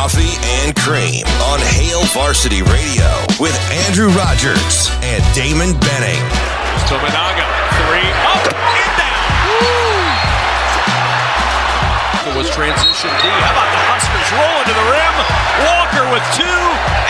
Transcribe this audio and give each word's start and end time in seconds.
Coffee 0.00 0.40
and 0.64 0.72
Cream 0.80 1.28
on 1.52 1.60
Hail 1.76 2.00
Varsity 2.16 2.64
Radio 2.64 3.04
with 3.36 3.52
Andrew 3.84 4.08
Rogers 4.16 4.88
and 5.04 5.20
Damon 5.36 5.76
Benning. 5.76 6.24
Tominaga, 6.88 7.44
three, 7.84 8.08
up 8.24 8.40
and 8.48 8.92
down. 8.96 9.52
It 12.32 12.32
was 12.32 12.48
transition 12.48 13.12
D. 13.20 13.28
How 13.28 13.52
about 13.52 13.68
the 13.68 13.82
Huskers 13.92 14.28
rolling 14.40 14.66
to 14.72 14.74
the 14.80 14.86
rim? 14.88 15.16
Walker 15.68 16.08
with 16.16 16.24
two 16.32 16.60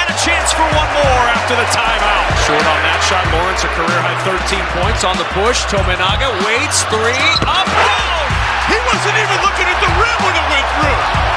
and 0.03 0.11
a 0.11 0.17
chance 0.19 0.51
for 0.51 0.67
one 0.75 0.91
more 0.91 1.25
after 1.31 1.55
the 1.55 1.69
timeout. 1.71 2.27
Short 2.43 2.67
on 2.67 2.81
that 2.91 2.99
shot. 3.07 3.23
Lawrence 3.31 3.63
a 3.63 3.71
career 3.71 4.03
high 4.03 4.19
13 4.27 4.67
points 4.83 5.07
on 5.07 5.15
the 5.15 5.31
push. 5.39 5.63
Tominaga 5.71 6.27
waits, 6.43 6.83
three, 6.91 7.23
up, 7.47 7.71
down. 7.71 8.27
He 8.67 8.75
wasn't 8.83 9.15
even 9.15 9.39
looking 9.47 9.71
at 9.71 9.79
the 9.79 9.91
rim 9.95 10.19
when 10.27 10.35
it 10.35 10.47
went 10.51 10.67
through. 10.75 11.31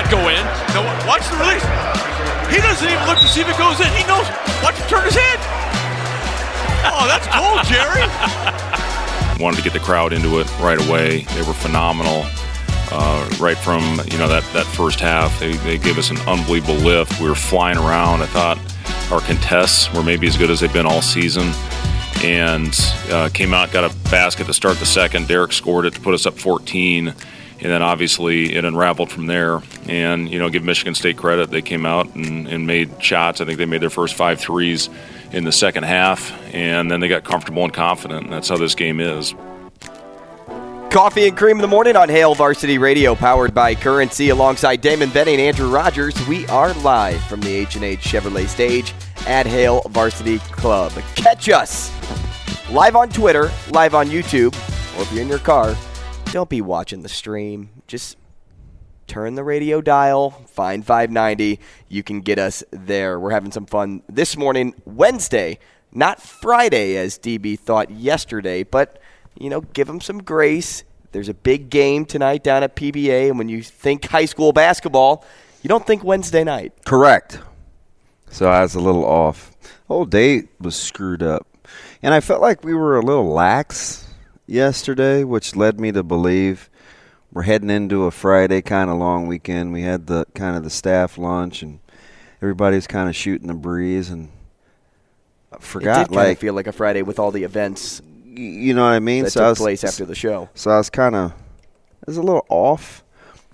Not 0.00 0.10
go 0.10 0.28
in. 0.30 0.44
No, 0.72 0.80
watch 1.06 1.28
the 1.28 1.36
release. 1.36 1.62
He 2.48 2.56
doesn't 2.56 2.88
even 2.88 3.06
look 3.06 3.18
to 3.18 3.28
see 3.28 3.42
if 3.42 3.48
it 3.50 3.58
goes 3.58 3.78
in. 3.80 3.86
He 3.92 4.02
knows. 4.08 4.24
Watch 4.64 4.76
him 4.76 4.88
turn 4.88 5.04
his 5.04 5.14
head. 5.14 5.38
Oh, 6.88 7.04
that's 7.04 7.26
cold, 7.28 7.60
Jerry. 7.68 8.08
wanted 9.42 9.58
to 9.58 9.62
get 9.62 9.74
the 9.74 9.80
crowd 9.80 10.14
into 10.14 10.40
it 10.40 10.50
right 10.58 10.80
away. 10.88 11.24
They 11.34 11.42
were 11.42 11.52
phenomenal. 11.52 12.24
Uh, 12.90 13.28
right 13.38 13.58
from 13.58 13.82
you 14.10 14.16
know 14.16 14.26
that, 14.26 14.42
that 14.54 14.64
first 14.74 15.00
half, 15.00 15.38
they, 15.38 15.52
they 15.58 15.76
gave 15.76 15.98
us 15.98 16.10
an 16.10 16.16
unbelievable 16.20 16.76
lift. 16.76 17.20
We 17.20 17.28
were 17.28 17.34
flying 17.34 17.76
around. 17.76 18.22
I 18.22 18.26
thought 18.26 18.58
our 19.12 19.20
contests 19.20 19.92
were 19.92 20.02
maybe 20.02 20.26
as 20.26 20.38
good 20.38 20.50
as 20.50 20.60
they've 20.60 20.72
been 20.72 20.86
all 20.86 21.02
season, 21.02 21.52
and 22.24 22.74
uh, 23.10 23.28
came 23.34 23.52
out 23.52 23.70
got 23.70 23.84
a 23.84 23.94
basket 24.08 24.46
to 24.46 24.54
start 24.54 24.78
the 24.78 24.86
second. 24.86 25.28
Derrick 25.28 25.52
scored 25.52 25.84
it 25.84 25.92
to 25.92 26.00
put 26.00 26.14
us 26.14 26.24
up 26.24 26.38
14, 26.38 27.14
and 27.62 27.70
then 27.70 27.82
obviously 27.82 28.54
it 28.54 28.64
unraveled 28.64 29.10
from 29.10 29.26
there. 29.26 29.60
And 29.88 30.30
you 30.30 30.38
know, 30.38 30.48
give 30.48 30.62
Michigan 30.64 30.94
State 30.94 31.16
credit; 31.16 31.50
they 31.50 31.62
came 31.62 31.86
out 31.86 32.14
and, 32.14 32.46
and 32.48 32.66
made 32.66 33.02
shots. 33.02 33.40
I 33.40 33.44
think 33.44 33.58
they 33.58 33.66
made 33.66 33.82
their 33.82 33.90
first 33.90 34.14
five 34.14 34.40
threes 34.40 34.88
in 35.32 35.44
the 35.44 35.52
second 35.52 35.84
half, 35.84 36.32
and 36.54 36.90
then 36.90 37.00
they 37.00 37.08
got 37.08 37.24
comfortable 37.24 37.64
and 37.64 37.72
confident. 37.72 38.24
And 38.24 38.32
that's 38.32 38.48
how 38.48 38.56
this 38.56 38.74
game 38.74 39.00
is. 39.00 39.34
Coffee 40.90 41.28
and 41.28 41.36
cream 41.36 41.56
in 41.56 41.62
the 41.62 41.68
morning 41.68 41.94
on 41.94 42.08
Hail 42.08 42.34
Varsity 42.34 42.76
Radio, 42.76 43.14
powered 43.14 43.54
by 43.54 43.76
Currency, 43.76 44.30
alongside 44.30 44.80
Damon 44.80 45.08
Benning 45.10 45.34
and 45.34 45.42
Andrew 45.42 45.70
Rogers. 45.70 46.16
We 46.26 46.48
are 46.48 46.74
live 46.74 47.22
from 47.26 47.40
the 47.40 47.54
H&H 47.54 48.00
Chevrolet 48.00 48.48
stage 48.48 48.92
at 49.24 49.46
Hail 49.46 49.82
Varsity 49.90 50.40
Club. 50.40 50.90
Catch 51.14 51.48
us 51.48 51.92
live 52.72 52.96
on 52.96 53.08
Twitter, 53.08 53.52
live 53.70 53.94
on 53.94 54.08
YouTube, 54.08 54.52
or 54.98 55.02
if 55.02 55.12
you're 55.12 55.22
in 55.22 55.28
your 55.28 55.38
car, 55.38 55.76
don't 56.32 56.48
be 56.48 56.60
watching 56.60 57.02
the 57.02 57.08
stream. 57.08 57.70
Just 57.86 58.16
turn 59.06 59.34
the 59.34 59.42
radio 59.42 59.80
dial, 59.80 60.30
find 60.30 60.86
590. 60.86 61.58
You 61.88 62.02
can 62.02 62.20
get 62.20 62.38
us 62.38 62.62
there. 62.70 63.18
We're 63.18 63.32
having 63.32 63.50
some 63.50 63.66
fun 63.66 64.02
this 64.08 64.36
morning, 64.36 64.74
Wednesday, 64.84 65.58
not 65.92 66.22
Friday, 66.22 66.96
as 66.96 67.18
DB 67.18 67.58
thought 67.58 67.90
yesterday, 67.90 68.62
but 68.62 69.00
you 69.38 69.50
know, 69.50 69.60
give 69.60 69.88
them 69.88 70.00
some 70.00 70.22
grace. 70.22 70.84
There's 71.12 71.28
a 71.28 71.34
big 71.34 71.70
game 71.70 72.04
tonight 72.04 72.44
down 72.44 72.62
at 72.62 72.76
PBA, 72.76 73.28
and 73.28 73.38
when 73.38 73.48
you 73.48 73.62
think 73.62 74.06
high 74.06 74.26
school 74.26 74.52
basketball, 74.52 75.24
you 75.62 75.68
don't 75.68 75.84
think 75.84 76.04
Wednesday 76.04 76.44
night. 76.44 76.72
Correct. 76.84 77.40
So 78.30 78.48
I 78.48 78.62
was 78.62 78.76
a 78.76 78.80
little 78.80 79.04
off. 79.04 79.50
The 79.60 79.68
whole 79.88 80.04
day 80.04 80.44
was 80.60 80.76
screwed 80.76 81.22
up. 81.22 81.46
And 82.02 82.14
I 82.14 82.20
felt 82.20 82.40
like 82.40 82.64
we 82.64 82.74
were 82.74 82.96
a 82.96 83.02
little 83.02 83.28
lax 83.28 84.09
yesterday, 84.50 85.24
which 85.24 85.56
led 85.56 85.80
me 85.80 85.92
to 85.92 86.02
believe 86.02 86.68
we're 87.32 87.42
heading 87.42 87.70
into 87.70 88.04
a 88.04 88.10
Friday 88.10 88.60
kind 88.62 88.90
of 88.90 88.96
long 88.96 89.26
weekend. 89.26 89.72
We 89.72 89.82
had 89.82 90.06
the 90.06 90.26
kind 90.34 90.56
of 90.56 90.64
the 90.64 90.70
staff 90.70 91.16
lunch 91.16 91.62
and 91.62 91.78
everybody's 92.42 92.86
kind 92.86 93.08
of 93.08 93.14
shooting 93.14 93.48
the 93.48 93.54
breeze 93.54 94.10
and 94.10 94.30
I 95.52 95.56
It 95.56 95.62
forgot 95.62 96.08
did 96.08 96.16
like 96.16 96.38
feel 96.38 96.54
like 96.54 96.66
a 96.66 96.72
Friday 96.72 97.02
with 97.02 97.18
all 97.18 97.30
the 97.30 97.44
events 97.44 98.02
you 98.40 98.74
know 98.74 98.84
what 98.84 98.90
I 98.90 99.00
mean? 99.00 99.24
that 99.24 99.30
so 99.30 99.40
I 99.40 99.44
took 99.44 99.50
was, 99.50 99.58
place 99.58 99.84
after 99.84 100.04
the 100.04 100.14
show. 100.14 100.48
So 100.54 100.70
I 100.70 100.78
was 100.78 100.90
kind 100.90 101.14
of, 101.14 101.32
I 101.32 102.04
was 102.06 102.16
a 102.16 102.22
little 102.22 102.46
off, 102.48 103.02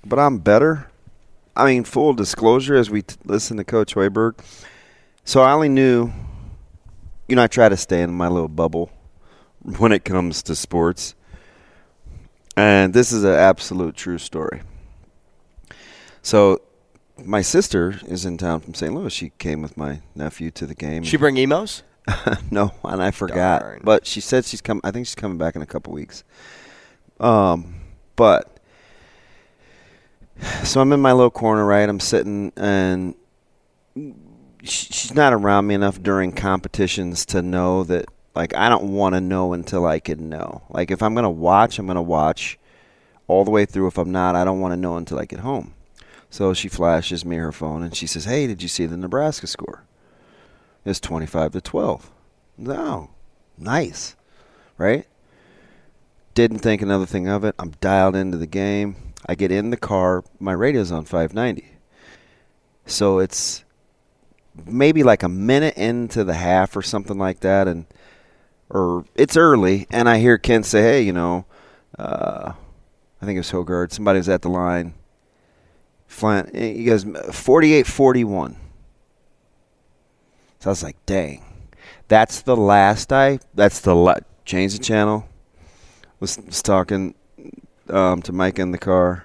but 0.04 0.18
I'm 0.18 0.38
better. 0.38 0.90
I 1.56 1.64
mean, 1.64 1.84
full 1.84 2.12
disclosure, 2.12 2.76
as 2.76 2.90
we 2.90 3.02
t- 3.02 3.16
listen 3.24 3.56
to 3.56 3.64
Coach 3.64 3.94
Hoiberg. 3.94 4.38
So 5.24 5.40
I 5.40 5.52
only 5.52 5.70
knew, 5.70 6.12
you 7.28 7.36
know, 7.36 7.42
I 7.42 7.46
try 7.46 7.68
to 7.68 7.76
stay 7.76 8.02
in 8.02 8.12
my 8.12 8.28
little 8.28 8.48
bubble 8.48 8.90
when 9.78 9.92
it 9.92 10.04
comes 10.04 10.42
to 10.44 10.54
sports. 10.54 11.14
And 12.56 12.94
this 12.94 13.12
is 13.12 13.24
an 13.24 13.34
absolute 13.34 13.96
true 13.96 14.18
story. 14.18 14.62
So 16.22 16.62
my 17.22 17.42
sister 17.42 18.00
is 18.06 18.24
in 18.24 18.38
town 18.38 18.60
from 18.60 18.74
St. 18.74 18.94
Louis. 18.94 19.12
She 19.12 19.30
came 19.38 19.62
with 19.62 19.76
my 19.76 20.00
nephew 20.14 20.50
to 20.52 20.66
the 20.66 20.74
game. 20.74 21.02
She 21.02 21.16
bring 21.16 21.36
emos? 21.36 21.82
no, 22.50 22.72
and 22.84 23.02
I 23.02 23.10
forgot. 23.10 23.60
Darn. 23.62 23.80
But 23.82 24.06
she 24.06 24.20
said 24.20 24.44
she's 24.44 24.60
come. 24.60 24.80
I 24.84 24.90
think 24.90 25.06
she's 25.06 25.14
coming 25.14 25.38
back 25.38 25.56
in 25.56 25.62
a 25.62 25.66
couple 25.66 25.92
weeks. 25.92 26.24
Um, 27.18 27.74
but 28.14 28.60
so 30.62 30.80
I'm 30.80 30.92
in 30.92 31.00
my 31.00 31.12
little 31.12 31.30
corner, 31.30 31.64
right? 31.64 31.88
I'm 31.88 32.00
sitting, 32.00 32.52
and 32.56 33.14
sh- 34.62 34.88
she's 34.90 35.14
not 35.14 35.32
around 35.32 35.66
me 35.66 35.74
enough 35.74 36.00
during 36.00 36.32
competitions 36.32 37.26
to 37.26 37.42
know 37.42 37.84
that. 37.84 38.06
Like 38.36 38.54
I 38.54 38.68
don't 38.68 38.92
want 38.92 39.14
to 39.14 39.20
know 39.20 39.54
until 39.54 39.86
I 39.86 39.98
can 39.98 40.28
know. 40.28 40.62
Like 40.68 40.90
if 40.90 41.02
I'm 41.02 41.14
gonna 41.14 41.30
watch, 41.30 41.78
I'm 41.78 41.86
gonna 41.86 42.02
watch 42.02 42.58
all 43.26 43.44
the 43.44 43.50
way 43.50 43.64
through. 43.64 43.86
If 43.86 43.96
I'm 43.96 44.12
not, 44.12 44.36
I 44.36 44.44
don't 44.44 44.60
want 44.60 44.72
to 44.72 44.76
know 44.76 44.98
until 44.98 45.18
I 45.18 45.24
get 45.24 45.40
home. 45.40 45.74
So 46.28 46.52
she 46.52 46.68
flashes 46.68 47.24
me 47.24 47.36
her 47.36 47.50
phone 47.50 47.82
and 47.82 47.96
she 47.96 48.06
says, 48.06 48.26
"Hey, 48.26 48.46
did 48.46 48.62
you 48.62 48.68
see 48.68 48.84
the 48.84 48.98
Nebraska 48.98 49.46
score?" 49.46 49.84
It's 50.84 51.00
25 51.00 51.52
to 51.52 51.60
12. 51.62 52.10
No. 52.58 53.10
Nice. 53.58 54.14
Right? 54.76 55.06
Didn't 56.34 56.58
think 56.58 56.82
another 56.82 57.06
thing 57.06 57.26
of 57.26 57.42
it. 57.42 57.54
I'm 57.58 57.70
dialed 57.80 58.14
into 58.14 58.36
the 58.36 58.46
game. 58.46 58.96
I 59.26 59.34
get 59.34 59.50
in 59.50 59.70
the 59.70 59.76
car. 59.78 60.22
My 60.38 60.52
radio's 60.52 60.92
on 60.92 61.06
590. 61.06 61.66
So 62.84 63.18
it's 63.18 63.64
maybe 64.66 65.02
like 65.02 65.22
a 65.22 65.28
minute 65.28 65.76
into 65.76 66.22
the 66.22 66.34
half 66.34 66.76
or 66.76 66.82
something 66.82 67.18
like 67.18 67.40
that 67.40 67.66
and 67.66 67.86
or 68.68 69.04
it's 69.14 69.36
early 69.36 69.86
and 69.90 70.08
I 70.08 70.18
hear 70.18 70.38
Ken 70.38 70.62
say, 70.62 70.82
"Hey, 70.82 71.02
you 71.02 71.12
know, 71.12 71.44
uh, 71.98 72.52
I 73.20 73.24
think 73.24 73.36
it 73.36 73.40
was 73.40 73.50
Hoggard. 73.50 73.92
Somebody's 73.92 74.28
at 74.28 74.42
the 74.42 74.48
line. 74.48 74.94
Flint. 76.06 76.54
he 76.54 76.84
goes 76.84 77.04
48-41. 77.04 78.56
So 80.60 80.70
I 80.70 80.72
was 80.72 80.82
like, 80.82 80.96
dang. 81.06 81.44
That's 82.08 82.42
the 82.42 82.56
last 82.56 83.12
I. 83.12 83.40
That's 83.54 83.80
the 83.80 83.94
la- 83.94 84.18
change 84.44 84.74
the 84.74 84.82
channel. 84.82 85.28
Was, 86.20 86.38
was 86.38 86.62
talking 86.62 87.14
um, 87.90 88.22
to 88.22 88.32
Mike 88.32 88.58
in 88.58 88.70
the 88.70 88.78
car. 88.78 89.24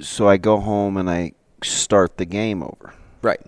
So 0.00 0.28
I 0.28 0.36
go 0.36 0.58
home 0.58 0.96
and 0.96 1.10
I 1.10 1.32
start 1.62 2.16
the 2.16 2.24
game 2.24 2.62
over. 2.62 2.94
Right. 3.22 3.40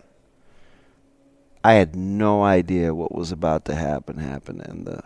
I 1.63 1.75
had 1.75 1.95
no 1.95 2.43
idea 2.43 2.95
what 2.95 3.15
was 3.15 3.33
about 3.33 3.65
to 3.67 3.75
happen. 3.75 4.19
Happen 4.19 4.61
and 4.61 4.87
the, 4.87 5.03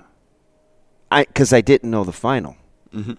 I 1.10 1.24
because 1.24 1.52
I 1.52 1.60
didn't 1.60 1.90
know 1.90 2.04
the 2.04 2.12
final. 2.12 2.56
Mm-hmm. 2.92 3.14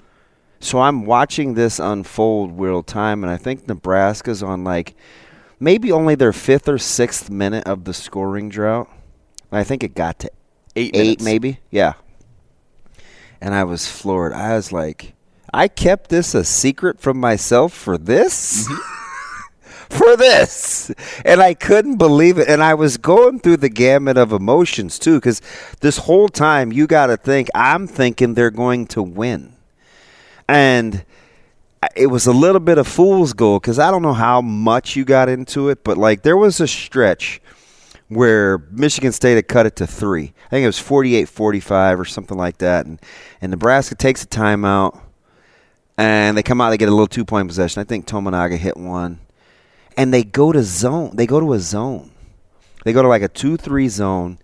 So 0.60 0.82
I'm 0.82 1.06
watching 1.06 1.54
this 1.54 1.80
unfold 1.80 2.60
real 2.60 2.82
time, 2.82 3.24
and 3.24 3.32
I 3.32 3.38
think 3.38 3.68
Nebraska's 3.68 4.42
on 4.42 4.64
like 4.64 4.96
maybe 5.60 5.92
only 5.92 6.16
their 6.16 6.34
fifth 6.34 6.68
or 6.68 6.78
sixth 6.78 7.30
minute 7.30 7.68
of 7.68 7.84
the 7.84 7.94
scoring 7.94 8.50
drought. 8.50 8.90
I 9.52 9.64
think 9.64 9.84
it 9.84 9.96
got 9.96 10.20
to 10.20 10.32
Eight 10.76 10.96
eight, 10.96 11.22
maybe. 11.22 11.60
Yeah. 11.72 11.94
And 13.40 13.54
I 13.54 13.64
was 13.64 13.88
floored. 13.88 14.34
I 14.34 14.56
was 14.56 14.74
like, 14.74 15.14
I 15.54 15.68
kept 15.70 16.10
this 16.10 16.36
a 16.36 16.44
secret 16.44 17.00
from 17.00 17.18
myself 17.18 17.74
for 17.74 17.98
this? 17.98 18.68
for 19.90 20.16
this. 20.18 20.92
And 21.24 21.42
I 21.42 21.54
couldn't 21.54 21.98
believe 21.98 22.38
it. 22.38 22.48
And 22.48 22.64
I 22.64 22.74
was 22.74 22.98
going 22.98 23.40
through 23.40 23.58
the 23.58 23.70
gamut 23.70 24.18
of 24.18 24.32
emotions, 24.32 25.00
too, 25.00 25.16
because 25.16 25.42
this 25.82 25.98
whole 25.98 26.30
time 26.30 26.72
you 26.72 26.88
got 26.88 27.08
to 27.08 27.18
think, 27.18 27.50
I'm 27.56 27.88
thinking 27.88 28.34
they're 28.34 28.52
going 28.52 28.88
to 28.88 29.04
win. 29.04 29.54
And 30.48 31.06
it 31.96 32.08
was 32.08 32.26
a 32.26 32.32
little 32.32 32.60
bit 32.60 32.78
of 32.78 32.88
fool's 32.88 33.34
gold 33.34 33.62
because 33.62 33.80
I 33.80 33.92
don't 33.92 34.02
know 34.02 34.14
how 34.14 34.42
much 34.42 34.96
you 34.96 35.06
got 35.06 35.30
into 35.30 35.70
it, 35.70 35.84
but 35.84 35.98
like 35.98 36.24
there 36.24 36.38
was 36.38 36.60
a 36.60 36.68
stretch 36.68 37.42
where 38.08 38.60
Michigan 38.72 39.12
State 39.12 39.36
had 39.36 39.48
cut 39.48 39.66
it 39.66 39.76
to 39.78 39.88
three. 39.88 40.34
I 40.48 40.50
think 40.50 40.64
it 40.64 40.68
was 40.68 40.80
48 40.80 41.28
45 41.28 42.00
or 42.00 42.06
something 42.06 42.38
like 42.38 42.58
that. 42.60 42.86
And, 42.86 43.00
and 43.42 43.52
Nebraska 43.52 43.96
takes 43.96 44.24
a 44.24 44.28
timeout 44.28 45.00
and 45.98 46.38
they 46.38 46.44
come 46.44 46.62
out, 46.62 46.70
they 46.70 46.78
get 46.78 46.90
a 46.90 46.92
little 46.92 47.08
two 47.08 47.26
point 47.26 47.48
possession. 47.48 47.82
I 47.82 47.84
think 47.84 48.06
Tominaga 48.06 48.58
hit 48.58 48.78
one. 48.78 49.20
And 49.98 50.14
they 50.14 50.24
go 50.24 50.52
to 50.52 50.64
zone. 50.64 51.12
They 51.16 51.26
go 51.26 51.40
to 51.40 51.54
a 51.54 51.60
zone. 51.60 52.12
They 52.84 52.94
go 52.94 53.02
to 53.02 53.08
like 53.08 53.22
a 53.22 53.28
2 53.28 53.58
3 53.58 53.88
zone. 53.88 54.38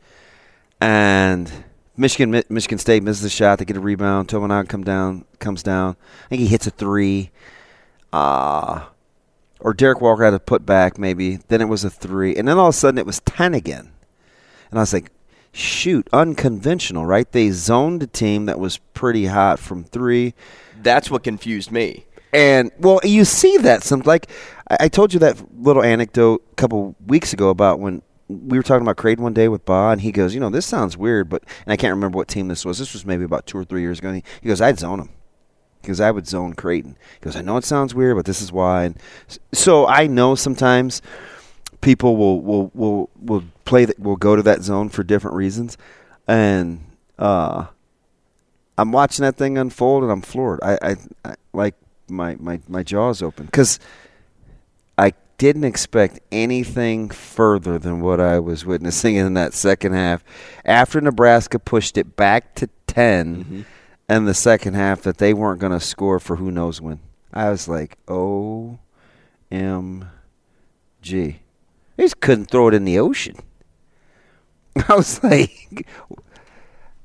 And 0.79 1.51
Michigan 2.01 2.43
Michigan 2.49 2.79
State 2.79 3.03
misses 3.03 3.23
a 3.23 3.29
shot. 3.29 3.59
They 3.59 3.65
get 3.65 3.77
a 3.77 3.81
rebound. 3.81 4.27
Tominaga 4.27 4.67
come 4.67 4.83
down, 4.83 5.25
comes 5.39 5.61
down. 5.61 5.95
I 6.25 6.29
think 6.29 6.41
he 6.41 6.47
hits 6.47 6.65
a 6.67 6.71
three. 6.71 7.29
Uh, 8.11 8.85
or 9.59 9.73
Derrick 9.73 10.01
Walker 10.01 10.25
had 10.25 10.33
a 10.33 10.39
put 10.39 10.65
back 10.65 10.97
maybe. 10.97 11.37
Then 11.47 11.61
it 11.61 11.69
was 11.69 11.83
a 11.83 11.89
three, 11.89 12.35
and 12.35 12.47
then 12.47 12.57
all 12.57 12.69
of 12.69 12.75
a 12.75 12.77
sudden 12.77 12.97
it 12.97 13.05
was 13.05 13.19
ten 13.21 13.53
again. 13.53 13.91
And 14.71 14.79
I 14.79 14.81
was 14.81 14.93
like, 14.93 15.11
shoot, 15.51 16.07
unconventional, 16.11 17.05
right? 17.05 17.31
They 17.31 17.51
zoned 17.51 18.01
a 18.03 18.07
team 18.07 18.45
that 18.45 18.59
was 18.59 18.77
pretty 18.93 19.25
hot 19.25 19.59
from 19.59 19.83
three. 19.83 20.33
That's 20.81 21.11
what 21.11 21.23
confused 21.23 21.71
me. 21.71 22.05
And 22.33 22.71
well, 22.79 23.01
you 23.03 23.25
see 23.25 23.57
that 23.57 23.83
some 23.83 24.01
like 24.05 24.29
I, 24.71 24.85
I 24.85 24.87
told 24.87 25.13
you 25.13 25.19
that 25.19 25.37
little 25.61 25.83
anecdote 25.83 26.43
a 26.51 26.55
couple 26.55 26.95
weeks 27.05 27.33
ago 27.33 27.49
about 27.49 27.79
when 27.79 28.01
we 28.27 28.57
were 28.57 28.63
talking 28.63 28.83
about 28.83 28.97
Creighton 28.97 29.23
one 29.23 29.33
day 29.33 29.49
with 29.49 29.65
Ba, 29.65 29.89
and 29.91 30.01
he 30.01 30.11
goes, 30.11 30.33
you 30.33 30.39
know, 30.39 30.49
this 30.49 30.65
sounds 30.65 30.95
weird, 30.97 31.29
but 31.29 31.43
and 31.65 31.73
I 31.73 31.75
can't 31.75 31.93
remember 31.93 32.17
what 32.17 32.29
team 32.29 32.47
this 32.47 32.63
was. 32.63 32.79
This 32.79 32.93
was 32.93 33.05
maybe 33.05 33.23
about 33.23 33.45
two 33.45 33.57
or 33.57 33.65
three 33.65 33.81
years 33.81 33.99
ago. 33.99 34.13
He, 34.13 34.23
he 34.41 34.47
goes, 34.47 34.61
I'd 34.61 34.79
zone 34.79 34.99
them 34.99 35.09
because 35.81 35.99
I 35.99 36.11
would 36.11 36.27
zone 36.27 36.53
Creighton. 36.53 36.95
He 37.19 37.25
goes, 37.25 37.35
I 37.35 37.41
know 37.41 37.57
it 37.57 37.65
sounds 37.65 37.93
weird, 37.93 38.15
but 38.15 38.25
this 38.25 38.41
is 38.41 38.51
why. 38.51 38.85
And 38.85 38.97
so 39.51 39.87
I 39.87 40.07
know 40.07 40.35
sometimes 40.35 41.01
people 41.81 42.15
will 42.15 42.41
will 42.41 42.71
will 42.73 43.09
will 43.19 43.43
play 43.65 43.85
that 43.85 43.99
will 43.99 44.15
go 44.15 44.35
to 44.35 44.43
that 44.43 44.61
zone 44.61 44.89
for 44.89 45.03
different 45.03 45.35
reasons, 45.35 45.77
and 46.27 46.85
uh, 47.19 47.65
I'm 48.77 48.91
watching 48.93 49.23
that 49.23 49.35
thing 49.35 49.57
unfold 49.57 50.03
and 50.03 50.11
I'm 50.11 50.21
floored. 50.21 50.59
I, 50.63 50.77
I, 50.81 50.95
I 51.25 51.35
like 51.51 51.75
my 52.09 52.35
my 52.39 52.59
my 52.67 52.83
jaws 52.83 53.21
open 53.21 53.45
because 53.45 53.79
I 54.97 55.13
didn't 55.37 55.63
expect 55.63 56.19
anything 56.31 57.09
further 57.09 57.79
than 57.79 58.01
what 58.01 58.19
I 58.19 58.39
was 58.39 58.65
witnessing 58.65 59.15
in 59.15 59.33
that 59.35 59.53
second 59.53 59.93
half. 59.93 60.23
After 60.65 61.01
Nebraska 61.01 61.57
pushed 61.59 61.97
it 61.97 62.15
back 62.15 62.55
to 62.55 62.69
10 62.87 63.35
Mm-hmm. 63.45 63.61
in 64.09 64.25
the 64.25 64.33
second 64.33 64.73
half, 64.75 65.01
that 65.03 65.17
they 65.17 65.33
weren't 65.33 65.59
going 65.61 65.71
to 65.71 65.79
score 65.79 66.19
for 66.19 66.35
who 66.35 66.51
knows 66.51 66.81
when. 66.81 66.99
I 67.33 67.49
was 67.49 67.67
like, 67.67 67.97
O 68.07 68.79
M 69.49 70.09
G. 71.01 71.39
They 71.95 72.03
just 72.03 72.19
couldn't 72.19 72.45
throw 72.51 72.67
it 72.67 72.73
in 72.73 72.83
the 72.85 72.99
ocean. 72.99 73.37
I 74.89 74.95
was 74.95 75.23
like, 75.23 75.87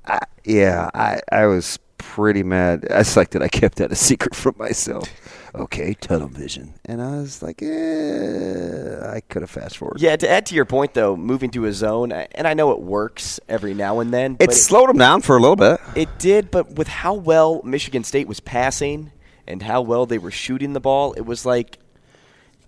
I, 0.05 0.19
yeah, 0.45 0.91
I, 0.95 1.21
I 1.33 1.47
was 1.47 1.79
pretty 1.99 2.43
mad. 2.43 2.87
I 2.91 2.99
was 2.99 3.17
like 3.17 3.31
that 3.31 3.43
I 3.43 3.49
kept 3.49 3.79
that 3.79 3.93
a 3.93 3.97
secret 3.97 4.35
from 4.35 4.55
myself. 4.59 5.09
Okay, 5.57 5.95
tunnel 5.95 6.29
vision. 6.29 6.75
And 6.85 7.01
I 7.01 7.17
was 7.17 7.43
like, 7.43 7.63
eh, 7.63 9.01
I 9.11 9.21
could 9.29 9.43
have 9.43 9.51
fast 9.51 9.79
forwarded. 9.79 10.03
Yeah, 10.03 10.17
to 10.17 10.31
add 10.31 10.47
to 10.47 10.55
your 10.55 10.67
point, 10.67 10.93
though, 10.95 11.17
moving 11.17 11.51
to 11.53 11.65
a 11.65 11.73
zone, 11.73 12.13
and 12.13 12.47
I 12.47 12.55
know 12.55 12.73
it 12.73 12.81
works 12.81 13.41
every 13.49 13.73
now 13.73 14.01
and 14.01 14.13
then. 14.13 14.35
but 14.35 14.51
It 14.51 14.55
slowed 14.55 14.89
them 14.91 14.99
down 14.99 15.23
for 15.23 15.37
a 15.37 15.41
little 15.41 15.57
bit. 15.57 15.81
It 15.95 16.19
did, 16.19 16.51
but 16.51 16.73
with 16.73 16.89
how 16.89 17.15
well 17.15 17.63
Michigan 17.65 18.05
State 18.05 18.29
was 18.29 18.41
passing 18.41 19.13
and 19.47 19.63
how 19.63 19.81
well 19.81 20.05
they 20.05 20.19
were 20.19 20.31
shooting 20.31 20.75
the 20.75 20.81
ball, 20.81 21.15
it 21.15 21.23
was 21.23 21.47
like 21.47 21.79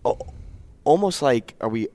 oh, 0.05 0.19
almost 0.85 1.23
like 1.23 1.55
are 1.61 1.69
we 1.69 1.89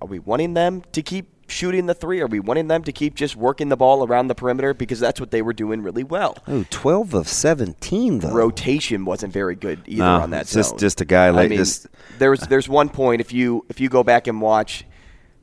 are 0.00 0.08
we 0.08 0.18
wanting 0.18 0.54
them 0.54 0.82
to 0.92 1.02
keep 1.02 1.29
shooting 1.50 1.86
the 1.86 1.94
three? 1.94 2.20
Are 2.20 2.26
we 2.26 2.40
wanting 2.40 2.68
them 2.68 2.82
to 2.84 2.92
keep 2.92 3.14
just 3.14 3.36
working 3.36 3.68
the 3.68 3.76
ball 3.76 4.06
around 4.06 4.28
the 4.28 4.34
perimeter 4.34 4.72
because 4.74 5.00
that's 5.00 5.20
what 5.20 5.30
they 5.30 5.42
were 5.42 5.52
doing 5.52 5.82
really 5.82 6.04
well. 6.04 6.36
Oh, 6.48 6.64
12 6.70 7.14
of 7.14 7.28
17, 7.28 8.20
though. 8.20 8.30
Rotation 8.32 9.04
wasn't 9.04 9.32
very 9.32 9.54
good 9.56 9.80
either 9.86 10.02
No, 10.04 10.20
on 10.20 10.30
that 10.30 10.46
just- 10.46 10.70
zone. 10.70 10.78
just 10.78 11.00
a 11.00 11.04
guy 11.04 11.26
I 11.26 11.30
like 11.30 11.50
mean, 11.50 11.58
this- 11.58 11.86
There's 12.18 12.40
there's 12.40 12.68
one 12.68 12.88
point 12.88 13.20
if 13.20 13.32
you 13.32 13.64
if 13.68 13.80
you 13.80 13.88
go 13.88 14.02
back 14.02 14.26
and 14.26 14.40
watch 14.40 14.84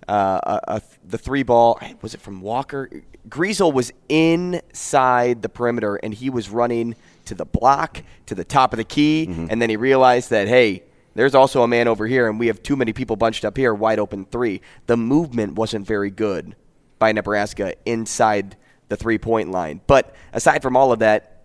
uh, 0.07 0.39
a, 0.67 0.75
a, 0.75 0.81
the 1.05 1.17
three 1.17 1.43
ball 1.43 1.79
was 2.01 2.13
it 2.13 2.21
from 2.21 2.41
Walker? 2.41 2.89
Griesel 3.29 3.73
was 3.73 3.91
inside 4.53 5.41
the 5.41 5.49
perimeter 5.49 5.95
and 5.97 6.13
he 6.13 6.29
was 6.29 6.49
running 6.49 6.95
to 7.25 7.35
the 7.35 7.45
block 7.45 8.01
to 8.25 8.35
the 8.35 8.43
top 8.45 8.71
of 8.73 8.77
the 8.77 8.83
key, 8.85 9.27
Mm-hmm. 9.29 9.47
and 9.49 9.61
then 9.61 9.69
he 9.69 9.75
realized 9.77 10.29
that 10.29 10.47
hey. 10.47 10.83
There's 11.17 11.33
also 11.33 11.63
a 11.63 11.67
man 11.67 11.87
over 11.87 12.05
here, 12.05 12.29
and 12.29 12.39
we 12.39 12.45
have 12.45 12.61
too 12.61 12.75
many 12.75 12.93
people 12.93 13.15
bunched 13.15 13.43
up 13.43 13.57
here, 13.57 13.73
wide 13.73 13.97
open 13.97 14.25
three. 14.25 14.61
The 14.85 14.95
movement 14.95 15.55
wasn't 15.55 15.87
very 15.87 16.11
good 16.11 16.55
by 16.99 17.11
Nebraska 17.11 17.73
inside 17.85 18.55
the 18.87 18.97
three 18.97 19.17
point 19.17 19.49
line. 19.49 19.81
But 19.87 20.13
aside 20.31 20.61
from 20.61 20.77
all 20.77 20.91
of 20.91 20.99
that, 20.99 21.41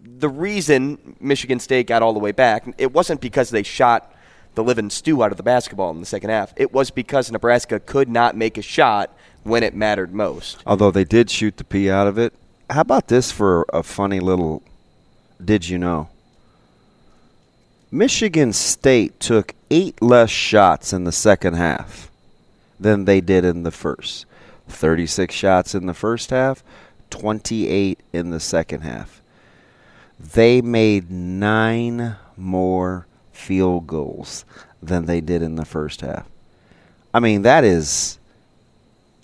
the 0.00 0.28
reason 0.28 1.16
Michigan 1.20 1.60
State 1.60 1.86
got 1.86 2.02
all 2.02 2.12
the 2.12 2.18
way 2.18 2.32
back, 2.32 2.66
it 2.78 2.92
wasn't 2.92 3.20
because 3.20 3.50
they 3.50 3.62
shot 3.62 4.12
the 4.56 4.64
living 4.64 4.90
stew 4.90 5.22
out 5.22 5.30
of 5.30 5.36
the 5.36 5.44
basketball 5.44 5.92
in 5.92 6.00
the 6.00 6.06
second 6.06 6.30
half. 6.30 6.52
It 6.56 6.72
was 6.72 6.90
because 6.90 7.30
Nebraska 7.30 7.78
could 7.78 8.08
not 8.08 8.36
make 8.36 8.58
a 8.58 8.62
shot 8.62 9.16
when 9.44 9.62
it 9.62 9.72
mattered 9.72 10.12
most. 10.12 10.64
Although 10.66 10.90
they 10.90 11.04
did 11.04 11.30
shoot 11.30 11.58
the 11.58 11.64
pee 11.64 11.88
out 11.88 12.08
of 12.08 12.18
it. 12.18 12.34
How 12.68 12.80
about 12.80 13.06
this 13.06 13.30
for 13.30 13.66
a 13.72 13.84
funny 13.84 14.18
little 14.18 14.64
did 15.44 15.68
you 15.68 15.78
know? 15.78 16.08
Michigan 17.90 18.52
State 18.52 19.18
took 19.18 19.54
eight 19.70 20.00
less 20.00 20.30
shots 20.30 20.92
in 20.92 21.04
the 21.04 21.12
second 21.12 21.54
half 21.54 22.10
than 22.78 23.04
they 23.04 23.20
did 23.20 23.44
in 23.44 23.64
the 23.64 23.70
first. 23.70 24.26
36 24.68 25.34
shots 25.34 25.74
in 25.74 25.86
the 25.86 25.94
first 25.94 26.30
half, 26.30 26.62
28 27.10 27.98
in 28.12 28.30
the 28.30 28.40
second 28.40 28.82
half. 28.82 29.20
They 30.18 30.60
made 30.60 31.10
nine 31.10 32.16
more 32.36 33.06
field 33.32 33.86
goals 33.86 34.44
than 34.82 35.06
they 35.06 35.20
did 35.20 35.42
in 35.42 35.56
the 35.56 35.64
first 35.64 36.02
half. 36.02 36.26
I 37.12 37.20
mean, 37.20 37.42
that 37.42 37.64
is. 37.64 38.18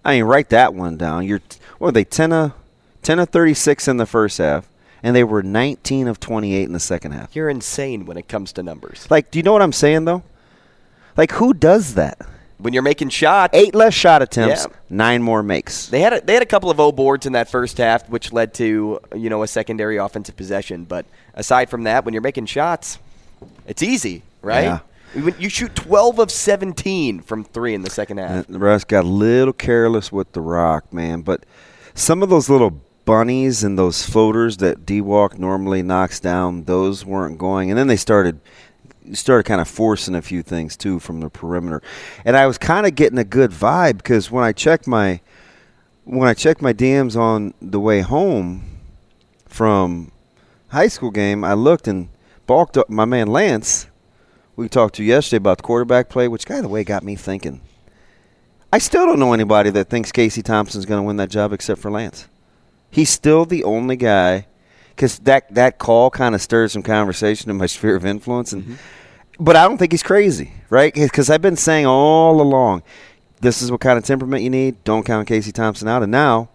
I 0.04 0.16
mean, 0.16 0.24
write 0.24 0.48
that 0.50 0.74
one 0.74 0.96
down. 0.96 1.24
You're 1.24 1.42
what 1.78 1.88
are 1.88 1.92
they 1.92 2.04
10 2.04 2.32
of 2.32 2.52
10 3.02 3.20
of 3.20 3.28
36 3.28 3.86
in 3.86 3.98
the 3.98 4.06
first 4.06 4.38
half, 4.38 4.68
and 5.06 5.14
they 5.14 5.22
were 5.22 5.40
19 5.40 6.08
of 6.08 6.18
28 6.18 6.64
in 6.64 6.72
the 6.72 6.80
second 6.80 7.12
half. 7.12 7.36
You're 7.36 7.48
insane 7.48 8.06
when 8.06 8.16
it 8.16 8.26
comes 8.26 8.52
to 8.54 8.62
numbers. 8.64 9.06
Like, 9.08 9.30
do 9.30 9.38
you 9.38 9.44
know 9.44 9.52
what 9.52 9.62
I'm 9.62 9.72
saying 9.72 10.04
though? 10.04 10.24
Like, 11.16 11.30
who 11.30 11.54
does 11.54 11.94
that? 11.94 12.18
When 12.58 12.72
you're 12.74 12.82
making 12.82 13.10
shots, 13.10 13.56
Eight 13.56 13.72
less 13.72 13.94
shot 13.94 14.20
attempts, 14.20 14.66
Yeah. 14.68 14.76
nine 14.90 15.22
more 15.22 15.44
makes. 15.44 15.86
They 15.86 16.00
had 16.00 16.12
a, 16.12 16.20
they 16.22 16.34
had 16.34 16.42
a 16.42 16.46
couple 16.46 16.70
of 16.70 16.80
O 16.80 16.90
boards 16.90 17.24
in 17.24 17.34
that 17.34 17.48
first 17.48 17.78
half, 17.78 18.08
which 18.08 18.32
led 18.32 18.52
to 18.54 18.98
you 19.14 19.30
know 19.30 19.44
a 19.44 19.46
secondary 19.46 19.96
offensive 19.96 20.36
possession. 20.36 20.82
But 20.84 21.06
aside 21.34 21.70
from 21.70 21.84
that, 21.84 22.04
when 22.04 22.12
you're 22.12 22.20
making 22.22 22.46
shots, 22.46 22.98
it's 23.64 23.84
easy, 23.84 24.22
right? 24.42 24.80
Yeah. 25.14 25.32
You 25.38 25.48
shoot 25.48 25.76
12 25.76 26.18
of 26.18 26.30
17 26.32 27.20
from 27.20 27.44
three 27.44 27.74
in 27.74 27.82
the 27.82 27.90
second 27.90 28.18
half. 28.18 28.30
Uh, 28.30 28.52
Nebraska 28.52 28.88
got 28.96 29.04
a 29.04 29.08
little 29.08 29.52
careless 29.52 30.10
with 30.10 30.32
the 30.32 30.40
rock, 30.40 30.92
man. 30.92 31.20
But 31.20 31.46
some 31.94 32.24
of 32.24 32.28
those 32.28 32.50
little 32.50 32.80
bunnies 33.06 33.64
and 33.64 33.78
those 33.78 34.04
floaters 34.04 34.58
that 34.58 34.84
D 34.84 35.00
Walk 35.00 35.38
normally 35.38 35.82
knocks 35.82 36.20
down, 36.20 36.64
those 36.64 37.06
weren't 37.06 37.38
going. 37.38 37.70
And 37.70 37.78
then 37.78 37.86
they 37.86 37.96
started 37.96 38.38
started 39.12 39.44
kind 39.44 39.60
of 39.60 39.68
forcing 39.68 40.14
a 40.14 40.20
few 40.20 40.42
things 40.42 40.76
too 40.76 40.98
from 40.98 41.20
the 41.20 41.30
perimeter. 41.30 41.80
And 42.24 42.36
I 42.36 42.46
was 42.46 42.58
kind 42.58 42.86
of 42.86 42.94
getting 42.94 43.18
a 43.18 43.24
good 43.24 43.52
vibe 43.52 43.98
because 43.98 44.30
when 44.30 44.44
I 44.44 44.52
checked 44.52 44.86
my 44.86 45.20
when 46.04 46.28
I 46.28 46.34
checked 46.34 46.60
my 46.60 46.74
DMs 46.74 47.16
on 47.16 47.54
the 47.62 47.80
way 47.80 48.00
home 48.00 48.80
from 49.48 50.12
high 50.68 50.88
school 50.88 51.10
game, 51.10 51.42
I 51.42 51.54
looked 51.54 51.88
and 51.88 52.08
balked 52.46 52.76
up 52.76 52.90
my 52.90 53.04
man 53.04 53.28
Lance. 53.28 53.86
We 54.54 54.68
talked 54.68 54.94
to 54.96 55.04
yesterday 55.04 55.38
about 55.38 55.58
the 55.58 55.64
quarterback 55.64 56.08
play, 56.08 56.28
which, 56.28 56.46
by 56.46 56.60
the 56.60 56.68
way, 56.68 56.82
got 56.84 57.02
me 57.02 57.14
thinking. 57.14 57.60
I 58.72 58.78
still 58.78 59.04
don't 59.04 59.18
know 59.18 59.32
anybody 59.32 59.70
that 59.70 59.90
thinks 59.90 60.12
Casey 60.12 60.42
Thompson's 60.42 60.86
going 60.86 61.00
to 61.00 61.06
win 61.06 61.16
that 61.16 61.28
job 61.28 61.52
except 61.52 61.80
for 61.80 61.90
Lance. 61.90 62.28
He's 62.90 63.10
still 63.10 63.44
the 63.44 63.64
only 63.64 63.96
guy 63.96 64.46
because 64.90 65.18
that 65.20 65.52
that 65.54 65.78
call 65.78 66.10
kind 66.10 66.34
of 66.34 66.40
stirs 66.40 66.72
some 66.72 66.82
conversation 66.82 67.50
in 67.50 67.56
my 67.56 67.66
sphere 67.76 67.96
of 67.96 68.04
influence, 68.06 68.52
and 68.52 68.64
Mm-hmm. 68.64 69.44
but 69.44 69.56
I 69.56 69.64
don't 69.68 69.76
think 69.78 69.92
he's 69.92 70.02
crazy, 70.02 70.52
right? 70.70 70.94
Because 70.94 71.28
I've 71.30 71.42
been 71.42 71.56
saying 71.56 71.86
all 71.86 72.40
along, 72.40 72.82
this 73.40 73.60
is 73.62 73.70
what 73.70 73.80
kind 73.80 73.98
of 73.98 74.04
temperament 74.04 74.42
you 74.42 74.50
need. 74.50 74.82
Don't 74.84 75.04
count 75.04 75.28
Casey 75.28 75.52
Thompson 75.52 75.88
out, 75.88 76.02
and 76.02 76.10
now, 76.12 76.48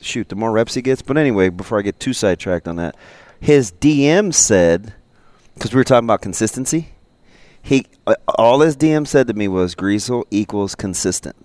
shoot, 0.00 0.28
the 0.28 0.34
more 0.36 0.50
reps 0.50 0.74
he 0.74 0.82
gets. 0.82 1.02
But 1.02 1.16
anyway, 1.16 1.48
before 1.48 1.78
I 1.78 1.82
get 1.82 2.00
too 2.00 2.12
sidetracked 2.12 2.66
on 2.66 2.76
that, 2.76 2.96
his 3.40 3.70
DM 3.72 4.34
said 4.34 4.94
because 5.54 5.72
we 5.72 5.76
were 5.78 5.84
talking 5.84 6.06
about 6.06 6.22
consistency. 6.22 6.88
He 7.60 7.86
uh, 8.06 8.14
all 8.36 8.60
his 8.60 8.76
DM 8.76 9.06
said 9.06 9.28
to 9.28 9.34
me 9.34 9.46
was 9.46 9.76
Griesel 9.76 10.24
equals 10.32 10.74
consistent. 10.74 11.36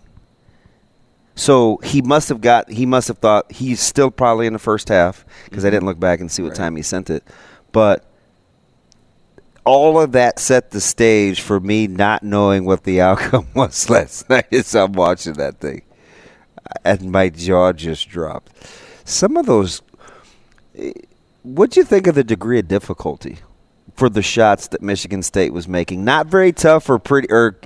So 1.38 1.80
he 1.84 2.02
must 2.02 2.30
have 2.30 2.42
got. 2.42 2.70
He 2.70 2.88
must 2.88 3.08
have 3.08 3.20
thought 3.20 3.52
he's 3.52 3.80
still 3.80 4.10
probably 4.10 4.48
in 4.48 4.54
the 4.54 4.60
first 4.60 4.90
half 4.90 5.24
because 5.46 5.64
I 5.64 5.68
mm-hmm. 5.68 5.76
didn't 5.76 5.86
look 5.86 6.00
back 6.00 6.20
and 6.20 6.32
see 6.32 6.42
what 6.42 6.56
time 6.56 6.76
he 6.76 6.82
sent 6.82 7.12
it. 7.12 7.24
But 7.72 8.04
all 9.64 10.02
of 10.02 10.14
that 10.14 10.40
set 10.40 10.72
the 10.72 10.82
stage 10.82 11.42
for 11.42 11.60
me 11.60 11.86
not 11.86 12.24
knowing 12.24 12.66
what 12.66 12.86
the 12.86 13.02
outcome 13.08 13.48
was 13.54 13.88
last 13.88 14.28
night 14.30 14.52
as 14.52 14.74
I'm 14.74 14.94
watching 14.94 15.34
that 15.34 15.60
thing, 15.60 15.84
and 16.84 17.12
my 17.12 17.30
jaw 17.30 17.72
just 17.72 18.10
dropped. 18.10 18.52
Some 19.06 19.38
of 19.38 19.46
those. 19.46 19.84
Eh, 20.76 20.92
what 21.44 21.70
do 21.70 21.80
you 21.80 21.86
think 21.86 22.08
of 22.08 22.16
the 22.16 22.26
degree 22.26 22.60
of 22.60 22.68
difficulty 22.68 23.38
for 23.96 24.10
the 24.10 24.24
shots 24.24 24.68
that 24.70 24.82
Michigan 24.82 25.22
State 25.22 25.54
was 25.54 25.68
making? 25.68 26.04
Not 26.04 26.26
very 26.28 26.52
tough 26.52 26.90
or 26.90 26.98
pretty, 26.98 27.30
or 27.30 27.58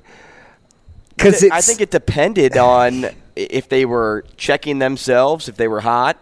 because 1.15 1.41
I 1.49 1.61
think 1.61 1.79
it 1.79 1.89
depended 1.89 2.57
on 2.57 3.05
if 3.35 3.69
they 3.69 3.85
were 3.85 4.25
checking 4.37 4.79
themselves, 4.79 5.47
if 5.49 5.57
they 5.57 5.67
were 5.67 5.81
hot, 5.81 6.17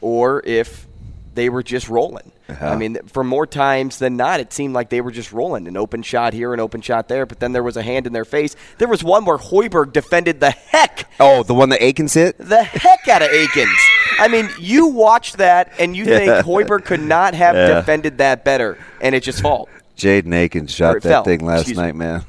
or 0.00 0.42
if 0.44 0.86
they 1.34 1.48
were 1.48 1.62
just 1.62 1.88
rolling. 1.88 2.32
Uh-huh. 2.48 2.64
I 2.68 2.76
mean, 2.76 2.98
for 3.08 3.24
more 3.24 3.44
times 3.46 3.98
than 3.98 4.16
not, 4.16 4.38
it 4.38 4.52
seemed 4.52 4.72
like 4.72 4.88
they 4.88 5.00
were 5.00 5.10
just 5.10 5.32
rolling 5.32 5.66
an 5.66 5.76
open 5.76 6.02
shot 6.02 6.32
here, 6.32 6.54
an 6.54 6.60
open 6.60 6.80
shot 6.80 7.08
there, 7.08 7.26
but 7.26 7.40
then 7.40 7.52
there 7.52 7.62
was 7.64 7.76
a 7.76 7.82
hand 7.82 8.06
in 8.06 8.12
their 8.12 8.24
face. 8.24 8.54
There 8.78 8.86
was 8.86 9.02
one 9.02 9.24
where 9.24 9.36
Hoiberg 9.36 9.92
defended 9.92 10.38
the 10.38 10.50
heck, 10.52 11.10
Oh, 11.18 11.42
the 11.42 11.54
one 11.54 11.70
that 11.70 11.82
Akins 11.82 12.14
hit. 12.14 12.38
the 12.38 12.62
heck 12.62 13.08
out 13.08 13.22
of 13.22 13.28
Akins. 13.30 13.76
I 14.20 14.28
mean, 14.28 14.48
you 14.60 14.86
watch 14.86 15.32
that 15.34 15.72
and 15.80 15.96
you 15.96 16.04
think 16.04 16.30
Hoiberg 16.46 16.84
could 16.84 17.00
not 17.02 17.34
have 17.34 17.56
Yeah. 17.56 17.74
defended 17.74 18.18
that 18.18 18.44
better, 18.44 18.78
and 19.00 19.14
it's 19.14 19.26
just 19.26 19.42
fault. 19.42 19.68
Jaden 19.96 20.32
Akins 20.32 20.72
shot 20.72 20.94
that 20.94 21.02
fell, 21.02 21.24
thing 21.24 21.44
last 21.44 21.62
excuse 21.62 21.78
night, 21.78 21.94
me. 21.96 22.06
man. 22.06 22.24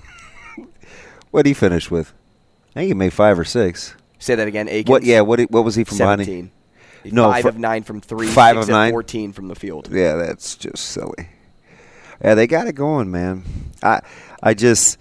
what 1.31 1.43
did 1.43 1.49
he 1.49 1.53
finish 1.53 1.91
with? 1.91 2.11
I 2.75 2.79
think 2.81 2.87
he 2.87 2.93
made 2.95 3.13
five 3.13 3.37
or 3.37 3.45
six. 3.45 3.93
Say 4.19 4.35
that 4.35 4.47
again, 4.47 4.67
Akins. 4.67 4.89
What? 4.89 5.03
Yeah. 5.03 5.21
What? 5.21 5.39
What 5.51 5.63
was 5.63 5.75
he 5.75 5.83
from 5.83 5.97
behind? 5.97 6.21
Seventeen. 6.21 6.51
No, 7.05 7.31
five 7.31 7.41
fr- 7.43 7.49
of 7.49 7.57
nine 7.57 7.83
from 7.83 8.01
three. 8.01 8.27
five 8.27 8.57
of 8.57 8.67
nine? 8.67 8.91
Fourteen 8.91 9.31
from 9.31 9.47
the 9.47 9.55
field. 9.55 9.89
Yeah, 9.91 10.15
that's 10.15 10.55
just 10.55 10.85
silly. 10.85 11.29
Yeah, 12.23 12.35
they 12.35 12.47
got 12.47 12.67
it 12.67 12.73
going, 12.73 13.11
man. 13.11 13.43
I, 13.83 14.01
I 14.41 14.55
just, 14.55 14.97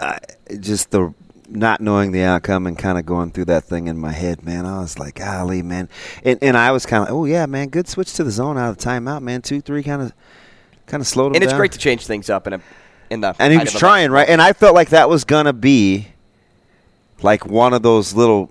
I, 0.00 0.18
just 0.58 0.90
the 0.90 1.12
not 1.46 1.82
knowing 1.82 2.12
the 2.12 2.22
outcome 2.22 2.66
and 2.66 2.78
kind 2.78 2.98
of 2.98 3.04
going 3.04 3.30
through 3.30 3.44
that 3.44 3.64
thing 3.64 3.86
in 3.86 3.98
my 3.98 4.12
head, 4.12 4.42
man. 4.42 4.64
I 4.64 4.80
was 4.80 4.98
like, 4.98 5.16
golly, 5.16 5.62
man. 5.62 5.88
And 6.24 6.38
and 6.42 6.56
I 6.56 6.72
was 6.72 6.86
kind 6.86 7.06
of, 7.06 7.14
oh 7.14 7.26
yeah, 7.26 7.44
man, 7.46 7.68
good 7.68 7.86
switch 7.86 8.14
to 8.14 8.24
the 8.24 8.30
zone 8.30 8.56
out 8.56 8.70
of 8.70 8.78
the 8.78 8.84
timeout, 8.84 9.20
man. 9.22 9.42
Two, 9.42 9.60
three, 9.60 9.82
kind 9.82 10.00
of, 10.00 10.12
kind 10.86 11.00
of 11.02 11.06
slowed 11.06 11.34
And 11.34 11.44
it's 11.44 11.52
down. 11.52 11.58
great 11.60 11.72
to 11.72 11.78
change 11.78 12.06
things 12.06 12.30
up 12.30 12.46
in 12.46 12.54
a 12.54 12.60
in 13.10 13.20
the 13.20 13.36
and 13.38 13.52
he 13.52 13.58
was 13.58 13.74
trying 13.74 14.10
right 14.10 14.26
and 14.26 14.40
i 14.40 14.54
felt 14.54 14.74
like 14.74 14.88
that 14.88 15.06
was 15.06 15.24
gonna 15.24 15.52
be 15.52 16.06
like 17.22 17.46
one 17.46 17.72
of 17.72 17.82
those 17.82 18.14
little 18.14 18.50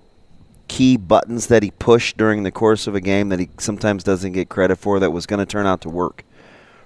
key 0.68 0.96
buttons 0.96 1.48
that 1.48 1.62
he 1.62 1.70
pushed 1.70 2.16
during 2.16 2.42
the 2.42 2.50
course 2.50 2.86
of 2.86 2.94
a 2.94 3.00
game 3.00 3.28
that 3.28 3.38
he 3.38 3.48
sometimes 3.58 4.02
doesn't 4.02 4.32
get 4.32 4.48
credit 4.48 4.76
for 4.76 5.00
that 5.00 5.10
was 5.10 5.26
gonna 5.26 5.44
turn 5.46 5.66
out 5.66 5.82
to 5.82 5.88
work 5.90 6.24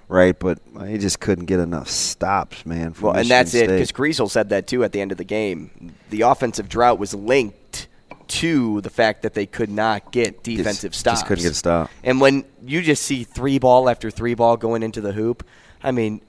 right 0.09 0.37
but 0.39 0.59
he 0.87 0.97
just 0.97 1.19
couldn't 1.19 1.45
get 1.45 1.59
enough 1.59 1.87
stops 1.89 2.65
man 2.65 2.93
Well, 2.99 3.11
and 3.13 3.19
Michigan 3.19 3.29
that's 3.29 3.53
it 3.53 3.67
because 3.67 3.89
State. 3.89 3.97
Griesel 3.97 4.29
said 4.29 4.49
that 4.49 4.67
too 4.67 4.83
at 4.83 4.91
the 4.91 4.99
end 5.01 5.11
of 5.11 5.17
the 5.17 5.23
game. 5.23 5.93
The 6.09 6.21
offensive 6.21 6.67
drought 6.67 6.99
was 6.99 7.13
linked 7.13 7.87
to 8.27 8.81
the 8.81 8.89
fact 8.89 9.21
that 9.21 9.33
they 9.33 9.45
could 9.45 9.69
not 9.69 10.11
get 10.11 10.43
defensive 10.43 10.91
just 10.91 10.99
stops. 10.99 11.23
couldn't 11.23 11.43
get 11.43 11.51
a 11.51 11.55
stop. 11.55 11.89
And 12.03 12.19
when 12.19 12.43
you 12.65 12.81
just 12.81 13.03
see 13.03 13.23
three 13.23 13.57
ball 13.59 13.89
after 13.89 14.11
three 14.11 14.33
ball 14.33 14.57
going 14.57 14.83
into 14.83 14.99
the 14.99 15.13
hoop, 15.13 15.45
I 15.81 15.91
mean, 15.91 16.21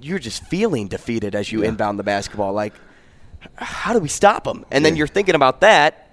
you're 0.00 0.20
just 0.20 0.44
feeling 0.44 0.86
defeated 0.86 1.34
as 1.34 1.50
you 1.50 1.62
inbound 1.62 1.98
the 1.98 2.04
basketball. 2.04 2.52
Like, 2.52 2.74
how 3.56 3.92
do 3.92 3.98
we 4.00 4.08
stop 4.08 4.44
them? 4.44 4.64
And 4.70 4.84
then 4.84 4.94
Yeah. 4.94 4.98
you're 4.98 5.06
thinking 5.06 5.34
about 5.34 5.60
that 5.60 6.04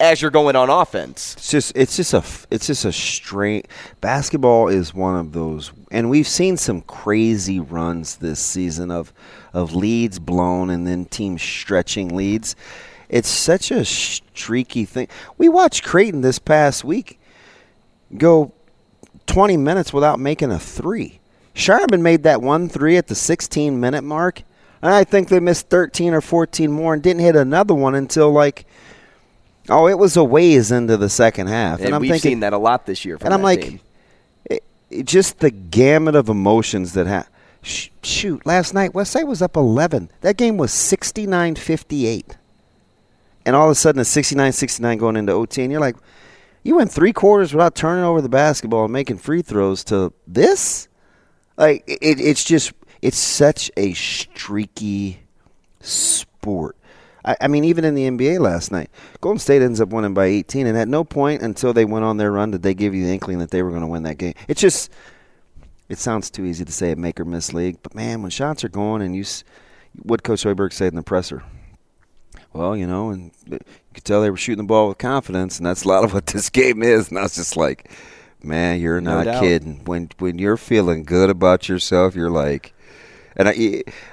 as 0.00 0.20
you're 0.20 0.30
going 0.32 0.56
on 0.56 0.68
offense. 0.68 1.34
It's 1.36 1.50
just 1.50 1.72
it's 1.76 1.96
just 1.96 2.12
a 2.14 2.22
it's 2.50 2.66
just 2.66 2.84
a 2.84 2.92
straight 2.92 3.68
basketball 4.00 4.68
is 4.68 4.92
one 4.92 5.16
of 5.16 5.32
those 5.32 5.70
and 5.90 6.10
we've 6.10 6.26
seen 6.26 6.56
some 6.56 6.80
crazy 6.82 7.60
runs 7.60 8.16
this 8.16 8.40
season 8.40 8.90
of 8.90 9.12
of 9.52 9.74
leads 9.74 10.18
blown 10.18 10.70
and 10.70 10.86
then 10.86 11.04
teams 11.04 11.42
stretching 11.42 12.14
leads. 12.16 12.56
It's 13.08 13.28
such 13.28 13.70
a 13.70 13.84
streaky 13.84 14.84
thing. 14.86 15.06
We 15.38 15.48
watched 15.48 15.84
Creighton 15.84 16.22
this 16.22 16.38
past 16.38 16.82
week 16.82 17.20
go 18.16 18.52
20 19.26 19.56
minutes 19.56 19.92
without 19.92 20.18
making 20.18 20.50
a 20.50 20.58
3. 20.58 21.20
Scheierman 21.54 22.00
made 22.00 22.22
that 22.24 22.42
one 22.42 22.68
3 22.68 22.96
at 22.96 23.06
the 23.06 23.14
16 23.14 23.78
minute 23.78 24.02
mark. 24.02 24.42
And 24.82 24.92
I 24.92 25.04
think 25.04 25.28
they 25.28 25.38
missed 25.40 25.68
13 25.68 26.12
or 26.12 26.20
14 26.20 26.70
more 26.72 26.92
and 26.92 27.02
didn't 27.02 27.20
hit 27.22 27.36
another 27.36 27.74
one 27.74 27.94
until 27.94 28.30
like 28.32 28.66
Oh, 29.68 29.86
it 29.86 29.96
was 29.96 30.16
a 30.16 30.24
ways 30.24 30.72
into 30.72 30.96
the 30.96 31.08
second 31.08 31.46
half, 31.46 31.78
And, 31.78 31.86
and, 31.86 31.94
I'm 31.94 32.00
we've 32.00 32.10
thinking, 32.10 32.30
seen 32.32 32.40
that 32.40 32.52
a 32.52 32.58
lot 32.58 32.84
this 32.84 33.04
year. 33.04 33.16
From 33.16 33.26
and 33.26 33.34
I'm 33.34 33.42
like, 33.42 33.80
it, 34.46 34.64
it- 34.90 35.06
just 35.06 35.38
the 35.38 35.52
gamut 35.52 36.16
of 36.16 36.28
emotions 36.28 36.94
that 36.94 37.06
ha- 37.06 37.28
sh- 37.62 37.88
shoot. 38.02 38.44
Last 38.44 38.74
night, 38.74 38.92
Westside 38.92 39.26
was 39.28 39.40
up 39.40 39.56
11. 39.56 40.10
That 40.20 40.36
game 40.36 40.56
was 40.56 40.72
69-58, 40.72 42.36
and 43.46 43.56
all 43.56 43.66
of 43.66 43.70
a 43.70 43.74
sudden, 43.76 44.00
it's 44.00 44.14
69-69 44.14 44.98
going 44.98 45.16
into 45.16 45.32
OT, 45.32 45.62
and 45.62 45.70
you're 45.70 45.80
like, 45.80 45.96
you 46.64 46.76
went 46.76 46.90
three 46.90 47.12
quarters 47.12 47.54
without 47.54 47.74
turning 47.74 48.04
over 48.04 48.20
the 48.20 48.28
basketball 48.28 48.84
and 48.84 48.92
making 48.92 49.18
free 49.18 49.42
throws 49.42 49.82
to 49.84 50.12
this. 50.26 50.88
Like 51.56 51.84
it, 51.86 52.20
it's 52.20 52.44
just 52.44 52.72
it's 53.02 53.18
such 53.18 53.70
a 53.76 53.92
streaky 53.94 55.20
sport. 55.80 56.76
I, 57.24 57.36
I 57.42 57.48
mean, 57.48 57.64
even 57.64 57.84
in 57.84 57.94
the 57.94 58.08
NBA 58.08 58.40
last 58.40 58.72
night, 58.72 58.90
Golden 59.20 59.38
State 59.38 59.62
ends 59.62 59.80
up 59.80 59.90
winning 59.90 60.14
by 60.14 60.26
18, 60.26 60.66
and 60.66 60.78
at 60.78 60.88
no 60.88 61.04
point 61.04 61.42
until 61.42 61.72
they 61.72 61.84
went 61.84 62.04
on 62.04 62.16
their 62.16 62.32
run 62.32 62.50
did 62.52 62.62
they 62.62 62.74
give 62.74 62.94
you 62.94 63.04
the 63.04 63.12
inkling 63.12 63.38
that 63.40 63.50
they 63.50 63.62
were 63.62 63.70
going 63.70 63.82
to 63.82 63.86
win 63.88 64.02
that 64.04 64.18
game. 64.18 64.34
It's 64.48 64.60
just, 64.60 64.90
it 65.88 65.98
sounds 65.98 66.30
too 66.30 66.44
easy 66.44 66.64
to 66.64 66.72
say 66.72 66.92
a 66.92 66.96
make 66.96 67.20
or 67.20 67.24
miss 67.24 67.52
league, 67.52 67.78
but 67.82 67.94
man, 67.94 68.22
when 68.22 68.30
shots 68.30 68.64
are 68.64 68.68
going 68.68 69.02
and 69.02 69.14
you, 69.14 69.24
what 70.02 70.22
Coach 70.22 70.44
Hoiberg 70.44 70.72
said 70.72 70.92
in 70.92 70.96
the 70.96 71.02
presser, 71.02 71.42
well, 72.52 72.76
you 72.76 72.86
know, 72.86 73.10
and 73.10 73.30
uh, 73.50 73.54
you 73.54 73.58
could 73.94 74.04
tell 74.04 74.20
they 74.22 74.30
were 74.30 74.36
shooting 74.36 74.64
the 74.64 74.68
ball 74.68 74.88
with 74.88 74.98
confidence, 74.98 75.58
and 75.58 75.66
that's 75.66 75.84
a 75.84 75.88
lot 75.88 76.04
of 76.04 76.12
what 76.12 76.26
this 76.26 76.50
game 76.50 76.82
is. 76.82 77.08
And 77.08 77.18
I 77.18 77.22
was 77.22 77.34
just 77.34 77.56
like, 77.56 77.90
man, 78.42 78.80
you're 78.80 79.00
No 79.00 79.16
not 79.18 79.24
doubt. 79.24 79.40
kidding. 79.42 79.84
When 79.84 80.10
when 80.18 80.38
you're 80.38 80.56
feeling 80.58 81.04
good 81.04 81.30
about 81.30 81.68
yourself, 81.68 82.14
you're 82.14 82.30
like, 82.30 82.74
and 83.36 83.48
I 83.48 83.52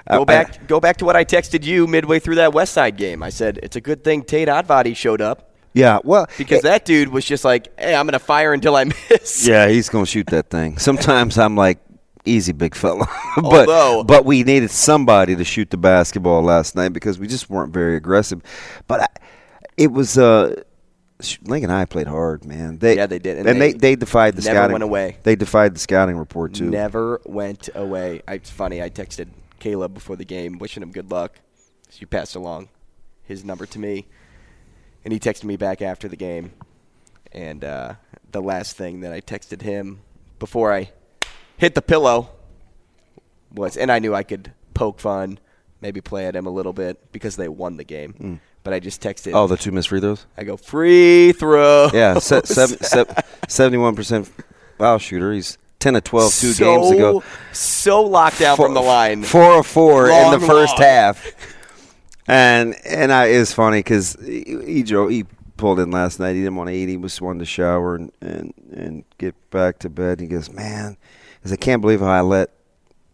Go 0.09 0.21
I- 0.21 0.25
back, 0.25 0.67
go 0.67 0.79
back 0.79 0.97
to 0.97 1.05
what 1.05 1.15
I 1.15 1.25
texted 1.25 1.63
you 1.63 1.87
midway 1.87 2.19
through 2.19 2.35
that 2.35 2.53
West 2.53 2.73
Side 2.73 2.97
game. 2.97 3.21
I 3.23 3.29
said 3.29 3.59
it's 3.63 3.75
a 3.75 3.81
good 3.81 4.03
thing 4.03 4.23
Tate 4.23 4.47
Advadi 4.47 4.95
showed 4.95 5.21
up 5.21 5.45
yeah, 5.73 5.99
well, 6.03 6.27
because 6.37 6.63
that 6.63 6.83
dude 6.83 7.09
was 7.09 7.23
just 7.23 7.45
like, 7.45 7.67
"Hey, 7.79 7.93
I'm 7.93 8.07
gonna 8.07 8.17
fire 8.17 8.53
until 8.53 8.75
I 8.75 8.85
miss." 9.09 9.47
Yeah, 9.47 9.67
he's 9.67 9.87
gonna 9.87 10.07
shoot 10.07 10.25
that 10.27 10.49
thing. 10.49 10.79
Sometimes 10.79 11.37
I'm 11.37 11.55
like, 11.55 11.77
easy, 12.25 12.53
big 12.53 12.73
fella. 12.73 13.07
but 13.37 13.69
Although- 13.69 14.03
but 14.03 14.25
we 14.25 14.43
needed 14.43 14.71
somebody 14.71 15.35
to 15.35 15.43
shoot 15.43 15.69
the 15.69 15.77
basketball 15.77 16.41
last 16.41 16.75
night 16.75 16.89
because 16.89 17.19
we 17.19 17.27
just 17.27 17.51
weren't 17.51 17.71
very 17.71 17.95
aggressive. 17.95 18.41
But 18.87 19.01
I, 19.01 19.07
it 19.77 19.91
was 19.91 20.17
uh, 20.17 20.55
Link 21.43 21.63
and 21.63 21.71
I 21.71 21.85
played 21.85 22.07
hard, 22.07 22.45
man. 22.45 22.77
They, 22.77 22.95
Yeah, 22.95 23.05
they 23.05 23.19
did, 23.19 23.37
and 23.39 23.47
and, 23.47 23.61
they, 23.61 23.73
they 23.73 23.77
they 23.77 23.95
defied 23.95 24.35
the 24.35 24.41
never 24.41 24.55
scouting. 24.55 24.71
went 24.73 24.83
away. 24.83 25.17
They 25.23 25.35
defied 25.35 25.75
the 25.75 25.79
scouting 25.79 26.17
report 26.17 26.53
too. 26.53 26.69
Never 26.69 27.19
went 27.25 27.69
away. 27.75 28.21
I, 28.27 28.35
it's 28.35 28.49
funny. 28.49 28.81
I 28.81 28.89
texted 28.89 29.27
Caleb 29.59 29.93
before 29.93 30.15
the 30.15 30.23
game, 30.25 30.59
wishing 30.59 30.81
him 30.81 30.91
good 30.91 31.11
luck. 31.11 31.39
So 31.89 31.97
you 31.99 32.07
passed 32.07 32.35
along 32.35 32.69
his 33.23 33.43
number 33.43 33.65
to 33.65 33.79
me, 33.79 34.07
and 35.03 35.11
he 35.11 35.19
texted 35.19 35.43
me 35.43 35.57
back 35.57 35.81
after 35.81 36.07
the 36.07 36.15
game. 36.15 36.53
And 37.33 37.63
uh, 37.63 37.95
the 38.31 38.41
last 38.41 38.77
thing 38.77 39.01
that 39.01 39.11
I 39.11 39.19
texted 39.21 39.61
him 39.61 39.99
before 40.39 40.73
I 40.73 40.91
hit 41.57 41.75
the 41.75 41.81
pillow 41.81 42.29
was, 43.53 43.75
and 43.75 43.91
I 43.91 43.99
knew 43.99 44.15
I 44.15 44.23
could 44.23 44.53
poke 44.73 44.99
fun, 44.99 45.39
maybe 45.81 45.99
play 45.99 46.25
at 46.27 46.35
him 46.35 46.45
a 46.45 46.49
little 46.49 46.73
bit 46.73 47.11
because 47.11 47.35
they 47.35 47.49
won 47.49 47.77
the 47.77 47.83
game. 47.83 48.39
But 48.63 48.73
I 48.73 48.79
just 48.79 49.01
texted. 49.01 49.33
Oh, 49.33 49.47
the 49.47 49.57
two 49.57 49.71
missed 49.71 49.89
free 49.89 50.01
throws. 50.01 50.25
I 50.37 50.43
go 50.43 50.57
free 50.57 51.31
throw. 51.31 51.89
Yeah, 51.93 52.19
seventy-one 52.19 53.95
percent 53.95 54.31
foul 54.77 54.97
shooter. 54.99 55.33
He's 55.33 55.57
ten 55.79 55.93
to 55.93 56.01
12 56.01 56.33
two 56.35 56.51
so, 56.51 56.63
games 56.65 56.91
ago. 56.91 57.23
So 57.53 58.01
locked 58.03 58.39
down 58.39 58.57
from 58.57 58.73
the 58.73 58.81
line. 58.81 59.23
Four 59.23 59.59
of 59.59 59.67
four 59.67 60.09
in 60.09 60.31
the 60.31 60.45
first 60.45 60.73
lob. 60.73 60.81
half. 60.81 61.55
And 62.27 62.75
and 62.85 63.11
I, 63.11 63.27
it 63.27 63.39
was 63.39 63.53
funny 63.53 63.79
because 63.79 64.15
he, 64.23 64.43
he 64.65 64.83
drove. 64.83 65.09
He 65.09 65.25
pulled 65.57 65.79
in 65.79 65.91
last 65.91 66.19
night. 66.19 66.33
He 66.33 66.41
didn't 66.41 66.55
want 66.55 66.69
to 66.69 66.75
eat. 66.75 66.89
He 66.89 66.97
just 66.97 67.21
wanted 67.21 67.39
to 67.39 67.45
shower 67.45 67.95
and 67.95 68.11
and, 68.21 68.53
and 68.71 69.03
get 69.17 69.35
back 69.49 69.79
to 69.79 69.89
bed. 69.89 70.19
And 70.19 70.21
He 70.21 70.27
goes, 70.27 70.51
man, 70.51 70.97
because 71.39 71.51
I 71.51 71.55
can't 71.55 71.81
believe 71.81 72.01
how 72.01 72.07
I 72.07 72.21
let 72.21 72.51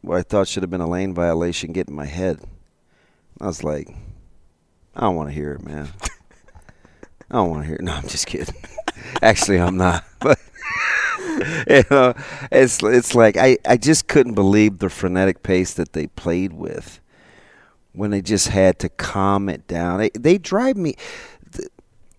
what 0.01 0.17
I 0.17 0.21
thought 0.21 0.47
should 0.47 0.63
have 0.63 0.69
been 0.69 0.81
a 0.81 0.89
lane 0.89 1.13
violation 1.13 1.71
get 1.71 1.87
in 1.87 1.95
my 1.95 2.05
head. 2.05 2.39
I 3.41 3.47
was 3.47 3.63
like, 3.63 3.89
I 4.95 5.01
don't 5.01 5.15
want 5.15 5.29
to 5.29 5.35
hear 5.35 5.53
it, 5.53 5.63
man. 5.63 5.89
I 7.29 7.35
don't 7.35 7.49
want 7.49 7.63
to 7.63 7.67
hear 7.67 7.75
it. 7.75 7.81
No, 7.81 7.93
I'm 7.93 8.07
just 8.07 8.27
kidding. 8.27 8.55
Actually, 9.21 9.59
I'm 9.59 9.77
not. 9.77 10.03
But 10.19 10.39
you 11.67 11.83
know, 11.91 12.13
it's 12.51 12.81
it's 12.81 13.13
like 13.13 13.37
I, 13.37 13.57
I 13.67 13.77
just 13.77 14.07
couldn't 14.07 14.33
believe 14.33 14.79
the 14.79 14.89
frenetic 14.89 15.43
pace 15.43 15.73
that 15.73 15.93
they 15.93 16.07
played 16.07 16.53
with 16.53 16.99
when 17.93 18.09
they 18.11 18.21
just 18.21 18.47
had 18.47 18.79
to 18.79 18.89
calm 18.89 19.49
it 19.49 19.67
down. 19.67 19.99
They, 19.99 20.09
they 20.17 20.37
drive 20.37 20.77
me 20.77 20.95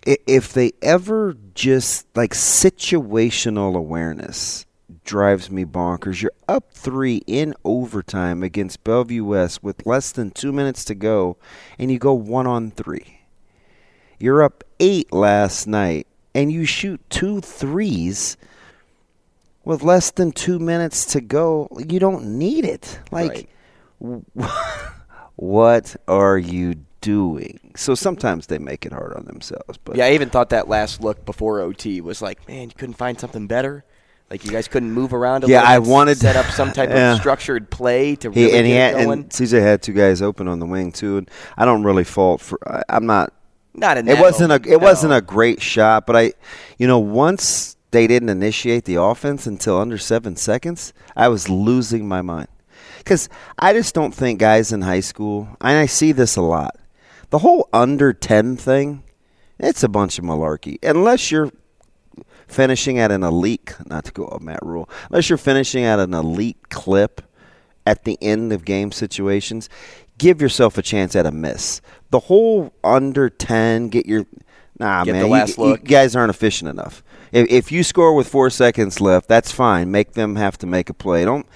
if 0.04 0.52
they 0.52 0.72
ever 0.82 1.34
just 1.54 2.06
like 2.14 2.32
situational 2.32 3.74
awareness 3.74 4.66
drives 5.06 5.50
me 5.50 5.64
bonkers. 5.64 6.20
You're 6.20 6.32
up 6.46 6.72
three 6.72 7.22
in 7.26 7.54
overtime 7.64 8.42
against 8.42 8.84
Bellevue 8.84 9.24
West 9.24 9.62
with 9.62 9.86
less 9.86 10.12
than 10.12 10.30
two 10.30 10.52
minutes 10.52 10.84
to 10.86 10.94
go, 10.94 11.38
and 11.78 11.90
you 11.90 11.98
go 11.98 12.12
one 12.12 12.46
on 12.46 12.70
three. 12.70 13.20
You're 14.18 14.42
up 14.42 14.64
eight 14.80 15.12
last 15.12 15.66
night, 15.66 16.06
and 16.34 16.52
you 16.52 16.66
shoot 16.66 17.00
two 17.08 17.40
threes 17.40 18.36
with 19.64 19.82
less 19.82 20.10
than 20.10 20.32
two 20.32 20.58
minutes 20.58 21.06
to 21.06 21.20
go. 21.20 21.68
You 21.88 21.98
don't 21.98 22.38
need 22.38 22.64
it. 22.64 23.00
Like, 23.10 23.48
right. 24.00 24.22
what 25.36 25.96
are 26.08 26.38
you 26.38 26.76
doing? 27.00 27.60
So 27.76 27.94
sometimes 27.94 28.46
they 28.46 28.58
make 28.58 28.86
it 28.86 28.92
hard 28.92 29.14
on 29.14 29.24
themselves. 29.26 29.78
But 29.84 29.96
yeah, 29.96 30.06
I 30.06 30.12
even 30.12 30.30
thought 30.30 30.50
that 30.50 30.68
last 30.68 31.00
look 31.00 31.24
before 31.24 31.60
OT 31.60 32.00
was 32.00 32.20
like, 32.20 32.46
man, 32.48 32.68
you 32.68 32.74
couldn't 32.76 32.94
find 32.94 33.18
something 33.20 33.46
better. 33.46 33.84
Like 34.30 34.44
you 34.44 34.50
guys 34.50 34.66
couldn't 34.66 34.90
move 34.90 35.14
around 35.14 35.44
a 35.44 35.46
yeah, 35.46 35.60
little. 35.60 35.74
I 35.74 35.78
wanted 35.78 36.14
to 36.14 36.20
set 36.20 36.36
up 36.36 36.46
some 36.46 36.72
type 36.72 36.88
yeah. 36.90 37.12
of 37.12 37.18
structured 37.18 37.70
play 37.70 38.16
to 38.16 38.30
really 38.30 38.44
and 38.44 38.52
get 38.52 38.64
he 38.64 38.72
had, 38.72 38.94
going. 38.94 39.20
And 39.20 39.30
CJ 39.30 39.62
had 39.62 39.82
two 39.82 39.92
guys 39.92 40.20
open 40.20 40.48
on 40.48 40.58
the 40.58 40.66
wing 40.66 40.90
too, 40.90 41.18
and 41.18 41.30
I 41.56 41.64
don't 41.64 41.84
really 41.84 42.04
fault 42.04 42.40
for. 42.40 42.58
I, 42.66 42.82
I'm 42.88 43.06
not. 43.06 43.32
Not 43.72 43.98
in 43.98 44.08
It 44.08 44.18
wasn't 44.18 44.52
a. 44.52 44.56
It 44.56 44.78
no. 44.78 44.78
wasn't 44.78 45.12
a 45.12 45.20
great 45.20 45.62
shot, 45.62 46.06
but 46.06 46.16
I, 46.16 46.32
you 46.78 46.88
know, 46.88 46.98
once 46.98 47.76
they 47.92 48.06
didn't 48.06 48.30
initiate 48.30 48.84
the 48.84 48.96
offense 48.96 49.46
until 49.46 49.78
under 49.78 49.98
seven 49.98 50.34
seconds, 50.34 50.92
I 51.14 51.28
was 51.28 51.48
losing 51.48 52.08
my 52.08 52.22
mind 52.22 52.48
because 52.98 53.28
I 53.58 53.74
just 53.74 53.94
don't 53.94 54.14
think 54.14 54.40
guys 54.40 54.72
in 54.72 54.82
high 54.82 55.00
school, 55.00 55.48
and 55.60 55.78
I 55.78 55.86
see 55.86 56.10
this 56.10 56.34
a 56.36 56.42
lot. 56.42 56.76
The 57.30 57.38
whole 57.38 57.68
under 57.72 58.12
ten 58.12 58.56
thing, 58.56 59.04
it's 59.58 59.84
a 59.84 59.88
bunch 59.88 60.18
of 60.18 60.24
malarkey. 60.24 60.78
Unless 60.82 61.30
you're 61.30 61.52
finishing 62.46 62.98
at 62.98 63.10
an 63.10 63.22
elite, 63.22 63.74
not 63.86 64.04
to 64.04 64.12
go 64.12 64.26
off 64.26 64.40
Matt 64.40 64.60
Rhule, 64.64 64.88
unless 65.10 65.28
you're 65.28 65.36
finishing 65.38 65.84
at 65.84 65.98
an 65.98 66.14
elite 66.14 66.68
clip 66.70 67.22
at 67.86 68.04
the 68.04 68.18
end 68.20 68.52
of 68.52 68.64
game 68.64 68.90
situations, 68.92 69.68
give 70.18 70.40
yourself 70.40 70.76
a 70.78 70.82
chance 70.82 71.14
at 71.14 71.26
a 71.26 71.30
miss. 71.30 71.80
The 72.10 72.20
whole 72.20 72.72
under 72.82 73.28
10, 73.30 73.88
get 73.88 74.06
your. 74.06 74.26
Nah, 74.78 75.04
Get 75.04 75.12
man, 75.12 75.46
you, 75.56 75.66
you 75.68 75.76
guys 75.78 76.14
aren't 76.14 76.28
efficient 76.30 76.68
enough. 76.68 77.02
If, 77.32 77.48
if 77.50 77.72
you 77.72 77.82
score 77.82 78.14
with 78.14 78.28
four 78.28 78.50
seconds 78.50 79.00
left, 79.00 79.26
that's 79.26 79.50
fine. 79.50 79.90
Make 79.90 80.12
them 80.12 80.36
have 80.36 80.58
to 80.58 80.66
make 80.66 80.90
a 80.90 80.94
play. 80.94 81.24
Don't 81.24 81.46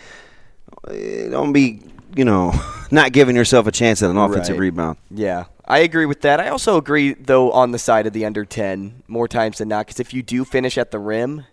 eh, 0.89 1.29
don't 1.29 1.53
be, 1.53 1.83
you 2.17 2.25
know, 2.25 2.53
not 2.91 3.13
giving 3.13 3.37
yourself 3.37 3.67
a 3.67 3.73
chance 3.73 4.03
at 4.03 4.11
an 4.11 4.17
offensive 4.17 4.55
Right. 4.55 4.61
rebound. 4.61 4.97
Yeah, 5.11 5.45
I 5.71 5.79
agree 5.79 6.05
with 6.05 6.23
that. 6.23 6.41
I 6.41 6.49
also 6.49 6.77
agree, 6.77 7.15
though, 7.15 7.53
on 7.53 7.71
the 7.71 7.79
side 7.79 8.09
of 8.09 8.13
the 8.13 8.25
under 8.25 8.45
10 8.45 9.05
more 9.07 9.29
times 9.29 9.59
than 9.59 9.69
not, 9.69 9.87
because 9.87 10.01
if 10.01 10.13
you 10.13 10.21
do 10.21 10.45
finish 10.45 10.77
at 10.77 10.91
the 10.91 10.99
rim, 10.99 11.45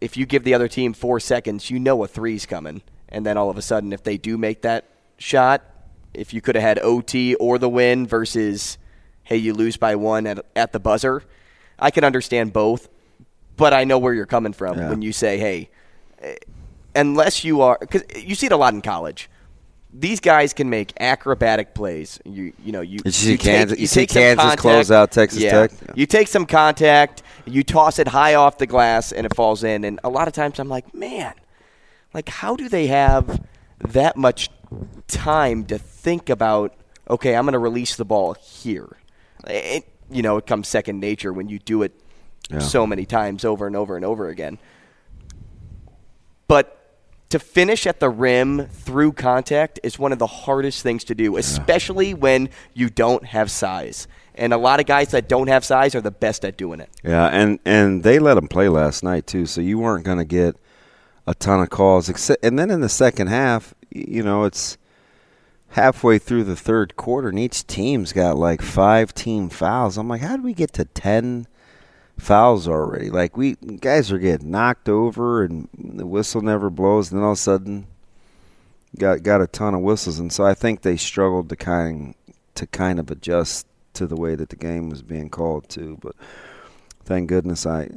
if 0.00 0.16
you 0.16 0.26
give 0.26 0.42
the 0.42 0.54
other 0.54 0.66
team 0.66 0.92
four 0.92 1.20
seconds, 1.20 1.70
you 1.70 1.78
know 1.78 2.02
a 2.02 2.08
three's 2.08 2.46
coming. 2.46 2.82
And 3.08 3.24
then 3.24 3.36
all 3.36 3.48
of 3.48 3.56
a 3.56 3.62
sudden, 3.62 3.92
if 3.92 4.02
they 4.02 4.16
do 4.18 4.36
make 4.36 4.62
that 4.62 4.86
shot, 5.18 5.62
if 6.12 6.34
you 6.34 6.40
could 6.40 6.56
have 6.56 6.64
had 6.64 6.80
OT 6.80 7.36
or 7.36 7.58
the 7.58 7.68
win 7.68 8.08
versus, 8.08 8.76
hey, 9.22 9.36
you 9.36 9.54
lose 9.54 9.76
by 9.76 9.94
one 9.94 10.26
at, 10.26 10.44
at 10.56 10.72
the 10.72 10.80
buzzer, 10.80 11.22
I 11.78 11.92
can 11.92 12.02
understand 12.02 12.52
both. 12.52 12.88
But 13.56 13.72
I 13.72 13.84
know 13.84 13.98
where 13.98 14.14
you're 14.14 14.26
coming 14.26 14.52
from 14.52 14.78
Yeah. 14.78 14.88
when 14.90 15.00
you 15.00 15.12
say, 15.12 15.38
hey, 15.38 15.70
eh, 16.20 16.34
unless 16.96 17.44
you 17.44 17.60
are, 17.60 17.78
because 17.80 18.02
you 18.16 18.34
see 18.34 18.46
it 18.46 18.52
a 18.52 18.56
lot 18.56 18.74
in 18.74 18.82
college. 18.82 19.30
These 19.92 20.20
guys 20.20 20.52
can 20.52 20.68
make 20.68 20.92
acrobatic 21.00 21.74
plays. 21.74 22.20
You 22.24 22.52
you 22.62 22.72
know 22.72 22.82
you 22.82 23.00
You 23.04 23.10
see 23.10 23.32
you 23.32 23.38
Kansas- 23.38 23.76
take, 23.76 23.80
you 23.80 23.86
see 23.86 24.00
take 24.00 24.10
Kansas 24.10 24.42
contact. 24.42 24.60
close 24.60 24.90
out 24.90 25.10
Texas 25.12 25.40
Yeah. 25.42 25.50
Tech? 25.66 25.70
Yeah. 25.72 25.92
You 25.94 26.06
take 26.06 26.28
some 26.28 26.44
contact, 26.46 27.22
you 27.46 27.62
toss 27.64 27.98
it 27.98 28.08
high 28.08 28.34
off 28.34 28.58
the 28.58 28.66
glass, 28.66 29.12
and 29.12 29.24
it 29.24 29.34
falls 29.34 29.64
in. 29.64 29.84
And 29.84 29.98
a 30.04 30.10
lot 30.10 30.28
of 30.28 30.34
times 30.34 30.58
I'm 30.58 30.68
like, 30.68 30.94
man, 30.94 31.32
like 32.12 32.28
how 32.28 32.54
do 32.54 32.68
they 32.68 32.86
have 32.88 33.40
that 33.88 34.16
much 34.16 34.50
time 35.06 35.64
to 35.64 35.78
think 35.78 36.28
about? 36.28 36.74
Okay, 37.08 37.34
I'm 37.34 37.44
going 37.44 37.54
to 37.54 37.58
release 37.58 37.96
the 37.96 38.04
ball 38.04 38.34
here. 38.34 38.98
It, 39.46 39.84
you 40.10 40.20
know, 40.20 40.36
it 40.36 40.46
comes 40.46 40.68
second 40.68 41.00
nature 41.00 41.32
when 41.32 41.48
you 41.48 41.58
do 41.58 41.82
it 41.82 41.92
Yeah. 42.50 42.58
so 42.58 42.86
many 42.86 43.06
times 43.06 43.42
over 43.44 43.66
and 43.66 43.74
over 43.74 43.96
and 43.96 44.04
over 44.04 44.28
again. 44.28 44.58
But 46.46 46.77
to 47.30 47.38
finish 47.38 47.86
at 47.86 48.00
the 48.00 48.08
rim 48.08 48.66
through 48.66 49.12
contact 49.12 49.78
is 49.82 49.98
one 49.98 50.12
of 50.12 50.18
the 50.18 50.26
hardest 50.26 50.82
things 50.82 51.04
to 51.04 51.14
do, 51.14 51.36
especially 51.36 52.14
when 52.14 52.48
you 52.74 52.88
don't 52.88 53.24
have 53.26 53.50
size. 53.50 54.08
And 54.34 54.52
a 54.52 54.56
lot 54.56 54.80
of 54.80 54.86
guys 54.86 55.10
that 55.10 55.28
don't 55.28 55.48
have 55.48 55.64
size 55.64 55.94
are 55.94 56.00
the 56.00 56.10
best 56.10 56.44
at 56.44 56.56
doing 56.56 56.80
it. 56.80 56.88
Yeah, 57.02 57.26
and 57.26 57.58
and 57.64 58.02
they 58.02 58.18
let 58.18 58.38
him 58.38 58.48
play 58.48 58.68
last 58.68 59.02
night 59.02 59.26
too, 59.26 59.46
so 59.46 59.60
you 59.60 59.78
weren't 59.78 60.04
going 60.04 60.18
to 60.18 60.24
get 60.24 60.56
a 61.26 61.34
ton 61.34 61.60
of 61.60 61.70
calls. 61.70 62.08
Except, 62.08 62.42
and 62.44 62.58
then 62.58 62.70
in 62.70 62.80
the 62.80 62.88
second 62.88 63.26
half, 63.26 63.74
you 63.90 64.22
know, 64.22 64.44
it's 64.44 64.78
halfway 65.70 66.18
through 66.18 66.44
the 66.44 66.56
third 66.56 66.96
quarter, 66.96 67.28
and 67.28 67.38
each 67.38 67.66
team's 67.66 68.12
got 68.12 68.38
like 68.38 68.62
five 68.62 69.12
team 69.12 69.48
fouls. 69.48 69.98
I'm 69.98 70.08
like, 70.08 70.22
how 70.22 70.36
did 70.36 70.44
we 70.44 70.54
get 70.54 70.72
to 70.74 70.84
ten 70.84 71.48
fouls 72.18 72.68
already? 72.68 73.10
Like 73.10 73.36
we 73.36 73.54
guys 73.54 74.12
are 74.12 74.18
getting 74.18 74.50
knocked 74.50 74.88
over, 74.88 75.44
and 75.44 75.68
the 75.78 76.06
whistle 76.06 76.40
never 76.40 76.70
blows. 76.70 77.10
And 77.10 77.18
then 77.18 77.24
all 77.24 77.32
of 77.32 77.38
a 77.38 77.40
sudden, 77.40 77.86
got 78.98 79.22
got 79.22 79.40
a 79.40 79.46
ton 79.46 79.74
of 79.74 79.80
whistles, 79.80 80.18
and 80.18 80.32
so 80.32 80.44
I 80.44 80.54
think 80.54 80.82
they 80.82 80.96
struggled 80.96 81.48
to 81.48 81.56
kind 81.56 82.14
to 82.54 82.66
kind 82.66 82.98
of 82.98 83.10
adjust 83.10 83.66
to 83.94 84.06
the 84.06 84.16
way 84.16 84.34
that 84.34 84.48
the 84.48 84.56
game 84.56 84.90
was 84.90 85.02
being 85.02 85.30
called 85.30 85.68
too. 85.68 85.98
But 86.00 86.14
thank 87.04 87.28
goodness 87.28 87.66
I 87.66 87.90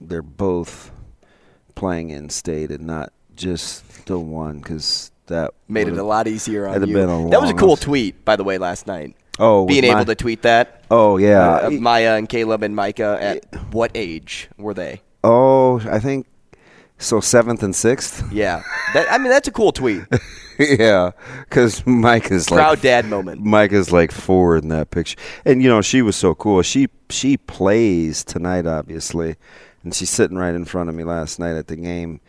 they're 0.00 0.22
both 0.22 0.90
playing 1.74 2.10
in 2.10 2.30
state 2.30 2.70
and 2.70 2.86
not 2.86 3.12
just 3.36 4.06
the 4.06 4.18
one 4.18 4.58
because 4.58 5.10
that 5.26 5.52
Made 5.68 5.88
it 5.88 5.98
a 5.98 6.02
lot 6.02 6.26
easier 6.26 6.66
on 6.66 6.74
you. 6.86 7.30
that 7.30 7.40
was 7.40 7.50
a 7.50 7.54
cool 7.54 7.76
tweet, 7.76 8.24
by 8.24 8.34
the 8.36 8.44
way, 8.44 8.58
last 8.58 8.86
night. 8.86 9.14
Oh, 9.38 9.66
being 9.66 9.84
able 9.84 9.98
my- 9.98 10.04
to 10.04 10.14
tweet 10.14 10.42
that. 10.42 10.84
Oh 10.90 11.16
yeah. 11.16 11.56
uh, 11.66 11.70
Maya 11.70 12.16
and 12.16 12.28
Caleb 12.28 12.62
and 12.62 12.74
Micah. 12.74 13.18
At 13.20 13.72
what 13.72 13.90
age 13.94 14.48
were 14.56 14.74
they? 14.74 15.02
oh, 15.24 15.80
I 15.90 15.98
think 15.98 16.26
so. 16.98 17.20
Seventh 17.20 17.62
and 17.62 17.74
sixth. 17.76 18.24
Yeah, 18.32 18.62
that, 18.94 19.10
I 19.12 19.18
mean 19.18 19.28
that's 19.30 19.48
a 19.48 19.52
cool 19.52 19.72
tweet. 19.72 20.02
yeah, 20.58 21.10
because 21.48 21.86
Mike 21.86 22.30
is 22.30 22.50
like 22.50 22.58
Proud 22.58 22.80
dad 22.80 23.06
moment. 23.06 23.42
Mike 23.44 23.72
is 23.72 23.92
like 23.92 24.10
four 24.12 24.56
in 24.56 24.68
that 24.68 24.90
picture, 24.90 25.16
and 25.44 25.62
you 25.62 25.68
know 25.68 25.82
she 25.82 26.02
was 26.02 26.16
so 26.16 26.34
cool. 26.34 26.62
She 26.62 26.88
she 27.10 27.36
plays 27.36 28.24
tonight, 28.24 28.66
obviously, 28.66 29.36
and 29.84 29.94
she's 29.94 30.10
sitting 30.10 30.36
right 30.38 30.54
in 30.54 30.64
front 30.64 30.88
of 30.88 30.94
me 30.94 31.04
last 31.04 31.38
night 31.38 31.56
at 31.56 31.66
the 31.68 31.76
game, 31.76 32.20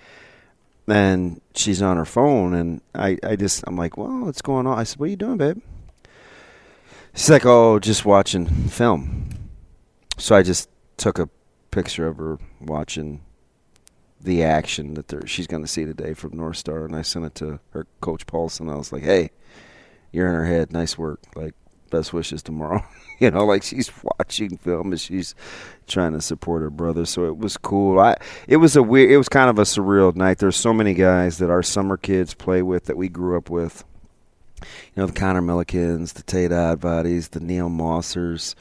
and 0.87 1.41
she's 1.55 1.81
on 1.81 1.97
her 1.97 2.05
phone, 2.05 2.53
and 2.53 2.81
I 2.93 3.17
I 3.23 3.35
just 3.35 3.63
I'm 3.67 3.77
like, 3.77 3.97
well, 3.97 4.25
what's 4.25 4.41
going 4.41 4.67
on? 4.67 4.77
I 4.77 4.83
said, 4.83 4.99
what 4.99 5.05
are 5.05 5.09
you 5.09 5.15
doing, 5.15 5.37
babe? 5.37 5.61
She's 7.13 7.29
like, 7.29 7.45
oh, 7.45 7.79
just 7.79 8.05
watching 8.05 8.45
film. 8.45 9.29
So 10.17 10.35
I 10.35 10.43
just 10.43 10.69
took 10.97 11.19
a 11.19 11.29
picture 11.71 12.07
of 12.07 12.17
her 12.17 12.39
watching 12.61 13.21
the 14.21 14.43
action 14.43 14.95
that 14.95 15.27
she's 15.27 15.47
going 15.47 15.63
to 15.63 15.67
see 15.67 15.85
today 15.85 16.13
from 16.13 16.35
North 16.35 16.57
Star, 16.57 16.85
and 16.85 16.95
I 16.95 17.01
sent 17.01 17.25
it 17.25 17.35
to 17.35 17.59
her 17.71 17.87
coach 18.01 18.25
Paulson. 18.27 18.69
I 18.69 18.75
was 18.75 18.91
like, 18.91 19.03
"Hey, 19.03 19.31
you're 20.11 20.27
in 20.27 20.35
her 20.35 20.45
head. 20.45 20.71
Nice 20.71 20.97
work. 20.97 21.21
Like, 21.35 21.53
best 21.89 22.11
wishes 22.13 22.43
tomorrow." 22.43 22.83
you 23.19 23.31
know, 23.31 23.45
like 23.45 23.63
she's 23.63 23.91
watching 24.03 24.57
film 24.57 24.91
and 24.91 24.99
she's 24.99 25.35
trying 25.87 26.13
to 26.13 26.21
support 26.21 26.61
her 26.61 26.69
brother. 26.69 27.05
So 27.05 27.25
it 27.25 27.37
was 27.37 27.57
cool. 27.57 27.99
I 27.99 28.15
it 28.47 28.57
was 28.57 28.75
a 28.75 28.83
weird. 28.83 29.11
It 29.11 29.17
was 29.17 29.29
kind 29.29 29.49
of 29.49 29.59
a 29.59 29.63
surreal 29.63 30.15
night. 30.15 30.39
There's 30.39 30.57
so 30.57 30.73
many 30.73 30.93
guys 30.93 31.37
that 31.37 31.49
our 31.49 31.63
summer 31.63 31.97
kids 31.97 32.33
play 32.33 32.61
with 32.61 32.85
that 32.85 32.97
we 32.97 33.09
grew 33.09 33.37
up 33.37 33.49
with. 33.49 33.83
You 34.95 35.01
know, 35.01 35.05
the 35.07 35.13
Connor 35.13 35.41
Millikins, 35.41 36.13
the 36.13 36.23
Tate 36.23 36.51
Oddbodies, 36.51 37.29
the 37.31 37.39
Neil 37.39 37.69
Mossers 37.69 38.55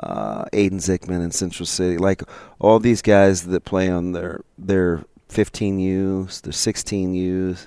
uh, 0.00 0.44
Aiden 0.52 0.74
Zickman 0.74 1.22
in 1.22 1.30
Central 1.30 1.66
City, 1.66 1.98
like 1.98 2.22
all 2.58 2.78
these 2.78 3.02
guys 3.02 3.44
that 3.44 3.64
play 3.64 3.90
on 3.90 4.12
their 4.12 4.40
their 4.56 5.04
15Us, 5.28 6.40
their 6.40 6.52
16Us, 6.52 7.66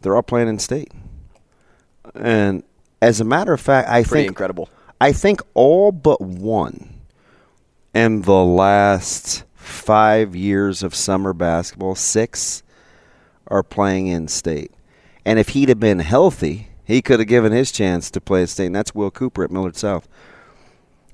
they're 0.00 0.16
all 0.16 0.22
playing 0.22 0.48
in 0.48 0.58
state, 0.58 0.92
and 2.14 2.62
As 3.00 3.20
a 3.20 3.24
matter 3.24 3.52
of 3.52 3.60
fact, 3.60 3.88
I 3.88 4.02
Pretty 4.02 4.22
think 4.22 4.28
incredible. 4.28 4.68
I 5.00 5.12
think 5.12 5.40
all 5.54 5.90
but 5.90 6.20
one 6.20 7.00
in 7.94 8.22
the 8.22 8.44
last 8.44 9.44
five 9.54 10.34
years 10.36 10.82
of 10.82 10.94
summer 10.94 11.32
basketball, 11.32 11.94
six 11.94 12.62
are 13.48 13.62
playing 13.62 14.06
in 14.06 14.28
state. 14.28 14.72
And 15.24 15.38
if 15.38 15.50
he'd 15.50 15.68
have 15.68 15.80
been 15.80 16.00
healthy, 16.00 16.68
he 16.92 17.02
could 17.02 17.20
have 17.20 17.28
given 17.28 17.52
his 17.52 17.72
chance 17.72 18.10
to 18.10 18.20
play 18.20 18.42
at 18.42 18.48
state. 18.48 18.66
And 18.66 18.74
that's 18.74 18.94
Will 18.94 19.10
Cooper 19.10 19.44
at 19.44 19.50
Millard 19.50 19.76
South. 19.76 20.08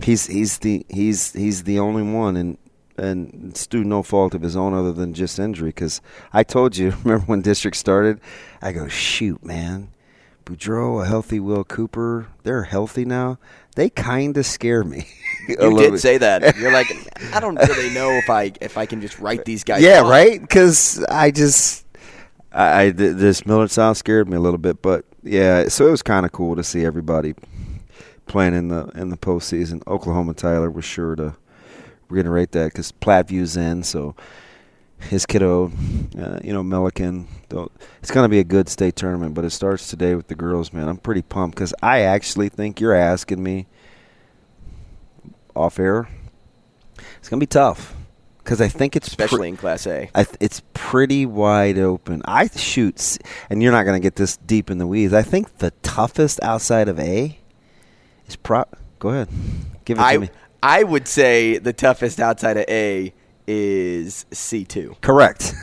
He's 0.02 0.26
he's 0.26 0.58
the 0.58 0.84
he's 0.88 1.32
he's 1.32 1.64
the 1.64 1.78
only 1.78 2.02
one, 2.02 2.36
and 2.36 2.58
and 2.96 3.50
it's 3.50 3.66
through 3.66 3.84
no 3.84 4.02
fault 4.02 4.34
of 4.34 4.42
his 4.42 4.56
own 4.56 4.74
other 4.74 4.92
than 4.92 5.14
just 5.14 5.38
injury. 5.38 5.70
Because 5.70 6.00
I 6.32 6.42
told 6.42 6.76
you, 6.76 6.90
remember 7.04 7.26
when 7.26 7.42
district 7.42 7.76
started, 7.76 8.20
I 8.60 8.72
go 8.72 8.88
shoot, 8.88 9.44
man. 9.44 9.90
Boudreaux, 10.44 11.02
a 11.02 11.06
healthy 11.06 11.38
Will 11.40 11.64
Cooper, 11.64 12.28
they're 12.42 12.62
healthy 12.62 13.04
now. 13.04 13.38
They 13.76 13.90
kind 13.90 14.36
of 14.36 14.46
scare 14.46 14.84
me. 14.84 15.06
You 15.48 15.56
did 15.56 15.92
bit. 15.92 16.00
say 16.00 16.18
that. 16.18 16.56
You're 16.58 16.72
like, 16.72 16.88
I 17.32 17.40
don't 17.40 17.54
really 17.54 17.94
know 17.94 18.10
if 18.10 18.28
I 18.28 18.52
if 18.60 18.76
I 18.76 18.84
can 18.84 19.00
just 19.00 19.18
write 19.18 19.46
these 19.46 19.64
guys. 19.64 19.80
Yeah, 19.80 20.02
off. 20.02 20.10
right. 20.10 20.38
Because 20.38 21.02
I 21.08 21.30
just, 21.30 21.86
I, 22.52 22.82
I 22.82 22.90
this 22.90 23.46
Millard 23.46 23.70
South 23.70 23.96
scared 23.96 24.28
me 24.28 24.36
a 24.36 24.40
little 24.40 24.58
bit, 24.58 24.82
but 24.82 25.06
yeah. 25.28 25.68
So 25.68 25.86
it 25.86 25.90
was 25.90 26.02
kind 26.02 26.26
of 26.26 26.32
cool 26.32 26.56
to 26.56 26.64
see 26.64 26.84
everybody 26.84 27.34
playing 28.26 28.54
in 28.54 28.68
the 28.68 28.86
in 28.94 29.10
the 29.10 29.16
postseason. 29.16 29.86
Oklahoma 29.86 30.34
Tyler 30.34 30.70
was 30.70 30.84
sure 30.84 31.14
to 31.16 31.36
reiterate 32.08 32.52
that 32.52 32.72
because 32.72 32.92
Platteview's 32.92 33.56
in, 33.56 33.82
so 33.82 34.14
his 34.98 35.26
kiddo, 35.26 35.70
uh, 36.18 36.40
you 36.42 36.52
know, 36.52 36.62
Milliken. 36.62 37.28
It's 37.50 38.10
going 38.10 38.24
to 38.24 38.28
be 38.28 38.40
a 38.40 38.44
good 38.44 38.68
state 38.68 38.96
tournament, 38.96 39.34
but 39.34 39.44
it 39.44 39.50
starts 39.50 39.88
today 39.88 40.14
with 40.14 40.28
the 40.28 40.34
girls. 40.34 40.72
Man, 40.72 40.88
I'm 40.88 40.96
pretty 40.96 41.22
pumped 41.22 41.56
because 41.56 41.74
I 41.82 42.00
actually 42.00 42.48
think 42.48 42.80
you're 42.80 42.94
asking 42.94 43.42
me 43.42 43.66
off 45.54 45.78
air. 45.78 46.08
It's 47.18 47.28
going 47.28 47.38
to 47.40 47.42
be 47.42 47.46
tough 47.46 47.94
because 48.48 48.62
I 48.62 48.68
think 48.68 48.96
it's 48.96 49.14
pre- 49.14 49.26
especially 49.26 49.48
in 49.50 49.58
Class 49.58 49.87
A. 49.87 50.08
I 50.14 50.24
th- 50.24 50.38
it's 50.40 50.62
pretty 50.72 51.26
wide 51.26 51.76
open. 51.76 52.22
I 52.24 52.48
shoot, 52.48 53.18
and 53.50 53.62
you're 53.62 53.72
not 53.72 53.82
going 53.82 54.00
to 54.00 54.02
get 54.02 54.16
this 54.16 54.38
deep 54.38 54.70
in 54.70 54.78
the 54.78 54.87
weeds. 54.87 55.12
I 55.12 55.20
think 55.20 55.58
the 55.58 55.70
toughest 55.82 56.42
outside 56.42 56.88
of 56.88 56.98
A 56.98 57.38
is 58.26 58.37
pro. 58.37 58.64
Go 59.00 59.11
ahead, 59.11 59.28
give 59.84 59.98
it 59.98 60.12
to 60.12 60.20
me. 60.20 60.30
I 60.62 60.82
would 60.82 61.06
say 61.06 61.58
the 61.58 61.74
toughest 61.74 62.20
outside 62.20 62.56
of 62.56 62.64
A 62.70 63.12
is 63.46 64.24
C 64.30 64.64
two. 64.64 64.96
Correct. 65.02 65.52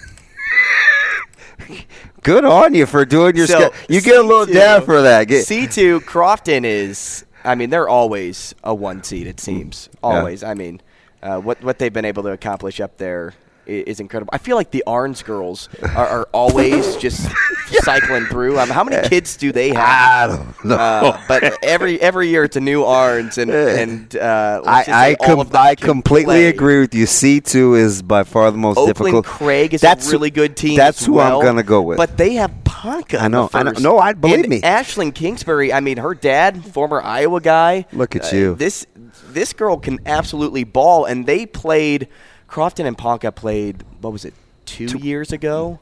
Good 2.22 2.46
on 2.46 2.76
you 2.76 2.86
for 2.86 3.04
doing 3.04 3.36
your. 3.36 3.48
So, 3.48 3.72
sch- 3.72 3.86
you 3.90 4.02
get 4.02 4.20
a 4.20 4.22
little 4.22 4.46
down 4.46 4.86
for 4.86 5.02
that. 5.02 5.28
Get, 5.28 5.48
C 5.48 5.66
two 5.66 6.02
Crofton 6.02 6.64
is. 6.64 7.26
I 7.44 7.56
mean, 7.56 7.72
they're 7.72 7.90
always 7.90 8.54
a 8.64 8.76
one 8.76 9.04
seed. 9.04 9.26
It 9.26 9.40
seems 9.40 9.90
always. 10.04 10.44
I 10.44 10.54
mean, 10.54 10.82
uh, 11.26 11.40
what 11.40 11.62
what 11.64 11.80
they've 11.80 11.92
been 11.94 12.06
able 12.06 12.24
to 12.24 12.30
accomplish 12.30 12.80
up 12.80 12.98
there 12.98 13.34
is 13.66 14.00
incredible. 14.00 14.30
I 14.34 14.38
feel 14.38 14.56
like 14.56 14.72
the 14.72 14.84
Arns 14.88 15.24
girls 15.24 15.70
are, 15.82 16.08
are 16.08 16.30
always 16.34 16.96
just 16.98 17.30
cycling 17.84 18.26
through. 18.26 18.60
Um, 18.60 18.70
how 18.70 18.84
many 18.84 19.08
kids 19.08 19.38
do 19.38 19.52
they 19.52 19.70
have? 19.70 19.78
I 19.78 20.28
don't 20.36 20.66
know. 20.66 20.76
Uh, 20.76 21.22
but 21.28 21.64
every 21.64 22.00
every 22.02 22.30
year 22.30 22.44
it's 22.44 22.56
a 22.56 22.62
new 22.62 22.84
Arns, 22.84 23.38
and 23.38 23.52
and 23.52 24.16
uh, 24.16 24.62
I 24.66 24.86
I, 24.88 25.16
com- 25.16 25.50
I 25.54 25.76
completely 25.76 26.26
play. 26.26 26.48
agree 26.48 26.80
with 26.80 26.94
you. 26.94 27.06
C 27.06 27.42
two 27.42 27.76
is 27.76 28.02
by 28.02 28.24
far 28.24 28.52
the 28.52 28.58
most 28.58 28.78
Oakland 28.78 28.98
difficult. 28.98 29.26
Craig 29.26 29.74
is 29.74 29.82
That's 29.82 30.10
a 30.10 30.12
really 30.12 30.32
good 30.32 30.56
team. 30.56 30.78
That's 30.78 31.06
who 31.06 31.14
well, 31.14 31.40
I'm 31.40 31.44
going 31.44 31.58
to 31.58 31.64
go 31.64 31.82
with. 31.82 31.98
But 31.98 32.18
they 32.18 32.34
have 32.36 32.52
Ponca. 32.64 33.20
I 33.20 33.28
know, 33.28 33.50
I 33.54 33.64
know. 33.64 33.72
No, 33.80 34.00
I- 34.00 34.14
believe 34.14 34.42
And 34.42 34.50
me. 34.50 34.62
Ashlyn 34.62 35.14
Kingsbury. 35.14 35.74
I 35.74 35.80
mean, 35.80 35.98
her 35.98 36.14
dad, 36.14 36.64
former 36.66 37.02
Iowa 37.02 37.42
guy. 37.42 37.86
Look 37.94 38.16
at 38.16 38.32
uh, 38.34 38.36
you. 38.36 38.56
This 38.56 38.86
this 39.28 39.54
girl 39.54 39.78
can 39.78 40.00
absolutely 40.06 40.64
ball, 40.66 41.06
and 41.06 41.26
they 41.26 41.46
played. 41.46 42.08
Crofton 42.48 42.86
and 42.86 42.98
Ponca 42.98 43.32
played. 43.32 43.84
What 44.02 44.14
was 44.14 44.26
it? 44.26 44.34
Two, 44.66 44.98
years 44.98 45.32
ago, 45.32 45.80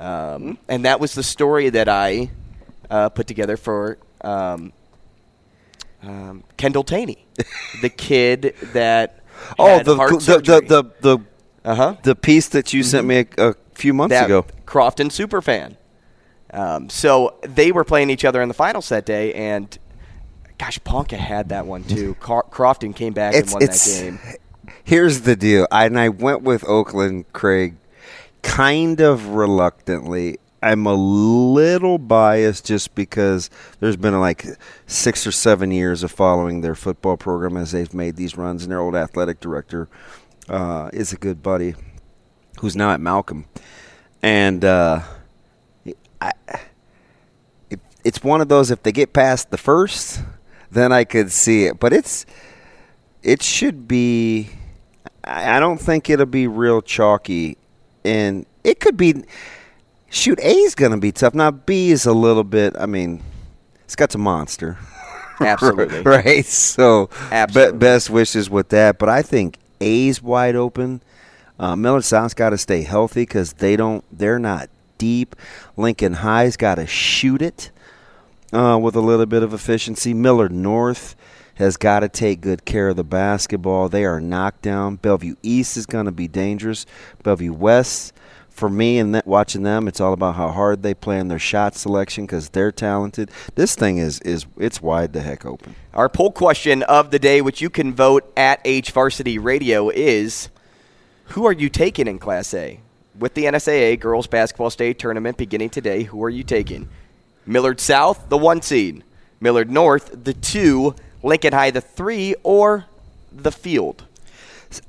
um, 0.00 0.58
and 0.68 0.84
that 0.84 0.98
was 0.98 1.14
the 1.14 1.22
story 1.22 1.70
that 1.70 1.88
I 1.88 2.30
uh, 2.90 3.08
put 3.08 3.26
together 3.28 3.56
for. 3.56 3.96
Um, 4.22 4.72
um, 6.02 6.44
Kendall 6.56 6.82
Taney, 6.82 7.24
the 7.82 7.88
kid 7.88 8.54
that 8.72 9.20
oh, 9.58 9.78
the 9.82 9.94
the, 9.94 10.40
the 10.40 10.60
the 10.60 10.90
the 11.00 11.24
uh-huh. 11.64 11.96
the 12.02 12.14
piece 12.14 12.48
that 12.48 12.72
you 12.72 12.82
sent 12.82 13.06
me 13.06 13.26
a, 13.38 13.50
a 13.50 13.54
few 13.74 13.94
months 13.94 14.12
that 14.12 14.26
ago. 14.26 14.44
Crofton 14.66 15.10
super 15.10 15.40
fan. 15.40 15.76
Um, 16.52 16.88
so 16.88 17.36
they 17.42 17.72
were 17.72 17.84
playing 17.84 18.10
each 18.10 18.24
other 18.24 18.40
in 18.42 18.48
the 18.48 18.54
finals 18.54 18.88
that 18.90 19.06
day, 19.06 19.32
and 19.34 19.76
gosh, 20.58 20.78
Ponca 20.84 21.16
had 21.16 21.48
that 21.48 21.66
one 21.66 21.84
too. 21.84 22.14
Car- 22.20 22.46
Crofton 22.50 22.92
came 22.92 23.12
back 23.12 23.34
and 23.34 23.50
won 23.50 23.62
it's- 23.62 23.84
that 23.84 24.02
game. 24.02 24.18
Here's 24.86 25.22
the 25.22 25.34
deal. 25.34 25.66
I, 25.72 25.86
and 25.86 25.98
I 25.98 26.10
went 26.10 26.42
with 26.42 26.62
Oakland 26.68 27.32
Craig 27.32 27.76
kind 28.42 29.00
of 29.00 29.28
reluctantly. 29.28 30.38
I'm 30.62 30.84
a 30.84 30.92
little 30.92 31.96
biased 31.96 32.66
just 32.66 32.94
because 32.94 33.48
there's 33.80 33.96
been 33.96 34.20
like 34.20 34.44
six 34.86 35.26
or 35.26 35.32
seven 35.32 35.70
years 35.70 36.02
of 36.02 36.12
following 36.12 36.60
their 36.60 36.74
football 36.74 37.16
program 37.16 37.56
as 37.56 37.72
they've 37.72 37.94
made 37.94 38.16
these 38.16 38.36
runs, 38.36 38.62
and 38.62 38.70
their 38.70 38.80
old 38.80 38.94
athletic 38.94 39.40
director 39.40 39.88
uh, 40.50 40.90
is 40.92 41.14
a 41.14 41.16
good 41.16 41.42
buddy 41.42 41.74
who's 42.60 42.76
now 42.76 42.90
at 42.90 43.00
Malcolm. 43.00 43.46
And 44.22 44.66
uh, 44.66 45.00
I, 46.20 46.32
it, 47.70 47.80
it's 48.04 48.22
one 48.22 48.42
of 48.42 48.50
those, 48.50 48.70
if 48.70 48.82
they 48.82 48.92
get 48.92 49.14
past 49.14 49.50
the 49.50 49.58
first, 49.58 50.22
then 50.70 50.92
I 50.92 51.04
could 51.04 51.32
see 51.32 51.64
it. 51.64 51.80
But 51.80 51.94
it's 51.94 52.26
it 53.22 53.42
should 53.42 53.88
be. 53.88 54.50
I 55.26 55.60
don't 55.60 55.78
think 55.80 56.10
it'll 56.10 56.26
be 56.26 56.46
real 56.46 56.82
chalky, 56.82 57.56
and 58.04 58.46
it 58.62 58.80
could 58.80 58.96
be. 58.96 59.24
Shoot, 60.10 60.38
A 60.40 60.52
is 60.54 60.76
going 60.76 60.92
to 60.92 60.98
be 60.98 61.10
tough. 61.10 61.34
Now 61.34 61.50
B 61.50 61.90
is 61.90 62.06
a 62.06 62.12
little 62.12 62.44
bit. 62.44 62.76
I 62.78 62.86
mean, 62.86 63.20
Scott's 63.88 64.14
a 64.14 64.18
monster, 64.18 64.78
Absolutely. 65.40 66.02
right? 66.02 66.44
So, 66.46 67.10
be- 67.52 67.72
best 67.72 68.10
wishes 68.10 68.48
with 68.48 68.68
that. 68.68 68.98
But 69.00 69.08
I 69.08 69.22
think 69.22 69.58
A's 69.80 70.22
wide 70.22 70.54
open. 70.54 71.02
Uh, 71.58 71.74
Millard 71.74 72.04
South's 72.04 72.34
got 72.34 72.50
to 72.50 72.58
stay 72.58 72.82
healthy 72.82 73.22
because 73.22 73.54
they 73.54 73.74
don't. 73.76 74.04
They're 74.16 74.38
not 74.38 74.68
deep. 74.98 75.34
Lincoln 75.76 76.12
High's 76.14 76.56
got 76.56 76.76
to 76.76 76.86
shoot 76.86 77.42
it 77.42 77.70
uh, 78.52 78.78
with 78.80 78.94
a 78.94 79.00
little 79.00 79.26
bit 79.26 79.42
of 79.42 79.52
efficiency. 79.52 80.14
Millard 80.14 80.52
North 80.52 81.16
has 81.54 81.76
got 81.76 82.00
to 82.00 82.08
take 82.08 82.40
good 82.40 82.64
care 82.64 82.88
of 82.88 82.96
the 82.96 83.04
basketball. 83.04 83.88
They 83.88 84.04
are 84.04 84.20
knocked 84.20 84.62
down. 84.62 84.96
Bellevue 84.96 85.36
East 85.42 85.76
is 85.76 85.86
going 85.86 86.06
to 86.06 86.12
be 86.12 86.28
dangerous. 86.28 86.84
Bellevue 87.22 87.52
West, 87.52 88.12
for 88.54 88.68
me 88.68 88.98
and 88.98 89.14
that, 89.14 89.26
watching 89.26 89.62
them, 89.62 89.88
it's 89.88 90.00
all 90.00 90.12
about 90.12 90.36
how 90.36 90.48
hard 90.48 90.82
they 90.82 90.94
play 90.94 91.18
in 91.18 91.28
their 91.28 91.38
shot 91.38 91.74
selection 91.74 92.24
because 92.24 92.50
they're 92.50 92.72
talented. 92.72 93.30
This 93.56 93.74
thing 93.74 93.98
is 93.98 94.20
is 94.20 94.46
it's 94.56 94.80
wide 94.80 95.12
the 95.12 95.20
heck 95.20 95.44
open. 95.44 95.74
Our 95.92 96.08
poll 96.08 96.30
question 96.30 96.82
of 96.84 97.10
the 97.10 97.18
day, 97.18 97.40
which 97.40 97.60
you 97.60 97.70
can 97.70 97.92
vote 97.92 98.32
at 98.36 98.60
H 98.64 98.90
Varsity 98.92 99.38
Radio, 99.38 99.90
is 99.90 100.50
Who 101.26 101.46
are 101.46 101.52
you 101.52 101.68
taking 101.68 102.06
in 102.06 102.18
Class 102.18 102.54
A? 102.54 102.80
With 103.18 103.34
the 103.34 103.44
NSAA 103.44 103.98
Girls 104.00 104.26
Basketball 104.26 104.70
State 104.70 104.98
Tournament 104.98 105.36
beginning 105.36 105.70
today, 105.70 106.02
who 106.04 106.22
are 106.24 106.30
you 106.30 106.42
taking? 106.42 106.88
Millard 107.46 107.80
South, 107.80 108.28
the 108.28 108.38
one 108.38 108.62
seed. 108.62 109.04
Millard 109.40 109.70
North, 109.70 110.24
the 110.24 110.32
two. 110.32 110.94
Lincoln 111.24 111.52
High, 111.52 111.70
the 111.70 111.80
three. 111.80 112.34
Or 112.42 112.84
the 113.32 113.50
field. 113.50 114.04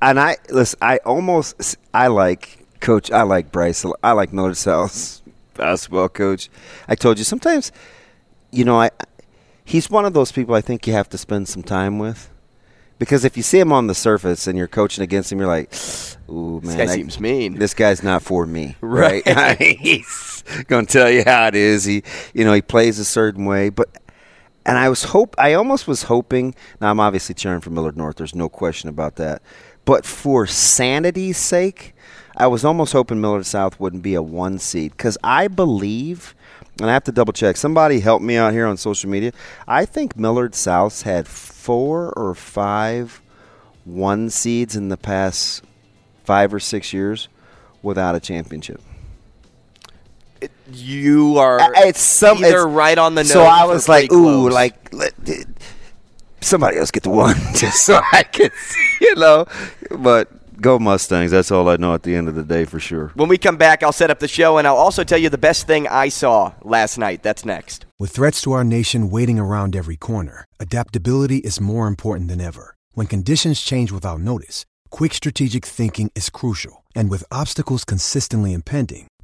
And 0.00 0.18
I 0.20 0.36
listen. 0.50 0.78
I 0.82 0.98
almost 0.98 1.76
I 1.94 2.06
like 2.08 2.64
Coach. 2.80 3.10
I 3.10 3.22
like 3.22 3.50
Bryce. 3.52 3.84
I 4.02 4.12
like 4.12 4.32
Millard 4.32 4.56
South's 4.56 5.22
basketball 5.54 6.08
coach. 6.08 6.48
I 6.88 6.94
told 6.94 7.18
you 7.18 7.24
sometimes, 7.24 7.72
you 8.50 8.64
know, 8.64 8.80
I 8.80 8.90
he's 9.64 9.88
one 9.90 10.04
of 10.04 10.12
those 10.12 10.30
people 10.32 10.54
I 10.54 10.60
think 10.60 10.86
you 10.86 10.92
have 10.92 11.08
to 11.10 11.18
spend 11.18 11.48
some 11.48 11.62
time 11.62 11.98
with. 11.98 12.30
Because 12.98 13.24
if 13.24 13.36
you 13.36 13.42
see 13.42 13.58
him 13.58 13.72
on 13.72 13.88
the 13.88 13.94
surface 13.94 14.46
and 14.46 14.56
you're 14.56 14.66
coaching 14.68 15.04
against 15.04 15.30
him, 15.30 15.38
you're 15.38 15.46
like, 15.48 15.72
"Ooh, 16.30 16.60
man, 16.62 16.76
this 16.78 16.86
guy 16.86 16.92
I- 16.92 16.96
seems 16.96 17.20
mean." 17.20 17.58
This 17.58 17.74
guy's 17.74 18.02
not 18.02 18.22
for 18.22 18.46
me, 18.46 18.74
Right. 18.80 19.22
right? 19.26 19.58
he's 19.78 20.42
going 20.66 20.86
to 20.86 20.92
tell 20.92 21.10
you 21.10 21.22
how 21.26 21.48
it 21.48 21.54
is. 21.54 21.84
He, 21.84 22.02
you 22.32 22.44
know, 22.44 22.54
he 22.54 22.62
plays 22.62 22.98
a 22.98 23.04
certain 23.04 23.44
way, 23.44 23.68
but 23.68 23.88
and 24.66 24.76
I 24.76 24.88
was 24.88 25.04
hope 25.04 25.34
I 25.38 25.54
almost 25.54 25.86
was 25.86 26.02
hoping. 26.02 26.54
Now 26.80 26.90
I'm 26.90 27.00
obviously 27.00 27.34
cheering 27.34 27.60
for 27.60 27.70
Millard 27.70 27.96
North. 27.96 28.16
There's 28.16 28.34
no 28.34 28.48
question 28.48 28.90
about 28.90 29.16
that. 29.16 29.40
But 29.84 30.04
for 30.04 30.46
sanity's 30.46 31.38
sake, 31.38 31.94
I 32.36 32.48
was 32.48 32.64
almost 32.64 32.92
hoping 32.92 33.20
Millard 33.20 33.46
South 33.46 33.78
wouldn't 33.78 34.02
be 34.02 34.14
a 34.14 34.22
one 34.22 34.58
seed 34.58 34.90
because 34.90 35.16
I 35.22 35.46
believe, 35.46 36.34
and 36.80 36.90
I 36.90 36.92
have 36.92 37.04
to 37.04 37.12
double 37.12 37.32
check. 37.32 37.56
Somebody 37.56 38.00
help 38.00 38.20
me 38.20 38.36
out 38.36 38.52
here 38.52 38.66
on 38.66 38.76
social 38.76 39.08
media. 39.08 39.30
I 39.68 39.84
think 39.84 40.18
Millard 40.18 40.56
South's 40.56 41.02
had 41.02 41.28
four 41.28 42.12
or 42.16 42.34
five 42.34 43.22
one 43.84 44.28
seeds 44.30 44.74
in 44.74 44.88
the 44.88 44.96
past 44.96 45.62
five 46.24 46.52
or 46.52 46.58
six 46.58 46.92
years 46.92 47.28
without 47.82 48.16
a 48.16 48.20
championship. 48.20 48.80
You 50.72 51.38
are 51.38 51.60
Uh, 51.60 51.68
it's 51.76 52.00
some 52.00 52.38
either 52.38 52.48
it's- 52.62 52.64
right 52.74 52.98
on 52.98 53.14
the 53.14 53.22
nose. 53.22 53.32
So 53.32 53.42
I 53.42 53.64
was 53.64 53.88
like, 53.88 54.08
pretty 54.10 54.22
ooh, 54.22 54.48
close. 54.48 54.52
like 54.52 54.92
let, 54.94 55.12
somebody 56.40 56.78
else 56.78 56.90
get 56.90 57.02
the 57.02 57.10
one, 57.10 57.36
just 57.54 57.84
so 57.84 58.00
I 58.12 58.22
can, 58.22 58.50
you 59.00 59.14
know. 59.16 59.46
But 59.90 60.30
go 60.60 60.78
Mustangs. 60.78 61.30
That's 61.30 61.50
all 61.50 61.68
I 61.68 61.76
know 61.76 61.94
at 61.94 62.02
the 62.02 62.14
end 62.14 62.28
of 62.28 62.34
the 62.34 62.42
day 62.44 62.64
for 62.64 62.80
sure. 62.80 63.12
When 63.14 63.28
we 63.28 63.38
come 63.38 63.56
back, 63.56 63.82
I'll 63.82 63.92
set 63.92 64.10
up 64.10 64.18
the 64.20 64.28
show 64.28 64.58
and 64.58 64.66
I'll 64.66 64.76
also 64.76 65.04
tell 65.04 65.18
you 65.18 65.28
the 65.28 65.38
best 65.38 65.66
thing 65.66 65.86
I 65.88 66.08
saw 66.08 66.52
last 66.62 66.98
night. 66.98 67.22
That's 67.22 67.44
next. 67.44 67.84
With 67.98 68.10
threats 68.10 68.40
to 68.42 68.52
our 68.52 68.64
nation 68.64 69.10
waiting 69.10 69.38
around 69.38 69.74
every 69.76 69.96
corner, 69.96 70.44
adaptability 70.60 71.38
is 71.38 71.60
more 71.60 71.86
important 71.88 72.28
than 72.28 72.40
ever. 72.40 72.74
When 72.92 73.06
conditions 73.06 73.60
change 73.62 73.92
without 73.92 74.20
notice, 74.20 74.64
quick 74.90 75.12
strategic 75.14 75.64
thinking 75.64 76.10
is 76.14 76.30
crucial. 76.30 76.84
And 76.94 77.10
with 77.10 77.24
obstacles 77.30 77.84
consistently 77.84 78.54
impending, 78.54 79.06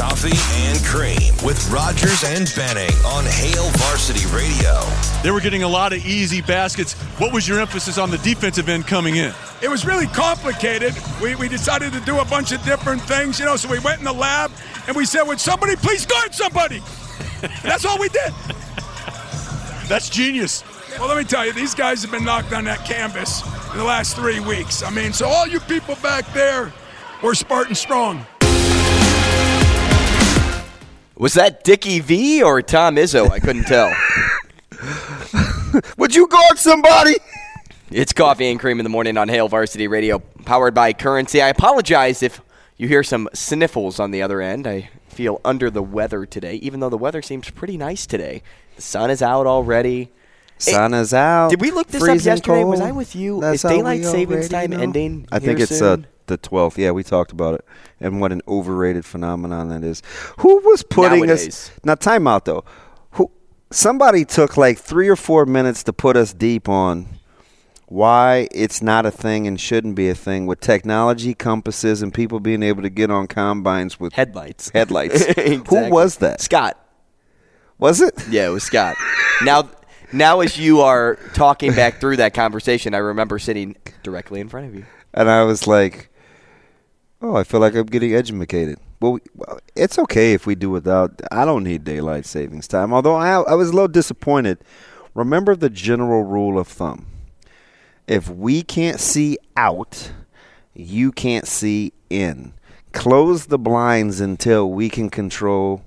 Coffee 0.00 0.32
and 0.64 0.82
cream 0.82 1.30
with 1.44 1.70
Rogers 1.70 2.24
and 2.24 2.50
Benning 2.56 2.90
on 3.04 3.22
Hail 3.26 3.68
Varsity 3.72 4.24
Radio. 4.34 4.80
They 5.22 5.30
were 5.30 5.42
getting 5.42 5.62
a 5.62 5.68
lot 5.68 5.92
of 5.92 6.06
easy 6.06 6.40
baskets. 6.40 6.94
What 7.18 7.34
was 7.34 7.46
your 7.46 7.60
emphasis 7.60 7.98
on 7.98 8.10
the 8.10 8.16
defensive 8.16 8.70
end 8.70 8.86
coming 8.86 9.16
in? 9.16 9.34
It 9.60 9.68
was 9.68 9.84
really 9.84 10.06
complicated. 10.06 10.94
We, 11.20 11.34
we 11.34 11.50
decided 11.50 11.92
to 11.92 12.00
do 12.00 12.18
a 12.18 12.24
bunch 12.24 12.50
of 12.50 12.64
different 12.64 13.02
things, 13.02 13.38
you 13.38 13.44
know, 13.44 13.56
so 13.56 13.68
we 13.68 13.78
went 13.80 13.98
in 13.98 14.06
the 14.06 14.12
lab 14.12 14.50
and 14.88 14.96
we 14.96 15.04
said, 15.04 15.24
Would 15.24 15.38
somebody 15.38 15.76
please 15.76 16.06
guard 16.06 16.32
somebody? 16.32 16.80
That's 17.62 17.84
all 17.84 17.98
we 17.98 18.08
did. 18.08 18.32
That's 19.86 20.08
genius. 20.08 20.64
Well, 20.98 21.08
let 21.08 21.18
me 21.18 21.24
tell 21.24 21.44
you, 21.44 21.52
these 21.52 21.74
guys 21.74 22.00
have 22.00 22.10
been 22.10 22.24
knocked 22.24 22.54
on 22.54 22.64
that 22.64 22.86
canvas 22.86 23.42
in 23.72 23.76
the 23.76 23.84
last 23.84 24.16
three 24.16 24.40
weeks. 24.40 24.82
I 24.82 24.88
mean, 24.88 25.12
so 25.12 25.28
all 25.28 25.46
you 25.46 25.60
people 25.60 25.96
back 25.96 26.24
there 26.32 26.72
were 27.22 27.34
Spartan 27.34 27.74
strong. 27.74 28.24
Was 31.20 31.34
that 31.34 31.64
Dickie 31.64 32.00
V 32.00 32.42
or 32.42 32.62
Tom 32.62 32.96
Izzo? 32.96 33.30
I 33.30 33.40
couldn't 33.40 33.64
tell. 33.64 33.94
Would 35.98 36.14
you 36.14 36.26
guard 36.26 36.56
somebody? 36.56 37.16
It's 37.90 38.14
Coffee 38.14 38.50
and 38.50 38.58
Cream 38.58 38.80
in 38.80 38.84
the 38.84 38.90
Morning 38.90 39.18
on 39.18 39.28
Hail 39.28 39.46
Varsity 39.46 39.86
Radio, 39.86 40.20
powered 40.46 40.72
by 40.72 40.94
Currency. 40.94 41.42
I 41.42 41.48
apologize 41.48 42.22
if 42.22 42.40
you 42.78 42.88
hear 42.88 43.02
some 43.02 43.28
sniffles 43.34 44.00
on 44.00 44.12
the 44.12 44.22
other 44.22 44.40
end. 44.40 44.66
I 44.66 44.88
feel 45.08 45.42
under 45.44 45.68
the 45.68 45.82
weather 45.82 46.24
today, 46.24 46.54
even 46.54 46.80
though 46.80 46.88
the 46.88 46.96
weather 46.96 47.20
seems 47.20 47.50
pretty 47.50 47.76
nice 47.76 48.06
today. 48.06 48.42
The 48.76 48.82
sun 48.82 49.10
is 49.10 49.20
out 49.20 49.46
already. 49.46 50.10
Sun 50.56 50.94
is 50.94 51.12
out. 51.12 51.50
Did 51.50 51.60
we 51.60 51.70
look 51.70 51.88
this 51.88 52.02
up 52.02 52.24
yesterday? 52.24 52.64
Was. 52.64 52.80
I 52.80 52.92
with 52.92 53.14
you? 53.14 53.42
That's 53.42 53.62
Is 53.62 53.70
daylight 53.70 54.06
savings 54.06 54.48
time 54.48 54.70
know. 54.70 54.80
ending 54.80 55.28
I 55.30 55.38
think 55.38 55.60
it's 55.60 55.72
uh, 55.72 55.96
soon? 55.96 56.06
The 56.30 56.38
12th. 56.38 56.78
Yeah, 56.78 56.90
we 56.92 57.02
talked 57.02 57.32
about 57.32 57.54
it 57.54 57.64
and 58.00 58.20
what 58.20 58.32
an 58.32 58.40
overrated 58.48 59.04
phenomenon 59.04 59.68
that 59.68 59.84
is. 59.84 60.02
Who 60.38 60.58
was 60.60 60.82
putting 60.82 61.26
Nowadays. 61.26 61.48
us 61.48 61.70
now? 61.84 61.94
Time 61.94 62.26
out 62.26 62.46
though. 62.46 62.64
Who? 63.12 63.30
Somebody 63.70 64.24
took 64.24 64.56
like 64.56 64.78
three 64.78 65.08
or 65.08 65.16
four 65.16 65.46
minutes 65.46 65.82
to 65.84 65.92
put 65.92 66.16
us 66.16 66.32
deep 66.32 66.68
on 66.68 67.06
why 67.90 68.46
it's 68.52 68.80
not 68.80 69.04
a 69.04 69.10
thing 69.10 69.48
and 69.48 69.60
shouldn't 69.60 69.96
be 69.96 70.08
a 70.08 70.14
thing 70.14 70.46
with 70.46 70.60
technology, 70.60 71.34
compasses, 71.34 72.02
and 72.02 72.14
people 72.14 72.38
being 72.38 72.62
able 72.62 72.82
to 72.82 72.88
get 72.88 73.10
on 73.10 73.26
combines 73.26 73.98
with 73.98 74.12
Headlights. 74.12 74.70
Headlights. 74.74 75.24
Exactly. 75.36 75.86
Who 75.86 75.90
was 75.90 76.16
that? 76.18 76.40
Scott. 76.40 76.78
Was 77.78 78.00
it? 78.00 78.14
Yeah, 78.30 78.46
it 78.46 78.50
was 78.50 78.62
Scott. 78.62 78.94
now, 79.42 79.68
now 80.12 80.40
as 80.40 80.56
you 80.56 80.82
are 80.82 81.16
talking 81.34 81.74
back 81.74 81.98
through 81.98 82.18
that 82.18 82.32
conversation, 82.32 82.94
I 82.94 82.98
remember 82.98 83.38
sitting 83.40 83.74
directly 84.04 84.38
in 84.40 84.48
front 84.48 84.66
of 84.68 84.74
you. 84.76 84.84
And 85.12 85.28
I 85.28 85.42
was 85.42 85.66
like, 85.66 86.09
"Oh, 87.20 87.36
I 87.36 87.44
feel 87.44 87.60
like 87.60 87.74
I'm 87.74 87.86
getting 87.86 88.14
educated." 88.14 88.78
Well, 89.00 89.12
we, 89.12 89.20
well, 89.34 89.58
it's 89.74 89.98
okay 89.98 90.32
if 90.34 90.46
we 90.46 90.54
do 90.54 90.70
without. 90.70 91.20
I 91.30 91.44
don't 91.44 91.64
need 91.64 91.84
daylight 91.84 92.26
savings 92.26 92.68
time. 92.68 92.92
Although 92.92 93.16
I, 93.16 93.40
I 93.40 93.54
was 93.54 93.70
a 93.70 93.72
little 93.72 93.88
disappointed. 93.88 94.58
Remember 95.14 95.56
the 95.56 95.70
general 95.70 96.22
rule 96.22 96.58
of 96.58 96.68
thumb: 96.68 97.06
if 98.06 98.28
we 98.28 98.62
can't 98.62 99.00
see 99.00 99.38
out, 99.56 100.12
you 100.74 101.12
can't 101.12 101.46
see 101.46 101.92
in. 102.08 102.54
Close 102.92 103.46
the 103.46 103.58
blinds 103.58 104.20
until 104.20 104.70
we 104.70 104.88
can 104.88 105.10
control 105.10 105.84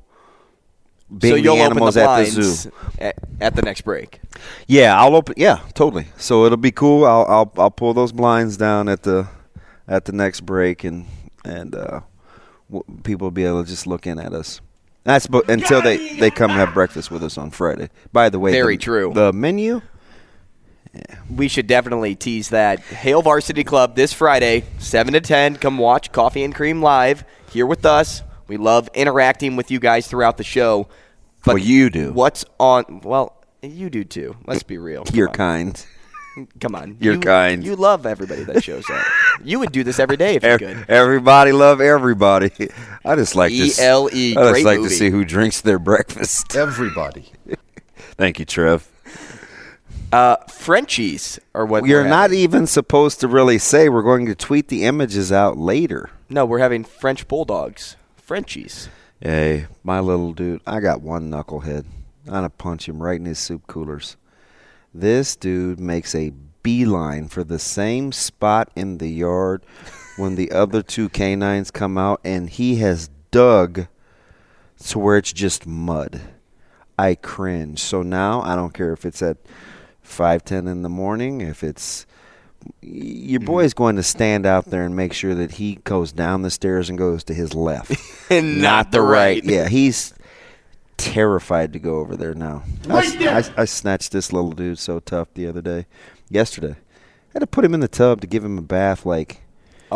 being 1.17 1.33
so 1.33 1.35
you'll 1.35 1.55
the 1.55 1.61
animals 1.61 1.97
open 1.97 2.23
the 2.23 2.29
at 2.29 2.33
the 2.33 2.41
zoo. 2.41 2.71
At, 2.99 3.15
at 3.41 3.55
the 3.55 3.61
next 3.61 3.81
break. 3.81 4.21
Yeah, 4.67 4.99
I'll 4.99 5.15
open. 5.15 5.35
Yeah, 5.37 5.59
totally. 5.73 6.07
So 6.17 6.45
it'll 6.45 6.57
be 6.57 6.71
cool. 6.71 7.05
I'll 7.05 7.25
I'll 7.27 7.51
I'll 7.57 7.71
pull 7.71 7.93
those 7.93 8.11
blinds 8.11 8.57
down 8.57 8.87
at 8.87 9.03
the 9.03 9.27
at 9.87 10.05
the 10.05 10.11
next 10.11 10.41
break, 10.41 10.83
and 10.83 11.05
and 11.43 11.75
uh, 11.75 12.01
w- 12.71 12.83
people 13.03 13.25
will 13.25 13.31
be 13.31 13.45
able 13.45 13.63
to 13.63 13.69
just 13.69 13.87
look 13.87 14.05
in 14.07 14.19
at 14.19 14.33
us. 14.33 14.61
That's 15.03 15.27
bu- 15.27 15.43
until 15.49 15.81
they 15.81 16.17
they 16.19 16.31
come 16.31 16.49
have 16.51 16.73
breakfast 16.73 17.11
with 17.11 17.23
us 17.23 17.37
on 17.37 17.49
Friday. 17.51 17.89
By 18.11 18.29
the 18.29 18.39
way, 18.39 18.51
Very 18.51 18.77
the, 18.77 18.83
true. 18.83 19.11
The 19.13 19.33
menu. 19.33 19.81
We 21.29 21.47
should 21.47 21.65
definitely 21.67 22.13
tease 22.15 22.49
that. 22.49 22.79
Hail 22.79 23.21
Varsity 23.23 23.63
Club 23.63 23.95
this 23.95 24.13
Friday, 24.13 24.63
7 24.77 25.13
to 25.13 25.21
10. 25.21 25.55
Come 25.55 25.79
watch 25.79 26.11
Coffee 26.11 26.43
and 26.43 26.53
Cream 26.53 26.81
live 26.83 27.23
here 27.49 27.65
with 27.65 27.83
us. 27.85 28.21
We 28.47 28.57
love 28.57 28.89
interacting 28.93 29.55
with 29.55 29.71
you 29.71 29.79
guys 29.79 30.05
throughout 30.07 30.37
the 30.37 30.43
show. 30.43 30.87
But 31.43 31.55
Well, 31.55 31.63
you 31.63 31.89
do. 31.89 32.13
What's 32.13 32.45
on? 32.59 33.01
Well, 33.03 33.35
you 33.63 33.89
do 33.89 34.03
too. 34.03 34.37
Let's 34.45 34.61
be 34.63 34.77
real. 34.77 35.03
Come 35.03 35.15
You're 35.15 35.29
on. 35.29 35.33
kind. 35.33 35.85
Come 36.61 36.75
on. 36.75 36.97
You're 36.99 37.15
You- 37.15 37.19
kind. 37.21 37.63
You 37.63 37.75
love 37.75 38.05
everybody 38.05 38.43
that 38.43 38.63
shows 38.63 38.87
up. 38.89 39.03
You 39.43 39.59
would 39.59 39.71
do 39.71 39.83
this 39.83 39.99
every 39.99 40.17
day 40.17 40.35
if 40.35 40.43
you 40.43 40.57
could. 40.57 40.85
Everybody 40.89 41.51
love 41.51 41.81
everybody. 41.81 42.51
I 43.05 43.15
just 43.15 43.35
like 43.35 43.51
to 43.51 43.57
s- 43.63 43.77
just 43.77 44.15
E, 44.15 44.35
like 44.35 44.63
movie. 44.79 44.89
to 44.89 44.89
see 44.89 45.09
who 45.09 45.23
drinks 45.25 45.61
their 45.61 45.79
breakfast. 45.79 46.55
Everybody. 46.55 47.31
Thank 48.17 48.39
you, 48.39 48.45
Trev. 48.45 48.87
Uh, 50.11 50.35
Frenchies 50.47 51.39
are 51.55 51.65
what 51.65 51.85
You're 51.85 52.03
we're 52.03 52.09
not 52.09 52.21
having. 52.23 52.39
even 52.39 52.67
supposed 52.67 53.19
to 53.21 53.27
really 53.27 53.57
say. 53.57 53.89
We're 53.89 54.03
going 54.03 54.27
to 54.27 54.35
tweet 54.35 54.67
the 54.67 54.83
images 54.83 55.31
out 55.31 55.57
later. 55.57 56.11
No, 56.29 56.45
we're 56.45 56.59
having 56.59 56.83
French 56.83 57.27
bulldogs. 57.27 57.95
Frenchies. 58.15 58.89
Hey, 59.19 59.65
my 59.83 59.99
little 59.99 60.33
dude, 60.33 60.61
I 60.67 60.79
got 60.81 61.01
one 61.01 61.31
knucklehead. 61.31 61.85
I'm 62.27 62.31
gonna 62.33 62.49
punch 62.49 62.87
him 62.87 63.01
right 63.01 63.19
in 63.19 63.25
his 63.25 63.39
soup 63.39 63.67
coolers. 63.67 64.15
This 64.93 65.35
dude 65.35 65.79
makes 65.79 66.13
a 66.15 66.31
beeline 66.63 67.27
for 67.27 67.43
the 67.43 67.59
same 67.59 68.11
spot 68.11 68.71
in 68.75 68.97
the 68.97 69.09
yard 69.09 69.63
when 70.17 70.35
the 70.35 70.51
other 70.51 70.81
two 70.81 71.09
canines 71.09 71.71
come 71.71 71.97
out, 71.97 72.21
and 72.23 72.49
he 72.49 72.77
has 72.77 73.09
dug 73.31 73.87
to 74.85 74.99
where 74.99 75.17
it's 75.17 75.33
just 75.33 75.67
mud. 75.67 76.21
I 76.97 77.15
cringe. 77.15 77.79
So 77.79 78.01
now 78.01 78.41
I 78.41 78.55
don't 78.55 78.73
care 78.73 78.93
if 78.93 79.05
it's 79.05 79.21
at 79.21 79.37
five 80.01 80.43
ten 80.45 80.67
in 80.67 80.81
the 80.83 80.89
morning, 80.89 81.41
if 81.41 81.63
it's 81.63 82.05
your 82.81 83.39
mm-hmm. 83.39 83.45
boy's 83.45 83.73
going 83.73 83.95
to 83.97 84.03
stand 84.03 84.45
out 84.45 84.65
there 84.65 84.85
and 84.85 84.95
make 84.95 85.13
sure 85.13 85.35
that 85.35 85.53
he 85.53 85.75
goes 85.83 86.11
down 86.11 86.43
the 86.43 86.49
stairs 86.49 86.89
and 86.89 86.97
goes 86.97 87.23
to 87.25 87.33
his 87.33 87.53
left 87.53 87.93
And 88.29 88.61
not 88.61 88.91
the 88.91 89.01
right. 89.01 89.43
Yeah, 89.43 89.67
he's 89.67 90.13
terrified 90.97 91.73
to 91.73 91.79
go 91.79 91.99
over 91.99 92.15
there 92.15 92.33
now. 92.33 92.63
I, 92.89 93.43
I, 93.57 93.61
I 93.61 93.65
snatched 93.65 94.11
this 94.11 94.31
little 94.31 94.51
dude 94.51 94.79
so 94.79 94.99
tough 94.99 95.33
the 95.33 95.47
other 95.47 95.61
day, 95.61 95.87
yesterday. 96.33 96.75
I 96.75 97.33
had 97.33 97.39
to 97.39 97.47
put 97.47 97.65
him 97.65 97.73
in 97.73 97.79
the 97.79 97.87
tub 97.87 98.21
to 98.21 98.27
give 98.27 98.43
him 98.43 98.57
a 98.57 98.61
bath 98.61 99.05
like 99.05 99.43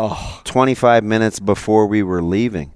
Oh, 0.00 0.40
25 0.44 1.02
minutes 1.02 1.40
before 1.40 1.86
we 1.88 2.04
were 2.04 2.22
leaving. 2.22 2.72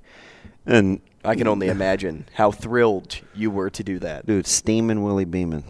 And 0.67 1.01
I 1.25 1.37
can 1.37 1.47
only 1.47 1.69
imagine 1.69 2.27
how 2.35 2.51
thrilled 2.51 3.21
you 3.33 3.49
were 3.49 3.71
to 3.71 3.85
do 3.85 4.01
that. 4.01 4.27
dude, 4.27 4.47
steaming 4.47 5.05
Willie 5.05 5.25
Beamen. 5.25 5.63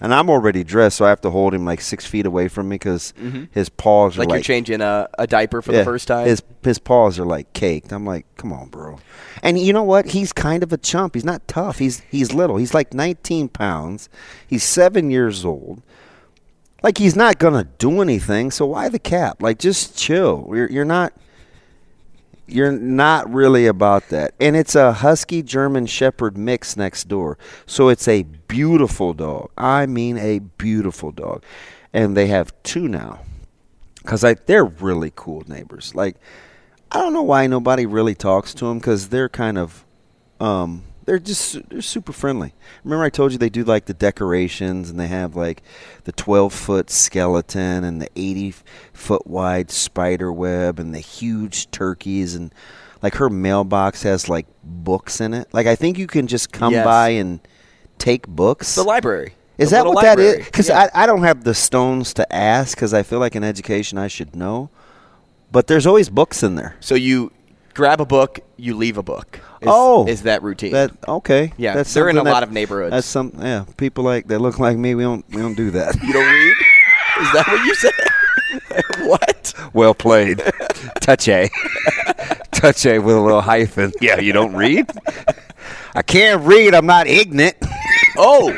And 0.00 0.12
I'm 0.12 0.28
already 0.28 0.62
dressed, 0.62 0.98
so 0.98 1.06
I 1.06 1.08
have 1.08 1.22
to 1.22 1.30
hold 1.30 1.54
him 1.54 1.64
like 1.64 1.80
six 1.80 2.04
feet 2.04 2.26
away 2.26 2.48
from 2.48 2.68
me 2.68 2.74
because 2.74 3.14
mm-hmm. 3.18 3.44
his 3.52 3.70
paws 3.70 4.16
are 4.16 4.20
Like, 4.20 4.28
like 4.28 4.36
you're 4.36 4.42
changing 4.42 4.82
a, 4.82 5.08
a 5.18 5.26
diaper 5.26 5.62
for 5.62 5.72
the 5.72 5.84
first 5.84 6.08
time. 6.08 6.26
His 6.26 6.42
his 6.62 6.78
paws 6.78 7.18
are 7.18 7.24
like 7.24 7.50
caked. 7.54 7.90
I'm 7.90 8.04
like, 8.04 8.26
come 8.36 8.52
on, 8.52 8.68
bro. 8.68 8.98
And 9.42 9.58
you 9.58 9.72
know 9.72 9.84
what? 9.84 10.06
He's 10.06 10.34
kind 10.34 10.62
of 10.62 10.72
a 10.74 10.76
chump. 10.76 11.14
He's 11.14 11.24
not 11.24 11.48
tough. 11.48 11.78
He's 11.78 12.00
he's 12.10 12.34
little. 12.34 12.56
He's 12.56 12.74
like 12.74 12.92
19 12.92 13.48
pounds. 13.48 14.10
He's 14.46 14.64
seven 14.64 15.10
years 15.10 15.46
old. 15.46 15.80
Like 16.84 16.98
he's 16.98 17.16
not 17.16 17.38
gonna 17.38 17.64
do 17.78 18.02
anything. 18.02 18.50
So 18.50 18.66
why 18.66 18.90
the 18.90 18.98
cap? 18.98 19.42
Like 19.42 19.58
just 19.58 19.96
chill. 19.96 20.46
You're 20.52 20.70
you're 20.70 20.84
not. 20.84 21.14
You're 22.46 22.72
not 22.72 23.32
really 23.32 23.66
about 23.66 24.10
that. 24.10 24.34
And 24.38 24.54
it's 24.54 24.74
a 24.74 24.92
husky 24.92 25.42
German 25.42 25.86
shepherd 25.86 26.36
mix 26.36 26.76
next 26.76 27.08
door. 27.08 27.38
So 27.64 27.88
it's 27.88 28.06
a 28.06 28.24
beautiful 28.24 29.14
dog. 29.14 29.48
I 29.56 29.86
mean 29.86 30.18
a 30.18 30.40
beautiful 30.40 31.10
dog. 31.10 31.42
And 31.94 32.14
they 32.14 32.26
have 32.26 32.52
two 32.62 32.86
now. 32.86 33.20
Cuz 34.04 34.22
like 34.22 34.44
they're 34.44 34.66
really 34.66 35.10
cool 35.16 35.42
neighbors. 35.48 35.94
Like 35.94 36.16
I 36.92 37.00
don't 37.00 37.14
know 37.14 37.22
why 37.22 37.46
nobody 37.46 37.86
really 37.86 38.14
talks 38.14 38.52
to 38.54 38.66
them 38.66 38.78
cuz 38.78 39.08
they're 39.08 39.30
kind 39.30 39.56
of 39.56 39.86
um 40.38 40.82
they're 41.04 41.18
just 41.18 41.68
they're 41.68 41.82
super 41.82 42.12
friendly. 42.12 42.54
Remember 42.82 43.04
I 43.04 43.10
told 43.10 43.32
you 43.32 43.38
they 43.38 43.48
do 43.50 43.64
like 43.64 43.86
the 43.86 43.94
decorations 43.94 44.90
and 44.90 44.98
they 44.98 45.08
have 45.08 45.36
like 45.36 45.62
the 46.04 46.12
12 46.12 46.52
foot 46.52 46.90
skeleton 46.90 47.84
and 47.84 48.00
the 48.00 48.08
80 48.16 48.54
foot 48.92 49.26
wide 49.26 49.70
spider 49.70 50.32
web 50.32 50.78
and 50.78 50.94
the 50.94 50.98
huge 51.00 51.70
turkeys 51.70 52.34
and 52.34 52.52
like 53.02 53.16
her 53.16 53.28
mailbox 53.28 54.02
has 54.02 54.28
like 54.28 54.46
books 54.62 55.20
in 55.20 55.34
it. 55.34 55.48
Like 55.52 55.66
I 55.66 55.76
think 55.76 55.98
you 55.98 56.06
can 56.06 56.26
just 56.26 56.52
come 56.52 56.72
Yes. 56.72 56.84
by 56.84 57.08
and 57.10 57.40
take 57.98 58.26
books. 58.26 58.74
The 58.74 58.82
library. 58.82 59.34
Is 59.58 59.70
The 59.70 59.76
that 59.76 59.86
what 59.86 60.02
that 60.02 60.18
library. 60.18 60.40
is? 60.40 60.46
Because 60.46 60.68
Yeah. 60.68 60.88
I, 60.94 61.04
I 61.04 61.06
don't 61.06 61.22
have 61.22 61.44
the 61.44 61.54
stones 61.54 62.12
to 62.14 62.34
ask 62.34 62.76
because 62.76 62.92
I 62.94 63.02
feel 63.02 63.18
like 63.20 63.36
in 63.36 63.44
education 63.44 63.98
I 63.98 64.08
should 64.08 64.34
know. 64.34 64.70
But 65.52 65.68
there's 65.68 65.86
always 65.86 66.08
books 66.08 66.42
in 66.42 66.56
there. 66.56 66.74
So 66.80 66.94
you 66.96 67.30
grab 67.74 68.00
a 68.00 68.06
book, 68.06 68.40
you 68.56 68.76
leave 68.76 68.96
a 68.96 69.02
book. 69.02 69.40
Is, 69.60 69.68
oh, 69.70 70.06
is 70.06 70.22
that 70.22 70.42
routine? 70.42 70.72
That 70.72 70.92
okay? 71.06 71.52
Yeah, 71.56 71.74
that's 71.74 71.92
they're 71.92 72.08
in 72.08 72.16
something 72.16 72.30
a 72.30 72.34
lot 72.34 72.42
of 72.42 72.52
neighborhoods. 72.52 72.92
That's 72.92 73.06
some 73.06 73.32
yeah. 73.38 73.64
People 73.76 74.04
like 74.04 74.28
that 74.28 74.38
look 74.38 74.58
like 74.58 74.76
me. 74.76 74.94
We 74.94 75.02
don't 75.02 75.28
we 75.30 75.42
don't 75.42 75.54
do 75.54 75.70
that. 75.72 76.00
you 76.02 76.12
don't 76.12 76.32
read? 76.32 76.56
Is 77.20 77.32
that 77.32 77.46
what 77.46 77.64
you 77.64 77.74
said? 77.74 79.06
what? 79.08 79.54
well 79.72 79.94
played, 79.94 80.42
touch 81.00 81.28
a, 81.28 81.48
touch 82.52 82.86
a 82.86 82.98
with 82.98 83.16
a 83.16 83.20
little 83.20 83.40
hyphen. 83.40 83.92
Yeah, 84.00 84.20
you 84.20 84.32
don't 84.32 84.54
read. 84.54 84.90
I 85.94 86.02
can't 86.02 86.42
read. 86.42 86.74
I'm 86.74 86.86
not 86.86 87.06
ignorant. 87.06 87.56
Oh. 88.16 88.52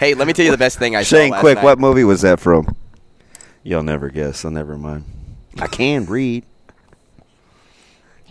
hey, 0.00 0.14
let 0.14 0.26
me 0.26 0.32
tell 0.32 0.44
you 0.44 0.50
the 0.50 0.58
best 0.58 0.78
thing 0.78 0.96
I 0.96 1.02
saw 1.02 1.16
Shane, 1.16 1.32
quick, 1.34 1.56
night. 1.56 1.64
what 1.64 1.78
movie 1.78 2.04
was 2.04 2.22
that 2.22 2.40
from? 2.40 2.76
You'll 3.62 3.82
never 3.82 4.10
guess. 4.10 4.38
So 4.38 4.48
never 4.48 4.76
mind. 4.76 5.04
I 5.58 5.66
can 5.66 6.06
read. 6.06 6.44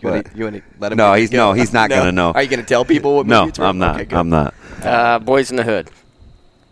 You 0.04 0.10
want 0.10 0.26
to 0.32 0.36
you 0.38 0.44
wanna 0.44 0.62
let 0.78 0.92
him? 0.92 0.98
No, 0.98 1.14
he's- 1.14 1.30
go? 1.30 1.36
no, 1.38 1.52
he's 1.52 1.72
not 1.72 1.90
gonna 1.90 2.12
know. 2.12 2.32
Are 2.32 2.42
you 2.42 2.48
going 2.48 2.60
to 2.60 2.66
tell 2.66 2.84
people 2.84 3.16
what 3.16 3.26
No, 3.26 3.46
movie? 3.46 3.62
I'm 3.62 3.78
not. 3.78 4.00
Okay. 4.02 4.14
I'm 4.16 4.28
not. 4.28 4.54
Uh, 4.82 5.18
Boys 5.18 5.50
in 5.50 5.56
the 5.56 5.62
Hood. 5.62 5.90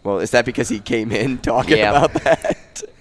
Well, 0.05 0.19
is 0.19 0.31
that 0.33 0.45
because 0.45 0.69
he 0.69 0.81
came 0.81 1.13
in 1.13 1.39
talking 1.43 1.79
Yeah. 1.79 1.91
about 2.05 2.13
that? 2.25 2.83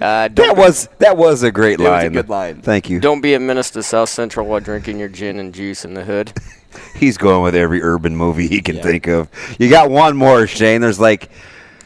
Uh, 0.00 0.28
That 0.28 0.34
don't, 0.36 0.56
was 0.56 0.88
that 0.98 1.16
was 1.16 1.42
a 1.42 1.50
great 1.50 1.80
It 1.80 1.82
was 1.82 1.88
a 1.88 1.90
line. 1.90 2.12
good 2.12 2.28
line. 2.28 2.60
Thank 2.62 2.88
you. 2.88 3.00
don't 3.00 3.20
be 3.20 3.34
a 3.34 3.40
menace 3.40 3.70
to 3.72 3.82
South 3.82 4.08
Central 4.08 4.46
while 4.46 4.60
drinking 4.60 5.00
your 5.00 5.08
gin 5.08 5.40
and 5.40 5.52
juice 5.52 5.84
in 5.84 5.94
the 5.94 6.04
hood. 6.04 6.32
He's 6.94 7.18
going 7.18 7.42
with 7.42 7.56
every 7.56 7.82
urban 7.82 8.14
movie 8.14 8.46
he 8.46 8.60
can 8.62 8.76
Yeah. 8.76 8.82
think 8.82 9.08
of. 9.08 9.28
You 9.58 9.68
got 9.68 9.90
one 9.90 10.16
more, 10.16 10.46
Shane. 10.46 10.82
There's 10.82 11.00
like, 11.00 11.30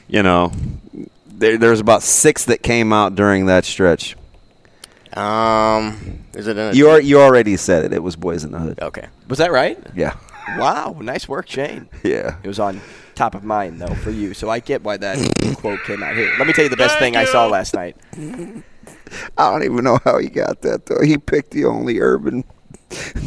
you 0.08 0.22
know, 0.22 0.52
there, 1.26 1.56
there's 1.56 1.80
about 1.80 2.02
six 2.02 2.44
that 2.46 2.62
came 2.62 2.92
out 2.92 3.14
during 3.14 3.46
that 3.46 3.64
stretch. 3.64 4.14
Um, 5.14 6.24
is 6.34 6.46
it 6.46 6.56
in 6.56 6.70
a 6.70 6.72
You 6.72 6.88
are, 6.90 7.00
you 7.00 7.20
already 7.20 7.56
said 7.56 7.84
it. 7.84 7.92
It 7.92 8.02
was 8.02 8.16
Boys 8.16 8.44
in 8.44 8.52
the 8.52 8.58
Hood. 8.58 8.80
Okay. 8.80 9.08
Was 9.28 9.38
that 9.38 9.52
right? 9.52 9.78
Yeah, 9.94 10.16
Wow, 10.56 10.96
nice 11.00 11.28
work, 11.28 11.48
Shane. 11.48 11.88
yeah. 12.02 12.36
It 12.42 12.48
was 12.48 12.58
on 12.58 12.80
top 13.14 13.34
of 13.34 13.44
mind 13.44 13.80
though 13.80 13.94
for 13.94 14.10
you, 14.10 14.34
so 14.34 14.48
I 14.48 14.60
get 14.60 14.82
why 14.82 14.96
that 14.96 15.56
quote 15.58 15.82
came 15.84 16.02
out 16.02 16.16
here. 16.16 16.32
Let 16.38 16.46
me 16.46 16.52
tell 16.52 16.64
you 16.64 16.70
the 16.70 16.76
best 16.76 16.98
thing 16.98 17.16
I 17.16 17.24
saw 17.24 17.46
last 17.46 17.74
night. 17.74 17.96
I 19.38 19.50
don't 19.50 19.64
even 19.64 19.84
know 19.84 19.98
how 20.04 20.18
he 20.18 20.28
got 20.28 20.62
that 20.62 20.86
though. 20.86 21.02
He 21.02 21.18
picked 21.18 21.50
the 21.50 21.66
only 21.66 22.00
urban 22.00 22.44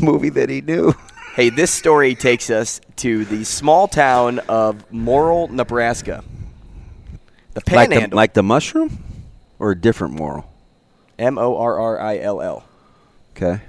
movie 0.02 0.30
that 0.30 0.50
he 0.50 0.62
knew. 0.62 0.93
Hey, 1.36 1.50
this 1.50 1.71
story 1.71 2.15
takes 2.15 2.50
us 2.50 2.80
to 2.98 3.26
the 3.26 3.43
small 3.43 3.88
town 3.88 4.39
of 4.48 4.89
Morrill, 4.91 5.50
Nebraska. 5.50 6.24
The 7.54 7.62
Like 7.74 7.89
the, 7.89 8.15
like 8.15 8.34
the 8.34 8.43
mushroom, 8.43 9.04
or 9.60 9.71
a 9.71 9.80
different 9.80 10.13
moral. 10.13 10.50
M 11.17 11.38
O 11.38 11.58
R 11.58 11.80
R 11.80 11.99
I 11.99 12.17
L 12.19 12.41
L. 12.41 12.63
Okay, 13.36 13.62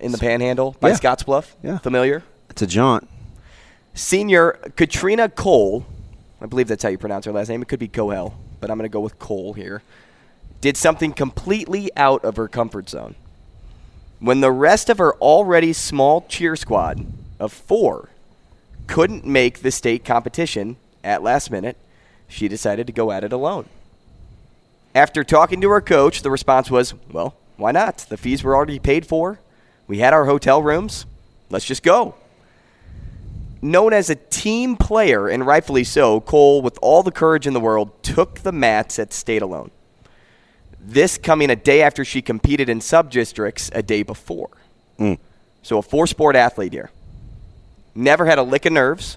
In 0.00 0.12
the 0.12 0.18
Panhandle 0.18 0.76
by 0.78 0.90
Yeah. 0.90 0.94
Scottsbluff. 0.96 1.52
Yeah. 1.62 1.78
Familiar? 1.78 2.22
it's 2.50 2.62
a 2.62 2.66
jaunt. 2.66 3.08
Senior 3.94 4.52
Katrina 4.76 5.28
Cole, 5.28 5.84
I 6.40 6.46
believe 6.46 6.68
that's 6.68 6.82
how 6.82 6.88
you 6.88 6.98
pronounce 6.98 7.24
her 7.26 7.32
last 7.32 7.48
name. 7.48 7.60
It 7.62 7.68
could 7.68 7.80
be 7.80 7.88
Cohel, 7.88 8.34
but 8.60 8.70
I'm 8.70 8.78
going 8.78 8.88
to 8.88 8.92
go 8.92 9.00
with 9.00 9.18
Cole 9.18 9.52
here. 9.54 9.82
Did 10.60 10.76
something 10.76 11.12
completely 11.12 11.90
out 11.96 12.24
of 12.24 12.36
her 12.36 12.46
comfort 12.48 12.88
zone. 12.88 13.16
When 14.20 14.40
the 14.40 14.52
rest 14.52 14.88
of 14.88 14.98
her 14.98 15.14
already 15.14 15.72
small 15.72 16.24
cheer 16.28 16.54
squad 16.56 17.04
of 17.40 17.52
four 17.52 18.08
couldn't 18.86 19.24
make 19.26 19.60
the 19.60 19.70
state 19.72 20.04
competition 20.04 20.76
at 21.02 21.22
last 21.22 21.50
minute, 21.50 21.76
she 22.28 22.46
decided 22.48 22.86
to 22.86 22.92
go 22.92 23.10
at 23.10 23.24
it 23.24 23.32
alone. 23.32 23.66
After 24.94 25.24
talking 25.24 25.60
to 25.62 25.70
her 25.70 25.80
coach, 25.80 26.22
the 26.22 26.30
response 26.30 26.70
was, 26.70 26.94
well, 27.10 27.34
why 27.56 27.72
not? 27.72 27.98
The 27.98 28.16
fees 28.16 28.42
were 28.42 28.54
already 28.54 28.78
paid 28.78 29.06
for. 29.06 29.40
We 29.86 29.98
had 29.98 30.12
our 30.12 30.26
hotel 30.26 30.62
rooms. 30.62 31.06
Let's 31.50 31.64
just 31.64 31.82
go 31.82 32.14
known 33.62 33.92
as 33.92 34.10
a 34.10 34.16
team 34.16 34.76
player, 34.76 35.28
and 35.28 35.46
rightfully 35.46 35.84
so, 35.84 36.20
Cole, 36.20 36.60
with 36.60 36.78
all 36.82 37.02
the 37.02 37.12
courage 37.12 37.46
in 37.46 37.54
the 37.54 37.60
world, 37.60 38.02
took 38.02 38.40
the 38.40 38.52
mats 38.52 38.98
at 38.98 39.12
state 39.12 39.40
alone. 39.40 39.70
This 40.80 41.16
coming 41.16 41.48
a 41.48 41.56
day 41.56 41.80
after 41.80 42.04
she 42.04 42.20
competed 42.20 42.68
in 42.68 42.80
sub 42.80 43.10
districts 43.10 43.70
a 43.72 43.82
day 43.82 44.02
before. 44.02 44.50
Mm. 44.98 45.18
So 45.62 45.78
a 45.78 45.82
four 45.82 46.08
sport 46.08 46.34
athlete 46.34 46.72
here. 46.72 46.90
Never 47.94 48.26
had 48.26 48.38
a 48.38 48.42
lick 48.42 48.66
of 48.66 48.72
nerves. 48.72 49.16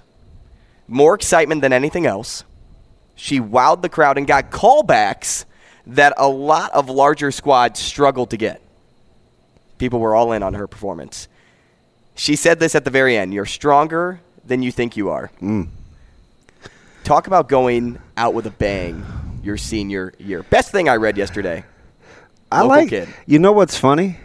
More 0.86 1.14
excitement 1.14 1.60
than 1.60 1.72
anything 1.72 2.06
else. 2.06 2.44
She 3.16 3.40
wowed 3.40 3.82
the 3.82 3.88
crowd 3.88 4.16
and 4.16 4.28
got 4.28 4.52
callbacks 4.52 5.44
that 5.88 6.14
a 6.16 6.28
lot 6.28 6.72
of 6.72 6.88
larger 6.88 7.30
squads 7.30 7.80
struggled 7.80 8.30
to 8.30 8.36
get. 8.36 8.60
People 9.78 10.00
were 10.00 10.14
all 10.14 10.32
in 10.32 10.42
on 10.42 10.54
her 10.54 10.66
performance. 10.66 11.28
She 12.14 12.34
said 12.34 12.58
this 12.58 12.74
at 12.74 12.84
the 12.84 12.90
very 12.90 13.16
end 13.16 13.34
You're 13.34 13.46
stronger 13.46 14.20
than 14.44 14.62
you 14.62 14.72
think 14.72 14.96
you 14.96 15.10
are. 15.10 15.30
Mm. 15.40 15.68
Talk 17.04 17.26
about 17.26 17.48
going 17.48 17.98
out 18.16 18.34
with 18.34 18.46
a 18.46 18.50
bang 18.50 19.04
your 19.42 19.56
senior 19.56 20.12
year. 20.18 20.42
Best 20.42 20.72
thing 20.72 20.88
I 20.88 20.96
read 20.96 21.16
yesterday. 21.16 21.64
I 22.50 22.62
Local 22.62 22.68
like. 22.68 22.88
kid. 22.88 23.08
You 23.26 23.38
know 23.38 23.52
what's 23.52 23.78
funny? 23.78 24.18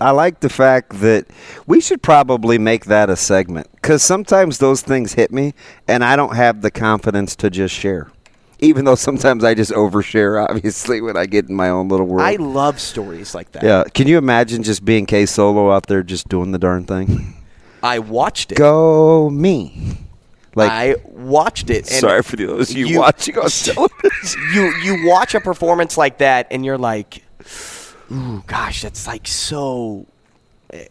I 0.00 0.10
like 0.10 0.40
the 0.40 0.48
fact 0.48 1.00
that 1.00 1.26
we 1.66 1.80
should 1.80 2.02
probably 2.02 2.58
make 2.58 2.86
that 2.86 3.08
a 3.08 3.16
segment 3.16 3.68
because 3.72 4.02
sometimes 4.02 4.58
those 4.58 4.82
things 4.82 5.14
hit 5.14 5.32
me, 5.32 5.54
and 5.86 6.04
I 6.04 6.16
don't 6.16 6.34
have 6.36 6.62
the 6.62 6.70
confidence 6.70 7.36
to 7.36 7.48
just 7.48 7.74
share. 7.74 8.10
Even 8.64 8.84
though 8.84 8.94
sometimes 8.94 9.44
I 9.44 9.54
just 9.54 9.72
overshare, 9.72 10.44
obviously, 10.48 11.00
when 11.00 11.16
I 11.16 11.26
get 11.26 11.48
in 11.48 11.54
my 11.54 11.68
own 11.68 11.88
little 11.88 12.06
world. 12.06 12.22
I 12.26 12.36
love 12.36 12.80
stories 12.80 13.34
like 13.34 13.52
that. 13.52 13.62
yeah. 13.62 13.84
Can 13.92 14.06
you 14.08 14.18
imagine 14.18 14.62
just 14.62 14.84
being 14.84 15.06
K 15.06 15.26
Solo 15.26 15.70
out 15.72 15.86
there 15.86 16.02
just 16.02 16.28
doing 16.28 16.52
the 16.52 16.58
darn 16.58 16.84
thing? 16.84 17.34
I 17.82 17.98
watched 17.98 18.52
it. 18.52 18.58
Go 18.58 19.28
me. 19.30 19.98
Like, 20.56 20.70
I 20.70 20.94
watched 21.04 21.68
it. 21.68 21.90
And 21.90 22.00
sorry 22.00 22.22
for 22.22 22.36
those 22.36 22.72
you, 22.72 22.86
you- 22.86 23.00
watching 23.00 23.36
on 23.36 23.48
television. 23.50 24.40
you 24.54 24.72
you 24.82 25.06
watch 25.08 25.34
a 25.34 25.40
performance 25.40 25.98
like 25.98 26.18
that 26.18 26.46
and 26.50 26.64
you're 26.64 26.78
like, 26.78 27.22
ooh, 28.12 28.42
gosh, 28.46 28.82
that's 28.82 29.06
like 29.06 29.26
so. 29.26 30.06
eh, 30.72 30.86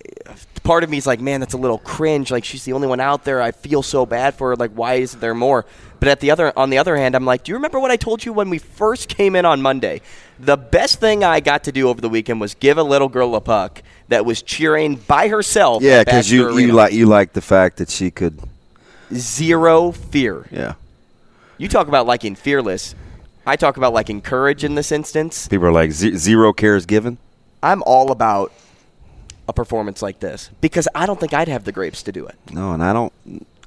Part 0.63 0.83
of 0.83 0.89
me 0.89 0.97
is 0.97 1.07
like, 1.07 1.19
man, 1.21 1.39
that's 1.39 1.53
a 1.53 1.57
little 1.57 1.77
cringe. 1.79 2.29
Like 2.29 2.43
she's 2.45 2.63
the 2.65 2.73
only 2.73 2.87
one 2.87 2.99
out 2.99 3.23
there. 3.23 3.41
I 3.41 3.51
feel 3.51 3.81
so 3.83 4.05
bad 4.05 4.35
for 4.35 4.49
her. 4.49 4.55
Like, 4.55 4.71
why 4.71 4.95
isn't 4.95 5.19
there 5.19 5.33
more? 5.33 5.65
But 6.03 6.09
at 6.09 6.19
the 6.19 6.31
other, 6.31 6.51
on 6.59 6.69
the 6.69 6.79
other 6.79 6.97
hand, 6.97 7.15
I'm 7.15 7.23
like, 7.23 7.45
do 7.45 7.53
you 7.53 7.55
remember 7.55 7.79
what 7.79 7.89
I 7.89 7.95
told 7.95 8.25
you 8.25 8.33
when 8.33 8.49
we 8.49 8.57
first 8.57 9.07
came 9.07 9.37
in 9.37 9.45
on 9.45 9.61
Monday? 9.61 10.01
The 10.37 10.57
best 10.57 10.99
thing 10.99 11.23
I 11.23 11.39
got 11.39 11.63
to 11.63 11.71
do 11.71 11.87
over 11.87 12.01
the 12.01 12.09
weekend 12.09 12.41
was 12.41 12.55
give 12.55 12.77
a 12.77 12.83
little 12.83 13.07
girl 13.07 13.35
a 13.35 13.39
puck 13.39 13.81
that 14.09 14.25
was 14.25 14.41
cheering 14.41 14.97
by 14.97 15.29
herself. 15.29 15.81
yeah, 15.81 16.03
because 16.03 16.29
you 16.29 16.57
you 16.57 16.73
like 16.73 16.91
you 16.91 17.05
like 17.05 17.31
the 17.31 17.39
fact 17.39 17.77
that 17.77 17.89
she 17.89 18.11
could. 18.11 18.37
zero 19.13 19.93
fear. 19.93 20.45
Yeah. 20.51 20.73
You 21.57 21.69
talk 21.69 21.87
about 21.87 22.05
liking 22.05 22.35
fearless. 22.35 22.95
I 23.45 23.55
talk 23.55 23.77
about 23.77 23.93
liking 23.93 24.19
courage 24.19 24.65
in 24.65 24.75
this 24.75 24.91
instance. 24.91 25.47
People 25.47 25.67
are 25.67 25.71
like 25.71 25.91
ze- 25.91 26.17
zero 26.17 26.51
cares 26.51 26.85
given. 26.85 27.17
I'm 27.61 27.81
all 27.83 28.11
about 28.11 28.51
a 29.47 29.53
performance 29.53 30.01
like 30.01 30.19
this 30.19 30.49
because 30.59 30.85
I 30.93 31.05
don't 31.05 31.17
think 31.21 31.33
I'd 31.33 31.47
have 31.47 31.63
the 31.63 31.71
grapes 31.71 32.03
to 32.03 32.11
do 32.11 32.27
it. 32.27 32.35
No, 32.51 32.73
and 32.73 32.83
I 32.83 32.91
don't. 32.91 33.13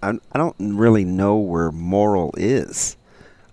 I, 0.02 0.18
I 0.32 0.38
don't 0.38 0.56
really 0.58 1.04
know 1.04 1.36
where 1.36 1.70
Morrill 1.72 2.32
is. 2.36 2.96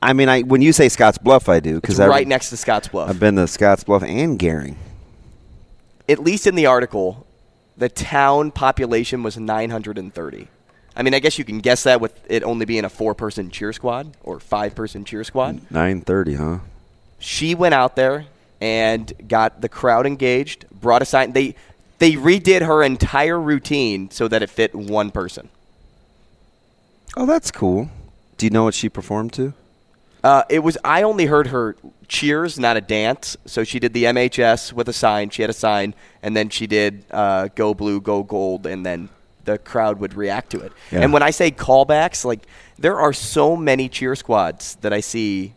I 0.01 0.13
mean, 0.13 0.27
I 0.27 0.41
when 0.41 0.61
you 0.61 0.73
say 0.73 0.89
Scotts 0.89 1.17
Bluff, 1.17 1.47
I 1.47 1.59
do 1.61 1.75
because 1.75 1.97
right 1.99 2.27
next 2.27 2.49
to 2.49 2.57
Scottsbluff. 2.57 3.07
I've 3.07 3.19
been 3.19 3.37
to 3.37 3.47
Scotts 3.47 3.85
Bluff 3.85 4.03
and 4.03 4.37
Gering. 4.37 4.75
At 6.09 6.19
least 6.19 6.45
in 6.45 6.55
the 6.55 6.65
article, 6.65 7.25
the 7.77 7.87
town 7.87 8.51
population 8.51 9.23
was 9.23 9.37
930. 9.37 10.49
I 10.95 11.01
mean, 11.01 11.13
I 11.13 11.19
guess 11.19 11.39
you 11.39 11.45
can 11.45 11.59
guess 11.59 11.83
that 11.83 12.01
with 12.01 12.19
it 12.29 12.43
only 12.43 12.65
being 12.65 12.83
a 12.85 12.89
four-person 12.89 13.49
cheer 13.49 13.71
squad 13.73 14.15
or 14.21 14.39
five-person 14.39 15.05
cheer 15.05 15.23
squad. 15.23 15.71
Nine 15.71 16.01
thirty, 16.01 16.35
huh? 16.35 16.59
She 17.17 17.55
went 17.55 17.73
out 17.73 17.95
there 17.95 18.25
and 18.59 19.11
got 19.27 19.61
the 19.61 19.69
crowd 19.69 20.05
engaged. 20.05 20.65
Brought 20.69 21.01
a 21.01 21.05
sign. 21.05 21.31
They 21.31 21.55
They 21.99 22.11
redid 22.11 22.61
her 22.65 22.83
entire 22.83 23.39
routine 23.39 24.11
so 24.11 24.27
that 24.27 24.43
it 24.43 24.49
fit 24.49 24.75
one 24.75 25.11
person. 25.11 25.49
Oh, 27.15 27.25
that's 27.25 27.51
cool. 27.51 27.89
Do 28.37 28.45
you 28.45 28.49
know 28.49 28.63
what 28.63 28.73
she 28.73 28.89
performed 28.89 29.33
to? 29.33 29.53
Uh, 30.23 30.43
it 30.49 30.59
was. 30.59 30.77
I 30.83 31.03
only 31.03 31.25
heard 31.25 31.47
her 31.47 31.75
cheers, 32.07 32.57
not 32.57 32.77
a 32.77 32.81
dance. 32.81 33.35
So 33.45 33.63
she 33.63 33.79
did 33.79 33.93
the 33.93 34.05
MHS 34.05 34.73
with 34.73 34.87
a 34.87 34.93
sign. 34.93 35.29
She 35.29 35.41
had 35.41 35.49
a 35.49 35.53
sign, 35.53 35.93
and 36.21 36.35
then 36.35 36.49
she 36.49 36.65
did 36.65 37.05
uh, 37.11 37.49
"Go 37.55 37.73
Blue, 37.73 37.99
Go 37.99 38.23
Gold," 38.23 38.65
and 38.65 38.85
then 38.85 39.09
the 39.45 39.57
crowd 39.57 39.99
would 39.99 40.13
react 40.13 40.51
to 40.51 40.61
it. 40.61 40.71
Yeah. 40.91 41.01
And 41.01 41.13
when 41.13 41.21
I 41.21 41.31
say 41.31 41.51
callbacks, 41.51 42.23
like 42.23 42.47
there 42.79 42.97
are 42.99 43.13
so 43.13 43.55
many 43.55 43.89
cheer 43.89 44.15
squads 44.15 44.75
that 44.81 44.93
I 44.93 45.01
see 45.01 45.53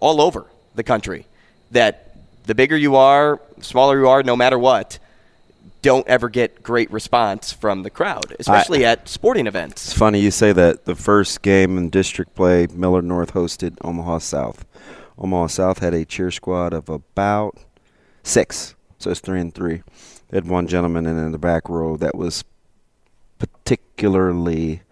all 0.00 0.20
over 0.20 0.46
the 0.74 0.82
country 0.82 1.26
that 1.70 2.16
the 2.46 2.54
bigger 2.54 2.76
you 2.76 2.96
are, 2.96 3.40
smaller 3.60 3.98
you 3.98 4.08
are, 4.08 4.22
no 4.22 4.36
matter 4.36 4.58
what, 4.58 4.98
don't 5.82 6.06
ever 6.08 6.28
get 6.28 6.62
great 6.62 6.90
response 6.90 7.52
from 7.52 7.82
the 7.82 7.90
crowd, 7.90 8.34
especially 8.38 8.84
at 8.84 9.08
sporting 9.08 9.46
events. 9.46 9.86
It's 9.86 9.98
funny 9.98 10.20
you 10.20 10.30
say 10.30 10.52
that. 10.52 10.84
The 10.84 10.96
first 10.96 11.42
game 11.42 11.78
in 11.78 11.90
district 11.90 12.34
play, 12.34 12.66
Millard 12.72 13.04
North 13.04 13.34
hosted 13.34 13.76
Omaha 13.82 14.18
South. 14.18 14.64
Omaha 15.18 15.48
South 15.48 15.78
had 15.78 15.94
a 15.94 16.04
cheer 16.04 16.30
squad 16.30 16.72
of 16.72 16.88
about 16.88 17.58
six, 18.22 18.74
so 18.98 19.10
it's 19.10 19.20
three 19.20 19.40
and 19.40 19.54
three. 19.54 19.82
They 20.28 20.36
had 20.36 20.46
one 20.46 20.66
gentleman 20.66 21.06
in, 21.06 21.18
in 21.18 21.32
the 21.32 21.38
back 21.38 21.68
row 21.68 21.96
that 21.96 22.16
was 22.16 22.44
particularly 23.38 24.82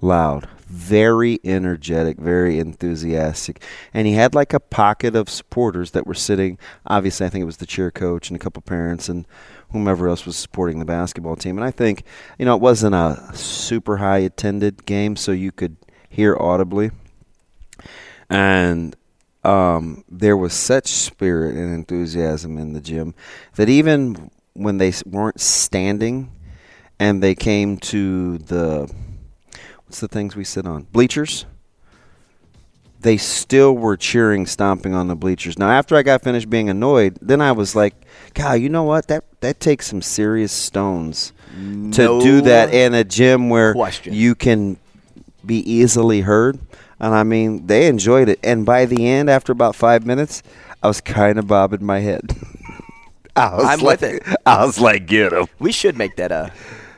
loud, 0.00 0.48
very 0.66 1.40
energetic, 1.44 2.18
very 2.18 2.58
enthusiastic, 2.58 3.62
and 3.92 4.06
he 4.06 4.14
had 4.14 4.34
like 4.34 4.52
a 4.52 4.60
pocket 4.60 5.16
of 5.16 5.28
supporters 5.28 5.92
that 5.92 6.06
were 6.06 6.14
sitting. 6.14 6.58
Obviously, 6.86 7.26
I 7.26 7.28
think 7.28 7.42
it 7.42 7.46
was 7.46 7.56
the 7.58 7.66
cheer 7.66 7.90
coach 7.90 8.28
and 8.28 8.36
a 8.36 8.38
couple 8.40 8.62
parents 8.62 9.08
and 9.08 9.26
whomever 9.74 10.08
else 10.08 10.24
was 10.24 10.36
supporting 10.36 10.78
the 10.78 10.84
basketball 10.84 11.34
team. 11.34 11.58
And 11.58 11.64
I 11.64 11.72
think, 11.72 12.04
you 12.38 12.44
know, 12.44 12.54
it 12.54 12.62
wasn't 12.62 12.94
a 12.94 13.32
super 13.34 13.96
high 13.96 14.18
attended 14.18 14.86
game, 14.86 15.16
so 15.16 15.32
you 15.32 15.50
could 15.50 15.76
hear 16.08 16.36
audibly. 16.38 16.92
And 18.30 18.94
um, 19.42 20.04
there 20.08 20.36
was 20.36 20.54
such 20.54 20.86
spirit 20.86 21.56
and 21.56 21.74
enthusiasm 21.74 22.56
in 22.56 22.72
the 22.72 22.80
gym 22.80 23.16
that 23.56 23.68
even 23.68 24.30
when 24.52 24.78
they 24.78 24.92
weren't 25.04 25.40
standing 25.40 26.30
and 27.00 27.20
they 27.20 27.34
came 27.34 27.76
to 27.76 28.38
the 28.38 28.88
what's 29.86 29.98
the 29.98 30.06
things 30.06 30.36
we 30.36 30.44
sit 30.44 30.64
on 30.66 30.84
bleachers 30.92 31.44
they 33.00 33.16
still 33.16 33.76
were 33.76 33.96
cheering 33.96 34.46
stomping 34.46 34.94
on 34.94 35.08
the 35.08 35.16
bleachers 35.16 35.58
now 35.58 35.68
after 35.68 35.96
i 35.96 36.02
got 36.02 36.22
finished 36.22 36.48
being 36.48 36.70
annoyed 36.70 37.18
then 37.20 37.40
i 37.40 37.50
was 37.50 37.74
like 37.74 38.03
god 38.34 38.54
you 38.54 38.68
know 38.68 38.82
what 38.82 39.06
that 39.08 39.24
that 39.40 39.60
takes 39.60 39.86
some 39.86 40.02
serious 40.02 40.52
stones 40.52 41.32
to 41.92 42.20
do 42.20 42.40
that 42.40 42.74
in 42.74 42.94
a 42.94 43.04
gym 43.04 43.48
where 43.48 43.72
question. 43.72 44.12
you 44.12 44.34
can 44.34 44.76
be 45.46 45.58
easily 45.70 46.20
heard 46.22 46.58
and 46.98 47.14
i 47.14 47.22
mean 47.22 47.66
they 47.66 47.86
enjoyed 47.86 48.28
it 48.28 48.38
and 48.42 48.66
by 48.66 48.84
the 48.84 49.06
end 49.06 49.30
after 49.30 49.52
about 49.52 49.74
five 49.76 50.04
minutes 50.04 50.42
i 50.82 50.88
was 50.88 51.00
kind 51.00 51.38
of 51.38 51.46
bobbing 51.46 51.84
my 51.84 52.00
head 52.00 52.22
I 53.36 53.54
was 53.56 53.64
I'm 53.64 53.80
like, 53.80 54.00
with 54.00 54.02
it. 54.14 54.22
I 54.46 54.64
was 54.64 54.78
like, 54.78 55.06
get 55.06 55.32
him. 55.32 55.46
We 55.58 55.72
should 55.72 55.98
make 55.98 56.14
that 56.16 56.30
a 56.30 56.52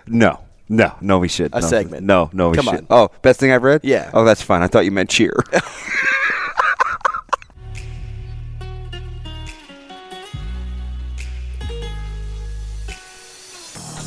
No, 0.07 0.41
no, 0.68 0.95
no. 1.01 1.18
We 1.18 1.28
should 1.28 1.55
A 1.55 1.61
no, 1.62 1.66
segment. 1.66 2.05
No, 2.05 2.28
no. 2.34 2.51
We 2.51 2.57
Come 2.57 2.66
should. 2.66 2.74
on. 2.80 2.87
Oh, 2.91 3.09
best 3.22 3.41
thing 3.41 3.53
I've 3.53 3.62
read. 3.62 3.80
Yeah. 3.84 4.11
Oh, 4.12 4.22
that's 4.22 4.43
fine. 4.43 4.61
I 4.61 4.66
thought 4.66 4.84
you 4.84 4.91
meant 4.91 5.09
cheer. 5.09 5.32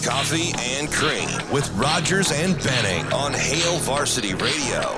Coffee 0.04 0.54
and 0.58 0.90
Cream 0.92 1.30
with 1.52 1.70
Rogers 1.76 2.32
and 2.32 2.56
Benning 2.64 3.12
on 3.12 3.34
Hail 3.34 3.78
Varsity 3.80 4.34
Radio. 4.34 4.96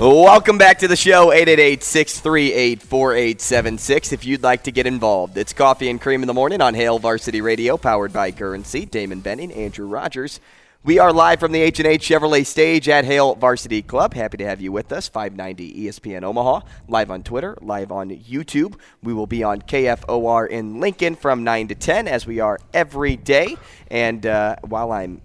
Welcome 0.00 0.56
back 0.56 0.78
to 0.78 0.88
the 0.88 0.96
show, 0.96 1.30
888-638-4876. 1.30 4.14
If 4.14 4.24
you'd 4.24 4.42
like 4.42 4.62
to 4.62 4.72
get 4.72 4.86
involved, 4.86 5.36
it's 5.36 5.52
Coffee 5.52 5.90
and 5.90 6.00
Cream 6.00 6.22
in 6.22 6.26
the 6.26 6.32
Morning 6.32 6.62
on 6.62 6.72
Hail 6.72 6.98
Varsity 6.98 7.42
Radio, 7.42 7.76
powered 7.76 8.10
by 8.10 8.30
Currency. 8.30 8.86
Damon 8.86 9.20
Benning, 9.20 9.52
Andrew 9.52 9.86
Rogers. 9.86 10.40
We 10.82 10.98
are 10.98 11.12
live 11.12 11.38
from 11.38 11.52
the 11.52 11.60
H&H 11.60 12.08
Chevrolet 12.08 12.46
stage 12.46 12.88
at 12.88 13.04
Hail 13.04 13.34
Varsity 13.34 13.82
Club. 13.82 14.14
Happy 14.14 14.38
to 14.38 14.46
have 14.46 14.62
you 14.62 14.72
with 14.72 14.90
us, 14.90 15.06
590 15.06 15.84
ESPN 15.84 16.22
Omaha, 16.22 16.62
live 16.88 17.10
on 17.10 17.22
Twitter, 17.22 17.58
live 17.60 17.92
on 17.92 18.08
YouTube. 18.08 18.76
We 19.02 19.12
will 19.12 19.26
be 19.26 19.42
on 19.42 19.60
KFOR 19.60 20.48
in 20.48 20.80
Lincoln 20.80 21.14
from 21.14 21.44
9 21.44 21.68
to 21.68 21.74
10, 21.74 22.08
as 22.08 22.26
we 22.26 22.40
are 22.40 22.58
every 22.72 23.16
day. 23.16 23.58
And 23.90 24.24
uh, 24.24 24.56
while 24.62 24.92
I'm 24.92 25.20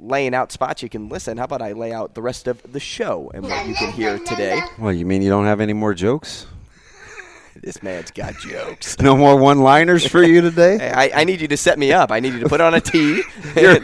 laying 0.00 0.34
out 0.34 0.50
spots 0.50 0.82
you 0.82 0.88
can 0.88 1.08
listen, 1.08 1.36
how 1.36 1.44
about 1.44 1.62
I 1.62 1.72
lay 1.72 1.92
out 1.92 2.14
the 2.14 2.22
rest 2.22 2.48
of 2.48 2.60
the 2.72 2.80
show 2.80 3.30
and 3.34 3.44
what 3.44 3.66
you 3.66 3.74
can 3.74 3.92
hear 3.92 4.18
today? 4.18 4.60
well, 4.78 4.92
you 4.92 5.06
mean 5.06 5.22
you 5.22 5.30
don't 5.30 5.44
have 5.46 5.60
any 5.60 5.72
more 5.72 5.94
jokes? 5.94 6.46
This 7.62 7.82
man's 7.82 8.10
got 8.10 8.38
jokes. 8.38 8.98
No 9.00 9.14
more 9.16 9.36
one-liners 9.36 10.06
for 10.06 10.22
you 10.22 10.40
today? 10.40 10.90
I, 10.94 11.10
I 11.20 11.24
need 11.24 11.42
you 11.42 11.48
to 11.48 11.58
set 11.58 11.78
me 11.78 11.92
up. 11.92 12.10
I 12.10 12.20
need 12.20 12.32
you 12.32 12.40
to 12.40 12.48
put 12.48 12.62
on 12.62 12.72
a 12.72 12.80
tee. 12.80 13.22
you're, 13.56 13.82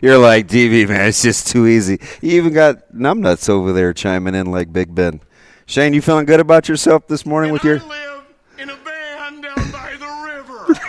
you're 0.00 0.18
like 0.18 0.46
DB 0.46 0.88
man. 0.88 1.08
It's 1.08 1.20
just 1.20 1.48
too 1.48 1.66
easy. 1.66 2.00
You 2.22 2.40
even 2.40 2.54
got 2.54 2.90
numbnuts 2.94 3.50
over 3.50 3.74
there 3.74 3.92
chiming 3.92 4.34
in 4.34 4.46
like 4.46 4.72
Big 4.72 4.94
Ben. 4.94 5.20
Shane, 5.66 5.92
you 5.92 6.00
feeling 6.00 6.24
good 6.24 6.40
about 6.40 6.70
yourself 6.70 7.06
this 7.06 7.26
morning 7.26 7.52
with 7.52 7.64
your? 7.64 7.80
live 7.80 8.24
in 8.56 8.70
a 8.70 8.76
van 8.76 9.40
down 9.42 9.72
by 9.72 9.96
the 9.98 10.06
river. 10.24 10.80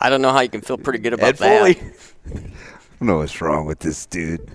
I 0.00 0.08
don't 0.08 0.22
know 0.22 0.32
how 0.32 0.40
you 0.40 0.48
can 0.48 0.62
feel 0.62 0.78
pretty 0.78 1.00
good 1.00 1.12
about 1.12 1.26
Ed 1.30 1.36
that. 1.38 1.58
Foley. 1.58 1.92
I 2.26 2.30
don't 2.98 3.08
know 3.08 3.18
what's 3.18 3.40
wrong 3.40 3.66
with 3.66 3.80
this 3.80 4.06
dude. 4.06 4.50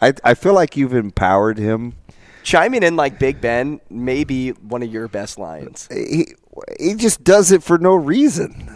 I 0.00 0.12
I 0.24 0.34
feel 0.34 0.54
like 0.54 0.76
you've 0.76 0.94
empowered 0.94 1.58
him. 1.58 1.94
Chiming 2.42 2.82
in 2.82 2.94
like 2.96 3.18
Big 3.18 3.40
Ben 3.40 3.80
may 3.90 4.22
be 4.24 4.50
one 4.50 4.82
of 4.82 4.92
your 4.92 5.08
best 5.08 5.38
lines. 5.38 5.88
He 5.92 6.34
he 6.80 6.94
just 6.94 7.24
does 7.24 7.50
it 7.52 7.62
for 7.62 7.76
no 7.78 7.94
reason. 7.94 8.70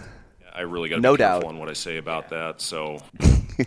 I 0.53 0.63
really 0.63 0.89
got 0.89 0.97
to 0.97 1.01
No 1.03 1.13
be 1.15 1.19
doubt. 1.19 1.45
on 1.45 1.59
what 1.59 1.71
I 1.71 1.73
say 1.75 1.97
about 1.97 2.29
that. 2.31 2.61
So 2.61 2.99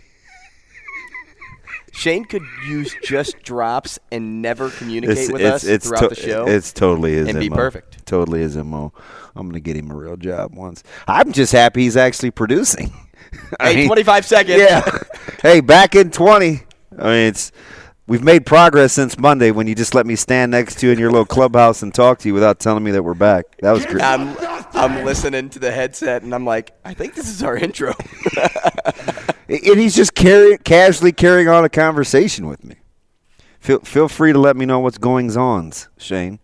Shane 1.92 2.24
could 2.24 2.42
use 2.66 2.94
just 3.04 3.40
drops 3.42 3.98
and 4.10 4.42
never 4.42 4.68
communicate 4.70 5.16
It's 5.18 5.32
with 5.32 5.40
it's 5.42 5.50
us 5.52 5.64
it's, 5.64 5.88
throughout 5.88 6.00
to- 6.00 6.08
the 6.08 6.14
show. 6.16 6.46
it's 6.46 6.72
totally 6.72 7.12
his 7.14 7.28
and 7.28 7.38
be 7.38 7.48
MO. 7.48 7.56
perfect. 7.56 8.04
Totally 8.06 8.40
his 8.40 8.56
mo. 8.56 8.92
I'm 9.36 9.48
gonna 9.48 9.60
get 9.60 9.76
him 9.76 9.90
a 9.90 9.94
real 9.94 10.16
job 10.16 10.54
once. 10.54 10.82
I'm 11.06 11.32
just 11.32 11.52
happy 11.52 11.82
he's 11.82 11.96
actually 11.96 12.30
producing. 12.32 12.92
I 13.60 13.70
hey, 13.72 13.76
mean, 13.76 13.86
25 13.88 14.26
seconds. 14.26 14.58
Yeah. 14.58 14.98
hey, 15.42 15.60
back 15.60 15.94
in 15.94 16.10
20. 16.10 16.62
I 16.98 17.02
mean, 17.02 17.28
it's 17.28 17.52
we've 18.06 18.22
made 18.22 18.46
progress 18.46 18.92
since 18.92 19.18
Monday 19.18 19.50
when 19.50 19.66
you 19.66 19.74
just 19.74 19.94
let 19.94 20.06
me 20.06 20.16
stand 20.16 20.52
next 20.52 20.78
to 20.80 20.86
you 20.86 20.92
in 20.92 20.98
your 20.98 21.10
little 21.10 21.26
clubhouse 21.26 21.82
and 21.82 21.94
talk 21.94 22.18
to 22.20 22.28
you 22.28 22.34
without 22.34 22.58
telling 22.58 22.84
me 22.84 22.90
that 22.92 23.02
we're 23.02 23.14
back. 23.14 23.44
That 23.60 23.72
was 23.72 23.84
great. 23.86 24.02
I'm, 24.02 24.36
I'm 24.72 25.04
listening 25.04 25.50
to 25.50 25.58
the 25.58 25.70
headset 25.70 26.22
and 26.22 26.34
I'm 26.34 26.44
like, 26.44 26.72
I 26.84 26.94
think 26.94 27.14
this 27.14 27.28
is 27.28 27.42
our 27.42 27.56
intro. 27.56 27.94
and 29.48 29.78
he's 29.78 29.94
just 29.94 30.14
carry, 30.14 30.58
casually 30.58 31.12
carrying 31.12 31.48
on 31.48 31.64
a 31.64 31.68
conversation 31.68 32.46
with 32.46 32.64
me. 32.64 32.76
Feel 33.60 33.80
feel 33.80 34.08
free 34.08 34.32
to 34.34 34.38
let 34.38 34.56
me 34.58 34.66
know 34.66 34.80
what's 34.80 34.98
goings 34.98 35.38
on, 35.38 35.72
Shane. 35.96 36.38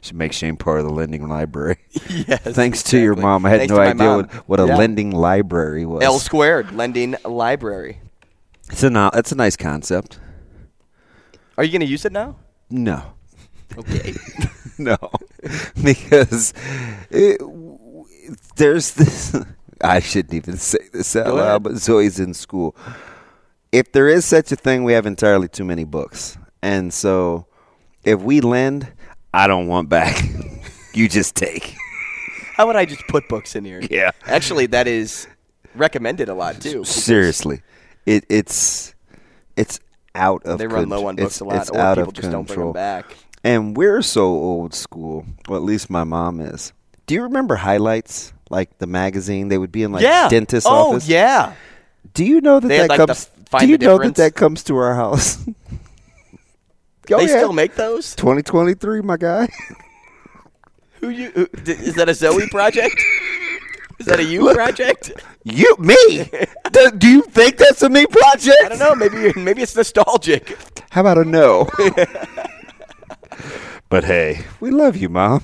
Should 0.00 0.16
make 0.16 0.32
Shane 0.32 0.56
part 0.56 0.80
of 0.80 0.86
the 0.86 0.92
lending 0.92 1.28
library. 1.28 1.78
yes. 2.08 2.42
Thanks 2.42 2.82
to 2.84 2.98
your 2.98 3.14
mom. 3.14 3.44
I 3.46 3.50
had 3.50 3.58
Thanks 3.60 3.72
no 3.72 3.80
idea 3.80 4.16
what, 4.16 4.32
what 4.48 4.60
a 4.60 4.66
Yeah. 4.66 4.76
lending 4.76 5.10
library 5.10 5.86
was. 5.86 6.02
L 6.02 6.18
squared, 6.18 6.72
lending 6.72 7.16
library. 7.24 8.00
It's 8.70 8.82
a 8.82 8.90
no, 8.90 9.10
it's 9.14 9.32
a 9.32 9.34
nice 9.36 9.56
concept. 9.56 10.20
Are 11.56 11.64
you 11.64 11.72
going 11.72 11.80
to 11.80 11.86
use 11.86 12.04
it 12.04 12.12
now? 12.12 12.36
No. 12.70 13.02
Okay. 13.76 14.14
no, 14.78 14.96
because 15.82 16.54
it, 17.10 17.40
there's 18.56 18.92
this. 18.94 19.36
I 19.80 20.00
shouldn't 20.00 20.34
even 20.34 20.56
say 20.56 20.78
this 20.92 21.14
out 21.16 21.34
loud, 21.34 21.62
but 21.62 21.76
Zoe's 21.76 22.18
in 22.20 22.34
school. 22.34 22.76
If 23.72 23.92
there 23.92 24.08
is 24.08 24.24
such 24.24 24.50
a 24.52 24.56
thing, 24.56 24.84
we 24.84 24.92
have 24.92 25.06
entirely 25.06 25.48
too 25.48 25.64
many 25.64 25.84
books, 25.84 26.38
and 26.62 26.92
so 26.92 27.46
if 28.04 28.20
we 28.20 28.40
lend, 28.40 28.92
I 29.32 29.46
don't 29.46 29.66
want 29.66 29.88
back. 29.88 30.22
you 30.94 31.08
just 31.08 31.34
take. 31.34 31.74
How 32.54 32.66
would 32.66 32.76
I 32.76 32.84
just 32.84 33.06
put 33.08 33.28
books 33.28 33.54
in 33.54 33.64
here? 33.64 33.80
Yeah. 33.88 34.10
Actually, 34.26 34.66
that 34.66 34.86
is 34.86 35.28
recommended 35.74 36.28
a 36.28 36.34
lot 36.34 36.60
too. 36.60 36.84
Seriously, 36.84 37.62
it 38.06 38.24
it's 38.28 38.94
it's 39.56 39.80
out 40.14 40.44
of 40.44 40.58
They 40.58 40.66
run 40.66 40.84
con- 40.84 40.88
low 40.88 41.06
on 41.06 41.16
books 41.16 41.34
it's, 41.34 41.40
a 41.40 41.44
lot, 41.44 41.56
it's 41.56 41.70
or 41.70 41.78
out 41.78 41.96
people 41.96 42.08
of 42.08 42.14
just 42.14 42.30
don't 42.30 42.46
bring 42.46 42.58
them 42.58 42.72
control. 42.72 42.72
back. 42.72 43.16
And 43.44 43.76
we're 43.76 44.02
so 44.02 44.24
old 44.24 44.74
school. 44.74 45.24
Well, 45.48 45.58
at 45.58 45.64
least 45.64 45.88
my 45.90 46.04
mom 46.04 46.40
is. 46.40 46.72
Do 47.06 47.14
you 47.14 47.22
remember 47.22 47.56
highlights? 47.56 48.32
Like 48.50 48.78
the 48.78 48.86
magazine, 48.86 49.48
they 49.48 49.58
would 49.58 49.70
be 49.70 49.82
in 49.82 49.92
like 49.92 50.02
yeah. 50.02 50.28
dentist 50.28 50.66
oh, 50.66 50.92
office. 50.92 51.06
yeah. 51.06 51.52
Do 52.14 52.24
you 52.24 52.40
know 52.40 52.60
that 52.60 52.68
They 52.68 52.76
had, 52.78 52.84
that 52.84 52.98
like, 52.98 53.06
comes? 53.06 53.26
the 53.26 53.44
find 53.50 53.60
do 53.60 53.68
you 53.68 53.76
the 53.76 53.86
know 53.86 53.98
that 53.98 54.14
that 54.14 54.34
comes 54.34 54.64
to 54.64 54.76
our 54.76 54.94
house? 54.94 55.38
Oh, 57.10 57.18
they 57.18 57.22
yeah. 57.22 57.38
still 57.38 57.52
make 57.52 57.74
those? 57.74 58.14
2023, 58.16 59.00
my 59.02 59.16
guy. 59.16 59.48
Who 61.00 61.10
you? 61.10 61.30
Who, 61.30 61.48
is 61.66 61.94
that 61.94 62.08
a 62.08 62.14
Zoe 62.14 62.48
project? 62.48 63.00
Is 63.98 64.06
that 64.06 64.20
a 64.20 64.24
you 64.24 64.52
project? 64.52 65.12
You, 65.44 65.74
me? 65.78 66.28
do, 66.72 66.90
do 66.92 67.08
you 67.08 67.22
think 67.22 67.56
that's 67.56 67.82
a 67.82 67.88
me 67.88 68.06
project? 68.06 68.56
I 68.64 68.68
don't 68.68 68.78
know. 68.78 68.94
Maybe 68.94 69.32
maybe 69.40 69.62
it's 69.62 69.76
nostalgic. 69.76 70.56
How 70.90 71.00
about 71.02 71.18
a 71.18 71.24
no? 71.24 71.68
but 73.88 74.04
hey, 74.04 74.44
we 74.60 74.70
love 74.70 74.96
you, 74.96 75.08
mom. 75.08 75.42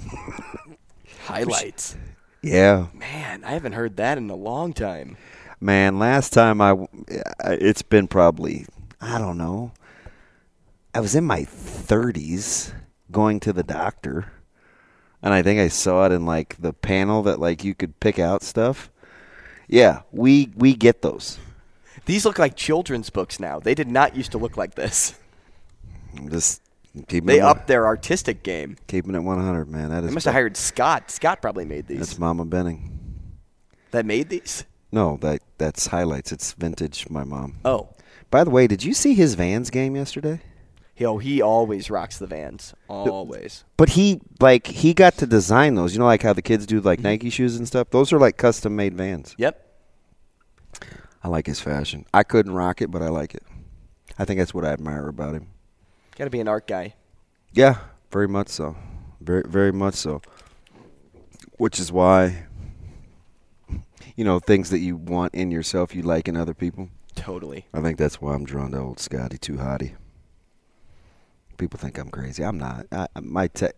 Highlights. 1.25 1.97
Yeah, 2.43 2.89
Man, 2.93 3.43
I 3.43 3.53
haven't 3.53 3.73
heard 3.73 3.97
that 3.97 4.19
in 4.19 4.29
a 4.29 4.37
long 4.37 4.75
time. 4.75 5.17
man. 5.61 5.99
Last 5.99 6.35
time 6.35 6.61
I, 6.61 6.77
it's 7.45 7.81
been 7.83 8.07
probably 8.07 8.67
I 9.01 9.19
don't 9.19 9.39
know. 9.39 9.73
I 10.95 11.01
was 11.01 11.15
in 11.15 11.25
my 11.25 11.41
30s 11.41 12.73
going 13.11 13.41
to 13.41 13.53
the 13.53 13.63
doctor, 13.65 14.33
and 15.23 15.35
I 15.35 15.43
think 15.43 15.61
I 15.61 15.69
saw 15.69 16.07
it 16.07 16.13
in 16.13 16.25
like 16.25 16.57
the 16.61 16.73
panel 16.73 17.23
that 17.25 17.41
like 17.41 17.65
you 17.65 17.75
could 17.75 17.99
pick 18.01 18.19
out 18.19 18.43
stuff. 18.43 18.91
Yeah, 19.67 20.03
we 20.13 20.53
we 20.57 20.75
get 20.75 21.03
those. 21.03 21.39
These 22.07 22.25
look 22.25 22.39
like 22.39 22.55
children's 22.55 23.11
books 23.11 23.41
now. 23.41 23.59
They 23.59 23.75
did 23.75 23.89
not 23.91 24.15
used 24.15 24.33
to 24.33 24.39
look 24.39 24.57
like 24.57 24.75
this. 24.75 25.15
Just 26.31 26.63
keeping 27.09 27.27
They 27.27 27.41
upped 27.41 27.67
their 27.67 27.87
artistic 27.87 28.43
game. 28.43 28.77
keeping 28.87 29.15
it 29.15 29.21
100, 29.21 29.69
man. 29.69 29.89
That 29.89 30.05
is. 30.05 30.11
They 30.11 30.15
must 30.15 30.27
have 30.27 30.35
hired 30.35 30.57
Scott. 30.57 31.11
Scott 31.11 31.41
probably 31.43 31.65
made 31.65 31.87
these. 31.87 31.99
that's 31.99 32.19
Mama 32.19 32.45
Benning. 32.45 33.01
that 33.91 34.05
made 34.07 34.29
these? 34.29 34.65
No, 34.93 35.17
that 35.23 35.41
that's 35.59 35.89
highlights. 35.89 36.31
It's 36.31 36.53
vintage. 36.53 37.09
My 37.11 37.25
mom. 37.25 37.57
Oh. 37.65 37.89
By 38.31 38.45
the 38.45 38.51
way, 38.51 38.67
did 38.67 38.85
you 38.85 38.95
see 38.95 39.15
his 39.15 39.35
Vans 39.35 39.71
game 39.71 39.97
yesterday? 39.97 40.41
Yo, 40.97 41.19
he 41.19 41.43
always 41.43 41.91
rocks 41.91 42.19
the 42.19 42.27
Vans. 42.27 42.73
Always. 42.89 43.65
But 43.77 43.91
he 43.91 44.21
like 44.41 44.69
he 44.69 44.95
got 44.95 45.17
to 45.19 45.27
design 45.27 45.75
those. 45.75 45.93
You 45.93 45.99
know, 45.99 46.07
like 46.07 46.23
how 46.23 46.33
the 46.33 46.43
kids 46.43 46.67
do 46.67 46.81
like 46.81 47.01
mm-hmm. 47.01 47.09
Nike 47.09 47.31
shoes 47.31 47.57
and 47.57 47.67
stuff. 47.67 47.91
Those 47.91 48.13
are 48.13 48.19
like 48.19 48.37
custom 48.37 48.77
made 48.77 48.95
Vans. 48.95 49.35
Yep. 49.37 49.61
I 51.23 51.29
like 51.29 51.47
his 51.47 51.61
fashion. 51.61 52.05
I 52.15 52.23
couldn't 52.23 52.53
rock 52.53 52.81
it, 52.81 52.91
but 52.91 53.03
I 53.03 53.09
like 53.09 53.35
it. 53.35 53.43
I 54.19 54.25
think 54.25 54.39
that's 54.39 54.55
what 54.55 54.65
I 54.65 54.69
admire 54.69 55.09
about 55.09 55.35
him. 55.35 55.49
Got 56.17 56.25
to 56.25 56.31
be 56.31 56.41
an 56.41 56.49
art 56.49 56.69
guy. 56.69 56.95
Yeah, 57.53 57.79
very 58.13 58.29
much 58.29 58.49
so. 58.49 58.77
Very 59.21 59.43
very 59.47 59.73
much 59.73 59.95
so. 59.95 60.23
Which 61.57 61.81
is 61.81 61.91
why 61.91 62.47
you 64.17 64.25
know 64.25 64.39
things 64.39 64.71
that 64.71 64.79
you 64.79 64.97
want 64.97 65.35
in 65.35 65.51
yourself 65.51 65.93
you 65.93 66.03
like 66.03 66.29
in 66.29 66.37
other 66.37 66.55
people. 66.55 66.89
Totally. 67.17 67.67
I 67.75 67.81
think 67.81 67.99
that's 67.99 68.21
why 68.21 68.35
I'm 68.35 68.45
drawn 68.45 68.73
to 68.73 68.79
old 68.79 69.01
Scotty 69.01 69.39
Too 69.39 69.55
Hottie. 69.55 69.95
People 71.59 71.79
think 71.79 71.99
I'm 71.99 72.09
crazy. 72.11 72.45
I'm 72.45 72.59
not. 72.59 72.87
I, 72.93 73.07
my 73.21 73.49
te- 73.49 73.69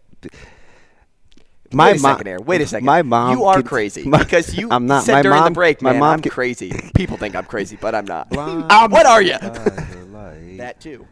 my 1.73 1.93
Wait 1.93 1.99
a 1.99 2.03
mom. 2.03 2.13
second 2.13 2.27
here. 2.27 2.41
Wait 2.41 2.61
a 2.61 2.67
second. 2.67 2.87
My 2.87 3.03
mom. 3.03 3.37
You 3.37 3.45
are 3.45 3.57
could- 3.57 3.67
crazy 3.67 4.05
my- 4.05 4.19
because 4.19 4.55
you 4.57 4.69
I'm 4.73 4.87
not. 4.87 5.05
said 5.05 5.15
my 5.15 5.23
during 5.23 5.39
mom, 5.41 5.53
the 5.53 5.55
break, 5.55 5.83
my 5.83 5.93
man, 5.93 6.01
mom 6.01 6.13
I'm 6.15 6.23
could- 6.23 6.33
crazy. 6.33 6.73
People 6.95 7.17
think 7.17 7.35
I'm 7.37 7.45
crazy, 7.45 7.77
but 7.81 7.95
I'm 7.95 8.05
not. 8.07 8.35
I'm- 8.37 8.91
what 8.91 9.07
are 9.07 9.23
you? 9.23 9.39
That. 9.39 10.57
that 10.59 10.81
too. 10.81 11.07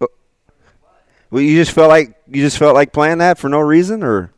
Oh. 0.00 0.08
Well, 1.30 1.42
you 1.42 1.56
just 1.56 1.72
felt 1.72 1.88
like 1.88 2.16
you 2.28 2.42
just 2.42 2.58
felt 2.58 2.74
like 2.74 2.92
playing 2.92 3.18
that 3.18 3.38
for 3.38 3.48
no 3.48 3.60
reason, 3.60 4.02
or 4.02 4.32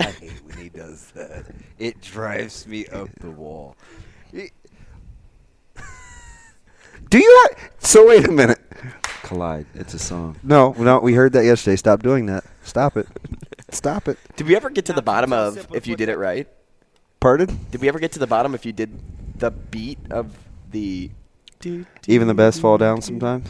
I 0.00 0.04
hate 0.04 0.32
when 0.44 0.56
he 0.58 0.68
does 0.68 1.10
that. 1.12 1.46
It 1.78 2.00
drives 2.00 2.66
me 2.66 2.86
up 2.88 3.08
the 3.20 3.30
wall. 3.30 3.76
Do 7.10 7.18
you? 7.18 7.46
Ha- 7.50 7.68
so 7.78 8.06
wait 8.08 8.26
a 8.26 8.30
minute. 8.32 8.58
Collide. 9.22 9.66
It's 9.74 9.94
a 9.94 9.98
song. 9.98 10.36
No, 10.42 10.72
no, 10.78 10.98
we 11.00 11.14
heard 11.14 11.32
that 11.34 11.44
yesterday. 11.44 11.76
Stop 11.76 12.02
doing 12.02 12.26
that. 12.26 12.44
Stop 12.62 12.96
it. 12.96 13.06
Stop 13.70 14.08
it. 14.08 14.18
Did 14.36 14.46
we 14.46 14.56
ever 14.56 14.70
get 14.70 14.86
to 14.86 14.92
the 14.92 15.02
bottom 15.02 15.32
of 15.32 15.74
if 15.74 15.86
you 15.86 15.96
did 15.96 16.08
it 16.08 16.16
right? 16.16 16.48
Pardon? 17.20 17.58
Did 17.70 17.80
we 17.80 17.88
ever 17.88 17.98
get 17.98 18.12
to 18.12 18.18
the 18.18 18.26
bottom 18.26 18.54
if 18.54 18.64
you 18.64 18.72
did 18.72 18.98
the 19.38 19.50
beat 19.50 19.98
of 20.10 20.32
the? 20.70 21.10
Even 22.06 22.28
the 22.28 22.34
best 22.34 22.60
fall 22.60 22.78
down 22.78 23.02
sometimes. 23.02 23.48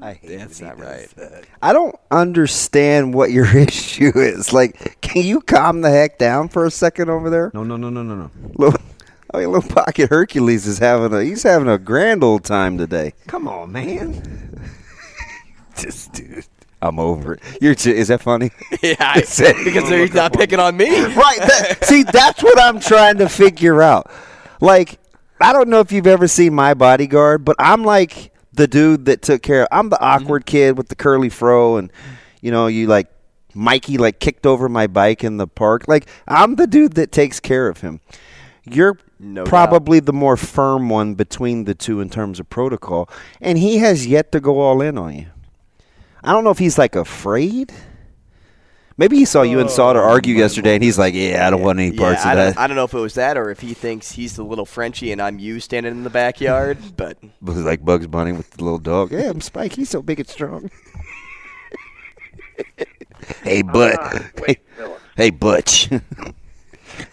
I 0.00 0.12
hate 0.14 0.38
That's 0.38 0.60
not 0.60 0.78
right. 0.78 1.08
that. 1.16 1.44
I 1.62 1.72
don't 1.72 1.96
understand 2.10 3.14
what 3.14 3.30
your 3.30 3.46
issue 3.56 4.12
is. 4.14 4.52
Like, 4.52 5.00
can 5.00 5.22
you 5.22 5.40
calm 5.40 5.80
the 5.80 5.90
heck 5.90 6.18
down 6.18 6.48
for 6.48 6.66
a 6.66 6.70
second 6.70 7.08
over 7.10 7.30
there? 7.30 7.50
No, 7.54 7.64
no, 7.64 7.76
no, 7.76 7.90
no, 7.90 8.02
no, 8.02 8.30
no. 8.58 8.74
I 9.34 9.38
mean, 9.38 9.50
little 9.50 9.68
pocket 9.68 10.10
Hercules 10.10 10.64
is 10.64 10.78
having 10.78 11.12
a 11.12 11.24
he's 11.24 11.42
having 11.42 11.68
a 11.68 11.76
grand 11.76 12.22
old 12.22 12.44
time 12.44 12.78
today. 12.78 13.14
Come 13.26 13.48
on, 13.48 13.72
man. 13.72 14.60
Just 15.76 16.12
dude, 16.12 16.46
I'm 16.80 17.00
over 17.00 17.34
it. 17.34 17.42
You're 17.60 17.74
t- 17.74 17.96
is 17.96 18.08
that 18.08 18.22
funny? 18.22 18.52
Yeah, 18.80 18.94
I, 19.00 19.20
because 19.64 19.88
he's 19.88 20.14
not 20.14 20.34
picking 20.34 20.60
on 20.60 20.76
me. 20.76 20.88
right. 21.00 21.38
That, 21.38 21.78
see, 21.82 22.04
that's 22.04 22.44
what 22.44 22.60
I'm 22.60 22.78
trying 22.78 23.18
to 23.18 23.28
figure 23.28 23.82
out. 23.82 24.08
Like, 24.60 25.00
I 25.40 25.52
don't 25.52 25.68
know 25.68 25.80
if 25.80 25.90
you've 25.90 26.06
ever 26.06 26.28
seen 26.28 26.54
My 26.54 26.74
Bodyguard, 26.74 27.44
but 27.44 27.56
I'm 27.58 27.82
like 27.82 28.32
the 28.52 28.68
dude 28.68 29.06
that 29.06 29.22
took 29.22 29.42
care 29.42 29.62
of. 29.62 29.68
I'm 29.72 29.88
the 29.88 29.96
mm-hmm. 29.96 30.24
awkward 30.24 30.46
kid 30.46 30.78
with 30.78 30.88
the 30.88 30.94
curly 30.94 31.28
fro, 31.28 31.76
and 31.76 31.90
you 32.40 32.52
know, 32.52 32.68
you 32.68 32.86
like 32.86 33.08
Mikey 33.52 33.98
like 33.98 34.20
kicked 34.20 34.46
over 34.46 34.68
my 34.68 34.86
bike 34.86 35.24
in 35.24 35.38
the 35.38 35.48
park. 35.48 35.88
Like, 35.88 36.06
I'm 36.28 36.54
the 36.54 36.68
dude 36.68 36.92
that 36.92 37.10
takes 37.10 37.40
care 37.40 37.66
of 37.66 37.80
him. 37.80 38.00
You're 38.64 38.96
No 39.18 39.44
probably 39.44 40.00
the 40.00 40.12
more 40.12 40.36
firm 40.36 40.88
one 40.88 41.14
between 41.14 41.64
the 41.64 41.74
two 41.74 42.00
in 42.00 42.10
terms 42.10 42.40
of 42.40 42.50
protocol, 42.50 43.08
and 43.40 43.58
he 43.58 43.78
has 43.78 44.06
yet 44.06 44.32
to 44.32 44.40
go 44.40 44.60
all 44.60 44.80
in 44.80 44.98
on 44.98 45.14
you. 45.14 45.26
I 46.22 46.32
don't 46.32 46.44
know 46.44 46.50
if 46.50 46.58
he's 46.58 46.78
like 46.78 46.96
afraid. 46.96 47.72
Maybe 48.96 49.16
he 49.16 49.24
saw 49.24 49.42
you 49.42 49.58
and 49.58 49.68
Sauter 49.68 50.00
oh. 50.00 50.08
argue 50.08 50.36
yesterday, 50.36 50.74
and 50.74 50.82
he's 50.82 50.98
like, 50.98 51.14
"Yeah, 51.14 51.46
I 51.46 51.50
don't 51.50 51.62
want 51.62 51.80
any 51.80 51.96
parts 51.96 52.24
yeah, 52.24 52.30
I 52.30 52.32
of 52.32 52.38
don't, 52.38 52.54
that." 52.54 52.60
I 52.60 52.66
don't 52.68 52.76
know 52.76 52.84
if 52.84 52.94
it 52.94 52.98
was 52.98 53.14
that 53.14 53.36
or 53.36 53.50
if 53.50 53.60
he 53.60 53.74
thinks 53.74 54.12
he's 54.12 54.36
the 54.36 54.44
little 54.44 54.64
Frenchie 54.64 55.10
and 55.10 55.20
I'm 55.20 55.38
you 55.40 55.58
standing 55.58 55.92
in 55.92 56.04
the 56.04 56.10
backyard. 56.10 56.78
But 56.96 57.18
like 57.42 57.84
Bugs 57.84 58.06
Bunny 58.06 58.32
with 58.32 58.50
the 58.50 58.62
little 58.62 58.78
dog. 58.78 59.12
Yeah, 59.12 59.30
I'm 59.30 59.40
Spike. 59.40 59.74
He's 59.74 59.90
so 59.90 60.00
big 60.00 60.20
and 60.20 60.28
strong. 60.28 60.70
hey, 63.42 63.60
uh, 63.60 63.72
but 63.72 64.22
hey, 64.46 64.56
hey, 65.16 65.30
Butch. 65.30 65.90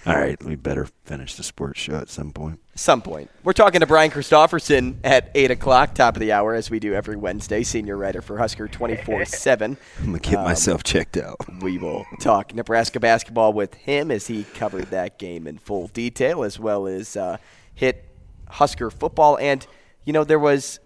All 0.05 0.15
right, 0.15 0.41
we 0.43 0.55
better 0.55 0.87
finish 1.05 1.35
the 1.35 1.43
sports 1.43 1.79
show 1.79 1.95
at 1.95 2.09
some 2.09 2.31
point. 2.31 2.59
some 2.75 3.01
point. 3.01 3.29
We're 3.43 3.53
talking 3.53 3.81
to 3.81 3.87
Brian 3.87 4.11
Christopherson 4.11 4.99
at 5.03 5.31
8 5.35 5.51
o'clock, 5.51 5.93
top 5.93 6.15
of 6.15 6.19
the 6.19 6.31
hour, 6.31 6.53
as 6.55 6.69
we 6.69 6.79
do 6.79 6.93
every 6.93 7.15
Wednesday, 7.15 7.63
senior 7.63 7.97
writer 7.97 8.21
for 8.21 8.37
Husker 8.37 8.67
24 8.67 9.25
7. 9.25 9.77
I'm 9.99 10.05
gonna 10.05 10.19
get 10.19 10.33
myself 10.35 10.83
checked 10.83 11.17
out. 11.17 11.37
We 11.61 11.77
will 11.77 12.05
talk 12.19 12.53
Nebraska 12.55 12.99
basketball 12.99 13.53
with 13.53 13.73
him 13.75 14.11
as 14.11 14.27
he 14.27 14.43
covered 14.55 14.85
that 14.91 15.19
game 15.19 15.47
in 15.47 15.57
full 15.57 15.87
detail, 15.87 16.43
as 16.43 16.59
well 16.59 16.87
as 16.87 17.15
uh, 17.15 17.37
hit 17.73 18.05
Husker 18.49 18.89
football. 18.89 19.37
And, 19.37 19.65
you 20.05 20.13
know, 20.13 20.23
there 20.23 20.39
was 20.39 20.79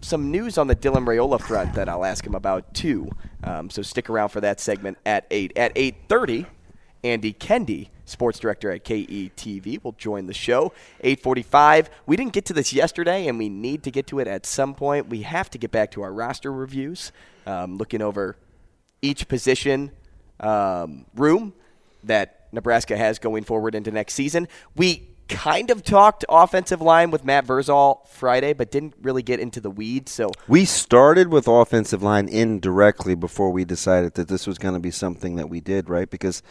some 0.00 0.30
news 0.30 0.58
on 0.58 0.66
the 0.66 0.76
Dylan 0.76 1.04
Raiola 1.04 1.40
front 1.40 1.74
that 1.74 1.88
I'll 1.88 2.04
ask 2.04 2.26
him 2.26 2.34
about 2.34 2.74
too. 2.74 3.08
Um, 3.44 3.70
so 3.70 3.82
stick 3.82 4.10
around 4.10 4.30
for 4.30 4.40
that 4.40 4.60
segment 4.60 4.98
at 5.06 5.26
eight. 5.30 5.52
At 5.56 5.72
eight 5.76 5.94
thirty, 6.08 6.46
Andy 7.04 7.32
Kendeigh, 7.32 7.88
sports 8.04 8.38
director 8.38 8.70
at 8.70 8.84
KETV, 8.84 9.82
will 9.82 9.92
join 9.92 10.26
the 10.26 10.34
show. 10.34 10.72
Eight 11.00 11.20
forty-five. 11.20 11.90
We 12.06 12.16
didn't 12.16 12.32
get 12.32 12.44
to 12.46 12.52
this 12.52 12.72
yesterday, 12.72 13.26
and 13.26 13.38
we 13.38 13.48
need 13.48 13.82
to 13.84 13.90
get 13.90 14.06
to 14.08 14.20
it 14.20 14.28
at 14.28 14.46
some 14.46 14.74
point. 14.74 15.08
We 15.08 15.22
have 15.22 15.50
to 15.50 15.58
get 15.58 15.70
back 15.70 15.90
to 15.92 16.02
our 16.02 16.12
roster 16.12 16.52
reviews, 16.52 17.12
um, 17.46 17.76
looking 17.76 18.02
over 18.02 18.36
each 19.00 19.26
position 19.28 19.90
um, 20.40 21.06
room 21.14 21.54
that 22.04 22.46
Nebraska 22.52 22.96
has 22.96 23.18
going 23.18 23.44
forward 23.44 23.74
into 23.74 23.90
next 23.90 24.14
season. 24.14 24.46
We 24.76 25.08
kind 25.28 25.70
of 25.70 25.82
talked 25.82 26.24
offensive 26.28 26.82
line 26.82 27.10
with 27.10 27.24
Matt 27.24 27.46
Vrzal 27.46 28.06
Friday, 28.06 28.52
but 28.52 28.70
didn't 28.70 28.94
really 29.00 29.22
get 29.22 29.40
into 29.40 29.60
the 29.60 29.70
weeds. 29.70 30.12
So 30.12 30.30
We 30.46 30.64
started 30.64 31.28
with 31.28 31.48
offensive 31.48 32.02
line 32.02 32.28
indirectly 32.28 33.14
before 33.14 33.50
we 33.50 33.64
decided 33.64 34.14
that 34.14 34.28
this 34.28 34.46
was 34.46 34.58
going 34.58 34.74
to 34.74 34.80
be 34.80 34.90
something 34.90 35.36
that 35.36 35.48
we 35.48 35.60
did, 35.60 35.88
right? 35.88 36.10
Because 36.10 36.42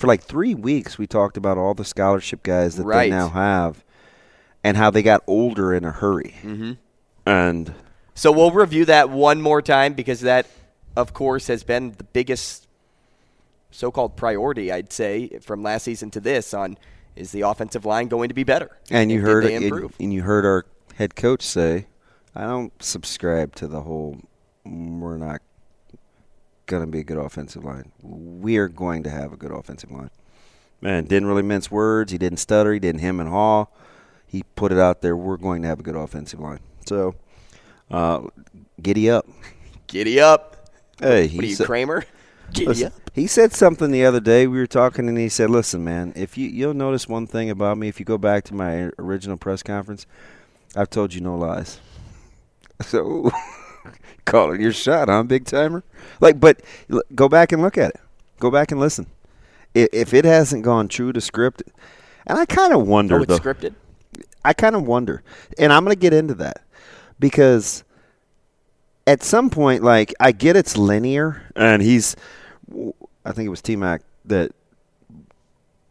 for 0.00 0.06
like 0.06 0.22
three 0.22 0.54
weeks 0.54 0.96
we 0.96 1.06
talked 1.06 1.36
about 1.36 1.58
all 1.58 1.74
the 1.74 1.84
scholarship 1.84 2.42
guys 2.42 2.76
that 2.76 2.84
Right. 2.84 3.10
they 3.10 3.16
now 3.16 3.28
have 3.28 3.84
and 4.64 4.78
how 4.78 4.90
they 4.90 5.02
got 5.02 5.22
older 5.26 5.74
in 5.74 5.84
a 5.84 5.90
hurry. 5.90 6.34
Mm-hmm. 6.42 6.72
And 7.26 7.74
So 8.14 8.32
we'll 8.32 8.50
review 8.50 8.86
that 8.86 9.10
one 9.10 9.42
more 9.42 9.60
time 9.60 9.92
because 9.92 10.20
that, 10.22 10.46
of 10.96 11.12
course, 11.12 11.48
has 11.48 11.64
been 11.64 11.92
the 11.98 12.04
biggest 12.04 12.66
so-called 13.70 14.16
priority, 14.16 14.72
I'd 14.72 14.90
say, 14.92 15.28
from 15.42 15.62
last 15.62 15.84
season 15.84 16.10
to 16.12 16.20
this. 16.20 16.54
On 16.54 16.78
is 17.14 17.32
the 17.32 17.42
offensive 17.42 17.84
line 17.84 18.08
going 18.08 18.28
to 18.28 18.34
be 18.34 18.44
better? 18.44 18.70
and 18.90 19.10
you 19.12 19.20
heard 19.20 19.44
and, 19.44 19.90
and 20.00 20.12
you 20.14 20.22
heard 20.22 20.46
our 20.46 20.64
head 20.94 21.14
coach 21.14 21.42
say, 21.42 21.86
"I 22.34 22.42
don't 22.44 22.72
subscribe 22.82 23.54
to 23.56 23.66
the 23.66 23.82
whole 23.82 24.16
we're 24.64 25.18
not 25.18 25.40
going 26.70 26.82
to 26.84 26.86
be 26.90 27.00
a 27.00 27.04
good 27.04 27.18
offensive 27.18 27.64
line. 27.64 27.90
We 28.02 28.56
are 28.56 28.68
going 28.68 29.02
to 29.02 29.10
have 29.10 29.32
a 29.32 29.36
good 29.36 29.50
offensive 29.50 29.90
line. 29.90 30.10
Man, 30.80 31.04
didn't 31.04 31.28
really 31.28 31.42
mince 31.42 31.70
words. 31.70 32.12
He 32.12 32.16
didn't 32.18 32.38
stutter. 32.38 32.72
He 32.72 32.78
didn't 32.78 33.00
hem 33.02 33.20
and 33.20 33.28
haw. 33.28 33.66
He 34.26 34.44
put 34.54 34.72
it 34.72 34.78
out 34.78 35.02
there. 35.02 35.16
We're 35.16 35.36
going 35.36 35.62
to 35.62 35.68
have 35.68 35.80
a 35.80 35.82
good 35.82 35.96
offensive 35.96 36.40
line. 36.40 36.60
So, 36.86 37.16
uh, 37.90 38.22
giddy 38.80 39.10
up. 39.10 39.26
Giddy 39.88 40.20
up. 40.20 40.70
Hey, 41.00 41.28
What 41.28 41.44
are 41.44 41.46
you, 41.48 41.54
said- 41.56 41.66
Kramer? 41.66 42.04
Giddy 42.52 42.66
Listen, 42.66 42.86
up. 42.88 42.92
He 43.14 43.26
said 43.26 43.52
something 43.52 43.90
the 43.90 44.04
other 44.04 44.20
day. 44.20 44.46
We 44.46 44.58
were 44.58 44.66
talking, 44.66 45.08
and 45.08 45.16
he 45.18 45.28
said, 45.28 45.50
"Listen, 45.50 45.84
man, 45.84 46.12
if 46.16 46.36
you 46.38 46.48
you'll 46.48 46.74
notice 46.74 47.06
one 47.08 47.26
thing 47.28 47.48
about 47.50 47.78
me, 47.78 47.86
if 47.88 48.00
you 48.00 48.04
go 48.06 48.18
back 48.18 48.42
to 48.44 48.54
my 48.54 48.90
original 48.98 49.36
press 49.36 49.62
conference, 49.62 50.04
I've 50.74 50.90
told 50.90 51.12
you 51.14 51.20
no 51.20 51.36
lies." 51.36 51.78
So, 52.82 53.30
calling 54.24 54.60
your 54.60 54.72
shot, 54.72 55.08
huh, 55.08 55.22
big 55.22 55.44
timer? 55.44 55.82
Like, 56.20 56.40
but 56.40 56.60
go 57.14 57.28
back 57.28 57.52
and 57.52 57.62
look 57.62 57.78
at 57.78 57.90
it. 57.90 58.00
Go 58.38 58.50
back 58.50 58.70
and 58.70 58.80
listen. 58.80 59.06
If, 59.74 59.88
if 59.92 60.14
it 60.14 60.24
hasn't 60.24 60.64
gone 60.64 60.88
true 60.88 61.12
to 61.12 61.20
script, 61.20 61.62
and 62.26 62.38
I 62.38 62.46
kind 62.46 62.72
of 62.72 62.86
wonder, 62.86 63.18
Oh, 63.18 63.22
it's 63.22 63.28
though, 63.28 63.38
scripted? 63.38 63.74
I 64.44 64.52
kind 64.52 64.74
of 64.74 64.86
wonder, 64.86 65.22
and 65.58 65.72
I'm 65.72 65.84
going 65.84 65.94
to 65.94 66.00
get 66.00 66.14
into 66.14 66.34
that 66.36 66.62
because 67.18 67.84
at 69.06 69.22
some 69.22 69.50
point, 69.50 69.82
like 69.82 70.14
I 70.18 70.32
get 70.32 70.56
it's 70.56 70.76
linear, 70.76 71.42
and 71.54 71.82
he's, 71.82 72.16
I 73.24 73.32
think 73.32 73.46
it 73.46 73.50
was 73.50 73.60
T 73.62 73.76
Mac 73.76 74.02
that 74.24 74.52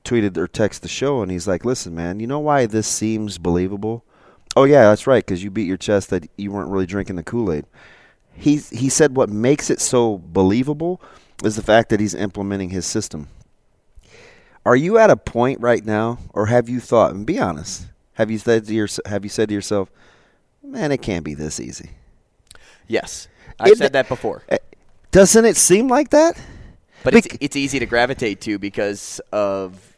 tweeted 0.04 0.38
or 0.38 0.48
texted 0.48 0.80
the 0.82 0.88
show, 0.88 1.22
and 1.22 1.32
he's 1.32 1.48
like, 1.48 1.64
"Listen, 1.64 1.94
man, 1.94 2.20
you 2.20 2.26
know 2.28 2.40
why 2.40 2.66
this 2.66 2.88
seems 2.88 3.38
believable? 3.38 4.04
Oh 4.56 4.64
yeah, 4.64 4.84
that's 4.90 5.06
right, 5.06 5.24
because 5.24 5.44
you 5.44 5.52
beat 5.52 5.68
your 5.68 5.78
chest 5.78 6.10
that 6.10 6.28
you 6.38 6.52
weren't 6.52 6.70
really 6.72 6.88
drinking 6.88 7.18
the 7.18 7.24
Kool 7.24 7.52
Aid." 7.52 7.66
He 8.40 8.58
he 8.58 8.90
said 8.90 9.16
what 9.16 9.30
makes 9.30 9.70
it 9.70 9.82
so 9.82 10.18
believable 10.18 11.02
is 11.44 11.56
the 11.56 11.64
fact 11.64 11.90
that 11.90 12.00
he's 12.00 12.16
implementing 12.16 12.70
his 12.70 12.86
system. 12.86 13.28
Are 14.66 14.76
you 14.76 14.98
at 14.98 15.10
a 15.10 15.16
point 15.18 15.60
right 15.62 15.84
now, 15.86 16.20
or 16.34 16.48
have 16.48 16.70
you 16.70 16.80
thought? 16.80 17.14
And 17.14 17.26
be 17.26 17.40
honest. 17.40 17.88
Have 18.14 18.30
you 18.30 18.38
said 18.38 18.66
to 18.68 18.74
your, 18.74 18.88
Have 19.06 19.24
you 19.24 19.30
said 19.30 19.48
to 19.50 19.56
yourself, 19.56 19.90
"Man, 20.64 20.92
it 20.92 21.02
can't 21.02 21.24
be 21.24 21.34
this 21.34 21.60
easy"? 21.60 21.92
Yes. 22.88 23.28
I've 23.60 23.72
It- 23.74 23.78
said 23.78 23.94
that 23.94 24.08
before. 24.10 24.44
Eh, 24.50 24.58
doesn't 25.12 25.46
it 25.46 25.56
seem 25.58 25.88
like 25.88 26.10
that? 26.10 26.38
But 27.04 27.16
it's, 27.16 27.28
it's 27.40 27.56
easy 27.56 27.80
to 27.80 27.86
gravitate 27.86 28.42
to 28.42 28.60
because 28.60 29.22
of 29.32 29.89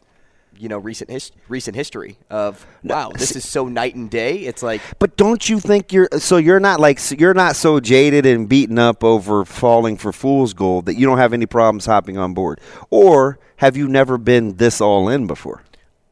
you 0.58 0.68
know 0.68 0.78
recent 0.78 1.10
his, 1.10 1.32
recent 1.48 1.74
history 1.76 2.18
of 2.30 2.66
wow 2.84 3.10
this 3.16 3.34
is 3.34 3.48
so 3.48 3.68
night 3.68 3.94
and 3.94 4.10
day. 4.10 4.38
It's 4.38 4.62
like 4.62 4.80
But 4.98 5.16
don't 5.16 5.48
you 5.48 5.60
think 5.60 5.92
you're 5.92 6.08
so 6.18 6.36
you're 6.36 6.60
not 6.60 6.80
like 6.80 6.98
you're 7.18 7.34
not 7.34 7.56
so 7.56 7.80
jaded 7.80 8.26
and 8.26 8.48
beaten 8.48 8.78
up 8.78 9.02
over 9.02 9.44
falling 9.44 9.96
for 9.96 10.12
fool's 10.12 10.54
gold 10.54 10.86
that 10.86 10.94
you 10.94 11.06
don't 11.06 11.18
have 11.18 11.32
any 11.32 11.46
problems 11.46 11.86
hopping 11.86 12.18
on 12.18 12.34
board, 12.34 12.60
or 12.90 13.38
have 13.56 13.76
you 13.76 13.88
never 13.88 14.18
been 14.18 14.56
this 14.56 14.80
all 14.80 15.08
in 15.08 15.26
before? 15.26 15.62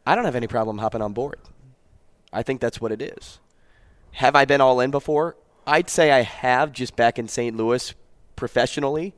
I 0.07 0.15
don't 0.15 0.25
have 0.25 0.37
any 0.37 0.47
problem 0.47 0.79
hopping 0.79 1.03
on 1.03 1.13
board. 1.13 1.39
I 2.33 2.43
think 2.43 2.61
that's 2.61 2.81
what 2.81 2.93
it 2.93 3.03
is. 3.03 3.39
Have 4.13 4.35
I 4.37 4.45
been 4.45 4.61
all 4.61 4.81
in 4.81 4.91
before? 4.91 5.37
I'd 5.67 5.91
say 5.91 6.11
I 6.11 6.23
have 6.23 6.73
just 6.73 6.97
back 6.97 7.19
in 7.19 7.29
St. 7.29 7.57
Louis 7.57 7.95
professionally 8.35 9.15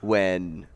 when, 0.00 0.66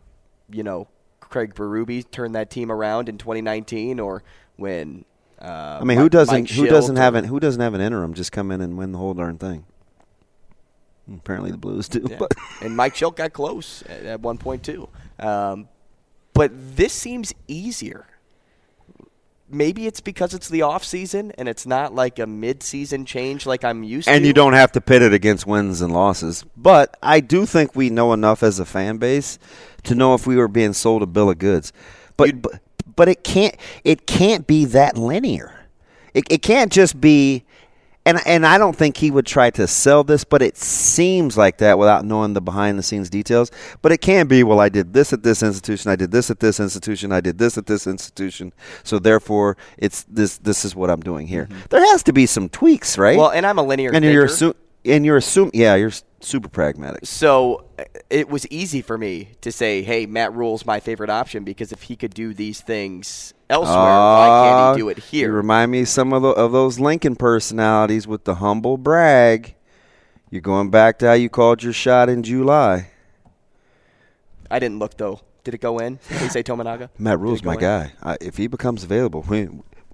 you 0.50 0.62
know, 0.62 0.88
Craig 1.30 1.54
Berube 1.54 2.10
turned 2.10 2.34
that 2.34 2.50
team 2.50 2.70
around 2.70 3.08
in 3.08 3.16
2019 3.16 3.98
or 3.98 4.22
when 4.56 5.04
uh, 5.40 5.78
I 5.80 5.84
mean, 5.84 5.96
who 5.96 6.10
doesn't 6.10 6.34
Mike 6.34 6.50
who 6.50 6.64
Shildt 6.64 6.68
doesn't 6.68 6.96
have 6.96 7.14
an 7.14 7.24
who 7.24 7.40
doesn't 7.40 7.62
have 7.62 7.72
an 7.72 7.80
interim 7.80 8.12
just 8.12 8.30
come 8.30 8.50
in 8.50 8.60
and 8.60 8.76
win 8.76 8.92
the 8.92 8.98
whole 8.98 9.14
darn 9.14 9.38
thing? 9.38 9.64
Apparently 11.12 11.50
the 11.50 11.56
Blues 11.56 11.88
do. 11.88 12.06
Yeah. 12.08 12.18
But 12.18 12.32
and 12.62 12.76
Mike 12.76 12.94
Shildt 12.94 13.16
got 13.16 13.32
close 13.32 13.82
at, 13.88 14.04
at 14.04 14.20
one 14.20 14.36
point 14.36 14.62
too. 14.62 14.88
Um, 15.18 15.68
but 16.34 16.52
this 16.76 16.92
seems 16.92 17.32
easier. 17.48 18.06
Maybe 19.52 19.86
it's 19.86 20.00
because 20.00 20.32
it's 20.34 20.48
the 20.48 20.62
off 20.62 20.84
season 20.84 21.32
and 21.36 21.48
it's 21.48 21.66
not 21.66 21.94
like 21.94 22.18
a 22.18 22.26
mid 22.26 22.62
season 22.62 23.04
change 23.04 23.46
like 23.46 23.64
I'm 23.64 23.82
used 23.82 24.06
to. 24.08 24.14
and 24.14 24.24
you 24.24 24.32
don't 24.32 24.52
have 24.52 24.72
to 24.72 24.80
pit 24.80 25.02
it 25.02 25.12
against 25.12 25.46
wins 25.46 25.80
and 25.80 25.92
losses. 25.92 26.44
But 26.56 26.96
I 27.02 27.20
do 27.20 27.46
think 27.46 27.74
we 27.74 27.90
know 27.90 28.12
enough 28.12 28.42
as 28.42 28.58
a 28.60 28.64
fan 28.64 28.98
base 28.98 29.38
to 29.84 29.94
know 29.94 30.14
if 30.14 30.26
we 30.26 30.36
were 30.36 30.48
being 30.48 30.72
sold 30.72 31.02
a 31.02 31.06
bill 31.06 31.30
of 31.30 31.38
goods. 31.38 31.72
But 32.16 32.40
but, 32.42 32.60
but 32.96 33.08
it 33.08 33.24
can't 33.24 33.56
it 33.84 34.06
can't 34.06 34.46
be 34.46 34.64
that 34.66 34.96
linear. 34.96 35.66
It 36.14 36.24
it 36.30 36.42
can't 36.42 36.72
just 36.72 37.00
be 37.00 37.44
and 38.06 38.18
and 38.26 38.46
I 38.46 38.58
don't 38.58 38.74
think 38.74 38.96
he 38.96 39.10
would 39.10 39.26
try 39.26 39.50
to 39.50 39.66
sell 39.66 40.04
this, 40.04 40.24
but 40.24 40.42
it 40.42 40.56
seems 40.56 41.36
like 41.36 41.58
that 41.58 41.78
without 41.78 42.04
knowing 42.04 42.32
the 42.32 42.40
behind 42.40 42.78
the 42.78 42.82
scenes 42.82 43.10
details. 43.10 43.50
But 43.82 43.92
it 43.92 43.98
can 43.98 44.26
be, 44.26 44.42
well, 44.42 44.60
I 44.60 44.68
did 44.68 44.92
this 44.92 45.12
at 45.12 45.22
this 45.22 45.42
institution, 45.42 45.90
I 45.90 45.96
did 45.96 46.10
this 46.10 46.30
at 46.30 46.40
this 46.40 46.60
institution, 46.60 47.12
I 47.12 47.20
did 47.20 47.38
this 47.38 47.58
at 47.58 47.66
this 47.66 47.86
institution, 47.86 48.52
so 48.82 48.98
therefore 48.98 49.56
it's 49.76 50.04
this 50.04 50.38
this 50.38 50.64
is 50.64 50.74
what 50.74 50.90
I'm 50.90 51.00
doing 51.00 51.26
here. 51.26 51.44
Mm-hmm. 51.44 51.60
There 51.70 51.84
has 51.92 52.02
to 52.04 52.12
be 52.12 52.26
some 52.26 52.48
tweaks, 52.48 52.96
right? 52.96 53.18
Well, 53.18 53.30
and 53.30 53.46
I'm 53.46 53.58
a 53.58 53.62
linear 53.62 53.90
and 53.92 54.04
you're 54.04 54.28
thinker. 54.28 54.54
assu- 54.54 54.56
and 54.84 55.04
you're 55.04 55.18
assuming, 55.18 55.52
yeah, 55.54 55.74
you're 55.74 55.92
super 56.20 56.48
pragmatic. 56.48 57.00
So 57.06 57.64
uh, 57.78 57.84
it 58.08 58.28
was 58.28 58.46
easy 58.48 58.82
for 58.82 58.96
me 58.98 59.30
to 59.40 59.50
say, 59.52 59.82
"Hey, 59.82 60.06
Matt 60.06 60.32
Rhule's 60.34 60.64
my 60.66 60.80
favorite 60.80 61.10
option 61.10 61.44
because 61.44 61.72
if 61.72 61.82
he 61.82 61.96
could 61.96 62.14
do 62.14 62.34
these 62.34 62.60
things 62.60 63.34
elsewhere, 63.48 63.76
why 63.76 64.26
can't 64.44 64.56
Ah, 64.56 64.72
he 64.74 64.78
do 64.80 64.88
it 64.88 64.98
here?" 64.98 65.28
You 65.28 65.34
remind 65.34 65.70
me 65.72 65.82
of 65.82 65.88
some 65.88 66.12
of, 66.12 66.22
the, 66.22 66.28
of 66.30 66.52
those 66.52 66.78
Lincoln 66.78 67.16
personalities 67.16 68.06
with 68.06 68.24
the 68.24 68.36
humble 68.36 68.76
brag. 68.76 69.54
You're 70.30 70.40
going 70.42 70.70
back 70.70 70.98
to 71.00 71.06
how 71.08 71.12
you 71.14 71.28
called 71.28 71.62
your 71.62 71.72
shot 71.72 72.08
in 72.08 72.22
July. 72.22 72.90
I 74.50 74.58
didn't 74.58 74.78
look 74.78 74.96
though. 74.96 75.20
Did 75.42 75.54
it 75.54 75.60
go 75.60 75.78
in? 75.78 75.98
Did 76.08 76.18
he 76.18 76.28
say 76.28 76.42
Tominaga? 76.42 76.90
Matt 76.98 77.18
Rhule's 77.18 77.42
my 77.42 77.54
in? 77.54 77.60
guy. 77.60 77.92
I, 78.02 78.16
if 78.20 78.36
he 78.36 78.46
becomes 78.46 78.84
available, 78.84 79.24
we, 79.28 79.48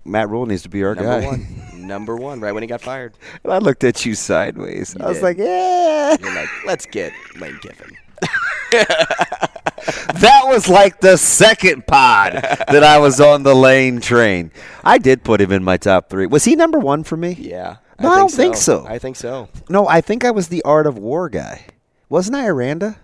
Matt 0.05 0.29
Rhule 0.29 0.45
needs 0.47 0.63
to 0.63 0.69
be 0.69 0.83
our 0.83 0.95
Number 0.95 1.21
guy. 1.21 1.47
Number 1.87 2.17
one. 2.17 2.41
Right 2.41 2.53
when 2.53 2.63
he 2.63 2.67
got 2.67 2.81
fired. 2.81 3.15
and 3.45 3.53
I 3.53 3.59
looked 3.59 3.85
at 3.85 4.05
you 4.05 4.15
sideways. 4.15 4.95
You 4.99 5.05
I 5.05 5.09
was 5.09 5.19
did. 5.19 5.25
like, 5.25 5.39
yeah. 5.39 6.17
You're 6.21 6.35
like, 6.35 6.49
let's 6.67 6.87
get 6.87 7.13
Lane 7.39 7.59
Kiffin. 7.59 7.97
that 8.71 10.43
was 10.45 10.69
like 10.69 11.01
the 11.01 11.17
second 11.17 11.87
pod 11.87 12.33
that 12.33 12.83
I 12.83 12.99
was 12.99 13.21
on 13.21 13.43
the 13.43 13.55
lane 13.55 14.01
train. 14.01 14.51
I 14.83 14.99
did 14.99 15.23
put 15.23 15.41
him 15.41 15.53
in 15.53 15.63
my 15.63 15.77
top 15.77 16.11
three. 16.11 16.27
Was 16.27 16.45
he 16.45 16.57
number 16.57 16.79
one 16.79 17.05
for 17.05 17.17
me? 17.17 17.37
Yeah. 17.39 17.77
No, 18.01 18.11
I, 18.11 18.19
don't 18.19 18.33
think 18.33 18.57
so. 18.57 18.85
I 18.87 18.99
think 18.99 19.17
so. 19.17 19.49
No, 19.69 19.87
I 19.89 20.01
think 20.01 20.25
I 20.25 20.31
was 20.31 20.49
the 20.49 20.63
Art 20.63 20.87
of 20.87 20.99
War 20.99 21.29
guy. 21.29 21.67
Wasn't 22.09 22.37
I 22.37 22.47
Aranda? 22.47 22.99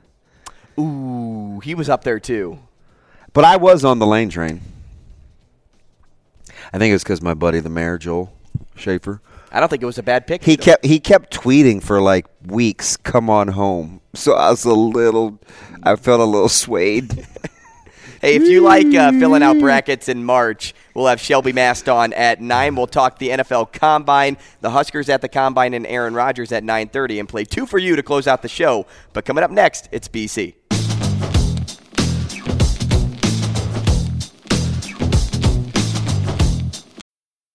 Ooh, 0.79 1.61
he 1.61 1.75
was 1.75 1.89
up 1.89 2.05
there 2.05 2.21
too. 2.21 2.59
But 3.33 3.45
I 3.45 3.57
was 3.57 3.85
on 3.85 3.99
the 3.99 4.07
lane 4.07 4.29
train. 4.29 4.61
I 6.73 6.79
think 6.79 6.91
it 6.91 6.95
was 6.95 7.03
because 7.03 7.23
my 7.23 7.35
buddy, 7.35 7.61
the 7.61 7.71
mayor, 7.71 7.99
Joel 7.99 8.33
Schaefer, 8.75 9.21
I 9.51 9.61
don't 9.61 9.69
think 9.69 9.83
it 9.83 9.87
was 9.87 9.99
a 9.99 10.03
bad 10.03 10.27
pick. 10.27 10.43
he 10.43 10.57
kept 10.57 10.85
he 10.85 10.99
kept 10.99 11.33
tweeting 11.35 11.83
for 11.83 12.01
like 12.01 12.27
weeks. 12.47 12.97
Come 12.97 13.29
on 13.29 13.49
home. 13.49 14.01
So 14.15 14.35
I 14.35 14.51
was 14.51 14.65
a 14.65 14.75
little, 14.75 15.39
I 15.83 15.97
felt 15.97 16.21
a 16.21 16.25
little 16.25 16.49
swayed. 16.49 17.27
Hey, 18.23 18.37
if 18.37 18.45
you 18.45 18.61
like 18.61 18.87
uh, 18.95 19.11
filling 19.11 19.43
out 19.43 19.59
brackets 19.59 20.09
in 20.09 20.23
March, 20.23 20.75
we'll 20.95 21.09
have 21.09 21.21
Shelby 21.21 21.53
Mast 21.53 21.89
on 21.89 22.13
at 22.13 22.41
nine. 22.41 22.77
We'll 22.77 22.87
talk 22.87 23.19
the 23.19 23.31
NFL 23.31 23.73
Combine, 23.73 24.37
the 24.61 24.71
Huskers 24.71 25.09
at 25.09 25.23
the 25.23 25.29
Combine, 25.29 25.75
and 25.75 25.85
Aaron 25.89 26.15
Rodgers 26.15 26.53
at 26.53 26.63
nine 26.63 26.89
thirty, 26.89 27.19
and 27.19 27.29
play 27.29 27.45
two 27.45 27.67
for 27.67 27.79
you 27.79 27.97
to 27.97 28.03
close 28.05 28.29
out 28.29 28.43
the 28.43 28.49
show. 28.49 28.87
But 29.13 29.25
coming 29.25 29.43
up 29.43 29.51
next, 29.51 29.89
it's 29.91 30.07
BC. 30.07 30.55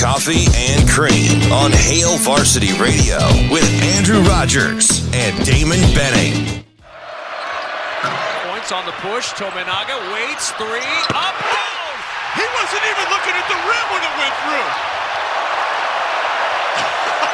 Coffee 0.00 0.46
and 0.54 0.88
cream 0.88 1.52
on 1.52 1.70
Hail 1.72 2.16
Varsity 2.18 2.72
Radio 2.78 3.18
with 3.50 3.64
Andrew 3.96 4.20
Rogers 4.20 5.00
and 5.14 5.32
Damon 5.46 5.80
Benning. 5.94 6.64
Points 8.50 8.72
on 8.72 8.84
the 8.84 8.92
push. 9.00 9.32
Tominaga 9.38 9.96
waits. 10.12 10.50
Three. 10.58 10.90
Up. 11.14 11.34
Down. 11.38 11.94
He 12.34 12.44
wasn't 12.58 12.82
even 12.84 13.06
looking 13.08 13.32
at 13.38 13.46
the 13.48 13.54
rim 13.56 13.86
when 13.94 14.02
it 14.04 14.14
went 14.20 14.34
through. 14.44 14.66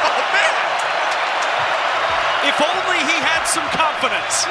oh, 0.07 0.21
man. 0.31 0.55
If 2.47 2.55
only 2.61 2.99
he 3.09 3.17
had 3.19 3.43
some 3.49 3.65
confidence. 3.73 4.45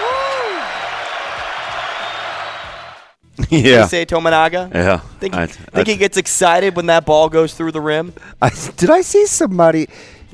Yeah. 3.51 3.87
Say 3.87 4.05
Tominaga. 4.07 4.72
Yeah. 4.74 4.99
Think, 5.20 5.35
I- 5.35 5.47
think 5.47 5.89
he 5.89 5.97
gets 5.97 6.16
excited 6.16 6.76
when 6.76 6.87
that 6.87 7.07
ball 7.07 7.28
goes 7.28 7.55
through 7.55 7.72
the 7.72 7.80
rim? 7.80 8.12
I, 8.41 8.51
did 8.76 8.91
I 8.91 9.01
see 9.03 9.26
somebody 9.26 9.89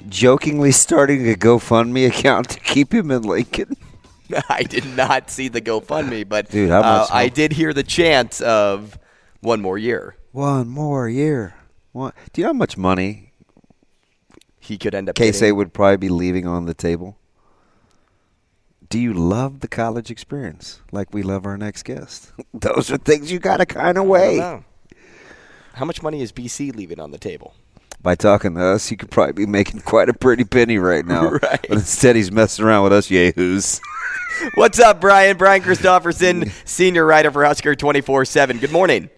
jokingly 0.08 0.72
starting 0.72 1.28
a 1.30 1.34
GoFundMe 1.34 2.06
account 2.08 2.50
to 2.50 2.60
keep 2.60 2.92
him 2.92 3.10
in 3.10 3.22
Lincoln? 3.22 3.76
I 4.48 4.62
did 4.62 4.84
not 4.96 5.30
see 5.30 5.48
the 5.48 5.60
GoFundMe, 5.60 6.28
but 6.28 6.50
Dude, 6.50 6.70
uh, 6.70 7.06
I 7.10 7.28
did 7.28 7.52
hear 7.52 7.72
the 7.72 7.82
chant 7.82 8.40
of 8.42 8.98
one 9.40 9.60
more 9.60 9.78
year. 9.78 10.16
One 10.32 10.68
more 10.68 11.08
year. 11.08 11.54
One. 11.92 12.12
Do 12.32 12.40
you 12.40 12.44
know 12.46 12.50
how 12.50 12.58
much 12.58 12.76
money 12.76 13.32
He 14.58 14.76
could 14.76 14.94
end 14.94 15.08
up. 15.08 15.14
Casey 15.14 15.50
would 15.52 15.72
probably 15.72 15.96
be 15.96 16.08
leaving 16.10 16.46
on 16.46 16.66
the 16.66 16.74
table? 16.74 17.16
Do 18.88 18.98
you 18.98 19.12
love 19.12 19.60
the 19.60 19.68
college 19.68 20.10
experience 20.10 20.80
like 20.92 21.12
we 21.12 21.22
love 21.22 21.44
our 21.44 21.58
next 21.58 21.82
guest? 21.82 22.32
Those 22.54 22.90
are 22.90 22.96
things 22.96 23.30
you 23.30 23.38
got 23.38 23.58
to 23.58 23.66
kind 23.66 23.80
of 23.82 23.90
I 23.90 23.92
don't 23.92 24.08
weigh. 24.08 24.36
know. 24.38 24.64
How 25.74 25.84
much 25.84 26.02
money 26.02 26.22
is 26.22 26.32
BC 26.32 26.74
leaving 26.74 26.98
on 26.98 27.10
the 27.10 27.18
table? 27.18 27.54
By 28.00 28.14
talking 28.14 28.54
to 28.54 28.64
us, 28.64 28.90
you 28.90 28.96
could 28.96 29.10
probably 29.10 29.32
be 29.34 29.46
making 29.46 29.80
quite 29.80 30.08
a 30.08 30.14
pretty 30.14 30.44
penny 30.44 30.78
right 30.78 31.04
now. 31.06 31.30
Right. 31.32 31.60
But 31.68 31.70
instead, 31.70 32.16
he's 32.16 32.32
messing 32.32 32.64
around 32.64 32.84
with 32.84 32.92
us 32.92 33.10
yahoos. 33.10 33.80
What's 34.54 34.78
up, 34.80 35.00
Brian? 35.00 35.36
Brian 35.36 35.62
Christopherson, 35.62 36.50
senior 36.64 37.04
writer 37.04 37.30
for 37.30 37.44
Husker 37.44 37.74
24 37.74 38.24
7. 38.24 38.58
Good 38.58 38.72
morning. 38.72 39.10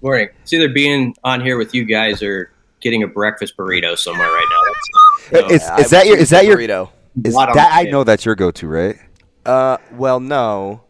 Morning. 0.00 0.28
It's 0.42 0.52
either 0.52 0.68
being 0.68 1.14
on 1.22 1.40
here 1.40 1.58
with 1.58 1.74
you 1.74 1.84
guys 1.84 2.22
or 2.22 2.50
getting 2.80 3.02
a 3.02 3.08
breakfast 3.08 3.56
burrito 3.56 3.96
somewhere 3.98 4.26
right 4.28 4.46
now. 4.50 5.40
That's, 5.40 5.52
is, 5.52 5.62
I 5.68 5.78
is 5.80 5.90
that 5.90 6.06
your? 6.06 6.16
Is 6.16 6.30
that 6.30 6.44
your? 6.46 6.56
burrito. 6.56 6.90
Is 7.24 7.34
Lot 7.34 7.54
that 7.54 7.72
I 7.74 7.84
know 7.84 8.04
that's 8.04 8.24
your 8.24 8.34
go-to, 8.34 8.66
right? 8.66 8.96
Uh, 9.44 9.78
well, 9.92 10.20
no. 10.20 10.84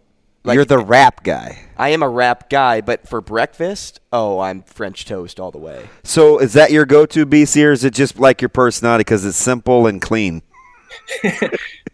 Like, 0.44 0.56
You're 0.56 0.64
the 0.64 0.78
rap 0.78 1.22
guy. 1.22 1.66
I 1.76 1.90
am 1.90 2.02
a 2.02 2.08
rap 2.08 2.50
guy, 2.50 2.80
but 2.80 3.08
for 3.08 3.20
breakfast, 3.20 4.00
oh, 4.12 4.40
I'm 4.40 4.62
French 4.62 5.04
toast 5.04 5.38
all 5.38 5.50
the 5.50 5.58
way. 5.58 5.88
So 6.02 6.38
is 6.38 6.52
that 6.54 6.72
your 6.72 6.84
go-to, 6.84 7.26
BC, 7.26 7.64
or 7.64 7.72
is 7.72 7.84
it 7.84 7.94
just 7.94 8.18
like 8.18 8.40
your 8.40 8.48
personality 8.48 9.02
because 9.02 9.24
it's 9.24 9.36
simple 9.36 9.86
and 9.86 10.00
clean? 10.00 10.42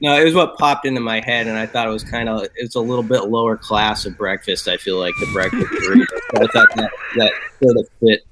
no, 0.01 0.15
it 0.15 0.25
was 0.25 0.35
what 0.35 0.57
popped 0.59 0.87
into 0.87 1.01
my 1.01 1.21
head, 1.21 1.47
and 1.47 1.57
I 1.57 1.67
thought 1.67 1.87
it 1.87 1.91
was 1.91 2.05
kind 2.05 2.29
of 2.29 2.47
it's 2.57 2.75
a 2.75 2.81
little 2.81 3.03
bit 3.03 3.25
lower 3.25 3.57
class 3.57 4.07
of 4.07 4.17
breakfast. 4.17 4.69
I 4.69 4.77
feel 4.77 4.99
like 4.99 5.15
the 5.21 5.31
breakfast 5.33 5.67
burrito. 5.67 6.07
So 6.09 6.43
I 6.43 6.47
thought 6.47 6.69
that 6.77 6.91
that 7.17 7.33
sort 7.63 7.77
of 7.77 7.89
fit 8.01 8.25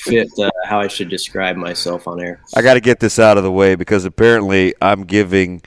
fit 0.00 0.30
uh, 0.38 0.50
how 0.64 0.80
I 0.80 0.88
should 0.88 1.08
describe 1.08 1.56
myself 1.56 2.08
on 2.08 2.20
air. 2.20 2.42
I 2.54 2.62
got 2.62 2.74
to 2.74 2.80
get 2.80 3.00
this 3.00 3.18
out 3.18 3.36
of 3.36 3.44
the 3.44 3.52
way 3.52 3.74
because 3.74 4.04
apparently 4.04 4.74
I'm 4.80 5.04
giving 5.04 5.62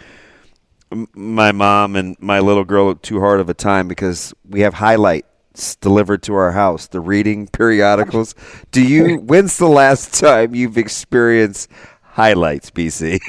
my 1.14 1.52
mom 1.52 1.96
and 1.96 2.16
my 2.20 2.40
little 2.40 2.64
girl 2.64 2.96
too 2.96 3.20
hard 3.20 3.40
of 3.40 3.50
a 3.50 3.54
time 3.54 3.88
because 3.88 4.34
we 4.48 4.62
have 4.62 4.76
highlights 4.76 5.76
delivered 5.82 6.24
to 6.24 6.34
our 6.36 6.52
house, 6.52 6.88
the 6.88 7.00
reading 7.00 7.48
periodicals. 7.48 8.36
Do 8.72 8.82
you? 8.82 9.18
When's 9.24 9.58
the 9.58 9.68
last 9.68 10.20
time 10.20 10.56
you've 10.56 10.78
experienced 10.78 11.70
highlights, 12.02 12.72
BC? 12.72 13.20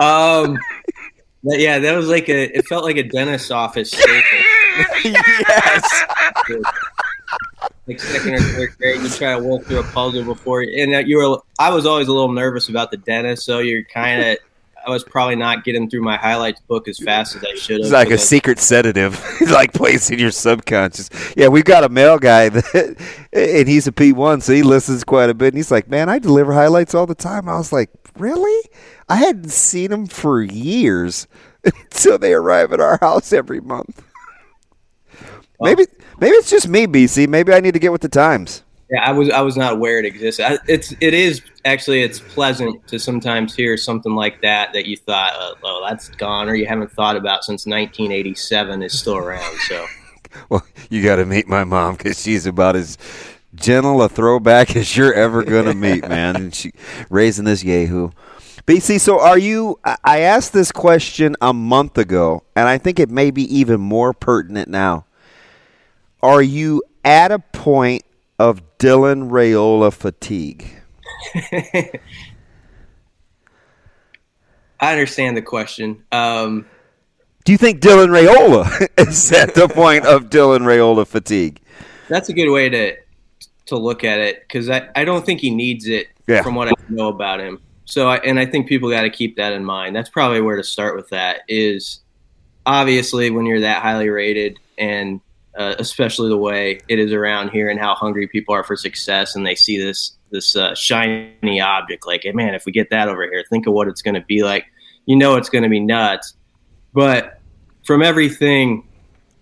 Um, 0.00 0.58
yeah, 1.42 1.78
that 1.78 1.96
was 1.96 2.08
like 2.08 2.28
a. 2.28 2.56
It 2.56 2.66
felt 2.66 2.84
like 2.84 2.96
a 2.96 3.02
dentist's 3.02 3.50
office 3.50 3.90
staple. 3.90 4.38
yes. 5.04 6.04
like 7.86 8.00
second 8.00 8.34
or 8.34 8.40
third 8.40 8.76
grade, 8.78 9.00
you 9.00 9.08
try 9.08 9.36
to 9.36 9.42
work 9.42 9.64
through 9.64 9.80
a 9.80 9.84
puzzle 9.84 10.24
before, 10.24 10.62
and 10.62 11.08
you 11.08 11.16
were. 11.16 11.38
I 11.58 11.70
was 11.70 11.86
always 11.86 12.08
a 12.08 12.12
little 12.12 12.32
nervous 12.32 12.68
about 12.68 12.90
the 12.90 12.96
dentist, 12.96 13.44
so 13.44 13.58
you're 13.58 13.84
kind 13.84 14.22
of. 14.22 14.38
I 14.84 14.90
was 14.90 15.04
probably 15.04 15.36
not 15.36 15.62
getting 15.62 15.88
through 15.88 16.02
my 16.02 16.16
highlights 16.16 16.60
book 16.62 16.88
as 16.88 16.98
fast 16.98 17.36
as 17.36 17.44
I 17.44 17.54
should 17.54 17.76
have. 17.76 17.82
It's 17.82 17.92
like 17.92 18.10
a 18.10 18.18
secret 18.18 18.58
sedative, 18.58 19.24
like 19.48 19.72
placed 19.72 20.10
in 20.10 20.18
your 20.18 20.32
subconscious. 20.32 21.08
Yeah, 21.36 21.48
we've 21.48 21.64
got 21.64 21.84
a 21.84 21.88
male 21.88 22.18
guy 22.18 22.48
that, 22.48 22.96
and 23.32 23.68
he's 23.68 23.86
a 23.86 23.92
P 23.92 24.12
one, 24.12 24.40
so 24.40 24.52
he 24.52 24.62
listens 24.62 25.04
quite 25.04 25.30
a 25.30 25.34
bit. 25.34 25.48
And 25.48 25.56
he's 25.56 25.70
like, 25.70 25.88
"Man, 25.88 26.08
I 26.08 26.18
deliver 26.18 26.52
highlights 26.52 26.94
all 26.94 27.06
the 27.06 27.14
time." 27.14 27.48
I 27.48 27.56
was 27.56 27.72
like, 27.72 27.90
"Really? 28.16 28.70
I 29.08 29.16
hadn't 29.16 29.50
seen 29.50 29.90
them 29.90 30.06
for 30.06 30.42
years 30.42 31.26
until 31.64 32.18
they 32.18 32.32
arrive 32.32 32.72
at 32.72 32.80
our 32.80 32.98
house 33.00 33.32
every 33.32 33.60
month." 33.60 34.02
Maybe, 35.60 35.86
maybe 36.22 36.34
it's 36.36 36.48
just 36.48 36.68
me, 36.68 36.86
BC. 36.86 37.28
Maybe 37.28 37.52
I 37.52 37.60
need 37.60 37.74
to 37.74 37.80
get 37.80 37.92
with 37.92 38.00
the 38.00 38.08
times. 38.08 38.62
Yeah, 38.90 39.04
I 39.04 39.12
was 39.12 39.28
I 39.30 39.40
was 39.40 39.56
not 39.56 39.72
aware 39.74 39.98
it 39.98 40.04
existed. 40.04 40.46
I, 40.46 40.58
it's 40.68 40.92
it 41.00 41.14
is 41.14 41.42
actually 41.64 42.02
it's 42.02 42.20
pleasant 42.20 42.86
to 42.88 42.98
sometimes 42.98 43.54
hear 43.56 43.76
something 43.76 44.14
like 44.14 44.40
that 44.42 44.72
that 44.74 44.86
you 44.86 44.96
thought, 44.96 45.32
oh, 45.34 45.54
oh, 45.64 45.86
that's 45.88 46.08
gone, 46.10 46.48
or 46.48 46.54
you 46.54 46.66
haven't 46.66 46.92
thought 46.92 47.16
about 47.16 47.42
since 47.44 47.66
1987 47.66 48.82
is 48.82 48.98
still 48.98 49.16
around. 49.16 49.56
So 49.60 49.84
Well, 50.48 50.64
you 50.90 51.02
got 51.02 51.16
to 51.16 51.26
meet 51.26 51.48
my 51.48 51.64
mom 51.64 51.96
because 51.96 52.20
she's 52.20 52.46
about 52.46 52.76
as 52.76 52.98
gentle 53.54 54.02
a 54.02 54.08
throwback 54.08 54.76
as 54.76 54.96
you're 54.96 55.14
ever 55.14 55.42
gonna 55.42 55.74
meet, 55.74 56.08
man. 56.08 56.36
And 56.36 56.54
she 56.54 56.72
raising 57.10 57.44
this 57.44 57.64
yahoo. 57.64 58.10
BC, 58.66 59.00
so 59.00 59.20
are 59.20 59.38
you? 59.38 59.78
I- 59.84 59.96
I 60.04 60.18
asked 60.20 60.52
this 60.52 60.70
question 60.70 61.34
a 61.40 61.52
month 61.52 61.98
ago, 61.98 62.44
and 62.54 62.68
I 62.68 62.78
think 62.78 63.00
it 63.00 63.10
may 63.10 63.30
be 63.30 63.42
even 63.56 63.80
more 63.80 64.12
pertinent 64.12 64.68
now. 64.68 65.06
Are 66.22 66.42
you 66.42 66.82
at 67.04 67.32
a 67.32 67.38
point 67.38 68.02
of 68.38 68.62
Dylan 68.78 69.30
Raiola 69.30 69.92
fatigue? 69.92 70.66
I 74.80 74.92
understand 74.92 75.36
the 75.36 75.42
question. 75.42 76.02
Um, 76.10 76.66
Do 77.44 77.52
you 77.52 77.58
think 77.58 77.80
Dylan 77.80 78.08
Raiola 78.08 78.88
is 79.08 79.30
at 79.32 79.54
the 79.54 79.68
point 79.68 80.04
of 80.06 80.24
Dylan 80.30 80.60
Raiola 80.62 81.06
fatigue? 81.06 81.58
that's 82.08 82.28
a 82.28 82.32
good 82.34 82.50
way 82.50 82.68
to 82.68 82.94
to 83.64 83.76
look 83.78 84.04
at 84.04 84.18
it 84.18 84.40
because 84.42 84.68
I, 84.68 84.88
I 84.94 85.04
don't 85.04 85.24
think 85.24 85.40
he 85.40 85.50
needs 85.50 85.86
it 85.86 86.08
Yeah. 86.26 86.42
from 86.42 86.54
what 86.56 86.68
I 86.68 86.72
know 86.88 87.08
about 87.08 87.40
him. 87.40 87.60
So 87.86 88.08
I, 88.08 88.16
and 88.18 88.38
I 88.38 88.44
think 88.44 88.68
people 88.68 88.90
got 88.90 89.02
to 89.02 89.10
keep 89.10 89.36
that 89.36 89.52
in 89.52 89.64
mind. 89.64 89.94
That's 89.96 90.10
probably 90.10 90.40
where 90.40 90.56
to 90.56 90.64
start 90.64 90.96
with. 90.96 91.08
That 91.10 91.40
is 91.48 92.00
obviously 92.66 93.30
when 93.30 93.46
you're 93.46 93.60
that 93.60 93.82
highly 93.82 94.08
rated 94.10 94.58
and 94.76 95.20
uh, 95.56 95.74
especially 95.78 96.28
the 96.28 96.36
way 96.36 96.80
it 96.88 96.98
is 96.98 97.12
around 97.12 97.50
here 97.50 97.68
and 97.68 97.78
how 97.78 97.94
hungry 97.94 98.26
people 98.26 98.54
are 98.54 98.64
for 98.64 98.76
success 98.76 99.36
and 99.36 99.46
they 99.46 99.54
see 99.54 99.78
this 99.78 100.16
this 100.30 100.56
uh, 100.56 100.74
shiny 100.74 101.60
object 101.60 102.06
like 102.06 102.22
hey 102.22 102.32
man 102.32 102.54
if 102.54 102.64
we 102.64 102.72
get 102.72 102.88
that 102.90 103.08
over 103.08 103.22
here 103.24 103.44
think 103.50 103.66
of 103.66 103.74
what 103.74 103.88
it's 103.88 104.02
going 104.02 104.14
to 104.14 104.22
be 104.22 104.42
like. 104.42 104.66
You 105.06 105.16
know 105.16 105.36
it's 105.36 105.48
going 105.48 105.64
to 105.64 105.68
be 105.68 105.80
nuts. 105.80 106.34
But 106.94 107.40
from 107.84 108.02
everything 108.02 108.86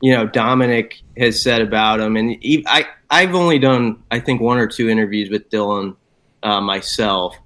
you 0.00 0.12
know 0.12 0.26
Dominic 0.26 1.00
has 1.16 1.40
said 1.40 1.60
about 1.60 2.00
him, 2.00 2.16
and 2.16 2.36
he, 2.40 2.64
I 2.66 2.86
I've 3.10 3.34
only 3.34 3.58
done 3.58 4.02
I 4.10 4.20
think 4.20 4.40
one 4.40 4.58
or 4.58 4.66
two 4.66 4.88
interviews 4.88 5.30
with 5.30 5.48
Dylan 5.50 5.96
uh, 6.42 6.60
myself, 6.60 7.36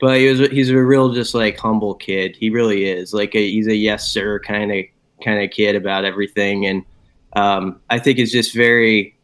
but 0.00 0.18
he 0.18 0.28
was 0.28 0.48
he's 0.50 0.70
a 0.70 0.76
real 0.76 1.12
just 1.12 1.34
like 1.34 1.58
humble 1.58 1.94
kid. 1.94 2.36
He 2.36 2.50
really 2.50 2.86
is. 2.86 3.12
Like 3.12 3.34
a, 3.34 3.50
he's 3.50 3.66
a 3.66 3.74
yes 3.74 4.08
sir 4.08 4.40
kind 4.40 4.72
of 4.72 4.84
kind 5.22 5.44
of 5.44 5.50
kid 5.50 5.76
about 5.76 6.04
everything, 6.04 6.66
and 6.66 6.84
um, 7.34 7.80
I 7.90 7.98
think 7.98 8.18
it's 8.18 8.32
just 8.32 8.54
very 8.54 9.16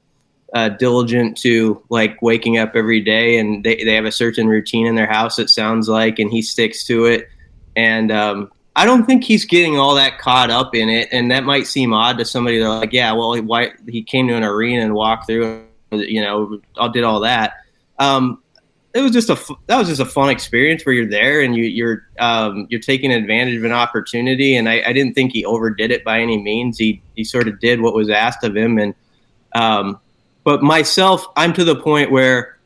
uh, 0.52 0.70
diligent 0.70 1.36
to 1.38 1.82
like 1.90 2.20
waking 2.22 2.58
up 2.58 2.72
every 2.74 3.00
day, 3.00 3.38
and 3.38 3.64
they 3.64 3.84
they 3.84 3.94
have 3.94 4.04
a 4.04 4.12
certain 4.12 4.48
routine 4.48 4.86
in 4.86 4.94
their 4.94 5.06
house. 5.06 5.38
It 5.38 5.50
sounds 5.50 5.88
like, 5.88 6.18
and 6.18 6.30
he 6.30 6.42
sticks 6.42 6.84
to 6.84 7.06
it, 7.06 7.28
and 7.76 8.10
um, 8.10 8.50
I 8.74 8.84
don't 8.84 9.04
think 9.04 9.24
he's 9.24 9.44
getting 9.44 9.78
all 9.78 9.94
that 9.94 10.18
caught 10.18 10.50
up 10.50 10.74
in 10.74 10.88
it, 10.88 11.08
and 11.12 11.30
that 11.30 11.44
might 11.44 11.66
seem 11.66 11.92
odd 11.92 12.18
to 12.18 12.24
somebody. 12.24 12.58
They're 12.58 12.68
like, 12.68 12.92
"Yeah, 12.92 13.12
well, 13.12 13.40
why 13.42 13.72
he 13.88 14.02
came 14.02 14.26
to 14.28 14.34
an 14.34 14.44
arena 14.44 14.82
and 14.82 14.94
walked 14.94 15.26
through, 15.26 15.64
you 15.92 16.20
know, 16.20 16.60
all 16.76 16.88
did 16.88 17.04
all 17.04 17.20
that." 17.20 17.54
Um, 17.98 18.42
it 18.92 19.00
was 19.00 19.12
just 19.12 19.30
a 19.30 19.38
that 19.66 19.78
was 19.78 19.88
just 19.88 20.00
a 20.00 20.04
fun 20.04 20.30
experience 20.30 20.84
where 20.84 20.94
you're 20.94 21.08
there 21.08 21.42
and 21.42 21.54
you, 21.56 21.64
you're 21.64 22.06
um, 22.18 22.66
you're 22.70 22.80
taking 22.80 23.12
advantage 23.12 23.56
of 23.56 23.64
an 23.64 23.72
opportunity, 23.72 24.56
and 24.56 24.68
I, 24.68 24.82
I 24.86 24.92
didn't 24.92 25.14
think 25.14 25.32
he 25.32 25.44
overdid 25.44 25.90
it 25.90 26.04
by 26.04 26.20
any 26.20 26.38
means. 26.38 26.78
He 26.78 27.02
he 27.14 27.24
sort 27.24 27.48
of 27.48 27.60
did 27.60 27.80
what 27.80 27.94
was 27.94 28.10
asked 28.10 28.44
of 28.44 28.56
him, 28.56 28.78
and 28.78 28.94
um, 29.54 30.00
but 30.44 30.62
myself, 30.62 31.26
I'm 31.36 31.52
to 31.52 31.64
the 31.64 31.76
point 31.76 32.10
where 32.10 32.58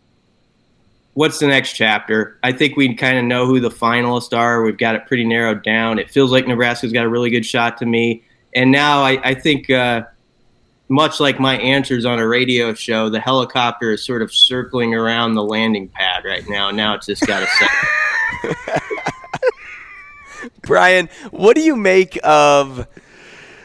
what's 1.15 1.39
the 1.39 1.47
next 1.47 1.73
chapter? 1.75 2.39
I 2.43 2.53
think 2.53 2.77
we 2.77 2.95
kind 2.95 3.19
of 3.19 3.25
know 3.25 3.47
who 3.47 3.61
the 3.61 3.71
finalists 3.71 4.37
are. 4.37 4.63
We've 4.63 4.77
got 4.77 4.95
it 4.95 5.07
pretty 5.07 5.25
narrowed 5.25 5.63
down. 5.63 5.99
It 5.99 6.11
feels 6.11 6.31
like 6.31 6.47
Nebraska's 6.47 6.93
got 6.93 7.05
a 7.05 7.09
really 7.09 7.31
good 7.31 7.47
shot 7.47 7.79
to 7.79 7.87
me. 7.87 8.25
And 8.55 8.71
now 8.71 9.03
I, 9.03 9.21
I 9.23 9.35
think, 9.35 9.71
uh, 9.71 10.05
much 10.95 11.19
like 11.19 11.41
my 11.41 11.59
answers 11.59 12.05
on 12.05 12.21
a 12.21 12.27
radio 12.27 12.73
show, 12.73 13.09
the 13.09 13.19
helicopter 13.19 13.93
is 13.93 14.05
sort 14.05 14.23
of 14.23 14.33
circling 14.33 14.95
around 14.95 15.35
the 15.35 15.43
landing 15.43 15.89
pad 15.89 16.25
right 16.25 16.49
now. 16.49 16.71
Now 16.71 16.95
it's 16.95 17.07
just 17.07 17.27
got 17.27 17.41
to 17.41 17.47
set. 17.47 18.83
Brian, 20.63 21.09
what 21.33 21.57
do 21.57 21.63
you 21.63 21.75
make 21.75 22.19
of 22.23 22.87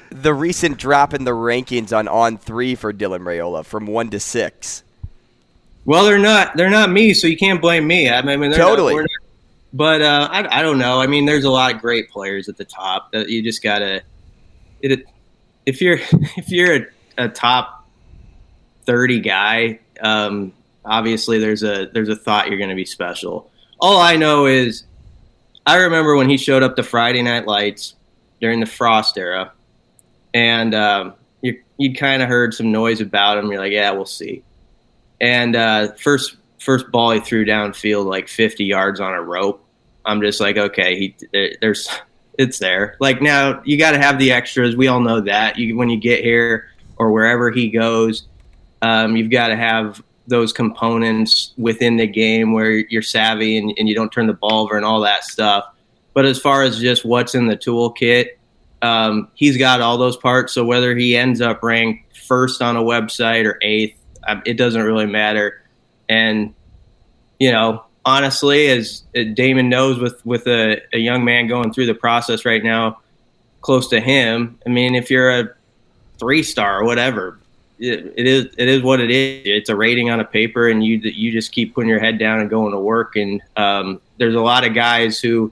the 0.09 0.33
recent 0.33 0.77
drop 0.77 1.13
in 1.13 1.23
the 1.23 1.31
rankings 1.31 1.95
on 1.95 2.07
on 2.07 2.37
three 2.37 2.73
for 2.73 2.91
Dylan 2.91 3.21
Raiola 3.21 3.63
from 3.63 3.85
one 3.85 4.09
to 4.09 4.19
six? 4.19 4.83
Well, 5.85 6.05
they're 6.05 6.17
not. 6.17 6.57
They're 6.57 6.69
not 6.69 6.89
me, 6.89 7.13
so 7.13 7.27
you 7.27 7.37
can't 7.37 7.61
blame 7.61 7.85
me. 7.85 8.09
I 8.09 8.21
mean, 8.23 8.39
they're 8.51 8.59
Totally. 8.59 8.95
Not, 8.95 9.01
not- 9.01 9.09
but 9.71 10.01
uh, 10.01 10.27
I, 10.31 10.59
I 10.59 10.61
don't 10.63 10.79
know. 10.79 10.99
I 10.99 11.05
mean, 11.05 11.25
there's 11.25 11.43
a 11.43 11.49
lot 11.51 11.75
of 11.75 11.79
great 11.79 12.09
players 12.09 12.49
at 12.49 12.57
the 12.57 12.65
top. 12.65 13.11
That 13.11 13.29
you 13.29 13.43
just 13.43 13.61
gotta. 13.61 14.01
It, 14.81 15.05
if 15.67 15.79
you're 15.79 15.99
if 16.11 16.49
you're 16.49 16.75
a, 16.75 16.85
a 17.19 17.29
top 17.29 17.87
30 18.85 19.19
guy, 19.19 19.79
um, 20.01 20.53
obviously 20.85 21.39
there's 21.39 21.63
a 21.63 21.89
there's 21.93 22.09
a 22.09 22.15
thought 22.15 22.49
you're 22.49 22.57
going 22.57 22.69
to 22.69 22.75
be 22.75 22.85
special. 22.85 23.51
All 23.79 23.99
I 23.99 24.15
know 24.15 24.45
is 24.45 24.83
I 25.65 25.77
remember 25.77 26.15
when 26.15 26.29
he 26.29 26.37
showed 26.37 26.63
up 26.63 26.75
to 26.77 26.83
Friday 26.83 27.21
Night 27.21 27.45
Lights 27.45 27.95
during 28.41 28.59
the 28.59 28.65
Frost 28.65 29.17
era, 29.17 29.53
and 30.33 30.73
um, 30.73 31.13
you 31.41 31.61
you 31.77 31.93
kind 31.93 32.21
of 32.23 32.29
heard 32.29 32.53
some 32.53 32.71
noise 32.71 33.01
about 33.01 33.37
him. 33.37 33.51
You're 33.51 33.59
like, 33.59 33.71
yeah, 33.71 33.91
we'll 33.91 34.05
see. 34.05 34.43
And 35.21 35.55
uh, 35.55 35.93
first 35.93 36.37
first 36.59 36.91
ball 36.91 37.11
he 37.11 37.19
threw 37.19 37.45
downfield 37.45 38.05
like 38.05 38.27
50 38.27 38.65
yards 38.65 38.99
on 38.99 39.13
a 39.13 39.21
rope. 39.21 39.65
I'm 40.05 40.21
just 40.21 40.39
like, 40.39 40.57
okay, 40.57 40.97
he 40.97 41.15
there, 41.31 41.55
there's 41.61 41.89
it's 42.37 42.59
there. 42.59 42.95
Like 42.99 43.21
now 43.21 43.61
you 43.65 43.77
got 43.77 43.91
to 43.91 43.99
have 43.99 44.17
the 44.17 44.31
extras. 44.31 44.75
We 44.75 44.87
all 44.87 45.01
know 45.01 45.21
that. 45.21 45.57
You 45.57 45.77
when 45.77 45.89
you 45.89 45.97
get 45.97 46.23
here 46.23 46.69
or 46.99 47.11
wherever 47.11 47.49
he 47.49 47.69
goes, 47.69 48.27
um, 48.81 49.15
you've 49.15 49.31
got 49.31 49.47
to 49.47 49.55
have 49.55 50.03
those 50.27 50.53
components 50.53 51.53
within 51.57 51.97
the 51.97 52.05
game 52.05 52.53
where 52.53 52.71
you're 52.71 53.01
savvy 53.01 53.57
and, 53.57 53.73
and 53.77 53.89
you 53.89 53.95
don't 53.95 54.11
turn 54.11 54.27
the 54.27 54.33
ball 54.33 54.63
over 54.63 54.77
and 54.77 54.85
all 54.85 55.01
that 55.01 55.23
stuff. 55.23 55.65
But 56.13 56.25
as 56.25 56.39
far 56.39 56.63
as 56.63 56.79
just 56.79 57.03
what's 57.03 57.33
in 57.33 57.47
the 57.47 57.57
toolkit, 57.57 58.31
um, 58.81 59.29
he's 59.33 59.57
got 59.57 59.81
all 59.81 59.97
those 59.97 60.17
parts. 60.17 60.53
So 60.53 60.63
whether 60.63 60.95
he 60.95 61.17
ends 61.17 61.41
up 61.41 61.63
ranked 61.63 62.17
first 62.17 62.61
on 62.61 62.75
a 62.75 62.83
website 62.83 63.45
or 63.45 63.57
eighth, 63.61 63.97
um, 64.27 64.41
it 64.45 64.55
doesn't 64.55 64.81
really 64.81 65.05
matter. 65.05 65.61
And 66.07 66.53
you 67.39 67.51
know, 67.51 67.83
honestly, 68.05 68.67
as 68.67 69.03
Damon 69.33 69.69
knows, 69.69 69.99
with 69.99 70.23
with 70.25 70.47
a, 70.47 70.81
a 70.93 70.97
young 70.97 71.23
man 71.23 71.47
going 71.47 71.73
through 71.73 71.85
the 71.85 71.93
process 71.95 72.45
right 72.45 72.63
now, 72.63 72.99
close 73.61 73.87
to 73.89 73.99
him. 73.99 74.59
I 74.65 74.69
mean, 74.69 74.95
if 74.95 75.09
you're 75.09 75.29
a 75.29 75.49
three 76.19 76.43
star 76.43 76.81
or 76.81 76.85
whatever, 76.85 77.39
it, 77.79 78.13
it 78.17 78.27
is 78.27 78.45
it 78.57 78.67
is 78.67 78.81
what 78.83 78.99
it 78.99 79.09
is. 79.09 79.41
It's 79.45 79.69
a 79.69 79.75
rating 79.75 80.09
on 80.09 80.19
a 80.19 80.25
paper, 80.25 80.67
and 80.67 80.83
you 80.83 80.97
you 80.97 81.31
just 81.31 81.51
keep 81.51 81.73
putting 81.73 81.89
your 81.89 81.99
head 81.99 82.19
down 82.19 82.41
and 82.41 82.49
going 82.49 82.73
to 82.73 82.79
work. 82.79 83.15
And 83.15 83.41
um, 83.55 84.01
there's 84.17 84.35
a 84.35 84.41
lot 84.41 84.65
of 84.65 84.73
guys 84.73 85.19
who 85.19 85.51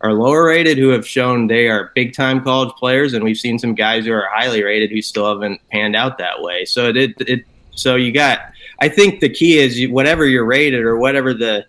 are 0.00 0.12
lower 0.12 0.46
rated 0.46 0.78
who 0.78 0.90
have 0.90 1.06
shown 1.06 1.46
they 1.46 1.68
are 1.68 1.90
big 1.94 2.14
time 2.14 2.42
college 2.42 2.74
players, 2.76 3.14
and 3.14 3.24
we've 3.24 3.36
seen 3.36 3.58
some 3.58 3.74
guys 3.74 4.04
who 4.04 4.12
are 4.12 4.28
highly 4.32 4.62
rated 4.62 4.90
who 4.90 5.00
still 5.00 5.28
haven't 5.28 5.60
panned 5.70 5.96
out 5.96 6.18
that 6.18 6.42
way. 6.42 6.64
So 6.64 6.88
it, 6.88 7.14
it 7.20 7.44
so 7.74 7.94
you 7.96 8.12
got. 8.12 8.40
I 8.80 8.88
think 8.88 9.20
the 9.20 9.28
key 9.28 9.58
is 9.58 9.90
whatever 9.90 10.24
you're 10.24 10.44
rated 10.44 10.84
or 10.84 10.98
whatever 10.98 11.34
the 11.34 11.66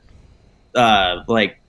uh, 0.76 1.24
like 1.28 1.60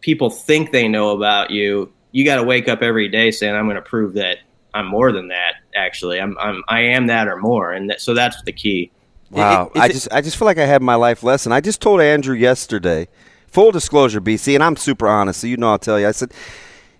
people 0.00 0.30
think 0.30 0.72
they 0.72 0.88
know 0.88 1.10
about 1.10 1.50
you. 1.50 1.92
You 2.12 2.24
got 2.24 2.36
to 2.36 2.42
wake 2.42 2.68
up 2.68 2.82
every 2.82 3.08
day 3.08 3.30
saying, 3.30 3.54
"I'm 3.54 3.66
going 3.66 3.76
to 3.76 3.82
prove 3.82 4.14
that 4.14 4.38
I'm 4.74 4.86
more 4.86 5.12
than 5.12 5.28
that. 5.28 5.56
Actually, 5.74 6.20
I'm, 6.20 6.36
I'm 6.38 6.62
I 6.68 6.80
am 6.80 7.06
that 7.06 7.28
or 7.28 7.36
more." 7.36 7.72
And 7.72 7.90
that, 7.90 8.00
so 8.00 8.14
that's 8.14 8.40
the 8.42 8.52
key. 8.52 8.90
Wow, 9.30 9.70
I 9.74 9.88
just 9.88 10.08
I 10.12 10.20
just 10.20 10.36
feel 10.36 10.46
like 10.46 10.58
I 10.58 10.66
had 10.66 10.82
my 10.82 10.96
life 10.96 11.22
lesson. 11.22 11.52
I 11.52 11.60
just 11.60 11.80
told 11.80 12.00
Andrew 12.00 12.34
yesterday. 12.34 13.08
Full 13.46 13.72
disclosure, 13.72 14.20
BC, 14.20 14.54
and 14.54 14.62
I'm 14.62 14.76
super 14.76 15.08
honest, 15.08 15.40
so 15.40 15.46
you 15.48 15.56
know 15.56 15.70
I'll 15.70 15.78
tell 15.78 15.98
you. 15.98 16.06
I 16.06 16.12
said 16.12 16.32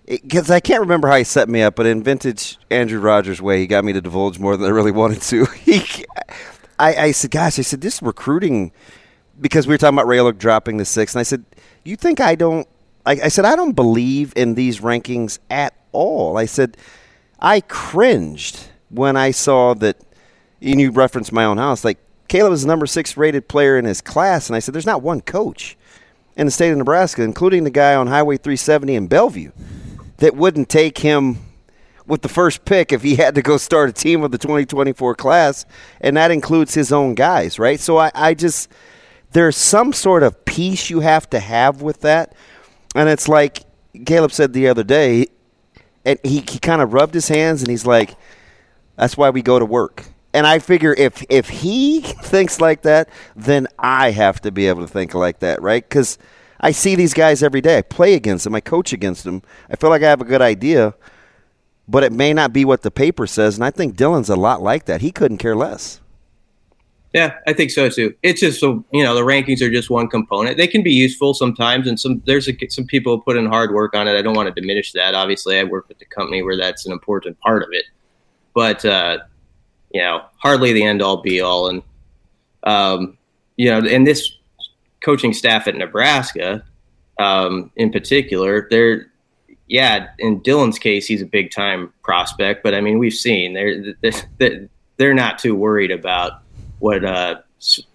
because 0.06 0.50
I 0.50 0.58
can't 0.58 0.80
remember 0.80 1.08
how 1.08 1.16
he 1.16 1.24
set 1.24 1.48
me 1.48 1.62
up, 1.62 1.76
but 1.76 1.86
in 1.86 2.02
vintage 2.02 2.58
Andrew 2.70 3.00
Rogers 3.00 3.40
way, 3.40 3.58
he 3.58 3.66
got 3.68 3.84
me 3.84 3.92
to 3.92 4.00
divulge 4.00 4.38
more 4.38 4.56
than 4.56 4.66
I 4.66 4.70
really 4.70 4.90
wanted 4.90 5.22
to. 5.22 5.44
He, 5.46 6.04
I, 6.78 6.94
I 6.94 7.10
said, 7.12 7.30
"Gosh," 7.30 7.58
I 7.58 7.62
said, 7.62 7.80
"This 7.80 8.02
recruiting," 8.02 8.72
because 9.40 9.66
we 9.66 9.74
were 9.74 9.78
talking 9.78 9.98
about 9.98 10.08
Raylock 10.08 10.38
dropping 10.38 10.78
the 10.78 10.84
six, 10.84 11.14
and 11.14 11.20
I 11.20 11.24
said, 11.24 11.44
"You 11.84 11.96
think 11.96 12.20
I 12.20 12.34
don't?" 12.34 12.66
I, 13.06 13.12
I 13.24 13.28
said, 13.28 13.44
"I 13.44 13.54
don't 13.54 13.72
believe 13.72 14.32
in 14.36 14.54
these 14.54 14.80
rankings 14.80 15.38
at 15.50 15.74
all." 15.92 16.36
I 16.36 16.46
said, 16.46 16.76
"I 17.41 17.61
cringed 17.61 18.68
when 18.88 19.16
I 19.16 19.30
saw 19.30 19.74
that." 19.74 19.97
And 20.62 20.80
you 20.80 20.91
referenced 20.91 21.32
my 21.32 21.45
own 21.45 21.57
house, 21.57 21.84
like 21.84 21.99
Caleb 22.28 22.53
is 22.53 22.62
the 22.62 22.68
number 22.68 22.86
six 22.86 23.16
rated 23.16 23.49
player 23.49 23.78
in 23.78 23.86
his 23.86 24.01
class, 24.01 24.49
and 24.49 24.57
I 24.57 24.59
said, 24.59 24.74
"There's 24.74 24.86
not 24.86 25.03
one 25.03 25.20
coach 25.20 25.76
in 26.36 26.47
the 26.47 26.51
state 26.53 26.70
of 26.70 26.78
Nebraska, 26.78 27.22
including 27.22 27.64
the 27.64 27.70
guy 27.70 27.95
on 27.95 28.07
Highway 28.07 28.36
370 28.36 28.95
in 28.95 29.07
Bellevue, 29.07 29.53
that 30.18 30.36
wouldn't 30.36 30.68
take 30.68 30.99
him." 30.99 31.38
with 32.11 32.22
the 32.22 32.28
first 32.28 32.64
pick 32.64 32.93
if 32.93 33.03
he 33.03 33.14
had 33.14 33.36
to 33.36 33.43
go 33.43 33.57
start 33.57 33.88
a 33.88 33.93
team 33.93 34.24
of 34.24 34.32
the 34.32 34.38
2024 34.38 35.14
class, 35.14 35.64
and 36.01 36.16
that 36.16 36.32
includes 36.32 36.74
his 36.74 36.91
own 36.91 37.14
guys, 37.14 37.57
right? 37.57 37.78
So 37.78 37.99
I, 37.99 38.11
I 38.14 38.34
just 38.34 38.68
there's 39.30 39.57
some 39.57 39.93
sort 39.93 40.24
of 40.24 40.45
peace 40.45 40.91
you 40.91 41.01
have 41.01 41.30
to 41.30 41.38
have 41.38 41.82
with 41.82 42.01
that, 42.01 42.34
and 42.97 43.09
it's 43.09 43.28
like 43.28 43.62
Caleb 44.05 44.32
said 44.32 44.53
the 44.53 44.66
other 44.66 44.82
day, 44.82 45.26
and 46.05 46.18
he, 46.22 46.44
he 46.48 46.59
kind 46.59 46.82
of 46.82 46.92
rubbed 46.92 47.14
his 47.14 47.28
hands 47.28 47.62
and 47.62 47.70
he's 47.70 47.86
like, 47.86 48.16
"That's 48.96 49.16
why 49.16 49.30
we 49.30 49.42
go 49.42 49.59
to 49.59 49.64
work." 49.64 50.07
And 50.32 50.46
I 50.46 50.59
figure 50.59 50.94
if 50.94 51.24
if 51.28 51.48
he 51.48 52.01
thinks 52.22 52.61
like 52.61 52.82
that, 52.82 53.09
then 53.36 53.66
I 53.78 54.11
have 54.11 54.40
to 54.42 54.51
be 54.51 54.66
able 54.66 54.82
to 54.82 54.88
think 54.92 55.14
like 55.14 55.40
that, 55.40 55.61
right? 55.62 55.86
Because 55.86 56.18
I 56.61 56.72
see 56.72 56.94
these 56.94 57.14
guys 57.14 57.42
every 57.42 57.61
day. 57.61 57.78
I 57.78 57.82
play 57.82 58.14
against 58.14 58.44
them. 58.44 58.55
I 58.55 58.61
coach 58.61 58.92
against 58.92 59.24
them. 59.24 59.42
I 59.70 59.76
feel 59.76 59.90
like 59.90 60.03
I 60.03 60.09
have 60.11 60.20
a 60.20 60.26
good 60.26 60.42
idea 60.42 60.94
but 61.90 62.05
it 62.05 62.12
may 62.12 62.32
not 62.32 62.53
be 62.53 62.64
what 62.64 62.82
the 62.82 62.90
paper 62.90 63.26
says. 63.26 63.57
And 63.57 63.64
I 63.64 63.70
think 63.72 63.96
Dylan's 63.96 64.28
a 64.28 64.36
lot 64.36 64.62
like 64.62 64.84
that. 64.84 65.01
He 65.01 65.11
couldn't 65.11 65.38
care 65.38 65.57
less. 65.57 66.01
Yeah, 67.12 67.34
I 67.46 67.52
think 67.52 67.72
so 67.72 67.88
too. 67.88 68.14
It's 68.22 68.40
just 68.40 68.61
so 68.61 68.84
you 68.92 69.02
know 69.02 69.14
the 69.14 69.22
rankings 69.22 69.61
are 69.62 69.70
just 69.70 69.90
one 69.90 70.08
component. 70.08 70.56
They 70.56 70.68
can 70.68 70.82
be 70.82 70.92
useful 70.92 71.34
sometimes, 71.34 71.88
and 71.88 71.98
some 71.98 72.22
there's 72.24 72.48
a, 72.48 72.56
some 72.68 72.86
people 72.86 73.20
put 73.20 73.36
in 73.36 73.46
hard 73.46 73.72
work 73.72 73.94
on 73.94 74.06
it. 74.06 74.16
I 74.16 74.22
don't 74.22 74.36
want 74.36 74.54
to 74.54 74.61
diminish 74.61 74.92
that. 74.92 75.14
Obviously, 75.14 75.58
I 75.58 75.64
work 75.64 75.88
with 75.88 75.98
the 75.98 76.04
company 76.04 76.42
where 76.42 76.56
that's 76.56 76.86
an 76.86 76.92
important 76.92 77.38
part 77.40 77.64
of 77.64 77.70
it, 77.72 77.84
but 78.54 78.84
uh, 78.84 79.18
you 79.92 80.00
know, 80.00 80.24
hardly 80.36 80.72
the 80.72 80.84
end 80.84 81.02
all 81.02 81.20
be 81.20 81.40
all. 81.40 81.68
And 81.68 81.82
um, 82.62 83.18
you 83.56 83.70
know, 83.70 83.78
and 83.78 84.06
this 84.06 84.32
coaching 85.02 85.32
staff 85.32 85.66
at 85.66 85.74
Nebraska, 85.74 86.64
um, 87.18 87.72
in 87.74 87.90
particular, 87.90 88.68
they're 88.70 89.11
yeah, 89.66 90.08
in 90.18 90.40
Dylan's 90.42 90.78
case, 90.78 91.06
he's 91.06 91.22
a 91.22 91.26
big 91.26 91.50
time 91.50 91.92
prospect, 92.02 92.62
but 92.62 92.74
I 92.74 92.80
mean, 92.80 92.98
we've 92.98 93.12
seen 93.14 93.54
they're 93.54 94.62
they're 94.96 95.14
not 95.14 95.40
too 95.40 95.56
worried 95.56 95.90
about 95.90 96.39
what 96.81 97.05
uh, 97.05 97.37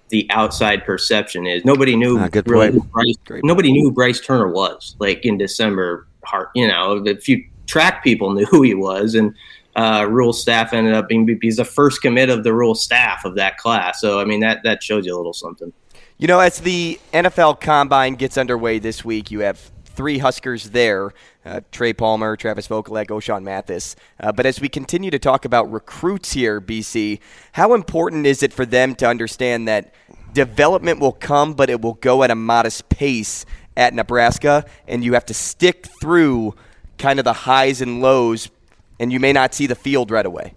the 0.09 0.27
outside 0.29 0.85
perception 0.85 1.45
is. 1.45 1.65
Nobody 1.65 1.95
knew 1.95 2.17
ah, 2.19 2.29
really 2.45 2.79
Bryce, 2.79 3.41
nobody 3.43 3.71
knew 3.71 3.83
who 3.83 3.91
Bryce 3.91 4.21
Turner 4.21 4.49
was 4.49 4.95
like 4.99 5.25
in 5.25 5.37
December. 5.37 6.07
You 6.55 6.67
know, 6.67 7.03
a 7.05 7.15
few 7.17 7.45
track 7.67 8.03
people 8.03 8.33
knew 8.33 8.45
who 8.45 8.61
he 8.61 8.73
was, 8.73 9.15
and 9.15 9.35
uh, 9.75 10.07
Rhule 10.09 10.33
staff 10.33 10.73
ended 10.73 10.93
up 10.93 11.09
being 11.09 11.37
he's 11.41 11.57
the 11.57 11.65
first 11.65 12.01
commit 12.01 12.29
of 12.29 12.43
the 12.43 12.53
Rhule 12.53 12.75
staff 12.75 13.25
of 13.25 13.35
that 13.35 13.57
class. 13.57 13.99
So 14.01 14.19
I 14.19 14.25
mean, 14.25 14.39
that 14.39 14.61
that 14.63 14.81
shows 14.81 15.05
you 15.05 15.15
a 15.15 15.17
little 15.17 15.33
something. 15.33 15.73
You 16.17 16.27
know, 16.27 16.39
as 16.39 16.59
the 16.59 16.99
NFL 17.13 17.59
Combine 17.59 18.15
gets 18.15 18.37
underway 18.37 18.79
this 18.79 19.03
week, 19.03 19.31
you 19.31 19.39
have 19.41 19.59
three 19.83 20.17
Huskers 20.17 20.69
there 20.69 21.11
uh, 21.45 21.61
Trey 21.71 21.93
Palmer, 21.93 22.35
Travis 22.35 22.67
Vokolek, 22.67 23.07
Ochaun 23.07 23.43
Mathis. 23.43 23.95
Uh, 24.19 24.31
but 24.31 24.45
as 24.45 24.59
we 24.59 24.67
continue 24.67 25.11
to 25.11 25.19
talk 25.19 25.45
about 25.45 25.71
recruits 25.71 26.33
here, 26.33 26.59
BC, 26.59 27.19
how 27.53 27.73
important 27.73 28.25
is 28.25 28.41
it 28.41 28.51
for 28.51 28.65
them 28.65 28.95
to 28.95 29.07
understand 29.07 29.67
that 29.67 29.93
development 30.33 30.99
will 30.99 31.11
come, 31.11 31.53
but 31.53 31.69
it 31.69 31.81
will 31.81 31.93
go 31.93 32.23
at 32.23 32.31
a 32.31 32.35
modest 32.35 32.89
pace 32.89 33.45
at 33.77 33.93
Nebraska, 33.93 34.65
and 34.87 35.03
you 35.03 35.13
have 35.13 35.25
to 35.25 35.33
stick 35.33 35.87
through 36.01 36.55
kind 36.97 37.19
of 37.19 37.25
the 37.25 37.33
highs 37.33 37.81
and 37.81 38.01
lows, 38.01 38.49
and 38.99 39.11
you 39.11 39.19
may 39.19 39.33
not 39.33 39.53
see 39.53 39.67
the 39.67 39.75
field 39.75 40.11
right 40.11 40.25
away? 40.25 40.53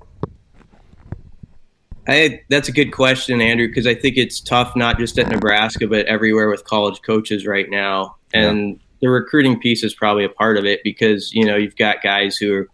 I, 2.06 2.40
that's 2.48 2.68
a 2.68 2.72
good 2.72 2.92
question, 2.92 3.40
Andrew, 3.42 3.68
because 3.68 3.86
I 3.86 3.94
think 3.94 4.16
it's 4.16 4.40
tough 4.40 4.74
not 4.74 4.98
just 4.98 5.18
at 5.18 5.28
Nebraska, 5.28 5.86
but 5.86 6.06
everywhere 6.06 6.48
with 6.48 6.64
college 6.64 7.02
coaches 7.02 7.44
right 7.44 7.68
now. 7.68 8.16
And 8.32 8.70
yeah 8.70 8.87
the 9.00 9.08
recruiting 9.08 9.58
piece 9.60 9.84
is 9.84 9.94
probably 9.94 10.24
a 10.24 10.28
part 10.28 10.56
of 10.56 10.64
it 10.64 10.80
because 10.82 11.32
you 11.32 11.44
know 11.44 11.56
you've 11.56 11.76
got 11.76 12.02
guys 12.02 12.36
who 12.36 12.54
are 12.54 12.68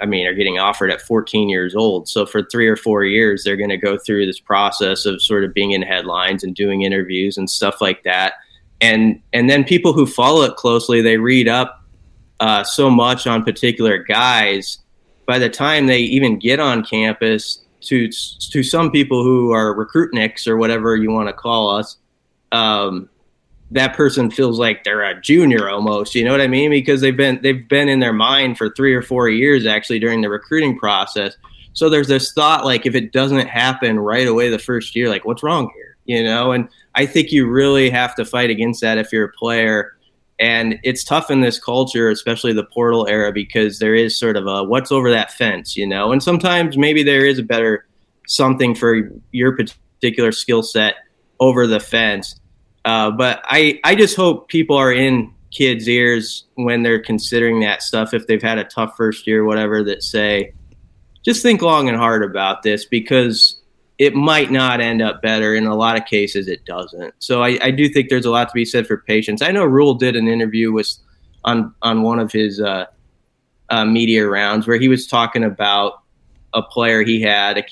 I 0.00 0.06
mean, 0.06 0.26
are 0.26 0.34
getting 0.34 0.58
offered 0.58 0.90
at 0.90 1.02
14 1.02 1.48
years 1.48 1.74
old. 1.74 2.08
So 2.08 2.24
for 2.24 2.42
three 2.42 2.68
or 2.68 2.76
four 2.76 3.04
years, 3.04 3.42
they're 3.42 3.56
going 3.56 3.70
to 3.70 3.76
go 3.76 3.98
through 3.98 4.26
this 4.26 4.40
process 4.40 5.04
of 5.06 5.20
sort 5.20 5.44
of 5.44 5.52
being 5.52 5.72
in 5.72 5.82
headlines 5.82 6.44
and 6.44 6.54
doing 6.54 6.82
interviews 6.82 7.36
and 7.36 7.50
stuff 7.50 7.80
like 7.80 8.04
that. 8.04 8.34
And 8.80 9.20
and 9.32 9.50
then 9.50 9.64
people 9.64 9.92
who 9.92 10.06
follow 10.06 10.42
it 10.42 10.56
closely, 10.56 11.00
they 11.00 11.16
read 11.16 11.48
up 11.48 11.82
uh, 12.38 12.62
so 12.62 12.90
much 12.90 13.26
on 13.26 13.42
particular 13.42 13.98
guys. 13.98 14.78
By 15.26 15.38
the 15.38 15.50
time 15.50 15.86
they 15.86 15.98
even 15.98 16.38
get 16.38 16.60
on 16.60 16.84
campus, 16.84 17.64
to 17.80 18.08
to 18.08 18.62
some 18.62 18.90
people 18.90 19.24
who 19.24 19.50
are 19.52 19.74
recruitniks 19.74 20.46
or 20.46 20.56
whatever 20.56 20.96
you 20.96 21.10
want 21.10 21.28
to 21.28 21.32
call 21.32 21.70
us, 21.70 21.96
um, 22.52 23.08
that 23.70 23.94
person 23.94 24.30
feels 24.30 24.58
like 24.58 24.84
they're 24.84 25.02
a 25.02 25.20
junior 25.20 25.68
almost 25.68 26.14
you 26.14 26.24
know 26.24 26.32
what 26.32 26.40
i 26.40 26.46
mean? 26.46 26.70
Because 26.70 27.00
they've 27.00 27.16
been 27.16 27.40
they've 27.42 27.68
been 27.68 27.88
in 27.88 28.00
their 28.00 28.12
mind 28.12 28.56
for 28.56 28.70
three 28.70 28.94
or 28.94 29.02
four 29.02 29.28
years 29.28 29.66
actually 29.66 29.98
during 29.98 30.20
the 30.20 30.28
recruiting 30.28 30.78
process. 30.78 31.36
So 31.74 31.88
there's 31.88 32.08
this 32.08 32.32
thought 32.32 32.64
like 32.64 32.86
if 32.86 32.94
it 32.94 33.12
doesn't 33.12 33.46
happen 33.46 34.00
right 34.00 34.26
away 34.26 34.48
the 34.48 34.58
first 34.58 34.96
year 34.96 35.08
like 35.08 35.24
what's 35.24 35.42
wrong 35.42 35.70
here 35.74 35.96
you 36.06 36.24
know? 36.24 36.52
And 36.52 36.68
i 36.94 37.04
think 37.06 37.32
you 37.32 37.46
really 37.46 37.90
have 37.90 38.14
to 38.16 38.24
fight 38.24 38.50
against 38.50 38.80
that 38.80 38.98
if 38.98 39.12
you're 39.12 39.26
a 39.26 39.32
player. 39.32 39.94
And 40.40 40.78
it's 40.84 41.02
tough 41.02 41.30
in 41.30 41.40
this 41.40 41.58
culture 41.58 42.10
especially 42.10 42.52
the 42.52 42.64
portal 42.64 43.06
era 43.06 43.32
because 43.32 43.80
there 43.80 43.94
is 43.94 44.18
sort 44.18 44.36
of 44.36 44.46
a 44.46 44.64
what's 44.64 44.92
over 44.92 45.10
that 45.10 45.32
fence 45.32 45.76
you 45.76 45.86
know? 45.86 46.12
And 46.12 46.22
sometimes 46.22 46.78
maybe 46.78 47.02
there 47.02 47.26
is 47.26 47.38
a 47.38 47.42
better 47.42 47.86
something 48.28 48.74
for 48.74 49.10
your 49.32 49.56
particular 49.56 50.32
skill 50.32 50.62
set 50.62 50.96
over 51.40 51.66
the 51.66 51.80
fence. 51.80 52.38
Uh, 52.88 53.10
but 53.10 53.42
I, 53.44 53.78
I 53.84 53.94
just 53.94 54.16
hope 54.16 54.48
people 54.48 54.74
are 54.74 54.90
in 54.90 55.34
kids' 55.50 55.86
ears 55.86 56.44
when 56.54 56.82
they're 56.82 56.98
considering 56.98 57.60
that 57.60 57.82
stuff. 57.82 58.14
If 58.14 58.26
they've 58.26 58.42
had 58.42 58.56
a 58.56 58.64
tough 58.64 58.96
first 58.96 59.26
year, 59.26 59.42
or 59.42 59.44
whatever, 59.44 59.84
that 59.84 60.02
say, 60.02 60.54
just 61.22 61.42
think 61.42 61.60
long 61.60 61.90
and 61.90 61.98
hard 61.98 62.24
about 62.24 62.62
this 62.62 62.86
because 62.86 63.60
it 63.98 64.14
might 64.14 64.50
not 64.50 64.80
end 64.80 65.02
up 65.02 65.20
better. 65.20 65.54
In 65.54 65.66
a 65.66 65.76
lot 65.76 66.00
of 66.00 66.06
cases, 66.06 66.48
it 66.48 66.64
doesn't. 66.64 67.12
So 67.18 67.42
I, 67.42 67.58
I 67.60 67.72
do 67.72 67.90
think 67.90 68.08
there's 68.08 68.24
a 68.24 68.30
lot 68.30 68.48
to 68.48 68.54
be 68.54 68.64
said 68.64 68.86
for 68.86 68.96
patience. 68.96 69.42
I 69.42 69.50
know 69.50 69.66
Rhule 69.66 69.92
did 69.92 70.16
an 70.16 70.26
interview 70.26 70.72
with 70.72 70.90
on 71.44 71.74
on 71.82 72.00
one 72.00 72.18
of 72.18 72.32
his 72.32 72.58
uh, 72.58 72.86
uh, 73.68 73.84
media 73.84 74.26
rounds 74.26 74.66
where 74.66 74.78
he 74.78 74.88
was 74.88 75.06
talking 75.06 75.44
about 75.44 76.00
a 76.54 76.62
player 76.62 77.02
he 77.02 77.20
had 77.20 77.66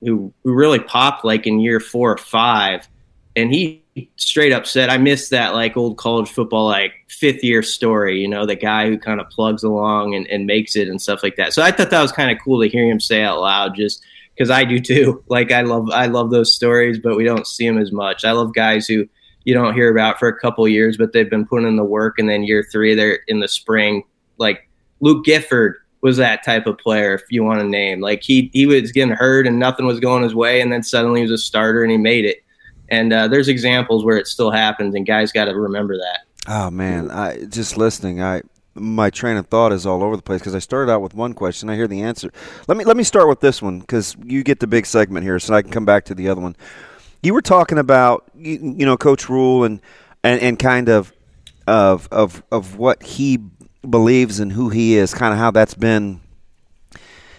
who 0.00 0.32
who 0.42 0.54
really 0.54 0.78
popped 0.78 1.22
like 1.22 1.46
in 1.46 1.60
year 1.60 1.80
four 1.80 2.12
or 2.12 2.16
five, 2.16 2.88
and 3.36 3.52
he 3.52 3.84
straight 4.16 4.52
up 4.52 4.66
said, 4.66 4.88
"I 4.88 4.98
miss 4.98 5.28
that 5.30 5.54
like 5.54 5.76
old 5.76 5.96
college 5.96 6.28
football 6.28 6.66
like 6.66 6.92
fifth 7.08 7.42
year 7.42 7.62
story, 7.62 8.20
you 8.20 8.28
know, 8.28 8.46
the 8.46 8.54
guy 8.54 8.88
who 8.88 8.98
kind 8.98 9.20
of 9.20 9.28
plugs 9.30 9.62
along 9.62 10.14
and, 10.14 10.26
and 10.28 10.46
makes 10.46 10.76
it 10.76 10.88
and 10.88 11.00
stuff 11.00 11.22
like 11.22 11.36
that." 11.36 11.52
So 11.52 11.62
I 11.62 11.70
thought 11.70 11.90
that 11.90 12.02
was 12.02 12.12
kind 12.12 12.30
of 12.30 12.42
cool 12.42 12.60
to 12.60 12.68
hear 12.68 12.88
him 12.88 13.00
say 13.00 13.22
out 13.22 13.40
loud, 13.40 13.74
just 13.74 14.02
because 14.34 14.50
I 14.50 14.64
do 14.64 14.78
too. 14.78 15.24
Like 15.28 15.52
I 15.52 15.62
love 15.62 15.88
I 15.90 16.06
love 16.06 16.30
those 16.30 16.54
stories, 16.54 16.98
but 16.98 17.16
we 17.16 17.24
don't 17.24 17.46
see 17.46 17.66
them 17.66 17.78
as 17.78 17.92
much. 17.92 18.24
I 18.24 18.32
love 18.32 18.54
guys 18.54 18.86
who 18.86 19.08
you 19.44 19.54
don't 19.54 19.74
hear 19.74 19.90
about 19.90 20.18
for 20.18 20.28
a 20.28 20.38
couple 20.38 20.66
years, 20.68 20.96
but 20.96 21.12
they've 21.12 21.30
been 21.30 21.46
putting 21.46 21.68
in 21.68 21.76
the 21.76 21.84
work, 21.84 22.18
and 22.18 22.28
then 22.28 22.44
year 22.44 22.66
three 22.70 22.94
they're 22.94 23.20
in 23.28 23.40
the 23.40 23.48
spring. 23.48 24.02
Like 24.38 24.68
Luke 25.00 25.24
Gifford 25.24 25.76
was 26.00 26.16
that 26.16 26.44
type 26.44 26.66
of 26.66 26.78
player, 26.78 27.14
if 27.14 27.22
you 27.30 27.42
want 27.42 27.60
to 27.60 27.66
name. 27.66 28.00
Like 28.00 28.22
he 28.22 28.50
he 28.52 28.66
was 28.66 28.92
getting 28.92 29.14
hurt 29.14 29.46
and 29.46 29.58
nothing 29.58 29.86
was 29.86 30.00
going 30.00 30.22
his 30.22 30.34
way, 30.34 30.60
and 30.60 30.72
then 30.72 30.82
suddenly 30.82 31.20
he 31.20 31.24
was 31.30 31.40
a 31.40 31.42
starter 31.42 31.82
and 31.82 31.90
he 31.90 31.98
made 31.98 32.24
it. 32.24 32.38
And 32.88 33.12
uh, 33.12 33.28
there's 33.28 33.48
examples 33.48 34.04
where 34.04 34.16
it 34.16 34.26
still 34.26 34.50
happens, 34.50 34.94
and 34.94 35.06
guys 35.06 35.32
got 35.32 35.46
to 35.46 35.54
remember 35.54 35.96
that. 35.98 36.20
Oh 36.46 36.70
man, 36.70 37.10
I 37.10 37.44
just 37.44 37.76
listening. 37.76 38.22
I 38.22 38.42
my 38.74 39.10
train 39.10 39.36
of 39.36 39.46
thought 39.48 39.72
is 39.72 39.86
all 39.86 40.02
over 40.02 40.16
the 40.16 40.22
place 40.22 40.40
because 40.40 40.54
I 40.54 40.60
started 40.60 40.90
out 40.90 41.02
with 41.02 41.14
one 41.14 41.34
question. 41.34 41.68
I 41.68 41.74
hear 41.74 41.88
the 41.88 42.02
answer. 42.02 42.30
Let 42.66 42.78
me 42.78 42.84
let 42.84 42.96
me 42.96 43.02
start 43.02 43.28
with 43.28 43.40
this 43.40 43.60
one 43.60 43.80
because 43.80 44.16
you 44.24 44.42
get 44.42 44.60
the 44.60 44.66
big 44.66 44.86
segment 44.86 45.24
here, 45.24 45.38
so 45.38 45.54
I 45.54 45.62
can 45.62 45.70
come 45.70 45.84
back 45.84 46.04
to 46.06 46.14
the 46.14 46.28
other 46.28 46.40
one. 46.40 46.56
You 47.22 47.34
were 47.34 47.42
talking 47.42 47.78
about 47.78 48.24
you, 48.36 48.74
you 48.78 48.86
know 48.86 48.96
Coach 48.96 49.28
Rhule 49.28 49.64
and, 49.64 49.80
and 50.22 50.40
and 50.40 50.58
kind 50.58 50.88
of 50.88 51.12
of 51.66 52.08
of 52.10 52.42
of 52.50 52.76
what 52.76 53.02
he 53.02 53.38
believes 53.88 54.40
and 54.40 54.52
who 54.52 54.70
he 54.70 54.96
is, 54.96 55.12
kind 55.14 55.32
of 55.32 55.38
how 55.38 55.50
that's 55.50 55.74
been. 55.74 56.20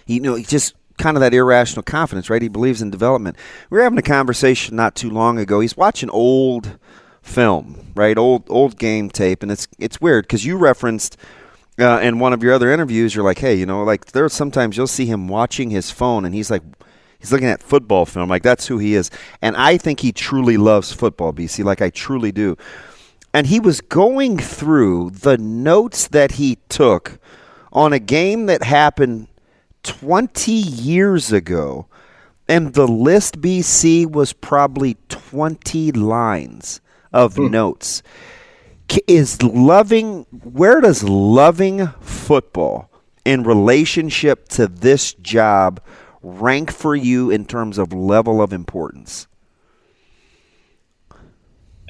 You 0.06 0.20
know, 0.20 0.38
just 0.40 0.74
kind 1.00 1.16
of 1.16 1.20
that 1.22 1.34
irrational 1.34 1.82
confidence, 1.82 2.30
right? 2.30 2.42
He 2.42 2.48
believes 2.48 2.82
in 2.82 2.90
development. 2.90 3.36
We 3.70 3.78
were 3.78 3.84
having 3.84 3.98
a 3.98 4.02
conversation 4.02 4.76
not 4.76 4.94
too 4.94 5.10
long 5.10 5.38
ago. 5.38 5.60
He's 5.60 5.76
watching 5.76 6.10
old 6.10 6.78
film, 7.22 7.92
right? 7.94 8.16
Old 8.16 8.44
old 8.48 8.78
game 8.78 9.10
tape, 9.10 9.42
and 9.42 9.50
it's 9.50 9.66
it's 9.78 10.00
weird 10.00 10.24
because 10.24 10.44
you 10.44 10.56
referenced 10.56 11.16
uh, 11.78 11.98
in 12.02 12.18
one 12.18 12.32
of 12.32 12.42
your 12.42 12.52
other 12.52 12.70
interviews, 12.70 13.14
you're 13.14 13.24
like, 13.24 13.38
hey, 13.38 13.54
you 13.54 13.66
know, 13.66 13.82
like 13.82 14.06
there's 14.06 14.32
sometimes 14.32 14.76
you'll 14.76 14.86
see 14.86 15.06
him 15.06 15.26
watching 15.28 15.70
his 15.70 15.90
phone, 15.90 16.24
and 16.24 16.34
he's 16.34 16.50
like. 16.50 16.62
He's 17.18 17.30
looking 17.30 17.48
at 17.48 17.62
football 17.62 18.06
film, 18.06 18.30
like 18.30 18.42
that's 18.42 18.66
who 18.66 18.78
he 18.78 18.94
is, 18.94 19.10
and 19.42 19.54
I 19.54 19.76
think 19.76 20.00
he 20.00 20.10
truly 20.10 20.56
loves 20.56 20.90
football, 20.90 21.34
BC. 21.34 21.62
Like 21.62 21.82
I 21.82 21.90
truly 21.90 22.32
do. 22.32 22.56
And 23.34 23.46
he 23.46 23.60
was 23.60 23.82
going 23.82 24.38
through 24.38 25.10
the 25.10 25.36
notes 25.36 26.08
that 26.08 26.32
he 26.32 26.56
took 26.70 27.18
on 27.74 27.92
a 27.92 27.98
game 27.98 28.46
that 28.46 28.62
happened 28.62 29.28
20 29.82 30.52
years 30.52 31.32
ago, 31.32 31.86
and 32.48 32.74
the 32.74 32.88
list 32.88 33.40
BC 33.40 34.10
was 34.10 34.32
probably 34.32 34.96
20 35.08 35.92
lines 35.92 36.80
of 37.12 37.36
hmm. 37.36 37.48
notes. 37.48 38.02
Is 39.06 39.40
loving, 39.42 40.26
where 40.32 40.80
does 40.80 41.04
loving 41.04 41.86
football 42.00 42.90
in 43.24 43.44
relationship 43.44 44.48
to 44.48 44.66
this 44.66 45.14
job 45.14 45.80
rank 46.22 46.72
for 46.72 46.96
you 46.96 47.30
in 47.30 47.44
terms 47.44 47.78
of 47.78 47.92
level 47.92 48.42
of 48.42 48.52
importance? 48.52 49.28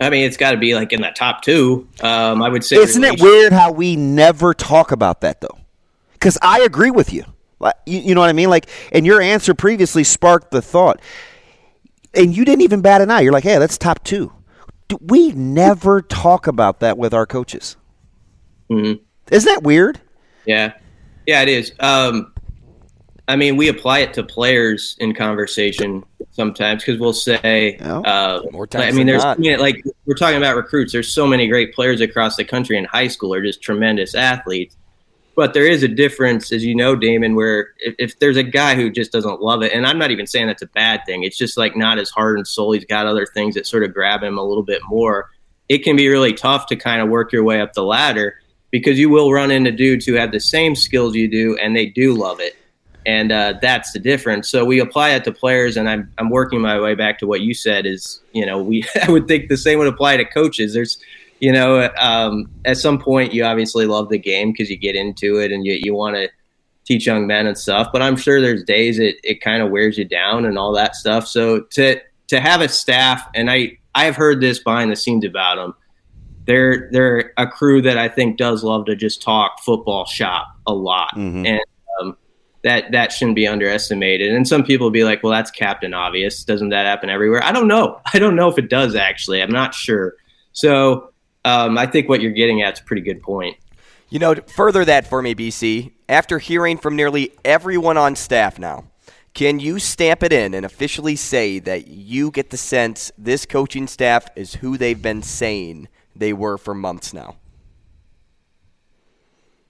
I 0.01 0.09
mean, 0.09 0.25
it's 0.25 0.37
got 0.37 0.53
to 0.53 0.57
be 0.57 0.75
like 0.75 0.93
in 0.93 1.03
the 1.03 1.11
top 1.11 1.43
two. 1.43 1.87
Um, 2.03 2.43
I 2.43 2.49
would 2.49 2.65
say. 2.65 2.77
Isn't 2.77 3.05
it 3.05 3.21
weird 3.21 3.53
how 3.53 3.71
we 3.71 3.97
never 3.97 4.55
talk 4.55 4.93
about 4.93 5.21
that 5.21 5.41
though? 5.41 5.59
Because 6.13 6.39
I 6.41 6.61
agree 6.61 6.91
with 6.91 7.13
you. 7.13 7.25
You, 7.87 7.99
you 8.01 8.15
know 8.15 8.21
what 8.21 8.31
I 8.31 8.35
mean? 8.35 8.51
Like, 8.51 8.69
and 8.93 9.05
your 9.05 9.21
answer 9.21 9.55
previously 9.55 10.05
sparked 10.05 10.51
the 10.51 10.63
thought, 10.63 11.01
and 12.15 12.37
you 12.37 12.45
didn't 12.45 12.63
even 12.63 12.81
bat 12.81 13.01
an 13.01 13.11
eye. 13.11 13.21
You're 13.21 13.33
like, 13.33 13.45
"Hey, 13.45 13.59
that's 13.59 13.79
top 13.79 14.03
two. 14.05 14.33
We 15.01 15.33
never 15.33 16.03
talk 16.03 16.47
about 16.47 16.81
that 16.81 16.99
with 16.99 17.15
our 17.15 17.27
coaches. 17.27 17.77
Mm-hmm. 18.71 19.03
Isn't 19.31 19.53
that 19.53 19.63
weird? 19.63 20.01
Yeah, 20.47 20.73
yeah, 21.27 21.43
it 21.43 21.49
is. 21.49 21.73
Um, 21.79 22.33
I 23.29 23.37
mean, 23.37 23.57
we 23.57 23.69
apply 23.69 24.01
it 24.01 24.13
to 24.15 24.25
players 24.25 24.97
in 24.99 25.15
conversation 25.15 26.05
sometimes 26.33 26.83
because 26.83 27.01
we'll 27.01 27.13
say, 27.13 27.79
oh, 27.81 28.03
uh, 28.03 28.43
more 28.51 28.67
times. 28.67 28.93
I 28.93 28.97
mean, 28.97 29.07
there's 29.07 29.23
not. 29.23 29.39
like 29.39 29.85
we're 30.07 30.17
talking 30.17 30.39
about 30.39 30.57
recruits. 30.57 30.93
There's 30.93 31.15
so 31.15 31.27
many 31.27 31.47
great 31.47 31.73
players 31.73 32.01
across 32.01 32.35
the 32.35 32.45
country 32.45 32.77
in 32.77 32.85
high 32.87 33.07
school 33.07 33.33
are 33.33 33.43
just 33.43 33.63
tremendous 33.63 34.17
athletes. 34.17 34.77
But 35.41 35.55
there 35.55 35.67
is 35.67 35.83
a 35.83 35.89
difference, 35.89 36.53
as 36.53 36.67
you 36.67 36.75
know, 36.75 36.95
Damon, 36.95 37.35
where 37.35 37.71
if, 37.79 37.95
if, 37.99 38.19
there's 38.19 38.37
a 38.37 38.43
guy 38.43 38.75
who 38.75 38.91
just 38.91 39.11
doesn't 39.11 39.41
love 39.41 39.63
it, 39.63 39.73
and 39.73 39.87
I'm 39.87 39.99
not 39.99 40.11
even 40.11 40.27
saying 40.27 40.49
that's 40.49 40.61
a 40.61 40.67
bad 40.67 41.01
thing, 41.07 41.23
it's 41.23 41.39
just 41.39 41.57
like 41.57 41.75
not 41.75 41.99
as 41.99 42.11
hard 42.11 42.37
and 42.37 42.47
soul. 42.47 42.73
He's 42.73 42.85
got 42.85 43.07
other 43.07 43.25
things 43.25 43.55
that 43.55 43.67
sort 43.67 43.83
of 43.83 43.95
grab 43.95 44.23
him 44.23 44.37
a 44.37 44.45
little 44.45 44.63
bit 44.63 44.83
more. 44.87 45.31
It 45.71 45.79
can 45.79 45.97
be 45.97 46.09
really 46.09 46.35
tough 46.35 46.67
to 46.67 46.77
kind 46.77 47.01
of 47.01 47.09
work 47.09 47.33
your 47.33 47.43
way 47.43 47.59
up 47.59 47.73
the 47.73 47.83
ladder 47.83 48.39
because 48.71 48.99
you 48.99 49.09
will 49.09 49.33
run 49.33 49.51
into 49.51 49.73
dudes 49.73 50.05
who 50.05 50.13
have 50.13 50.31
the 50.31 50.41
same 50.41 50.77
skills 50.77 51.17
you 51.17 51.27
do 51.27 51.57
and 51.57 51.75
they 51.75 51.87
do 51.87 52.13
love 52.13 52.39
it. 52.39 52.59
And 53.07 53.33
uh, 53.33 53.55
that's 53.63 53.93
the 53.93 53.99
difference. 53.99 54.47
So 54.51 54.67
we 54.67 54.79
apply 54.79 55.13
it 55.13 55.25
to 55.25 55.33
players, 55.33 55.79
and 55.79 55.89
I'm, 55.89 56.13
I'm 56.19 56.29
working 56.29 56.61
my 56.61 56.79
way 56.79 56.95
back 56.95 57.19
to 57.21 57.27
what 57.27 57.41
you 57.41 57.55
said 57.55 57.87
is, 57.87 58.21
you 58.33 58.45
know, 58.45 58.63
we 58.63 58.85
I 59.03 59.11
would 59.11 59.27
think 59.27 59.49
the 59.49 59.57
same 59.57 59.79
would 59.79 59.89
apply 59.89 60.19
to 60.19 60.27
coaches. 60.27 60.75
There's 60.75 60.99
you 61.41 61.51
know, 61.53 61.91
um, 61.99 62.51
at 62.65 62.77
some 62.77 62.99
point 62.99 63.33
you 63.35 63.45
obviously 63.45 63.87
love 63.87 64.09
the 64.11 64.19
game 64.19 64.53
because 64.53 64.71
you 64.71 64.77
get 64.77 64.95
into 64.95 65.39
it 65.41 65.51
and 65.53 65.67
you, 65.67 65.79
you 65.83 65.95
want 65.95 66.17
to 66.17 66.29
teach 66.85 67.07
young 67.07 67.27
men 67.27 67.47
and 67.47 67.57
stuff. 67.59 67.89
But 67.93 68.03
I'm 68.03 68.17
sure 68.17 68.41
there's 68.41 68.63
days 68.65 68.99
it, 68.99 69.17
it 69.25 69.41
kind 69.41 69.63
of 69.63 69.71
wears 69.71 69.97
you 69.99 70.05
down 70.05 70.45
and 70.45 70.59
all 70.59 70.73
that 70.75 70.95
stuff. 70.95 71.27
So 71.27 71.61
to 71.73 72.01
to 72.29 72.41
have 72.41 72.61
a 72.61 72.69
staff, 72.69 73.27
and 73.35 73.51
I 73.51 73.79
I've 73.95 74.17
heard 74.17 74.41
this 74.41 74.63
behind 74.63 74.93
the 74.93 74.97
scenes 74.97 75.25
about 75.25 75.57
them. 75.57 75.75
They're 76.47 76.89
they're 76.93 77.33
a 77.37 77.47
crew 77.47 77.83
that 77.83 77.99
I 77.99 78.09
think 78.09 78.37
does 78.39 78.65
love 78.65 78.87
to 78.87 78.97
just 78.97 79.23
talk 79.23 79.61
football 79.65 80.05
shop 80.07 80.47
a 80.67 80.73
lot, 80.75 81.15
Mhm. 81.17 81.47
and 81.47 81.61
um, 82.01 82.17
that 82.65 82.93
that 82.93 83.13
shouldn't 83.13 83.37
be 83.37 83.47
underestimated. 83.47 84.33
And 84.33 84.49
some 84.49 84.65
people 84.65 84.87
will 84.87 84.91
be 84.93 85.05
like, 85.05 85.23
"Well, 85.23 85.33
that's 85.33 85.51
Captain 85.51 85.93
Obvious. 85.95 86.43
Doesn't 86.45 86.71
that 86.71 86.87
happen 86.87 87.09
everywhere?" 87.11 87.43
I 87.45 87.53
don't 87.53 87.69
know. 87.69 88.01
I 88.15 88.19
don't 88.19 88.37
know 88.37 88.49
if 88.49 88.59
it 88.59 88.69
does 88.69 88.95
actually. 88.97 89.43
I'm 89.43 89.53
not 89.53 89.75
sure. 89.75 90.15
So 90.53 91.10
um, 91.45 91.79
I 91.79 91.87
think 91.87 92.09
what 92.09 92.21
you're 92.21 92.33
getting 92.33 92.63
at 92.63 92.75
is 92.75 92.81
a 92.81 92.85
pretty 92.85 93.03
good 93.03 93.23
point. 93.23 93.57
You 94.09 94.19
know, 94.19 94.35
further 94.35 94.85
that 94.85 95.07
for 95.07 95.23
me, 95.23 95.35
BC, 95.35 95.93
after 96.09 96.39
hearing 96.39 96.79
from 96.79 96.97
nearly 96.97 97.33
everyone 97.45 97.97
on 97.97 98.17
staff 98.17 98.59
now, 98.59 98.85
can 99.35 99.61
you 99.61 99.79
stamp 99.79 100.23
it 100.23 100.33
in 100.33 100.55
and 100.55 100.67
officially 100.67 101.15
say 101.17 101.61
that 101.61 101.87
you 101.87 102.31
get 102.31 102.51
the 102.51 102.57
sense 102.57 103.13
this 103.17 103.47
coaching 103.47 103.87
staff 103.87 104.27
is 104.35 104.55
who 104.57 104.77
they've 104.77 105.01
been 105.01 105.23
saying 105.23 105.89
they 106.17 106.33
were 106.33 106.59
for 106.59 106.75
months 106.75 107.15
now? 107.15 107.37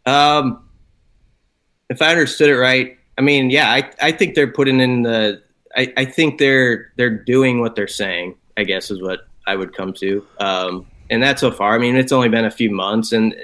Um, 0.07 0.67
if 1.91 2.01
I 2.01 2.11
understood 2.11 2.49
it 2.49 2.57
right, 2.57 2.97
I 3.19 3.21
mean, 3.21 3.51
yeah, 3.51 3.71
I, 3.71 3.91
I 4.01 4.13
think 4.13 4.35
they're 4.35 4.53
putting 4.53 4.81
in 4.81 5.03
the. 5.03 5.43
I, 5.77 5.93
I 5.99 6.05
think 6.07 6.39
they're 6.39 6.93
they're 6.97 7.23
doing 7.23 7.61
what 7.61 7.77
they're 7.77 7.87
saying. 7.87 8.37
I 8.57 8.65
guess 8.65 8.91
is 8.91 9.03
what 9.03 9.21
I 9.47 9.57
would 9.57 9.75
come 9.77 9.93
to. 9.95 10.27
Um, 10.39 10.87
and 11.11 11.23
that's 11.23 11.41
so 11.41 11.51
far. 11.51 11.75
I 11.75 11.79
mean, 11.79 11.97
it's 11.97 12.13
only 12.13 12.29
been 12.29 12.45
a 12.45 12.51
few 12.51 12.71
months, 12.71 13.13
and 13.13 13.35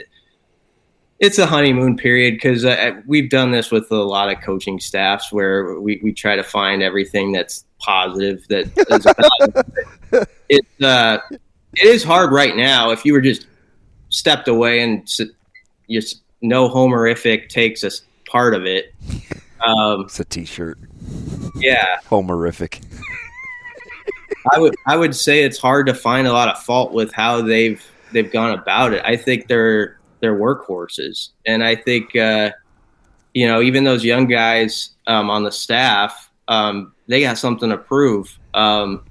it's 1.18 1.38
a 1.38 1.46
honeymoon 1.46 1.96
period 1.96 2.34
because 2.34 2.64
uh, 2.64 3.00
we've 3.06 3.30
done 3.30 3.50
this 3.50 3.70
with 3.70 3.90
a 3.90 3.96
lot 3.96 4.30
of 4.30 4.40
coaching 4.42 4.78
staffs 4.78 5.32
where 5.32 5.80
we, 5.80 6.00
we 6.02 6.12
try 6.12 6.36
to 6.36 6.42
find 6.42 6.82
everything 6.82 7.32
that's 7.32 7.64
positive. 7.78 8.46
That 8.48 8.66
is 10.12 10.26
it's 10.48 10.82
uh, 10.82 11.18
it 11.30 11.86
is 11.86 12.04
hard 12.04 12.32
right 12.32 12.56
now. 12.56 12.90
If 12.90 13.04
you 13.04 13.12
were 13.12 13.20
just 13.20 13.46
stepped 14.08 14.48
away 14.48 14.82
and 14.82 15.06
just 15.90 16.22
no 16.42 16.68
homerific 16.68 17.48
takes 17.48 17.82
a 17.82 17.90
part 18.30 18.54
of 18.54 18.66
it. 18.66 18.94
Um, 19.64 20.02
it's 20.02 20.20
a 20.20 20.24
T-shirt. 20.24 20.78
Yeah, 21.56 21.98
homerific. 22.08 22.82
I 24.52 24.58
would 24.58 24.74
I 24.86 24.96
would 24.96 25.14
say 25.14 25.42
it's 25.42 25.58
hard 25.58 25.86
to 25.86 25.94
find 25.94 26.26
a 26.26 26.32
lot 26.32 26.48
of 26.48 26.62
fault 26.62 26.92
with 26.92 27.12
how 27.12 27.42
they've 27.42 27.84
they've 28.12 28.30
gone 28.30 28.58
about 28.58 28.92
it. 28.92 29.02
I 29.04 29.16
think 29.16 29.48
they're 29.48 29.98
they're 30.20 30.38
workhorses, 30.38 31.30
and 31.44 31.64
I 31.64 31.76
think 31.76 32.14
uh, 32.16 32.50
you 33.34 33.46
know 33.46 33.60
even 33.60 33.84
those 33.84 34.04
young 34.04 34.26
guys 34.26 34.90
um, 35.06 35.30
on 35.30 35.44
the 35.44 35.52
staff 35.52 36.26
um, 36.48 36.92
they 37.08 37.20
got 37.20 37.38
something 37.38 37.70
to 37.70 37.78
prove. 37.78 38.38
Um, 38.54 39.04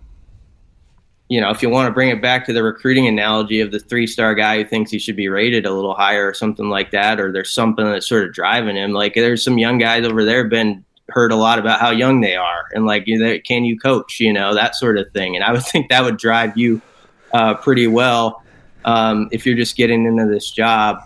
you 1.27 1.41
know, 1.41 1.49
if 1.49 1.61
you 1.61 1.69
want 1.69 1.87
to 1.87 1.93
bring 1.93 2.09
it 2.09 2.21
back 2.21 2.45
to 2.45 2.53
the 2.53 2.61
recruiting 2.61 3.07
analogy 3.07 3.59
of 3.59 3.71
the 3.71 3.79
three 3.79 4.05
star 4.05 4.35
guy 4.35 4.57
who 4.57 4.65
thinks 4.65 4.91
he 4.91 4.99
should 4.99 5.15
be 5.15 5.27
rated 5.27 5.65
a 5.65 5.73
little 5.73 5.95
higher 5.95 6.27
or 6.27 6.33
something 6.33 6.69
like 6.69 6.91
that, 6.91 7.19
or 7.19 7.31
there's 7.31 7.51
something 7.51 7.85
that's 7.85 8.07
sort 8.07 8.25
of 8.25 8.33
driving 8.33 8.75
him. 8.75 8.91
Like 8.91 9.15
there's 9.15 9.43
some 9.43 9.57
young 9.57 9.77
guys 9.77 10.05
over 10.05 10.23
there 10.23 10.47
been 10.47 10.85
heard 11.09 11.31
a 11.31 11.35
lot 11.35 11.59
about 11.59 11.79
how 11.79 11.91
young 11.91 12.21
they 12.21 12.35
are 12.35 12.65
and 12.73 12.85
like 12.85 13.03
you 13.05 13.17
know, 13.17 13.37
can 13.45 13.63
you 13.63 13.77
coach, 13.77 14.19
you 14.19 14.33
know, 14.33 14.53
that 14.55 14.75
sort 14.75 14.97
of 14.97 15.09
thing. 15.11 15.35
And 15.35 15.43
I 15.43 15.51
would 15.51 15.63
think 15.71 15.89
that 15.89 16.03
would 16.03 16.17
drive 16.17 16.57
you 16.57 16.81
uh, 17.33 17.55
pretty 17.55 17.87
well 17.87 18.43
um, 18.85 19.29
if 19.31 19.45
you're 19.45 19.55
just 19.55 19.75
getting 19.75 20.05
into 20.05 20.25
this 20.25 20.51
job. 20.51 20.99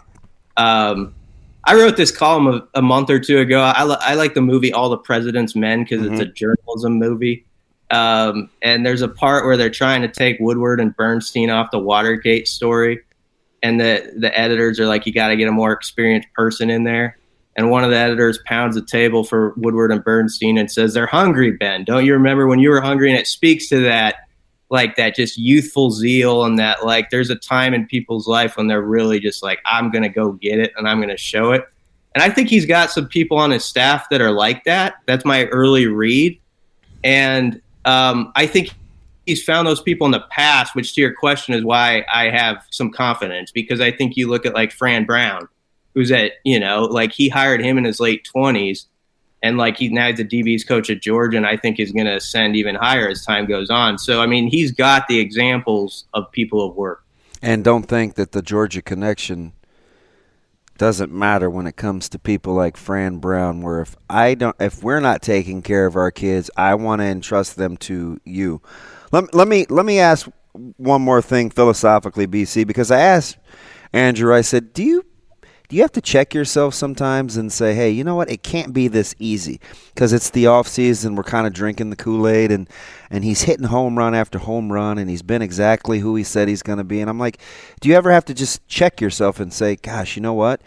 Um, 0.58 1.16
I 1.64 1.76
wrote 1.76 1.98
this 1.98 2.12
column 2.12 2.48
a, 2.48 2.80
a 2.80 2.82
month 2.82 3.10
or 3.10 3.20
two 3.20 3.40
ago. 3.40 3.62
I, 3.62 3.84
I, 3.84 4.14
like 4.16 4.34
the 4.34 4.42
movie 4.42 4.74
All 4.74 4.90
the 4.90 4.98
President's 4.98 5.56
Men 5.56 5.84
because 5.84 6.02
mm-hmm. 6.02 6.14
it's 6.16 6.22
a 6.22 6.26
journalism 6.26 6.94
movie. 6.94 7.46
Um, 7.92 8.50
and 8.62 8.86
there's 8.86 9.02
a 9.02 9.08
part 9.08 9.46
where 9.46 9.56
they're 9.56 9.70
trying 9.70 10.02
to 10.02 10.08
take 10.08 10.40
Woodward 10.40 10.80
and 10.80 10.96
Bernstein 10.96 11.50
off 11.50 11.72
the 11.72 11.80
Watergate 11.80 12.48
story, 12.48 13.02
and 13.62 13.80
the 13.80 14.14
the 14.16 14.36
editors 14.38 14.80
are 14.80 14.86
like, 14.86 15.06
"You 15.06 15.14
got 15.14 15.28
to 15.30 15.36
get 15.36 15.48
a 15.48 15.52
more 15.52 15.72
experienced 15.72 16.28
person 16.34 16.70
in 16.70 16.84
there." 16.84 17.19
And 17.60 17.70
one 17.70 17.84
of 17.84 17.90
the 17.90 17.98
editors 17.98 18.40
pounds 18.46 18.76
the 18.76 18.82
table 18.82 19.26
for 19.26 19.54
Woodward 19.58 19.92
and 19.92 20.02
Bernstein 20.02 20.58
and 20.58 20.72
says, 20.72 20.94
"They're 20.94 21.06
hungry, 21.06 21.52
Ben. 21.52 21.84
Don't 21.84 22.06
you 22.06 22.14
remember 22.14 22.48
when 22.48 22.60
you 22.60 22.70
were 22.70 22.80
hungry?" 22.80 23.12
And 23.12 23.20
it 23.20 23.28
speaks 23.28 23.68
to 23.68 23.82
that, 23.82 24.16
like 24.70 24.96
that 24.96 25.14
just 25.14 25.38
youthful 25.38 25.92
zeal 25.92 26.46
and 26.46 26.58
that 26.58 26.86
like 26.86 27.10
there's 27.10 27.30
a 27.30 27.36
time 27.36 27.74
in 27.74 27.86
people's 27.86 28.30
life 28.30 28.56
when 28.56 28.68
they're 28.68 28.82
really 28.82 29.20
just 29.20 29.44
like, 29.44 29.60
"I'm 29.66 29.92
gonna 29.92 30.08
go 30.08 30.32
get 30.32 30.58
it 30.58 30.72
and 30.78 30.88
I'm 30.88 31.02
gonna 31.02 31.18
show 31.18 31.52
it." 31.52 31.66
And 32.16 32.24
I 32.24 32.30
think 32.30 32.48
he's 32.48 32.66
got 32.66 32.92
some 32.92 33.10
people 33.10 33.38
on 33.38 33.52
his 33.52 33.66
staff 33.66 34.08
that 34.10 34.22
are 34.22 34.32
like 34.32 34.64
that. 34.64 34.94
That's 35.06 35.26
my 35.26 35.48
early 35.48 35.86
read. 35.86 36.40
And 37.04 37.62
um, 37.84 38.32
I 38.38 38.48
think 38.48 38.70
he's 39.26 39.44
found 39.44 39.68
those 39.68 39.82
people 39.82 40.06
in 40.06 40.12
the 40.12 40.24
past, 40.32 40.76
which 40.76 40.96
to 40.96 41.02
your 41.02 41.14
question 41.14 41.54
is 41.54 41.66
why 41.66 42.06
I 42.10 42.30
have 42.30 42.64
some 42.72 42.90
confidence 42.90 43.52
because 43.52 43.82
I 43.82 43.92
think 43.92 44.16
you 44.16 44.30
look 44.30 44.46
at 44.46 44.54
like 44.54 44.72
Fran 44.72 45.04
Brown, 45.04 45.50
who's 46.00 46.14
at, 46.14 46.32
you 46.46 46.58
know, 46.58 46.84
like 46.84 47.12
he 47.12 47.28
hired 47.28 47.60
him 47.60 47.78
in 47.78 47.84
his 47.84 48.00
late 48.00 48.26
20s 48.34 48.86
and 49.44 49.58
like 49.58 49.76
he 49.76 49.90
now 49.90 50.10
he's 50.10 50.18
a 50.22 50.24
DB's 50.24 50.64
coach 50.64 50.90
at 50.90 51.02
Georgia 51.02 51.36
and 51.36 51.46
I 51.46 51.58
think 51.58 51.78
is 51.78 51.92
going 51.92 52.06
to 52.06 52.16
ascend 52.16 52.56
even 52.56 52.76
higher 52.76 53.10
as 53.10 53.26
time 53.26 53.46
goes 53.48 53.70
on. 53.70 53.98
So, 53.98 54.22
I 54.22 54.26
mean, 54.26 54.48
he's 54.48 54.72
got 54.72 55.10
the 55.10 55.20
examples 55.20 56.06
of 56.14 56.32
people 56.32 56.66
of 56.66 56.74
work. 56.78 57.04
And 57.42 57.66
don't 57.66 57.84
think 57.84 58.16
that 58.16 58.32
the 58.32 58.42
Georgia 58.42 58.82
connection 58.82 59.52
doesn't 60.78 61.12
matter 61.12 61.50
when 61.50 61.68
it 61.68 61.76
comes 61.76 62.08
to 62.08 62.18
people 62.18 62.54
like 62.54 62.78
Fran 62.78 63.18
Brown 63.18 63.62
where 63.62 63.82
if 63.82 63.98
I 64.10 64.36
don't 64.36 64.56
if 64.58 64.82
we're 64.82 65.02
not 65.02 65.22
taking 65.22 65.62
care 65.62 65.86
of 65.86 65.98
our 65.98 66.12
kids, 66.12 66.50
I 66.56 66.76
want 66.76 67.02
to 67.02 67.08
entrust 67.08 67.58
them 67.58 67.76
to 67.78 68.22
you. 68.24 68.62
Let, 69.12 69.34
let 69.34 69.50
me 69.50 69.66
let 69.70 69.86
me 69.86 70.00
ask 70.00 70.30
one 70.78 71.02
more 71.02 71.22
thing 71.22 71.50
philosophically 71.50 72.26
BC 72.26 72.66
because 72.66 72.90
I 72.90 73.02
asked 73.02 73.38
Andrew 73.92 74.34
I 74.34 74.40
said, 74.40 74.72
"Do 74.72 74.82
you 74.82 75.04
do 75.70 75.76
you 75.76 75.84
have 75.84 75.92
to 75.92 76.02
check 76.02 76.34
yourself 76.34 76.74
sometimes 76.74 77.38
and 77.38 77.54
say, 77.54 77.76
hey, 77.76 77.92
you 77.92 78.04
know 78.04 78.16
what? 78.16 78.32
It 78.32 78.42
can't 78.42 78.74
be 78.74 78.88
this 78.88 79.14
easy 79.20 79.62
because 79.94 80.14
it's 80.14 80.32
the 80.32 80.48
off 80.48 80.68
season. 80.68 81.14
We're 81.14 81.22
kind 81.22 81.46
of 81.46 81.54
drinking 81.54 81.92
the 81.92 81.96
Kool 81.96 82.28
Aid, 82.28 82.52
and 82.52 82.68
and 83.12 83.24
he's 83.24 83.44
hitting 83.44 83.68
home 83.68 83.96
run 83.96 84.16
after 84.16 84.40
home 84.40 84.74
run, 84.74 84.98
and 84.98 85.08
he's 85.12 85.22
been 85.22 85.44
exactly 85.44 86.00
who 86.00 86.16
he 86.16 86.24
said 86.24 86.48
he's 86.48 86.64
going 86.64 86.80
to 86.80 86.84
be. 86.84 87.00
And 87.02 87.10
I'm 87.10 87.20
like, 87.20 87.40
do 87.82 87.88
you 87.88 87.94
ever 87.94 88.12
have 88.12 88.26
to 88.26 88.34
just 88.34 88.68
check 88.68 89.00
yourself 89.00 89.40
and 89.40 89.54
say, 89.54 89.76
gosh, 89.76 90.16
you 90.16 90.24
know 90.24 90.34
what? 90.34 90.60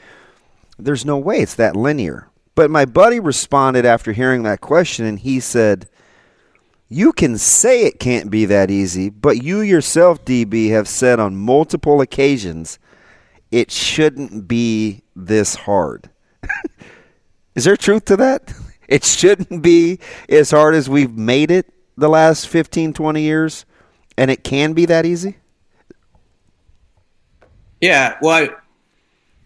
There's 0.78 1.04
no 1.04 1.18
way 1.18 1.40
it's 1.40 1.56
that 1.56 1.74
linear. 1.74 2.28
But 2.54 2.70
my 2.70 2.84
buddy 2.84 3.18
responded 3.18 3.84
after 3.84 4.12
hearing 4.12 4.44
that 4.44 4.60
question, 4.60 5.04
and 5.04 5.18
he 5.18 5.40
said, 5.40 5.88
you 6.88 7.12
can 7.12 7.38
say 7.38 7.86
it 7.86 7.98
can't 7.98 8.30
be 8.30 8.44
that 8.44 8.70
easy, 8.70 9.08
but 9.10 9.42
you 9.42 9.62
yourself, 9.62 10.24
DB, 10.24 10.70
have 10.70 10.86
said 10.86 11.18
on 11.18 11.34
multiple 11.34 12.00
occasions 12.00 12.78
it 13.52 13.70
shouldn't 13.70 14.48
be 14.48 15.02
this 15.14 15.54
hard. 15.54 16.10
Is 17.54 17.64
there 17.64 17.76
truth 17.76 18.06
to 18.06 18.16
that? 18.16 18.52
It 18.88 19.04
shouldn't 19.04 19.62
be 19.62 20.00
as 20.28 20.50
hard 20.50 20.74
as 20.74 20.86
we've 20.86 21.16
made 21.16 21.50
it 21.50 21.72
the 21.96 22.10
last 22.10 22.46
15, 22.48 22.92
20 22.92 23.22
years, 23.22 23.64
and 24.18 24.30
it 24.30 24.44
can 24.44 24.74
be 24.74 24.84
that 24.84 25.06
easy? 25.06 25.38
Yeah, 27.80 28.18
well, 28.20 28.44
I, 28.44 28.50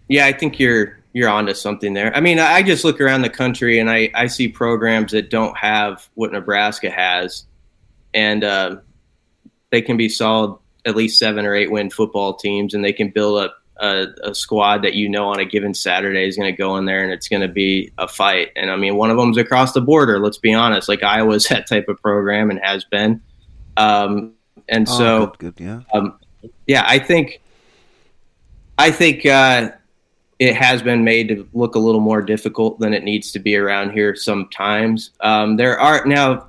yeah, 0.08 0.26
I 0.26 0.32
think 0.32 0.58
you're 0.58 0.98
you're 1.12 1.28
onto 1.28 1.54
something 1.54 1.94
there. 1.94 2.12
I 2.16 2.20
mean, 2.20 2.40
I 2.40 2.60
just 2.64 2.82
look 2.82 3.00
around 3.00 3.22
the 3.22 3.30
country 3.30 3.78
and 3.78 3.88
I, 3.88 4.10
I 4.14 4.26
see 4.26 4.48
programs 4.48 5.12
that 5.12 5.30
don't 5.30 5.56
have 5.56 6.08
what 6.14 6.32
Nebraska 6.32 6.90
has, 6.90 7.44
and 8.14 8.42
uh, 8.42 8.76
they 9.70 9.80
can 9.80 9.96
be 9.96 10.08
solid 10.08 10.58
at 10.86 10.96
least 10.96 11.20
seven 11.20 11.46
or 11.46 11.54
eight 11.54 11.70
win 11.70 11.90
football 11.90 12.34
teams, 12.34 12.74
and 12.74 12.84
they 12.84 12.92
can 12.92 13.10
build 13.10 13.38
up 13.38 13.62
a, 13.78 14.06
a, 14.22 14.34
squad 14.34 14.82
that 14.82 14.94
you 14.94 15.08
know 15.08 15.28
on 15.28 15.38
a 15.38 15.44
given 15.44 15.74
Saturday 15.74 16.26
is 16.26 16.36
going 16.36 16.50
to 16.52 16.56
go 16.56 16.76
in 16.76 16.86
there 16.86 17.02
and 17.02 17.12
it's 17.12 17.28
going 17.28 17.42
to 17.42 17.48
be 17.48 17.92
a 17.98 18.08
fight. 18.08 18.50
And 18.56 18.70
I 18.70 18.76
mean, 18.76 18.96
one 18.96 19.10
of 19.10 19.16
them's 19.16 19.36
across 19.36 19.72
the 19.72 19.80
border. 19.80 20.18
Let's 20.18 20.38
be 20.38 20.54
honest. 20.54 20.88
Like 20.88 21.02
Iowa's 21.02 21.46
that 21.48 21.66
type 21.66 21.88
of 21.88 22.00
program 22.00 22.50
and 22.50 22.60
has 22.62 22.84
been. 22.84 23.20
Um, 23.76 24.34
and 24.68 24.88
oh, 24.88 24.98
so, 24.98 25.26
good, 25.38 25.56
good, 25.56 25.64
yeah, 25.64 25.80
um, 25.92 26.18
yeah, 26.66 26.84
I 26.86 26.98
think, 26.98 27.40
I 28.78 28.90
think 28.90 29.24
uh, 29.26 29.70
it 30.38 30.54
has 30.54 30.82
been 30.82 31.04
made 31.04 31.28
to 31.28 31.48
look 31.52 31.74
a 31.74 31.78
little 31.78 32.00
more 32.00 32.22
difficult 32.22 32.78
than 32.80 32.92
it 32.92 33.04
needs 33.04 33.32
to 33.32 33.38
be 33.38 33.56
around 33.56 33.92
here. 33.92 34.16
Sometimes 34.16 35.10
um, 35.20 35.56
there 35.56 35.78
are 35.78 36.04
now 36.06 36.48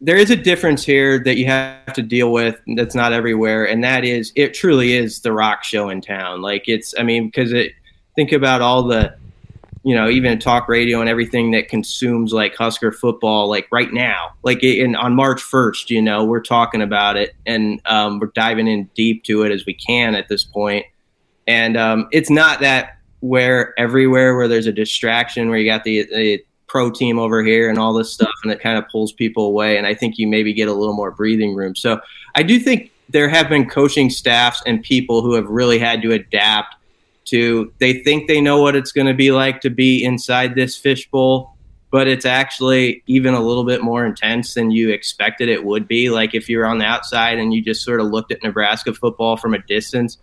there 0.00 0.16
is 0.16 0.30
a 0.30 0.36
difference 0.36 0.84
here 0.84 1.18
that 1.18 1.36
you 1.36 1.46
have 1.46 1.92
to 1.92 2.02
deal 2.02 2.32
with 2.32 2.60
that's 2.76 2.94
not 2.94 3.12
everywhere 3.12 3.66
and 3.66 3.82
that 3.82 4.04
is 4.04 4.32
it 4.36 4.54
truly 4.54 4.92
is 4.92 5.20
the 5.20 5.32
rock 5.32 5.64
show 5.64 5.88
in 5.88 6.00
town. 6.00 6.40
Like 6.40 6.64
it's 6.68 6.94
i 6.98 7.02
mean 7.02 7.26
because 7.26 7.52
it 7.52 7.72
think 8.14 8.32
about 8.32 8.60
all 8.60 8.82
the 8.82 9.14
you 9.82 9.94
know 9.94 10.08
even 10.08 10.38
talk 10.38 10.68
radio 10.68 11.00
and 11.00 11.08
everything 11.08 11.50
that 11.50 11.68
consumes 11.68 12.32
like 12.32 12.54
husker 12.54 12.92
football 12.92 13.48
like 13.48 13.66
right 13.72 13.92
now. 13.92 14.34
Like 14.42 14.62
in 14.62 14.94
on 14.94 15.14
march 15.14 15.42
1st 15.42 15.90
you 15.90 16.02
know 16.02 16.24
we're 16.24 16.42
talking 16.42 16.82
about 16.82 17.16
it 17.16 17.34
and 17.46 17.80
um, 17.86 18.20
we're 18.20 18.28
diving 18.28 18.68
in 18.68 18.84
deep 18.94 19.24
to 19.24 19.42
it 19.42 19.52
as 19.52 19.66
we 19.66 19.74
can 19.74 20.14
at 20.14 20.28
this 20.28 20.44
point. 20.44 20.86
And 21.48 21.76
um, 21.76 22.08
it's 22.12 22.30
not 22.30 22.60
that 22.60 22.98
where 23.20 23.78
everywhere 23.78 24.36
where 24.36 24.46
there's 24.46 24.66
a 24.66 24.72
distraction 24.72 25.48
where 25.48 25.58
you 25.58 25.68
got 25.68 25.82
the, 25.82 26.04
the 26.04 26.44
pro 26.68 26.90
team 26.90 27.18
over 27.18 27.42
here 27.42 27.68
and 27.68 27.78
all 27.78 27.92
this 27.92 28.12
stuff, 28.12 28.34
and 28.42 28.52
it 28.52 28.60
kind 28.60 28.78
of 28.78 28.88
pulls 28.88 29.12
people 29.12 29.46
away. 29.46 29.76
And 29.76 29.86
I 29.86 29.94
think 29.94 30.18
you 30.18 30.28
maybe 30.28 30.52
get 30.52 30.68
a 30.68 30.72
little 30.72 30.94
more 30.94 31.10
breathing 31.10 31.54
room. 31.54 31.74
So 31.74 32.00
I 32.34 32.42
do 32.42 32.58
think 32.58 32.92
there 33.08 33.28
have 33.28 33.48
been 33.48 33.68
coaching 33.68 34.10
staffs 34.10 34.62
and 34.66 34.82
people 34.82 35.22
who 35.22 35.34
have 35.34 35.48
really 35.48 35.78
had 35.78 36.02
to 36.02 36.12
adapt 36.12 36.76
to. 37.26 37.72
They 37.78 38.02
think 38.02 38.28
they 38.28 38.40
know 38.40 38.60
what 38.60 38.76
it's 38.76 38.92
going 38.92 39.06
to 39.06 39.14
be 39.14 39.30
like 39.30 39.60
to 39.62 39.70
be 39.70 40.04
inside 40.04 40.54
this 40.54 40.76
fishbowl, 40.76 41.56
but 41.90 42.06
it's 42.06 42.26
actually 42.26 43.02
even 43.06 43.34
a 43.34 43.40
little 43.40 43.64
bit 43.64 43.82
more 43.82 44.04
intense 44.04 44.54
than 44.54 44.70
you 44.70 44.90
expected 44.90 45.48
it 45.48 45.64
would 45.64 45.88
be. 45.88 46.10
Like 46.10 46.34
if 46.34 46.48
you're 46.48 46.66
on 46.66 46.78
the 46.78 46.84
outside 46.84 47.38
and 47.38 47.52
you 47.54 47.62
just 47.62 47.82
sort 47.82 48.00
of 48.00 48.08
looked 48.08 48.30
at 48.30 48.42
Nebraska 48.42 48.92
football 48.92 49.36
from 49.36 49.54
a 49.54 49.62
distance. 49.62 50.18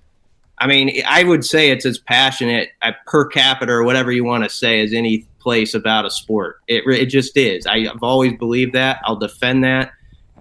I 0.57 0.68
mean, 0.68 1.02
I 1.06 1.23
would 1.23 1.44
say 1.44 1.69
it's 1.69 1.86
as 1.86 1.98
passionate 1.98 2.69
uh, 2.82 2.94
per 3.06 3.26
capita 3.26 3.72
or 3.72 3.84
whatever 3.84 4.11
you 4.11 4.23
want 4.23 4.44
to 4.44 4.49
say 4.49 4.82
as 4.82 4.94
any 4.94 5.27
place 5.40 5.73
about 5.73 6.06
a 6.06 6.10
sport. 6.10 6.61
It, 6.68 6.84
it 6.88 7.07
just 7.07 7.36
is. 7.36 7.68
I've 7.68 8.02
always 8.02 8.34
believed 8.38 8.73
that. 8.73 8.99
I'll 9.03 9.18
defend 9.18 9.64
that. 9.64 9.91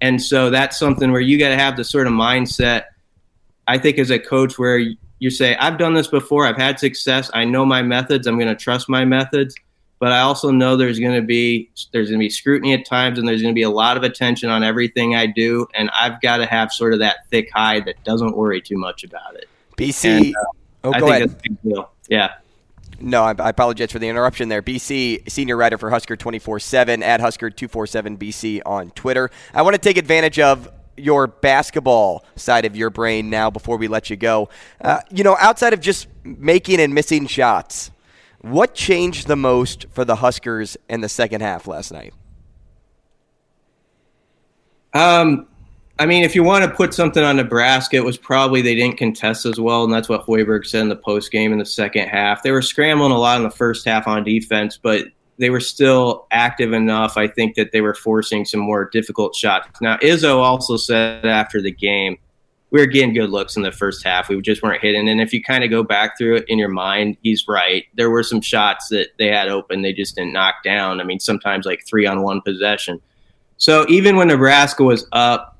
And 0.00 0.22
so 0.22 0.50
that's 0.50 0.78
something 0.78 1.12
where 1.12 1.20
you 1.20 1.38
got 1.38 1.48
to 1.48 1.56
have 1.56 1.76
the 1.76 1.84
sort 1.84 2.06
of 2.06 2.12
mindset, 2.12 2.84
I 3.66 3.78
think, 3.78 3.98
as 3.98 4.10
a 4.10 4.18
coach, 4.18 4.58
where 4.58 4.78
you 5.18 5.30
say, 5.30 5.56
I've 5.56 5.78
done 5.78 5.94
this 5.94 6.08
before, 6.08 6.46
I've 6.46 6.56
had 6.56 6.78
success, 6.78 7.30
I 7.32 7.44
know 7.44 7.64
my 7.64 7.82
methods, 7.82 8.26
I'm 8.26 8.36
going 8.38 8.48
to 8.48 8.56
trust 8.56 8.88
my 8.88 9.04
methods. 9.04 9.54
But 10.00 10.12
I 10.12 10.20
also 10.20 10.50
know 10.50 10.76
there's 10.76 10.98
going 10.98 11.14
to 11.14 11.26
be 11.26 11.70
there's 11.92 12.10
going 12.10 12.18
to 12.18 12.24
be 12.24 12.28
scrutiny 12.28 12.74
at 12.74 12.84
times, 12.84 13.18
and 13.18 13.26
there's 13.26 13.40
going 13.40 13.54
to 13.54 13.58
be 13.58 13.62
a 13.62 13.70
lot 13.70 13.96
of 13.96 14.02
attention 14.02 14.50
on 14.50 14.62
everything 14.62 15.14
I 15.14 15.26
do, 15.26 15.66
and 15.72 15.88
I've 15.98 16.20
got 16.20 16.38
to 16.38 16.46
have 16.46 16.72
sort 16.72 16.92
of 16.92 16.98
that 16.98 17.28
thick 17.30 17.48
hide 17.54 17.86
that 17.86 18.02
doesn't 18.04 18.36
worry 18.36 18.60
too 18.60 18.76
much 18.76 19.04
about 19.04 19.36
it. 19.36 19.48
BC, 19.76 20.04
and, 20.04 20.36
uh, 20.36 20.40
oh, 20.84 20.92
I 20.92 21.00
go 21.00 21.08
ahead. 21.08 21.36
Yeah. 22.08 22.34
No, 23.00 23.24
I, 23.24 23.34
I, 23.38 23.48
apologize 23.50 23.90
for 23.90 23.98
the 23.98 24.08
interruption 24.08 24.48
there. 24.48 24.62
BC, 24.62 25.28
senior 25.28 25.56
writer 25.56 25.78
for 25.78 25.90
Husker 25.90 26.16
24 26.16 26.60
7 26.60 27.02
at 27.02 27.20
Husker 27.20 27.50
247 27.50 28.16
BC 28.18 28.62
on 28.64 28.90
Twitter. 28.90 29.30
I 29.52 29.62
want 29.62 29.74
to 29.74 29.80
take 29.80 29.96
advantage 29.96 30.38
of 30.38 30.70
your 30.96 31.26
basketball 31.26 32.24
side 32.36 32.64
of 32.64 32.76
your 32.76 32.90
brain 32.90 33.30
now 33.30 33.50
before 33.50 33.76
we 33.76 33.88
let 33.88 34.10
you 34.10 34.16
go. 34.16 34.48
Uh, 34.80 35.00
you 35.10 35.24
know, 35.24 35.36
outside 35.40 35.72
of 35.72 35.80
just 35.80 36.06
making 36.22 36.80
and 36.80 36.94
missing 36.94 37.26
shots, 37.26 37.90
what 38.40 38.74
changed 38.74 39.26
the 39.26 39.36
most 39.36 39.86
for 39.90 40.04
the 40.04 40.16
Huskers 40.16 40.76
in 40.88 41.00
the 41.00 41.08
second 41.08 41.40
half 41.40 41.66
last 41.66 41.92
night? 41.92 42.14
Um, 44.92 45.48
I 45.98 46.06
mean, 46.06 46.24
if 46.24 46.34
you 46.34 46.42
want 46.42 46.64
to 46.64 46.70
put 46.70 46.92
something 46.92 47.22
on 47.22 47.36
Nebraska, 47.36 47.96
it 47.96 48.04
was 48.04 48.18
probably 48.18 48.62
they 48.62 48.74
didn't 48.74 48.96
contest 48.96 49.46
as 49.46 49.60
well, 49.60 49.84
and 49.84 49.92
that's 49.92 50.08
what 50.08 50.26
Hoiberg 50.26 50.66
said 50.66 50.82
in 50.82 50.88
the 50.88 50.96
post 50.96 51.30
game 51.30 51.52
in 51.52 51.58
the 51.58 51.66
second 51.66 52.08
half. 52.08 52.42
They 52.42 52.50
were 52.50 52.62
scrambling 52.62 53.12
a 53.12 53.18
lot 53.18 53.36
in 53.36 53.44
the 53.44 53.50
first 53.50 53.84
half 53.84 54.08
on 54.08 54.24
defense, 54.24 54.76
but 54.76 55.06
they 55.38 55.50
were 55.50 55.60
still 55.60 56.26
active 56.32 56.72
enough. 56.72 57.16
I 57.16 57.28
think 57.28 57.54
that 57.54 57.70
they 57.70 57.80
were 57.80 57.94
forcing 57.94 58.44
some 58.44 58.60
more 58.60 58.88
difficult 58.90 59.36
shots. 59.36 59.80
Now, 59.80 59.96
Izzo 59.98 60.38
also 60.38 60.76
said 60.76 61.24
after 61.24 61.62
the 61.62 61.72
game, 61.72 62.18
we 62.70 62.80
were 62.80 62.86
getting 62.86 63.14
good 63.14 63.30
looks 63.30 63.56
in 63.56 63.62
the 63.62 63.70
first 63.70 64.04
half. 64.04 64.28
We 64.28 64.40
just 64.40 64.62
weren't 64.62 64.82
hitting. 64.82 65.08
And 65.08 65.20
if 65.20 65.32
you 65.32 65.40
kind 65.40 65.62
of 65.62 65.70
go 65.70 65.84
back 65.84 66.18
through 66.18 66.38
it 66.38 66.44
in 66.48 66.58
your 66.58 66.68
mind, 66.68 67.16
he's 67.22 67.46
right. 67.46 67.84
There 67.94 68.10
were 68.10 68.24
some 68.24 68.40
shots 68.40 68.88
that 68.88 69.10
they 69.16 69.28
had 69.28 69.48
open, 69.48 69.82
they 69.82 69.92
just 69.92 70.16
didn't 70.16 70.32
knock 70.32 70.56
down. 70.64 71.00
I 71.00 71.04
mean, 71.04 71.20
sometimes 71.20 71.66
like 71.66 71.86
three 71.86 72.04
on 72.04 72.22
one 72.22 72.40
possession. 72.40 73.00
So 73.58 73.86
even 73.88 74.16
when 74.16 74.26
Nebraska 74.26 74.82
was 74.82 75.06
up, 75.12 75.53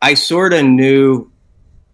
I 0.00 0.14
sort 0.14 0.52
of 0.52 0.64
knew, 0.64 1.30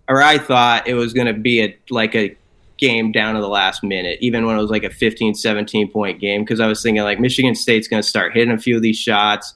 or 0.09 0.23
I 0.23 0.39
thought 0.39 0.89
it 0.89 0.95
was 0.95 1.13
going 1.13 1.29
to 1.29 1.35
be 1.35 1.63
a 1.63 1.77
like 1.91 2.15
a 2.15 2.37
game 2.79 3.13
down 3.13 3.37
to 3.37 3.41
the 3.41 3.49
last 3.49 3.85
minute, 3.85 4.19
even 4.21 4.45
when 4.45 4.57
it 4.57 4.61
was 4.61 4.71
like 4.71 4.83
a 4.83 4.91
15, 4.91 5.35
17 5.35 5.91
point 5.91 6.21
game, 6.21 6.43
because 6.43 6.61
I 6.61 6.67
was 6.67 6.83
thinking 6.83 7.03
like 7.05 7.21
Michigan 7.21 7.55
State's 7.55 7.87
going 7.89 8.03
to 8.03 8.09
start 8.09 8.33
hitting 8.35 8.53
a 8.53 8.59
few 8.59 8.77
of 8.77 8.83
these 8.83 8.99
shots. 8.99 9.55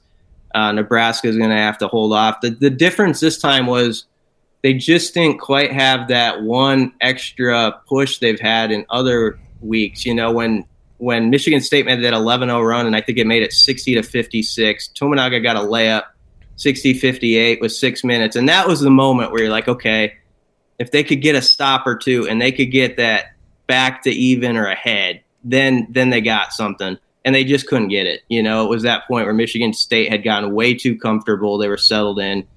Uh, 0.55 0.71
Nebraska's 0.71 1.37
going 1.37 1.49
to 1.49 1.55
have 1.57 1.77
to 1.79 1.87
hold 1.87 2.13
off. 2.13 2.41
The, 2.41 2.51
the 2.51 2.69
difference 2.69 3.19
this 3.19 3.37
time 3.37 3.67
was 3.67 4.05
they 4.63 4.73
just 4.73 5.13
didn't 5.13 5.39
quite 5.39 5.71
have 5.71 6.07
that 6.07 6.41
one 6.41 6.93
extra 7.01 7.79
push 7.87 8.19
they've 8.19 8.39
had 8.39 8.71
in 8.71 8.85
other 8.89 9.39
weeks. 9.61 10.05
You 10.05 10.15
know, 10.15 10.31
when 10.31 10.65
when 10.97 11.29
Michigan 11.29 11.61
State 11.61 11.85
made 11.85 12.03
that 12.03 12.13
11-0 12.13 12.67
run, 12.67 12.87
and 12.87 12.95
I 12.95 13.01
think 13.01 13.17
it 13.17 13.27
made 13.27 13.43
it 13.43 13.53
60 13.53 13.95
to 13.95 14.03
56. 14.03 14.89
Tominaga 14.95 15.43
got 15.43 15.55
a 15.55 15.59
layup, 15.59 16.05
60-58 16.57 17.61
with 17.61 17.71
six 17.71 18.03
minutes, 18.03 18.35
and 18.35 18.49
that 18.49 18.67
was 18.67 18.81
the 18.81 18.89
moment 18.89 19.31
where 19.31 19.41
you're 19.41 19.51
like, 19.51 19.67
okay, 19.67 20.15
if 20.79 20.91
they 20.91 21.03
could 21.03 21.21
get 21.21 21.35
a 21.35 21.41
stop 21.41 21.87
or 21.87 21.95
two 21.95 22.27
and 22.27 22.41
they 22.41 22.51
could 22.51 22.71
get 22.71 22.97
that 22.97 23.33
back 23.67 24.03
to 24.03 24.09
even 24.09 24.57
or 24.57 24.67
ahead, 24.67 25.21
then 25.43 25.87
then 25.89 26.09
they 26.09 26.21
got 26.21 26.53
something. 26.53 26.97
And 27.25 27.35
they 27.35 27.43
just 27.43 27.67
couldn't 27.67 27.89
get 27.89 28.07
it. 28.07 28.21
You 28.29 28.41
know, 28.41 28.63
it 28.63 28.69
was 28.69 28.83
that 28.83 29.05
point 29.05 29.25
where 29.25 29.33
Michigan 29.33 29.73
State 29.73 30.09
had 30.09 30.23
gotten 30.23 30.53
way 30.53 30.73
too 30.73 30.97
comfortable. 30.97 31.57
They 31.57 31.67
were 31.67 31.75
settled 31.75 32.19
in. 32.19 32.47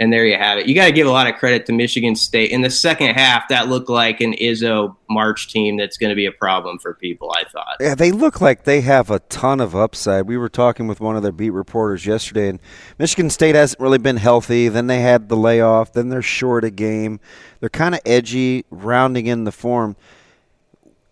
And 0.00 0.10
there 0.10 0.24
you 0.24 0.38
have 0.38 0.56
it. 0.56 0.66
You 0.66 0.74
got 0.74 0.86
to 0.86 0.92
give 0.92 1.06
a 1.06 1.10
lot 1.10 1.26
of 1.26 1.36
credit 1.36 1.66
to 1.66 1.72
Michigan 1.72 2.16
State. 2.16 2.50
In 2.50 2.62
the 2.62 2.70
second 2.70 3.14
half, 3.16 3.46
that 3.48 3.68
looked 3.68 3.90
like 3.90 4.22
an 4.22 4.32
Izzo 4.32 4.96
March 5.10 5.52
team 5.52 5.76
that's 5.76 5.98
going 5.98 6.08
to 6.08 6.16
be 6.16 6.24
a 6.24 6.32
problem 6.32 6.78
for 6.78 6.94
people, 6.94 7.30
I 7.36 7.44
thought. 7.44 7.76
Yeah, 7.80 7.94
they 7.94 8.10
look 8.10 8.40
like 8.40 8.64
they 8.64 8.80
have 8.80 9.10
a 9.10 9.18
ton 9.18 9.60
of 9.60 9.76
upside. 9.76 10.26
We 10.26 10.38
were 10.38 10.48
talking 10.48 10.86
with 10.86 11.00
one 11.00 11.16
of 11.16 11.22
their 11.22 11.32
beat 11.32 11.50
reporters 11.50 12.06
yesterday, 12.06 12.48
and 12.48 12.60
Michigan 12.98 13.28
State 13.28 13.54
hasn't 13.54 13.78
really 13.78 13.98
been 13.98 14.16
healthy. 14.16 14.68
Then 14.68 14.86
they 14.86 15.00
had 15.00 15.28
the 15.28 15.36
layoff. 15.36 15.92
Then 15.92 16.08
they're 16.08 16.22
short 16.22 16.64
a 16.64 16.70
game. 16.70 17.20
They're 17.60 17.68
kind 17.68 17.94
of 17.94 18.00
edgy, 18.06 18.64
rounding 18.70 19.26
in 19.26 19.44
the 19.44 19.52
form, 19.52 19.96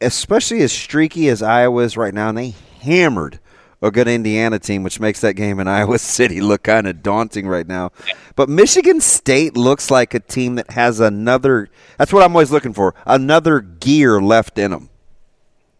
especially 0.00 0.62
as 0.62 0.72
streaky 0.72 1.28
as 1.28 1.42
Iowa 1.42 1.82
is 1.82 1.98
right 1.98 2.14
now. 2.14 2.30
And 2.30 2.38
they 2.38 2.54
hammered 2.80 3.38
a 3.80 3.90
good 3.90 4.08
Indiana 4.08 4.58
team, 4.58 4.82
which 4.82 5.00
makes 5.00 5.20
that 5.20 5.34
game 5.34 5.60
in 5.60 5.68
Iowa 5.68 5.98
City 5.98 6.40
look 6.40 6.64
kind 6.64 6.86
of 6.86 7.02
daunting 7.02 7.46
right 7.46 7.66
now. 7.66 7.92
But 8.36 8.48
Michigan 8.48 9.00
State 9.00 9.56
looks 9.56 9.90
like 9.90 10.14
a 10.14 10.20
team 10.20 10.56
that 10.56 10.70
has 10.72 11.00
another. 11.00 11.68
That's 11.96 12.12
what 12.12 12.22
I'm 12.22 12.32
always 12.32 12.50
looking 12.50 12.72
for. 12.72 12.94
Another 13.06 13.60
gear 13.60 14.20
left 14.20 14.58
in 14.58 14.70
them. 14.70 14.90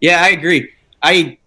Yeah, 0.00 0.22
I 0.22 0.28
agree. 0.28 0.70
I 1.02 1.38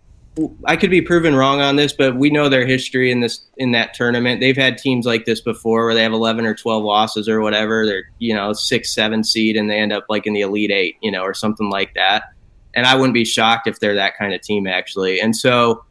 I 0.66 0.78
could 0.78 0.90
be 0.90 1.02
proven 1.02 1.36
wrong 1.36 1.60
on 1.60 1.76
this, 1.76 1.92
but 1.92 2.16
we 2.16 2.30
know 2.30 2.48
their 2.48 2.66
history 2.66 3.12
in 3.12 3.20
this 3.20 3.46
in 3.58 3.72
that 3.74 3.94
tournament. 3.94 4.40
They've 4.40 4.56
had 4.56 4.78
teams 4.78 5.06
like 5.06 5.26
this 5.26 5.42
before, 5.42 5.86
where 5.86 5.94
they 5.94 6.04
have 6.04 6.14
11 6.14 6.46
or 6.46 6.56
12 6.56 6.84
losses 6.84 7.28
or 7.28 7.42
whatever. 7.42 7.86
They're 7.86 8.10
you 8.20 8.34
know 8.34 8.54
six, 8.54 8.94
seven 8.94 9.24
seed, 9.24 9.58
and 9.58 9.70
they 9.70 9.78
end 9.78 9.92
up 9.92 10.06
like 10.10 10.26
in 10.26 10.34
the 10.34 10.42
elite 10.42 10.72
eight, 10.72 10.96
you 11.02 11.12
know, 11.12 11.24
or 11.24 11.34
something 11.34 11.70
like 11.70 11.94
that. 11.96 12.24
And 12.74 12.86
I 12.86 12.96
wouldn't 12.96 13.14
be 13.14 13.26
shocked 13.26 13.68
if 13.68 13.80
they're 13.80 13.96
that 13.96 14.18
kind 14.18 14.34
of 14.34 14.42
team 14.42 14.68
actually. 14.68 15.20
And 15.20 15.36
so 15.36 15.84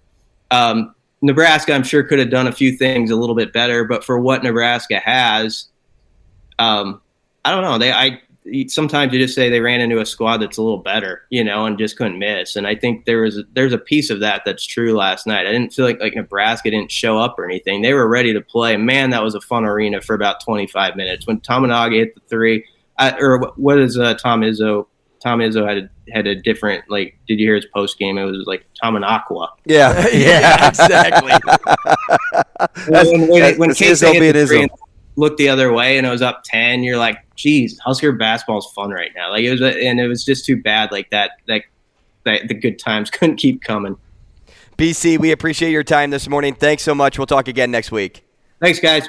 um, 0.50 0.94
Nebraska, 1.22 1.74
I'm 1.74 1.82
sure, 1.82 2.02
could 2.02 2.18
have 2.18 2.30
done 2.30 2.46
a 2.46 2.52
few 2.52 2.76
things 2.76 3.10
a 3.10 3.16
little 3.16 3.34
bit 3.34 3.52
better, 3.52 3.84
but 3.84 4.04
for 4.04 4.18
what 4.18 4.42
Nebraska 4.42 4.98
has, 4.98 5.66
um, 6.58 7.00
I 7.44 7.50
don't 7.50 7.62
know. 7.62 7.78
They, 7.78 7.92
I 7.92 8.20
sometimes 8.68 9.12
you 9.12 9.18
just 9.18 9.34
say 9.34 9.50
they 9.50 9.60
ran 9.60 9.80
into 9.80 10.00
a 10.00 10.06
squad 10.06 10.38
that's 10.38 10.56
a 10.56 10.62
little 10.62 10.78
better, 10.78 11.22
you 11.30 11.44
know, 11.44 11.66
and 11.66 11.78
just 11.78 11.96
couldn't 11.96 12.18
miss. 12.18 12.56
And 12.56 12.66
I 12.66 12.74
think 12.74 13.04
there 13.04 13.22
was 13.22 13.42
there's 13.52 13.72
a 13.72 13.78
piece 13.78 14.10
of 14.10 14.20
that 14.20 14.42
that's 14.44 14.64
true 14.64 14.94
last 14.94 15.26
night. 15.26 15.46
I 15.46 15.52
didn't 15.52 15.72
feel 15.72 15.84
like 15.84 16.00
like 16.00 16.14
Nebraska 16.14 16.70
didn't 16.70 16.90
show 16.90 17.18
up 17.18 17.38
or 17.38 17.44
anything. 17.44 17.82
They 17.82 17.92
were 17.92 18.08
ready 18.08 18.32
to 18.32 18.40
play. 18.40 18.76
Man, 18.76 19.10
that 19.10 19.22
was 19.22 19.34
a 19.34 19.40
fun 19.40 19.64
arena 19.64 20.00
for 20.00 20.14
about 20.14 20.42
25 20.42 20.96
minutes 20.96 21.26
when 21.26 21.40
Tominaga 21.40 21.96
hit 21.96 22.14
the 22.14 22.20
three. 22.28 22.64
I, 22.98 23.18
or 23.18 23.52
what 23.56 23.78
is 23.78 23.98
uh, 23.98 24.14
Tom 24.14 24.40
Izzo 24.40 24.86
Tom 25.22 25.40
Izzo 25.40 25.68
had 25.68 25.90
had 26.12 26.26
a 26.26 26.34
different 26.34 26.84
like. 26.88 27.18
Did 27.26 27.40
you 27.40 27.46
hear 27.46 27.54
his 27.54 27.66
post 27.66 27.98
game? 27.98 28.18
It 28.18 28.24
was 28.24 28.46
like 28.46 28.64
Tom 28.80 28.96
and 28.96 29.04
Aqua. 29.04 29.52
Yeah, 29.64 30.06
yeah, 30.08 30.68
exactly. 30.68 31.32
when 32.88 33.28
when, 33.28 33.58
when 33.58 33.74
Casey 33.74 34.06
hit 34.06 34.32
the 34.32 34.46
three 34.46 34.62
and 34.62 34.70
looked 35.16 35.38
the 35.38 35.48
other 35.48 35.72
way 35.72 35.98
and 35.98 36.06
it 36.06 36.10
was 36.10 36.22
up 36.22 36.42
ten, 36.44 36.82
you're 36.82 36.98
like, 36.98 37.18
"Geez, 37.36 37.78
Husker 37.80 38.12
basketball 38.12 38.58
is 38.58 38.66
fun 38.74 38.90
right 38.90 39.10
now." 39.14 39.30
Like 39.30 39.44
it 39.44 39.50
was, 39.50 39.60
and 39.60 40.00
it 40.00 40.08
was 40.08 40.24
just 40.24 40.44
too 40.44 40.60
bad. 40.60 40.92
Like 40.92 41.10
that, 41.10 41.32
that, 41.46 41.62
that 42.24 42.48
the 42.48 42.54
good 42.54 42.78
times 42.78 43.10
couldn't 43.10 43.36
keep 43.36 43.62
coming. 43.62 43.96
BC, 44.76 45.18
we 45.18 45.30
appreciate 45.30 45.72
your 45.72 45.84
time 45.84 46.10
this 46.10 46.26
morning. 46.26 46.54
Thanks 46.54 46.82
so 46.82 46.94
much. 46.94 47.18
We'll 47.18 47.26
talk 47.26 47.48
again 47.48 47.70
next 47.70 47.92
week. 47.92 48.24
Thanks, 48.60 48.80
guys. 48.80 49.08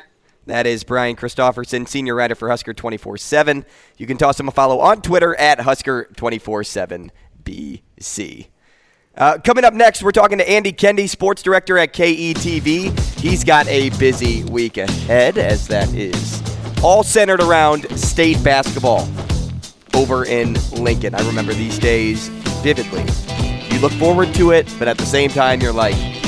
That 0.51 0.67
is 0.67 0.83
Brian 0.83 1.15
Christopherson, 1.15 1.85
senior 1.85 2.13
writer 2.13 2.35
for 2.35 2.49
Husker 2.49 2.73
24 2.73 3.15
7. 3.15 3.65
You 3.95 4.05
can 4.05 4.17
toss 4.17 4.37
him 4.37 4.49
a 4.49 4.51
follow 4.51 4.81
on 4.81 5.01
Twitter 5.01 5.33
at 5.35 5.61
Husker 5.61 6.09
24 6.17 6.65
7 6.65 7.09
BC. 7.41 8.47
Uh, 9.15 9.37
coming 9.45 9.63
up 9.63 9.73
next, 9.73 10.03
we're 10.03 10.11
talking 10.11 10.39
to 10.39 10.49
Andy 10.49 10.73
Kendeigh, 10.73 11.07
sports 11.07 11.41
director 11.41 11.77
at 11.77 11.93
KETV. 11.93 12.99
He's 13.17 13.45
got 13.45 13.65
a 13.67 13.91
busy 13.91 14.43
week 14.43 14.75
ahead, 14.75 15.37
as 15.37 15.67
that 15.69 15.87
is 15.93 16.43
all 16.83 17.03
centered 17.03 17.39
around 17.39 17.89
state 17.97 18.43
basketball 18.43 19.07
over 19.93 20.25
in 20.25 20.57
Lincoln. 20.73 21.15
I 21.15 21.25
remember 21.25 21.53
these 21.53 21.79
days 21.79 22.27
vividly. 22.61 23.05
You 23.73 23.79
look 23.79 23.93
forward 23.93 24.33
to 24.33 24.51
it, 24.51 24.67
but 24.77 24.89
at 24.89 24.97
the 24.97 25.05
same 25.05 25.29
time, 25.29 25.61
you're 25.61 25.71
like, 25.71 26.20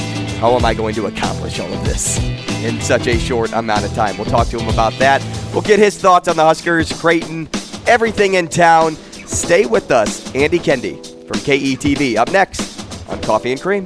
how 0.43 0.57
am 0.57 0.65
I 0.65 0.73
going 0.73 0.93
to 0.95 1.05
accomplish 1.05 1.57
all 1.57 1.71
of 1.71 1.85
this 1.85 2.21
in 2.65 2.81
such 2.81 3.07
a 3.07 3.17
short 3.17 3.53
amount 3.53 3.85
of 3.85 3.93
time? 3.93 4.17
We'll 4.17 4.25
talk 4.25 4.49
to 4.49 4.59
him 4.59 4.67
about 4.67 4.91
that. 4.99 5.23
We'll 5.53 5.61
get 5.61 5.79
his 5.79 5.97
thoughts 5.97 6.27
on 6.27 6.35
the 6.35 6.43
Huskers, 6.43 6.91
Creighton, 6.99 7.47
everything 7.87 8.33
in 8.33 8.49
town. 8.49 8.95
Stay 9.25 9.65
with 9.65 9.89
us. 9.89 10.35
Andy 10.35 10.59
Kendeigh 10.59 11.01
from 11.25 11.37
KETV 11.37 12.17
up 12.17 12.29
next 12.33 13.09
on 13.09 13.21
Coffee 13.21 13.53
and 13.53 13.61
Cream. 13.61 13.85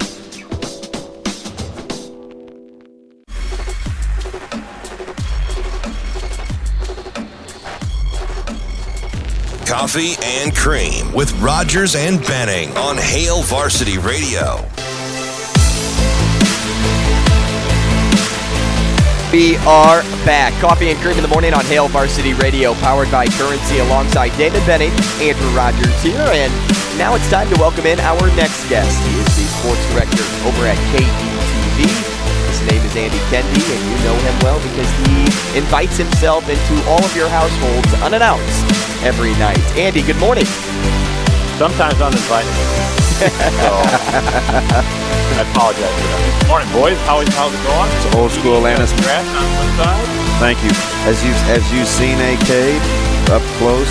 Coffee 9.67 10.15
and 10.23 10.55
Cream 10.55 11.13
with 11.13 11.31
Rogers 11.39 11.95
and 11.95 12.19
Benning 12.25 12.75
on 12.77 12.97
Hail 12.97 13.43
Varsity 13.43 13.99
Radio. 13.99 14.67
We 19.31 19.57
are 19.67 20.03
back. 20.23 20.53
Coffee 20.61 20.89
and 20.89 20.97
Cream 20.99 21.17
in 21.17 21.21
the 21.21 21.27
morning 21.27 21.53
on 21.53 21.65
Hail 21.65 21.89
Varsity 21.89 22.31
Radio, 22.33 22.73
powered 22.75 23.11
by 23.11 23.27
Currency 23.27 23.79
alongside 23.79 24.29
David 24.37 24.65
Benning, 24.65 24.91
Andrew 25.19 25.51
Rogers 25.51 26.01
here. 26.01 26.15
And 26.15 26.47
now 26.97 27.13
it's 27.13 27.29
time 27.29 27.51
to 27.53 27.59
welcome 27.59 27.85
in 27.85 27.99
our 27.99 28.27
next 28.39 28.63
guest. 28.69 28.95
He 29.03 29.19
is 29.19 29.27
the 29.35 29.43
sports 29.59 29.83
director 29.91 30.23
over 30.47 30.63
at 30.63 30.79
KETV. 30.95 31.91
His 32.47 32.61
name 32.71 32.81
is 32.87 32.95
Andy 32.95 33.19
Kendeigh, 33.27 33.67
and 33.67 33.83
you 33.91 33.97
know 34.07 34.15
him 34.15 34.35
well 34.47 34.63
because 34.63 34.89
he 35.03 35.59
invites 35.59 35.97
himself 35.97 36.47
into 36.47 36.87
all 36.87 37.03
of 37.03 37.13
your 37.13 37.27
households 37.27 37.93
unannounced 38.01 38.63
every 39.03 39.35
night. 39.43 39.59
Andy, 39.75 40.03
good 40.03 40.19
morning. 40.23 40.45
Sometimes 41.59 41.99
uninvited. 41.99 42.96
So, 43.17 43.25
I 45.33 45.41
apologize 45.49 45.89
for 45.89 46.05
that. 46.05 46.45
Morning, 46.45 46.69
boys. 46.69 46.97
How 47.09 47.17
is 47.25 47.29
how's 47.33 47.49
it 47.49 47.61
going? 47.65 47.89
It's 47.97 48.05
old 48.13 48.29
school 48.29 48.61
Atlantis. 48.61 48.93
Congrats 48.93 49.25
on 49.33 49.47
one 49.57 49.71
side. 49.73 50.05
Thank 50.37 50.61
you. 50.61 50.69
As 51.09 51.17
you 51.25 51.33
as 51.49 51.65
you've 51.73 51.89
seen 51.89 52.21
AK 52.21 52.77
up 53.33 53.41
close, 53.57 53.89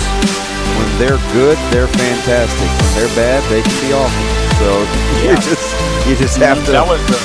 when 0.79 0.87
they're 0.95 1.19
good, 1.35 1.59
they're 1.75 1.91
fantastic. 1.91 2.69
When 2.71 2.91
they're 2.95 3.15
bad, 3.19 3.43
they 3.51 3.59
can 3.59 3.77
be 3.83 3.91
awful. 3.91 4.25
So 4.63 4.67
you 5.27 5.35
just 5.43 5.67
you 6.07 6.15
just 6.15 6.39
have 6.39 6.63
to. 6.63 6.71
That 6.71 6.87
was 6.87 7.03
the, 7.11 7.19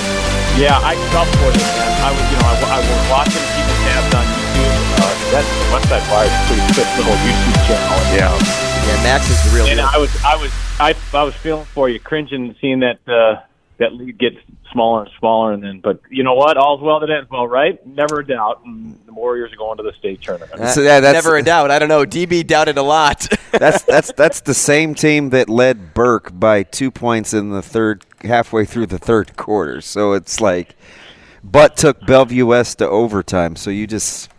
yeah, 0.59 0.83
I 0.83 0.99
felt 1.15 1.31
for 1.39 1.55
you, 1.55 1.65
man. 1.79 1.91
I 2.03 2.11
was, 2.11 2.24
you 2.35 2.37
know, 2.43 2.51
I, 2.51 2.55
I 2.66 2.79
was 2.83 3.03
watching 3.15 3.47
people 3.55 3.79
tabs 3.87 4.11
on 4.11 4.27
YouTube. 4.27 4.74
Uh, 4.99 5.15
that 5.39 5.45
Westside 5.70 6.05
Fire 6.11 6.27
is 6.27 6.35
pretty 6.51 6.66
fit 6.74 6.89
little 6.99 7.15
YouTube 7.23 7.59
channel. 7.62 7.99
Yeah. 8.11 8.72
Yeah, 8.87 9.03
Max 9.03 9.31
is 9.31 9.43
the 9.45 9.57
real 9.57 9.67
and 9.67 9.79
deal. 9.79 9.89
I 9.91 9.99
was, 9.99 10.25
I 10.25 10.37
was, 10.37 10.53
I, 10.81 10.95
I 11.17 11.23
was 11.23 11.35
feeling 11.35 11.65
for 11.67 11.89
you, 11.89 12.01
cringing, 12.01 12.55
seeing 12.61 12.81
that 12.81 12.99
uh, 13.07 13.43
that 13.79 13.95
lead 13.95 14.19
get 14.19 14.35
smaller 14.73 15.03
and 15.03 15.11
smaller, 15.19 15.53
and 15.53 15.63
then, 15.63 15.81
but 15.81 16.01
you 16.11 16.23
know 16.23 16.35
what? 16.35 16.57
All's 16.57 16.81
well 16.81 17.01
that 17.01 17.11
ends 17.11 17.31
well, 17.31 17.47
right? 17.47 17.85
Never 17.87 18.21
a 18.21 18.27
doubt. 18.27 18.63
And 18.65 18.99
the 19.07 19.13
Warriors 19.13 19.53
are 19.53 19.57
going 19.57 19.77
to 19.77 19.83
the 19.83 19.93
state 19.99 20.23
tournament. 20.23 20.61
Uh, 20.61 21.01
never 21.01 21.37
a 21.37 21.43
doubt. 21.43 21.71
I 21.71 21.79
don't 21.79 21.89
know. 21.89 22.05
DB 22.05 22.47
doubted 22.47 22.79
a 22.79 22.83
lot. 22.83 23.29
that's 23.53 23.83
that's 23.83 24.13
that's 24.13 24.41
the 24.41 24.55
same 24.55 24.95
team 24.95 25.31
that 25.31 25.49
led 25.49 25.95
Burke 25.95 26.39
by 26.39 26.63
two 26.63 26.91
points 26.91 27.33
in 27.35 27.51
the 27.51 27.63
third, 27.63 28.05
halfway 28.23 28.65
through 28.65 28.87
the 28.87 28.99
third 28.99 29.37
quarter. 29.37 29.81
So 29.81 30.13
it's 30.13 30.41
like, 30.41 30.75
but 31.45 31.77
took 31.77 32.05
Bellevue 32.07 32.47
West 32.47 32.79
to 32.79 32.89
overtime. 32.89 33.57
So 33.57 33.71
you 33.71 33.87
just 33.87 34.31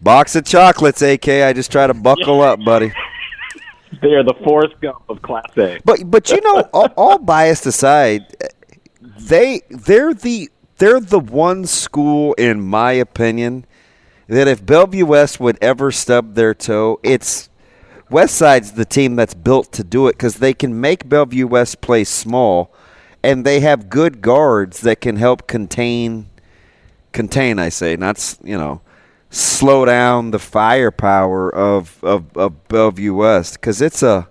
box 0.00 0.36
of 0.36 0.44
chocolates, 0.44 1.02
AK. 1.02 1.28
I 1.28 1.52
just 1.52 1.72
try 1.72 1.86
to 1.86 1.94
buckle 1.94 2.40
up, 2.40 2.64
buddy. 2.64 2.92
They 4.00 4.14
are 4.14 4.22
the 4.22 4.34
Forrest 4.44 4.74
Gump 4.80 5.02
of 5.08 5.22
Class 5.22 5.56
A. 5.56 5.78
But 5.84 6.10
but 6.10 6.30
you 6.30 6.40
know, 6.40 6.68
all, 6.72 6.92
all 6.96 7.18
biased 7.18 7.66
aside, 7.66 8.36
they 9.00 9.62
they're 9.70 10.14
the 10.14 10.50
they're 10.78 11.00
the 11.00 11.20
one 11.20 11.66
school, 11.66 12.34
in 12.34 12.60
my 12.60 12.92
opinion, 12.92 13.64
that 14.26 14.48
if 14.48 14.64
Bellevue 14.64 15.06
West 15.06 15.38
would 15.40 15.58
ever 15.62 15.90
stub 15.90 16.34
their 16.34 16.54
toe, 16.54 16.98
it's 17.02 17.48
West 18.10 18.36
Side's 18.36 18.72
the 18.72 18.84
team 18.84 19.16
that's 19.16 19.34
built 19.34 19.72
to 19.72 19.84
do 19.84 20.08
it 20.08 20.12
because 20.12 20.36
they 20.36 20.52
can 20.52 20.80
make 20.80 21.08
Bellevue 21.08 21.46
West 21.46 21.80
play 21.80 22.04
small, 22.04 22.74
and 23.22 23.44
they 23.44 23.60
have 23.60 23.88
good 23.88 24.20
guards 24.20 24.80
that 24.80 25.00
can 25.00 25.16
help 25.16 25.46
contain 25.46 26.28
contain. 27.12 27.58
I 27.58 27.68
say, 27.68 27.96
not 27.96 28.36
you 28.42 28.58
know, 28.58 28.80
slow 29.34 29.84
down 29.84 30.30
the 30.30 30.38
firepower 30.38 31.54
of 31.54 32.02
of, 32.04 32.36
of 32.36 32.68
Bellevue 32.68 33.14
West 33.14 33.54
because 33.54 33.82
it's 33.82 34.02
a 34.02 34.28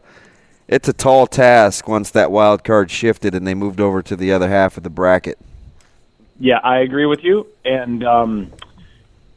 it's 0.68 0.88
a 0.88 0.94
tall 0.94 1.28
task 1.28 1.88
once 1.88 2.10
that 2.12 2.32
wild 2.32 2.64
card 2.64 2.90
shifted 2.90 3.36
and 3.36 3.46
they 3.46 3.54
moved 3.54 3.80
over 3.80 4.02
to 4.02 4.16
the 4.16 4.32
other 4.32 4.50
half 4.50 4.78
of 4.78 4.84
the 4.84 4.90
bracket. 4.90 5.38
Yeah, 6.40 6.58
I 6.64 6.80
agree 6.80 7.06
with 7.06 7.24
you, 7.24 7.48
and 7.64 8.04
um, 8.04 8.52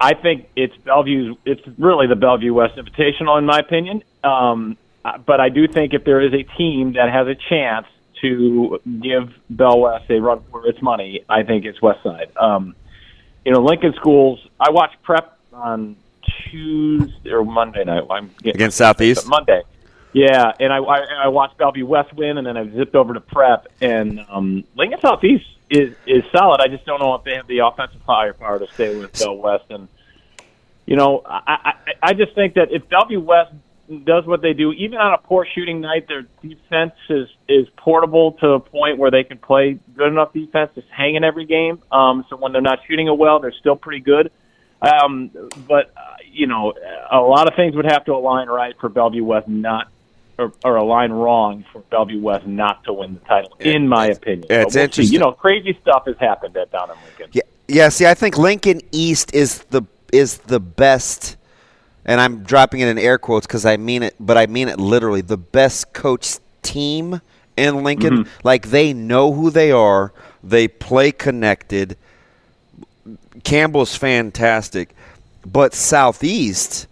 I 0.01 0.15
think 0.15 0.49
it's 0.57 0.77
Bellevue. 0.79 1.35
It's 1.45 1.61
really 1.79 2.07
the 2.07 2.17
Bellevue 2.17 2.55
West 2.55 2.77
Invitational, 2.77 3.39
in 3.39 3.45
my 3.45 3.59
opinion. 3.59 4.03
Um, 4.25 4.77
but 5.25 5.41
I 5.41 5.51
do 5.51 5.69
think 5.69 5.95
if 5.95 6.05
there 6.05 6.21
is 6.21 6.33
a 6.33 6.43
team 6.57 6.95
that 6.95 7.13
has 7.13 7.29
a 7.29 7.35
chance 7.35 7.87
to 8.23 8.81
give 9.03 9.33
Bell 9.51 9.79
West 9.79 10.11
a 10.11 10.21
run 10.21 10.43
for 10.51 10.67
its 10.67 10.81
money, 10.81 11.25
I 11.29 11.43
think 11.43 11.65
it's 11.65 11.81
West 11.83 12.03
Side. 12.03 12.35
Um, 12.37 12.75
you 13.45 13.53
know, 13.53 13.63
Lincoln 13.63 13.93
Schools. 13.95 14.41
I 14.59 14.71
watched 14.71 15.01
prep 15.03 15.36
on 15.57 15.97
Tuesday 16.51 17.31
or 17.31 17.45
Monday 17.45 17.85
night. 17.85 18.05
I'm 18.11 18.31
Against 18.45 18.77
Southeast? 18.77 19.27
Monday. 19.27 19.63
Yeah, 20.13 20.53
and 20.61 20.73
I, 20.73 20.79
I 20.79 20.99
I 21.25 21.29
watched 21.29 21.59
Bellevue 21.59 21.85
West 21.85 22.15
win, 22.15 22.39
and 22.39 22.47
then 22.47 22.57
I 22.57 22.69
zipped 22.71 22.95
over 22.95 23.13
to 23.13 23.21
prep, 23.21 23.67
and 23.83 24.25
um, 24.31 24.65
Lincoln 24.75 25.01
Southeast 25.01 25.45
is 25.69 25.95
is 26.07 26.25
solid. 26.33 26.61
I 26.61 26.69
just 26.69 26.87
don't 26.87 27.01
know 27.01 27.15
if 27.15 27.25
they 27.25 27.35
have 27.35 27.47
the 27.47 27.59
offensive 27.59 28.01
firepower 28.07 28.59
to 28.59 28.67
stay 28.73 28.97
with 28.97 29.19
Bell 29.19 29.37
West, 29.37 29.65
and 29.69 29.89
you 30.87 30.97
know, 30.97 31.23
I, 31.27 31.41
I 31.47 31.73
I 32.03 32.13
just 32.15 32.35
think 32.35 32.55
that 32.55 32.73
if 32.73 32.89
Bellevue 32.89 33.21
West 33.21 33.53
does 34.05 34.25
what 34.25 34.43
they 34.43 34.53
do, 34.53 34.73
even 34.73 34.99
on 34.99 35.13
a 35.13 35.19
poor 35.19 35.47
shooting 35.55 35.81
night, 35.81 36.09
their 36.09 36.23
defense 36.41 36.95
is 37.11 37.29
is 37.49 37.69
portable 37.77 38.33
to 38.41 38.53
a 38.53 38.61
point 38.61 38.99
where 38.99 39.11
they 39.11 39.25
can 39.25 39.39
play 39.39 39.79
good 39.97 40.09
enough 40.09 40.33
defense 40.33 40.71
to 40.77 40.83
hang 40.91 41.17
in 41.17 41.25
every 41.25 41.45
game. 41.45 41.83
Um, 41.93 42.25
so 42.31 42.37
when 42.37 42.53
they're 42.53 42.63
not 42.63 42.79
shooting 42.89 43.09
it 43.09 43.19
well, 43.19 43.39
they're 43.39 43.53
still 43.53 43.77
pretty 43.77 44.01
good. 44.01 44.31
Um, 44.83 45.31
but 45.69 45.93
uh, 45.97 46.01
you 46.31 46.47
know, 46.47 46.75
a 47.11 47.19
lot 47.21 47.49
of 47.49 47.55
things 47.55 47.75
would 47.77 47.87
have 47.91 48.05
to 48.07 48.13
align 48.13 48.49
right 48.49 48.75
for 48.81 48.89
Bellevue 48.89 49.25
West 49.25 49.49
not. 49.49 49.89
Or, 50.39 50.53
or 50.67 50.77
align 50.77 51.13
wrong 51.13 51.65
for 51.73 51.79
Bellevue 51.81 52.21
West 52.21 52.47
not 52.47 52.85
to 52.85 52.93
win 52.93 53.15
the 53.15 53.21
title, 53.21 53.57
in 53.59 53.89
my 53.89 54.09
opinion. 54.09 54.45
it's 54.51 54.51
we'll 54.51 54.69
see. 54.71 54.81
interesting. 54.83 55.15
You 55.15 55.19
know, 55.21 55.33
crazy 55.33 55.79
stuff 55.81 56.03
has 56.05 56.19
happened 56.19 56.55
at 56.59 56.71
down 56.71 56.91
in 56.91 56.97
Lincoln. 57.07 57.31
Yeah, 57.33 57.43
yeah. 57.69 57.89
See, 57.89 58.05
I 58.05 58.13
think 58.13 58.37
Lincoln 58.37 58.83
East 58.93 59.35
is 59.35 59.61
the 59.71 59.81
is 60.13 60.37
the 60.37 60.61
best, 60.61 61.39
and 62.05 62.21
I'm 62.21 62.43
dropping 62.43 62.81
it 62.81 62.89
in 62.89 62.99
air 62.99 63.17
quotes 63.17 63.47
because 63.47 63.65
I 63.65 63.79
mean 63.79 64.03
it, 64.03 64.15
but 64.21 64.37
I 64.37 64.45
mean 64.45 64.69
it 64.69 64.79
literally. 64.79 65.23
The 65.23 65.39
best 65.39 65.95
coached 65.95 66.41
team 66.61 67.23
in 67.57 67.83
Lincoln, 67.83 68.25
Mhm. 68.25 68.29
like 68.45 68.69
they 68.69 68.93
know 68.93 69.33
who 69.33 69.49
they 69.49 69.73
are, 69.73 70.13
they 70.45 70.69
play 70.69 71.13
connected. 71.13 71.97
Campbell's 73.45 73.95
fantastic, 73.97 74.95
but 75.45 75.75
Southeast 75.75 76.87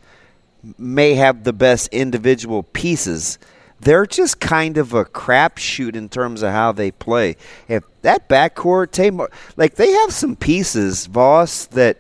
may 0.78 1.14
have 1.14 1.44
the 1.44 1.52
best 1.52 1.88
individual 1.88 2.62
pieces. 2.62 3.38
They're 3.80 4.06
just 4.06 4.40
kind 4.40 4.78
of 4.78 4.94
a 4.94 5.04
crapshoot 5.04 5.94
in 5.94 6.08
terms 6.08 6.42
of 6.42 6.52
how 6.52 6.72
they 6.72 6.90
play. 6.90 7.36
If 7.68 7.84
that 8.02 8.28
backcourt, 8.28 8.92
Tamar, 8.92 9.30
like 9.56 9.74
they 9.74 9.90
have 9.92 10.12
some 10.12 10.36
pieces, 10.36 11.06
Voss, 11.06 11.66
that 11.66 11.98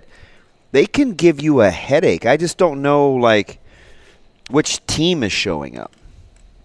they 0.72 0.86
can 0.86 1.12
give 1.12 1.42
you 1.42 1.60
a 1.60 1.70
headache. 1.70 2.26
I 2.26 2.36
just 2.36 2.56
don't 2.56 2.80
know, 2.80 3.12
like, 3.12 3.60
which 4.50 4.84
team 4.86 5.22
is 5.22 5.32
showing 5.32 5.78
up. 5.78 5.92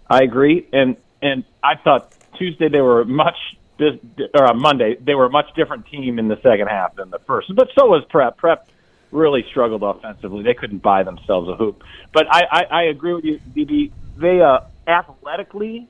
I 0.08 0.22
agree, 0.22 0.66
and 0.72 0.96
and 1.22 1.44
I 1.62 1.76
thought 1.76 2.12
Tuesday 2.36 2.68
they 2.68 2.80
were 2.80 3.04
much 3.04 3.36
this 3.80 4.28
or 4.34 4.46
on 4.46 4.60
Monday 4.60 4.96
they 5.00 5.14
were 5.14 5.26
a 5.26 5.30
much 5.30 5.46
different 5.56 5.86
team 5.86 6.18
in 6.18 6.28
the 6.28 6.36
second 6.42 6.68
half 6.68 6.94
than 6.94 7.10
the 7.10 7.18
first. 7.20 7.52
But 7.54 7.68
so 7.76 7.86
was 7.86 8.04
Prep. 8.10 8.36
Prep 8.36 8.68
really 9.10 9.44
struggled 9.50 9.82
offensively. 9.82 10.44
They 10.44 10.54
couldn't 10.54 10.82
buy 10.82 11.02
themselves 11.02 11.48
a 11.48 11.56
hoop. 11.56 11.82
But 12.12 12.26
I 12.30 12.42
I, 12.50 12.62
I 12.62 12.82
agree 12.84 13.14
with 13.14 13.24
you, 13.24 13.40
DB. 13.56 13.90
They 14.16 14.40
uh, 14.40 14.60
athletically, 14.86 15.88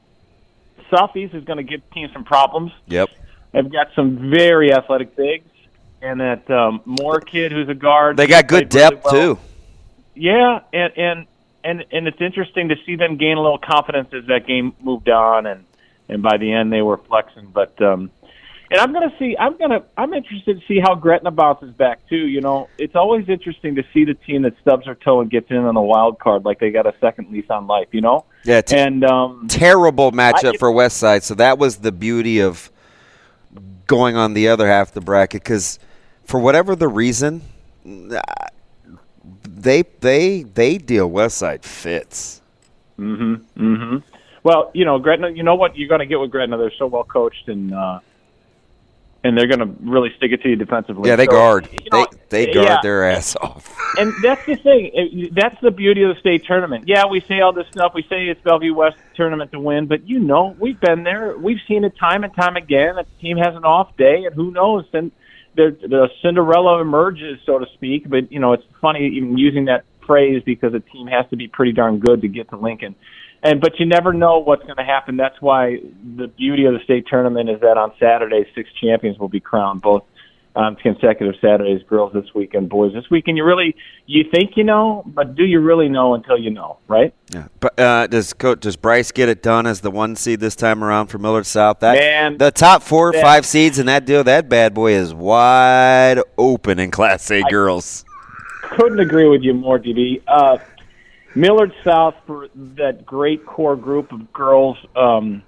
Southeast 0.95 1.35
is 1.35 1.45
going 1.45 1.59
to 1.59 1.63
give 1.63 1.83
teams 1.91 2.13
some 2.13 2.25
problems. 2.25 2.73
Yep. 2.87 3.11
They've 3.53 3.71
got 3.71 3.89
some 3.97 4.31
very 4.31 4.73
athletic 4.73 5.17
bigs, 5.17 5.51
and 6.01 6.21
that 6.21 6.49
um, 6.51 6.81
Moore 6.85 7.21
kid 7.21 7.51
who's 7.53 7.69
a 7.69 7.75
guard. 7.75 8.17
They 8.17 8.29
got 8.29 8.47
good 8.47 8.71
played 8.71 8.75
really 8.75 8.91
depth 8.91 9.05
well. 9.05 9.13
too. 9.13 9.39
Yeah, 10.15 10.61
and 10.73 10.93
and 10.97 11.27
and 11.65 11.85
and 11.91 12.07
it's 12.07 12.21
interesting 12.21 12.69
to 12.69 12.77
see 12.87 12.97
them 12.97 13.17
gain 13.17 13.37
a 13.37 13.43
little 13.43 13.59
confidence 13.59 14.09
as 14.13 14.27
that 14.27 14.47
game 14.47 14.75
moved 14.81 15.09
on, 15.09 15.47
and 15.47 15.65
and 16.11 16.23
by 16.23 16.37
the 16.37 16.53
end 16.53 16.73
they 16.73 16.83
were 16.83 16.99
flexing. 16.99 17.47
But 17.53 17.81
um, 17.81 18.11
and 18.71 18.81
I'm 18.81 18.93
gonna 18.93 19.13
see, 19.19 19.37
I'm 19.39 19.57
gonna, 19.57 19.83
I'm 19.97 20.13
interested 20.15 20.61
to 20.61 20.67
see 20.67 20.79
how 20.81 20.95
Gretna 20.95 21.31
bounces 21.31 21.73
back 21.73 22.07
too. 22.09 22.17
You 22.29 22.41
know, 22.41 22.69
it's 22.79 22.95
always 22.95 23.29
interesting 23.29 23.75
to 23.77 23.85
see 23.93 24.05
the 24.05 24.15
team 24.15 24.43
that 24.43 24.55
stubs 24.61 24.85
their 24.85 24.95
toe 24.95 25.21
and 25.21 25.31
gets 25.31 25.51
in 25.51 25.57
on 25.57 25.77
a 25.77 25.83
wild 25.83 26.19
card, 26.19 26.45
like 26.45 26.61
they 26.61 26.71
got 26.71 26.87
a 26.87 26.95
second 27.01 27.31
lease 27.33 27.51
on 27.51 27.67
life. 27.67 27.89
You 27.93 28.01
know, 28.03 28.25
Yeah, 28.45 28.61
t- 28.61 28.77
and 28.77 29.05
um, 29.05 29.47
terrible 29.49 30.13
matchup 30.13 30.55
I- 30.55 30.59
for 30.59 30.71
West 30.71 30.99
Side. 30.99 31.25
So 31.25 31.35
that 31.35 31.59
was 31.59 31.79
the 31.79 31.93
beauty 31.93 32.41
of 32.41 32.71
going 33.87 34.15
on 34.17 34.35
the 34.35 34.47
other 34.49 34.69
half 34.69 34.89
of 34.89 34.95
the 34.95 35.01
bracket 35.01 35.43
because 35.43 35.81
for 36.25 36.39
whatever 36.39 36.77
the 36.77 36.87
reason, 36.87 37.43
they 39.43 39.83
they 40.01 40.45
they 40.45 40.79
deal 40.79 41.09
West 41.09 41.39
Side 41.39 41.65
fits. 41.65 42.41
hmm 42.97 43.35
hmm 43.57 43.97
Well, 44.43 44.71
you 44.75 44.85
know, 44.85 44.99
Gretna. 44.99 45.31
You 45.31 45.43
know 45.43 45.55
what 45.55 45.77
you're 45.77 45.89
going 45.89 46.01
to 46.01 46.07
get 46.07 46.21
with 46.21 46.31
Gretna. 46.31 46.57
They're 46.57 46.73
so 46.79 46.87
well 46.87 47.05
coached, 47.05 47.49
and 47.49 47.75
uh, 47.75 48.01
and 49.23 49.37
they're 49.37 49.47
going 49.47 49.61
to 49.61 49.75
really 49.83 50.11
stick 50.17 50.33
it 50.33 50.43
to 50.43 50.49
you 50.49 50.57
defensively. 50.57 51.09
Yeah, 51.09 51.17
they 51.17 51.27
So, 51.27 51.33
guard. 51.33 51.69
you 51.73 51.91
know, 51.93 52.07
they 52.31 52.47
they 52.47 52.53
guard 52.55 52.67
yeah. 52.69 52.79
their 52.83 53.05
ass 53.05 53.37
off. 53.37 53.77
and 53.99 54.13
that's 54.23 54.45
the 54.47 54.57
thing. 54.57 55.31
That's 55.33 55.61
the 55.61 55.71
beauty 55.71 56.03
of 56.05 56.15
the 56.15 56.21
state 56.21 56.45
tournament. 56.47 56.85
Yeah, 56.89 57.07
we 57.07 57.21
say 57.21 57.41
all 57.41 57.53
this 57.53 57.67
stuff. 57.71 57.93
We 57.95 58.03
say 58.05 58.29
it's 58.29 58.41
Bellevue 58.41 58.75
West 58.75 58.97
tournament 59.15 59.53
to 59.53 59.61
win, 59.61 59.87
but 59.87 60.09
you 60.09 60.19
know, 60.21 60.57
we've 60.59 60.81
been 60.81 61.03
there. 61.03 61.37
We've 61.37 61.61
seen 61.69 61.85
it 61.85 61.97
time 61.99 62.25
and 62.25 62.35
time 62.35 62.57
again. 62.57 62.97
A 62.99 63.05
team 63.21 63.37
has 63.37 63.55
an 63.55 63.65
off 63.65 63.95
day, 63.97 64.25
and 64.25 64.35
who 64.35 64.51
knows? 64.53 64.87
Then 64.91 65.13
the 65.55 65.77
the 65.83 66.09
Cinderella 66.23 66.81
emerges, 66.81 67.41
so 67.45 67.59
to 67.59 67.67
speak. 67.75 68.09
But 68.09 68.33
you 68.33 68.39
know, 68.41 68.55
it's 68.55 68.65
funny 68.81 69.07
even 69.07 69.37
using 69.37 69.67
that 69.67 69.85
phrase 70.07 70.43
because 70.45 70.73
a 70.75 70.81
team 70.81 71.07
has 71.09 71.29
to 71.31 71.37
be 71.37 71.47
pretty 71.47 71.73
darn 71.73 71.99
good 71.99 72.23
to 72.23 72.29
get 72.29 72.49
to 72.51 72.57
Lincoln. 72.57 72.95
And 73.43 73.61
but 73.61 73.79
you 73.81 73.87
never 73.87 74.13
know 74.13 74.39
what's 74.39 74.63
going 74.65 74.77
to 74.77 74.85
happen. 74.85 75.17
That's 75.17 75.41
why 75.41 75.79
the 76.17 76.29
beauty 76.29 76.67
of 76.67 76.75
the 76.75 76.81
state 76.85 77.07
tournament 77.07 77.49
is 77.49 77.61
that 77.61 77.79
on 77.79 77.93
Saturday, 77.99 78.47
six 78.55 78.69
champions 78.81 79.19
will 79.19 79.31
be 79.31 79.41
crowned, 79.41 79.81
both 79.81 80.05
on 80.57 80.75
consecutive 80.77 81.35
Saturdays, 81.41 81.83
girls 81.85 82.13
this 82.13 82.35
weekend, 82.35 82.69
boys 82.69 82.93
this 82.93 83.09
weekend. 83.09 83.37
You 83.37 83.45
really, 83.45 83.77
you 84.07 84.25
think 84.31 84.57
you 84.57 84.65
know, 84.65 85.03
but 85.07 85.37
do 85.37 85.45
you 85.45 85.61
really 85.61 85.89
know 85.89 86.15
until 86.15 86.37
you 86.37 86.51
know, 86.51 86.79
right? 86.89 87.15
Yeah. 87.33 87.49
But 87.61 87.79
uh, 87.79 88.07
does 88.09 88.33
coach 88.33 88.61
does 88.61 88.77
Bryce 88.77 89.13
get 89.13 89.29
it 89.29 89.43
done 89.43 89.67
as 89.67 89.81
the 89.81 89.91
one 89.91 90.17
seed 90.17 90.41
this 90.41 90.57
time 90.57 90.83
around 90.83 91.07
for 91.07 91.19
Millard 91.19 91.47
South? 91.47 91.81
That 91.81 91.95
Man, 91.97 92.37
the 92.37 92.51
top 92.51 92.83
four 92.83 93.11
or 93.11 93.13
that- 93.13 93.23
five 93.23 93.47
seeds 93.47 93.79
in 93.79 93.87
that 93.87 94.05
deal, 94.05 94.25
that 94.25 94.49
bad 94.49 94.75
boy 94.75 94.93
is 94.93 95.15
wide 95.15 96.21
open 96.37 96.79
in 96.79 96.91
Class 96.91 97.31
A 97.31 97.43
girls. 97.45 98.05
Couldn't 98.63 99.01
agree 99.01 99.29
with 99.29 99.43
you 99.43 99.55
more, 99.55 99.79
DB. 99.79 100.23
Uh, 100.29 100.59
Millard 101.35 101.73
South 101.85 102.15
for 102.27 102.49
that 102.77 103.05
great 103.07 103.47
core 103.47 103.77
group 103.77 104.13
of 104.13 104.33
girls. 104.33 104.77
Um, 104.97 105.43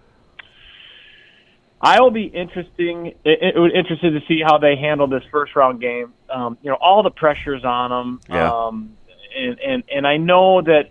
I 1.80 2.00
will 2.00 2.12
be 2.12 2.26
interesting 2.26 3.06
it, 3.24 3.38
it, 3.56 3.74
interested 3.74 4.12
to 4.12 4.20
see 4.28 4.40
how 4.46 4.58
they 4.58 4.76
handle 4.76 5.08
this 5.08 5.24
first 5.32 5.56
round 5.56 5.80
game. 5.80 6.12
Um, 6.32 6.56
you 6.62 6.70
know, 6.70 6.78
all 6.80 7.02
the 7.02 7.10
pressures 7.10 7.64
on 7.64 7.90
them. 7.90 8.20
Yeah. 8.28 8.52
Um, 8.52 8.96
and, 9.36 9.58
and 9.58 9.82
and 9.92 10.06
I 10.06 10.18
know 10.18 10.62
that 10.62 10.90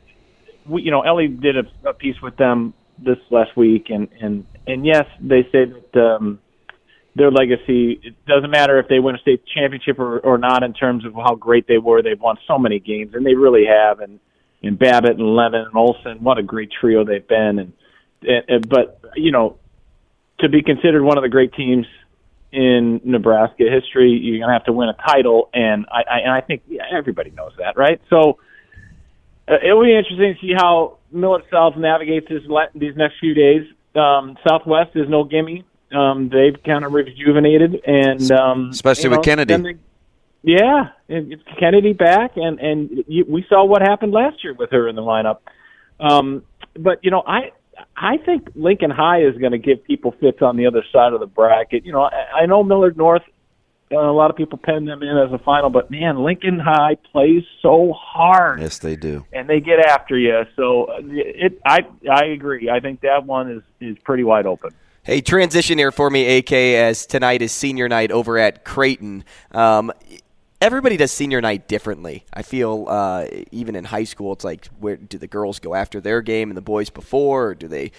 we, 0.66 0.82
you 0.82 0.92
know, 0.92 1.02
Ellie 1.02 1.28
did 1.28 1.56
a, 1.58 1.90
a 1.90 1.94
piece 1.94 2.22
with 2.22 2.36
them 2.36 2.74
this 2.98 3.18
last 3.30 3.56
week, 3.56 3.90
and 3.90 4.10
and 4.20 4.46
and 4.68 4.86
yes, 4.86 5.06
they 5.22 5.44
say 5.52 5.66
that 5.66 6.16
um, 6.16 6.40
their 7.16 7.32
legacy. 7.32 8.00
It 8.04 8.26
doesn't 8.26 8.52
matter 8.52 8.80
if 8.80 8.88
they 8.88 9.00
win 9.00 9.16
a 9.16 9.20
state 9.20 9.44
championship 9.56 10.00
or, 10.00 10.20
or 10.20 10.38
not 10.38 10.64
in 10.64 10.74
terms 10.74 11.06
of 11.06 11.14
how 11.14 11.36
great 11.36 11.68
they 11.68 11.78
were. 11.78 12.02
They've 12.02 12.20
won 12.20 12.38
so 12.48 12.58
many 12.58 12.80
games, 12.80 13.14
and 13.14 13.26
they 13.26 13.36
really 13.36 13.66
have. 13.66 14.00
And 14.00 14.20
and 14.64 14.78
Babbitt 14.78 15.18
and 15.18 15.36
Lemon 15.36 15.62
and 15.62 15.76
Olson. 15.76 16.24
What 16.24 16.38
a 16.38 16.44
great 16.44 16.70
trio 16.80 17.04
they've 17.04 17.28
been. 17.28 17.60
And, 17.60 17.74
and, 18.22 18.44
and 18.48 18.70
but 18.70 19.00
you 19.16 19.32
know, 19.32 19.58
to 20.40 20.50
be 20.50 20.62
considered 20.62 21.04
one 21.04 21.18
of 21.18 21.24
the 21.24 21.30
great 21.30 21.54
teams 21.54 21.86
in 22.52 23.00
Nebraska 23.04 23.64
history, 23.70 24.12
you're 24.12 24.40
going 24.40 24.50
to 24.50 24.54
have 24.54 24.66
to 24.66 24.74
win 24.74 24.90
a 24.90 24.94
title, 24.94 25.50
and 25.54 25.86
I, 25.90 26.02
I 26.02 26.20
and 26.20 26.32
I 26.32 26.42
think 26.42 26.64
yeah, 26.68 26.84
everybody 26.92 27.32
knows 27.32 27.54
that, 27.58 27.78
right? 27.78 28.02
So 28.10 28.40
uh, 29.48 29.56
it'll 29.64 29.84
be 29.84 29.96
interesting 29.96 30.36
to 30.36 30.40
see 30.42 30.54
how 30.56 30.98
Millard 31.12 31.44
South 31.52 31.76
navigates 31.78 32.28
this 32.30 32.44
le- 32.48 32.70
these 32.76 32.96
next 32.96 33.16
few 33.20 33.34
days. 33.34 33.68
Um, 33.96 34.38
Southwest 34.48 34.92
is 34.96 35.10
no 35.10 35.24
gimme. 35.24 35.66
Um, 35.94 36.30
they've 36.30 36.62
kind 36.64 36.86
of 36.86 36.94
rejuvenated, 36.94 37.82
and 37.86 38.32
um, 38.32 38.70
especially 38.70 39.06
you 39.06 39.10
know, 39.12 39.18
with 39.18 39.26
Kennedy. 39.26 39.56
they- 39.58 39.76
yeah, 40.44 40.90
and 41.10 41.32
it's 41.34 41.44
Kennedy 41.60 41.94
back, 41.94 42.32
and 42.36 42.60
and 42.60 43.04
you, 43.08 43.26
we 43.28 43.46
saw 43.48 43.64
what 43.66 43.82
happened 43.82 44.12
last 44.12 44.44
year 44.44 44.54
with 44.54 44.72
her 44.72 44.88
in 44.88 44.96
the 44.96 45.02
lineup. 45.02 45.38
Um, 46.00 46.44
but 46.78 47.00
you 47.04 47.12
know, 47.12 47.24
I 47.26 47.52
I 47.96 48.18
think 48.18 48.50
Lincoln 48.56 48.92
High 48.92 49.22
is 49.24 49.38
going 49.38 49.52
to 49.52 49.58
give 49.60 49.84
people 49.84 50.14
fits 50.20 50.42
on 50.42 50.58
the 50.58 50.66
other 50.66 50.84
side 50.92 51.14
of 51.14 51.20
the 51.20 51.28
bracket. 51.28 51.86
You 51.86 51.92
know, 51.92 52.02
I, 52.02 52.42
I 52.42 52.46
know 52.46 52.64
Millard 52.64 52.98
North. 52.98 53.24
Uh, 53.94 53.98
a 53.98 54.14
lot 54.14 54.30
of 54.32 54.38
people 54.38 54.58
pen 54.58 54.86
them 54.86 55.04
in 55.04 55.18
as 55.18 55.34
a 55.34 55.38
final, 55.44 55.70
but 55.70 55.92
man, 55.92 56.24
Lincoln 56.24 56.60
High 56.60 56.96
plays 57.12 57.44
so 57.62 57.92
hard 57.94 58.62
Yes, 58.62 58.80
they 58.80 58.96
do. 58.96 59.26
and 59.34 59.50
they 59.50 59.60
get 59.60 59.80
after 59.80 60.18
you. 60.18 60.44
So 60.56 60.86
uh, 60.86 61.00
it, 61.04 61.60
I 61.66 61.82
I 62.10 62.24
agree. 62.28 62.70
I 62.70 62.80
think 62.80 63.02
that 63.02 63.26
one 63.26 63.52
is 63.52 63.62
is 63.82 63.98
pretty 64.06 64.24
wide 64.24 64.46
open. 64.46 64.72
Hey, 65.04 65.20
transition 65.20 65.78
here 65.78 65.92
for 65.92 66.10
me, 66.10 66.38
AK, 66.38 66.54
as 66.54 67.06
tonight 67.06 67.42
is 67.42 67.52
senior 67.52 67.90
night 67.90 68.12
over 68.12 68.38
at 68.38 68.64
Creighton. 68.64 69.24
Um, 69.52 69.92
everybody 70.62 70.96
does 70.96 71.12
senior 71.12 71.42
night 71.42 71.68
differently. 71.68 72.24
I 72.32 72.44
feel 72.44 72.86
uh, 72.88 73.26
even 73.52 73.76
in 73.76 73.84
high 73.84 74.04
school, 74.04 74.32
it's 74.32 74.46
like, 74.46 74.68
where 74.80 74.96
do 74.96 75.18
the 75.18 75.28
girls 75.28 75.60
go 75.60 75.74
after 75.74 76.00
their 76.00 76.22
game 76.22 76.50
and 76.50 76.58
the 76.58 76.62
boys 76.62 76.90
before, 76.90 77.48
or 77.48 77.56
do 77.56 77.68
they 77.68 77.92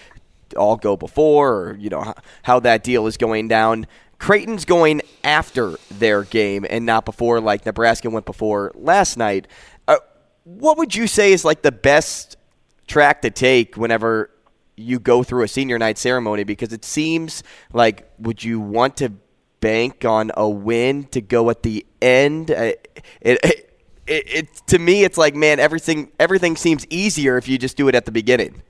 all 0.55 0.77
go 0.77 0.95
before, 0.95 1.53
or 1.53 1.77
you 1.77 1.89
know 1.89 2.13
how, 2.43 2.59
that 2.61 2.83
deal 2.83 3.05
is 3.05 3.17
going 3.17 3.49
down? 3.49 3.85
Creighton's 4.17 4.63
going 4.63 5.01
after 5.23 5.75
their 5.91 6.23
game 6.23 6.65
and 6.69 6.85
not 6.85 7.03
before, 7.03 7.41
like 7.41 7.65
Nebraska 7.65 8.09
went 8.09 8.25
before 8.25 8.71
last 8.73 9.17
night. 9.17 9.47
Uh, 9.87 9.97
what 10.45 10.77
would 10.77 10.95
you 10.95 11.07
say 11.07 11.33
is 11.33 11.43
like 11.43 11.61
the 11.61 11.71
best 11.71 12.37
track 12.87 13.21
to 13.23 13.29
take 13.29 13.75
whenever 13.75 14.29
you 14.77 14.99
go 14.99 15.23
through 15.23 15.43
a 15.43 15.47
senior 15.49 15.77
night 15.77 15.97
ceremony? 15.97 16.45
Because 16.45 16.71
it 16.71 16.85
seems 16.85 17.43
like 17.73 18.09
would 18.17 18.41
you 18.41 18.61
want 18.61 18.95
to 18.97 19.11
bank 19.63 20.03
on 20.05 20.31
a 20.35 20.47
win 20.47 21.05
to 21.05 21.21
go 21.21 21.49
at 21.49 21.63
the 21.63 21.85
end? 22.01 22.51
Uh, 22.51 22.73
It, 23.21 23.39
it, 23.43 23.69
it, 24.05 24.23
it 24.39 24.47
to 24.67 24.77
me, 24.77 25.03
it's 25.03 25.17
like 25.17 25.33
man, 25.35 25.59
everything 25.59 26.11
everything 26.19 26.57
seems 26.57 26.85
easier 26.89 27.37
if 27.37 27.47
you 27.47 27.57
just 27.57 27.77
do 27.77 27.87
it 27.87 27.95
at 27.95 28.05
the 28.05 28.11
beginning. 28.11 28.61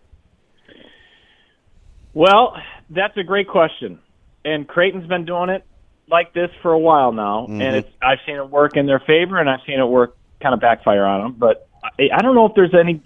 Well, 2.13 2.55
that's 2.89 3.17
a 3.17 3.23
great 3.23 3.47
question. 3.47 3.99
And 4.45 4.67
Creighton's 4.67 5.07
been 5.07 5.25
doing 5.25 5.49
it 5.49 5.65
like 6.09 6.33
this 6.33 6.49
for 6.61 6.71
a 6.71 6.79
while 6.79 7.11
now, 7.11 7.47
Mm-hmm. 7.47 7.61
and 7.61 7.75
it's 7.77 7.89
I've 8.01 8.19
seen 8.25 8.35
it 8.35 8.49
work 8.49 8.77
in 8.77 8.85
their 8.85 8.99
favor, 8.99 9.39
and 9.39 9.49
I've 9.49 9.61
seen 9.65 9.79
it 9.79 9.85
work 9.85 10.15
kind 10.41 10.53
of 10.53 10.59
backfire 10.59 11.05
on 11.05 11.21
them. 11.21 11.35
But 11.37 11.67
I, 11.83 12.09
I 12.13 12.21
don't 12.21 12.35
know 12.35 12.45
if 12.45 12.53
there's 12.55 12.75
any 12.75 13.01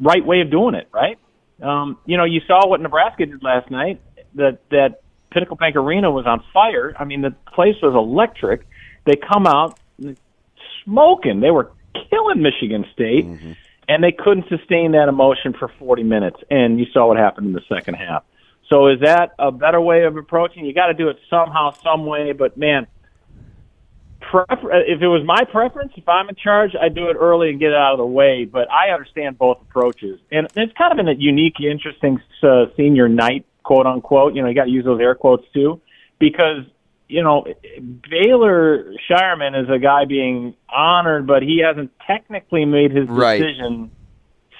right 0.00 0.24
way 0.24 0.40
of 0.40 0.50
doing 0.50 0.74
it. 0.74 0.88
Right? 0.92 1.18
Um, 1.62 1.98
you 2.06 2.16
know, 2.16 2.24
you 2.24 2.40
saw 2.46 2.66
what 2.66 2.80
Nebraska 2.80 3.26
did 3.26 3.42
last 3.42 3.70
night. 3.70 4.00
That 4.34 4.58
that 4.70 5.02
Pinnacle 5.30 5.56
Bank 5.56 5.76
Arena 5.76 6.10
was 6.10 6.26
on 6.26 6.42
fire. 6.52 6.94
I 6.98 7.04
mean, 7.04 7.22
the 7.22 7.34
place 7.54 7.76
was 7.82 7.94
electric. 7.94 8.66
They 9.04 9.16
come 9.16 9.46
out 9.46 9.78
smoking. 10.84 11.40
They 11.40 11.50
were 11.50 11.70
killing 12.10 12.42
Michigan 12.42 12.84
State, 12.92 13.24
and 13.88 14.02
they 14.02 14.12
couldn't 14.12 14.48
sustain 14.48 14.92
that 14.92 15.08
emotion 15.08 15.54
for 15.58 15.68
40 15.78 16.02
minutes. 16.02 16.36
And 16.50 16.78
you 16.78 16.86
saw 16.92 17.08
what 17.08 17.16
happened 17.16 17.46
in 17.48 17.52
the 17.52 17.64
second 17.68 17.94
half. 17.94 18.24
So 18.68 18.88
is 18.88 19.00
that 19.00 19.34
a 19.38 19.50
better 19.50 19.80
way 19.80 20.04
of 20.04 20.16
approaching? 20.16 20.64
You 20.64 20.74
got 20.74 20.88
to 20.88 20.94
do 20.94 21.08
it 21.08 21.16
somehow, 21.30 21.72
some 21.82 22.04
way. 22.04 22.32
But 22.32 22.56
man, 22.58 22.86
prefer- 24.20 24.82
if 24.86 25.00
it 25.00 25.08
was 25.08 25.24
my 25.24 25.44
preference, 25.50 25.92
if 25.96 26.08
I'm 26.08 26.28
in 26.28 26.34
charge, 26.34 26.72
I'd 26.80 26.94
do 26.94 27.08
it 27.08 27.16
early 27.18 27.50
and 27.50 27.58
get 27.58 27.70
it 27.70 27.76
out 27.76 27.92
of 27.92 27.98
the 27.98 28.06
way. 28.06 28.44
But 28.44 28.70
I 28.70 28.90
understand 28.90 29.38
both 29.38 29.60
approaches, 29.62 30.20
and 30.30 30.46
it's 30.54 30.72
kind 30.76 30.92
of 30.92 30.98
in 30.98 31.08
a 31.08 31.18
unique, 31.18 31.60
interesting 31.60 32.20
uh, 32.42 32.66
senior 32.76 33.08
night, 33.08 33.46
quote 33.68 33.86
unquote. 33.86 34.34
You 34.34 34.40
know, 34.40 34.48
you 34.48 34.54
got 34.54 34.64
to 34.64 34.70
use 34.70 34.86
those 34.86 34.98
air 34.98 35.14
quotes 35.14 35.44
too, 35.52 35.80
because 36.18 36.64
you 37.06 37.22
know 37.22 37.44
Baylor 38.10 38.94
Scheierman 39.08 39.62
is 39.62 39.68
a 39.68 39.78
guy 39.78 40.06
being 40.06 40.54
honored, 40.70 41.26
but 41.26 41.42
he 41.42 41.58
hasn't 41.58 41.90
technically 42.06 42.64
made 42.64 42.92
his 42.92 43.06
Right. 43.08 43.38
decision. 43.38 43.90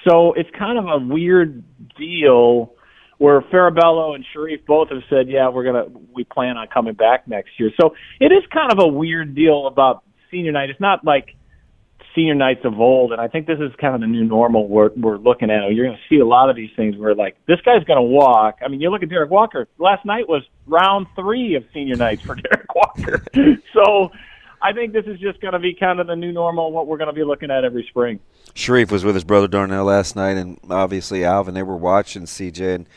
So 0.07 0.33
it's 0.33 0.49
kind 0.51 0.77
of 0.77 0.85
a 0.85 0.99
weird 1.03 1.63
deal 1.97 2.73
where 3.17 3.41
Farabello 3.41 4.13
and 4.15 4.23
Sharif 4.31 4.63
both 4.67 4.89
have 4.89 5.01
said, 5.09 5.27
"Yeah, 5.27 5.49
we're 5.49 5.63
gonna 5.63 5.85
we 6.13 6.23
plan 6.23 6.55
on 6.57 6.67
coming 6.67 6.93
back 6.93 7.27
next 7.27 7.59
year." 7.59 7.71
So 7.81 7.95
it 8.19 8.31
is 8.31 8.43
kind 8.53 8.71
of 8.71 8.77
a 8.79 8.87
weird 8.87 9.33
deal 9.33 9.65
about 9.65 10.03
senior 10.29 10.51
night. 10.51 10.69
It's 10.69 10.79
not 10.79 11.03
like 11.03 11.35
senior 12.15 12.35
nights 12.35 12.61
of 12.63 12.79
old, 12.79 13.11
and 13.11 13.21
I 13.21 13.27
think 13.27 13.47
this 13.47 13.59
is 13.59 13.71
kind 13.79 13.95
of 13.95 14.01
the 14.01 14.07
new 14.07 14.23
normal 14.23 14.67
we're 14.67 14.91
we're 14.95 15.17
looking 15.17 15.49
at. 15.49 15.71
You're 15.71 15.85
going 15.85 15.97
to 15.97 16.15
see 16.15 16.19
a 16.19 16.25
lot 16.25 16.49
of 16.49 16.55
these 16.55 16.71
things 16.75 16.95
where 16.97 17.15
like 17.15 17.37
this 17.47 17.59
guy's 17.61 17.83
going 17.83 17.97
to 17.97 18.03
walk. 18.03 18.59
I 18.63 18.67
mean, 18.67 18.81
you 18.81 18.89
look 18.89 19.03
at 19.03 19.09
Derrick 19.09 19.31
Walker. 19.31 19.67
Last 19.77 20.05
night 20.05 20.27
was 20.27 20.43
round 20.67 21.07
three 21.15 21.55
of 21.55 21.63
senior 21.73 21.95
nights 21.95 22.21
for 22.21 22.35
Derrick 22.49 22.73
Walker. 22.75 23.23
so. 23.73 24.11
I 24.61 24.73
think 24.73 24.91
this 24.91 25.05
is 25.05 25.17
just 25.21 25.39
going 25.39 25.53
to 25.53 25.59
be 25.59 25.73
kind 25.73 26.01
of 26.01 26.07
the 26.07 26.17
new 26.17 26.33
normal, 26.33 26.73
what 26.73 26.85
we're 26.85 26.97
going 26.97 27.07
to 27.07 27.13
be 27.13 27.23
looking 27.23 27.49
at 27.49 27.63
every 27.63 27.85
spring. 27.89 28.19
Sharif 28.53 28.91
was 28.91 29.05
with 29.05 29.15
his 29.15 29.23
brother 29.23 29.47
Darnell 29.47 29.85
last 29.85 30.17
night, 30.17 30.35
and 30.35 30.59
obviously 30.69 31.23
Alvin. 31.23 31.53
They 31.53 31.63
were 31.63 31.77
watching 31.77 32.23
CJ, 32.23 32.75
and 32.75 32.89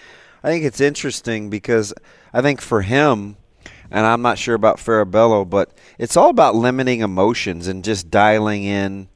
I 0.43 0.49
think 0.49 0.65
it's 0.65 0.81
interesting 0.81 1.51
because 1.51 1.95
I 2.33 2.43
think 2.43 2.61
for 2.61 2.83
him, 2.83 3.37
and 3.93 4.07
I'm 4.07 4.23
not 4.23 4.39
sure 4.39 4.55
about 4.55 4.79
Farabello, 4.79 5.49
but 5.49 5.77
it's 5.99 6.17
all 6.17 6.31
about 6.31 6.55
limiting 6.55 7.01
emotions 7.01 7.69
and 7.69 7.85
just 7.85 8.11
dialing 8.11 8.65
in 8.65 9.09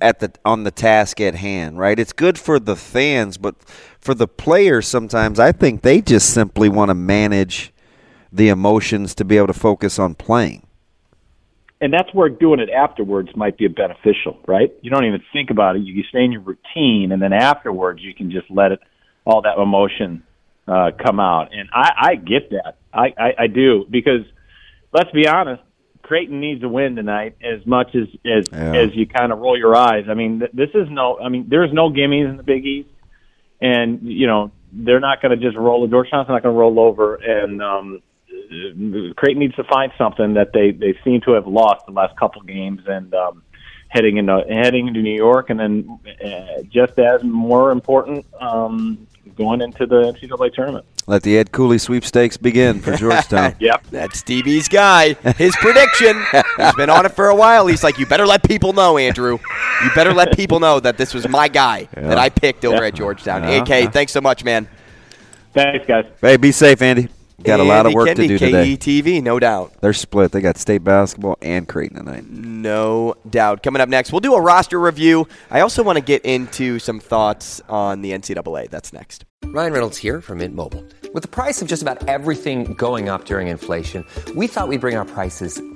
at 0.00 0.18
the 0.20 0.32
on 0.44 0.64
the 0.64 0.70
task 0.70 1.20
at 1.20 1.36
hand, 1.36 1.78
right? 1.78 1.98
It's 1.98 2.12
good 2.12 2.38
for 2.38 2.58
the 2.58 2.76
fans, 2.76 3.38
but 3.38 3.62
for 3.98 4.14
the 4.14 4.28
players 4.28 4.86
sometimes 4.88 5.38
I 5.38 5.52
think 5.52 5.82
they 5.82 6.00
just 6.00 6.30
simply 6.30 6.68
want 6.68 6.90
to 6.90 6.94
manage 6.94 7.72
the 8.32 8.48
emotions 8.48 9.14
to 9.16 9.24
be 9.24 9.36
able 9.36 9.46
to 9.48 9.52
focus 9.52 9.98
on 9.98 10.14
playing. 10.14 10.66
and 11.82 11.92
that's 11.92 12.14
where 12.14 12.28
doing 12.28 12.60
it 12.60 12.70
afterwards 12.70 13.28
might 13.34 13.58
be 13.58 13.66
beneficial, 13.66 14.38
right? 14.46 14.72
You 14.82 14.90
don't 14.90 15.04
even 15.04 15.20
think 15.32 15.50
about 15.50 15.74
it. 15.74 15.80
You, 15.80 16.02
stay 16.04 16.24
in 16.24 16.30
your 16.30 16.40
routine, 16.42 17.10
and 17.10 17.20
then 17.20 17.32
afterwards 17.32 18.00
you 18.02 18.14
can 18.14 18.30
just 18.30 18.48
let 18.50 18.70
it 18.70 18.80
all 19.24 19.42
that 19.42 19.58
emotion 19.58 20.22
uh, 20.68 20.92
come 21.04 21.18
out. 21.18 21.52
And 21.52 21.68
I, 21.72 21.92
I 21.96 22.14
get 22.14 22.50
that. 22.50 22.76
I, 22.92 23.14
I, 23.18 23.34
I 23.38 23.46
do 23.46 23.86
because 23.88 24.22
let's 24.92 25.10
be 25.12 25.26
honest, 25.26 25.62
Creighton 26.02 26.40
needs 26.40 26.62
a 26.62 26.68
win 26.68 26.96
tonight 26.96 27.36
as 27.42 27.64
much 27.66 27.94
as 27.94 28.08
as 28.24 28.48
Yeah. 28.52 28.74
as 28.74 28.94
you 28.94 29.06
kind 29.06 29.32
of 29.32 29.38
roll 29.38 29.56
your 29.58 29.74
eyes. 29.76 30.06
I 30.08 30.14
mean, 30.14 30.40
th- 30.40 30.50
this 30.52 30.70
is 30.74 30.88
no. 30.90 31.18
I 31.18 31.28
mean, 31.28 31.46
there's 31.48 31.72
no 31.72 31.90
gimmies 31.90 32.28
in 32.28 32.36
the 32.36 32.42
Big 32.42 32.66
East, 32.66 32.88
and 33.60 34.00
you 34.02 34.26
know 34.26 34.50
they're 34.72 35.00
not 35.00 35.22
going 35.22 35.38
to 35.38 35.42
just 35.44 35.56
roll. 35.56 35.86
Georgetown's 35.86 36.28
not 36.28 36.42
going 36.42 36.54
to 36.54 36.58
roll 36.58 36.80
over, 36.80 37.16
and 37.16 37.62
um, 37.62 38.02
Creighton 39.16 39.38
needs 39.38 39.54
to 39.56 39.64
find 39.64 39.92
something 39.96 40.34
that 40.34 40.52
they 40.52 40.72
they 40.72 40.98
seem 41.04 41.20
to 41.22 41.32
have 41.32 41.46
lost 41.46 41.86
the 41.86 41.92
last 41.92 42.16
couple 42.18 42.42
games, 42.42 42.82
and 42.86 43.14
um, 43.14 43.42
heading 43.88 44.16
into 44.16 44.42
heading 44.48 44.88
into 44.88 45.00
New 45.02 45.14
York, 45.14 45.50
and 45.50 45.60
then 45.60 45.98
uh, 46.24 46.62
just 46.68 46.98
as 46.98 47.22
more 47.22 47.70
important, 47.70 48.26
um, 48.40 49.06
going 49.36 49.60
into 49.60 49.86
the 49.86 50.12
NCAA 50.12 50.52
tournament. 50.54 50.84
Let 51.06 51.22
the 51.24 51.36
Ed 51.36 51.50
Cooley 51.52 51.78
sweepstakes 51.78 52.36
begin 52.36 52.80
for 52.80 52.96
Georgetown. 52.96 53.56
Yep. 53.58 53.86
That's 53.90 54.18
Stevie's 54.20 54.68
guy. 54.68 55.14
His 55.36 55.54
prediction. 55.56 56.22
He's 56.56 56.74
been 56.76 56.90
on 56.90 57.04
it 57.06 57.12
for 57.12 57.28
a 57.28 57.34
while. 57.34 57.66
He's 57.66 57.82
like, 57.82 57.98
you 57.98 58.06
better 58.06 58.26
let 58.26 58.42
people 58.44 58.72
know, 58.72 58.98
Andrew. 58.98 59.38
You 59.82 59.90
better 59.94 60.12
let 60.14 60.36
people 60.36 60.60
know 60.60 60.78
that 60.80 60.96
this 60.98 61.12
was 61.12 61.28
my 61.28 61.48
guy 61.48 61.88
that 61.94 62.18
I 62.18 62.28
picked 62.28 62.64
over 62.64 62.76
Yeah. 62.82 62.86
at 62.88 62.94
Georgetown. 62.94 63.42
Uh-huh. 63.42 63.64
Yeah. 63.66 63.76
AK, 63.86 63.92
thanks 63.92 64.12
so 64.12 64.20
much, 64.20 64.44
man. 64.44 64.68
Thanks, 65.54 65.86
guys. 65.86 66.06
Hey, 66.20 66.36
be 66.36 66.52
safe, 66.52 66.80
Andy. 66.80 67.08
Got 67.42 67.60
a 67.60 67.64
lot 67.64 67.86
of 67.86 67.94
work 67.94 68.08
Kendeigh, 68.08 68.16
to 68.16 68.28
do 68.28 68.38
today. 68.38 68.76
KETV, 68.76 69.22
no 69.22 69.38
doubt. 69.38 69.74
They're 69.80 69.92
split. 69.92 70.32
They 70.32 70.40
got 70.40 70.58
state 70.58 70.84
basketball 70.84 71.38
and 71.42 71.68
Creighton 71.68 71.98
tonight. 71.98 72.28
No 72.30 73.14
doubt. 73.28 73.62
Coming 73.62 73.80
up 73.80 73.88
next, 73.88 74.12
we'll 74.12 74.20
do 74.20 74.34
a 74.34 74.40
roster 74.40 74.80
review. 74.80 75.26
I 75.50 75.60
also 75.60 75.82
want 75.82 75.96
to 75.96 76.04
get 76.04 76.24
into 76.24 76.78
some 76.78 77.00
thoughts 77.00 77.60
on 77.68 78.02
the 78.02 78.12
NCAA. 78.12 78.70
That's 78.70 78.92
next. 78.92 79.24
Ryan 79.46 79.72
Reynolds 79.72 79.98
here 79.98 80.20
from 80.20 80.38
Mint 80.38 80.54
Mobile. 80.54 80.84
With 81.12 81.22
the 81.22 81.28
price 81.28 81.60
of 81.60 81.68
just 81.68 81.82
about 81.82 82.08
everything 82.08 82.74
going 82.74 83.08
up 83.08 83.26
during 83.26 83.48
inflation, 83.48 84.06
we 84.34 84.46
thought 84.46 84.68
we'd 84.68 84.80
bring 84.80 84.96
our 84.96 85.04
prices 85.04 85.60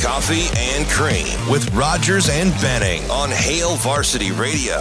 Coffee 0.00 0.48
and 0.56 0.86
Cream 0.88 1.36
with 1.50 1.72
Rogers 1.74 2.28
and 2.30 2.52
Benning 2.62 3.02
on 3.10 3.30
Hail 3.30 3.76
Varsity 3.76 4.32
Radio. 4.32 4.76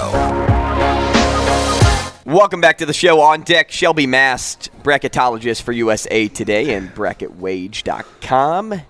Welcome 2.26 2.62
back 2.62 2.78
to 2.78 2.86
the 2.86 2.94
show. 2.94 3.20
On 3.22 3.42
deck, 3.42 3.70
Shelby 3.70 4.08
Mast, 4.08 4.70
bracketologist 4.82 5.64
for 5.64 5.74
USA 5.74 6.28
Today 6.30 6.74
and 6.74 6.90
bracketwag.com. 6.90 8.82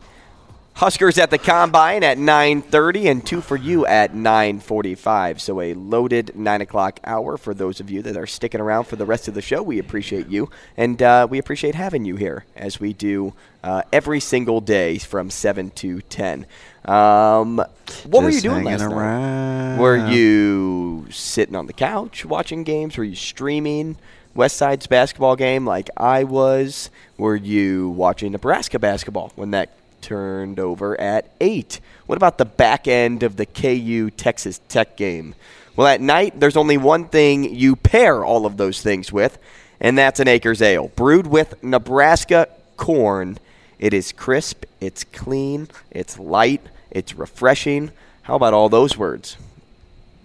Huskers 0.79 1.17
at 1.17 1.29
the 1.29 1.37
combine 1.37 2.05
at 2.05 2.17
9:30 2.17 3.11
and 3.11 3.25
two 3.25 3.41
for 3.41 3.57
you 3.57 3.85
at 3.85 4.13
9:45. 4.13 5.41
So 5.41 5.59
a 5.59 5.73
loaded 5.73 6.37
nine 6.37 6.61
o'clock 6.61 7.01
hour 7.03 7.35
for 7.35 7.53
those 7.53 7.81
of 7.81 7.91
you 7.91 8.01
that 8.03 8.15
are 8.15 8.25
sticking 8.25 8.61
around 8.61 8.85
for 8.85 8.95
the 8.95 9.05
rest 9.05 9.27
of 9.27 9.33
the 9.33 9.41
show. 9.41 9.61
We 9.61 9.77
appreciate 9.77 10.29
you, 10.29 10.49
and 10.77 11.01
uh, 11.01 11.27
we 11.29 11.37
appreciate 11.37 11.75
having 11.75 12.05
you 12.05 12.15
here 12.15 12.45
as 12.55 12.79
we 12.79 12.93
do 12.93 13.33
uh, 13.61 13.81
every 13.91 14.21
single 14.21 14.61
day 14.61 14.99
from 14.99 15.29
seven 15.29 15.71
to 15.71 15.99
ten. 16.03 16.45
Um, 16.85 17.57
what 18.05 18.23
were 18.23 18.29
you 18.29 18.39
doing 18.39 18.63
last 18.63 18.87
night? 18.89 19.77
Were 19.77 20.07
you 20.07 21.07
sitting 21.09 21.57
on 21.57 21.67
the 21.67 21.73
couch 21.73 22.23
watching 22.23 22.63
games? 22.63 22.97
Were 22.97 23.03
you 23.03 23.17
streaming 23.17 23.97
West 24.33 24.55
Side's 24.55 24.87
basketball 24.87 25.35
game 25.35 25.65
like 25.65 25.89
I 25.97 26.23
was? 26.23 26.89
Were 27.17 27.35
you 27.35 27.89
watching 27.89 28.31
Nebraska 28.31 28.79
basketball 28.79 29.33
when 29.35 29.51
that 29.51 29.73
turned 30.01 30.59
over 30.59 30.99
at 30.99 31.31
8? 31.39 31.79
What 32.05 32.15
about 32.17 32.37
the 32.37 32.45
back 32.45 32.87
end 32.87 33.23
of 33.23 33.35
the 33.35 33.45
KU 33.45 34.09
Texas 34.11 34.59
Tech 34.67 34.97
game? 34.97 35.35
Well, 35.75 35.87
at 35.87 36.01
night, 36.01 36.39
there's 36.39 36.57
only 36.57 36.77
one 36.77 37.05
thing 37.05 37.43
you 37.55 37.75
pair 37.75 38.25
all 38.25 38.45
of 38.45 38.57
those 38.57 38.81
things 38.81 39.11
with, 39.11 39.37
and 39.79 39.97
that's 39.97 40.19
an 40.19 40.27
Acres 40.27 40.61
Ale. 40.61 40.89
Brewed 40.89 41.27
with 41.27 41.63
Nebraska 41.63 42.49
corn. 42.75 43.37
It 43.77 43.93
is 43.93 44.11
crisp, 44.11 44.65
it's 44.81 45.03
clean, 45.03 45.69
it's 45.91 46.19
light, 46.19 46.61
it's 46.91 47.15
refreshing. 47.15 47.91
How 48.23 48.35
about 48.35 48.53
all 48.53 48.69
those 48.69 48.97
words? 48.97 49.37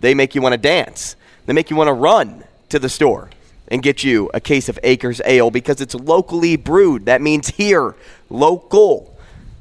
They 0.00 0.14
make 0.14 0.34
you 0.34 0.42
want 0.42 0.54
to 0.54 0.58
dance. 0.58 1.16
They 1.46 1.52
make 1.52 1.70
you 1.70 1.76
want 1.76 1.88
to 1.88 1.92
run 1.92 2.44
to 2.70 2.78
the 2.78 2.88
store 2.88 3.30
and 3.68 3.82
get 3.82 4.04
you 4.04 4.30
a 4.34 4.40
case 4.40 4.68
of 4.68 4.78
Acres 4.82 5.20
Ale 5.24 5.50
because 5.50 5.80
it's 5.80 5.94
locally 5.94 6.56
brewed. 6.56 7.06
That 7.06 7.22
means 7.22 7.48
here, 7.48 7.94
local. 8.28 9.13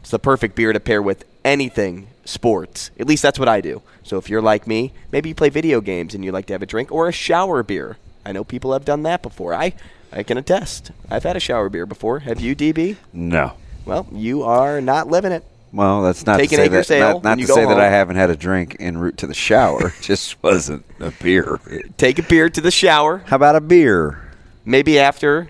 It's 0.04 0.12
the 0.12 0.20
perfect 0.20 0.58
beer 0.58 0.74
to 0.74 0.82
pair 0.82 1.02
with 1.02 1.24
anything 1.46 2.08
sports. 2.26 2.92
At 3.00 3.08
least 3.08 3.24
that's 3.24 3.40
what 3.40 3.48
I 3.48 3.62
do. 3.62 3.82
So 4.04 4.18
if 4.18 4.30
you're 4.30 4.42
like 4.42 4.68
me, 4.68 4.92
maybe 5.14 5.30
you 5.30 5.36
play 5.36 5.48
video 5.48 5.80
games 5.80 6.14
and 6.14 6.26
you 6.26 6.34
like 6.34 6.46
to 6.48 6.54
have 6.54 6.62
a 6.62 6.66
drink 6.66 6.92
or 6.92 7.08
a 7.08 7.14
shower 7.14 7.64
beer. 7.64 7.96
I 8.26 8.34
know 8.34 8.44
people 8.44 8.74
have 8.74 8.84
done 8.84 9.04
that 9.04 9.24
before. 9.24 9.54
I 9.54 9.72
I 10.12 10.24
can 10.24 10.38
attest. 10.38 10.92
I've 11.10 11.24
had 11.24 11.38
a 11.38 11.40
shower 11.40 11.70
beer 11.70 11.86
before. 11.86 12.20
Have 12.20 12.42
you, 12.42 12.54
DB? 12.54 12.98
No. 13.14 13.54
Well, 13.86 14.06
you 14.12 14.44
are 14.44 14.82
not 14.82 15.08
living 15.08 15.32
it. 15.32 15.46
Well, 15.72 16.02
that's 16.04 16.26
not 16.26 16.38
Take 16.38 16.50
to 16.50 16.58
say 16.58 16.68
that, 16.68 16.92
Ale 16.92 17.14
not, 17.14 17.24
not 17.24 17.38
to 17.40 17.48
say 17.48 17.66
that 17.66 17.80
I 17.80 17.90
haven't 17.90 18.18
had 18.18 18.30
a 18.30 18.36
drink 18.36 18.76
en 18.82 18.98
route 18.98 19.16
to 19.20 19.28
the 19.28 19.34
shower. 19.34 19.94
It 19.98 20.02
just 20.02 20.44
wasn't 20.44 20.84
a 21.00 21.12
beer. 21.12 21.62
Take 21.96 22.20
a 22.20 22.24
beer 22.24 22.50
to 22.50 22.60
the 22.60 22.72
shower. 22.72 23.20
How 23.28 23.38
about 23.38 23.56
a 23.56 23.62
beer? 23.62 24.34
Maybe 24.66 25.00
after 25.00 25.48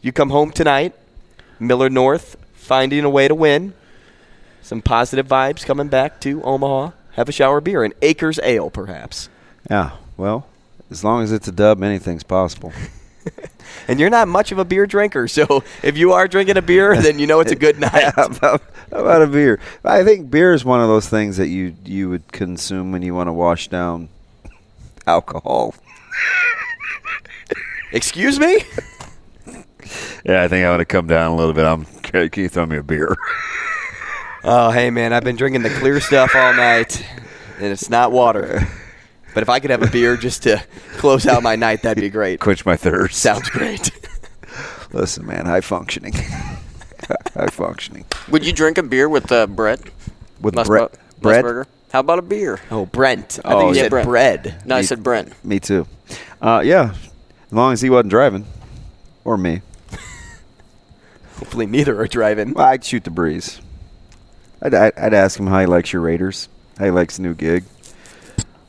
you 0.00 0.12
come 0.12 0.30
home 0.30 0.52
tonight, 0.52 0.94
Millard 1.58 1.90
North 1.90 2.36
finding 2.54 3.02
a 3.02 3.10
way 3.10 3.26
to 3.26 3.34
win. 3.34 3.74
Some 4.66 4.82
positive 4.82 5.28
vibes 5.28 5.64
coming 5.64 5.86
back 5.86 6.20
to 6.22 6.42
Omaha. 6.42 6.90
Have 7.12 7.28
a 7.28 7.32
shower 7.32 7.60
beer, 7.60 7.84
an 7.84 7.92
Acres 8.02 8.40
Ale, 8.42 8.68
perhaps. 8.68 9.28
Yeah. 9.70 9.92
Well, 10.16 10.48
as 10.90 11.04
long 11.04 11.22
as 11.22 11.30
it's 11.30 11.46
a 11.46 11.52
dub, 11.52 11.84
anything's 11.84 12.24
possible. 12.24 12.72
And 13.88 14.00
you're 14.00 14.10
not 14.10 14.26
much 14.28 14.52
of 14.52 14.58
a 14.58 14.64
beer 14.64 14.86
drinker, 14.86 15.28
so 15.28 15.62
if 15.82 15.96
you 15.96 16.12
are 16.12 16.26
drinking 16.26 16.56
a 16.56 16.62
beer, 16.62 17.00
then 17.00 17.18
you 17.18 17.26
know 17.26 17.40
it's 17.40 17.52
a 17.52 17.56
good 17.56 17.78
night. 17.80 18.12
how, 18.14 18.26
about, 18.26 18.62
about 18.90 19.22
a 19.22 19.26
beer? 19.26 19.60
I 19.84 20.02
think 20.02 20.30
beer 20.30 20.52
is 20.52 20.64
one 20.64 20.80
of 20.80 20.88
those 20.88 21.08
things 21.08 21.36
that 21.36 21.48
you 21.48 21.74
you 21.84 22.08
would 22.08 22.32
consume 22.32 22.92
when 22.92 23.02
you 23.02 23.14
want 23.14 23.26
to 23.28 23.32
wash 23.32 23.68
down 23.68 24.08
alcohol. 25.06 25.74
Excuse 27.92 28.38
me? 28.40 28.62
Yeah, 30.24 30.42
I 30.42 30.48
think 30.48 30.64
I 30.64 30.70
want 30.70 30.80
to 30.80 30.84
come 30.84 31.06
down 31.08 31.32
a 31.32 31.36
little 31.36 31.54
bit. 31.54 31.64
I'm 31.64 31.84
can 32.02 32.42
you 32.42 32.48
throw 32.48 32.66
me 32.66 32.76
a 32.76 32.82
beer? 32.82 33.16
Oh, 34.48 34.70
hey, 34.70 34.90
man, 34.90 35.12
I've 35.12 35.24
been 35.24 35.34
drinking 35.36 35.62
the 35.62 35.70
clear 35.70 36.00
stuff 36.00 36.34
all 36.36 36.54
night, 36.54 37.04
and 37.58 37.66
it's 37.66 37.90
not 37.90 38.12
water. 38.12 38.66
But 39.34 39.42
if 39.42 39.48
I 39.48 39.58
could 39.58 39.70
have 39.70 39.82
a 39.82 39.90
beer 39.90 40.16
just 40.16 40.44
to 40.44 40.62
close 40.98 41.26
out 41.26 41.42
my 41.42 41.56
night, 41.56 41.82
that'd 41.82 42.00
be 42.00 42.08
great. 42.10 42.38
Quench 42.40 42.64
my 42.64 42.76
thirst. 42.76 43.18
Sounds 43.20 43.48
great. 43.50 43.90
Listen, 44.92 45.26
man, 45.26 45.46
high 45.46 45.60
functioning, 45.60 46.12
high 47.34 47.48
functioning. 47.50 48.04
Would 48.30 48.46
you 48.46 48.52
drink 48.52 48.78
a 48.78 48.82
beer 48.84 49.08
with 49.08 49.30
uh, 49.32 49.46
Brett? 49.48 49.80
With 50.40 50.54
Musbu- 50.54 50.66
Brett- 50.66 50.98
bread? 51.20 51.44
Musburger? 51.44 51.66
How 51.92 52.00
about 52.00 52.18
a 52.20 52.22
beer? 52.22 52.60
Oh, 52.70 52.86
Brent. 52.86 53.38
I 53.44 53.52
Oh, 53.54 53.58
think 53.58 53.70
you 53.70 53.76
yeah, 53.76 53.82
said 53.82 53.90
Brent. 53.90 54.08
bread. 54.08 54.62
No, 54.64 54.76
I 54.76 54.80
Me- 54.80 54.86
said 54.86 55.02
Brent. 55.02 55.44
Me 55.44 55.58
too. 55.60 55.86
Uh, 56.40 56.62
yeah, 56.64 56.94
as 57.46 57.52
long 57.52 57.72
as 57.72 57.80
he 57.82 57.90
wasn't 57.90 58.10
driving, 58.10 58.46
or 59.24 59.36
me. 59.36 59.60
Hopefully, 61.38 61.66
neither 61.66 62.00
are 62.00 62.06
driving. 62.06 62.54
Well, 62.54 62.66
I'd 62.66 62.84
shoot 62.84 63.04
the 63.04 63.10
breeze. 63.10 63.60
I'd, 64.62 64.74
I'd, 64.74 64.98
I'd 64.98 65.14
ask 65.14 65.38
him 65.38 65.46
how 65.46 65.60
he 65.60 65.66
likes 65.66 65.92
your 65.92 66.02
Raiders, 66.02 66.48
how 66.78 66.86
he 66.86 66.90
likes 66.90 67.16
the 67.16 67.22
new 67.22 67.34
gig, 67.34 67.64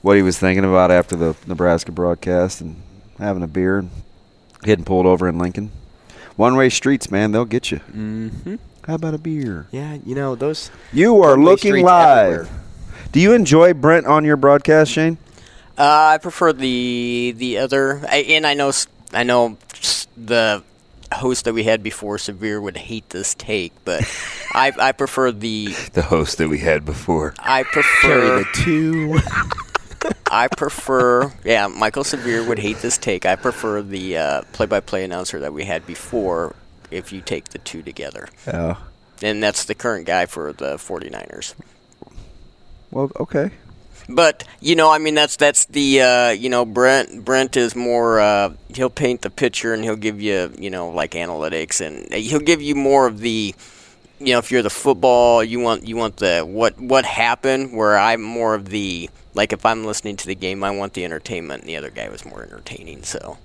what 0.02 0.16
he 0.18 0.22
was 0.24 0.38
thinking 0.38 0.66
about 0.66 0.92
after 0.92 1.16
the 1.16 1.36
Nebraska 1.48 1.92
broadcast, 1.92 2.62
and 2.62 2.82
having 3.18 3.44
a 3.44 3.48
beer 3.48 3.78
and 3.80 3.90
getting 4.64 4.86
pulled 4.86 5.06
over 5.06 5.28
in 5.28 5.38
Lincoln. 5.38 5.72
One-way 6.36 6.70
streets, 6.70 7.10
man, 7.10 7.32
they'll 7.32 7.46
get 7.46 7.72
you. 7.72 7.80
Mm-hmm. 7.92 8.56
How 8.86 8.96
about 8.96 9.14
a 9.14 9.18
beer? 9.18 9.68
Yeah, 9.72 9.98
you 10.06 10.14
know 10.16 10.36
those. 10.36 10.70
You 10.94 11.22
are 11.24 11.38
looking 11.38 11.84
live. 11.84 12.32
everywhere. 12.34 12.50
Do 13.12 13.20
you 13.20 13.34
enjoy 13.34 13.74
Brent 13.74 14.06
on 14.06 14.24
your 14.24 14.38
broadcast, 14.38 14.92
Shane? 14.92 15.18
Uh, 15.78 16.12
I 16.14 16.18
prefer 16.20 16.54
the 16.54 17.34
the 17.38 17.58
other, 17.60 18.02
I, 18.10 18.18
and 18.30 18.46
I 18.48 18.54
know 18.54 18.70
s- 18.70 18.88
I 19.14 19.24
know 19.24 19.58
the 20.16 20.64
host 21.14 21.46
that 21.46 21.54
we 21.54 21.64
had 21.64 21.84
before 21.84 22.18
Severe 22.18 22.60
would 22.62 22.78
hate 22.78 23.10
this 23.10 23.34
take, 23.36 23.74
but 23.86 24.02
I 24.54 24.72
I 24.80 24.92
prefer 24.92 25.32
the 25.32 25.68
The 25.94 26.02
host 26.04 26.38
that 26.40 26.50
we 26.50 26.60
had 26.60 26.86
before. 26.86 27.34
I 27.40 27.64
Carry 27.64 27.84
prefer 27.84 28.40
the 28.40 28.46
two. 28.54 29.20
I 30.30 30.48
prefer 30.48 31.32
yeah 31.44 31.68
Michael 31.68 32.04
Severe 32.04 32.44
would 32.48 32.60
hate 32.60 32.78
this 32.78 32.98
take. 32.98 33.26
I 33.26 33.36
prefer 33.36 33.82
the 33.82 34.18
uh, 34.18 34.42
play-by-play 34.54 35.04
announcer 35.04 35.40
that 35.40 35.54
we 35.54 35.64
had 35.66 35.86
before. 35.88 36.56
If 36.92 37.12
you 37.12 37.20
take 37.20 37.50
the 37.50 37.58
two 37.58 37.82
together, 37.84 38.30
Yeah. 38.48 38.78
and 39.22 39.44
that's 39.44 39.66
the 39.66 39.76
current 39.76 40.06
guy 40.08 40.26
for 40.26 40.54
the 40.54 40.76
49ers. 40.78 41.54
Well, 42.92 43.12
okay. 43.20 43.52
But 44.10 44.46
you 44.62 44.76
know, 44.76 44.92
I 44.92 45.00
mean, 45.00 45.16
that's 45.16 45.36
that's 45.36 45.66
the 45.66 46.02
uh, 46.02 46.30
you 46.30 46.50
know 46.50 46.66
Brent 46.66 47.26
Brent 47.26 47.58
is 47.58 47.76
more 47.76 48.20
uh, 48.20 48.54
he'll 48.74 48.90
paint 48.90 49.22
the 49.22 49.30
picture 49.30 49.74
and 49.74 49.84
he'll 49.84 49.96
give 49.96 50.22
you 50.22 50.54
you 50.58 50.70
know 50.70 50.90
like 50.90 51.12
analytics 51.12 51.82
and 51.82 52.14
he'll 52.14 52.40
give 52.40 52.62
you 52.62 52.76
more 52.76 53.06
of 53.08 53.20
the 53.20 53.54
you 54.20 54.34
know 54.34 54.40
if 54.40 54.52
you're 54.52 54.62
the 54.62 54.70
football 54.70 55.44
you 55.44 55.60
want 55.60 55.86
you 55.88 55.96
want 55.96 56.18
the 56.18 56.42
what 56.42 56.80
what 56.80 57.06
happened 57.06 57.74
where 57.76 57.98
I'm 57.98 58.22
more 58.22 58.56
of 58.56 58.70
the 58.70 59.10
like 59.34 59.54
if 59.54 59.66
I'm 59.66 59.86
listening 59.86 60.16
to 60.18 60.28
the 60.28 60.36
game 60.36 60.64
I 60.64 60.72
want 60.72 60.94
the 60.94 61.06
entertainment 61.06 61.62
and 61.62 61.70
the 61.70 61.78
other 61.78 61.92
guy 61.92 62.10
was 62.10 62.26
more 62.26 62.44
entertaining 62.44 63.04
so 63.04 63.38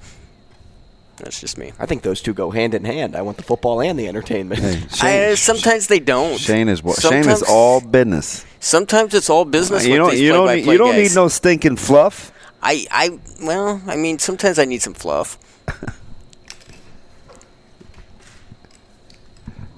that's 1.17 1.41
just 1.41 1.59
me. 1.59 1.73
I 1.79 1.87
think 1.87 2.03
those 2.03 2.21
two 2.21 2.35
go 2.35 2.51
hand 2.51 2.75
in 2.75 2.85
hand. 2.85 3.15
I 3.15 3.23
want 3.23 3.37
the 3.37 3.43
football 3.43 3.81
and 3.81 3.99
the 3.99 4.09
entertainment. 4.09 4.63
I, 5.03 5.33
uh, 5.33 5.37
sometimes 5.37 5.87
they 5.87 6.01
don't. 6.01 6.39
Shane 6.39 6.69
is 6.69 6.83
what? 6.83 7.01
Shane 7.01 7.29
is 7.29 7.43
all 7.43 7.81
business. 7.81 8.45
Sometimes 8.61 9.15
it's 9.15 9.31
all 9.31 9.45
business. 9.45 9.85
Uh, 9.85 9.89
you 9.89 9.93
with 9.93 9.99
don't. 9.99 10.11
these 10.13 10.21
You 10.21 10.33
don't. 10.33 10.55
Need, 10.55 10.67
you 10.67 10.79
don't 10.79 10.93
guys. 10.93 11.11
need 11.11 11.15
no 11.15 11.29
stinking 11.29 11.77
fluff. 11.77 12.33
I, 12.63 12.87
I, 12.91 13.19
well, 13.43 13.83
I 13.87 13.97
mean, 13.97 14.19
sometimes 14.21 14.59
I 14.59 14.65
need 14.65 14.83
some 14.83 14.95
fluff. 14.95 15.39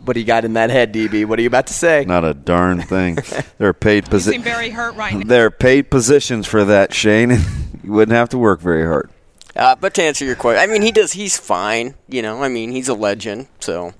What 0.04 0.14
do 0.14 0.20
you 0.20 0.26
got 0.26 0.44
in 0.44 0.52
that 0.52 0.68
head, 0.68 0.92
DB? 0.92 1.24
What 1.24 1.38
are 1.38 1.42
you 1.42 1.48
about 1.48 1.66
to 1.68 1.72
say? 1.72 2.04
Not 2.06 2.24
a 2.24 2.34
darn 2.34 2.82
thing. 2.82 3.18
They're 3.58 3.72
paid 3.72 4.04
positions. 4.04 4.44
very 4.44 4.68
hurt 4.68 4.96
right 4.96 5.14
now. 5.14 5.24
They're 5.24 5.50
paid 5.50 5.90
positions 5.90 6.46
for 6.46 6.62
that, 6.66 6.92
Shane. 6.92 7.30
you 7.82 7.92
wouldn't 7.92 8.14
have 8.14 8.28
to 8.30 8.38
work 8.38 8.60
very 8.60 8.84
hard. 8.84 9.08
Uh, 9.56 9.76
but 9.76 9.94
to 9.94 10.02
answer 10.02 10.24
your 10.24 10.36
question, 10.36 10.62
I 10.62 10.72
mean, 10.72 10.82
he 10.82 10.90
does. 10.92 11.12
He's 11.12 11.38
fine. 11.38 11.94
You 12.08 12.22
know, 12.22 12.42
I 12.42 12.48
mean, 12.48 12.72
he's 12.72 12.88
a 12.88 12.94
legend. 12.94 13.46
So 13.60 13.94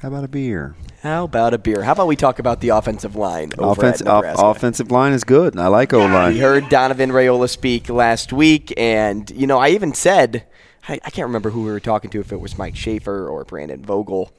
How 0.00 0.08
about 0.08 0.24
a 0.24 0.28
beer? 0.28 0.76
How 1.02 1.24
about 1.24 1.52
a 1.52 1.58
beer? 1.58 1.82
How 1.82 1.92
about 1.92 2.06
we 2.06 2.14
talk 2.14 2.38
about 2.38 2.60
the 2.60 2.68
offensive 2.68 3.16
line 3.16 3.50
over 3.58 3.80
Offense, 3.80 4.00
at 4.02 4.06
off, 4.06 4.24
offensive 4.38 4.92
line 4.92 5.12
is 5.12 5.24
good. 5.24 5.58
I 5.58 5.66
like 5.66 5.92
O 5.92 5.98
line. 5.98 6.34
We 6.34 6.38
heard 6.38 6.68
Donovan 6.68 7.10
Raiola 7.10 7.48
speak 7.48 7.88
last 7.88 8.32
week, 8.32 8.72
and 8.76 9.28
you 9.32 9.48
know, 9.48 9.58
I 9.58 9.70
even 9.70 9.94
said, 9.94 10.46
I, 10.88 11.00
I 11.04 11.10
can't 11.10 11.26
remember 11.26 11.50
who 11.50 11.64
we 11.64 11.72
were 11.72 11.80
talking 11.80 12.08
to, 12.12 12.20
if 12.20 12.30
it 12.30 12.40
was 12.40 12.56
Mike 12.56 12.76
Schaefer 12.76 13.26
or 13.26 13.44
Brandon 13.44 13.84
Vogel, 13.84 14.30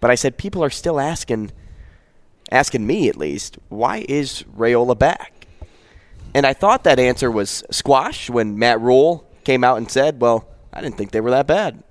but 0.00 0.10
I 0.10 0.14
said 0.14 0.38
people 0.38 0.64
are 0.64 0.70
still 0.70 0.98
asking, 0.98 1.52
asking 2.50 2.86
me 2.86 3.10
at 3.10 3.16
least, 3.16 3.58
why 3.68 4.06
is 4.08 4.44
Raiola 4.56 4.98
back? 4.98 5.46
And 6.32 6.46
I 6.46 6.54
thought 6.54 6.84
that 6.84 6.98
answer 6.98 7.30
was 7.30 7.64
squash 7.70 8.30
when 8.30 8.58
Matt 8.58 8.80
Rhule 8.80 9.27
came 9.48 9.64
out 9.64 9.78
and 9.78 9.90
said, 9.90 10.20
well, 10.20 10.46
I 10.74 10.82
didn't 10.82 10.98
think 10.98 11.10
they 11.10 11.22
were 11.22 11.30
that 11.30 11.46
bad. 11.46 11.82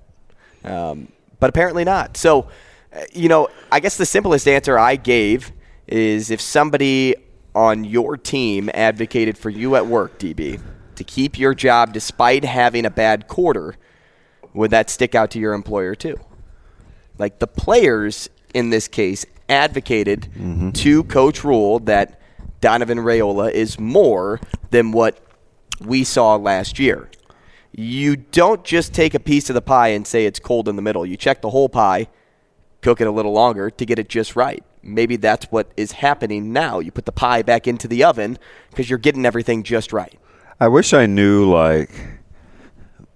Um, 0.62 1.08
but 1.40 1.50
apparently 1.50 1.82
not. 1.82 2.16
So, 2.16 2.46
uh, 2.94 3.00
you 3.12 3.28
know, 3.28 3.48
I 3.72 3.80
guess 3.80 3.96
the 3.96 4.06
simplest 4.06 4.46
answer 4.46 4.78
I 4.78 4.94
gave 4.94 5.50
is 5.88 6.30
if 6.30 6.40
somebody 6.40 7.16
on 7.56 7.82
your 7.82 8.16
team 8.16 8.70
advocated 8.72 9.36
for 9.36 9.50
you 9.50 9.74
at 9.74 9.88
work, 9.88 10.20
DB, 10.20 10.60
to 10.94 11.02
keep 11.02 11.36
your 11.36 11.52
job 11.52 11.92
despite 11.92 12.44
having 12.44 12.86
a 12.86 12.90
bad 12.90 13.26
quarter, 13.26 13.74
would 14.54 14.70
that 14.70 14.88
stick 14.88 15.16
out 15.16 15.32
to 15.32 15.40
your 15.40 15.52
employer 15.52 15.96
too? 15.96 16.16
Like 17.18 17.40
the 17.40 17.48
players 17.48 18.30
in 18.54 18.70
this 18.70 18.86
case 18.86 19.26
advocated 19.48 20.28
Mm-hmm. 20.36 20.70
to 20.70 21.02
Coach 21.04 21.42
Rhule 21.42 21.80
that 21.80 22.20
Donovan 22.60 22.98
Raiola 22.98 23.50
is 23.50 23.80
more 23.80 24.38
than 24.70 24.92
what 24.92 25.18
we 25.80 26.04
saw 26.04 26.36
last 26.36 26.78
year. 26.78 27.08
You 27.78 28.16
don't 28.16 28.64
just 28.64 28.92
take 28.92 29.14
a 29.14 29.20
piece 29.20 29.50
of 29.50 29.54
the 29.54 29.62
pie 29.62 29.90
and 29.90 30.04
say 30.04 30.26
it's 30.26 30.40
cold 30.40 30.68
in 30.68 30.74
the 30.74 30.82
middle. 30.82 31.06
You 31.06 31.16
check 31.16 31.42
the 31.42 31.50
whole 31.50 31.68
pie, 31.68 32.08
cook 32.80 33.00
it 33.00 33.06
a 33.06 33.10
little 33.12 33.30
longer 33.30 33.70
to 33.70 33.86
get 33.86 34.00
it 34.00 34.08
just 34.08 34.34
right. 34.34 34.64
Maybe 34.82 35.14
that's 35.14 35.46
what 35.52 35.70
is 35.76 35.92
happening 35.92 36.52
now. 36.52 36.80
You 36.80 36.90
put 36.90 37.06
the 37.06 37.12
pie 37.12 37.42
back 37.42 37.68
into 37.68 37.86
the 37.86 38.02
oven 38.02 38.36
because 38.70 38.90
you're 38.90 38.98
getting 38.98 39.24
everything 39.24 39.62
just 39.62 39.92
right. 39.92 40.18
I 40.58 40.66
wish 40.66 40.92
I 40.92 41.06
knew 41.06 41.48
like 41.48 41.90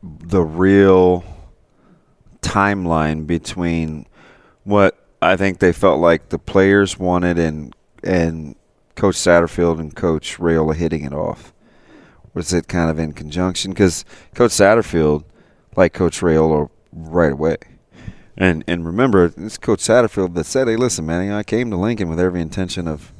the 0.00 0.42
real 0.42 1.24
timeline 2.40 3.26
between 3.26 4.06
what 4.62 4.96
I 5.20 5.34
think 5.34 5.58
they 5.58 5.72
felt 5.72 5.98
like 5.98 6.28
the 6.28 6.38
players 6.38 6.96
wanted 6.96 7.36
and 7.36 7.74
and 8.04 8.54
Coach 8.94 9.16
Satterfield 9.16 9.80
and 9.80 9.92
Coach 9.92 10.38
Raiola 10.38 10.76
hitting 10.76 11.02
it 11.02 11.12
off. 11.12 11.51
Was 12.34 12.52
it 12.52 12.68
kind 12.68 12.90
of 12.90 12.98
in 12.98 13.12
conjunction? 13.12 13.72
Because 13.72 14.04
Coach 14.34 14.52
Satterfield, 14.52 15.24
like 15.76 15.92
Coach 15.92 16.20
Raiola, 16.20 16.70
right 16.92 17.32
away. 17.32 17.56
And 18.36 18.64
and 18.66 18.86
remember, 18.86 19.32
it's 19.36 19.58
Coach 19.58 19.80
Satterfield 19.80 20.34
that 20.34 20.44
said, 20.44 20.68
"Hey, 20.68 20.76
listen, 20.76 21.04
man, 21.04 21.30
I 21.30 21.42
came 21.42 21.70
to 21.70 21.76
Lincoln 21.76 22.08
with 22.08 22.18
every 22.18 22.40
intention 22.40 22.88
of 22.88 23.12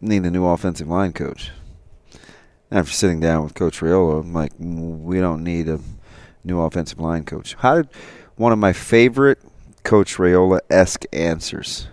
needing 0.00 0.26
a 0.26 0.30
new 0.30 0.46
offensive 0.46 0.88
line 0.88 1.12
coach." 1.12 1.50
After 2.70 2.92
sitting 2.92 3.18
down 3.18 3.44
with 3.44 3.54
Coach 3.54 3.80
Raiola, 3.80 4.20
I'm 4.20 4.34
like, 4.34 4.52
we 4.58 5.20
don't 5.20 5.42
need 5.42 5.68
a 5.68 5.80
new 6.44 6.60
offensive 6.60 7.00
line 7.00 7.24
coach. 7.24 7.54
How 7.54 7.76
did 7.76 7.88
one 8.36 8.52
of 8.52 8.58
my 8.58 8.72
favorite 8.72 9.38
Coach 9.84 10.16
Raiola 10.16 10.60
esque 10.68 11.04
answers 11.12 11.88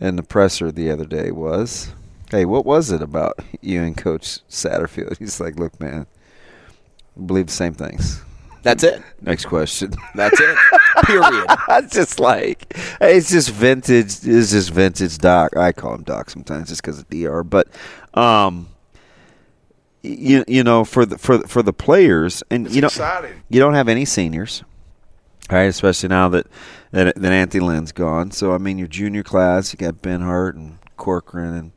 in 0.00 0.16
the 0.16 0.22
presser 0.22 0.70
the 0.70 0.90
other 0.90 1.04
day 1.04 1.32
was, 1.32 1.92
"Hey, 2.30 2.44
what 2.44 2.64
was 2.64 2.90
it 2.90 3.02
about 3.02 3.38
you 3.60 3.82
and 3.82 3.96
Coach 3.96 4.40
Satterfield?" 4.48 5.18
He's 5.18 5.40
like, 5.40 5.58
"Look, 5.58 5.78
man, 5.80 6.06
we 7.16 7.26
believe 7.26 7.46
the 7.46 7.52
same 7.52 7.74
things." 7.74 8.22
That's 8.62 8.82
it. 8.82 9.02
Next 9.22 9.46
question. 9.46 9.92
That's 10.14 10.38
it. 10.40 10.58
Period. 11.04 11.46
it's 11.70 11.94
just 11.94 12.20
like 12.20 12.76
it's 13.00 13.30
just 13.30 13.50
vintage. 13.50 14.18
It's 14.24 14.50
just 14.50 14.70
vintage 14.70 15.18
Doc. 15.18 15.56
I 15.56 15.72
call 15.72 15.94
him 15.94 16.02
Doc 16.02 16.30
sometimes 16.30 16.68
just 16.68 16.82
because 16.82 16.98
of 16.98 17.08
Dr. 17.08 17.44
But 17.44 17.68
um, 18.14 18.68
you 20.02 20.44
you 20.46 20.64
know 20.64 20.84
for 20.84 21.06
the 21.06 21.18
for 21.18 21.38
the, 21.38 21.48
for 21.48 21.62
the 21.62 21.72
players 21.72 22.42
and 22.50 22.70
you 22.70 22.80
don't 22.80 22.98
you 23.48 23.60
don't 23.60 23.74
have 23.74 23.88
any 23.88 24.04
seniors, 24.04 24.64
right? 25.50 25.62
Especially 25.62 26.08
now 26.08 26.28
that 26.28 26.46
that 26.90 27.14
that 27.14 27.32
Anthony 27.32 27.64
Lynn's 27.64 27.92
gone. 27.92 28.30
So 28.32 28.52
I 28.52 28.58
mean, 28.58 28.78
your 28.78 28.88
junior 28.88 29.22
class, 29.22 29.72
you 29.72 29.78
got 29.78 30.02
Benhart 30.02 30.54
and 30.54 30.78
Corcoran 30.96 31.54
and 31.54 31.72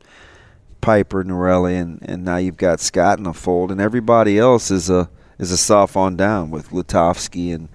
Piper, 0.82 1.24
Norelli, 1.24 1.80
and 1.80 1.98
and 2.02 2.24
now 2.24 2.36
you've 2.36 2.58
got 2.58 2.80
Scott 2.80 3.16
in 3.16 3.24
the 3.24 3.32
fold, 3.32 3.70
and 3.70 3.80
everybody 3.80 4.38
else 4.38 4.70
is 4.70 4.90
a 4.90 5.08
is 5.38 5.50
a 5.50 5.56
soft 5.56 5.96
on 5.96 6.16
down 6.16 6.50
with 6.50 6.68
Lutovsky 6.70 7.54
and 7.54 7.68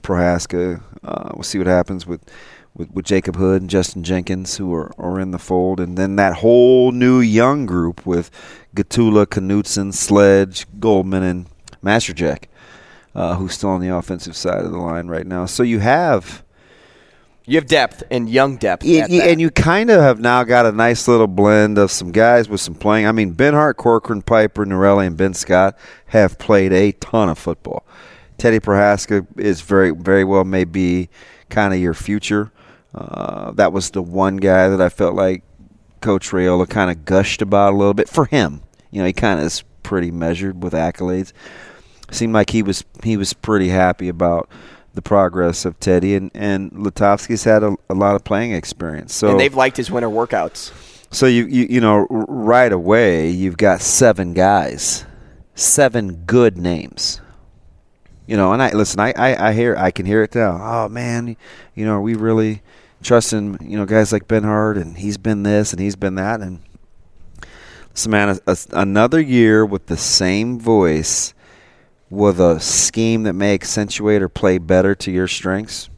Prochazka. 0.00 0.80
Uh, 1.02 1.30
we'll 1.34 1.42
see 1.42 1.58
what 1.58 1.66
happens 1.66 2.06
with, 2.06 2.22
with, 2.74 2.90
with 2.92 3.04
Jacob 3.04 3.36
Hood 3.36 3.60
and 3.60 3.70
Justin 3.70 4.04
Jenkins, 4.04 4.56
who 4.56 4.72
are, 4.74 4.92
are 4.98 5.20
in 5.20 5.30
the 5.30 5.38
fold. 5.38 5.80
And 5.80 5.98
then 5.98 6.16
that 6.16 6.36
whole 6.36 6.92
new 6.92 7.20
young 7.20 7.66
group 7.66 8.06
with 8.06 8.30
Gottula, 8.76 9.26
Knutson, 9.26 9.92
Sledge, 9.92 10.66
Goldman, 10.78 11.22
and 11.22 11.46
Masterjack, 11.82 12.44
uh, 13.14 13.36
who's 13.36 13.54
still 13.54 13.70
on 13.70 13.80
the 13.80 13.94
offensive 13.94 14.36
side 14.36 14.64
of 14.64 14.70
the 14.70 14.78
line 14.78 15.08
right 15.08 15.26
now. 15.26 15.46
So 15.46 15.62
you 15.62 15.80
have. 15.80 16.43
You 17.46 17.56
have 17.56 17.66
depth 17.66 18.02
and 18.10 18.28
young 18.28 18.56
depth. 18.56 18.84
Y- 18.86 18.96
at 18.98 19.10
y- 19.10 19.16
and 19.22 19.40
you 19.40 19.50
kind 19.50 19.90
of 19.90 20.00
have 20.00 20.18
now 20.18 20.44
got 20.44 20.64
a 20.64 20.72
nice 20.72 21.06
little 21.06 21.26
blend 21.26 21.76
of 21.76 21.90
some 21.90 22.10
guys 22.10 22.48
with 22.48 22.60
some 22.60 22.74
playing. 22.74 23.06
I 23.06 23.12
mean, 23.12 23.34
Benhart, 23.34 23.76
Corcoran, 23.76 24.22
Piper, 24.22 24.64
Norelli, 24.64 25.06
and 25.06 25.16
Ben 25.16 25.34
Scott 25.34 25.76
have 26.06 26.38
played 26.38 26.72
a 26.72 26.92
ton 26.92 27.28
of 27.28 27.38
football. 27.38 27.84
Teddy 28.38 28.60
Prochazka 28.60 29.26
is 29.38 29.60
very, 29.60 29.90
very 29.90 30.24
well 30.24 30.44
may 30.44 30.64
be 30.64 31.08
kind 31.50 31.74
of 31.74 31.80
your 31.80 31.94
future. 31.94 32.50
Uh, 32.94 33.50
that 33.52 33.72
was 33.72 33.90
the 33.90 34.02
one 34.02 34.38
guy 34.38 34.68
that 34.68 34.80
I 34.80 34.88
felt 34.88 35.14
like 35.14 35.42
Coach 36.00 36.30
Raiola 36.30 36.68
kind 36.68 36.90
of 36.90 37.04
gushed 37.04 37.42
about 37.42 37.74
a 37.74 37.76
little 37.76 37.94
bit 37.94 38.08
for 38.08 38.24
him. 38.24 38.62
You 38.90 39.00
know, 39.00 39.06
he 39.06 39.12
kind 39.12 39.38
of 39.40 39.46
is 39.46 39.62
pretty 39.82 40.10
measured 40.10 40.62
with 40.62 40.72
accolades. 40.72 41.32
Seemed 42.10 42.32
like 42.32 42.50
he 42.50 42.62
was 42.62 42.84
he 43.02 43.16
was 43.16 43.32
pretty 43.32 43.68
happy 43.68 44.08
about 44.08 44.48
the 44.94 45.02
progress 45.02 45.64
of 45.64 45.78
Teddy, 45.80 46.14
and 46.14 46.30
and 46.34 46.70
Lutovsky's 46.72 47.44
had 47.44 47.62
a, 47.62 47.76
a 47.88 47.94
lot 47.94 48.14
of 48.14 48.24
playing 48.24 48.52
experience. 48.52 49.14
So 49.14 49.30
and 49.30 49.40
they've 49.40 49.54
liked 49.54 49.76
his 49.76 49.90
winter 49.90 50.08
workouts. 50.08 50.72
so 51.12 51.26
you, 51.26 51.46
you 51.46 51.66
you 51.68 51.80
know 51.80 52.06
right 52.10 52.72
away 52.72 53.28
you've 53.30 53.56
got 53.56 53.80
seven 53.80 54.34
guys, 54.34 55.04
seven 55.54 56.24
good 56.24 56.56
names. 56.56 57.20
You 58.26 58.38
know, 58.38 58.52
and 58.54 58.62
I 58.62 58.72
listen. 58.72 59.00
I, 59.00 59.12
I, 59.16 59.50
I 59.50 59.52
hear 59.52 59.76
I 59.76 59.90
can 59.90 60.06
hear 60.06 60.22
it 60.22 60.34
now. 60.34 60.58
Oh 60.60 60.88
man, 60.88 61.36
you 61.74 61.84
know, 61.84 61.96
are 61.96 62.00
we 62.00 62.14
really 62.14 62.62
trusting 63.02 63.58
you 63.60 63.76
know 63.76 63.84
guys 63.84 64.12
like 64.12 64.26
Benhart 64.26 64.80
and 64.80 64.96
he's 64.96 65.18
been 65.18 65.42
this 65.42 65.72
and 65.72 65.80
he's 65.80 65.94
been 65.96 66.14
that 66.14 66.40
and 66.40 66.60
listen, 67.90 68.10
man, 68.10 68.30
a, 68.30 68.40
a, 68.46 68.56
another 68.72 69.20
year 69.20 69.64
with 69.66 69.86
the 69.86 69.96
same 69.96 70.58
voice 70.58 71.34
with 72.10 72.40
a 72.40 72.60
scheme 72.60 73.24
that 73.24 73.32
may 73.32 73.54
accentuate 73.54 74.22
or 74.22 74.28
play 74.28 74.58
better 74.58 74.94
to 74.94 75.10
your 75.10 75.28
strengths. 75.28 75.88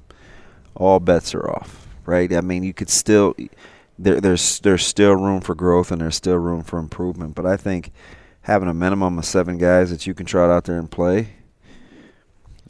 All 0.74 1.01
bets 1.01 1.35
are 1.35 1.49
off, 1.51 1.89
right? 2.05 2.33
I 2.33 2.41
mean, 2.41 2.62
you 2.62 2.74
could 2.74 2.91
still 2.91 3.35
there, 3.99 4.20
there's 4.20 4.61
there's 4.61 4.85
still 4.85 5.15
room 5.15 5.41
for 5.41 5.55
growth 5.55 5.91
and 5.91 6.01
there's 6.01 6.16
still 6.16 6.37
room 6.37 6.62
for 6.62 6.78
improvement. 6.78 7.35
But 7.35 7.47
I 7.47 7.57
think 7.57 7.93
having 8.43 8.69
a 8.69 8.74
minimum 8.74 9.19
of 9.19 9.24
seven 9.24 9.59
guys 9.59 9.91
that 9.91 10.07
you 10.07 10.15
can 10.15 10.27
trot 10.27 10.51
out 10.51 10.65
there 10.65 10.78
and 10.78 10.91
play, 10.91 11.28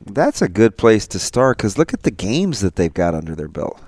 that's 0.04 0.40
a 0.40 0.48
good 0.48 0.76
place 0.76 1.06
to 1.08 1.18
start. 1.18 1.58
Because 1.58 1.78
look 1.78 1.92
at 1.92 2.02
the 2.02 2.10
games 2.10 2.60
that 2.60 2.76
they've 2.76 2.94
got 2.94 3.14
under 3.14 3.34
their 3.34 3.48
belt. 3.48 3.80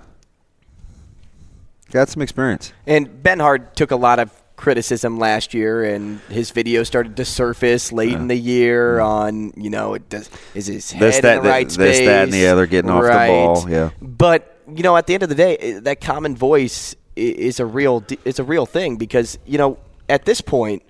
Got 1.90 2.08
some 2.08 2.22
experience. 2.22 2.72
And 2.86 3.22
Benhart 3.22 3.74
took 3.74 3.90
a 3.90 3.96
lot 3.96 4.18
of 4.18 4.30
criticism 4.58 5.18
last 5.18 5.54
year, 5.54 5.84
and 5.84 6.20
his 6.28 6.50
video 6.50 6.82
started 6.82 7.16
to 7.16 7.24
surface 7.24 7.92
late 7.92 8.12
in 8.12 8.28
the 8.28 8.36
year 8.36 9.00
on, 9.00 9.52
you 9.56 9.70
know, 9.70 9.94
it 9.94 10.08
does, 10.10 10.28
is 10.54 10.66
his 10.66 10.90
head 10.90 11.00
This, 11.00 11.20
that, 11.20 11.38
in 11.38 11.42
the 11.44 11.48
right 11.48 11.66
this, 11.66 11.74
space? 11.74 12.06
that, 12.06 12.24
and 12.24 12.32
the 12.32 12.48
other, 12.48 12.66
getting 12.66 12.90
off 12.90 13.04
the 13.04 13.10
ball. 13.10 13.70
Yeah. 13.70 13.90
But 14.02 14.56
you 14.74 14.82
know, 14.82 14.96
at 14.96 15.06
the 15.06 15.14
end 15.14 15.22
of 15.22 15.30
the 15.30 15.34
day, 15.34 15.78
that 15.80 16.02
common 16.02 16.36
voice 16.36 16.94
is 17.16 17.58
a 17.58 17.64
real 17.64 18.04
is 18.24 18.38
a 18.38 18.44
real 18.44 18.66
thing 18.66 18.96
because 18.96 19.38
you 19.44 19.58
know 19.58 19.76
at 20.08 20.24
this 20.24 20.40
point 20.40 20.82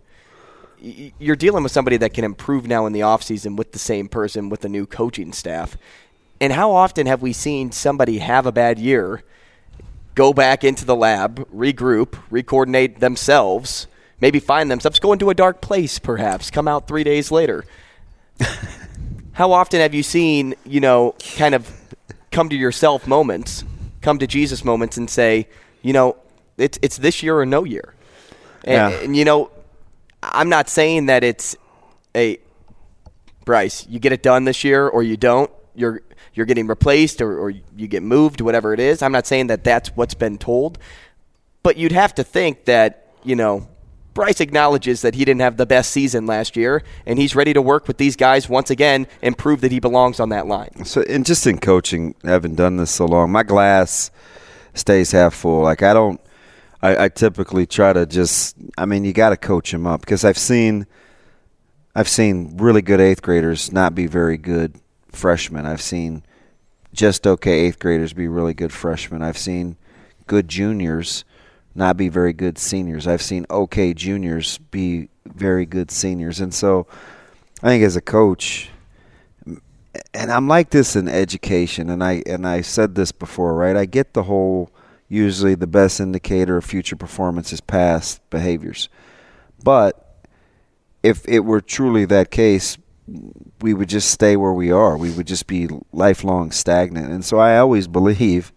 you're 0.80 1.36
dealing 1.36 1.62
with 1.62 1.72
somebody 1.72 1.96
that 1.96 2.12
can 2.12 2.24
improve 2.24 2.66
now 2.66 2.86
in 2.86 2.92
the 2.92 3.00
offseason 3.00 3.56
with 3.56 3.72
the 3.72 3.78
same 3.78 4.08
person 4.08 4.48
with 4.48 4.60
the 4.60 4.68
new 4.68 4.86
coaching 4.86 5.32
staff. 5.32 5.76
And 6.40 6.52
how 6.52 6.70
often 6.70 7.06
have 7.06 7.20
we 7.20 7.32
seen 7.32 7.72
somebody 7.72 8.18
have 8.18 8.46
a 8.46 8.52
bad 8.52 8.78
year, 8.78 9.24
go 10.18 10.32
back 10.32 10.64
into 10.64 10.84
the 10.84 10.96
lab, 10.96 11.48
regroup, 11.54 12.18
recoordinate 12.28 12.98
themselves, 12.98 13.86
maybe 14.20 14.40
find 14.40 14.68
themselves, 14.68 14.98
go 14.98 15.12
into 15.12 15.30
a 15.30 15.34
dark 15.34 15.60
place 15.60 16.00
perhaps, 16.00 16.50
come 16.50 16.66
out 16.66 16.88
three 16.88 17.04
days 17.04 17.30
later? 17.30 17.64
how 19.32 19.52
often 19.52 19.78
have 19.78 19.94
you 19.94 20.02
seen, 20.02 20.56
you 20.64 20.80
know, 20.80 21.14
kind 21.36 21.54
of 21.54 21.70
come 22.32 22.48
to 22.48 22.56
yourself 22.56 23.06
moments, 23.06 23.62
come 24.02 24.18
to 24.18 24.26
Jesus 24.26 24.64
moments 24.64 24.96
and 24.96 25.08
say, 25.08 25.46
you 25.82 25.92
know, 25.92 26.16
it's, 26.56 26.80
it's 26.82 26.96
this 26.96 27.22
year 27.22 27.38
or 27.38 27.46
no 27.46 27.62
year? 27.62 27.94
And, 28.64 28.92
Yeah. 28.92 29.00
and 29.04 29.16
you 29.16 29.24
know, 29.24 29.52
I'm 30.20 30.48
not 30.48 30.68
saying 30.68 31.06
that 31.06 31.22
it's 31.22 31.54
a 32.16 32.38
Bryce, 33.44 33.86
you 33.88 34.00
get 34.00 34.12
it 34.12 34.24
done 34.24 34.44
this 34.44 34.64
year 34.64 34.88
or 34.88 35.04
you 35.04 35.16
don't. 35.16 35.48
You're 35.76 36.02
you're 36.38 36.46
getting 36.46 36.68
replaced 36.68 37.20
or, 37.20 37.36
or 37.36 37.50
you 37.50 37.88
get 37.88 38.04
moved, 38.04 38.40
whatever 38.40 38.72
it 38.72 38.78
is. 38.78 39.02
I'm 39.02 39.10
not 39.10 39.26
saying 39.26 39.48
that 39.48 39.64
that's 39.64 39.88
what's 39.96 40.14
been 40.14 40.38
told, 40.38 40.78
but 41.64 41.76
you'd 41.76 41.92
have 41.92 42.14
to 42.14 42.22
think 42.22 42.66
that 42.66 43.08
you 43.24 43.34
know 43.34 43.66
Bryce 44.14 44.40
acknowledges 44.40 45.02
that 45.02 45.16
he 45.16 45.24
didn't 45.24 45.40
have 45.40 45.56
the 45.56 45.66
best 45.66 45.90
season 45.90 46.26
last 46.26 46.56
year, 46.56 46.84
and 47.06 47.18
he's 47.18 47.34
ready 47.34 47.52
to 47.52 47.60
work 47.60 47.88
with 47.88 47.98
these 47.98 48.14
guys 48.14 48.48
once 48.48 48.70
again 48.70 49.08
and 49.20 49.36
prove 49.36 49.60
that 49.62 49.72
he 49.72 49.80
belongs 49.80 50.20
on 50.20 50.28
that 50.28 50.46
line. 50.46 50.84
So, 50.84 51.02
and 51.02 51.26
just 51.26 51.44
in 51.44 51.58
coaching, 51.58 52.14
having 52.22 52.54
done 52.54 52.76
this 52.76 52.92
so 52.92 53.06
long, 53.06 53.32
my 53.32 53.42
glass 53.42 54.12
stays 54.74 55.10
half 55.10 55.34
full. 55.34 55.62
Like 55.62 55.82
I 55.82 55.92
don't, 55.92 56.20
I, 56.80 57.04
I 57.04 57.08
typically 57.08 57.66
try 57.66 57.92
to 57.92 58.06
just. 58.06 58.56
I 58.76 58.86
mean, 58.86 59.04
you 59.04 59.12
got 59.12 59.30
to 59.30 59.36
coach 59.36 59.74
him 59.74 59.88
up 59.88 60.02
because 60.02 60.24
I've 60.24 60.38
seen, 60.38 60.86
I've 61.96 62.08
seen 62.08 62.56
really 62.58 62.82
good 62.82 63.00
eighth 63.00 63.22
graders 63.22 63.72
not 63.72 63.96
be 63.96 64.06
very 64.06 64.36
good 64.36 64.80
freshmen. 65.10 65.66
I've 65.66 65.82
seen 65.82 66.22
just 66.98 67.28
okay 67.28 67.60
eighth 67.60 67.78
graders 67.78 68.12
be 68.12 68.26
really 68.26 68.54
good 68.54 68.72
freshmen. 68.72 69.22
I've 69.22 69.38
seen 69.38 69.76
good 70.26 70.48
juniors 70.48 71.24
not 71.72 71.96
be 71.96 72.08
very 72.08 72.32
good 72.32 72.58
seniors. 72.58 73.06
I've 73.06 73.22
seen 73.22 73.46
okay 73.48 73.94
juniors 73.94 74.58
be 74.72 75.08
very 75.24 75.64
good 75.64 75.92
seniors, 75.92 76.40
and 76.40 76.52
so 76.52 76.88
I 77.62 77.68
think 77.68 77.84
as 77.84 77.94
a 77.94 78.00
coach, 78.00 78.70
and 80.12 80.32
I'm 80.32 80.48
like 80.48 80.70
this 80.70 80.96
in 80.96 81.06
education, 81.06 81.88
and 81.88 82.02
I 82.02 82.24
and 82.26 82.44
I 82.44 82.62
said 82.62 82.96
this 82.96 83.12
before, 83.12 83.54
right? 83.54 83.76
I 83.76 83.84
get 83.84 84.14
the 84.14 84.24
whole 84.24 84.72
usually 85.08 85.54
the 85.54 85.68
best 85.68 86.00
indicator 86.00 86.56
of 86.56 86.64
future 86.64 86.96
performance 86.96 87.52
is 87.52 87.60
past 87.60 88.28
behaviors, 88.28 88.88
but 89.62 90.24
if 91.04 91.24
it 91.28 91.40
were 91.44 91.60
truly 91.60 92.06
that 92.06 92.32
case, 92.32 92.76
we 93.60 93.74
would 93.74 93.88
just 93.88 94.10
stay 94.10 94.36
where 94.36 94.52
we 94.52 94.70
are. 94.70 94.96
We 94.96 95.10
would 95.10 95.26
just 95.26 95.46
be 95.46 95.68
lifelong 95.92 96.50
stagnant, 96.50 97.10
and 97.10 97.24
so 97.24 97.38
I 97.38 97.58
always 97.58 97.88
believe 97.88 98.52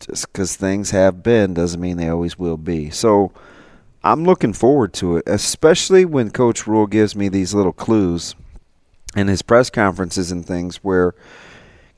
just 0.00 0.32
because 0.32 0.56
things 0.56 0.90
have 0.90 1.22
been 1.22 1.54
doesn't 1.54 1.80
mean 1.80 1.96
they 1.96 2.08
always 2.08 2.38
will 2.38 2.56
be. 2.56 2.90
So 2.90 3.32
I'm 4.02 4.24
looking 4.24 4.52
forward 4.52 4.92
to 4.94 5.18
it, 5.18 5.24
especially 5.26 6.04
when 6.04 6.30
Coach 6.30 6.66
Rhule 6.66 6.86
gives 6.86 7.14
me 7.14 7.28
these 7.28 7.52
little 7.52 7.72
clues 7.72 8.34
in 9.14 9.28
his 9.28 9.42
press 9.42 9.70
conferences 9.70 10.32
and 10.32 10.44
things 10.44 10.76
where, 10.76 11.14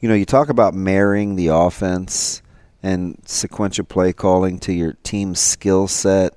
you 0.00 0.08
know, 0.08 0.14
you 0.14 0.24
talk 0.24 0.48
about 0.48 0.74
marrying 0.74 1.36
the 1.36 1.48
offense 1.48 2.42
and 2.82 3.16
sequential 3.24 3.84
play 3.84 4.12
calling 4.12 4.58
to 4.58 4.72
your 4.72 4.94
team's 5.04 5.38
skill 5.38 5.86
set 5.86 6.36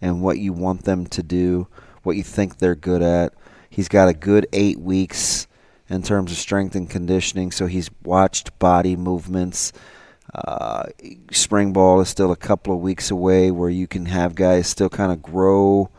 and 0.00 0.20
what 0.20 0.38
you 0.38 0.52
want 0.52 0.84
them 0.84 1.06
to 1.06 1.22
do, 1.22 1.68
what 2.02 2.16
you 2.16 2.24
think 2.24 2.58
they're 2.58 2.74
good 2.74 3.02
at. 3.02 3.32
He's 3.74 3.88
got 3.88 4.08
a 4.08 4.14
good 4.14 4.46
eight 4.52 4.78
weeks 4.78 5.46
in 5.88 6.02
terms 6.02 6.32
of 6.32 6.38
strength 6.38 6.74
and 6.74 6.88
conditioning, 6.88 7.50
so 7.50 7.66
he's 7.66 7.90
watched 8.02 8.58
body 8.58 8.96
movements 8.96 9.72
uh, 10.34 10.84
spring 11.30 11.72
ball 11.72 12.00
is 12.00 12.08
still 12.08 12.32
a 12.32 12.36
couple 12.36 12.74
of 12.74 12.80
weeks 12.80 13.10
away 13.10 13.50
where 13.50 13.70
you 13.70 13.86
can 13.86 14.06
have 14.06 14.34
guys 14.34 14.66
still 14.66 14.88
kind 14.88 15.12
of 15.12 15.22
grow 15.22 15.90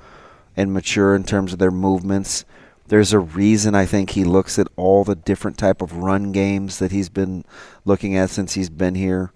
and 0.58 0.74
mature 0.74 1.16
in 1.16 1.24
terms 1.24 1.54
of 1.54 1.60
their 1.60 1.72
movements. 1.72 2.44
There's 2.88 3.14
a 3.14 3.20
reason 3.20 3.76
I 3.76 3.86
think 3.86 4.12
he 4.12 4.26
looks 4.26 4.60
at 4.60 4.68
all 4.76 5.04
the 5.04 5.16
different 5.16 5.58
type 5.58 5.82
of 5.82 5.98
run 5.98 6.34
games 6.34 6.80
that 6.80 6.92
he's 6.92 7.10
been 7.10 7.46
looking 7.86 8.16
at 8.16 8.30
since 8.30 8.54
he's 8.54 8.70
been 8.70 8.96
here 8.96 9.32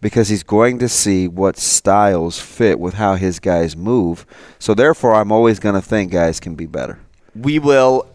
because 0.00 0.28
he's 0.28 0.42
going 0.42 0.80
to 0.80 0.88
see 0.88 1.28
what 1.28 1.56
styles 1.56 2.38
fit 2.40 2.78
with 2.78 2.94
how 2.94 3.14
his 3.14 3.38
guys 3.38 3.76
move. 3.76 4.26
So 4.58 4.74
therefore 4.74 5.14
I'm 5.14 5.32
always 5.32 5.60
going 5.60 5.76
to 5.76 5.80
think 5.80 6.12
guys 6.12 6.40
can 6.40 6.56
be 6.56 6.66
better. 6.66 6.98
We 7.34 7.58
will 7.58 8.06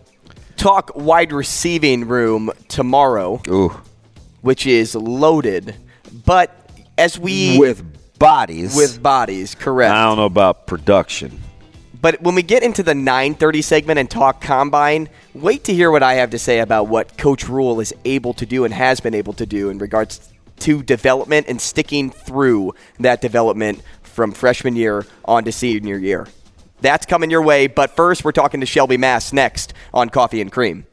talk 0.57 0.91
wide 0.95 1.31
receiving 1.31 2.07
room 2.07 2.51
tomorrow. 2.67 3.41
Ooh. 3.47 3.81
Which 4.41 4.65
is 4.65 4.95
loaded 4.95 5.75
but 6.25 6.55
as 6.97 7.17
we 7.17 7.57
with 7.59 7.83
bodies, 8.17 8.75
with 8.75 9.01
bodies, 9.01 9.55
correct. 9.55 9.93
I 9.93 10.05
don't 10.05 10.17
know 10.17 10.25
about 10.25 10.67
production. 10.67 11.39
But 12.01 12.21
when 12.21 12.35
we 12.35 12.43
get 12.43 12.63
into 12.63 12.81
the 12.81 12.93
9:30 12.93 13.61
segment 13.61 13.99
and 13.99 14.09
talk 14.09 14.41
combine, 14.41 15.09
wait 15.33 15.63
to 15.65 15.73
hear 15.73 15.91
what 15.91 16.03
I 16.03 16.15
have 16.15 16.29
to 16.31 16.39
say 16.39 16.59
about 16.59 16.87
what 16.87 17.17
Coach 17.17 17.47
Rhule 17.47 17.79
is 17.79 17.93
able 18.05 18.33
to 18.35 18.45
do 18.45 18.63
and 18.63 18.73
has 18.73 18.99
been 18.99 19.13
able 19.13 19.33
to 19.33 19.45
do 19.45 19.69
in 19.69 19.77
regards 19.77 20.31
to 20.59 20.83
development 20.83 21.47
and 21.47 21.59
sticking 21.59 22.09
through 22.09 22.73
that 22.99 23.21
development 23.21 23.81
from 24.03 24.31
freshman 24.31 24.75
year 24.75 25.05
on 25.25 25.43
to 25.45 25.51
senior 25.51 25.97
year. 25.97 26.27
That's 26.81 27.06
coming 27.06 27.30
your 27.30 27.41
way, 27.41 27.68
but 27.68 27.91
first 27.91 28.23
we're 28.23 28.31
talking 28.31 28.61
to 28.61 28.65
Shelby 28.65 28.97
Mast 28.97 29.34
next 29.34 29.73
on 29.93 30.10
Coffee 30.10 30.41
and 30.41 30.51
Cream. 30.51 30.85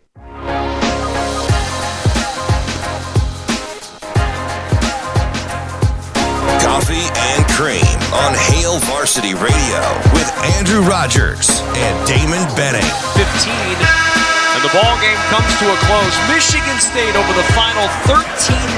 Coffee 6.59 7.07
and 7.15 7.47
Cream 7.55 7.99
on 8.13 8.35
Hail 8.51 8.79
Varsity 8.91 9.35
Radio 9.35 9.81
with 10.13 10.29
Andrew 10.59 10.83
Rogers 10.83 11.49
and 11.79 11.95
Damon 12.07 12.43
Benning. 12.57 12.87
15 13.15 14.27
and 14.57 14.65
the 14.65 14.73
ball 14.73 14.97
game 15.05 15.21
comes 15.29 15.53
to 15.61 15.69
a 15.69 15.77
close. 15.85 16.17
Michigan 16.33 16.81
State 16.81 17.15
over 17.15 17.33
the 17.37 17.45
final 17.53 17.87
13 18.09 18.25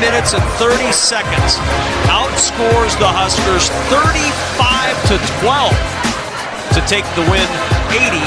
minutes 0.01 0.35
and 0.35 0.43
30 0.59 0.91
seconds 0.91 1.55
outscores 2.11 2.99
the 2.99 3.07
Huskers 3.07 3.71
35 3.87 4.99
to 5.07 5.17
12 5.47 6.18
to 6.75 6.81
take 6.87 7.05
the 7.15 7.23
win 7.31 7.49
80 7.91 8.21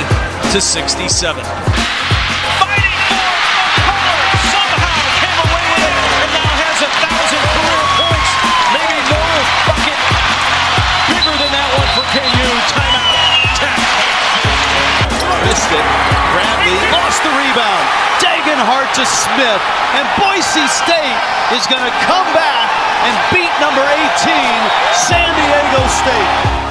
to 0.52 0.62
67. 0.62 1.46
missed 15.52 15.72
it. 15.76 15.88
Bradley 16.32 16.80
lost 16.96 17.20
the 17.28 17.34
rebound. 17.36 17.86
Degenhart 18.24 18.88
to 18.96 19.04
Smith. 19.04 19.64
And 20.00 20.08
Boise 20.16 20.64
State 20.72 21.20
is 21.52 21.68
going 21.68 21.84
to 21.84 21.96
come 22.08 22.28
back 22.32 22.72
and 23.04 23.14
beat 23.36 23.52
number 23.60 23.84
18, 23.84 24.32
San 24.96 25.28
Diego 25.36 25.82
State. 25.92 26.71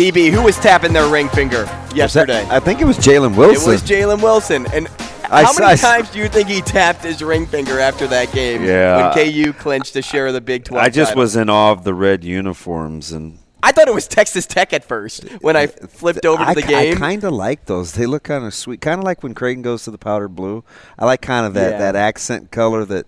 DB, 0.00 0.30
who 0.30 0.42
was 0.42 0.56
tapping 0.58 0.94
their 0.94 1.08
ring 1.10 1.28
finger 1.28 1.64
yesterday? 1.94 2.46
I 2.48 2.58
think 2.58 2.80
it 2.80 2.86
was 2.86 2.96
Jalen 2.96 3.36
Wilson. 3.36 3.68
It 3.68 3.72
was 3.72 3.82
Jalen 3.82 4.22
Wilson. 4.22 4.66
And 4.72 4.88
I 5.24 5.42
how 5.44 5.52
many 5.52 5.76
times 5.76 6.10
do 6.10 6.18
you 6.18 6.28
think 6.28 6.48
he 6.48 6.62
tapped 6.62 7.04
his 7.04 7.22
ring 7.22 7.44
finger 7.46 7.78
after 7.78 8.06
that 8.06 8.32
game? 8.32 8.64
Yeah. 8.64 9.14
When 9.14 9.32
KU 9.32 9.52
clinched 9.52 9.94
a 9.96 10.02
share 10.02 10.26
of 10.28 10.32
the 10.32 10.40
Big 10.40 10.64
12 10.64 10.82
I 10.82 10.88
just 10.88 11.10
title? 11.10 11.20
was 11.22 11.36
in 11.36 11.50
awe 11.50 11.72
of 11.72 11.84
the 11.84 11.92
red 11.92 12.24
uniforms 12.24 13.12
and 13.12 13.38
I 13.62 13.72
thought 13.72 13.88
it 13.88 13.94
was 13.94 14.08
Texas 14.08 14.46
Tech 14.46 14.72
at 14.72 14.84
first 14.84 15.24
when 15.42 15.54
I 15.54 15.66
flipped 15.66 16.24
over 16.24 16.42
to 16.46 16.54
the 16.54 16.62
game. 16.62 16.96
I 16.96 16.98
kind 16.98 17.22
of 17.22 17.34
like 17.34 17.66
those. 17.66 17.92
They 17.92 18.06
look 18.06 18.22
kind 18.22 18.46
of 18.46 18.54
sweet, 18.54 18.80
kind 18.80 18.98
of 18.98 19.04
like 19.04 19.22
when 19.22 19.34
Creighton 19.34 19.60
goes 19.62 19.84
to 19.84 19.90
the 19.90 19.98
powder 19.98 20.28
blue. 20.28 20.64
I 20.98 21.04
like 21.04 21.20
kind 21.20 21.44
of 21.44 21.52
that, 21.54 21.72
Yeah. 21.72 21.78
that 21.78 21.94
accent 21.96 22.50
color 22.50 22.86
that 22.86 23.06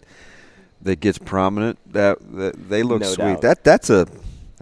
that 0.83 1.01
gets 1.01 1.17
prominent. 1.17 1.79
That, 1.91 2.19
that 2.37 2.69
they 2.69 2.83
look 2.83 3.01
No 3.01 3.07
sweet. 3.07 3.17
doubt. 3.25 3.41
That 3.41 3.65
that's 3.65 3.89
a. 3.89 4.07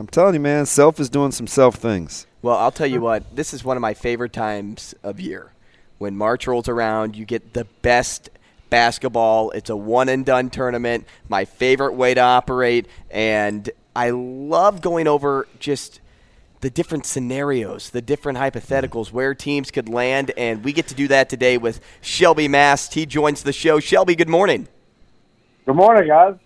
I'm 0.01 0.07
telling 0.07 0.33
you, 0.33 0.41
man. 0.41 0.65
Self 0.65 0.99
is 0.99 1.11
doing 1.11 1.31
some 1.31 1.47
self 1.47 1.75
things. 1.75 2.27
Well, 2.41 2.57
I'll 2.57 2.71
tell 2.71 2.87
you 2.87 3.03
what, 3.03 3.37
this 3.37 3.53
is 3.53 3.63
one 3.63 3.77
of 3.77 3.83
my 3.83 3.93
favorite 3.93 4.33
times 4.33 4.95
of 5.03 5.21
year. 5.21 5.53
When 5.99 6.17
March 6.17 6.47
rolls 6.47 6.71
around, 6.71 7.17
you 7.17 7.27
get 7.27 7.53
the 7.53 7.67
best 7.83 8.31
basketball. 8.71 9.51
It's 9.51 9.69
a 9.69 9.77
one 9.77 10.09
and 10.09 10.25
done 10.25 10.49
tournament. 10.49 11.07
My 11.29 11.45
favorite 11.45 11.93
way 11.93 12.15
to 12.15 12.21
operate. 12.23 12.87
And 13.11 13.69
I 13.95 14.09
love 14.09 14.81
going 14.81 15.07
over 15.07 15.47
just 15.59 16.01
the 16.63 16.71
different 16.71 17.05
scenarios, 17.05 17.91
the 17.91 18.01
different 18.01 18.39
hypotheticals, 18.39 19.13
where 19.13 19.35
teams 19.35 19.71
could 19.71 19.91
land. 19.91 20.33
And 20.35 20.65
we 20.65 20.73
get 20.73 20.89
to 20.89 20.95
do 20.95 21.09
that 21.09 21.29
today 21.29 21.59
with 21.59 21.79
Shelby 22.01 22.49
Mast. 22.49 22.95
He 22.95 23.05
joins 23.05 23.43
the 23.43 23.53
show. 23.53 23.81
Shelby, 23.81 24.15
good 24.15 24.31
morning. 24.31 24.67
Good 25.67 25.77
morning, 25.77 26.09
guys. 26.09 26.37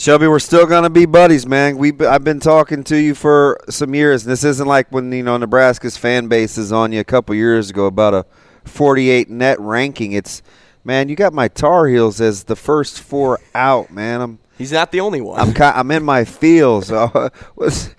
Shelby, 0.00 0.28
we're 0.28 0.38
still 0.38 0.64
gonna 0.64 0.88
be 0.88 1.04
buddies, 1.04 1.46
man. 1.46 1.76
We 1.76 1.92
I've 2.06 2.24
been 2.24 2.40
talking 2.40 2.84
to 2.84 2.96
you 2.96 3.14
for 3.14 3.60
some 3.68 3.94
years. 3.94 4.24
This 4.24 4.44
isn't 4.44 4.66
like 4.66 4.90
when 4.90 5.12
you 5.12 5.22
know 5.22 5.36
Nebraska's 5.36 5.98
fan 5.98 6.26
base 6.26 6.56
is 6.56 6.72
on 6.72 6.90
you 6.90 7.00
a 7.00 7.04
couple 7.04 7.34
years 7.34 7.68
ago 7.68 7.84
about 7.84 8.14
a 8.14 8.24
48 8.64 9.28
net 9.28 9.60
ranking. 9.60 10.12
It's 10.12 10.40
man, 10.84 11.10
you 11.10 11.16
got 11.16 11.34
my 11.34 11.48
Tar 11.48 11.86
Heels 11.86 12.18
as 12.18 12.44
the 12.44 12.56
first 12.56 13.02
four 13.02 13.40
out, 13.54 13.90
man. 13.90 14.22
I'm 14.22 14.38
He's 14.56 14.72
not 14.72 14.90
the 14.90 15.00
only 15.00 15.20
one. 15.20 15.38
I'm 15.38 15.54
I'm 15.60 15.90
in 15.90 16.02
my 16.02 16.24
feels. 16.24 16.90
Was 17.56 17.94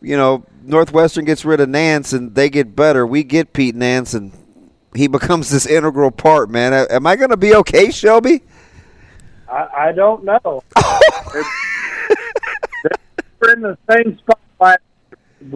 you 0.00 0.16
know 0.16 0.46
Northwestern 0.62 1.26
gets 1.26 1.44
rid 1.44 1.60
of 1.60 1.68
Nance 1.68 2.14
and 2.14 2.34
they 2.34 2.48
get 2.48 2.74
better. 2.74 3.06
We 3.06 3.24
get 3.24 3.52
Pete 3.52 3.74
Nance 3.74 4.14
and 4.14 4.32
he 4.94 5.06
becomes 5.08 5.50
this 5.50 5.66
integral 5.66 6.12
part, 6.12 6.48
man. 6.48 6.72
Am 6.72 7.06
I 7.06 7.14
to 7.16 7.36
be 7.36 7.54
okay, 7.56 7.90
Shelby? 7.90 8.40
I, 9.54 9.92
don't 9.92 10.24
know. 10.24 10.62
they're, 12.82 13.52
in 13.52 13.60
the 13.60 13.78
same 13.90 14.18
spot 14.18 14.80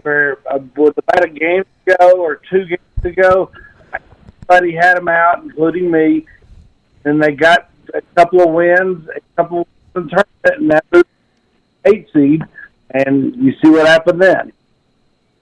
where 0.03 0.39
uh, 0.49 0.59
was 0.77 0.93
about 0.97 1.25
a 1.25 1.29
game 1.29 1.65
ago 1.87 2.21
or 2.21 2.37
two 2.51 2.67
games 2.67 3.05
ago. 3.05 3.51
Everybody 4.51 4.77
had 4.77 4.99
them 4.99 5.09
out, 5.09 5.43
including 5.43 5.91
me, 5.91 6.27
and 7.05 7.23
they 7.23 7.33
got 7.33 7.71
a 7.95 8.03
couple 8.15 8.41
of 8.43 8.51
wins, 8.51 9.09
a 9.09 9.21
couple 9.37 9.63
of 9.63 9.67
wins 9.95 10.13
in 10.13 10.17
tournament, 10.17 10.61
and 10.63 10.71
that 10.71 11.07
eight 11.87 12.09
seed. 12.13 12.43
And 12.91 13.35
you 13.37 13.53
see 13.63 13.71
what 13.71 13.87
happened 13.87 14.23
then. 14.23 14.53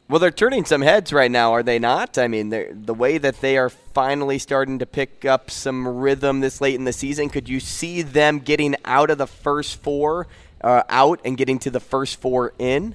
Well, 0.08 0.20
they're 0.20 0.30
turning 0.30 0.64
some 0.64 0.82
heads 0.82 1.12
right 1.12 1.30
now, 1.30 1.52
are 1.52 1.64
they 1.64 1.80
not? 1.80 2.16
I 2.16 2.28
mean, 2.28 2.50
the 2.50 2.94
way 2.94 3.18
that 3.18 3.40
they 3.40 3.58
are 3.58 3.68
finally 3.68 4.38
starting 4.38 4.78
to 4.78 4.86
pick 4.86 5.24
up 5.24 5.50
some 5.50 5.86
rhythm 5.86 6.40
this 6.40 6.60
late 6.60 6.76
in 6.76 6.84
the 6.84 6.92
season, 6.92 7.28
could 7.28 7.48
you 7.48 7.58
see 7.58 8.02
them 8.02 8.38
getting 8.38 8.76
out 8.84 9.10
of 9.10 9.18
the 9.18 9.26
first 9.26 9.82
four 9.82 10.28
uh, 10.60 10.84
out 10.88 11.20
and 11.24 11.36
getting 11.36 11.58
to 11.58 11.70
the 11.70 11.80
first 11.80 12.20
four 12.20 12.52
in? 12.56 12.94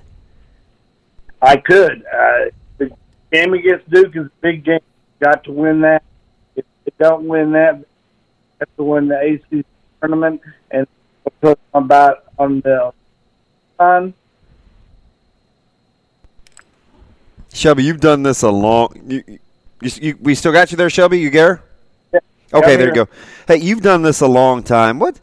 I 1.41 1.57
could. 1.57 2.05
Uh, 2.05 2.51
the 2.77 2.91
game 3.31 3.53
against 3.55 3.89
Duke 3.89 4.15
is 4.15 4.27
a 4.27 4.31
big 4.39 4.63
game. 4.63 4.79
Got 5.19 5.43
to 5.45 5.51
win 5.51 5.81
that. 5.81 6.03
If 6.55 6.63
they 6.85 6.91
don't 6.97 7.27
win 7.27 7.51
that, 7.51 7.83
have 8.59 8.75
to 8.77 8.83
win 8.83 9.09
the 9.09 9.19
ACC 9.19 9.65
tournament 9.99 10.41
and 10.69 10.87
put 11.41 11.59
them 11.73 11.83
about 11.83 12.23
on 12.39 12.61
the 12.61 12.93
on. 13.79 14.13
Shelby, 17.53 17.83
you've 17.83 17.99
done 17.99 18.23
this 18.23 18.43
a 18.43 18.49
long. 18.49 19.01
You, 19.05 19.23
you, 19.81 19.91
you, 20.01 20.17
we 20.21 20.35
still 20.35 20.51
got 20.51 20.71
you 20.71 20.77
there, 20.77 20.89
Shelby. 20.89 21.19
You 21.19 21.29
there? 21.29 21.63
Yeah. 22.13 22.19
Okay, 22.53 22.75
there 22.75 22.87
you 22.87 22.95
go. 22.95 23.07
Hey, 23.47 23.57
you've 23.57 23.81
done 23.81 24.01
this 24.01 24.21
a 24.21 24.27
long 24.27 24.63
time. 24.63 24.99
What? 24.99 25.19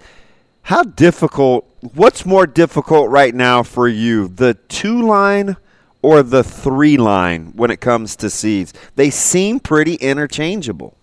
How 0.62 0.82
difficult? 0.82 1.64
What's 1.94 2.26
more 2.26 2.46
difficult 2.46 3.10
right 3.10 3.34
now 3.34 3.62
for 3.62 3.88
you, 3.88 4.28
the 4.28 4.54
two 4.68 5.02
line 5.06 5.56
or 6.02 6.22
the 6.22 6.44
three 6.44 6.96
line 6.96 7.52
when 7.54 7.70
it 7.70 7.80
comes 7.80 8.16
to 8.16 8.28
seeds? 8.28 8.74
They 8.96 9.10
seem 9.10 9.60
pretty 9.60 9.94
interchangeable. 9.94 10.96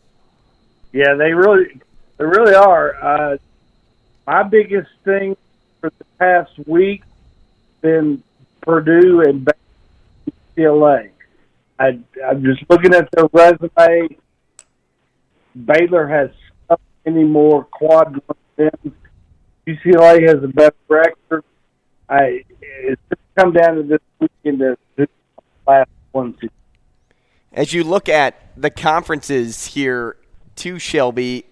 Yeah, 0.92 1.16
they 1.16 1.34
really, 1.34 1.80
they 2.18 2.26
really 2.26 2.54
are. 2.54 2.96
Uh, 3.04 3.38
my 4.28 4.44
biggest 4.44 4.90
thing 5.04 5.36
for 5.82 5.92
the 5.98 6.06
past 6.20 6.52
week 6.68 7.04
been 7.82 8.22
Purdue 8.62 9.22
and 9.22 9.48
UCLA. 10.58 11.10
I, 11.80 12.00
I'm 12.26 12.44
just 12.44 12.64
looking 12.70 12.94
at 12.94 13.10
their 13.12 13.26
resume. 13.34 14.18
Baylor 15.66 16.08
has 16.08 16.30
so 16.70 16.78
many 17.06 17.24
more 17.24 17.66
quad 17.66 18.22
wins. 18.58 18.94
UCLA 19.68 20.28
has 20.28 20.44
a 20.44 20.48
better 20.48 20.76
record. 20.88 21.44
I 22.08 22.44
it's 22.62 23.02
just 23.10 23.22
come 23.38 23.52
down 23.52 23.76
to 23.76 23.84
this 23.84 24.00
weekend 24.20 24.60
to 24.60 25.08
last 25.68 25.90
one. 26.12 26.38
As 27.52 27.74
you 27.74 27.84
look 27.84 28.08
at 28.10 28.52
the 28.56 28.70
conferences 28.70 29.66
here, 29.66 30.18
to 30.58 30.80
Shelby, 30.80 31.46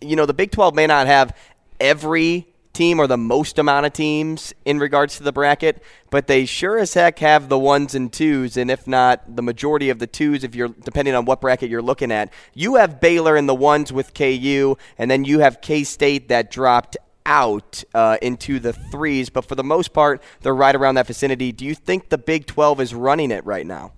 you 0.00 0.16
know 0.16 0.26
the 0.26 0.34
Big 0.34 0.50
Twelve 0.50 0.74
may 0.74 0.86
not 0.86 1.06
have 1.06 1.36
every 1.78 2.46
team 2.80 2.98
or 2.98 3.06
the 3.06 3.18
most 3.18 3.58
amount 3.58 3.84
of 3.84 3.92
teams 3.92 4.54
in 4.64 4.78
regards 4.78 5.18
to 5.18 5.22
the 5.22 5.32
bracket, 5.32 5.82
but 6.08 6.26
they 6.26 6.46
sure 6.46 6.78
as 6.78 6.94
heck 6.94 7.18
have 7.18 7.50
the 7.50 7.58
ones 7.58 7.94
and 7.94 8.10
twos, 8.10 8.56
and 8.56 8.70
if 8.70 8.86
not 8.86 9.36
the 9.36 9.42
majority 9.42 9.90
of 9.90 9.98
the 9.98 10.06
twos, 10.06 10.44
if 10.44 10.54
you're 10.54 10.68
depending 10.68 11.14
on 11.14 11.26
what 11.26 11.42
bracket 11.42 11.68
you're 11.68 11.82
looking 11.82 12.10
at. 12.10 12.32
You 12.54 12.76
have 12.76 12.98
Baylor 12.98 13.36
in 13.36 13.44
the 13.44 13.54
ones 13.54 13.92
with 13.92 14.14
KU, 14.14 14.78
and 14.96 15.10
then 15.10 15.26
you 15.26 15.40
have 15.40 15.60
K 15.60 15.84
State 15.84 16.28
that 16.28 16.50
dropped 16.50 16.96
out 17.26 17.84
uh, 17.92 18.16
into 18.22 18.58
the 18.58 18.72
threes, 18.72 19.28
but 19.28 19.44
for 19.44 19.56
the 19.56 19.62
most 19.62 19.92
part, 19.92 20.22
they're 20.40 20.54
right 20.54 20.74
around 20.74 20.94
that 20.94 21.06
vicinity. 21.06 21.52
Do 21.52 21.66
you 21.66 21.74
think 21.74 22.08
the 22.08 22.16
Big 22.16 22.46
12 22.46 22.80
is 22.80 22.94
running 22.94 23.30
it 23.30 23.44
right 23.44 23.66
now? 23.66 23.92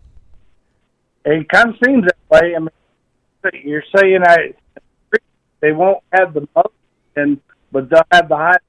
It 1.24 1.48
kind 1.48 1.68
of 1.68 1.76
seems 1.86 2.02
that 2.02 2.16
way. 2.28 2.56
I 2.56 2.58
mean, 2.58 3.62
you're 3.62 3.84
saying 3.96 4.22
I 4.26 4.54
they 5.60 5.70
won't 5.70 6.02
have 6.12 6.34
the 6.34 6.48
most, 6.56 6.74
and 7.14 7.40
but 7.70 7.88
they'll 7.88 8.02
have 8.10 8.28
the 8.28 8.36
highest. 8.36 8.64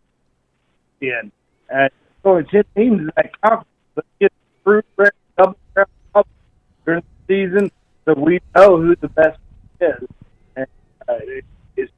And 1.70 1.92
so 2.24 2.42
ten 2.42 2.64
teams 2.76 3.00
in 3.00 3.12
that 3.16 3.42
conference. 3.42 3.68
Let's 3.96 4.08
get 4.20 4.32
through 4.64 4.82
double 5.38 5.58
up 6.16 6.28
during 6.86 7.04
the 7.28 7.48
season, 7.48 7.72
so 8.06 8.14
we 8.14 8.40
know 8.56 8.82
who 8.82 8.96
the 8.96 9.10
best 9.10 9.40
is. 9.82 10.08
And 10.56 10.68
uh, 11.08 11.14
it, 11.22 11.46
it's 11.76 11.92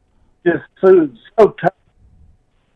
just 0.45 0.64
so 0.82 1.10
so 1.38 1.56
tough 1.61 1.73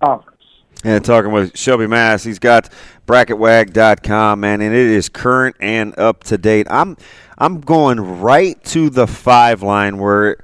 conference. 0.04 0.36
And 0.84 1.04
talking 1.04 1.32
with 1.32 1.58
Shelby 1.58 1.88
Mast, 1.88 2.24
he's 2.24 2.40
got 2.40 2.70
bracketwag.com, 3.06 4.40
man, 4.40 4.62
and 4.62 4.74
it 4.74 4.88
is 4.88 5.10
current 5.10 5.58
and 5.60 5.98
up 6.00 6.24
to 6.26 6.38
date. 6.38 6.68
I'm 6.70 6.96
I'm 7.38 7.60
going 7.60 8.22
right 8.22 8.62
to 8.66 8.90
the 8.90 9.08
five 9.08 9.62
line 9.62 9.98
where 9.98 10.38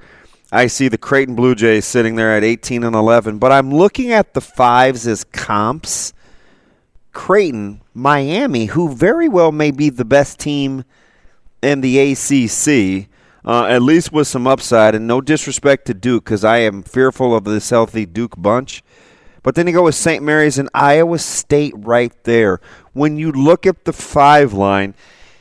I 0.52 0.68
see 0.68 0.88
the 0.88 0.98
Creighton 0.98 1.34
Blue 1.34 1.54
Jays 1.54 1.84
sitting 1.84 2.14
there 2.14 2.36
at 2.36 2.44
18 2.44 2.84
and 2.84 2.94
11, 2.94 3.38
but 3.38 3.50
I'm 3.50 3.72
looking 3.72 4.12
at 4.12 4.34
the 4.34 4.40
fives 4.40 5.06
as 5.06 5.24
comps. 5.24 6.12
Creighton, 7.12 7.80
Miami, 7.94 8.66
who 8.66 8.94
very 8.94 9.28
well 9.28 9.50
may 9.50 9.70
be 9.70 9.90
the 9.90 10.04
best 10.04 10.38
team 10.38 10.84
in 11.62 11.80
the 11.80 11.98
ACC, 11.98 13.08
uh, 13.44 13.64
at 13.64 13.82
least 13.82 14.12
with 14.12 14.28
some 14.28 14.46
upside, 14.46 14.94
and 14.94 15.06
no 15.06 15.20
disrespect 15.20 15.86
to 15.86 15.94
Duke 15.94 16.24
because 16.24 16.44
I 16.44 16.58
am 16.58 16.82
fearful 16.82 17.34
of 17.34 17.44
this 17.44 17.70
healthy 17.70 18.06
Duke 18.06 18.34
bunch. 18.36 18.84
But 19.42 19.54
then 19.54 19.66
you 19.66 19.72
go 19.72 19.84
with 19.84 19.94
St. 19.94 20.22
Mary's 20.22 20.58
and 20.58 20.68
Iowa 20.74 21.18
State 21.18 21.74
right 21.76 22.12
there. 22.24 22.60
When 22.92 23.16
you 23.16 23.32
look 23.32 23.66
at 23.66 23.84
the 23.84 23.92
five 23.92 24.52
line, 24.52 24.94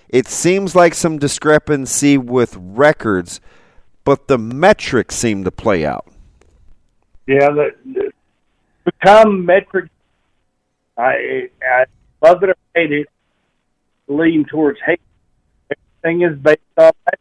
it 0.10 0.28
seems 0.28 0.76
like 0.76 0.94
some 0.94 1.18
discrepancy 1.18 2.18
with 2.18 2.56
records, 2.58 3.42
but 4.06 4.28
the 4.28 4.38
metrics 4.38 5.16
seem 5.16 5.44
to 5.44 5.52
play 5.52 5.86
out. 5.86 6.08
Yeah, 7.28 7.50
the, 7.50 7.72
the 7.86 8.12
become 8.86 9.46
metric. 9.46 9.90
I 10.98 11.50
I 11.62 11.86
love 12.22 12.42
it 12.44 12.50
or 12.50 12.56
hate 12.74 12.94
it. 12.94 13.08
Lean 14.08 14.46
towards 14.46 14.80
hate. 14.86 15.02
Everything 16.04 16.22
is 16.22 16.40
based 16.40 16.62
on 16.78 16.92
that. 17.06 17.20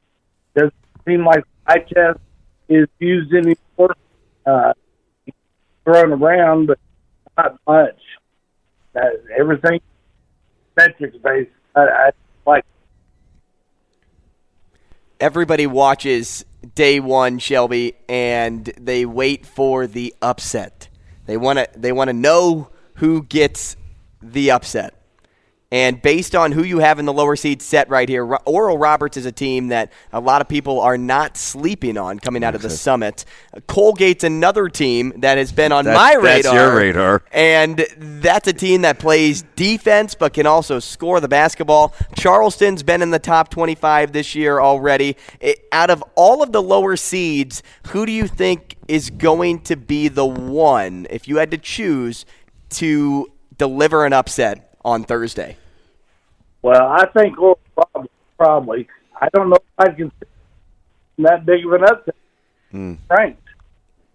Doesn't 0.55 0.75
seem 1.07 1.25
like 1.25 1.45
eye 1.67 1.79
test 1.79 2.21
is 2.69 2.87
used 2.99 3.33
anymore. 3.33 3.97
Uh, 4.47 4.75
thrown 5.85 6.13
around, 6.13 6.67
but 6.67 6.79
not 7.37 7.59
much. 7.67 7.99
Uh, 8.95 9.01
everything 9.37 9.81
metrics 10.77 11.17
based. 11.17 11.51
I, 11.75 11.81
I 11.81 12.11
like. 12.47 12.65
everybody 15.19 15.67
watches 15.67 16.45
day 16.75 17.01
one, 17.01 17.39
Shelby, 17.39 17.95
and 18.09 18.65
they 18.81 19.07
wait 19.07 19.47
for 19.47 19.87
the 19.87 20.15
upset. 20.23 20.89
They 21.27 21.37
want 21.37 21.59
to 21.59 21.69
they 21.77 21.93
want 21.93 22.09
to 22.09 22.15
know 22.15 22.71
who 22.97 23.23
gets 23.23 23.77
the 24.23 24.51
upset. 24.51 25.04
And 25.73 26.01
based 26.01 26.37
on 26.37 26.53
who 26.53 26.63
you 26.63 26.79
have 26.79 27.01
in 27.01 27.05
the 27.05 27.13
lower 27.13 27.35
seed 27.35 27.61
set 27.61 27.89
right 27.89 28.09
here, 28.09 28.25
Oral 28.45 28.79
Roberts 28.79 29.17
is 29.17 29.27
a 29.27 29.33
team 29.33 29.69
that 29.69 29.91
a 30.13 30.21
lot 30.21 30.41
of 30.41 30.47
people 30.47 30.81
are 30.81 30.97
not 30.97 31.37
sleeping 31.37 31.99
on 31.99 32.21
coming 32.21 32.45
out 32.45 32.55
of 32.55 32.63
the 32.63 32.71
summit. 32.71 33.25
Uh, 33.53 33.59
Colgate's 33.61 34.23
another 34.23 34.69
team 34.69 35.13
that 35.17 35.37
has 35.37 35.51
been 35.51 35.73
on 35.73 35.85
That- 35.85 35.97
my 35.97 36.15
radar. 36.15 36.43
that's 36.43 36.55
your 36.55 36.77
radar. 36.77 37.23
And 37.33 37.85
that's 37.99 38.47
a 38.47 38.53
team 38.53 38.83
that 38.83 39.01
plays 39.01 39.43
defense 39.57 40.15
but 40.15 40.33
can 40.35 40.47
also 40.47 40.79
score 40.79 41.19
the 41.19 41.29
basketball. 41.29 41.93
Charleston's 42.17 42.85
been 42.85 43.03
in 43.03 43.11
the 43.11 43.19
top 43.19 43.49
25 43.49 44.13
this 44.13 44.35
year 44.37 44.61
already. 44.61 45.17
It, 45.41 45.67
out 45.73 45.91
of 45.91 46.05
all 46.15 46.43
of 46.43 46.53
the 46.53 46.63
lower 46.63 46.95
seeds, 46.95 47.63
who 47.89 48.07
do 48.07 48.13
you 48.13 48.29
think 48.29 48.77
is 48.87 49.11
going 49.11 49.61
to 49.63 49.77
be 49.77 50.07
the 50.07 50.27
one, 50.27 51.09
if 51.11 51.27
you 51.27 51.39
had 51.39 51.51
to 51.51 51.59
choose, 51.59 52.27
to 52.71 53.27
deliver 53.59 54.05
an 54.05 54.13
upset 54.13 54.71
on 54.85 55.05
Thursday? 55.05 55.57
Well, 56.63 56.87
I 56.87 57.07
think 57.07 57.39
Oral 57.39 57.59
Roberts 57.77 58.13
probably. 58.37 58.89
I 59.21 59.29
don't 59.33 59.51
know 59.51 59.57
if 59.57 59.63
I 59.79 59.91
can 59.91 60.13
that 61.19 61.47
big 61.47 61.65
of 61.65 61.73
an 61.73 61.85
upset. 61.85 62.15
Ranked. 63.09 63.41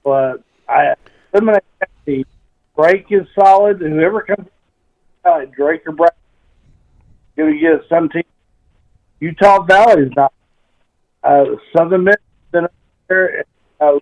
But 0.03 0.43
I 0.67 0.93
eliminate 1.33 1.63
team. 2.05 2.25
Drake 2.77 3.05
is 3.09 3.27
solid. 3.39 3.79
Whoever 3.79 4.21
comes 4.21 4.47
uh, 5.25 5.45
Drake 5.55 5.83
or 5.85 5.93
Brown 5.93 6.09
going 7.37 7.53
to 7.53 7.59
get 7.59 7.87
some 7.89 8.09
team. 8.09 8.23
Utah 9.19 9.63
Valley 9.63 10.03
is 10.03 10.11
not. 10.15 10.33
Uh, 11.23 11.45
Southern 11.75 12.05
Miss 12.05 12.15
been 12.51 12.65
up 12.65 12.73
there. 13.07 13.45
Uh. 13.79 13.99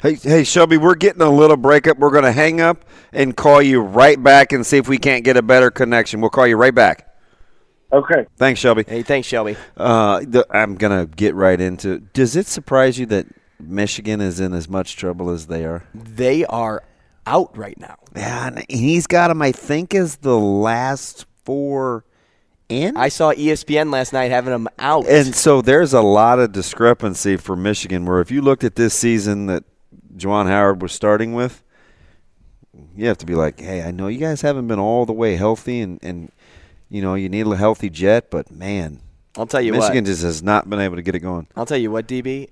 Hey, 0.00 0.14
hey, 0.14 0.44
Shelby, 0.44 0.76
we're 0.76 0.94
getting 0.94 1.22
a 1.22 1.30
little 1.30 1.56
breakup. 1.56 1.98
We're 1.98 2.12
going 2.12 2.22
to 2.22 2.30
hang 2.30 2.60
up 2.60 2.84
and 3.12 3.36
call 3.36 3.60
you 3.60 3.80
right 3.80 4.22
back 4.22 4.52
and 4.52 4.64
see 4.64 4.76
if 4.76 4.88
we 4.88 4.96
can't 4.96 5.24
get 5.24 5.36
a 5.36 5.42
better 5.42 5.72
connection. 5.72 6.20
We'll 6.20 6.30
call 6.30 6.46
you 6.46 6.56
right 6.56 6.74
back. 6.74 7.12
Okay. 7.92 8.26
Thanks, 8.36 8.60
Shelby. 8.60 8.84
Hey, 8.86 9.02
thanks, 9.02 9.26
Shelby. 9.26 9.56
Uh, 9.76 10.20
the, 10.20 10.46
I'm 10.50 10.76
going 10.76 11.06
to 11.06 11.12
get 11.12 11.34
right 11.34 11.60
into 11.60 11.98
Does 11.98 12.36
it 12.36 12.46
surprise 12.46 12.96
you 12.96 13.06
that 13.06 13.26
Michigan 13.58 14.20
is 14.20 14.38
in 14.38 14.52
as 14.52 14.68
much 14.68 14.94
trouble 14.94 15.30
as 15.30 15.48
they 15.48 15.64
are? 15.64 15.82
They 15.92 16.44
are 16.44 16.84
out 17.26 17.56
right 17.58 17.78
now. 17.78 17.96
Yeah, 18.14 18.46
and 18.46 18.64
he's 18.68 19.08
got 19.08 19.28
them, 19.28 19.42
I 19.42 19.50
think, 19.50 19.96
as 19.96 20.18
the 20.18 20.38
last 20.38 21.26
four 21.44 22.04
in. 22.68 22.96
I 22.96 23.08
saw 23.08 23.32
ESPN 23.32 23.92
last 23.92 24.12
night 24.12 24.30
having 24.30 24.52
them 24.52 24.68
out. 24.78 25.08
And 25.08 25.34
so 25.34 25.60
there's 25.60 25.92
a 25.92 26.02
lot 26.02 26.38
of 26.38 26.52
discrepancy 26.52 27.36
for 27.36 27.56
Michigan 27.56 28.06
where 28.06 28.20
if 28.20 28.30
you 28.30 28.42
looked 28.42 28.62
at 28.62 28.76
this 28.76 28.94
season 28.94 29.46
that 29.46 29.64
Juwan 30.18 30.46
Howard 30.46 30.82
was 30.82 30.92
starting 30.92 31.34
with, 31.34 31.62
you 32.96 33.06
have 33.06 33.18
to 33.18 33.26
be 33.26 33.34
like, 33.34 33.60
hey, 33.60 33.82
I 33.82 33.90
know 33.90 34.08
you 34.08 34.18
guys 34.18 34.40
haven't 34.40 34.68
been 34.68 34.78
all 34.78 35.06
the 35.06 35.12
way 35.12 35.36
healthy 35.36 35.80
and, 35.80 35.98
and 36.02 36.30
you 36.90 37.02
know, 37.02 37.14
you 37.14 37.28
need 37.28 37.46
a 37.46 37.56
healthy 37.56 37.90
jet, 37.90 38.30
but 38.30 38.50
man, 38.50 39.00
I'll 39.36 39.46
tell 39.46 39.60
you 39.60 39.72
Michigan 39.72 40.04
what. 40.04 40.10
just 40.10 40.22
has 40.22 40.42
not 40.42 40.68
been 40.68 40.80
able 40.80 40.96
to 40.96 41.02
get 41.02 41.14
it 41.14 41.20
going. 41.20 41.46
I'll 41.56 41.66
tell 41.66 41.78
you 41.78 41.90
what, 41.90 42.06
DB. 42.06 42.48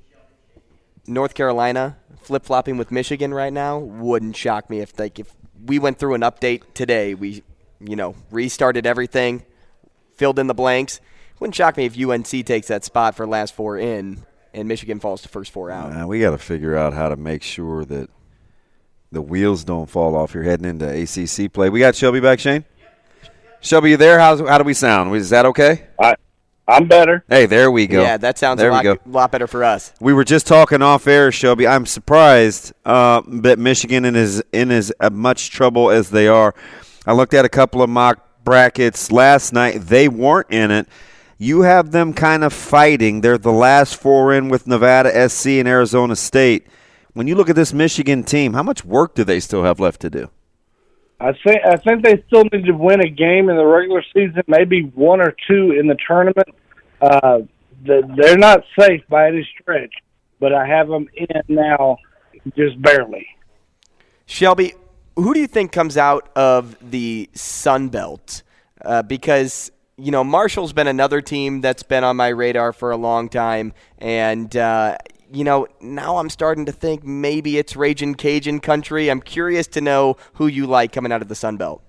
North 1.06 1.34
Carolina 1.34 1.96
flip 2.20 2.44
flopping 2.44 2.76
with 2.76 2.90
Michigan 2.90 3.32
right 3.32 3.52
now 3.52 3.78
wouldn't 3.78 4.36
shock 4.36 4.68
me 4.68 4.80
if 4.80 4.98
like 4.98 5.18
if 5.18 5.32
we 5.64 5.78
went 5.78 5.98
through 5.98 6.14
an 6.14 6.20
update 6.22 6.62
today, 6.74 7.14
we 7.14 7.42
you 7.80 7.96
know 7.96 8.14
restarted 8.30 8.86
everything, 8.86 9.44
filled 10.14 10.38
in 10.38 10.46
the 10.46 10.54
blanks. 10.54 11.00
Wouldn't 11.38 11.54
shock 11.54 11.76
me 11.76 11.84
if 11.84 11.98
UNC 11.98 12.46
takes 12.46 12.68
that 12.68 12.84
spot 12.84 13.14
for 13.14 13.26
last 13.26 13.54
four 13.54 13.78
in, 13.78 14.24
and 14.56 14.66
Michigan 14.66 14.98
falls 14.98 15.22
to 15.22 15.28
first 15.28 15.52
four 15.52 15.70
out. 15.70 15.92
Uh, 15.92 16.06
we 16.06 16.20
got 16.20 16.30
to 16.30 16.38
figure 16.38 16.76
out 16.76 16.94
how 16.94 17.08
to 17.08 17.16
make 17.16 17.42
sure 17.42 17.84
that 17.84 18.08
the 19.12 19.22
wheels 19.22 19.64
don't 19.64 19.88
fall 19.88 20.16
off. 20.16 20.34
You're 20.34 20.42
heading 20.42 20.66
into 20.66 20.86
ACC 20.88 21.52
play. 21.52 21.68
We 21.68 21.80
got 21.80 21.94
Shelby 21.94 22.20
back, 22.20 22.40
Shane. 22.40 22.64
Shelby, 23.60 23.90
you 23.90 23.96
there? 23.96 24.18
How's, 24.18 24.40
how 24.40 24.58
do 24.58 24.64
we 24.64 24.74
sound? 24.74 25.14
Is 25.14 25.30
that 25.30 25.46
okay? 25.46 25.86
I, 26.00 26.16
I'm 26.66 26.88
better. 26.88 27.24
Hey, 27.28 27.46
there 27.46 27.70
we 27.70 27.86
go. 27.86 28.02
Yeah, 28.02 28.16
that 28.16 28.38
sounds 28.38 28.58
there 28.58 28.70
a 28.70 28.72
lot, 28.72 28.84
we 28.84 28.94
go. 28.94 29.00
lot 29.06 29.30
better 29.30 29.46
for 29.46 29.62
us. 29.62 29.92
We 30.00 30.12
were 30.12 30.24
just 30.24 30.46
talking 30.46 30.82
off 30.82 31.06
air, 31.06 31.30
Shelby. 31.30 31.66
I'm 31.66 31.86
surprised 31.86 32.72
uh, 32.84 33.22
that 33.26 33.58
Michigan 33.58 34.04
is 34.16 34.42
in 34.52 34.70
as 34.70 34.92
much 35.12 35.50
trouble 35.50 35.90
as 35.90 36.10
they 36.10 36.28
are. 36.28 36.54
I 37.06 37.12
looked 37.12 37.34
at 37.34 37.44
a 37.44 37.48
couple 37.48 37.82
of 37.82 37.90
mock 37.90 38.44
brackets 38.44 39.12
last 39.12 39.52
night. 39.52 39.78
They 39.82 40.08
weren't 40.08 40.50
in 40.50 40.70
it. 40.70 40.88
You 41.38 41.62
have 41.62 41.90
them 41.90 42.14
kind 42.14 42.42
of 42.42 42.52
fighting. 42.52 43.20
They're 43.20 43.38
the 43.38 43.52
last 43.52 43.96
four 43.96 44.32
in 44.32 44.48
with 44.48 44.66
Nevada, 44.66 45.28
SC, 45.28 45.46
and 45.46 45.68
Arizona 45.68 46.16
State. 46.16 46.66
When 47.12 47.26
you 47.26 47.34
look 47.34 47.50
at 47.50 47.56
this 47.56 47.72
Michigan 47.72 48.24
team, 48.24 48.54
how 48.54 48.62
much 48.62 48.84
work 48.84 49.14
do 49.14 49.24
they 49.24 49.40
still 49.40 49.64
have 49.64 49.78
left 49.78 50.00
to 50.02 50.10
do? 50.10 50.30
I 51.18 51.32
think 51.32 51.60
I 51.64 51.76
think 51.76 52.04
they 52.04 52.22
still 52.26 52.44
need 52.52 52.66
to 52.66 52.72
win 52.72 53.00
a 53.00 53.08
game 53.08 53.48
in 53.48 53.56
the 53.56 53.64
regular 53.64 54.02
season, 54.14 54.42
maybe 54.46 54.82
one 54.94 55.20
or 55.20 55.34
two 55.48 55.72
in 55.72 55.86
the 55.86 55.96
tournament. 56.06 56.48
Uh, 57.00 57.38
they're 57.84 58.36
not 58.36 58.64
safe 58.78 59.02
by 59.08 59.28
any 59.28 59.48
stretch, 59.58 59.94
but 60.40 60.52
I 60.52 60.66
have 60.66 60.88
them 60.88 61.08
in 61.14 61.42
now, 61.48 61.98
just 62.56 62.80
barely. 62.82 63.26
Shelby, 64.26 64.74
who 65.14 65.32
do 65.32 65.40
you 65.40 65.46
think 65.46 65.72
comes 65.72 65.96
out 65.96 66.30
of 66.36 66.76
the 66.90 67.30
Sun 67.34 67.88
Belt? 67.88 68.42
Uh, 68.84 69.02
because 69.02 69.70
you 69.98 70.10
know 70.10 70.22
Marshall's 70.22 70.72
been 70.72 70.86
another 70.86 71.20
team 71.20 71.60
that's 71.60 71.82
been 71.82 72.04
on 72.04 72.16
my 72.16 72.28
radar 72.28 72.72
for 72.72 72.90
a 72.90 72.96
long 72.96 73.28
time, 73.28 73.72
and 73.98 74.54
uh, 74.56 74.98
you 75.32 75.44
know 75.44 75.66
now 75.80 76.18
I'm 76.18 76.28
starting 76.28 76.66
to 76.66 76.72
think 76.72 77.04
maybe 77.04 77.58
it's 77.58 77.76
Raging 77.76 78.14
Cajun 78.14 78.60
country. 78.60 79.10
I'm 79.10 79.22
curious 79.22 79.66
to 79.68 79.80
know 79.80 80.16
who 80.34 80.46
you 80.46 80.66
like 80.66 80.92
coming 80.92 81.12
out 81.12 81.22
of 81.22 81.28
the 81.28 81.34
Sun 81.34 81.56
Belt. 81.56 81.82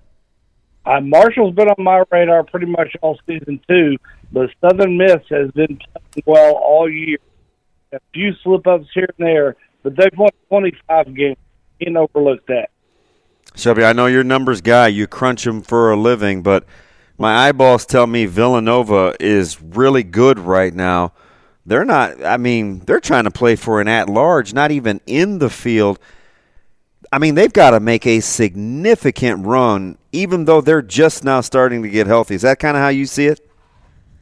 Uh, 0.86 1.00
Marshall's 1.00 1.54
been 1.54 1.68
on 1.68 1.84
my 1.84 2.02
radar 2.10 2.44
pretty 2.44 2.66
much 2.66 2.96
all 3.02 3.18
season 3.26 3.60
too, 3.68 3.96
but 4.32 4.48
Southern 4.60 4.96
Miss 4.96 5.18
has 5.28 5.50
been 5.50 5.78
playing 5.78 6.24
well 6.24 6.54
all 6.54 6.90
year. 6.90 7.18
A 7.92 8.00
few 8.14 8.32
slip 8.42 8.66
ups 8.66 8.86
here 8.94 9.08
and 9.18 9.26
there, 9.26 9.56
but 9.82 9.96
they've 9.96 10.16
won 10.16 10.30
25 10.48 11.14
games. 11.14 11.36
You 11.78 11.86
can 11.86 11.96
overlook 11.96 12.46
that. 12.46 12.70
Shelby, 13.54 13.84
I 13.84 13.92
know 13.92 14.06
you're 14.06 14.24
numbers 14.24 14.60
guy. 14.60 14.88
You 14.88 15.06
crunch 15.06 15.44
them 15.44 15.62
for 15.62 15.90
a 15.90 15.96
living, 15.96 16.42
but 16.42 16.64
my 17.18 17.48
eyeballs 17.48 17.84
tell 17.84 18.06
me 18.06 18.26
Villanova 18.26 19.14
is 19.18 19.60
really 19.60 20.04
good 20.04 20.38
right 20.38 20.72
now. 20.72 21.12
They're 21.66 21.84
not, 21.84 22.24
I 22.24 22.36
mean, 22.36 22.78
they're 22.80 23.00
trying 23.00 23.24
to 23.24 23.30
play 23.30 23.56
for 23.56 23.80
an 23.80 23.88
at 23.88 24.08
large, 24.08 24.54
not 24.54 24.70
even 24.70 25.00
in 25.04 25.38
the 25.38 25.50
field. 25.50 25.98
I 27.12 27.18
mean, 27.18 27.34
they've 27.34 27.52
got 27.52 27.70
to 27.70 27.80
make 27.80 28.06
a 28.06 28.20
significant 28.20 29.44
run, 29.44 29.98
even 30.12 30.44
though 30.44 30.60
they're 30.60 30.80
just 30.80 31.24
now 31.24 31.40
starting 31.40 31.82
to 31.82 31.88
get 31.88 32.06
healthy. 32.06 32.36
Is 32.36 32.42
that 32.42 32.58
kind 32.58 32.76
of 32.76 32.82
how 32.82 32.88
you 32.88 33.04
see 33.04 33.26
it? 33.26 33.40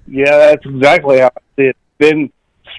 Yeah, 0.09 0.39
that's 0.39 0.65
exactly 0.65 1.19
how 1.19 1.27
I 1.37 1.41
see 1.57 1.67
it. 1.67 1.77
Been 1.99 2.33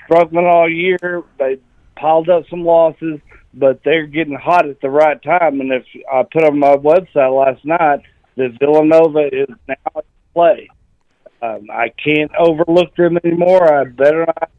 struggling 0.03 0.45
all 0.45 0.69
year. 0.69 1.23
They 1.37 1.59
piled 1.95 2.29
up 2.29 2.43
some 2.49 2.63
losses, 2.63 3.19
but 3.53 3.83
they're 3.83 4.07
getting 4.07 4.35
hot 4.35 4.67
at 4.67 4.81
the 4.81 4.89
right 4.89 5.21
time. 5.21 5.61
And 5.61 5.71
if 5.71 5.85
I 6.11 6.23
put 6.23 6.43
on 6.43 6.59
my 6.59 6.75
website 6.75 7.37
last 7.37 7.63
night 7.63 8.01
that 8.37 8.57
Villanova 8.59 9.27
is 9.31 9.49
now 9.67 9.75
in 9.95 10.01
play, 10.33 10.69
um, 11.41 11.67
I 11.71 11.89
can't 12.03 12.31
overlook 12.39 12.95
them 12.95 13.17
anymore. 13.23 13.71
I 13.71 13.83
better 13.83 14.25
not 14.25 14.49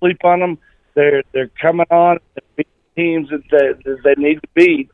sleep 0.00 0.24
on 0.24 0.40
them. 0.40 0.58
They're 0.94 1.22
they're 1.32 1.50
coming 1.60 1.86
on 1.90 2.18
the 2.56 2.64
teams 2.96 3.28
that 3.30 3.42
they, 3.50 3.90
that 3.90 3.98
they 4.04 4.14
need 4.16 4.40
to 4.40 4.48
beat. 4.54 4.90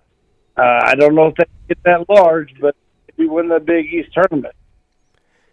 Uh, 0.56 0.80
I 0.84 0.94
don't 0.94 1.14
know 1.14 1.26
if 1.26 1.34
they 1.36 1.44
get 1.68 1.82
that 1.84 2.08
large, 2.08 2.52
but 2.60 2.74
we 3.16 3.28
win 3.28 3.48
the 3.48 3.60
Big 3.60 3.86
East 3.92 4.10
tournament. 4.12 4.54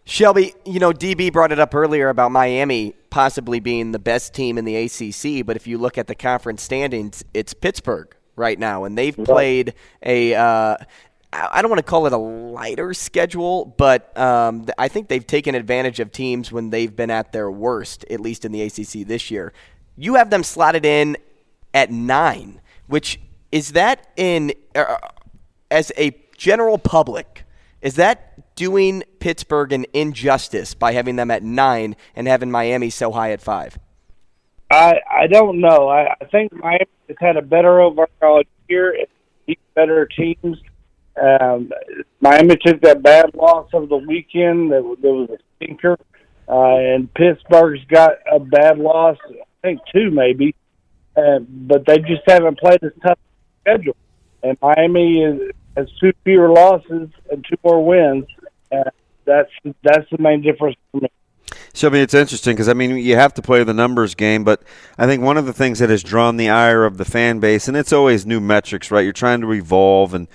Shelby, 0.06 0.54
you 0.66 0.80
know, 0.80 0.94
DB 0.94 1.32
brought 1.34 1.52
it 1.52 1.60
up 1.60 1.76
earlier 1.76 2.08
about 2.08 2.32
Miami 2.32 2.94
possibly 3.10 3.60
being 3.60 3.92
the 3.92 4.00
best 4.00 4.34
team 4.34 4.58
in 4.58 4.64
the 4.64 4.76
ACC, 4.76 5.46
but 5.46 5.58
if 5.58 5.68
you 5.68 5.78
look 5.78 5.98
at 5.98 6.08
the 6.08 6.16
conference 6.16 6.64
standings, 6.64 7.26
it's 7.34 7.54
Pittsburgh 7.54 8.16
right 8.38 8.58
now, 8.58 8.86
and 8.86 8.98
they've 8.98 9.16
played 9.16 9.74
a. 10.04 10.34
Uh, 10.34 10.78
I 11.34 11.62
don't 11.62 11.70
want 11.70 11.80
to 11.80 11.84
call 11.84 12.06
it 12.08 12.14
a 12.14 12.18
lighter 12.18 12.94
schedule, 12.94 13.66
but 13.66 14.18
um, 14.18 14.66
I 14.78 14.88
think 14.88 15.10
they've 15.10 15.26
taken 15.26 15.56
advantage 15.56 16.00
of 16.00 16.12
teams 16.12 16.52
when 16.52 16.70
they've 16.70 16.96
been 16.96 17.12
at 17.12 17.34
their 17.34 17.52
worst, 17.52 18.06
at 18.10 18.22
least 18.22 18.46
in 18.46 18.52
the 18.52 18.62
ACC 18.62 19.06
this 19.06 19.30
year. 19.30 19.52
You 19.98 20.16
have 20.16 20.30
them 20.30 20.44
slotted 20.44 20.86
in 20.86 21.18
at 21.74 21.92
nine, 21.92 22.62
which 22.88 23.20
is 23.52 23.74
that 23.74 24.08
in 24.16 24.54
uh, 24.74 24.98
as 25.70 25.92
a 25.98 26.16
general 26.38 26.78
public, 26.78 27.44
is 27.82 27.96
that 27.96 28.56
doing 28.56 29.04
Pittsburgh 29.20 29.74
an 29.74 29.86
injustice 29.94 30.74
by 30.74 30.94
having 30.94 31.18
them 31.18 31.30
at 31.30 31.44
nine 31.44 31.98
and 32.16 32.28
having 32.28 32.50
Miami 32.50 32.90
so 32.90 33.12
high 33.12 33.32
at 33.32 33.42
five? 33.42 33.78
I 34.72 35.00
I 35.10 35.28
don't 35.28 35.60
know. 35.60 35.90
I, 35.90 36.16
I 36.22 36.26
think 36.32 36.54
Miami 36.54 36.88
has 37.10 37.18
had 37.20 37.36
a 37.36 37.42
better 37.42 37.82
overall 37.82 38.44
year 38.70 38.96
better 39.78 40.08
teams. 40.08 40.58
Um, 41.22 41.72
Miami 42.22 42.56
took 42.58 42.82
that 42.82 43.02
bad 43.02 43.34
loss 43.36 43.70
over 43.74 43.86
the 43.88 43.98
weekend. 43.98 44.72
That, 44.72 44.84
was- 44.84 45.30
a 45.30 45.38
stinker, 45.58 45.98
uh, 46.48 46.76
and 46.78 47.12
Pittsburgh's 47.14 47.84
got 47.90 48.14
a 48.32 48.40
bad 48.40 48.78
loss. 48.78 49.18
I 49.28 49.34
think 49.62 49.82
two 49.92 50.12
maybe, 50.12 50.56
uh, 51.16 51.40
but 51.40 51.86
they 51.86 51.98
just 52.00 52.22
haven't 52.28 52.60
played 52.60 52.84
as 52.84 52.92
tough 53.06 53.20
schedule. 53.62 53.96
And 54.44 54.58
Miami 54.62 55.24
is, 55.24 55.52
has 55.76 55.88
two 56.00 56.14
fewer 56.24 56.50
losses 56.50 57.10
and 57.32 57.46
two 57.50 57.58
more 57.64 57.84
wins. 57.84 58.26
Uh, 58.72 58.84
that's 59.26 59.50
that's 59.84 60.10
the 60.12 60.18
main 60.20 60.42
difference 60.42 60.76
for 60.92 61.02
me. 61.02 61.10
Shelby, 61.74 62.00
it's 62.00 62.14
interesting 62.14 62.56
because 62.56 62.70
I 62.70 62.74
mean 62.74 62.98
you 62.98 63.16
have 63.16 63.34
to 63.36 63.42
play 63.42 63.64
the 63.64 63.74
numbers 63.74 64.16
game, 64.16 64.44
but 64.44 64.64
I 64.98 65.06
think 65.06 65.24
one 65.24 65.38
of 65.38 65.46
the 65.46 65.54
things 65.54 65.80
that 65.80 65.90
has 65.90 66.04
drawn 66.04 66.38
the 66.38 66.50
ire 66.50 66.86
of 66.86 66.98
the 66.98 67.06
fan 67.06 67.40
base, 67.40 67.68
and 67.68 67.76
it's 67.76 67.94
always 67.94 68.26
new 68.26 68.40
metrics, 68.40 68.90
right? 68.92 69.04
You're 69.04 69.14
trying 69.14 69.42
to 69.42 69.52
evolve, 69.54 70.14
and 70.14 70.28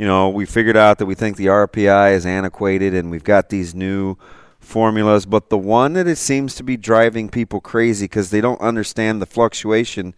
you 0.00 0.06
know 0.06 0.30
we 0.30 0.46
figured 0.46 0.78
out 0.78 0.96
that 0.96 1.04
we 1.04 1.14
think 1.14 1.36
the 1.36 1.48
RPI 1.48 2.14
is 2.14 2.24
antiquated, 2.24 2.94
and 2.94 3.10
we've 3.10 3.22
got 3.22 3.50
these 3.50 3.74
new 3.74 4.16
formulas, 4.58 5.26
but 5.26 5.50
the 5.50 5.58
one 5.58 5.92
that 5.92 6.08
it 6.08 6.16
seems 6.16 6.54
to 6.54 6.62
be 6.62 6.78
driving 6.78 7.28
people 7.28 7.60
crazy 7.60 8.06
because 8.06 8.30
they 8.30 8.40
don't 8.40 8.60
understand 8.62 9.20
the 9.20 9.26
fluctuation. 9.26 10.14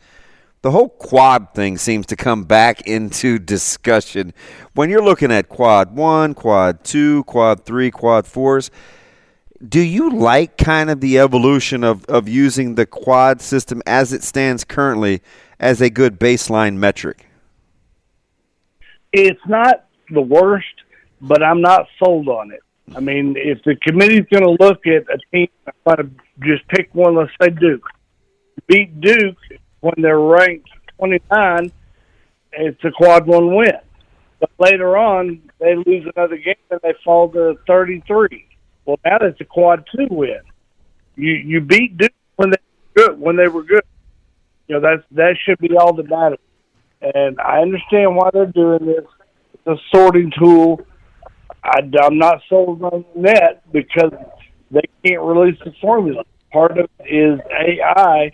The 0.61 0.71
whole 0.71 0.89
quad 0.89 1.53
thing 1.57 1.79
seems 1.79 2.07
to 2.07 2.17
come 2.17 2.45
back 2.45 2.83
into 2.87 3.41
discussion 3.41 4.33
when 4.75 4.89
you're 4.89 5.03
looking 5.03 5.33
at 5.33 5.49
quad 5.49 5.97
one, 5.97 6.35
quad 6.35 6.85
two, 6.85 7.25
quad 7.25 7.65
three, 7.65 7.91
quad 7.91 8.25
fours 8.25 8.71
do 9.69 9.81
you 9.81 10.11
like 10.11 10.59
kind 10.59 10.91
of 10.91 11.01
the 11.01 11.19
evolution 11.19 11.85
of, 11.85 12.05
of 12.07 12.29
using 12.29 12.75
the 12.75 12.87
quad 12.87 13.41
system 13.41 13.81
as 13.87 14.13
it 14.13 14.23
stands 14.23 14.65
currently 14.65 15.23
as 15.59 15.81
a 15.81 15.89
good 15.89 16.19
baseline 16.19 16.77
metric? 16.77 17.27
It's 19.13 19.41
not 19.47 19.87
the 20.11 20.21
worst, 20.21 20.75
but 21.21 21.43
I'm 21.43 21.61
not 21.61 21.87
sold 22.03 22.29
on 22.29 22.53
it. 22.53 22.63
I 22.95 23.01
mean, 23.01 23.37
if 23.37 23.63
the 23.65 23.77
committee's 23.77 24.27
going 24.31 24.45
to 24.45 24.65
look 24.65 24.87
at 24.87 25.05
a 25.09 25.19
team, 25.33 25.49
I'm 25.67 25.97
going 25.97 26.09
to 26.09 26.47
just 26.47 26.67
pick 26.69 26.95
one. 26.95 27.15
Let's 27.15 27.31
say 27.41 27.51
Duke. 27.51 27.87
Beat 28.67 29.01
Duke 29.01 29.37
when 29.81 29.95
they're 29.99 30.19
ranked 30.19 30.69
29. 30.99 31.73
It's 32.53 32.85
a 32.85 32.91
quad 32.91 33.27
one 33.27 33.55
win. 33.55 33.73
But 34.41 34.51
later 34.59 34.97
on, 34.97 35.41
they 35.59 35.77
lose 35.77 36.07
another 36.17 36.37
game 36.37 36.55
and 36.71 36.81
they 36.83 36.95
fall 37.05 37.29
to 37.31 37.57
33. 37.67 38.47
Well, 38.85 38.99
now 39.05 39.19
it's 39.21 39.41
a 39.41 39.45
quad 39.45 39.87
two 39.95 40.09
win. 40.11 40.41
You 41.15 41.33
you 41.33 41.61
beat 41.61 41.97
Duke 41.97 42.13
when 42.37 42.51
they 42.51 42.57
were 42.57 43.07
good. 43.07 43.21
When 43.21 43.37
they 43.37 43.49
were 43.49 43.63
good, 43.63 43.85
you 44.67 44.75
know 44.75 44.81
that's 44.81 45.03
that 45.13 45.37
should 45.45 45.59
be 45.59 45.77
all 45.77 45.93
that 45.95 46.09
matters. 46.09 46.39
And 47.03 47.41
I 47.41 47.61
understand 47.61 48.15
why 48.17 48.31
they're 48.33 48.47
doing 48.47 48.87
this. 48.87 49.05
It's 49.55 49.67
a 49.67 49.77
sorting 49.95 50.33
tool. 50.39 50.81
I, 51.65 51.81
I'm 52.03 52.19
not 52.19 52.43
sold 52.49 52.83
on 52.83 53.05
that 53.17 53.71
because 53.73 54.13
they 54.71 54.83
can't 55.05 55.23
release 55.23 55.59
the 55.65 55.73
formula. 55.81 56.25
Part 56.53 56.79
of 56.79 56.79
it 56.79 56.91
is 57.09 57.41
AI 57.51 58.33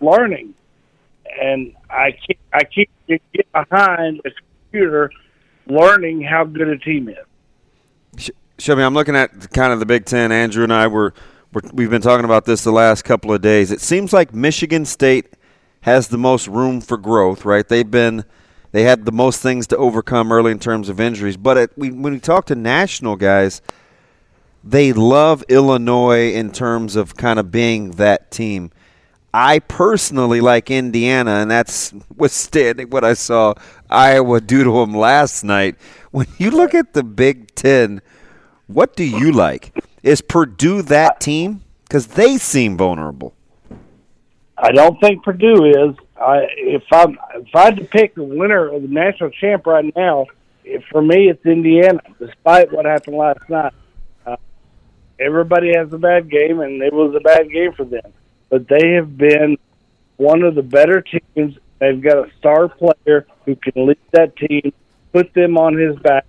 learning, 0.00 0.54
and 1.40 1.74
I 1.90 2.12
can't 2.12 2.38
I 2.52 2.64
can't 2.64 2.88
get 3.08 3.52
behind 3.52 4.20
a 4.24 4.30
computer 4.30 5.10
learning 5.66 6.22
how 6.22 6.44
good 6.44 6.68
a 6.68 6.78
team 6.78 7.08
is. 7.08 8.30
Shelby, 8.58 8.82
I'm 8.82 8.94
looking 8.94 9.16
at 9.16 9.52
kind 9.52 9.72
of 9.72 9.80
the 9.80 9.86
Big 9.86 10.04
Ten. 10.04 10.30
Andrew 10.30 10.62
and 10.62 10.72
I 10.72 10.86
were, 10.86 11.14
were 11.52 11.62
we've 11.72 11.90
been 11.90 12.02
talking 12.02 12.24
about 12.24 12.44
this 12.44 12.64
the 12.64 12.72
last 12.72 13.02
couple 13.02 13.32
of 13.32 13.40
days. 13.40 13.70
It 13.70 13.80
seems 13.80 14.12
like 14.12 14.34
Michigan 14.34 14.84
State 14.84 15.34
has 15.84 16.08
the 16.08 16.16
most 16.16 16.48
room 16.48 16.80
for 16.80 16.96
growth, 16.96 17.44
right? 17.44 17.68
They've 17.68 17.90
been 17.90 18.24
they 18.72 18.84
had 18.84 19.04
the 19.04 19.12
most 19.12 19.40
things 19.40 19.66
to 19.68 19.76
overcome 19.76 20.32
early 20.32 20.50
in 20.50 20.58
terms 20.58 20.88
of 20.88 20.98
injuries. 20.98 21.36
But 21.36 21.56
it, 21.58 21.70
we, 21.76 21.90
when 21.90 22.14
we 22.14 22.20
talk 22.20 22.46
to 22.46 22.54
national 22.54 23.16
guys, 23.16 23.60
they 24.64 24.94
love 24.94 25.44
Illinois 25.48 26.32
in 26.32 26.50
terms 26.52 26.96
of 26.96 27.16
kind 27.16 27.38
of 27.38 27.50
being 27.50 27.92
that 27.92 28.30
team. 28.30 28.72
I 29.32 29.58
personally 29.58 30.40
like 30.40 30.70
Indiana, 30.70 31.32
and 31.32 31.50
that's 31.50 31.92
withstanding 32.16 32.88
what 32.88 33.04
I 33.04 33.12
saw 33.12 33.54
Iowa 33.90 34.40
do 34.40 34.64
to 34.64 34.72
them 34.72 34.94
last 34.94 35.44
night. 35.44 35.76
When 36.12 36.26
you 36.38 36.50
look 36.50 36.74
at 36.74 36.94
the 36.94 37.04
Big 37.04 37.54
Ten, 37.54 38.00
what 38.68 38.96
do 38.96 39.04
you 39.04 39.32
like? 39.32 39.76
Is 40.02 40.22
Purdue 40.22 40.80
that 40.82 41.20
team? 41.20 41.62
Because 41.84 42.06
they 42.06 42.38
seem 42.38 42.78
vulnerable. 42.78 43.34
I 44.56 44.72
don't 44.72 45.00
think 45.00 45.24
Purdue 45.24 45.64
is. 45.64 45.96
I, 46.16 46.46
if 46.56 46.84
I 46.92 47.06
if 47.34 47.54
I 47.54 47.64
had 47.64 47.76
to 47.76 47.84
pick 47.84 48.14
the 48.14 48.22
winner 48.22 48.68
of 48.68 48.82
the 48.82 48.88
national 48.88 49.30
champ 49.30 49.66
right 49.66 49.92
now, 49.96 50.26
if, 50.64 50.84
for 50.90 51.02
me 51.02 51.28
it's 51.28 51.44
Indiana. 51.44 52.00
Despite 52.18 52.72
what 52.72 52.84
happened 52.84 53.16
last 53.16 53.48
night, 53.48 53.72
uh, 54.24 54.36
everybody 55.18 55.72
has 55.76 55.92
a 55.92 55.98
bad 55.98 56.30
game, 56.30 56.60
and 56.60 56.82
it 56.82 56.92
was 56.92 57.14
a 57.14 57.20
bad 57.20 57.50
game 57.50 57.72
for 57.72 57.84
them. 57.84 58.12
But 58.48 58.68
they 58.68 58.92
have 58.92 59.16
been 59.18 59.58
one 60.16 60.42
of 60.42 60.54
the 60.54 60.62
better 60.62 61.02
teams. 61.02 61.58
They've 61.80 62.00
got 62.00 62.18
a 62.18 62.30
star 62.38 62.68
player 62.68 63.26
who 63.44 63.56
can 63.56 63.86
lead 63.86 63.98
that 64.12 64.36
team, 64.36 64.72
put 65.12 65.34
them 65.34 65.58
on 65.58 65.76
his 65.76 65.96
back. 65.96 66.24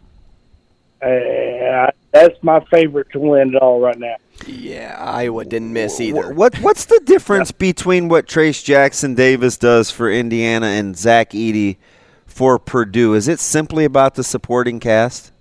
Uh, 1.02 1.91
that's 2.11 2.41
my 2.41 2.60
favorite 2.72 3.11
to 3.11 3.19
win 3.19 3.53
it 3.53 3.61
all 3.61 3.80
right 3.80 3.99
now. 3.99 4.15
Yeah, 4.45 4.95
Iowa 4.99 5.45
didn't 5.45 5.74
miss 5.74 5.99
either. 5.99 6.34
What 6.34 6.56
What's 6.57 6.86
the 6.86 7.02
difference 7.06 7.52
between 7.52 8.10
what 8.10 8.28
Trayce 8.28 8.64
Jackson 8.64 9.16
Davis 9.16 9.57
does 9.57 9.91
for 9.91 10.12
Indiana 10.12 10.68
and 10.68 10.98
Zach 10.98 11.32
Edey 11.32 11.78
for 12.26 12.60
Purdue? 12.60 13.14
Is 13.14 13.28
it 13.28 13.40
simply 13.40 13.86
about 13.86 14.16
the 14.16 14.24
supporting 14.24 14.80
cast? 14.80 15.32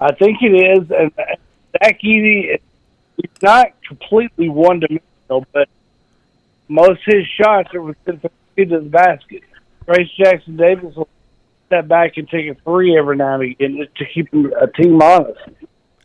I 0.00 0.14
think 0.14 0.38
it 0.40 0.80
is, 0.80 0.90
and 0.90 1.12
uh, 1.18 1.36
Zach 1.72 2.00
Edey 2.02 2.54
is 2.54 3.30
not 3.42 3.72
completely 3.86 4.48
one 4.48 4.80
dimensional, 4.80 5.46
but 5.52 5.68
most 6.68 7.06
of 7.06 7.14
his 7.14 7.26
shots 7.26 7.74
are 7.74 7.82
within 7.82 8.20
the 8.22 8.30
to 8.66 8.78
the 8.78 8.88
basket. 8.88 9.42
Trayce 9.86 10.08
Jackson 10.16 10.56
Davis 10.56 10.94
will 10.94 11.08
step 11.66 11.88
back 11.88 12.16
and 12.16 12.28
take 12.28 12.48
a 12.48 12.54
three 12.62 12.96
every 12.96 13.16
now 13.16 13.34
and 13.34 13.42
again 13.42 13.86
to 13.96 14.04
keep 14.04 14.32
a 14.32 14.66
team 14.66 15.00
honest. 15.00 15.40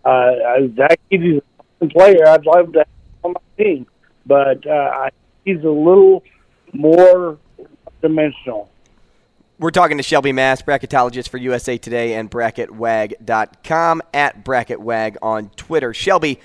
Uh, 0.04 0.34
Zach 0.76 1.00
Edey's 1.12 1.42
a 1.55 1.55
player 1.80 2.28
I'd 2.28 2.46
love 2.46 2.74
to 2.74 2.80
have 2.80 2.88
on 3.24 3.34
my 3.34 3.64
team, 3.64 3.88
but 4.26 4.66
uh, 4.68 5.10
he's 5.44 5.64
a 5.64 5.70
little 5.70 6.24
more 6.74 7.38
dimensional. 8.02 8.70
We're 9.58 9.72
talking 9.72 9.98
to 9.98 10.04
Shelby 10.04 10.34
Mast, 10.34 10.66
bracketologist 10.66 11.30
for 11.30 11.38
USA 11.38 11.78
Today 11.78 12.16
and 12.16 12.30
BracketWag.com 12.30 14.02
at 14.14 14.44
BracketWag 14.44 15.16
on 15.22 15.50
Twitter. 15.52 15.94
Shelby, 15.94 16.42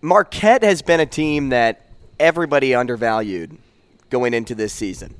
Marquette 0.00 0.62
has 0.62 0.80
been 0.80 1.00
a 1.00 1.06
team 1.06 1.48
that 1.48 1.86
everybody 2.20 2.72
undervalued 2.72 3.58
going 4.10 4.32
into 4.32 4.54
this 4.54 4.72
season. 4.72 5.16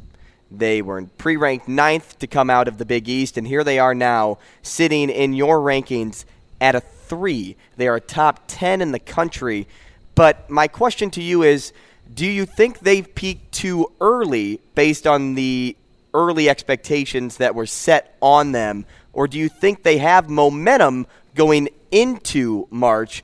They 0.53 0.83
were 0.83 1.03
pre 1.19 1.37
ranked 1.37 1.69
ninth 1.69 2.19
to 2.21 2.27
come 2.27 2.49
out 2.49 2.69
of 2.69 2.79
the 2.79 2.85
Big 2.85 3.09
East, 3.09 3.37
and 3.37 3.47
here 3.47 3.65
they 3.65 3.79
are 3.79 3.95
now 3.95 4.39
sitting 4.63 5.11
in 5.11 5.33
your 5.33 5.59
rankings 5.59 6.25
at 6.61 6.75
a 6.75 6.81
three. 7.11 7.57
They 7.77 7.89
are 7.89 8.01
top 8.01 8.45
10 8.47 8.81
in 8.81 8.93
the 8.93 8.99
country. 8.99 9.69
But 10.15 10.49
my 10.49 10.69
question 10.69 11.11
to 11.11 11.23
you 11.23 11.43
is 11.43 11.73
do 12.13 12.27
you 12.27 12.47
think 12.47 12.81
they've 12.81 13.15
peaked 13.15 13.53
too 13.53 13.93
early 14.01 14.61
based 14.75 15.07
on 15.07 15.35
the 15.35 15.77
early 16.15 16.49
expectations 16.49 17.37
that 17.37 17.55
were 17.55 17.67
set 17.67 18.17
on 18.23 18.53
them? 18.53 18.87
Or 19.13 19.29
do 19.29 19.39
you 19.39 19.49
think 19.49 19.83
they 19.83 19.99
have 19.99 20.29
momentum 20.29 21.07
going 21.35 21.69
into 21.91 22.67
March 22.71 23.23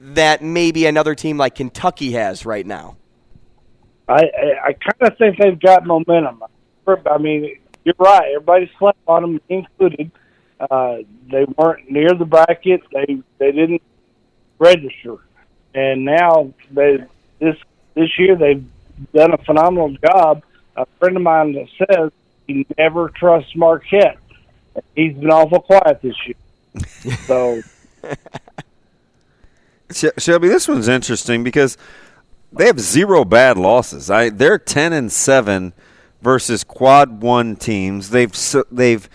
that 0.00 0.42
maybe 0.42 0.86
another 0.86 1.14
team 1.14 1.38
like 1.38 1.54
Kentucky 1.54 2.12
has 2.12 2.44
right 2.44 2.66
now? 2.66 2.96
I 4.08 4.14
I, 4.14 4.68
I 4.68 4.72
kind 4.72 5.12
of 5.12 5.18
think 5.18 5.38
they've 5.38 5.58
got 5.60 5.86
momentum. 5.86 6.42
I 6.86 7.18
mean, 7.18 7.58
you're 7.84 7.94
right. 7.98 8.32
Everybody 8.34 8.70
slept 8.78 8.98
on 9.06 9.22
them, 9.22 9.40
included. 9.48 10.10
Uh, 10.60 10.98
they 11.30 11.44
weren't 11.56 11.90
near 11.90 12.14
the 12.14 12.24
bracket. 12.24 12.82
They 12.92 13.22
they 13.38 13.52
didn't 13.52 13.82
register, 14.58 15.16
and 15.74 16.04
now 16.04 16.52
they 16.70 16.98
this 17.38 17.56
this 17.94 18.10
year 18.18 18.36
they've 18.36 18.64
done 19.14 19.32
a 19.32 19.38
phenomenal 19.38 19.96
job. 20.04 20.42
A 20.76 20.86
friend 20.98 21.16
of 21.16 21.22
mine 21.22 21.52
that 21.54 21.68
says 21.78 22.12
he 22.46 22.66
never 22.76 23.08
trusts 23.10 23.54
Marquette. 23.54 24.18
He's 24.94 25.14
been 25.14 25.30
awful 25.30 25.60
quiet 25.60 26.00
this 26.02 26.14
year. 26.26 27.16
So, 27.26 27.62
Shelby, 30.18 30.48
this 30.48 30.68
one's 30.68 30.88
interesting 30.88 31.42
because 31.42 31.76
they 32.52 32.66
have 32.66 32.80
zero 32.80 33.24
bad 33.24 33.58
losses. 33.58 34.10
I 34.10 34.30
they're 34.30 34.58
ten 34.58 34.92
and 34.92 35.10
seven 35.10 35.72
versus 36.20 36.64
quad 36.64 37.22
one 37.22 37.56
teams. 37.56 38.10
They've 38.10 38.32
they've 38.70 39.08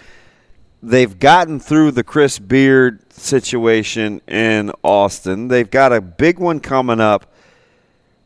they've 0.83 1.17
gotten 1.17 1.59
through 1.59 1.91
the 1.91 2.03
Chris 2.03 2.37
Beard 2.37 2.99
situation 3.13 4.21
in 4.27 4.71
Austin. 4.83 5.47
They've 5.47 5.69
got 5.69 5.93
a 5.93 6.01
big 6.01 6.37
one 6.37 6.59
coming 6.59 6.99
up. 6.99 7.33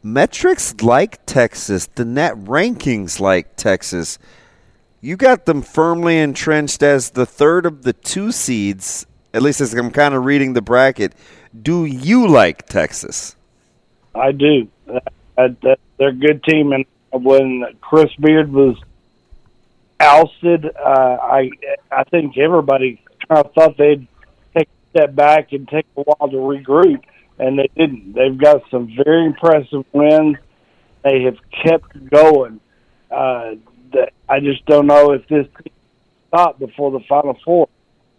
Metrics 0.01 0.81
like 0.81 1.25
Texas, 1.25 1.85
the 1.85 2.05
net 2.05 2.35
rankings 2.35 3.19
like 3.19 3.55
Texas. 3.55 4.17
You 5.01 5.15
got 5.15 5.45
them 5.45 5.61
firmly 5.61 6.17
entrenched 6.17 6.81
as 6.81 7.11
the 7.11 7.25
third 7.25 7.65
of 7.65 7.83
the 7.83 7.93
two 7.93 8.31
seeds, 8.31 9.05
at 9.33 9.41
least 9.41 9.61
as 9.61 9.73
I'm 9.73 9.91
kind 9.91 10.15
of 10.15 10.25
reading 10.25 10.53
the 10.53 10.61
bracket. 10.61 11.13
Do 11.59 11.85
you 11.85 12.27
like 12.27 12.65
Texas? 12.65 13.35
I 14.15 14.31
do. 14.31 14.67
Uh, 15.37 15.49
they're 15.97 16.09
a 16.09 16.13
good 16.13 16.43
team, 16.43 16.71
and 16.71 16.85
when 17.11 17.63
Chris 17.81 18.09
Beard 18.19 18.51
was 18.51 18.75
ousted, 19.99 20.65
uh, 20.65 21.17
I 21.21 21.49
I 21.91 22.03
think 22.05 22.37
everybody 22.37 23.01
kind 23.27 23.45
of 23.45 23.53
thought 23.53 23.77
they'd 23.77 24.07
take 24.55 24.67
a 24.67 24.89
step 24.89 25.15
back 25.15 25.51
and 25.51 25.67
take 25.67 25.85
a 25.95 26.01
while 26.01 26.29
to 26.29 26.37
regroup, 26.37 27.01
and 27.39 27.59
they 27.59 27.69
didn't. 27.75 28.13
They've 28.13 28.37
got 28.37 28.61
some 28.69 28.95
very 29.03 29.25
impressive 29.25 29.85
wins. 29.91 30.37
They 31.03 31.23
have 31.23 31.37
kept 31.63 32.09
going. 32.09 32.59
Uh, 33.09 33.55
I 34.27 34.39
just 34.39 34.65
don't 34.65 34.87
know 34.87 35.13
if 35.13 35.27
this 35.27 35.47
stop 36.27 36.59
before 36.59 36.91
the 36.91 36.99
Final 37.07 37.37
Four. 37.43 37.69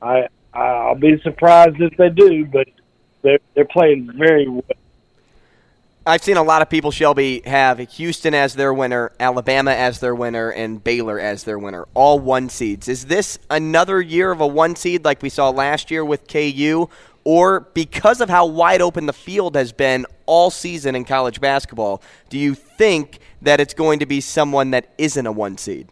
I 0.00 0.28
I'll 0.52 0.94
be 0.94 1.20
surprised 1.22 1.76
if 1.80 1.96
they 1.96 2.08
do, 2.08 2.46
but 2.46 2.68
they're 3.22 3.38
they're 3.54 3.66
playing 3.66 4.10
very 4.16 4.48
well. 4.48 4.62
I've 6.08 6.24
seen 6.24 6.38
a 6.38 6.42
lot 6.42 6.62
of 6.62 6.70
people, 6.70 6.90
Shelby, 6.90 7.42
have 7.44 7.78
Houston 7.78 8.32
as 8.32 8.54
their 8.54 8.72
winner, 8.72 9.12
Alabama 9.20 9.72
as 9.72 10.00
their 10.00 10.14
winner, 10.14 10.48
and 10.48 10.82
Baylor 10.82 11.20
as 11.20 11.44
their 11.44 11.58
winner. 11.58 11.86
All 11.92 12.18
one 12.18 12.48
seeds. 12.48 12.88
Is 12.88 13.04
this 13.04 13.38
another 13.50 14.00
year 14.00 14.32
of 14.32 14.40
a 14.40 14.46
one 14.46 14.74
seed 14.74 15.04
like 15.04 15.20
we 15.20 15.28
saw 15.28 15.50
last 15.50 15.90
year 15.90 16.02
with 16.02 16.26
KU? 16.26 16.88
Or 17.24 17.60
because 17.60 18.22
of 18.22 18.30
how 18.30 18.46
wide 18.46 18.80
open 18.80 19.04
the 19.04 19.12
field 19.12 19.54
has 19.54 19.70
been 19.70 20.06
all 20.24 20.50
season 20.50 20.94
in 20.94 21.04
college 21.04 21.42
basketball, 21.42 22.02
do 22.30 22.38
you 22.38 22.54
think 22.54 23.18
that 23.42 23.60
it's 23.60 23.74
going 23.74 23.98
to 23.98 24.06
be 24.06 24.22
someone 24.22 24.70
that 24.70 24.94
isn't 24.96 25.26
a 25.26 25.32
one 25.32 25.58
seed? 25.58 25.88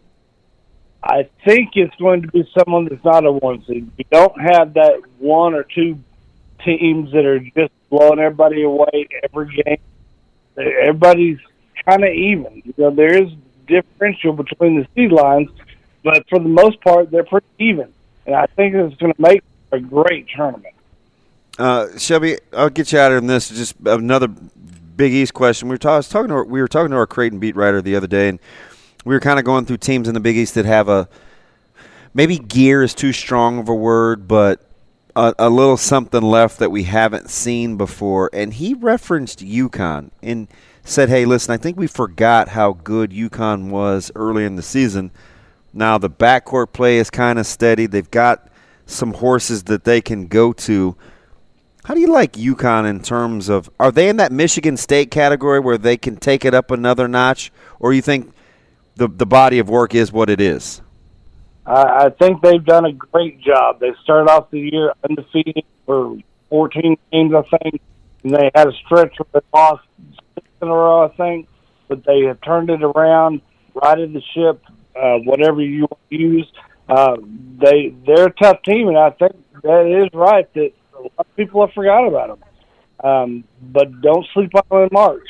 I 1.03 1.29
think 1.45 1.73
it's 1.75 1.95
going 1.97 2.23
to 2.23 2.27
be 2.29 2.49
someone 2.57 2.85
that's 2.85 3.05
not 3.05 3.23
a 3.23 3.31
one 3.31 3.63
seed. 3.67 3.91
We 3.95 4.07
don't 4.11 4.41
have 4.41 4.73
that 4.73 4.99
one 5.19 5.53
or 5.53 5.61
two 5.61 5.99
teams 6.65 7.11
that 7.11 7.23
are 7.23 7.39
just 7.39 7.71
blowing 7.91 8.17
everybody 8.17 8.63
away 8.63 9.07
every 9.23 9.61
game 9.63 9.77
everybody's 10.57 11.39
kind 11.85 12.03
of 12.03 12.11
even. 12.11 12.61
You 12.65 12.73
know, 12.77 12.91
there 12.91 13.21
is 13.21 13.31
differential 13.67 14.33
between 14.33 14.79
the 14.79 14.87
seed 14.95 15.11
lines, 15.11 15.49
but 16.03 16.27
for 16.29 16.39
the 16.39 16.49
most 16.49 16.81
part, 16.81 17.11
they're 17.11 17.23
pretty 17.23 17.47
even. 17.59 17.93
And 18.25 18.35
I 18.35 18.45
think 18.47 18.75
it's 18.75 18.95
going 18.95 19.13
to 19.13 19.21
make 19.21 19.43
a 19.71 19.79
great 19.79 20.27
tournament. 20.35 20.73
Uh, 21.57 21.97
Shelby, 21.97 22.37
I'll 22.53 22.69
get 22.69 22.91
you 22.91 22.99
out 22.99 23.11
of 23.11 23.25
this. 23.25 23.49
Just 23.49 23.75
another 23.85 24.27
Big 24.27 25.13
East 25.13 25.33
question. 25.33 25.67
We 25.67 25.73
were, 25.73 25.79
ta- 25.79 26.01
talking 26.01 26.29
to 26.29 26.35
our, 26.35 26.43
we 26.43 26.61
were 26.61 26.67
talking 26.67 26.91
to 26.91 26.97
our 26.97 27.07
Creighton 27.07 27.39
beat 27.39 27.55
writer 27.55 27.81
the 27.81 27.95
other 27.95 28.07
day, 28.07 28.29
and 28.29 28.39
we 29.05 29.15
were 29.15 29.19
kind 29.19 29.39
of 29.39 29.45
going 29.45 29.65
through 29.65 29.77
teams 29.77 30.07
in 30.07 30.13
the 30.13 30.19
Big 30.19 30.37
East 30.37 30.55
that 30.55 30.65
have 30.65 30.89
a 30.89 31.07
maybe 32.13 32.37
gear 32.37 32.83
is 32.83 32.93
too 32.93 33.13
strong 33.13 33.59
of 33.59 33.69
a 33.69 33.75
word, 33.75 34.27
but 34.27 34.66
a, 35.17 35.33
a, 35.39 35.49
little 35.49 35.77
something 35.77 36.21
left 36.21 36.59
that 36.59 36.69
we 36.69 36.83
haven't 36.83 37.31
seen 37.31 37.75
before. 37.75 38.29
And 38.31 38.53
he 38.53 38.75
referenced 38.75 39.39
UConn 39.39 40.11
and 40.21 40.47
said, 40.83 41.09
hey, 41.09 41.25
listen, 41.25 41.51
I 41.51 41.57
think 41.57 41.75
we 41.75 41.87
forgot 41.87 42.49
how 42.49 42.73
good 42.73 43.09
UConn 43.09 43.69
was 43.71 44.11
early 44.15 44.45
in 44.45 44.55
the 44.55 44.61
season. 44.61 45.09
Now 45.73 45.97
the 45.97 46.09
backcourt 46.09 46.71
play 46.71 46.99
is 46.99 47.09
kind 47.09 47.39
of 47.39 47.47
steady. 47.47 47.87
They've 47.87 48.09
got 48.09 48.47
some 48.85 49.15
horses 49.15 49.63
that 49.63 49.85
they 49.85 50.01
can 50.01 50.27
go 50.27 50.53
to. 50.53 50.95
How 51.85 51.95
do 51.95 51.99
you 51.99 52.11
like 52.11 52.33
UConn 52.33 52.87
in 52.87 53.01
terms 53.01 53.49
of 53.49 53.71
are 53.79 53.91
they 53.91 54.09
in 54.09 54.17
that 54.17 54.31
Michigan 54.31 54.77
State 54.77 55.09
category 55.09 55.59
where 55.59 55.79
they 55.79 55.97
can 55.97 56.17
take 56.17 56.45
it 56.45 56.53
up 56.53 56.69
another 56.69 57.07
notch, 57.07 57.51
or 57.79 57.91
you 57.93 58.01
think 58.01 58.33
the 58.95 59.07
the 59.07 59.25
body 59.25 59.57
of 59.59 59.69
work 59.69 59.95
is 59.95 60.11
what 60.11 60.29
it 60.29 60.41
is. 60.41 60.81
I, 61.67 62.05
I 62.05 62.09
think 62.09 62.41
they've 62.41 62.63
done 62.63 62.85
a 62.85 62.93
great 62.93 63.41
job. 63.41 63.79
They 63.79 63.91
started 64.03 64.31
off 64.31 64.49
the 64.51 64.59
year 64.59 64.93
undefeated 65.07 65.65
for 65.85 66.17
14 66.49 66.97
games, 67.11 67.33
I 67.35 67.57
think, 67.57 67.81
and 68.23 68.33
they 68.33 68.49
had 68.55 68.67
a 68.67 68.73
stretch 68.85 69.15
where 69.17 69.41
they 69.41 69.47
lost 69.53 69.83
six 70.35 70.47
in 70.61 70.69
a 70.69 70.73
row, 70.73 71.05
I 71.05 71.15
think. 71.15 71.47
But 71.89 72.05
they 72.05 72.21
have 72.21 72.39
turned 72.41 72.69
it 72.69 72.83
around, 72.83 73.41
righted 73.73 74.13
the 74.13 74.21
ship, 74.33 74.63
uh, 74.95 75.17
whatever 75.19 75.61
you 75.61 75.87
use. 76.09 76.49
Uh, 76.89 77.17
they 77.61 77.93
they're 78.05 78.27
a 78.27 78.33
tough 78.33 78.61
team, 78.63 78.87
and 78.87 78.97
I 78.97 79.09
think 79.11 79.35
that 79.63 79.85
is 79.85 80.09
right 80.13 80.51
that 80.53 80.71
a 80.97 81.01
lot 81.01 81.11
of 81.19 81.35
people 81.35 81.65
have 81.65 81.73
forgot 81.73 82.07
about 82.07 82.39
them. 82.39 83.09
Um, 83.09 83.43
but 83.61 84.01
don't 84.01 84.25
sleep 84.33 84.51
on 84.55 84.63
them 84.69 84.81
in 84.83 84.89
March. 84.91 85.27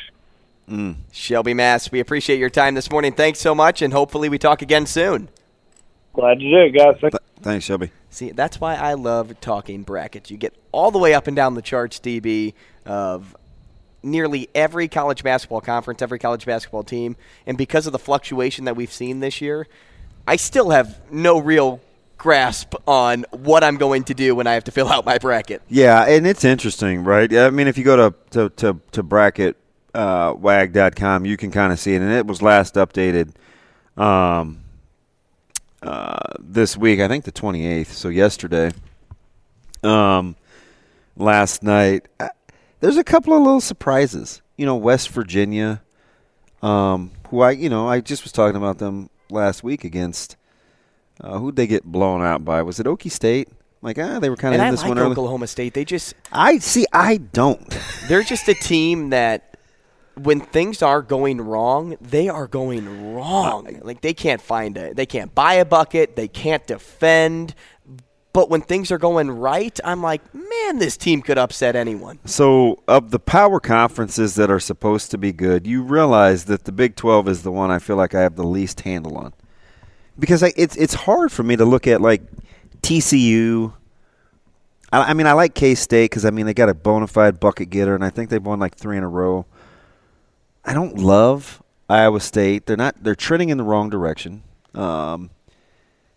Mm. 0.68 0.96
Shelby 1.12 1.54
Mast, 1.54 1.92
we 1.92 2.00
appreciate 2.00 2.38
your 2.38 2.50
time 2.50 2.74
this 2.74 2.90
morning. 2.90 3.12
Thanks 3.12 3.40
so 3.40 3.54
much, 3.54 3.82
and 3.82 3.92
hopefully 3.92 4.28
we 4.28 4.38
talk 4.38 4.62
again 4.62 4.86
soon. 4.86 5.28
Glad 6.12 6.40
you 6.40 6.50
did, 6.50 6.74
guys. 6.74 6.96
Thank- 7.00 7.14
Thanks, 7.40 7.64
Shelby. 7.66 7.90
See, 8.10 8.32
that's 8.32 8.60
why 8.60 8.74
I 8.74 8.94
love 8.94 9.40
talking 9.40 9.82
brackets. 9.82 10.30
You 10.30 10.36
get 10.36 10.54
all 10.72 10.90
the 10.90 10.98
way 10.98 11.14
up 11.14 11.28
and 11.28 11.36
down 11.36 11.54
the 11.54 11.62
charts, 11.62 12.00
DB, 12.00 12.54
of 12.84 13.36
nearly 14.02 14.48
every 14.54 14.88
college 14.88 15.22
basketball 15.22 15.60
conference, 15.60 16.02
every 16.02 16.18
college 16.18 16.44
basketball 16.44 16.82
team, 16.82 17.16
and 17.46 17.56
because 17.56 17.86
of 17.86 17.92
the 17.92 17.98
fluctuation 17.98 18.64
that 18.64 18.74
we've 18.76 18.92
seen 18.92 19.20
this 19.20 19.40
year, 19.40 19.66
I 20.26 20.36
still 20.36 20.70
have 20.70 21.00
no 21.12 21.38
real 21.38 21.80
grasp 22.16 22.74
on 22.88 23.24
what 23.30 23.62
I'm 23.62 23.76
going 23.76 24.02
to 24.04 24.14
do 24.14 24.34
when 24.34 24.48
I 24.48 24.54
have 24.54 24.64
to 24.64 24.72
fill 24.72 24.88
out 24.88 25.06
my 25.06 25.18
bracket. 25.18 25.62
Yeah, 25.68 26.04
and 26.06 26.26
it's 26.26 26.44
interesting, 26.44 27.04
right? 27.04 27.32
I 27.32 27.50
mean, 27.50 27.68
if 27.68 27.78
you 27.78 27.84
go 27.84 28.10
to 28.10 28.14
to 28.30 28.48
to, 28.56 28.80
to 28.92 29.02
bracket 29.04 29.56
uh, 29.94 30.34
wag.com, 30.36 31.24
you 31.24 31.36
can 31.36 31.50
kind 31.52 31.72
of 31.72 31.78
see 31.78 31.94
it, 31.94 32.02
and 32.02 32.12
it 32.12 32.26
was 32.26 32.42
last 32.42 32.74
updated 32.74 33.30
um, 33.96 34.60
uh, 35.82 36.18
this 36.38 36.76
week, 36.76 37.00
I 37.00 37.08
think 37.08 37.24
the 37.24 37.32
28th, 37.32 37.86
so 37.86 38.08
yesterday. 38.08 38.70
Um, 39.82 40.36
last 41.16 41.62
night, 41.62 42.08
uh, 42.18 42.28
there's 42.80 42.96
a 42.96 43.04
couple 43.04 43.34
of 43.34 43.42
little 43.42 43.60
surprises. 43.60 44.42
You 44.56 44.66
know, 44.66 44.76
West 44.76 45.10
Virginia, 45.10 45.82
um, 46.62 47.12
who 47.28 47.40
I, 47.40 47.52
you 47.52 47.68
know, 47.68 47.88
I 47.88 48.00
just 48.00 48.24
was 48.24 48.32
talking 48.32 48.56
about 48.56 48.78
them 48.78 49.08
last 49.30 49.62
week 49.62 49.84
against. 49.84 50.36
Uh, 51.20 51.38
who'd 51.38 51.56
they 51.56 51.66
get 51.66 51.84
blown 51.84 52.22
out 52.22 52.44
by? 52.44 52.62
Was 52.62 52.78
it 52.80 52.86
Okie 52.86 53.10
State? 53.10 53.48
Like, 53.82 53.98
ah, 53.98 54.18
they 54.18 54.30
were 54.30 54.36
kind 54.36 54.54
of 54.54 54.60
in 54.60 54.66
I 54.66 54.70
this 54.70 54.80
like 54.80 54.88
one 54.88 54.98
early. 54.98 55.12
Oklahoma 55.12 55.46
State. 55.46 55.74
They 55.74 55.84
just 55.84 56.14
I 56.32 56.58
see. 56.58 56.86
I 56.92 57.18
don't. 57.18 57.78
they're 58.08 58.24
just 58.24 58.48
a 58.48 58.54
team 58.54 59.10
that 59.10 59.47
when 60.18 60.40
things 60.40 60.82
are 60.82 61.02
going 61.02 61.40
wrong, 61.40 61.96
they 62.00 62.28
are 62.28 62.46
going 62.46 63.14
wrong. 63.14 63.80
Like 63.82 64.00
they 64.00 64.14
can't 64.14 64.40
find 64.40 64.76
a, 64.76 64.94
they 64.94 65.06
can't 65.06 65.34
buy 65.34 65.54
a 65.54 65.64
bucket, 65.64 66.16
they 66.16 66.28
can't 66.28 66.66
defend. 66.66 67.54
But 68.32 68.50
when 68.50 68.60
things 68.60 68.92
are 68.92 68.98
going 68.98 69.30
right, 69.30 69.78
I'm 69.84 70.02
like, 70.02 70.22
man, 70.34 70.78
this 70.78 70.96
team 70.96 71.22
could 71.22 71.38
upset 71.38 71.74
anyone. 71.74 72.20
So, 72.24 72.82
of 72.86 73.10
the 73.10 73.18
power 73.18 73.58
conferences 73.58 74.34
that 74.34 74.50
are 74.50 74.60
supposed 74.60 75.10
to 75.12 75.18
be 75.18 75.32
good, 75.32 75.66
you 75.66 75.82
realize 75.82 76.44
that 76.44 76.64
the 76.64 76.70
Big 76.70 76.94
12 76.94 77.26
is 77.28 77.42
the 77.42 77.50
one 77.50 77.70
I 77.70 77.78
feel 77.78 77.96
like 77.96 78.14
I 78.14 78.20
have 78.20 78.36
the 78.36 78.44
least 78.44 78.82
handle 78.82 79.16
on. 79.16 79.32
Because 80.18 80.42
I, 80.42 80.52
it's 80.56 80.76
it's 80.76 80.94
hard 80.94 81.32
for 81.32 81.42
me 81.42 81.56
to 81.56 81.64
look 81.64 81.86
at 81.86 82.00
like 82.00 82.22
TCU. 82.82 83.72
I, 84.92 85.10
I 85.10 85.14
mean, 85.14 85.26
I 85.26 85.32
like 85.32 85.54
K 85.54 85.74
State 85.74 86.10
because 86.10 86.24
I 86.24 86.30
mean 86.30 86.46
they 86.46 86.54
got 86.54 86.68
a 86.68 86.74
bona 86.74 87.06
fide 87.06 87.40
bucket 87.40 87.70
getter, 87.70 87.94
and 87.94 88.04
I 88.04 88.10
think 88.10 88.30
they've 88.30 88.44
won 88.44 88.58
like 88.58 88.76
three 88.76 88.98
in 88.98 89.04
a 89.04 89.08
row. 89.08 89.46
I 90.68 90.74
don't 90.74 90.98
love 90.98 91.62
Iowa 91.88 92.20
State. 92.20 92.66
They're 92.66 92.76
not. 92.76 93.02
They're 93.02 93.14
trending 93.14 93.48
in 93.48 93.56
the 93.56 93.64
wrong 93.64 93.88
direction. 93.88 94.42
Um, 94.74 95.30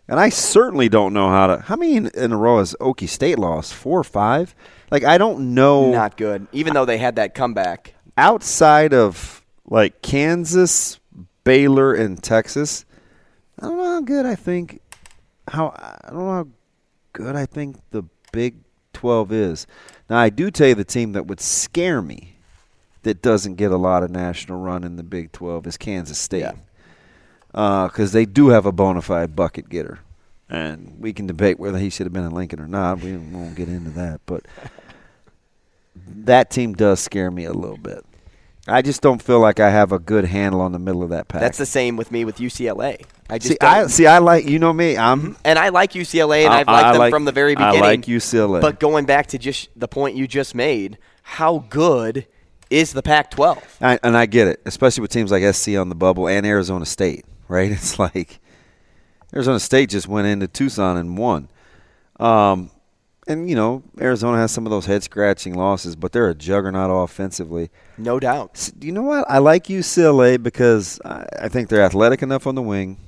and 0.06 0.20
I 0.20 0.28
certainly 0.28 0.90
don't 0.90 1.14
know 1.14 1.30
how 1.30 1.46
to. 1.46 1.58
How 1.62 1.74
many 1.74 1.96
in, 1.96 2.08
in 2.08 2.32
a 2.32 2.36
row 2.36 2.58
has 2.58 2.76
Okie 2.78 3.08
State 3.08 3.38
lost? 3.38 3.72
Four 3.72 4.00
or 4.00 4.04
five? 4.04 4.54
Like 4.90 5.04
I 5.04 5.16
don't 5.16 5.54
know. 5.54 5.90
Not 5.90 6.18
good. 6.18 6.48
Even 6.52 6.74
though 6.74 6.84
they 6.84 6.98
had 6.98 7.16
that 7.16 7.34
comeback. 7.34 7.94
outside 8.18 8.92
of 8.92 9.42
like 9.64 10.02
Kansas, 10.02 11.00
Baylor, 11.44 11.94
and 11.94 12.22
Texas. 12.22 12.84
I 13.58 13.68
don't 13.68 13.78
know 13.78 13.84
how 13.84 14.00
good 14.02 14.26
I 14.26 14.34
think. 14.34 14.82
How 15.48 15.68
I 15.68 16.10
don't 16.10 16.18
know 16.18 16.30
how 16.30 16.48
good 17.14 17.36
I 17.36 17.46
think 17.46 17.76
the 17.90 18.02
Big 18.32 18.56
Twelve 18.92 19.32
is. 19.32 19.66
Now 20.10 20.18
I 20.18 20.28
do 20.28 20.50
tell 20.50 20.68
you 20.68 20.74
the 20.74 20.84
team 20.84 21.12
that 21.12 21.26
would 21.26 21.40
scare 21.40 22.02
me 22.02 22.31
that 23.02 23.22
doesn't 23.22 23.56
get 23.56 23.70
a 23.70 23.76
lot 23.76 24.02
of 24.02 24.10
national 24.10 24.60
run 24.60 24.84
in 24.84 24.96
the 24.96 25.02
Big 25.02 25.32
Twelve 25.32 25.66
is 25.66 25.76
Kansas 25.76 26.18
State. 26.18 26.54
Because 27.50 28.10
uh, 28.10 28.12
they 28.12 28.24
do 28.24 28.48
have 28.48 28.64
a 28.64 28.72
bona 28.72 29.02
fide 29.02 29.36
bucket 29.36 29.68
getter. 29.68 29.98
And 30.48 30.96
we 30.98 31.12
can 31.12 31.26
debate 31.26 31.58
whether 31.58 31.78
he 31.78 31.90
should 31.90 32.06
have 32.06 32.12
been 32.12 32.24
in 32.24 32.32
Lincoln 32.32 32.60
or 32.60 32.68
not. 32.68 33.00
We 33.00 33.16
won't 33.16 33.54
get 33.54 33.68
into 33.68 33.90
that. 33.90 34.20
But 34.26 34.44
that 36.06 36.50
team 36.50 36.74
does 36.74 37.00
scare 37.00 37.30
me 37.30 37.44
a 37.44 37.52
little 37.52 37.78
bit. 37.78 38.04
I 38.68 38.80
just 38.80 39.02
don't 39.02 39.20
feel 39.20 39.40
like 39.40 39.58
I 39.58 39.70
have 39.70 39.90
a 39.90 39.98
good 39.98 40.24
handle 40.24 40.60
on 40.60 40.70
the 40.70 40.78
middle 40.78 41.02
of 41.02 41.10
that 41.10 41.26
pack. 41.26 41.40
That's 41.40 41.58
the 41.58 41.66
same 41.66 41.96
with 41.96 42.12
me 42.12 42.24
with 42.24 42.36
UCLA. 42.36 43.04
I 43.28 43.38
just 43.38 43.48
see, 43.48 43.56
don't- 43.60 43.70
I 43.70 43.86
see. 43.88 44.06
I 44.06 44.18
like 44.18 44.46
you 44.46 44.58
know 44.58 44.72
me. 44.72 44.96
I'm 44.96 45.20
mm-hmm. 45.20 45.32
and 45.44 45.58
I 45.58 45.70
like 45.70 45.92
UCLA, 45.92 46.44
and 46.44 46.52
I- 46.52 46.60
I've 46.60 46.66
liked 46.68 46.86
I 46.86 46.92
them 46.92 46.98
like- 47.00 47.12
from 47.12 47.24
the 47.24 47.32
very 47.32 47.54
beginning. 47.54 47.82
I 47.82 47.86
like 47.86 48.02
UCLA. 48.02 48.60
But 48.60 48.78
going 48.78 49.04
back 49.04 49.28
to 49.28 49.38
just 49.38 49.68
the 49.74 49.88
point 49.88 50.16
you 50.16 50.28
just 50.28 50.54
made, 50.54 50.98
how 51.22 51.64
good 51.70 52.26
is 52.72 52.92
the 52.92 53.02
Pac-12? 53.02 53.62
I, 53.80 53.98
and 54.02 54.16
I 54.16 54.26
get 54.26 54.48
it, 54.48 54.62
especially 54.64 55.02
with 55.02 55.10
teams 55.10 55.30
like 55.30 55.54
SC 55.54 55.76
on 55.76 55.88
the 55.88 55.94
bubble 55.94 56.26
and 56.26 56.46
Arizona 56.46 56.86
State. 56.86 57.24
Right? 57.48 57.70
It's 57.72 57.98
like 57.98 58.40
Arizona 59.34 59.60
State 59.60 59.90
just 59.90 60.08
went 60.08 60.26
into 60.26 60.48
Tucson 60.48 60.96
and 60.96 61.16
won. 61.18 61.48
Um, 62.18 62.70
and 63.28 63.48
you 63.48 63.54
know 63.54 63.82
Arizona 64.00 64.38
has 64.38 64.50
some 64.50 64.66
of 64.66 64.70
those 64.70 64.86
head 64.86 65.02
scratching 65.02 65.54
losses, 65.54 65.96
but 65.96 66.12
they're 66.12 66.28
a 66.28 66.34
juggernaut 66.34 66.90
offensively. 66.90 67.70
No 67.98 68.18
doubt. 68.18 68.70
You 68.80 68.92
know 68.92 69.02
what? 69.02 69.24
I 69.28 69.38
like 69.38 69.64
UCLA 69.64 70.42
because 70.42 71.00
I, 71.04 71.26
I 71.42 71.48
think 71.48 71.68
they're 71.68 71.82
athletic 71.82 72.22
enough 72.22 72.46
on 72.46 72.54
the 72.54 72.62
wing. 72.62 72.98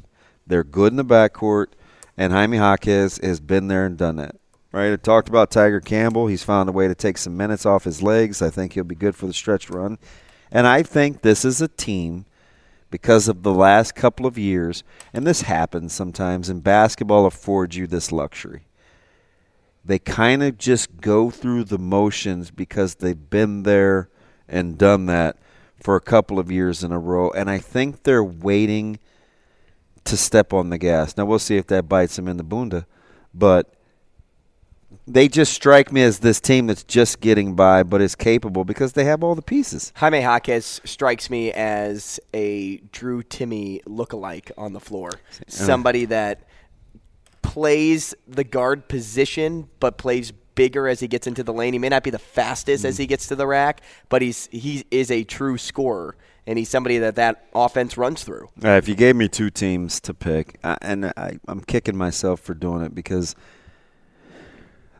They're 0.46 0.64
good 0.64 0.92
in 0.92 0.96
the 0.96 1.04
backcourt, 1.04 1.68
and 2.16 2.32
Jaime 2.32 2.58
Jaquez 2.58 3.18
has 3.18 3.40
been 3.40 3.68
there 3.68 3.86
and 3.86 3.96
done 3.96 4.16
that. 4.16 4.36
Right? 4.74 4.92
I 4.92 4.96
talked 4.96 5.28
about 5.28 5.52
Tiger 5.52 5.80
Campbell. 5.80 6.26
He's 6.26 6.42
found 6.42 6.68
a 6.68 6.72
way 6.72 6.88
to 6.88 6.96
take 6.96 7.16
some 7.16 7.36
minutes 7.36 7.64
off 7.64 7.84
his 7.84 8.02
legs. 8.02 8.42
I 8.42 8.50
think 8.50 8.72
he'll 8.72 8.82
be 8.82 8.96
good 8.96 9.14
for 9.14 9.28
the 9.28 9.32
stretch 9.32 9.70
run. 9.70 9.98
And 10.50 10.66
I 10.66 10.82
think 10.82 11.22
this 11.22 11.44
is 11.44 11.60
a 11.60 11.68
team 11.68 12.24
because 12.90 13.28
of 13.28 13.44
the 13.44 13.54
last 13.54 13.94
couple 13.94 14.26
of 14.26 14.36
years, 14.36 14.82
and 15.12 15.24
this 15.24 15.42
happens 15.42 15.92
sometimes, 15.92 16.48
and 16.48 16.64
basketball 16.64 17.24
affords 17.24 17.76
you 17.76 17.86
this 17.86 18.10
luxury. 18.10 18.66
They 19.84 20.00
kind 20.00 20.42
of 20.42 20.58
just 20.58 21.00
go 21.00 21.30
through 21.30 21.64
the 21.64 21.78
motions 21.78 22.50
because 22.50 22.96
they've 22.96 23.30
been 23.30 23.62
there 23.62 24.08
and 24.48 24.76
done 24.76 25.06
that 25.06 25.36
for 25.80 25.94
a 25.94 26.00
couple 26.00 26.40
of 26.40 26.50
years 26.50 26.82
in 26.82 26.90
a 26.90 26.98
row, 26.98 27.30
and 27.30 27.48
I 27.48 27.58
think 27.58 28.02
they're 28.02 28.24
waiting 28.24 28.98
to 30.02 30.16
step 30.16 30.52
on 30.52 30.70
the 30.70 30.78
gas. 30.78 31.16
Now 31.16 31.26
we'll 31.26 31.38
see 31.38 31.58
if 31.58 31.68
that 31.68 31.88
bites 31.88 32.16
them 32.16 32.26
in 32.26 32.38
the 32.38 32.42
bunda, 32.42 32.88
but 33.32 33.70
they 35.06 35.28
just 35.28 35.52
strike 35.52 35.92
me 35.92 36.02
as 36.02 36.20
this 36.20 36.40
team 36.40 36.66
that's 36.66 36.82
just 36.82 37.20
getting 37.20 37.54
by, 37.54 37.82
but 37.82 38.00
is 38.00 38.14
capable 38.14 38.64
because 38.64 38.94
they 38.94 39.04
have 39.04 39.22
all 39.22 39.34
the 39.34 39.42
pieces. 39.42 39.92
Jaime 39.96 40.20
Jaquez 40.20 40.80
strikes 40.84 41.28
me 41.28 41.52
as 41.52 42.18
a 42.32 42.78
Drew 42.92 43.22
Timme 43.22 43.82
lookalike 43.84 44.50
on 44.56 44.72
the 44.72 44.80
floor. 44.80 45.10
Somebody 45.46 46.06
that 46.06 46.48
plays 47.42 48.14
the 48.26 48.44
guard 48.44 48.88
position, 48.88 49.68
but 49.78 49.98
plays 49.98 50.32
bigger 50.54 50.88
as 50.88 51.00
he 51.00 51.08
gets 51.08 51.26
into 51.26 51.42
the 51.42 51.52
lane. 51.52 51.72
He 51.72 51.78
may 51.78 51.88
not 51.88 52.02
be 52.02 52.10
the 52.10 52.18
fastest 52.18 52.84
as 52.84 52.96
he 52.96 53.06
gets 53.06 53.26
to 53.28 53.36
the 53.36 53.46
rack, 53.46 53.82
but 54.08 54.22
he's 54.22 54.48
he 54.50 54.84
is 54.90 55.10
a 55.10 55.24
true 55.24 55.58
scorer, 55.58 56.16
and 56.46 56.58
he's 56.58 56.68
somebody 56.68 56.98
that 56.98 57.16
that 57.16 57.46
offense 57.54 57.98
runs 57.98 58.24
through. 58.24 58.48
Uh, 58.64 58.70
if 58.70 58.88
you 58.88 58.94
gave 58.94 59.16
me 59.16 59.28
two 59.28 59.50
teams 59.50 60.00
to 60.00 60.14
pick, 60.14 60.58
I, 60.64 60.78
and 60.80 61.06
I, 61.16 61.38
I'm 61.46 61.60
kicking 61.60 61.96
myself 61.96 62.40
for 62.40 62.54
doing 62.54 62.82
it 62.82 62.94
because 62.94 63.34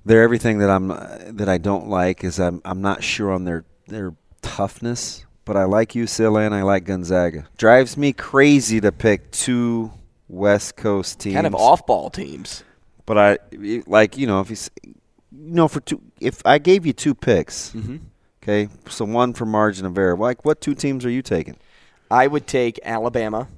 they're 0.04 0.22
everything 0.22 0.58
that 0.58 0.70
I'm 0.70 0.88
that 0.88 1.48
I 1.48 1.58
don't 1.58 1.88
like. 1.88 2.24
Is 2.24 2.38
I'm 2.40 2.60
I'm 2.64 2.80
not 2.82 3.02
sure 3.02 3.32
on 3.32 3.44
their 3.44 3.64
their 3.88 4.14
toughness, 4.42 5.24
but 5.44 5.56
I 5.56 5.64
like 5.64 5.92
UCLA 5.92 6.46
and 6.46 6.54
I 6.54 6.62
like 6.62 6.84
Gonzaga. 6.84 7.46
Drives 7.56 7.96
me 7.96 8.12
crazy 8.12 8.80
to 8.80 8.92
pick 8.92 9.30
two 9.30 9.92
West 10.28 10.76
Coast 10.76 11.20
teams, 11.20 11.34
Kind 11.34 11.46
of 11.46 11.54
off-ball 11.54 12.10
teams. 12.10 12.64
But 13.06 13.18
I 13.18 13.38
like 13.86 14.16
you 14.16 14.26
know 14.26 14.40
if 14.40 14.48
he's 14.48 14.70
you 14.82 14.94
know 15.32 15.68
for 15.68 15.80
two 15.80 16.00
if 16.20 16.40
I 16.46 16.58
gave 16.58 16.86
you 16.86 16.92
two 16.92 17.14
picks, 17.14 17.72
Mhm. 17.72 18.00
okay, 18.42 18.68
so 18.88 19.04
one 19.04 19.32
for 19.34 19.44
margin 19.46 19.84
of 19.86 19.96
error. 19.98 20.16
Like 20.16 20.44
what 20.44 20.60
two 20.60 20.74
teams 20.74 21.04
are 21.04 21.10
you 21.10 21.20
taking? 21.22 21.56
I 22.10 22.26
would 22.26 22.46
take 22.46 22.78
Alabama. 22.84 23.48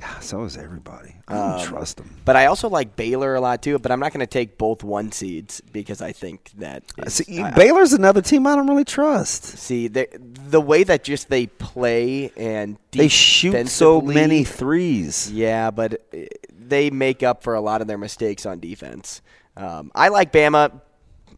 God, 0.00 0.22
so 0.22 0.44
is 0.44 0.56
everybody. 0.56 1.14
I 1.28 1.34
don't 1.34 1.60
Um, 1.60 1.66
trust 1.66 1.98
them. 1.98 2.16
But 2.24 2.34
I 2.36 2.46
also 2.46 2.68
like 2.68 2.96
Baylor 2.96 3.34
a 3.34 3.40
lot 3.40 3.62
too. 3.62 3.78
But 3.78 3.92
I'm 3.92 4.00
not 4.00 4.12
going 4.12 4.20
to 4.20 4.26
take 4.26 4.56
both 4.58 4.82
one 4.82 5.12
seeds 5.12 5.60
because 5.72 6.00
I 6.00 6.12
think 6.12 6.50
that 6.58 6.82
is- 7.06 7.14
See, 7.14 7.40
I- 7.40 7.50
Baylor's 7.50 7.92
another 7.92 8.22
team 8.22 8.46
I 8.46 8.56
don't 8.56 8.66
really 8.68 8.84
trust. 8.84 9.44
See, 9.44 9.88
the 9.88 10.08
the 10.48 10.60
way 10.60 10.84
that 10.84 11.04
just 11.04 11.28
they 11.28 11.46
play 11.46 12.32
and 12.36 12.78
They 12.92 13.08
shoot 13.08 13.68
so 13.68 14.00
many 14.00 14.42
threes. 14.44 15.30
Yeah, 15.30 15.70
but 15.70 16.00
uh, 16.14 16.18
they 16.58 16.90
make 16.90 17.22
up 17.22 17.42
for 17.42 17.54
a 17.54 17.60
lot 17.60 17.80
of 17.80 17.86
their 17.86 17.98
mistakes 17.98 18.46
on 18.46 18.58
defense. 18.60 19.20
Um, 19.56 19.90
I 19.94 20.08
like 20.08 20.32
Bama. 20.32 20.80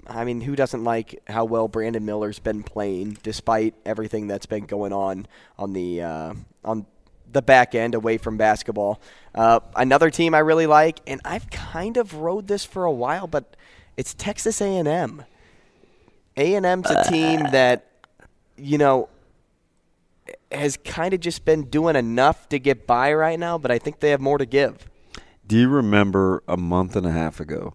I 0.07 0.25
mean, 0.25 0.41
who 0.41 0.57
doesn't 0.57 0.83
like 0.85 1.21
how 1.29 1.45
well 1.45 1.69
Brandon 1.69 2.05
Miller's 2.05 2.39
been 2.39 2.63
playing, 2.63 3.19
despite 3.23 3.75
everything 3.87 4.27
that's 4.27 4.47
been 4.47 4.67
going 4.67 4.93
on 4.93 5.27
on 5.59 5.73
the 5.73 6.03
uh, 6.03 6.35
on 6.65 6.87
the 7.33 7.43
back 7.43 7.75
end 7.75 7.95
away 7.95 8.19
from 8.19 8.37
basketball. 8.37 9.01
Uh, 9.35 9.61
another 9.75 10.11
team 10.11 10.35
I 10.35 10.41
really 10.41 10.67
like, 10.67 11.01
and 11.07 11.21
I've 11.25 11.51
kind 11.51 11.97
of 11.97 12.15
rode 12.15 12.49
this 12.49 12.65
for 12.65 12.85
a 12.85 12.93
while, 12.93 13.27
but 13.27 13.57
it's 13.97 14.15
Texas 14.15 14.61
A&M. 14.61 15.25
A&M's 16.37 16.91
a 16.91 17.05
team 17.11 17.41
that, 17.51 17.87
you 18.57 18.79
know, 18.79 19.09
has 20.51 20.77
kind 20.79 21.15
of 21.15 21.21
just 21.21 21.45
been 21.45 21.65
doing 21.65 21.97
enough 21.97 22.49
to 22.51 22.59
get 22.59 22.87
by 22.87 23.13
right 23.13 23.39
now, 23.39 23.59
but 23.59 23.71
I 23.71 23.79
think 23.79 24.01
they 24.01 24.11
have 24.11 24.21
more 24.21 24.39
to 24.39 24.47
give. 24.47 24.87
Do 25.47 25.59
you 25.59 25.69
remember 25.69 26.43
a 26.47 26.57
month 26.57 26.97
and 26.97 27.07
a 27.07 27.11
half 27.11 27.41
ago, 27.41 27.75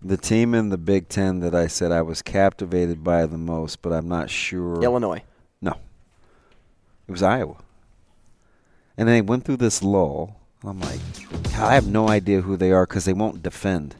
the 0.00 0.16
team 0.16 0.54
in 0.54 0.70
the 0.70 0.78
Big 0.78 1.08
Ten 1.08 1.40
that 1.40 1.54
I 1.54 1.66
said 1.66 1.92
I 1.92 2.02
was 2.02 2.22
captivated 2.22 3.04
by 3.04 3.26
the 3.26 3.38
most, 3.38 3.82
but 3.82 3.92
I'm 3.92 4.08
not 4.08 4.30
sure? 4.30 4.82
Illinois. 4.82 5.22
No. 5.60 5.72
It 7.06 7.12
was 7.12 7.22
Iowa. 7.22 7.56
And 8.96 9.08
then 9.08 9.14
they 9.16 9.20
went 9.22 9.44
through 9.44 9.56
this 9.58 9.82
lull. 9.82 10.36
I'm 10.64 10.80
like, 10.80 11.00
I 11.56 11.74
have 11.74 11.86
no 11.86 12.08
idea 12.08 12.40
who 12.42 12.56
they 12.56 12.70
are 12.72 12.86
because 12.86 13.04
they 13.04 13.12
won't 13.12 13.42
defend. 13.42 13.96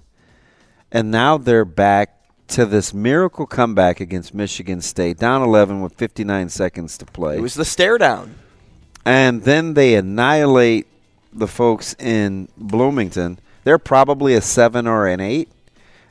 And 0.90 1.10
now 1.10 1.38
they're 1.38 1.64
back 1.64 2.18
to 2.48 2.66
this 2.66 2.92
miracle 2.92 3.46
comeback 3.46 4.00
against 4.00 4.34
Michigan 4.34 4.80
State, 4.82 5.18
down 5.18 5.42
11 5.42 5.80
with 5.80 5.94
59 5.94 6.50
seconds 6.50 6.98
to 6.98 7.06
play. 7.06 7.38
It 7.38 7.40
was 7.40 7.54
the 7.54 7.64
stare 7.64 7.98
down. 7.98 8.34
and 9.04 9.42
then 9.42 9.74
they 9.74 9.94
annihilate 9.94 10.86
the 11.32 11.48
folks 11.48 11.94
in 11.98 12.48
Bloomington. 12.58 13.38
They're 13.64 13.78
probably 13.78 14.34
a 14.34 14.42
seven 14.42 14.86
or 14.86 15.06
an 15.06 15.18
eight. 15.20 15.48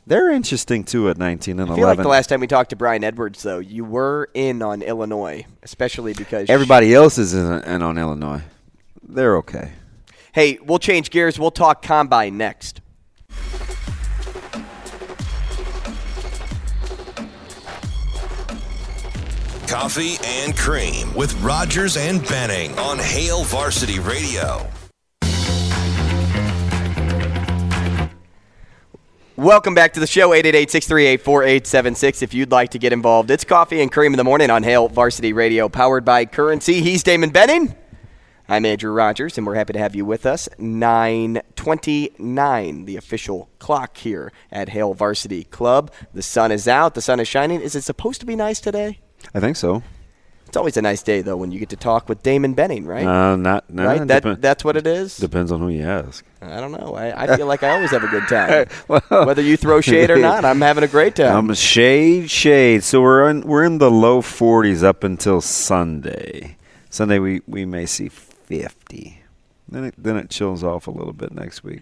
They're 0.08 0.32
interesting 0.32 0.84
too 0.84 1.10
at 1.10 1.18
19 1.18 1.60
and 1.60 1.72
I 1.72 1.76
feel 1.76 1.86
like 1.86 2.00
the 2.00 2.08
last 2.08 2.28
time 2.28 2.40
we 2.40 2.48
talked 2.48 2.72
to 2.72 2.76
Brian 2.76 3.04
Edwards, 3.04 3.44
though, 3.44 3.60
you 3.60 3.86
were 3.86 4.30
in 4.34 4.64
on 4.64 4.82
Illinois, 4.82 5.46
especially 5.62 6.14
because 6.14 6.50
Everybody 6.50 6.94
else 6.96 7.20
is 7.20 7.36
in 7.36 7.82
on 7.84 7.98
Illinois. 8.00 8.42
They're 9.14 9.36
okay. 9.38 9.74
Hey, 10.34 10.58
we'll 10.66 10.80
change 10.80 11.10
gears. 11.10 11.38
We'll 11.38 11.52
talk 11.52 11.82
combine 11.82 12.38
next. 12.38 12.80
Coffee 19.68 20.16
and 20.24 20.56
Cream 20.56 21.14
with 21.14 21.34
Rogers 21.42 21.98
and 21.98 22.26
Benning 22.28 22.78
on 22.78 22.98
Hail 23.00 23.44
Varsity 23.44 24.00
Radio. 24.00 24.68
Welcome 29.36 29.74
back 29.74 29.94
to 29.94 30.00
the 30.00 30.08
show, 30.08 30.30
888-638-4876 30.30 32.22
if 32.22 32.34
you'd 32.34 32.52
like 32.52 32.70
to 32.72 32.80
get 32.80 32.94
involved. 32.94 33.32
It's 33.32 33.44
Coffee 33.44 33.82
and 33.82 33.92
Cream 33.92 34.14
in 34.14 34.18
the 34.18 34.24
Morning 34.24 34.50
on 34.50 34.62
Hail 34.62 34.88
Varsity 34.88 35.34
Radio, 35.34 35.68
powered 35.68 36.06
by 36.06 36.26
Currency. 36.26 36.82
He's 36.82 37.02
Damon 37.02 37.32
Benning. 37.32 37.76
I'm 38.52 38.66
Andrew 38.66 38.92
Rogers, 38.92 39.38
and 39.38 39.48
we're 39.48 39.56
happy 39.56 39.72
to 39.72 39.80
have 39.80 39.96
you 39.96 40.04
with 40.04 40.26
us. 40.26 40.50
929, 40.58 42.84
the 42.84 42.98
official 42.98 43.48
clock 43.60 43.96
here 43.96 44.34
at 44.52 44.68
Hail 44.68 44.94
Varsity 44.94 45.46
Club. 45.46 45.90
The 46.14 46.22
sun 46.22 46.52
is 46.52 46.68
out. 46.68 46.94
The 46.94 47.02
sun 47.02 47.22
is 47.22 47.30
shining. 47.30 47.62
Is 47.62 47.78
it 47.78 47.86
supposed 47.86 48.20
to 48.20 48.26
be 48.26 48.36
nice 48.36 48.60
today? 48.60 49.00
I 49.34 49.40
think 49.40 49.56
so. 49.56 49.84
It's 50.48 50.58
always 50.58 50.76
a 50.76 50.82
nice 50.82 51.02
day, 51.02 51.22
though, 51.22 51.38
when 51.38 51.54
you 51.54 51.60
get 51.60 51.70
to 51.70 51.78
talk 51.78 52.10
with 52.10 52.24
Damon 52.24 52.54
Benning, 52.54 52.86
right? 52.86 53.06
Uh, 53.06 53.38
not, 53.38 53.64
right? 53.70 54.06
That, 54.06 54.42
that's 54.42 54.66
what 54.66 54.76
it 54.76 54.86
is? 54.86 55.16
Depends 55.16 55.54
on 55.54 55.62
who 55.62 55.70
you 55.70 55.84
ask. 55.84 56.26
I 56.42 56.60
don't 56.60 56.74
know. 56.74 56.94
I, 56.94 57.24
I 57.24 57.38
feel 57.38 57.48
like 57.48 57.64
I 57.64 57.70
always 57.70 57.92
have 57.92 58.04
a 58.04 58.10
good 58.10 58.28
time. 58.28 58.68
Whether 59.26 59.44
you 59.44 59.56
throw 59.56 59.80
shade 59.80 60.12
or 60.12 60.18
not, 60.18 60.44
I'm 60.44 60.60
having 60.60 60.84
a 60.84 60.90
great 60.90 61.16
time. 61.16 61.38
I'm 61.38 61.52
um, 61.52 61.56
shade, 61.56 62.30
shade. 62.30 62.84
So 62.84 63.02
we're 63.02 63.30
in 63.30 63.44
we're 63.44 63.64
in 63.64 63.78
the 63.78 63.90
low 63.90 64.22
40s 64.22 64.84
up 64.84 65.06
until 65.06 65.40
Sunday. 65.40 66.58
Sunday 66.90 67.20
we, 67.20 67.42
we 67.48 67.64
may 67.64 67.86
see 67.86 68.10
50. 68.60 69.24
Then 69.70 69.86
it, 69.86 69.96
then 69.98 70.18
it 70.18 70.30
chills 70.30 70.64
off 70.64 70.88
a 70.88 70.92
little 70.92 71.14
bit 71.14 71.32
next 71.32 71.64
week. 71.64 71.82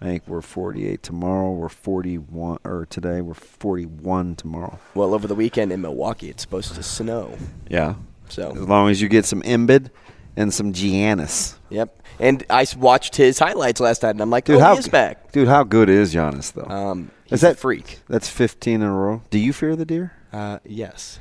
I 0.00 0.06
think 0.06 0.26
we're 0.26 0.40
48 0.40 1.02
tomorrow. 1.02 1.52
We're 1.52 1.68
41 1.68 2.58
or 2.64 2.86
today 2.86 3.20
we're 3.20 3.34
41 3.34 4.34
tomorrow. 4.34 4.78
Well, 4.94 5.14
over 5.14 5.28
the 5.28 5.34
weekend 5.34 5.72
in 5.72 5.80
Milwaukee, 5.80 6.28
it's 6.28 6.42
supposed 6.42 6.74
to 6.74 6.82
snow. 6.82 7.36
Yeah. 7.68 7.94
So 8.28 8.50
as 8.50 8.68
long 8.68 8.90
as 8.90 9.00
you 9.00 9.08
get 9.08 9.24
some 9.24 9.42
Embiid 9.42 9.90
and 10.36 10.52
some 10.52 10.72
Giannis. 10.72 11.54
Yep. 11.70 12.02
And 12.18 12.44
I 12.50 12.66
watched 12.76 13.16
his 13.16 13.38
highlights 13.38 13.80
last 13.80 14.02
night, 14.02 14.10
and 14.10 14.20
I'm 14.20 14.30
like, 14.30 14.44
Dude, 14.44 14.56
oh, 14.56 14.60
how 14.60 14.72
he 14.74 14.80
is 14.80 14.88
back. 14.88 15.30
Dude, 15.32 15.48
how 15.48 15.62
good 15.62 15.88
is 15.88 16.14
Giannis 16.14 16.52
though? 16.52 16.72
Um, 16.72 17.10
is 17.30 17.42
that 17.42 17.52
a 17.52 17.56
freak. 17.56 18.00
That's 18.08 18.28
15 18.28 18.74
in 18.74 18.82
a 18.82 18.92
row. 18.92 19.22
Do 19.30 19.38
you 19.38 19.52
fear 19.52 19.76
the 19.76 19.86
deer? 19.86 20.12
Uh, 20.32 20.58
yes. 20.64 21.18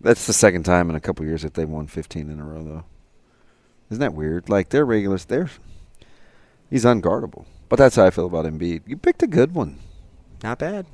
That's 0.00 0.26
the 0.26 0.32
second 0.32 0.64
time 0.64 0.90
in 0.90 0.96
a 0.96 1.00
couple 1.00 1.24
years 1.24 1.42
that 1.42 1.54
they've 1.54 1.68
won 1.68 1.86
15 1.86 2.28
in 2.28 2.40
a 2.40 2.44
row, 2.44 2.62
though. 2.62 2.84
Isn't 3.92 4.00
that 4.00 4.14
weird? 4.14 4.48
Like 4.48 4.70
they're 4.70 4.86
regulars. 4.86 5.26
They're 5.26 5.50
he's 6.70 6.84
unguardable. 6.84 7.44
But 7.68 7.78
that's 7.78 7.96
how 7.96 8.06
I 8.06 8.10
feel 8.10 8.24
about 8.24 8.46
Embiid. 8.46 8.82
You 8.86 8.96
picked 8.96 9.22
a 9.22 9.26
good 9.26 9.54
one. 9.54 9.78
Not 10.42 10.58
bad. 10.58 10.86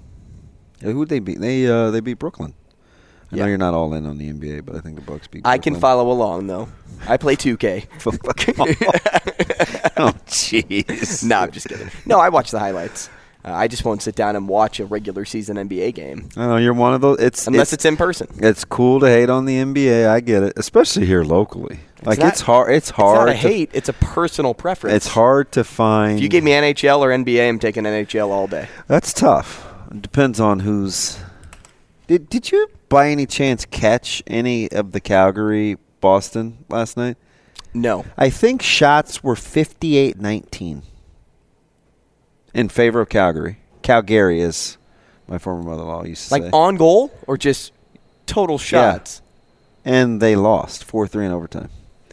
Yeah, 0.80 0.90
who'd 0.90 1.08
they 1.08 1.20
beat? 1.20 1.40
They 1.40 1.66
uh, 1.68 1.92
they 1.92 2.00
beat 2.00 2.18
Brooklyn. 2.18 2.54
I 3.30 3.36
know 3.36 3.46
you're 3.46 3.58
not 3.58 3.74
all 3.74 3.94
in 3.94 4.04
on 4.06 4.18
the 4.18 4.32
NBA, 4.32 4.64
but 4.64 4.74
I 4.74 4.80
think 4.80 4.96
the 4.96 5.02
Bucks 5.02 5.28
beat. 5.28 5.42
I 5.44 5.58
can 5.58 5.76
follow 5.76 6.10
along, 6.10 6.46
though. 6.46 6.68
I 7.06 7.18
play 7.18 7.36
2K. 7.36 7.86
oh, 9.98 10.14
jeez. 10.26 11.24
no, 11.28 11.40
I'm 11.40 11.50
just 11.50 11.68
kidding. 11.68 11.90
No, 12.06 12.18
I 12.18 12.30
watch 12.30 12.50
the 12.50 12.58
highlights. 12.58 13.10
Uh, 13.48 13.54
I 13.54 13.66
just 13.68 13.84
won't 13.84 14.02
sit 14.02 14.14
down 14.14 14.36
and 14.36 14.46
watch 14.48 14.78
a 14.80 14.84
regular 14.84 15.24
season 15.24 15.56
NBA 15.56 15.94
game. 15.94 16.28
I 16.36 16.46
know 16.46 16.56
you're 16.56 16.74
one 16.74 16.92
of 16.92 17.00
those. 17.00 17.18
It's 17.18 17.46
Unless 17.46 17.72
it's 17.72 17.84
in 17.84 17.96
person. 17.96 18.28
It's 18.40 18.64
cool 18.64 19.00
to 19.00 19.06
hate 19.06 19.30
on 19.30 19.46
the 19.46 19.56
NBA. 19.56 20.06
I 20.08 20.20
get 20.20 20.42
it, 20.42 20.52
especially 20.56 21.06
here 21.06 21.24
locally. 21.24 21.80
Like 22.02 22.18
not- 22.18 22.28
it's 22.28 22.42
hard. 22.42 22.72
It's 22.74 22.90
It's 22.90 22.96
hard. 22.96 23.16
not 23.18 23.28
a 23.28 23.32
to- 23.32 23.36
hate. 23.38 23.70
It's 23.72 23.88
a 23.88 23.92
personal 23.94 24.54
preference. 24.54 24.96
It's 24.96 25.08
hard 25.08 25.50
to 25.52 25.64
find. 25.64 26.16
If 26.18 26.22
you 26.22 26.28
gave 26.28 26.44
me 26.44 26.52
NHL 26.52 27.00
or 27.00 27.10
NBA, 27.10 27.48
I'm 27.48 27.58
taking 27.58 27.84
NHL 27.84 28.28
all 28.30 28.46
day. 28.46 28.68
That's 28.86 29.12
tough. 29.12 29.66
It 29.90 30.02
depends 30.02 30.38
on 30.40 30.60
who's. 30.60 31.18
Did 32.06 32.28
Did 32.28 32.50
you 32.52 32.68
by 32.88 33.08
any 33.10 33.26
chance 33.26 33.64
catch 33.64 34.22
any 34.26 34.70
of 34.70 34.92
the 34.92 35.00
Calgary 35.00 35.76
Boston 36.00 36.64
last 36.68 36.96
night? 36.96 37.16
No. 37.74 38.04
I 38.16 38.30
think 38.30 38.62
shots 38.62 39.22
were 39.22 39.34
58-19 39.34 40.82
in 42.58 42.68
favor 42.68 43.00
of 43.00 43.08
Calgary. 43.08 43.58
Calgary 43.82 44.40
is 44.40 44.76
my 45.28 45.38
former 45.38 45.62
mother-in-law 45.62 46.04
used 46.04 46.22
to 46.24 46.28
say. 46.28 46.34
Like 46.36 46.42
say. 46.44 46.50
on 46.52 46.76
goal 46.76 47.12
or 47.26 47.36
just 47.36 47.72
total 48.26 48.56
Yeah. 48.56 48.92
shots? 48.94 49.22
and 49.84 50.20
they 50.20 50.36
lost 50.36 50.84
4-3 50.86 51.24
in 51.26 51.32
overtime. 51.32 51.70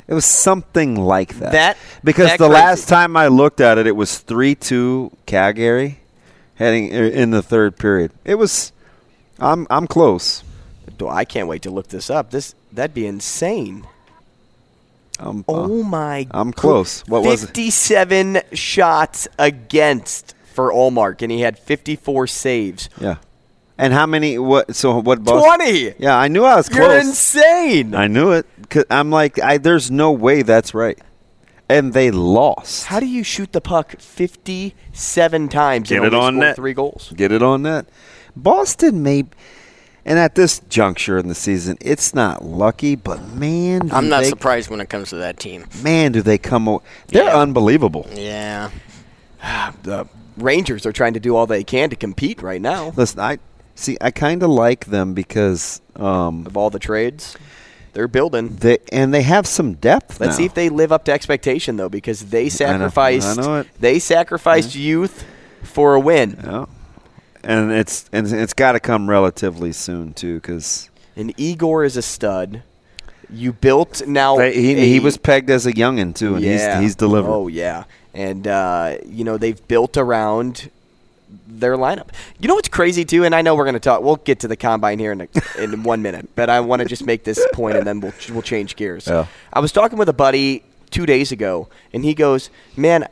It 0.07 0.13
was 0.13 0.23
something 0.23 0.95
like 0.95 1.39
that. 1.39 1.51
That- 1.51 1.77
because 2.03 2.27
that 2.27 2.38
the 2.39 2.47
crazy. 2.47 2.61
last 2.61 2.88
time 2.88 3.17
I 3.17 3.27
looked 3.27 3.59
at 3.59 3.77
it, 3.77 3.88
it 3.88 3.95
was 3.95 4.11
3-2 4.23 5.11
Calgary 5.26 5.99
heading 6.55 6.95
er, 6.95 7.05
in 7.05 7.31
the 7.31 7.41
third 7.41 7.77
period. 7.77 8.11
It 8.23 8.35
was. 8.35 8.72
I'm 9.39 9.65
I'm 9.69 9.88
close. 9.88 10.43
I 11.05 11.26
can't 11.26 11.49
wait 11.49 11.63
to 11.63 11.72
look 11.72 11.88
this 11.89 12.09
up. 12.09 12.30
This 12.31 12.53
that'd 12.72 12.93
be 12.93 13.07
insane. 13.07 13.85
I'm, 15.19 15.43
Oh 15.47 15.84
my! 15.84 16.27
I'm 16.31 16.53
close. 16.53 17.01
What 17.07 17.23
was 17.23 17.43
it? 17.43 17.47
Fifty-seven 17.47 18.41
shots 18.53 19.27
against 19.39 20.34
for 20.56 20.72
Ullmark, 20.72 21.22
and 21.22 21.32
he 21.32 21.41
had 21.41 21.60
fifty-four 21.60 22.27
saves. 22.27 22.90
Yeah. 22.99 23.18
And 23.77 23.91
how 23.91 24.06
many? 24.06 24.40
What? 24.40 24.76
So 24.76 25.02
what? 25.02 25.23
Boston? 25.23 25.57
20! 25.57 25.95
Yeah, 25.99 26.18
I 26.18 26.30
knew 26.30 26.45
I 26.45 26.56
was 26.56 26.69
close. 26.69 26.80
You're 26.80 26.98
insane. 26.98 27.94
I 27.94 28.07
knew 28.07 28.32
it. 28.32 28.45
i 28.73 28.84
I'm 28.90 29.11
like, 29.11 29.40
I, 29.40 29.57
there's 29.57 29.91
no 29.91 30.11
way 30.11 30.44
that's 30.44 30.73
right. 30.73 30.98
And 31.68 31.94
they 31.94 32.11
lost. 32.11 32.86
How 32.86 32.99
do 32.99 33.06
you 33.06 33.23
shoot 33.23 33.52
the 33.52 33.61
puck 33.61 33.99
fifty-seven 33.99 35.49
times 35.49 35.90
Get 35.90 35.98
and 35.98 36.06
it 36.06 36.14
only 36.14 36.26
on 36.26 36.34
score 36.34 36.44
net. 36.44 36.56
three 36.56 36.73
goals? 36.73 37.11
Get 37.15 37.32
it 37.32 37.44
on 37.44 37.64
net. 37.64 37.88
Boston 38.36 39.03
may. 39.03 39.26
And 40.07 40.19
at 40.19 40.36
this 40.36 40.60
juncture 40.69 41.18
in 41.18 41.27
the 41.30 41.34
season, 41.34 41.80
it's 41.82 42.14
not 42.14 42.45
lucky, 42.45 42.95
but 42.95 43.27
man, 43.30 43.88
do 43.88 43.95
I'm 43.95 44.07
not 44.07 44.22
they, 44.22 44.30
surprised 44.30 44.69
when 44.69 44.80
it 44.80 44.88
comes 44.88 45.10
to 45.10 45.15
that 45.15 45.40
team. 45.40 45.65
Man, 45.82 46.11
do 46.11 46.22
they 46.22 46.38
come? 46.38 46.80
They're 47.07 47.32
unbelievable. 47.32 48.07
Yeah. 48.14 48.69
the 49.82 50.07
Rangers 50.37 50.85
are 50.85 50.91
trying 50.91 51.13
to 51.13 51.19
do 51.19 51.35
all 51.35 51.45
they 51.47 51.63
can 51.63 51.89
to 51.89 51.95
compete 51.95 52.41
right 52.41 52.61
now. 52.61 52.93
Listen, 52.95 53.19
I 53.19 53.39
see. 53.75 53.97
I 54.01 54.11
kind 54.11 54.43
of 54.43 54.49
like 54.49 54.85
them 54.85 55.13
because 55.13 55.81
um, 55.95 56.45
of 56.45 56.57
all 56.57 56.69
the 56.69 56.79
trades. 56.79 57.35
They're 57.93 58.09
building. 58.09 58.57
They 58.57 58.79
and 58.91 59.13
they 59.13 59.21
have 59.21 59.47
some 59.47 59.75
depth. 59.75 60.19
Let's 60.19 60.31
now. 60.31 60.37
see 60.37 60.45
if 60.45 60.53
they 60.53 60.67
live 60.67 60.91
up 60.91 61.05
to 61.05 61.13
expectation 61.13 61.77
though, 61.77 61.87
because 61.87 62.25
they 62.25 62.41
I 62.41 62.43
know- 62.43 62.49
sacrificed. 62.49 63.39
I 63.39 63.41
know. 63.41 63.65
They 63.79 63.99
sacrificed 63.99 64.75
youth 64.75 65.23
for 65.63 65.93
a 65.95 65.99
win. 65.99 66.37
Yeah. 66.43 66.65
and 67.43 67.71
it's 67.71 68.09
and 68.11 68.27
it's 68.27 68.53
got 68.53 68.73
to 68.73 68.81
come 68.81 69.09
relatively 69.09 69.71
soon 69.71 70.13
too, 70.13 70.35
because 70.35 70.89
And 71.15 71.33
Igor 71.39 71.85
is 71.85 71.95
a 71.95 72.01
stud. 72.01 72.63
You 73.30 73.53
built 73.53 74.06
now. 74.07 74.38
he, 74.38 74.73
a- 74.73 74.85
he 74.85 74.99
was 74.99 75.18
pegged 75.18 75.49
as 75.49 75.65
a 75.65 75.73
youngin 75.73 76.15
too, 76.15 76.35
and 76.35 76.43
yeah. 76.43 76.76
he's 76.76 76.84
he's 76.84 76.95
delivered. 76.95 77.31
Oh 77.31 77.47
yeah, 77.47 77.85
and 78.14 78.47
uh, 78.47 78.97
you 79.06 79.23
know 79.23 79.38
they've 79.38 79.65
built 79.68 79.97
around 79.97 80.69
their 81.47 81.76
lineup. 81.77 82.10
You 82.39 82.47
know 82.47 82.56
what's 82.56 82.69
crazy 82.69 83.06
too, 83.06 83.23
and 83.23 83.34
I 83.34 83.41
know 83.41 83.56
we're 83.56 83.64
going 83.64 83.73
to 83.73 83.80
talk. 83.80 84.02
We'll 84.02 84.18
get 84.18 84.39
to 84.41 84.47
the 84.47 84.56
combine 84.57 84.99
here 84.99 85.11
in 85.11 85.22
a, 85.22 85.27
in 85.57 85.84
one 85.84 86.02
minute, 86.02 86.30
but 86.35 86.49
I 86.49 86.60
want 86.60 86.81
to 86.81 86.88
just 86.88 87.06
make 87.06 87.23
this 87.23 87.45
point, 87.53 87.77
and 87.77 87.85
then 87.85 87.99
we'll 87.99 88.14
we'll 88.31 88.41
change 88.41 88.76
gears. 88.76 89.07
Yeah. 89.07 89.27
I 89.52 89.60
was 89.60 89.72
talking 89.72 89.97
with 89.97 90.10
a 90.10 90.14
buddy 90.14 90.64
two 90.91 91.06
days 91.06 91.31
ago, 91.31 91.68
and 91.93 92.03
he 92.03 92.14
goes, 92.14 92.49
"Man, 92.76 93.07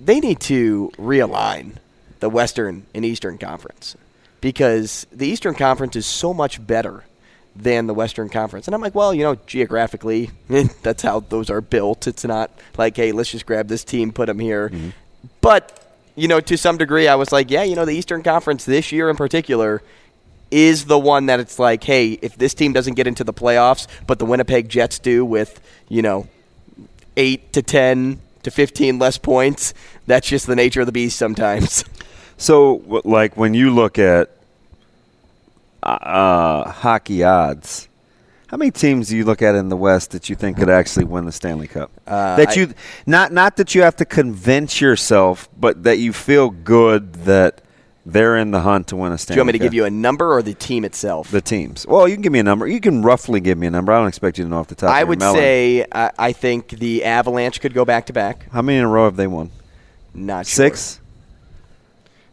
they 0.00 0.20
need 0.20 0.40
to 0.40 0.90
realign 0.96 1.76
the 2.20 2.28
Western 2.28 2.86
and 2.94 3.04
Eastern 3.04 3.38
Conference 3.38 3.96
because 4.40 5.06
the 5.12 5.26
Eastern 5.26 5.54
Conference 5.54 5.96
is 5.96 6.06
so 6.06 6.32
much 6.32 6.64
better 6.64 7.04
than 7.54 7.86
the 7.86 7.94
Western 7.94 8.28
Conference." 8.28 8.66
And 8.66 8.74
I'm 8.74 8.80
like, 8.80 8.94
"Well, 8.94 9.14
you 9.14 9.22
know, 9.22 9.36
geographically, 9.46 10.30
that's 10.82 11.02
how 11.02 11.20
those 11.20 11.50
are 11.50 11.60
built. 11.60 12.06
It's 12.06 12.24
not 12.24 12.50
like, 12.76 12.96
hey, 12.96 13.12
let's 13.12 13.30
just 13.30 13.46
grab 13.46 13.68
this 13.68 13.84
team, 13.84 14.12
put 14.12 14.26
them 14.26 14.38
here." 14.38 14.68
Mm-hmm. 14.68 14.90
But 15.40 15.78
you 16.14 16.28
know, 16.28 16.40
to 16.40 16.56
some 16.56 16.76
degree, 16.76 17.08
I 17.08 17.14
was 17.14 17.32
like, 17.32 17.50
yeah, 17.50 17.62
you 17.62 17.74
know, 17.74 17.84
the 17.84 17.96
Eastern 17.96 18.22
Conference 18.22 18.64
this 18.64 18.92
year 18.92 19.08
in 19.08 19.16
particular 19.16 19.82
is 20.50 20.84
the 20.84 20.98
one 20.98 21.26
that 21.26 21.40
it's 21.40 21.58
like, 21.58 21.82
hey, 21.82 22.18
if 22.20 22.36
this 22.36 22.52
team 22.52 22.72
doesn't 22.74 22.94
get 22.94 23.06
into 23.06 23.24
the 23.24 23.32
playoffs, 23.32 23.86
but 24.06 24.18
the 24.18 24.26
Winnipeg 24.26 24.68
Jets 24.68 24.98
do 24.98 25.24
with, 25.24 25.60
you 25.88 26.02
know, 26.02 26.28
eight 27.16 27.52
to 27.54 27.62
10 27.62 28.20
to 28.42 28.50
15 28.50 28.98
less 28.98 29.16
points, 29.16 29.72
that's 30.06 30.28
just 30.28 30.46
the 30.46 30.54
nature 30.54 30.80
of 30.80 30.86
the 30.86 30.92
beast 30.92 31.16
sometimes. 31.16 31.84
So, 32.38 33.02
like 33.04 33.36
when 33.36 33.54
you 33.54 33.72
look 33.72 34.00
at 34.00 34.30
uh, 35.82 36.70
hockey 36.70 37.22
odds, 37.24 37.88
how 38.48 38.56
many 38.56 38.70
teams 38.70 39.08
do 39.08 39.16
you 39.16 39.24
look 39.24 39.40
at 39.42 39.54
in 39.54 39.68
the 39.68 39.76
West 39.76 40.10
that 40.10 40.28
you 40.28 40.36
think 40.36 40.58
could 40.58 40.68
actually 40.70 41.04
win 41.06 41.24
the 41.24 41.32
Stanley 41.32 41.66
Cup? 41.68 41.90
Uh, 42.06 42.36
that 42.36 42.50
I- 42.50 42.54
you 42.54 42.74
not 43.06 43.32
not 43.32 43.56
that 43.56 43.74
you 43.74 43.82
have 43.82 43.96
to 43.96 44.04
convince 44.04 44.80
yourself, 44.80 45.48
but 45.58 45.82
that 45.84 45.98
you 45.98 46.12
feel 46.12 46.50
good 46.50 47.14
that 47.24 47.62
they're 48.04 48.36
in 48.36 48.50
the 48.50 48.60
hunt 48.60 48.88
to 48.88 48.96
win 48.96 49.12
a 49.12 49.16
Stanley. 49.18 49.26
Cup. 49.26 49.34
Do 49.34 49.36
you 49.36 49.40
want 49.40 49.46
me 49.46 49.52
to 49.52 49.58
Cup. 49.60 49.64
give 49.66 49.74
you 49.74 49.84
a 49.84 49.90
number 49.90 50.32
or 50.34 50.42
the 50.42 50.54
team 50.54 50.84
itself? 50.84 51.30
the 51.30 51.40
teams? 51.40 51.86
Well, 51.86 52.08
you 52.08 52.16
can 52.16 52.22
give 52.22 52.32
me 52.32 52.40
a 52.40 52.42
number. 52.42 52.66
You 52.66 52.80
can 52.80 53.00
roughly 53.02 53.40
give 53.40 53.56
me 53.58 53.68
a 53.68 53.70
number. 53.70 53.92
I 53.92 53.98
don't 54.00 54.08
expect 54.08 54.38
you 54.38 54.44
to 54.44 54.50
know 54.50 54.58
off 54.58 54.66
the 54.68 54.74
top. 54.74 54.90
of 54.90 54.96
I 54.96 55.04
would 55.04 55.20
melon. 55.20 55.36
say 55.36 55.86
I, 55.92 56.10
I 56.18 56.32
think 56.32 56.70
the 56.70 57.04
Avalanche 57.04 57.60
could 57.60 57.74
go 57.74 57.84
back 57.84 58.06
to 58.06 58.12
back. 58.12 58.50
how 58.52 58.60
many 58.60 58.78
in 58.78 58.84
a 58.84 58.88
row 58.88 59.04
have 59.04 59.16
they 59.16 59.28
won? 59.28 59.50
Not 60.14 60.46
sure. 60.46 60.66
Six. 60.66 61.00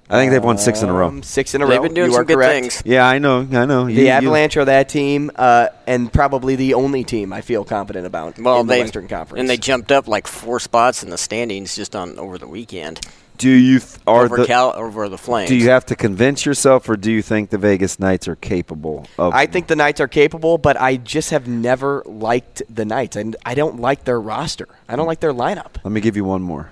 I 0.09 0.17
think 0.17 0.31
they've 0.31 0.43
won 0.43 0.57
six 0.57 0.81
in 0.81 0.89
a 0.89 0.93
row. 0.93 1.07
Um, 1.07 1.21
Six 1.21 1.53
in 1.53 1.61
a 1.61 1.67
They've 1.67 1.77
row. 1.77 1.83
been 1.83 1.93
doing 1.93 2.09
you 2.09 2.15
some 2.15 2.25
good 2.25 2.35
correct. 2.37 2.51
things. 2.51 2.81
Yeah, 2.83 3.05
I 3.05 3.19
know. 3.19 3.41
I 3.51 3.65
know. 3.65 3.85
The 3.85 3.93
You- 3.93 4.01
you- 4.03 4.07
Avalanche 4.09 4.57
are 4.57 4.65
that 4.65 4.89
team, 4.89 5.29
uh, 5.35 5.67
and 5.85 6.11
probably 6.11 6.55
the 6.55 6.73
only 6.73 7.03
team 7.03 7.31
I 7.31 7.41
feel 7.41 7.63
confident 7.63 8.07
about 8.07 8.39
Well, 8.39 8.61
in 8.61 8.67
the 8.67 8.73
they 8.73 8.81
Western 8.81 9.07
Conference. 9.07 9.39
and 9.39 9.47
they 9.49 9.57
jumped 9.57 9.91
up 9.91 10.07
like 10.07 10.25
four 10.25 10.59
spots 10.59 11.03
in 11.03 11.11
the 11.11 11.17
standings 11.17 11.75
just 11.75 11.95
on 11.95 12.17
over 12.17 12.39
the 12.39 12.47
weekend. 12.47 13.01
Do 13.37 13.49
you 13.49 13.79
th- 13.79 13.91
are 14.07 14.25
over 14.25 14.37
the 14.37 14.47
Cal 14.47 14.73
over 14.75 15.07
the 15.07 15.17
Flames. 15.17 15.47
Do 15.47 15.55
you 15.55 15.69
have 15.69 15.85
to 15.85 15.95
convince 15.95 16.45
yourself, 16.45 16.89
or 16.89 16.97
do 16.97 17.09
you 17.11 17.21
think 17.21 17.51
the 17.51 17.57
Vegas 17.59 17.97
Knights 17.99 18.27
are 18.27 18.35
capable 18.35 19.05
of? 19.17 19.33
I 19.33 19.45
think 19.45 19.67
the 19.67 19.77
Knights 19.77 20.01
are 20.01 20.09
capable, 20.09 20.57
but 20.57 20.75
I 20.81 20.97
just 20.97 21.29
have 21.29 21.47
never 21.47 22.03
liked 22.05 22.63
the 22.69 22.83
Knights, 22.83 23.15
and 23.15 23.37
I 23.45 23.53
don't 23.53 23.79
like 23.79 24.03
their 24.05 24.19
roster. 24.19 24.67
I 24.89 24.95
don't 24.97 25.07
like 25.07 25.21
their 25.21 25.31
lineup. 25.33 25.75
Let 25.85 25.91
me 25.93 26.01
give 26.01 26.17
you 26.17 26.25
one 26.25 26.41
more. 26.41 26.71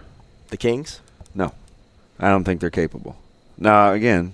The 0.50 0.58
Kings. 0.58 1.00
No, 1.36 1.54
I 2.20 2.28
don't 2.30 2.44
think 2.44 2.60
they're 2.60 2.70
capable. 2.70 3.16
Now, 3.58 3.94
again, 3.94 4.34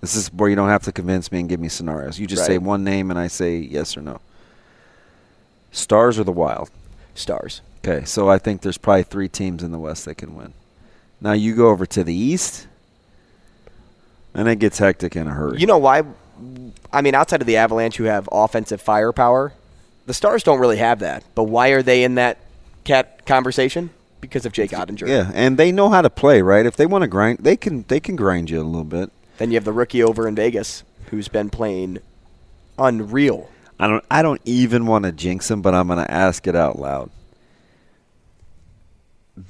this 0.00 0.16
is 0.16 0.32
where 0.32 0.48
you 0.48 0.56
don't 0.56 0.68
have 0.68 0.84
to 0.84 0.92
convince 0.92 1.30
me 1.30 1.40
and 1.40 1.48
give 1.48 1.60
me 1.60 1.68
scenarios. 1.68 2.18
You 2.18 2.26
just 2.26 2.46
say 2.46 2.58
one 2.58 2.84
name, 2.84 3.10
and 3.10 3.18
I 3.18 3.26
say 3.26 3.58
yes 3.58 3.96
or 3.96 4.02
no. 4.02 4.20
Stars 5.72 6.18
or 6.18 6.24
the 6.24 6.32
Wild? 6.32 6.70
Stars. 7.14 7.60
Okay, 7.84 8.04
so 8.04 8.28
I 8.28 8.38
think 8.38 8.62
there's 8.62 8.78
probably 8.78 9.02
three 9.04 9.28
teams 9.28 9.62
in 9.62 9.72
the 9.72 9.78
West 9.78 10.04
that 10.06 10.16
can 10.16 10.34
win. 10.34 10.54
Now 11.20 11.32
you 11.32 11.54
go 11.54 11.68
over 11.68 11.86
to 11.86 12.02
the 12.02 12.14
East, 12.14 12.66
and 14.34 14.48
it 14.48 14.56
gets 14.56 14.78
hectic 14.78 15.16
in 15.16 15.26
a 15.26 15.32
hurry. 15.32 15.60
You 15.60 15.66
know 15.66 15.78
why? 15.78 16.02
I 16.92 17.00
mean, 17.00 17.14
outside 17.14 17.40
of 17.40 17.46
the 17.46 17.56
Avalanche, 17.56 17.96
who 17.96 18.04
have 18.04 18.28
offensive 18.32 18.80
firepower, 18.80 19.52
the 20.06 20.14
Stars 20.14 20.42
don't 20.42 20.58
really 20.58 20.76
have 20.78 21.00
that. 21.00 21.24
But 21.34 21.44
why 21.44 21.68
are 21.68 21.82
they 21.82 22.04
in 22.04 22.16
that 22.16 22.38
cat 22.84 23.24
conversation? 23.26 23.90
Because 24.20 24.46
of 24.46 24.52
Jake 24.52 24.70
Oettinger. 24.70 25.06
Yeah, 25.06 25.30
and 25.34 25.58
they 25.58 25.70
know 25.70 25.90
how 25.90 26.02
to 26.02 26.10
play, 26.10 26.42
right? 26.42 26.66
If 26.66 26.76
they 26.76 26.86
want 26.86 27.02
to 27.02 27.08
grind, 27.08 27.38
they 27.40 27.56
can. 27.56 27.84
They 27.88 28.00
can 28.00 28.16
grind 28.16 28.50
you 28.50 28.60
a 28.60 28.64
little 28.64 28.84
bit. 28.84 29.10
Then 29.38 29.50
you 29.50 29.56
have 29.56 29.64
the 29.64 29.72
rookie 29.72 30.02
over 30.02 30.26
in 30.26 30.34
Vegas, 30.34 30.82
who's 31.10 31.28
been 31.28 31.50
playing 31.50 31.98
unreal. 32.78 33.50
I 33.78 33.86
don't. 33.86 34.04
I 34.10 34.22
don't 34.22 34.40
even 34.44 34.86
want 34.86 35.04
to 35.04 35.12
jinx 35.12 35.50
him, 35.50 35.62
but 35.62 35.74
I'm 35.74 35.86
going 35.86 35.98
to 35.98 36.10
ask 36.10 36.46
it 36.46 36.56
out 36.56 36.78
loud. 36.78 37.10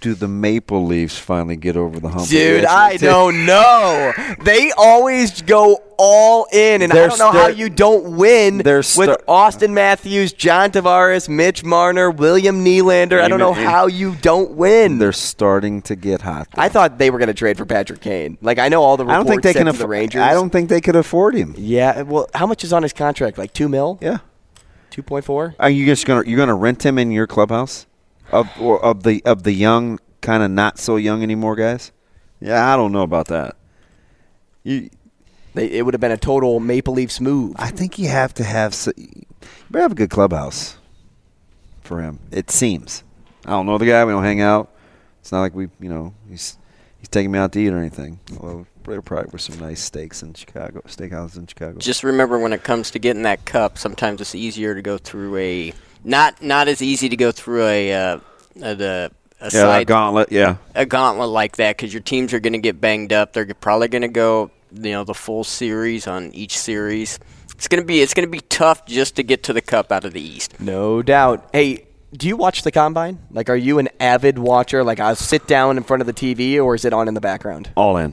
Do 0.00 0.14
the 0.14 0.26
Maple 0.26 0.84
Leafs 0.84 1.16
finally 1.16 1.54
get 1.54 1.76
over 1.76 2.00
the 2.00 2.08
hump? 2.08 2.28
Dude, 2.28 2.64
I 2.64 2.96
don't 2.96 3.46
know. 3.46 4.12
They 4.42 4.72
always 4.72 5.42
go 5.42 5.80
all 5.96 6.48
in, 6.52 6.82
and 6.82 6.92
I 6.92 6.96
They're 6.96 7.08
don't 7.08 7.18
know 7.20 7.30
how 7.30 7.46
you 7.46 7.70
don't 7.70 8.16
win 8.16 8.58
They're 8.58 8.78
with 8.78 9.24
Auston 9.28 9.70
Matthews, 9.70 10.32
John 10.32 10.72
Tavares, 10.72 11.28
Mitch 11.28 11.62
Marner, 11.62 12.10
William 12.10 12.64
Nylander. 12.64 13.20
I 13.20 13.28
don't 13.28 13.38
know 13.38 13.52
how 13.52 13.86
you 13.86 14.16
don't 14.16 14.52
win. 14.52 14.98
They're 14.98 15.12
starting 15.12 15.82
to 15.82 15.94
get 15.94 16.22
hot. 16.22 16.48
I 16.56 16.68
thought 16.68 16.98
they 16.98 17.10
were 17.10 17.18
going 17.18 17.28
to 17.28 17.34
trade 17.34 17.56
for 17.56 17.64
Patrick 17.64 18.00
Kane. 18.00 18.38
Like 18.40 18.58
I 18.58 18.68
know 18.68 18.82
all 18.82 18.96
the 18.96 19.04
I 19.06 19.14
don't 19.14 19.26
think 19.26 19.42
they 19.42 19.52
can 19.52 19.68
afford. 19.68 19.82
the 19.82 19.88
Rangers. 19.88 20.22
I 20.22 20.32
don't 20.32 20.50
think 20.50 20.68
they 20.68 20.80
could 20.80 20.96
afford 20.96 21.36
him. 21.36 21.54
Yeah, 21.56 22.02
well, 22.02 22.28
how 22.34 22.46
much 22.46 22.64
is 22.64 22.72
on 22.72 22.82
his 22.82 22.92
contract? 22.92 23.38
Like 23.38 23.52
two 23.52 23.68
mil? 23.68 24.00
Yeah, 24.02 24.18
two 24.90 25.04
point 25.04 25.24
four. 25.24 25.54
Are 25.60 25.70
you 25.70 25.86
just 25.86 26.06
gonna 26.06 26.28
you're 26.28 26.38
gonna 26.38 26.56
rent 26.56 26.84
him 26.84 26.98
in 26.98 27.12
your 27.12 27.28
clubhouse 27.28 27.86
of 28.32 28.48
or 28.60 28.82
of 28.84 29.02
the 29.02 29.22
of 29.24 29.42
the 29.42 29.52
young 29.52 29.98
kind 30.20 30.42
of 30.42 30.50
not 30.50 30.78
so 30.78 30.96
young 30.96 31.22
anymore 31.22 31.56
guys? 31.56 31.92
Yeah, 32.40 32.72
I 32.72 32.76
don't 32.76 32.92
know 32.92 33.02
about 33.02 33.28
that. 33.28 33.56
You, 34.62 34.90
they, 35.54 35.66
it 35.70 35.84
would 35.84 35.94
have 35.94 36.00
been 36.00 36.12
a 36.12 36.16
total 36.18 36.60
Maple 36.60 36.94
Leafs 36.94 37.20
move. 37.20 37.54
I 37.58 37.70
think 37.70 37.98
you 37.98 38.08
have 38.08 38.34
to 38.34 38.44
have 38.44 38.72
s- 38.72 38.88
you 38.96 39.22
better 39.70 39.82
have 39.82 39.92
a 39.92 39.96
good 39.96 40.10
clubhouse 40.10 40.76
for 41.82 42.02
him. 42.02 42.18
It 42.30 42.50
seems. 42.50 43.02
I 43.46 43.50
don't 43.50 43.66
know 43.66 43.78
the 43.78 43.86
guy. 43.86 44.04
We 44.04 44.12
don't 44.12 44.24
hang 44.24 44.40
out. 44.40 44.70
It's 45.20 45.32
not 45.32 45.40
like 45.40 45.54
we, 45.54 45.68
you 45.80 45.88
know, 45.88 46.14
he's 46.28 46.58
he's 46.98 47.08
taking 47.08 47.30
me 47.30 47.38
out 47.38 47.52
to 47.52 47.60
eat 47.60 47.68
or 47.68 47.78
anything. 47.78 48.20
Although 48.40 48.66
there 48.84 49.00
probably 49.02 49.30
were 49.32 49.38
some 49.38 49.58
nice 49.58 49.80
steaks 49.80 50.22
in 50.22 50.34
Chicago, 50.34 50.82
steakhouses 50.86 51.36
in 51.38 51.46
Chicago. 51.46 51.78
Just 51.78 52.04
remember 52.04 52.38
when 52.38 52.52
it 52.52 52.62
comes 52.64 52.90
to 52.90 52.98
getting 52.98 53.22
that 53.22 53.44
cup, 53.44 53.78
sometimes 53.78 54.20
it's 54.20 54.34
easier 54.34 54.74
to 54.74 54.82
go 54.82 54.98
through 54.98 55.36
a 55.36 55.72
not 56.06 56.40
not 56.40 56.68
as 56.68 56.80
easy 56.80 57.08
to 57.08 57.16
go 57.16 57.32
through 57.32 57.66
a 57.66 57.92
uh, 57.92 58.20
the 58.54 59.10
a 59.40 59.44
yeah, 59.44 59.48
side 59.50 59.80
that 59.80 59.86
gauntlet. 59.86 60.32
Yeah, 60.32 60.56
a 60.74 60.86
gauntlet 60.86 61.28
like 61.28 61.56
that 61.56 61.76
because 61.76 61.92
your 61.92 62.02
teams 62.02 62.32
are 62.32 62.40
going 62.40 62.54
to 62.54 62.58
get 62.58 62.80
banged 62.80 63.12
up. 63.12 63.32
They're 63.32 63.46
probably 63.46 63.88
going 63.88 64.02
to 64.02 64.08
go 64.08 64.50
you 64.72 64.92
know 64.92 65.04
the 65.04 65.14
full 65.14 65.44
series 65.44 66.06
on 66.06 66.32
each 66.32 66.56
series. 66.56 67.18
It's 67.54 67.68
gonna 67.68 67.84
be 67.84 68.00
it's 68.00 68.12
gonna 68.12 68.26
be 68.26 68.40
tough 68.40 68.84
just 68.86 69.16
to 69.16 69.22
get 69.22 69.44
to 69.44 69.52
the 69.52 69.62
cup 69.62 69.90
out 69.90 70.04
of 70.04 70.12
the 70.12 70.20
East. 70.20 70.60
No 70.60 71.02
doubt. 71.02 71.48
Hey, 71.52 71.86
do 72.12 72.28
you 72.28 72.36
watch 72.36 72.62
the 72.62 72.70
combine? 72.70 73.18
Like, 73.30 73.48
are 73.48 73.56
you 73.56 73.78
an 73.78 73.88
avid 73.98 74.38
watcher? 74.38 74.84
Like, 74.84 75.00
I'll 75.00 75.16
sit 75.16 75.46
down 75.46 75.76
in 75.76 75.82
front 75.82 76.02
of 76.02 76.06
the 76.06 76.12
TV, 76.12 76.62
or 76.62 76.74
is 76.74 76.84
it 76.84 76.92
on 76.92 77.08
in 77.08 77.14
the 77.14 77.20
background? 77.20 77.70
all 77.74 77.96
in. 77.96 78.12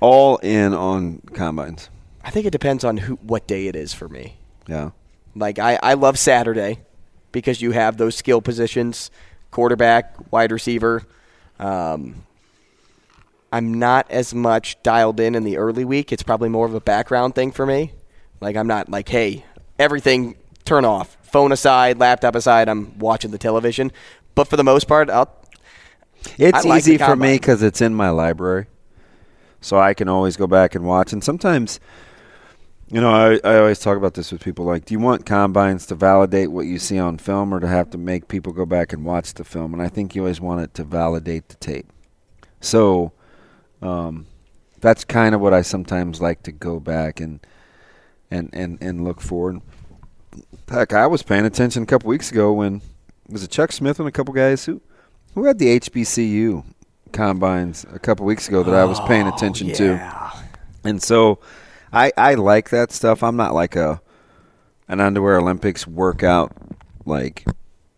All 0.00 0.38
in 0.38 0.72
on 0.72 1.20
combines. 1.34 1.90
I 2.24 2.30
think 2.30 2.46
it 2.46 2.50
depends 2.50 2.84
on 2.84 2.96
who, 2.96 3.16
what 3.16 3.46
day 3.46 3.66
it 3.66 3.76
is 3.76 3.92
for 3.92 4.08
me. 4.08 4.36
Yeah. 4.66 4.90
Like, 5.34 5.58
I, 5.58 5.78
I 5.82 5.94
love 5.94 6.18
Saturday 6.18 6.80
because 7.32 7.62
you 7.62 7.72
have 7.72 7.96
those 7.96 8.16
skill 8.16 8.40
positions 8.40 9.10
quarterback, 9.50 10.32
wide 10.32 10.52
receiver. 10.52 11.02
Um, 11.58 12.24
I'm 13.52 13.74
not 13.74 14.10
as 14.10 14.34
much 14.34 14.82
dialed 14.82 15.20
in 15.20 15.34
in 15.34 15.44
the 15.44 15.56
early 15.56 15.84
week. 15.84 16.12
It's 16.12 16.22
probably 16.22 16.48
more 16.48 16.66
of 16.66 16.74
a 16.74 16.80
background 16.80 17.34
thing 17.34 17.52
for 17.52 17.66
me. 17.66 17.92
Like, 18.40 18.56
I'm 18.56 18.66
not 18.66 18.88
like, 18.88 19.08
hey, 19.08 19.44
everything 19.78 20.36
turn 20.64 20.84
off, 20.84 21.16
phone 21.22 21.52
aside, 21.52 21.98
laptop 21.98 22.34
aside, 22.34 22.68
I'm 22.68 22.98
watching 22.98 23.30
the 23.30 23.38
television. 23.38 23.90
But 24.34 24.48
for 24.48 24.56
the 24.56 24.64
most 24.64 24.86
part, 24.86 25.10
I'll. 25.10 25.36
It's 26.38 26.64
like 26.64 26.78
easy 26.78 26.98
for 26.98 27.16
me 27.16 27.34
because 27.34 27.62
it's 27.62 27.80
in 27.80 27.94
my 27.94 28.10
library, 28.10 28.66
so 29.60 29.78
I 29.78 29.94
can 29.94 30.06
always 30.06 30.36
go 30.36 30.46
back 30.46 30.74
and 30.74 30.84
watch. 30.84 31.12
And 31.12 31.24
sometimes, 31.24 31.80
you 32.90 33.00
know, 33.00 33.10
I, 33.10 33.40
I 33.48 33.58
always 33.58 33.78
talk 33.78 33.96
about 33.96 34.14
this 34.14 34.32
with 34.32 34.42
people. 34.42 34.64
Like, 34.64 34.84
do 34.84 34.94
you 34.94 34.98
want 34.98 35.24
combines 35.24 35.86
to 35.86 35.94
validate 35.94 36.50
what 36.50 36.66
you 36.66 36.78
see 36.78 36.98
on 36.98 37.18
film, 37.18 37.54
or 37.54 37.60
to 37.60 37.68
have 37.68 37.90
to 37.90 37.98
make 37.98 38.26
people 38.26 38.52
go 38.52 38.66
back 38.66 38.92
and 38.92 39.04
watch 39.04 39.34
the 39.34 39.44
film? 39.44 39.72
And 39.72 39.80
I 39.80 39.88
think 39.88 40.14
you 40.14 40.22
always 40.22 40.40
want 40.40 40.62
it 40.62 40.74
to 40.74 40.84
validate 40.84 41.48
the 41.48 41.54
tape. 41.56 41.86
So, 42.60 43.12
um, 43.80 44.26
that's 44.80 45.04
kind 45.04 45.34
of 45.34 45.40
what 45.40 45.54
I 45.54 45.62
sometimes 45.62 46.20
like 46.20 46.42
to 46.42 46.52
go 46.52 46.80
back 46.80 47.20
and 47.20 47.38
and 48.30 48.50
and 48.52 48.78
and 48.80 49.04
look 49.04 49.20
for. 49.20 49.50
And 49.50 49.62
heck, 50.68 50.92
I 50.92 51.06
was 51.06 51.22
paying 51.22 51.46
attention 51.46 51.84
a 51.84 51.86
couple 51.86 52.08
weeks 52.08 52.32
ago 52.32 52.52
when 52.52 52.82
was 53.28 53.44
it 53.44 53.50
Chuck 53.50 53.70
Smith 53.70 54.00
and 54.00 54.08
a 54.08 54.12
couple 54.12 54.34
guys 54.34 54.64
who 54.64 54.80
who 55.34 55.44
had 55.44 55.58
the 55.58 55.78
HBCU 55.78 56.64
combines 57.12 57.86
a 57.92 57.98
couple 57.98 58.26
weeks 58.26 58.48
ago 58.48 58.62
that 58.64 58.74
I 58.74 58.84
was 58.84 58.98
paying 59.00 59.26
Oh, 59.26 59.34
attention 59.34 59.72
to, 59.74 60.32
and 60.84 61.00
so 61.02 61.38
I 61.92 62.12
I 62.16 62.34
like 62.34 62.70
that 62.70 62.92
stuff. 62.92 63.22
I'm 63.22 63.36
not 63.36 63.54
like 63.54 63.76
a 63.76 64.00
an 64.88 65.00
underwear 65.00 65.38
Olympics 65.38 65.86
workout 65.86 66.52
like 67.06 67.46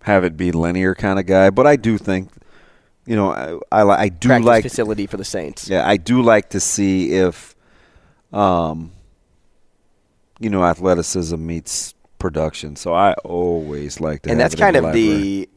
have 0.02 0.24
it 0.24 0.36
be 0.36 0.52
linear 0.52 0.94
kind 0.94 1.19
of 1.19 1.27
guy, 1.27 1.51
but 1.51 1.66
I 1.66 1.77
do 1.77 1.98
think 1.98 2.31
you 3.06 3.16
know 3.16 3.32
I 3.70 3.81
I, 3.81 4.02
I 4.02 4.09
do 4.09 4.28
Practice 4.28 4.47
like 4.47 4.62
facility 4.62 5.06
for 5.06 5.16
the 5.16 5.24
Saints. 5.24 5.69
yeah, 5.69 5.86
I 5.86 5.97
do 5.97 6.23
like 6.23 6.51
to 6.51 6.60
see 6.60 7.12
if, 7.12 7.55
um, 8.32 8.93
you 10.39 10.51
know, 10.51 10.64
athleticism 10.64 11.44
meets 11.44 11.94
production. 12.19 12.77
So 12.77 12.94
I 12.94 13.14
always 13.24 14.01
like 14.01 14.23
to. 14.23 14.31
and 14.31 14.40
have 14.40 14.51
that's 14.51 14.60
kind 14.60 14.77
of 14.77 14.85
library. 14.85 15.06
the 15.06 15.48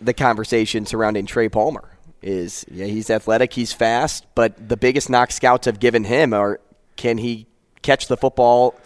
the 0.00 0.14
conversation 0.14 0.86
surrounding 0.86 1.26
Trey 1.26 1.48
Palmer. 1.48 1.96
Is 2.22 2.66
yeah, 2.70 2.84
he's 2.84 3.08
athletic, 3.08 3.54
he's 3.54 3.72
fast, 3.72 4.26
but 4.34 4.68
the 4.68 4.76
biggest 4.76 5.08
knock 5.08 5.32
scouts 5.32 5.64
have 5.64 5.80
given 5.80 6.04
him 6.04 6.34
are 6.34 6.60
can 6.96 7.16
he 7.16 7.46
catch 7.90 8.06
the 8.06 8.16
football 8.16 8.78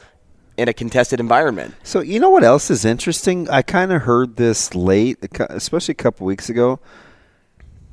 in 0.57 0.67
a 0.69 0.73
contested 0.73 1.21
environment? 1.21 1.75
So 1.83 2.01
you 2.01 2.19
know 2.21 2.31
what 2.31 2.43
else 2.43 2.71
is 2.71 2.87
interesting? 2.87 3.51
I 3.51 3.61
kind 3.61 3.93
of 3.93 4.03
heard 4.03 4.37
this 4.37 4.75
late, 4.75 5.19
especially 5.51 5.93
a 5.93 5.97
couple 5.97 6.27
weeks 6.27 6.49
ago. 6.49 6.81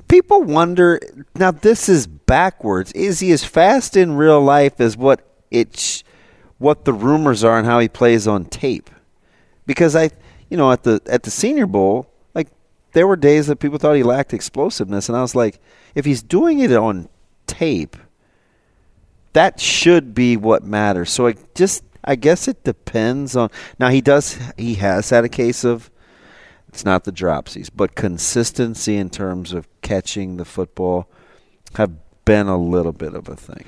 People 0.08 0.44
wonder 0.44 1.00
now. 1.36 1.52
This 1.52 1.90
is 1.90 2.08
backwards. 2.08 2.92
Is 2.94 3.20
he 3.20 3.32
as 3.32 3.44
fast 3.44 3.98
in 3.98 4.14
real 4.14 4.42
life 4.42 4.80
as 4.80 4.96
what 4.96 5.20
it's 5.50 6.04
what 6.60 6.86
the 6.86 6.94
rumors 6.94 7.44
are, 7.44 7.58
and 7.58 7.66
how 7.66 7.80
he 7.80 7.90
plays 7.90 8.28
on 8.28 8.46
tape? 8.46 8.90
Because 9.66 9.96
I, 9.96 10.12
you 10.50 10.58
know, 10.58 10.72
at 10.72 10.84
the 10.84 11.02
at 11.08 11.24
the 11.24 11.32
Senior 11.32 11.66
Bowl, 11.66 12.10
like 12.34 12.48
there 12.94 13.08
were 13.08 13.16
days 13.16 13.48
that 13.48 13.58
people 13.58 13.80
thought 13.80 13.96
he 13.96 14.04
lacked 14.04 14.34
explosiveness, 14.34 15.10
and 15.10 15.18
I 15.18 15.22
was 15.22 15.36
like, 15.36 15.60
if 15.96 16.06
he's 16.06 16.22
doing 16.22 16.60
it 16.60 16.72
on 16.72 17.08
tape, 17.48 17.98
that 19.34 19.60
should 19.60 20.14
be 20.14 20.38
what 20.38 20.64
matters. 20.64 21.10
So 21.10 21.28
it 21.28 21.56
just 21.56 21.84
I 22.04 22.16
guess 22.16 22.48
it 22.48 22.64
depends 22.64 23.36
on 23.36 23.50
now 23.80 23.90
he 23.90 24.02
does 24.02 24.40
he 24.58 24.76
has 24.76 25.10
had 25.10 25.24
a 25.24 25.30
case 25.30 25.64
of 25.64 25.90
it's 26.68 26.86
not 26.86 27.04
the 27.04 27.12
dropsies, 27.12 27.70
but 27.74 27.96
consistency 27.96 28.96
in 28.96 29.10
terms 29.10 29.52
of 29.52 29.68
catching 29.82 30.38
the 30.38 30.46
football 30.46 31.10
have 31.76 31.92
been 32.24 32.48
a 32.48 32.58
little 32.58 32.94
bit 32.94 33.14
of 33.14 33.28
a 33.28 33.36
thing. 33.36 33.66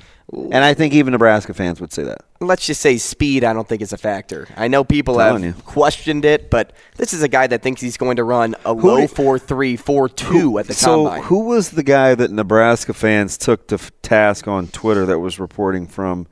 And 0.52 0.64
I 0.64 0.74
think 0.74 0.94
even 0.94 1.12
Nebraska 1.12 1.54
fans 1.54 1.80
would 1.80 1.92
say 1.92 2.02
that. 2.04 2.18
Let's 2.40 2.66
just 2.66 2.80
say 2.80 2.96
speed. 2.98 3.44
I 3.44 3.52
don't 3.52 3.68
think 3.68 3.80
is 3.82 3.92
a 3.92 3.96
factor. 3.96 4.48
I 4.56 4.68
know 4.68 4.84
people 4.84 5.18
have 5.18 5.42
you. 5.42 5.52
questioned 5.64 6.24
it, 6.24 6.50
but 6.50 6.72
this 6.96 7.12
is 7.14 7.22
a 7.22 7.28
guy 7.28 7.46
that 7.46 7.62
thinks 7.62 7.80
he's 7.80 7.96
going 7.96 8.16
to 8.16 8.24
run 8.24 8.54
a 8.64 8.74
Who 8.74 8.88
low 8.88 8.96
did- 9.02 9.10
four 9.10 9.38
three 9.38 9.76
four 9.76 10.08
two 10.08 10.58
at 10.58 10.66
the 10.66 10.74
so 10.74 11.04
combine. 11.04 11.22
who 11.24 11.44
was 11.44 11.70
the 11.70 11.82
guy 11.82 12.14
that 12.14 12.30
Nebraska 12.30 12.92
fans 12.94 13.38
took 13.38 13.66
to 13.68 13.76
f- 13.76 13.90
task 14.02 14.46
on 14.48 14.68
Twitter 14.68 15.06
that 15.06 15.18
was 15.20 15.38
reporting 15.38 15.86
from 15.86 16.26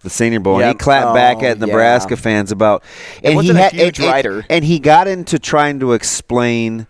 the 0.00 0.10
Senior 0.10 0.40
Bowl? 0.40 0.60
And 0.60 0.68
he 0.68 0.74
clapped 0.74 1.14
back 1.14 1.38
Oh, 1.40 1.46
at 1.46 1.58
Nebraska 1.58 2.14
yeah. 2.14 2.20
fans 2.20 2.52
about. 2.52 2.84
It 3.22 3.28
And 3.28 3.36
wasn't 3.36 3.58
he 3.58 3.60
a 3.60 3.64
had- 3.64 3.72
huge 3.72 3.98
and- 3.98 4.06
and- 4.06 4.14
rider. 4.14 4.46
and 4.50 4.64
he 4.64 4.78
got 4.78 5.08
into 5.08 5.38
trying 5.38 5.80
to 5.80 5.92
explain 5.94 6.86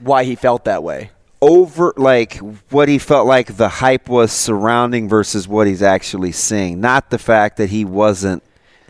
why 0.00 0.24
he 0.24 0.34
felt 0.34 0.64
that 0.64 0.82
way. 0.82 1.10
Over 1.42 1.94
like 1.96 2.36
what 2.70 2.88
he 2.88 2.98
felt 2.98 3.26
like 3.26 3.56
the 3.56 3.68
hype 3.68 4.08
was 4.08 4.32
surrounding 4.32 5.08
versus 5.08 5.48
what 5.48 5.66
he's 5.66 5.82
actually 5.82 6.32
seeing, 6.32 6.80
not 6.80 7.10
the 7.10 7.18
fact 7.18 7.56
that 7.56 7.70
he 7.70 7.84
wasn't. 7.84 8.42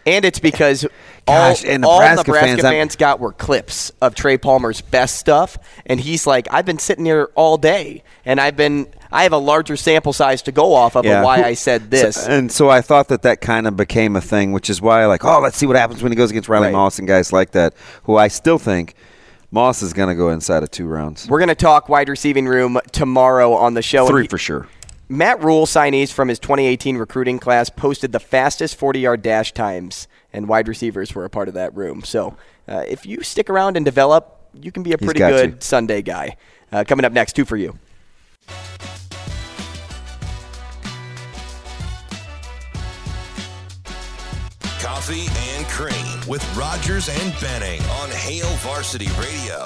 And 0.07 0.25
it's 0.25 0.41
because 0.41 0.87
Gosh, 1.27 1.65
all, 1.65 1.71
and 1.71 1.85
all 1.85 2.01
Nebraska 2.01 2.31
Nebraska 2.31 2.47
fans, 2.47 2.63
fans, 2.63 2.97
got 2.97 3.21
were 3.21 3.33
clips 3.33 3.93
of 4.01 4.15
Trey 4.15 4.37
Palmer's 4.39 4.81
best 4.81 5.17
stuff, 5.17 5.59
and 5.87 6.01
he's 6.01 6.27
like, 6.27 6.49
"I've 6.51 6.65
been 6.65 6.79
sitting 6.79 7.05
here 7.05 7.31
all 7.35 7.57
day, 7.59 8.03
and 8.25 8.41
I've 8.41 8.57
been, 8.57 8.89
I 9.13 9.25
have 9.25 9.33
a 9.33 9.39
larger 9.39 9.77
sample 9.77 10.13
size 10.13 10.43
to 10.43 10.53
go 10.53 10.75
off 10.75 10.97
of, 10.97 11.05
of 11.07 11.23
why 11.23 11.43
I 11.43 11.55
said 11.55 11.91
this." 11.91 12.17
So- 12.17 12.31
and 12.31 12.51
so 12.51 12.69
I 12.71 12.81
thought 12.81 13.09
that 13.09 13.23
that 13.23 13.41
kind 13.43 13.69
of 13.69 13.77
became 13.77 14.17
a 14.17 14.21
thing, 14.21 14.53
which 14.53 14.71
is 14.71 14.81
why, 14.81 15.05
like, 15.07 15.25
oh, 15.25 15.41
let's 15.41 15.57
see 15.57 15.67
what 15.67 15.77
happens 15.77 16.03
when 16.03 16.11
he 16.11 16.17
goes 16.17 16.31
against 16.31 16.49
Riley 16.49 16.69
Right. 16.69 16.73
Moss 16.73 16.99
and 16.99 17.07
guys 17.07 17.33
like 17.33 17.53
that, 17.53 17.75
who 18.05 18.17
I 18.17 18.29
still 18.29 18.59
think 18.59 18.95
Moss 19.51 19.83
is 19.83 19.93
going 19.93 20.09
to 20.09 20.15
go 20.15 20.31
inside 20.31 20.63
of 20.63 20.71
two 20.71 20.87
rounds. 20.87 21.29
We're 21.29 21.41
gonna 21.41 21.55
talk 21.55 21.89
wide 21.89 22.09
receiving 22.09 22.47
room 22.47 22.79
tomorrow 22.93 23.53
on 23.55 23.75
the 23.75 23.83
show. 23.83 24.07
Three 24.07 24.29
for 24.29 24.39
sure. 24.39 24.69
Matt 25.09 25.43
Rhule 25.43 25.67
signees 25.67 26.13
from 26.13 26.29
his 26.29 26.39
2018 26.39 26.97
recruiting 26.97 27.41
class 27.41 27.69
posted 27.69 28.13
the 28.13 28.21
fastest 28.21 28.77
40 28.77 29.01
yard 29.01 29.23
dash 29.23 29.53
times, 29.53 30.07
and 30.33 30.47
wide 30.47 30.69
receivers 30.69 31.15
were 31.17 31.25
a 31.25 31.31
part 31.31 31.49
of 31.49 31.55
that 31.55 31.75
room. 31.75 32.05
So 32.05 32.37
uh, 32.69 32.85
if 32.87 33.05
you 33.05 33.23
stick 33.23 33.51
around 33.51 33.77
and 33.77 33.85
develop, 33.85 34.41
you 34.55 34.71
can 34.71 34.85
be 34.85 34.93
a 34.93 34.99
pretty 34.99 35.19
good 35.19 35.51
you. 35.51 35.57
Sunday 35.59 36.03
guy. 36.03 36.37
Uh, 36.71 36.85
coming 36.87 37.05
up 37.05 37.13
next, 37.13 37.35
two 37.35 37.45
for 37.45 37.57
you. 37.57 37.77
Coffee 45.01 45.29
and 45.55 45.67
Cream 45.69 46.29
with 46.29 46.45
Rogers 46.55 47.09
and 47.09 47.33
Benning 47.41 47.81
on 47.85 48.11
Hail 48.11 48.49
Varsity 48.57 49.09
Radio. 49.19 49.65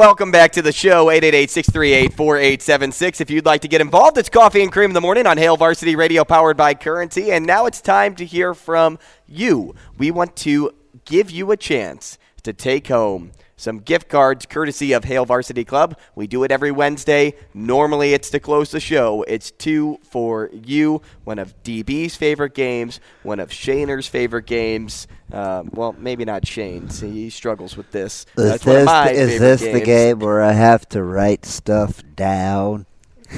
Welcome 0.00 0.30
back 0.30 0.52
to 0.52 0.62
the 0.62 0.72
show, 0.72 1.08
888-638-4876. 1.08 3.20
If 3.20 3.28
you'd 3.28 3.44
like 3.44 3.60
to 3.60 3.68
get 3.68 3.82
involved, 3.82 4.16
it's 4.16 4.30
Coffee 4.30 4.62
and 4.62 4.72
Cream 4.72 4.88
in 4.88 4.94
the 4.94 5.00
Morning 5.02 5.26
on 5.26 5.36
Hail 5.36 5.58
Varsity 5.58 5.94
Radio 5.94 6.24
powered 6.24 6.56
by 6.56 6.72
Currency. 6.72 7.32
And 7.32 7.46
now 7.46 7.66
it's 7.66 7.82
time 7.82 8.14
to 8.14 8.24
hear 8.24 8.54
from 8.54 8.98
you. 9.28 9.74
We 9.98 10.10
want 10.10 10.36
to 10.36 10.70
give 11.04 11.30
you 11.30 11.50
a 11.50 11.56
chance 11.58 12.16
to 12.44 12.54
take 12.54 12.88
home 12.88 13.32
some 13.58 13.80
gift 13.80 14.08
cards 14.08 14.46
courtesy 14.46 14.94
of 14.94 15.04
Hail 15.04 15.26
Varsity 15.26 15.66
Club. 15.66 15.98
We 16.14 16.26
do 16.26 16.44
it 16.44 16.50
every 16.50 16.70
Wednesday. 16.70 17.34
Normally 17.52 18.14
it's 18.14 18.30
to 18.30 18.40
close 18.40 18.70
the 18.70 18.80
show. 18.80 19.22
It's 19.28 19.50
two 19.50 19.98
for 20.02 20.48
you. 20.50 21.02
One 21.24 21.38
of 21.38 21.62
DB's 21.62 22.16
favorite 22.16 22.54
games, 22.54 23.00
one 23.22 23.38
of 23.38 23.50
Shaner's 23.50 24.06
favorite 24.06 24.46
games. 24.46 25.06
Um, 25.32 25.70
well, 25.72 25.94
maybe 25.98 26.24
not 26.24 26.46
Shane's. 26.46 27.00
He 27.00 27.30
struggles 27.30 27.76
with 27.76 27.90
this. 27.92 28.26
Is 28.36 28.50
That's 28.50 28.66
one 28.66 28.76
of 28.76 28.80
this, 28.80 28.86
my 28.86 29.10
is 29.10 29.30
favorite 29.30 29.38
this 29.38 29.60
the 29.60 29.80
game 29.80 30.18
where 30.18 30.42
I 30.42 30.52
have 30.52 30.88
to 30.90 31.02
write 31.02 31.44
stuff 31.44 32.02
down? 32.16 32.86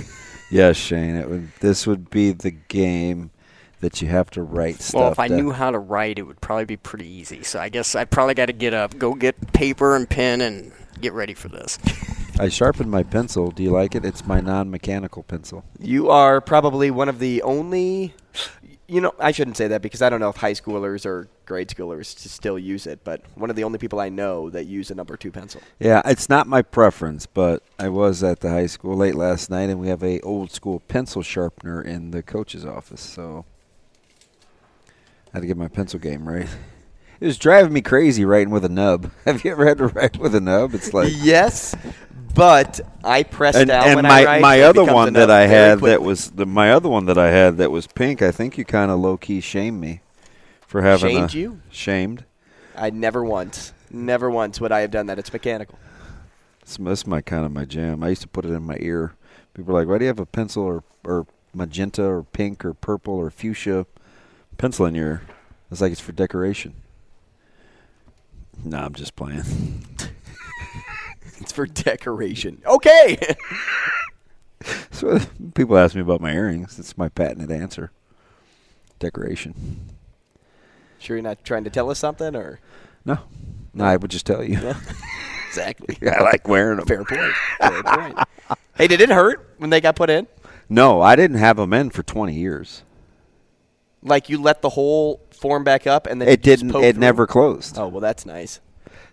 Yes, 0.53 0.77
Shane. 0.77 1.17
It 1.17 1.31
would, 1.31 1.51
this 1.61 1.87
would 1.87 2.11
be 2.11 2.31
the 2.33 2.51
game 2.51 3.31
that 3.81 4.03
you 4.03 4.09
have 4.09 4.31
to 4.33 4.43
write 4.43 4.83
stuff. 4.83 5.01
Well, 5.01 5.13
if 5.13 5.19
I 5.19 5.29
down. 5.29 5.39
knew 5.39 5.51
how 5.51 5.71
to 5.71 5.79
write, 5.79 6.19
it 6.19 6.23
would 6.23 6.43
probably 6.43 6.67
be 6.67 6.77
pretty 6.77 7.09
easy. 7.09 7.43
So 7.43 7.59
I 7.59 7.71
guess 7.71 7.95
I 7.95 8.05
probably 8.05 8.35
got 8.35 8.47
to 8.47 8.53
get 8.53 8.75
up, 8.75 8.99
go 8.99 9.15
get 9.15 9.55
paper 9.55 9.97
and 9.97 10.09
pen, 10.09 10.43
and 10.43 10.73
get 11.01 11.15
ready 11.15 11.33
for 11.33 11.49
this. 11.49 11.79
I 12.39 12.51
sharpened 12.51 12.91
my 12.91 13.03
pencil. 13.03 13.51
Do 13.51 13.63
you 13.63 13.71
like 13.71 13.95
it? 13.95 14.05
It's 14.05 14.27
my 14.27 14.41
non-mechanical 14.41 15.23
pencil. 15.23 15.65
You 15.79 16.11
are 16.11 16.43
probably 16.43 16.91
one 16.91 17.09
of 17.09 17.19
the 17.19 17.41
only. 17.43 18.15
You 18.93 19.01
know, 19.01 19.15
I 19.19 19.33
shouldn't 19.33 19.57
say 19.57 19.69
that 19.69 19.81
because 19.81 20.03
I 20.03 20.11
don't 20.11 20.21
know 20.21 20.29
if 20.29 20.37
high 20.37 20.53
schoolers 20.53 21.07
or 21.07 21.27
grade 21.47 21.69
schoolers 21.69 22.05
still 22.05 22.59
use 22.59 22.87
it, 22.87 23.01
but 23.05 23.23
one 23.37 23.49
of 23.49 23.57
the 23.57 23.65
only 23.65 23.79
people 23.79 24.01
I 24.01 24.11
know 24.11 24.51
that 24.51 24.67
use 24.67 24.91
a 24.91 24.95
number 24.95 25.17
two 25.17 25.31
pencil. 25.31 25.63
Yeah, 25.79 26.03
it's 26.05 26.29
not 26.29 26.47
my 26.47 26.61
preference, 26.61 27.25
but 27.25 27.63
I 27.79 27.89
was 27.89 28.23
at 28.23 28.41
the 28.41 28.51
high 28.51 28.67
school 28.67 28.95
late 28.95 29.15
last 29.15 29.49
night, 29.49 29.71
and 29.71 29.81
we 29.81 29.89
have 29.89 30.03
a 30.03 30.21
old 30.21 30.51
school 30.51 30.81
pencil 30.89 31.23
sharpener 31.23 31.81
in 31.81 32.11
the 32.11 32.23
coach's 32.23 32.67
office, 32.67 33.01
so 33.01 33.47
I 35.33 35.39
had 35.39 35.41
to 35.41 35.47
get 35.47 35.57
my 35.57 35.69
pencil 35.69 35.99
game 35.99 36.29
right. 36.29 36.49
It 37.23 37.27
was 37.27 37.39
driving 37.39 37.73
me 37.73 37.83
crazy 37.83 38.25
writing 38.25 38.51
with 38.51 38.65
a 38.65 38.69
nub. 38.69 39.13
Have 39.27 39.45
you 39.45 39.53
ever 39.53 39.65
had 39.65 39.79
to 39.79 39.87
write 39.87 40.19
with 40.19 40.35
a 40.35 40.41
nub? 40.41 40.75
It's 40.75 40.93
like 40.93 41.13
yes, 41.15 41.73
but 42.35 42.81
I 43.05 43.23
pressed 43.23 43.59
and, 43.59 43.71
out 43.71 43.87
and 43.87 43.97
when 43.97 44.05
my 44.05 44.23
I 44.23 44.25
write. 44.25 44.41
my 44.43 44.61
other 44.63 44.85
one 44.85 45.13
that 45.15 45.31
I 45.31 45.47
had 45.47 45.81
that 45.81 46.03
was 46.03 46.31
the 46.31 46.47
my 46.47 46.73
other 46.73 46.89
one 46.89 47.07
that 47.07 47.19
I 47.19 47.31
had 47.31 47.57
that 47.59 47.71
was 47.71 47.87
pink. 47.87 48.23
I 48.23 48.31
think 48.31 48.57
you 48.59 48.65
kind 48.65 48.91
of 48.91 48.99
low 49.01 49.17
key 49.17 49.41
shamed 49.41 49.81
me 49.81 50.01
for 50.67 50.83
having 50.83 51.17
Shamed 51.17 51.35
a, 51.35 51.39
you? 51.39 51.61
shamed. 51.71 52.25
I 52.77 52.91
never 52.91 53.23
once, 53.23 53.73
never 53.91 54.31
once 54.31 54.61
would 54.61 54.73
I 54.73 54.81
have 54.81 54.91
done 54.91 55.07
that. 55.07 55.19
It's 55.19 55.33
mechanical. 55.33 55.79
It's, 56.63 56.77
that's 56.79 57.07
my 57.07 57.21
kind 57.21 57.45
of 57.45 57.53
my 57.53 57.65
jam. 57.65 58.03
I 58.03 58.09
used 58.11 58.23
to 58.23 58.29
put 58.29 58.45
it 58.45 58.51
in 58.51 58.63
my 58.63 58.77
ear. 58.81 59.13
People 59.55 59.77
are 59.77 59.81
like, 59.81 59.89
"Why 59.89 59.99
do 59.99 60.05
you 60.05 60.09
have 60.09 60.21
a 60.21 60.27
pencil 60.27 60.63
or 60.63 60.83
or 61.05 61.27
magenta 61.53 62.03
or 62.05 62.23
pink 62.23 62.65
or 62.65 62.73
purple 62.73 63.15
or 63.15 63.31
fuchsia 63.31 63.87
pencil 64.59 64.87
in 64.87 64.95
your?" 64.95 65.07
ear?" 65.07 65.23
It's 65.71 65.81
like 65.81 65.93
it's 65.93 66.01
for 66.01 66.13
decoration. 66.13 66.75
No, 68.65 68.79
I'm 68.79 68.95
just 68.95 69.17
playing. 69.17 69.43
It's 71.43 71.51
for 71.51 71.67
decoration. 71.67 72.63
Okay. 72.65 73.19
so 74.93 75.19
people 75.55 75.77
ask 75.77 75.97
me 75.97 76.01
about 76.01 76.21
my 76.21 76.33
earrings. 76.33 76.79
It's 76.79 76.97
my 76.97 77.09
patented 77.09 77.51
answer. 77.51 77.91
Decoration. 79.01 79.89
Sure, 81.01 81.17
you're 81.17 81.23
not 81.25 81.45
trying 81.45 81.65
to 81.65 81.71
tell 81.71 81.91
us 81.91 81.99
something, 81.99 82.37
or 82.37 82.61
No, 83.05 83.19
no, 83.75 83.85
I 83.85 83.97
would 83.97 84.13
just 84.13 84.25
tell 84.25 84.45
you. 84.45 84.57
Yeah. 84.61 84.79
exactly. 85.49 85.99
I 86.09 86.23
like 86.23 86.47
wearing 86.47 86.77
them. 86.79 86.87
Fair 86.87 87.05
point. 87.05 87.35
Fair 87.59 87.83
point. 87.83 88.19
Hey, 88.77 88.87
did 88.87 89.01
it 89.01 89.11
hurt 89.11 89.55
when 89.59 89.71
they 89.71 89.81
got 89.81 89.97
put 89.97 90.11
in? 90.11 90.29
No, 90.69 91.03
I 91.03 91.17
didn't 91.17 91.39
have 91.39 91.57
them 91.57 91.73
in 91.73 91.91
for 91.91 92.05
20 92.05 92.33
years. 92.33 92.85
Like 94.05 94.29
you 94.29 94.41
let 94.41 94.63
the 94.63 94.71
hole 94.71 95.21
form 95.33 95.65
back 95.65 95.89
up, 95.89 96.07
and 96.07 96.21
then 96.21 96.29
It 96.29 96.41
didn't. 96.41 96.69
It 96.71 96.93
through? 96.93 97.01
never 97.01 97.27
closed. 97.27 97.77
Oh 97.79 97.89
well, 97.89 98.01
that's 98.01 98.25
nice. 98.25 98.61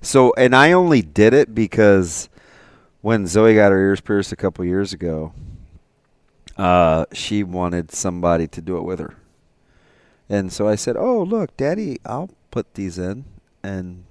So, 0.01 0.33
and 0.37 0.55
I 0.55 0.71
only 0.71 1.01
did 1.01 1.33
it 1.33 1.53
because 1.53 2.29
when 3.01 3.27
Zoe 3.27 3.55
got 3.55 3.71
her 3.71 3.79
ears 3.79 4.01
pierced 4.01 4.31
a 4.31 4.35
couple 4.35 4.63
years 4.65 4.93
ago, 4.93 5.33
uh, 6.57 7.05
she 7.13 7.43
wanted 7.43 7.91
somebody 7.91 8.47
to 8.47 8.61
do 8.61 8.77
it 8.77 8.83
with 8.83 8.99
her. 8.99 9.15
And 10.29 10.53
so 10.53 10.67
I 10.67 10.75
said, 10.75 10.95
"Oh, 10.97 11.23
look, 11.23 11.55
Daddy, 11.57 11.99
I'll 12.05 12.29
put 12.51 12.75
these 12.75 12.97
in." 12.99 13.25
And 13.63 14.03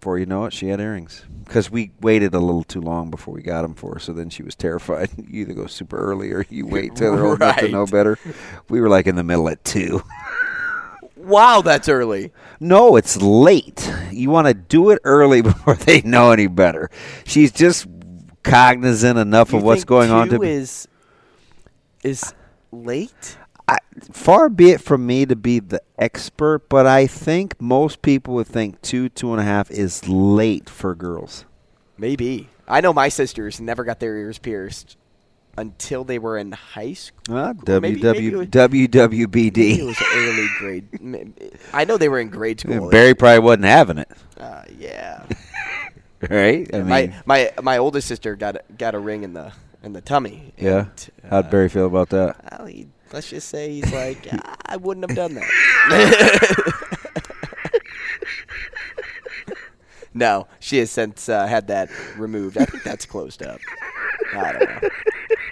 before 0.00 0.18
you 0.18 0.26
know 0.26 0.44
it, 0.44 0.52
she 0.52 0.68
had 0.68 0.80
earrings 0.80 1.24
because 1.44 1.70
we 1.70 1.90
waited 2.00 2.34
a 2.34 2.38
little 2.38 2.64
too 2.64 2.80
long 2.80 3.10
before 3.10 3.34
we 3.34 3.42
got 3.42 3.62
them 3.62 3.74
for 3.74 3.94
her. 3.94 3.98
So 4.00 4.12
then 4.12 4.30
she 4.30 4.42
was 4.42 4.54
terrified. 4.54 5.10
You 5.28 5.42
either 5.42 5.54
go 5.54 5.66
super 5.66 5.96
early 5.96 6.32
or 6.32 6.46
you 6.48 6.66
wait 6.68 6.96
till 6.96 7.14
they're 7.14 7.24
old 7.24 7.42
enough 7.42 7.58
to 7.58 7.68
know 7.68 7.86
better. 7.86 8.18
We 8.68 8.80
were 8.80 8.88
like 8.88 9.06
in 9.06 9.16
the 9.16 9.24
middle 9.24 9.48
at 9.48 9.64
two. 9.64 10.02
Wow, 11.26 11.60
that's 11.60 11.88
early. 11.88 12.32
No, 12.60 12.94
it's 12.94 13.20
late. 13.20 13.92
You 14.12 14.30
want 14.30 14.46
to 14.46 14.54
do 14.54 14.90
it 14.90 15.00
early 15.02 15.42
before 15.42 15.74
they 15.74 16.00
know 16.02 16.30
any 16.30 16.46
better. 16.46 16.88
She's 17.24 17.50
just 17.50 17.88
cognizant 18.44 19.18
enough 19.18 19.50
You 19.50 19.58
of 19.58 19.64
what's 19.64 19.82
going 19.84 20.12
on 20.12 20.28
to 20.28 20.42
is 20.42 20.86
is 22.04 22.32
late. 22.70 23.36
I, 23.66 23.78
far 24.12 24.48
be 24.48 24.70
it 24.70 24.80
from 24.80 25.04
me 25.04 25.26
to 25.26 25.34
be 25.34 25.58
the 25.58 25.82
expert, 25.98 26.68
but 26.68 26.86
I 26.86 27.08
think 27.08 27.60
most 27.60 28.00
people 28.02 28.34
would 28.34 28.46
think 28.46 28.80
two, 28.80 29.08
two 29.08 29.32
and 29.32 29.40
a 29.40 29.44
half 29.44 29.72
is 29.72 30.08
late 30.08 30.70
for 30.70 30.94
girls. 30.94 31.44
Maybe. 31.98 32.48
I 32.68 32.80
know 32.80 32.92
my 32.92 33.08
sisters 33.08 33.60
never 33.60 33.82
got 33.82 33.98
their 33.98 34.16
ears 34.16 34.38
pierced 34.38 34.96
until 35.58 36.04
they 36.04 36.18
were 36.18 36.36
in 36.38 36.52
high 36.52 36.92
school. 36.92 37.36
Ah, 37.36 37.52
Maybe- 37.66 37.80
maybe 37.80 37.96
it 37.96 38.02
WW, 38.02 38.32
was- 38.38 38.70
Maybe 38.70 38.84
it 38.84 38.90
WWBD. 38.92 39.86
was 39.86 40.02
early 40.14 40.48
grade. 40.58 41.48
I 41.72 41.84
know 41.84 41.96
they 41.96 42.08
were 42.08 42.20
in 42.20 42.28
grade 42.28 42.60
school. 42.60 42.90
Barry 42.90 43.14
probably 43.14 43.38
wasn't 43.40 43.64
having 43.64 43.98
it, 43.98 44.10
Uh, 44.38 44.62
yeah. 44.78 45.24
right? 46.30 46.68
I 46.74 46.78
mean, 46.78 46.88
my 46.88 47.14
my 47.26 47.52
my 47.62 47.78
oldest 47.78 48.08
sister 48.08 48.36
got 48.36 48.56
a, 48.56 48.62
got 48.78 48.94
a 48.94 48.98
ring 48.98 49.22
in 49.22 49.32
the 49.34 49.52
in 49.82 49.92
the 49.92 50.00
tummy. 50.00 50.52
yeah. 50.58 50.86
and, 50.86 51.10
How'd 51.30 51.50
Barry 51.50 51.68
feel 51.68 51.86
about 51.86 52.08
that? 52.10 52.36
Well, 52.58 52.66
he, 52.66 52.88
let's 53.12 53.28
just 53.30 53.48
say 53.48 53.70
he's 53.72 53.92
like, 53.92 54.26
"Ah, 54.32 54.56
I 54.66 54.76
wouldn't 54.76 55.08
have 55.08 55.16
done 55.16 55.34
that. 55.34 55.50
no, 60.14 60.46
she 60.60 60.78
has 60.78 60.90
since 60.90 61.28
uh, 61.28 61.46
had 61.46 61.68
that 61.68 61.90
removed. 62.16 62.58
I 62.58 62.64
think 62.64 62.82
that's 62.82 63.06
closed 63.06 63.42
up. 63.42 63.60
I 64.34 64.52
don't 64.52 64.82
know. 64.82 64.88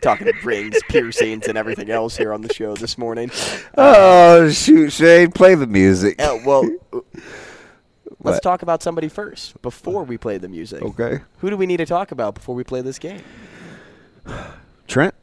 Talking 0.01 0.31
rings, 0.43 0.79
piercings, 0.89 1.47
and 1.49 1.57
everything 1.57 1.91
else 1.91 2.17
here 2.17 2.33
on 2.33 2.43
the 2.43 2.53
show 2.53 2.75
this 2.75 2.99
morning. 2.99 3.31
Oh 3.77 4.51
shoot, 4.51 4.91
Shane, 4.91 5.33
play 5.33 5.55
the 5.55 5.67
music. 5.67 6.21
Uh, 6.21 6.39
well, 6.45 6.69
let's 8.23 8.41
talk 8.41 8.63
about 8.63 8.83
somebody 8.83 9.09
first 9.09 9.61
before 9.63 10.05
we 10.05 10.17
play 10.17 10.39
the 10.39 10.49
music. 10.49 10.83
Okay. 10.83 11.21
Who 11.39 11.51
do 11.51 11.57
we 11.57 11.67
need 11.67 11.79
to 11.79 11.87
talk 11.87 12.13
about 12.13 12.35
before 12.35 12.55
we 12.55 12.63
play 12.65 12.83
this 12.83 12.99
game? 12.99 13.23
Trent. 14.87 15.15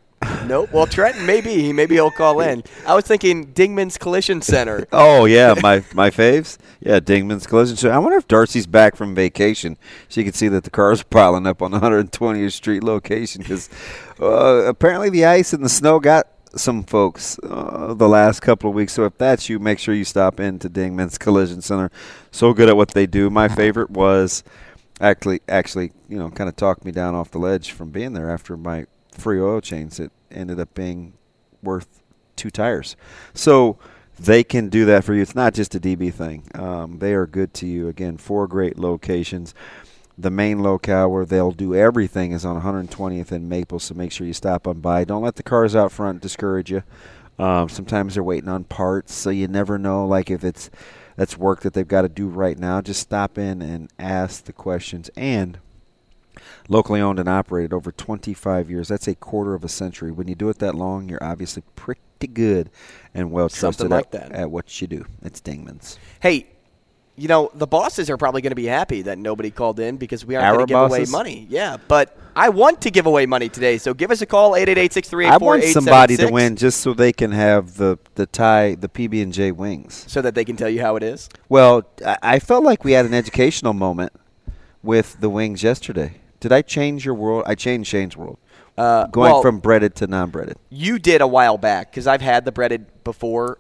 Nope. 0.46 0.72
Well, 0.72 0.86
Trenton, 0.86 1.26
maybe 1.26 1.50
he 1.54 1.74
maybe 1.74 1.96
he'll 1.96 2.12
call 2.12 2.42
in. 2.42 2.64
I 2.86 2.96
was 2.96 3.06
thinking 3.06 3.54
Dingman's 3.54 3.98
Collision 3.98 4.42
Center. 4.42 4.86
Oh 4.92 5.26
yeah, 5.26 5.56
my 5.62 5.84
my 5.94 6.10
faves. 6.10 6.58
Yeah, 6.80 7.00
Dingman's 7.00 7.48
collision. 7.48 7.78
Center. 7.78 7.94
I 7.94 8.00
wonder 8.00 8.18
if 8.18 8.28
Darcy's 8.28 8.68
back 8.68 8.96
from 8.96 9.16
vacation. 9.16 9.78
She 10.08 10.24
could 10.24 10.36
see 10.36 10.48
that 10.50 10.64
the 10.64 10.70
cars 10.70 11.02
are 11.02 11.06
piling 11.06 11.48
up 11.48 11.62
on 11.62 11.72
the 11.72 11.80
120th 11.80 12.52
Street 12.52 12.84
location 12.84 13.42
because 13.42 13.70
uh, 14.20 14.64
apparently 14.66 15.10
the 15.10 15.26
ice 15.26 15.54
and 15.54 15.64
the 15.64 15.70
snow 15.70 16.00
got 16.00 16.28
some 16.56 16.84
folks 16.84 17.40
uh, 17.44 17.94
the 17.94 18.10
last 18.10 18.42
couple 18.42 18.70
of 18.70 18.76
weeks. 18.76 18.94
So 18.94 19.06
if 19.06 19.18
that's 19.18 19.48
you, 19.48 19.60
make 19.60 19.80
sure 19.80 19.94
you 19.94 20.04
stop 20.04 20.40
into 20.40 20.70
Dingman's 20.70 21.18
Collision 21.18 21.62
Center. 21.62 21.92
So 22.32 22.54
good 22.54 22.70
at 22.70 22.78
what 22.78 22.90
they 22.90 23.06
do. 23.06 23.30
My 23.30 23.48
favorite 23.56 23.90
was 23.90 24.44
actually 25.00 25.42
actually 25.48 25.92
you 26.10 26.18
know 26.18 26.30
kind 26.30 26.48
of 26.48 26.56
talked 26.56 26.86
me 26.86 26.92
down 26.92 27.16
off 27.16 27.32
the 27.32 27.40
ledge 27.40 27.72
from 27.72 27.90
being 27.90 28.14
there 28.14 28.30
after 28.30 28.56
my 28.56 28.86
free 29.12 29.40
oil 29.40 29.62
change. 29.62 29.98
that 29.98 30.12
ended 30.32 30.60
up 30.60 30.74
being 30.74 31.14
worth 31.62 32.02
two 32.36 32.50
tires. 32.50 32.96
So 33.34 33.78
they 34.20 34.44
can 34.44 34.70
do 34.70 34.86
that 34.86 35.04
for 35.04 35.14
you. 35.14 35.22
It's 35.22 35.36
not 35.36 35.54
just 35.54 35.76
a 35.76 35.80
DB 35.80 36.14
thing. 36.14 36.44
Um, 36.56 37.00
they 37.00 37.14
are 37.14 37.26
good 37.26 37.54
to 37.56 37.68
you. 37.68 37.88
Again, 37.88 38.18
four 38.18 38.48
great 38.48 38.78
locations. 38.78 39.54
The 40.18 40.30
main 40.30 40.62
locale 40.62 41.10
where 41.10 41.26
they'll 41.26 41.52
do 41.52 41.74
everything 41.74 42.32
is 42.32 42.46
on 42.46 42.62
120th 42.62 43.32
and 43.32 43.50
Maple, 43.50 43.80
so 43.80 43.96
make 43.96 44.12
sure 44.12 44.28
you 44.28 44.34
stop 44.34 44.68
on 44.68 44.80
by. 44.80 45.04
Don't 45.04 45.24
let 45.24 45.36
the 45.36 45.44
cars 45.44 45.76
out 45.76 45.92
front 45.92 46.22
discourage 46.22 46.72
you. 46.72 46.84
Um, 47.40 47.70
sometimes 47.70 48.14
they're 48.14 48.24
waiting 48.24 48.50
on 48.50 48.66
parts, 48.66 49.14
so 49.16 49.32
you 49.32 49.48
never 49.48 49.80
know. 49.80 50.06
Like 50.06 50.30
if 50.30 50.44
it's 50.44 50.70
that's 51.16 51.38
work 51.38 51.62
that 51.62 51.74
they've 51.74 51.88
got 51.88 52.04
to 52.04 52.10
do 52.10 52.28
right 52.28 52.58
now, 52.58 52.82
just 52.82 53.02
stop 53.02 53.38
in 53.38 53.62
and 53.62 53.92
ask 53.98 54.44
the 54.44 54.54
questions. 54.54 55.10
And 55.16 55.58
locally 56.70 57.02
owned 57.02 57.20
and 57.20 57.30
operated 57.30 57.74
over 57.74 57.92
25 57.92 58.70
years. 58.70 58.88
That's 58.88 59.08
a 59.08 59.16
quarter 59.16 59.54
of 59.54 59.64
a 59.64 59.70
century. 59.70 60.12
When 60.12 60.28
you 60.28 60.36
do 60.36 60.50
it 60.50 60.60
that 60.60 60.76
long, 60.76 61.10
you're 61.10 61.24
obviously 61.24 61.64
pretty 61.76 62.02
good 62.34 62.70
and 63.14 63.32
well 63.32 63.50
trusted 63.50 63.90
like 63.90 64.06
at, 64.06 64.12
that. 64.12 64.32
at 64.32 64.52
what 64.52 64.82
you 64.82 64.88
do. 64.88 65.06
It's 65.22 65.42
Dingman's. 65.42 65.98
Hey, 66.20 66.48
you 67.18 67.28
know 67.28 67.52
the 67.54 67.68
bosses 67.68 68.10
are 68.10 68.18
probably 68.18 68.42
going 68.42 68.52
to 68.52 68.56
be 68.56 68.66
happy 68.66 69.04
that 69.04 69.18
nobody 69.18 69.52
called 69.52 69.80
in 69.80 69.98
because 69.98 70.26
we 70.26 70.36
aren't 70.36 70.56
going 70.56 70.68
to 70.68 70.74
give 70.74 70.80
away 70.80 71.06
money. 71.06 71.46
Yeah, 71.50 71.78
but 71.88 72.18
I 72.36 72.50
want 72.50 72.82
to 72.82 72.92
give 72.92 73.06
away 73.06 73.26
money 73.26 73.50
today, 73.50 73.78
so 73.78 73.94
give 73.94 74.12
us 74.12 74.22
a 74.22 74.26
call 74.26 74.56
eight 74.56 74.70
eight 74.70 74.78
eight 74.78 74.94
six 74.94 75.10
three 75.10 75.26
eight 75.26 75.32
I 75.32 75.38
four 75.38 75.50
want 75.50 75.64
somebody 75.66 76.18
to 76.18 76.32
win 76.32 76.56
just 76.56 76.80
so 76.80 76.94
they 76.94 77.12
can 77.12 77.32
have 77.32 77.76
the 77.78 78.00
the 78.16 78.26
tie 78.26 78.76
the 78.76 78.90
PB 78.90 79.22
and 79.22 79.34
J 79.34 79.52
wings. 79.52 80.06
so 80.08 80.22
that 80.22 80.36
they 80.36 80.46
can 80.46 80.56
tell 80.56 80.70
you 80.70 80.82
how 80.82 80.96
it 80.96 81.04
is. 81.04 81.30
Well, 81.50 81.84
I, 82.06 82.18
I 82.24 82.40
felt 82.40 82.64
like 82.64 82.84
we 82.84 82.94
had 82.94 83.06
an 83.06 83.14
educational 83.14 83.74
moment 83.74 84.14
with 84.82 85.20
the 85.20 85.30
wings 85.30 85.64
yesterday. 85.64 86.21
Did 86.42 86.52
I 86.52 86.62
change 86.62 87.06
your 87.06 87.14
world? 87.14 87.44
I 87.46 87.56
changed 87.56 87.90
Shane's 87.90 88.18
world. 88.18 88.38
Uh, 88.78 89.06
Going 89.08 89.32
well, 89.32 89.42
from 89.42 89.60
breaded 89.60 89.96
to 89.96 90.08
non-breaded. 90.08 90.58
you 90.70 90.98
did 90.98 91.22
a 91.22 91.28
while 91.28 91.58
back 91.58 91.92
because 91.92 92.08
I've 92.08 92.22
had 92.22 92.46
the 92.46 92.52
breaded 92.52 93.04
before, 93.04 93.60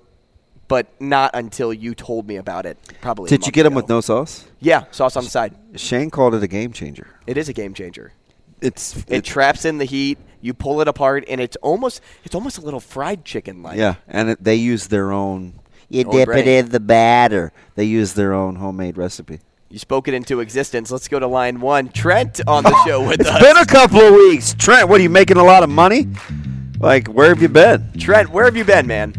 but 0.68 0.88
not 1.00 1.32
until 1.35 1.72
you 1.74 1.93
told 1.93 2.27
me 2.27 2.38
about 2.38 2.66
it. 2.66 2.77
Probably. 3.01 3.30
Did 3.30 3.45
you 3.45 3.51
get 3.51 3.64
them 3.64 3.76
with 3.76 3.88
no 3.88 4.01
sauce? 4.01 4.45
Yeah, 4.60 4.85
sauce 4.92 5.16
on 5.16 5.24
the 5.24 5.30
side. 5.30 5.56
Shane 5.76 6.10
called 6.10 6.34
it 6.34 6.42
a 6.42 6.48
game 6.48 6.74
changer. 6.74 7.08
It 7.27 7.38
is 7.38 7.50
a 7.50 7.53
game 7.53 7.74
changer. 7.74 8.14
It's 8.61 9.03
It 9.08 9.24
traps 9.24 9.66
in 9.66 9.77
the 9.77 9.85
heat. 9.85 10.18
You 10.40 10.56
pull 10.56 10.82
it 10.82 10.88
apart, 10.88 11.24
and 11.27 11.40
it's 11.40 11.56
almost 11.58 12.01
it's 12.24 12.34
almost 12.34 12.58
a 12.58 12.61
little 12.61 12.80
fried 12.80 13.24
chicken 13.24 13.61
like. 13.61 13.77
Yeah, 13.77 13.95
and 14.08 14.32
it, 14.32 14.43
they 14.43 14.56
use 14.56 14.88
their 14.88 15.11
own. 15.11 15.60
You 15.90 16.03
dip 16.06 16.30
breading. 16.30 16.38
it 16.38 16.48
in 16.48 16.69
the 16.69 16.80
batter. 16.80 17.51
They 17.76 17.84
use 17.84 18.14
their 18.14 18.34
own 18.34 18.56
homemade 18.56 18.98
recipe. 18.98 19.40
You 19.72 19.80
spoke 19.80 20.09
it 20.09 20.14
into 20.14 20.41
existence. 20.41 20.91
Let's 20.91 21.08
go 21.08 21.17
to 21.17 21.27
line 21.27 21.61
one. 21.61 21.88
Trent 21.90 22.41
on 22.45 22.64
the 22.64 22.75
show 22.85 23.08
with 23.08 23.22
It's 23.22 23.30
us. 23.30 23.38
It's 23.41 23.45
been 23.48 23.56
a 23.56 23.66
couple 23.66 24.01
of 24.01 24.14
weeks. 24.14 24.53
Trent, 24.56 24.90
what 24.90 25.00
are 25.00 25.03
you 25.03 25.09
making 25.09 25.38
a 25.38 25.43
lot 25.45 25.64
of 25.64 25.69
money? 25.69 26.08
Like, 26.82 27.08
where 27.08 27.30
have 27.30 27.41
you 27.41 27.48
been? 27.48 27.90
Trent, 27.98 28.30
where 28.32 28.43
have 28.43 28.58
you 28.58 28.66
been, 28.66 28.85
man? 28.85 29.16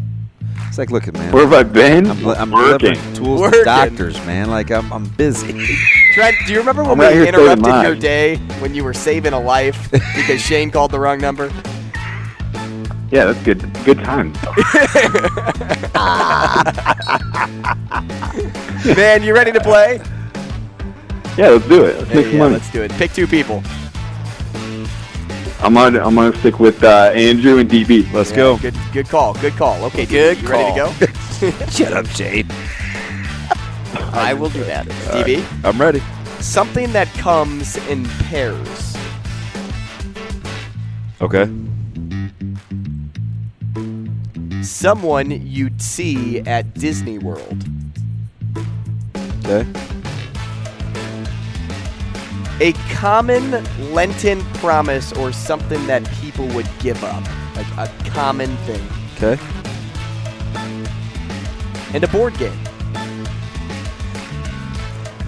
It's 0.69 0.77
like, 0.77 0.91
look 0.91 1.09
at 1.09 1.15
man. 1.15 1.33
Where 1.33 1.45
have 1.49 1.55
I 1.55 1.63
been? 1.63 2.07
I'm, 2.07 2.23
li- 2.23 2.35
I'm 2.37 2.51
Working. 2.51 2.97
tools 3.15 3.41
Working. 3.41 3.61
to 3.61 3.65
doctors, 3.65 4.17
man. 4.27 4.51
Like, 4.51 4.71
I'm, 4.71 4.93
I'm 4.93 5.09
busy. 5.09 5.67
Trent, 6.13 6.37
do 6.47 6.53
you 6.53 6.59
remember 6.59 6.83
when 6.85 7.01
I'm 7.01 7.17
we 7.19 7.29
interrupted 7.29 7.83
your 7.83 7.95
day 7.95 8.37
when 8.59 8.75
you 8.75 8.85
were 8.85 8.93
saving 8.95 9.33
a 9.33 9.41
life 9.41 9.91
because 9.91 10.39
Shane 10.43 10.71
called 10.71 10.91
the 10.91 11.01
wrong 11.01 11.19
number? 11.19 11.47
Yeah, 13.11 13.25
that's 13.25 13.43
good. 13.43 13.61
Good 13.85 13.99
time. 14.05 14.33
Man, 18.97 19.23
you 19.23 19.35
ready 19.35 19.53
to 19.53 19.61
play? 19.61 20.01
Yeah, 21.37 21.49
let's 21.49 21.67
do 21.69 21.85
it. 21.85 21.97
Let's 21.99 22.11
Yeah, 22.11 22.15
make 22.17 22.25
some 22.27 22.33
yeah, 22.35 22.39
money. 22.39 22.53
let's 22.55 22.71
do 22.73 22.83
it. 22.83 22.91
Pick 22.93 23.13
two 23.13 23.27
people. 23.27 23.63
I'm 25.61 25.77
on. 25.77 25.97
I'm 25.97 26.15
gonna 26.17 26.37
stick 26.39 26.59
with 26.59 26.83
uh, 26.83 27.13
Andrew 27.15 27.59
and 27.59 27.71
DB. 27.71 28.13
Let's 28.13 28.31
Yeah, 28.31 28.37
go. 28.37 28.59
Good, 28.59 28.75
good 28.93 29.09
call. 29.09 29.35
Good 29.35 29.53
call. 29.55 29.83
Okay, 29.87 30.05
Good 30.07 30.39
DB, 30.39 30.43
you 30.43 30.49
ready 30.49 30.71
to 30.73 31.57
go? 31.57 31.67
Shut 31.71 31.93
up, 31.93 32.07
Shane. 32.07 32.49
I 34.15 34.35
will 34.35 34.51
do 34.51 34.63
that. 34.65 34.87
DB, 34.87 35.45
I'm 35.65 35.81
ready. 35.81 36.03
something 36.41 36.93
that 36.93 37.09
comes 37.15 37.77
in 37.89 38.05
pairs. 38.29 38.97
Okay. 41.21 41.49
Someone 44.63 45.31
you'd 45.31 45.81
see 45.81 46.41
at 46.41 46.75
Disney 46.75 47.19
World. 47.19 47.65
Okay. 49.45 49.67
A 52.61 52.73
common 52.95 53.65
Lenten 53.93 54.41
promise 54.55 55.13
or 55.15 55.33
something 55.33 55.85
that 55.87 56.09
people 56.21 56.47
would 56.49 56.69
give 56.81 57.03
up. 57.03 57.25
Like 57.57 57.67
a 57.77 58.11
common 58.11 58.57
thing. 58.59 58.83
Okay. 59.17 59.43
and 61.95 62.05
a 62.05 62.09
board 62.09 62.37
game. 62.39 62.59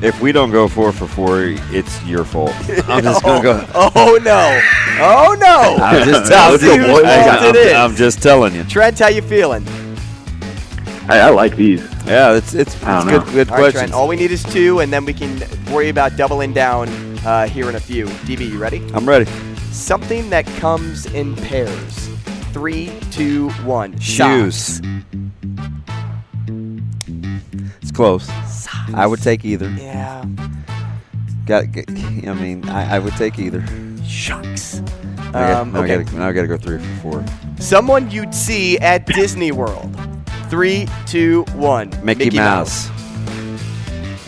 If 0.02 0.20
we 0.20 0.32
don't 0.32 0.50
go 0.50 0.68
four 0.68 0.92
for 0.92 1.06
four, 1.06 1.40
it's 1.70 2.04
your 2.04 2.24
fault. 2.24 2.52
I'm 2.88 3.02
just 3.02 3.22
gonna 3.22 3.42
go. 3.42 3.66
Oh, 3.74 3.90
oh 3.94 4.20
no! 4.22 4.60
Oh 5.00 5.36
no! 5.40 5.76
I'm 5.84 6.04
just 6.06 6.30
telling 6.30 6.60
You 6.60 6.72
you. 6.74 6.86
fault 6.86 7.04
I'm. 7.04 7.76
I'm 7.76 7.96
just 7.96 8.22
telling 8.22 8.54
you. 8.54 8.64
Trent, 8.64 8.98
how 8.98 9.08
you 9.08 9.22
feeling? 9.22 9.66
I, 11.08 11.20
I 11.20 11.30
like 11.30 11.56
these. 11.56 11.80
Yeah, 12.06 12.34
it's 12.34 12.54
it's, 12.54 12.74
it's 12.74 12.84
good 12.84 13.06
know. 13.06 13.32
good 13.32 13.48
All 13.50 13.56
right, 13.56 13.60
questions. 13.60 13.72
Trent. 13.74 13.92
All 13.94 14.08
we 14.08 14.16
need 14.16 14.30
is 14.30 14.42
two, 14.42 14.80
and 14.80 14.92
then 14.92 15.04
we 15.04 15.14
can 15.14 15.42
worry 15.72 15.88
about 15.88 16.16
doubling 16.16 16.52
down 16.52 16.88
uh, 17.24 17.46
here 17.48 17.68
in 17.68 17.76
a 17.76 17.80
few. 17.80 18.06
DB, 18.06 18.50
you 18.50 18.58
ready? 18.58 18.82
I'm 18.94 19.08
ready. 19.08 19.26
Something 19.72 20.30
that 20.30 20.46
comes 20.58 21.06
in 21.06 21.34
pairs. 21.36 22.08
Three, 22.52 22.92
two, 23.10 23.50
one. 23.64 23.98
Shoes. 23.98 24.76
Socks. 24.76 24.80
It's 27.82 27.90
close. 27.92 28.26
Socks. 28.48 28.94
I 28.94 29.06
would 29.06 29.20
take 29.22 29.44
either. 29.44 29.68
Yeah. 29.70 30.24
Got. 31.46 31.72
get- 31.72 31.88
I 31.90 32.32
mean, 32.34 32.68
I, 32.68 32.96
I 32.96 32.98
would 32.98 33.14
take 33.16 33.38
either. 33.38 33.64
Shucks. 34.06 34.78
Um, 35.34 35.72
now, 35.72 35.80
okay. 35.82 35.94
I 35.94 36.02
gotta, 36.04 36.16
now 36.16 36.28
I 36.28 36.32
gotta 36.32 36.46
go 36.46 36.56
three 36.56 36.78
for 36.78 36.94
four. 37.02 37.24
Someone 37.58 38.10
you'd 38.10 38.34
see 38.34 38.78
at 38.78 39.06
Disney 39.06 39.50
World. 39.50 39.94
Three, 40.48 40.86
two, 41.06 41.42
one. 41.56 41.90
Mickey, 42.04 42.30
Mouse. 42.30 42.88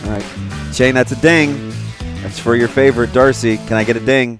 All 0.03 0.11
right, 0.11 0.25
Shane, 0.73 0.93
that's 0.95 1.11
a 1.13 1.21
ding. 1.21 1.71
That's 2.21 2.39
for 2.39 2.55
your 2.55 2.67
favorite, 2.67 3.13
Darcy. 3.13 3.57
Can 3.57 3.73
I 3.73 3.83
get 3.83 3.95
a 3.95 3.99
ding? 3.99 4.39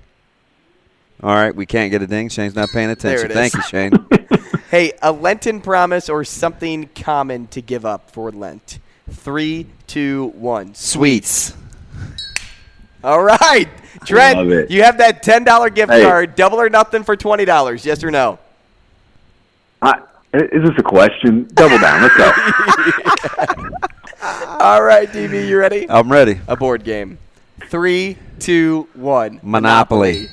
All 1.23 1.33
right, 1.33 1.55
we 1.55 1.65
can't 1.65 1.89
get 1.91 2.01
a 2.01 2.07
ding. 2.07 2.29
Shane's 2.29 2.55
not 2.55 2.69
paying 2.69 2.87
There 2.87 2.93
attention. 2.93 3.31
it 3.31 3.33
Thank 3.33 3.53
is. 3.55 3.55
you, 3.55 3.61
Shane. 3.63 3.91
Hey, 4.69 4.91
a 5.01 5.13
Lenten 5.13 5.61
promise 5.61 6.09
or 6.09 6.25
something 6.25 6.89
common 6.93 7.47
to 7.47 7.61
give 7.61 7.85
up 7.85 8.11
for 8.11 8.33
Lent. 8.33 8.79
Three, 9.09 9.65
two, 9.87 10.33
one. 10.35 10.75
Sweets. 10.75 11.53
All 13.01 13.23
right, 13.23 13.69
Trent, 14.03 14.69
you 14.69 14.83
have 14.83 14.97
that 14.97 15.23
ten 15.23 15.45
dollar 15.45 15.69
gift 15.69 15.93
Hey. 15.93 16.03
card. 16.03 16.35
Double 16.35 16.59
or 16.59 16.69
nothing 16.69 17.03
for 17.03 17.15
twenty 17.15 17.45
dollars. 17.45 17.85
Yes 17.85 18.03
or 18.03 18.11
no? 18.11 18.39
I, 19.81 20.01
is 20.33 20.63
this 20.63 20.77
a 20.77 20.83
question? 20.83 21.47
Double 21.53 21.77
down. 21.79 22.01
Let's 22.01 22.17
go. 22.17 22.25
All 24.59 24.83
right, 24.83 25.07
DB, 25.07 25.47
you 25.47 25.57
ready? 25.57 25.89
I'm 25.89 26.11
ready. 26.11 26.41
A 26.49 26.57
board 26.57 26.83
game. 26.83 27.17
Three, 27.69 28.17
two, 28.39 28.87
one. 28.93 29.39
Monopoly. 29.43 30.29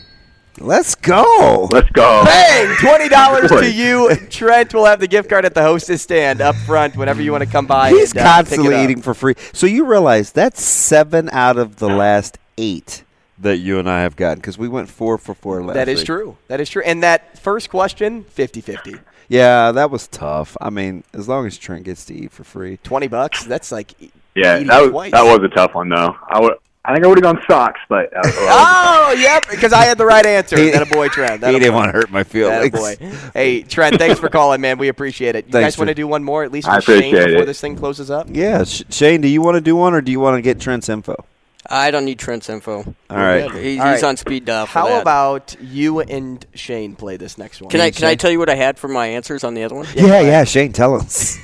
Let's 0.61 0.95
go. 0.95 1.69
Let's 1.73 1.91
go. 1.91 2.23
Bang! 2.25 2.77
Twenty 2.81 3.09
dollars 3.09 3.51
to 3.51 3.73
you. 3.73 4.15
Trent 4.31 4.73
will 4.73 4.85
have 4.85 5.01
the 5.01 5.09
gift 5.09 5.29
card 5.29 5.45
at 5.45 5.53
the 5.53 5.63
hostess 5.63 6.03
stand 6.03 6.41
up 6.41 6.55
front 6.55 6.97
whenever 6.97 7.21
you 7.21 7.33
want 7.33 7.43
to 7.43 7.51
come 7.51 7.67
by. 7.67 7.91
He's 7.91 8.13
and, 8.13 8.21
uh, 8.21 8.23
pick 8.23 8.23
it 8.23 8.35
constantly 8.35 8.75
up. 8.77 8.85
eating 8.85 9.03
for 9.03 9.15
free. 9.15 9.35
So 9.53 9.67
you 9.67 9.85
realize 9.85 10.31
that's 10.31 10.63
seven 10.63 11.29
out 11.31 11.57
of 11.57 11.77
the 11.77 11.89
last 11.89 12.39
eight 12.57 13.03
that 13.41 13.57
you 13.57 13.81
and 13.81 13.91
I 13.91 14.03
have 14.03 14.15
gotten 14.15 14.39
because 14.39 14.57
we 14.57 14.69
went 14.69 14.89
four 14.89 15.19
for 15.19 15.35
four 15.35 15.61
last 15.61 15.75
That 15.75 15.89
is 15.89 16.01
week. 16.01 16.07
true. 16.07 16.37
That 16.47 16.61
is 16.61 16.71
true. 16.71 16.83
And 16.87 17.03
that 17.03 17.37
first 17.41 17.69
question, 17.69 18.23
50-50. 18.25 19.01
Yeah, 19.29 19.73
that 19.73 19.91
was 19.91 20.07
tough. 20.07 20.57
I 20.61 20.71
mean, 20.71 21.03
as 21.13 21.27
long 21.29 21.47
as 21.49 21.59
Trent 21.59 21.83
gets 21.85 22.05
to 22.05 22.15
eat 22.15 22.31
for 22.31 22.45
free. 22.45 22.77
Twenty 22.85 23.09
bucks. 23.09 23.43
That's 23.43 23.73
like 23.73 23.93
Yeah, 24.37 24.61
that 24.61 24.81
was 24.83 24.91
twice. 24.91 25.11
that 25.13 25.23
was 25.25 25.43
a 25.43 25.49
tough 25.53 25.75
one 25.75 25.89
though. 25.89 26.15
I 26.29 26.41
would. 26.41 26.55
I 26.87 26.93
think 26.93 27.05
I 27.05 27.09
would 27.09 27.17
have 27.17 27.23
gone 27.23 27.43
socks, 27.49 27.81
but 27.89 28.15
uh, 28.15 28.21
that 28.23 29.07
Oh, 29.09 29.13
yep, 29.19 29.47
because 29.51 29.73
I 29.73 29.85
had 29.85 29.97
the 29.97 30.05
right 30.05 30.25
answer. 30.27 30.59
He- 30.59 30.71
that 30.71 30.83
a 30.83 30.87
boy, 30.87 31.09
Trent. 31.09 31.41
That 31.41 31.53
he 31.55 31.59
didn't 31.59 31.73
boy. 31.73 31.77
want 31.79 31.89
to 31.89 31.93
hurt 31.93 32.11
my 32.11 32.23
That 32.25 32.67
a 32.67 32.71
feelings. 32.71 32.71
boy. 32.71 32.97
Hey, 33.35 33.63
Trent, 33.63 33.97
thanks 33.99 34.21
for 34.21 34.29
calling, 34.29 34.61
man. 34.61 34.77
We 34.79 34.89
appreciate 34.89 35.35
it. 35.35 35.47
You 35.47 35.53
Thanks 35.53 35.75
guys 35.77 35.79
want 35.79 35.89
to 35.89 35.95
do 35.95 36.07
one 36.07 36.23
more 36.25 36.45
at 36.45 36.53
least 36.53 36.69
I 36.69 36.81
for 36.81 37.01
Shane 37.01 37.15
before 37.15 37.43
it. 37.43 37.47
this 37.47 37.61
thing 37.61 37.77
closes 37.77 38.11
up? 38.11 38.27
Yeah, 38.31 38.65
Sh- 38.65 38.83
Shane, 38.91 39.23
do 39.23 39.29
you 39.29 39.41
want 39.41 39.55
to 39.55 39.61
do 39.63 39.75
one 39.77 39.95
or 39.95 40.03
do 40.03 40.13
you 40.13 40.21
want 40.21 40.37
to 40.37 40.43
get 40.43 40.61
Trent's 40.61 40.89
info? 40.91 41.25
I 41.71 41.91
don't 41.91 42.05
need 42.05 42.19
Trent's 42.19 42.51
info. 42.51 42.81
All 43.09 43.17
right. 43.17 43.51
He's, 43.53 43.63
he's 43.63 43.79
right. 43.79 44.05
on 44.05 44.19
speed 44.19 44.45
dial. 44.45 44.67
How 44.67 44.89
that. 44.89 45.01
about 45.01 45.57
you 45.63 46.01
and 46.01 46.45
Shane 46.55 46.95
play 46.95 47.17
this 47.17 47.39
next 47.39 47.63
one? 47.63 47.71
Can 47.71 47.81
I 47.81 47.91
can 47.91 48.05
I 48.05 48.17
tell 48.17 48.31
you 48.31 48.39
what 48.39 48.51
I 48.51 48.55
had 48.55 48.79
for 48.79 48.89
my 48.89 49.07
answers 49.07 49.43
on 49.45 49.55
the 49.55 49.65
other 49.65 49.75
one? 49.75 49.87
Yeah, 49.95 50.21
yeah, 50.21 50.45
Shane, 50.45 50.75
tell 50.75 50.95
us. 50.95 51.39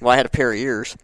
Well, 0.00 0.12
I 0.12 0.16
had 0.16 0.26
a 0.26 0.28
pair 0.28 0.52
of 0.52 0.58
ears. 0.58 0.96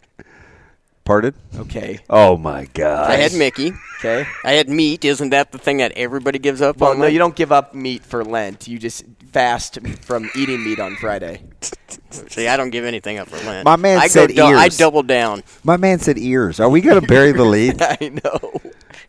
Pardon? 1.05 1.35
Okay. 1.57 1.99
Oh 2.09 2.37
my 2.37 2.67
God! 2.75 3.11
I 3.11 3.17
had 3.17 3.33
Mickey. 3.33 3.73
Okay. 3.99 4.27
I 4.45 4.53
had 4.53 4.69
meat. 4.69 5.05
Isn't 5.05 5.31
that 5.31 5.51
the 5.53 5.59
thing 5.59 5.79
that 5.79 5.93
everybody 5.93 6.39
gives 6.39 6.63
up 6.63 6.77
Well, 6.79 6.91
on? 6.91 6.99
no, 6.99 7.03
Lent? 7.03 7.13
you 7.13 7.19
don't 7.19 7.35
give 7.35 7.51
up 7.53 7.75
meat 7.75 8.03
for 8.05 8.25
Lent. 8.25 8.69
You 8.69 8.79
just 8.79 9.05
fast 9.33 9.79
from 10.03 10.31
eating 10.37 10.63
meat 10.65 10.79
on 10.79 10.97
Friday. 10.97 11.43
See, 12.11 12.47
I 12.49 12.57
don't 12.57 12.71
give 12.71 12.85
anything 12.85 13.19
up 13.19 13.29
for 13.29 13.37
Lent. 13.45 13.65
My 13.65 13.77
man 13.77 13.99
I 13.99 14.07
said 14.07 14.29
go 14.35 14.51
dou- 14.53 14.57
I 14.59 14.65
ears. 14.67 14.77
double 14.79 15.03
down, 15.03 15.43
My 15.65 15.77
man 15.77 15.99
said 15.99 16.17
ears. 16.19 16.61
Are 16.61 16.69
we 16.69 16.81
going 16.81 17.01
to 17.01 17.07
bury 17.07 17.33
the 17.33 17.45
lead? 17.45 17.81
I 17.83 18.21
know. 18.25 18.61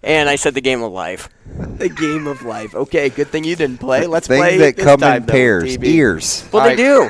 and 0.04 0.28
I 0.30 0.36
said 0.36 0.54
the 0.56 0.62
game 0.62 0.82
of 0.82 0.92
life. 0.92 1.30
The 1.46 1.90
game 1.90 2.26
of 2.28 2.42
life. 2.44 2.74
Okay, 2.76 3.10
good 3.10 3.28
thing 3.28 3.44
you 3.44 3.56
didn't 3.56 3.78
play. 3.80 4.08
Let's 4.08 4.28
Things 4.28 4.40
play 4.42 4.58
that 4.58 4.76
this 4.76 4.86
come 4.86 5.00
time, 5.02 5.22
in 5.22 5.26
though, 5.28 5.32
pairs. 5.34 5.78
DB. 5.78 5.84
Ears. 5.86 6.48
Well, 6.52 6.64
All 6.64 6.76
they 6.76 6.76
right. 6.76 6.78
do. 6.78 7.10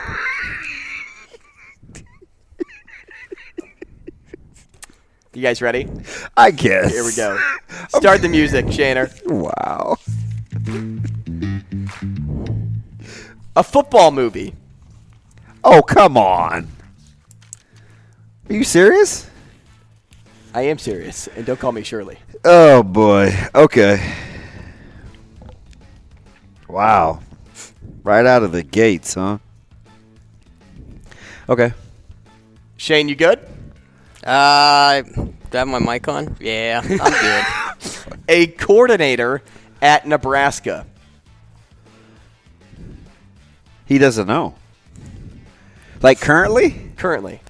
You 5.34 5.42
guys 5.42 5.62
ready? 5.62 5.88
I 6.36 6.52
guess. 6.52 6.92
Here 6.92 7.06
we 7.06 7.16
go. 7.16 7.40
Start 7.88 8.22
the 8.22 8.28
music, 8.28 8.66
Shaner. 8.66 9.10
Wow. 9.26 9.98
A 13.56 13.64
football 13.64 14.12
movie. 14.12 14.54
Oh, 15.64 15.82
come 15.82 16.18
on. 16.18 16.68
Are 18.50 18.54
you 18.54 18.66
serious? 18.66 19.30
I 20.54 20.64
am 20.64 20.78
serious, 20.78 21.28
and 21.28 21.46
don't 21.46 21.60
call 21.60 21.72
me 21.72 21.84
Shirley. 21.84 22.18
Oh 22.44 22.84
boy. 22.84 23.34
Okay. 23.56 24.14
Wow. 26.68 27.22
Right 28.04 28.26
out 28.26 28.44
of 28.44 28.52
the 28.52 28.64
gates, 28.64 29.14
huh? 29.14 29.38
Okay. 31.48 31.72
Shane, 32.76 33.08
you 33.08 33.16
good? 33.16 33.40
Uh, 34.24 35.02
do 35.02 35.34
I 35.54 35.58
have 35.58 35.68
my 35.68 35.80
mic 35.80 36.08
on? 36.08 36.38
Yeah, 36.40 36.82
I'm 36.84 37.78
good. 37.80 38.20
A 38.28 38.48
coordinator 38.48 39.42
at 39.82 40.08
Nebraska. 40.08 40.86
He 43.86 43.98
doesn't 43.98 44.28
know. 44.28 44.56
Like 46.02 46.20
currently? 46.22 46.92
Currently. 46.96 47.42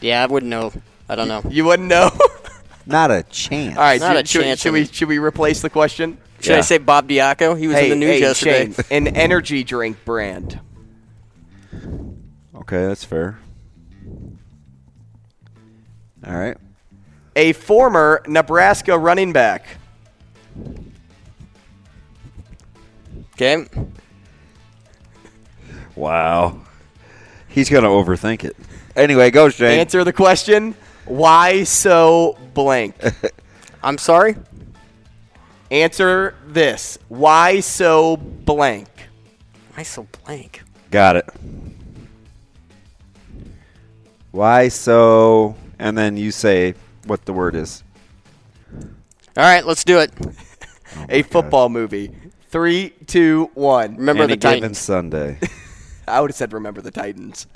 yeah, 0.00 0.22
I 0.22 0.26
wouldn't 0.26 0.50
know. 0.50 0.72
I 1.08 1.16
don't 1.16 1.28
know. 1.28 1.42
You 1.48 1.64
wouldn't 1.64 1.88
know? 1.88 2.10
Not 2.86 3.10
a 3.10 3.22
chance. 3.24 3.76
All 3.76 3.82
right, 3.82 4.00
Not 4.00 4.16
should, 4.16 4.24
a 4.24 4.26
should- 4.26 4.42
chance 4.42 4.60
should 4.60 4.68
in 4.68 4.74
we 4.74 4.84
should 4.86 5.08
we 5.08 5.18
replace 5.18 5.60
the 5.62 5.70
question? 5.70 6.18
Should 6.40 6.56
I 6.56 6.62
say 6.62 6.78
Bob 6.78 7.06
Diaco? 7.08 7.58
He 7.58 7.66
was 7.66 7.76
hey, 7.76 7.84
in 7.84 7.90
the 7.90 7.96
news 7.96 8.14
hey, 8.14 8.20
yesterday. 8.20 8.72
Shane, 8.72 9.06
an 9.06 9.08
energy 9.14 9.62
drink 9.62 9.98
brand. 10.06 10.58
Okay, 12.54 12.86
that's 12.86 13.04
fair. 13.04 13.38
All 16.30 16.36
right. 16.36 16.56
A 17.34 17.52
former 17.54 18.22
Nebraska 18.28 18.96
running 18.96 19.32
back. 19.32 19.66
Okay. 23.32 23.66
Wow. 25.96 26.60
He's 27.48 27.68
going 27.68 27.82
to 27.82 27.88
overthink 27.90 28.44
it. 28.44 28.56
Anyway, 28.94 29.32
go 29.32 29.48
Shane. 29.48 29.80
Answer 29.80 30.04
the 30.04 30.12
question. 30.12 30.76
Why 31.04 31.64
so 31.64 32.38
blank? 32.54 32.94
I'm 33.82 33.98
sorry. 33.98 34.36
Answer 35.72 36.36
this. 36.46 36.96
Why 37.08 37.58
so 37.58 38.16
blank? 38.16 38.88
Why 39.74 39.82
so 39.82 40.06
blank? 40.24 40.62
Got 40.92 41.16
it. 41.16 41.28
Why 44.30 44.68
so? 44.68 45.56
And 45.80 45.96
then 45.96 46.18
you 46.18 46.30
say 46.30 46.74
what 47.06 47.24
the 47.24 47.32
word 47.32 47.56
is. 47.56 47.82
All 48.70 48.84
right, 49.36 49.64
let's 49.64 49.82
do 49.82 49.98
it. 49.98 50.12
Oh 50.20 50.30
A 51.08 51.22
football 51.22 51.70
movie. 51.70 52.14
Three, 52.48 52.90
two, 53.06 53.50
one. 53.54 53.96
Remember 53.96 54.24
Any 54.24 54.34
the 54.34 54.36
given 54.36 54.60
Titans. 54.60 54.78
Sunday. 54.78 55.38
I 56.08 56.20
would 56.20 56.30
have 56.30 56.36
said 56.36 56.52
remember 56.52 56.82
the 56.82 56.90
Titans. 56.90 57.46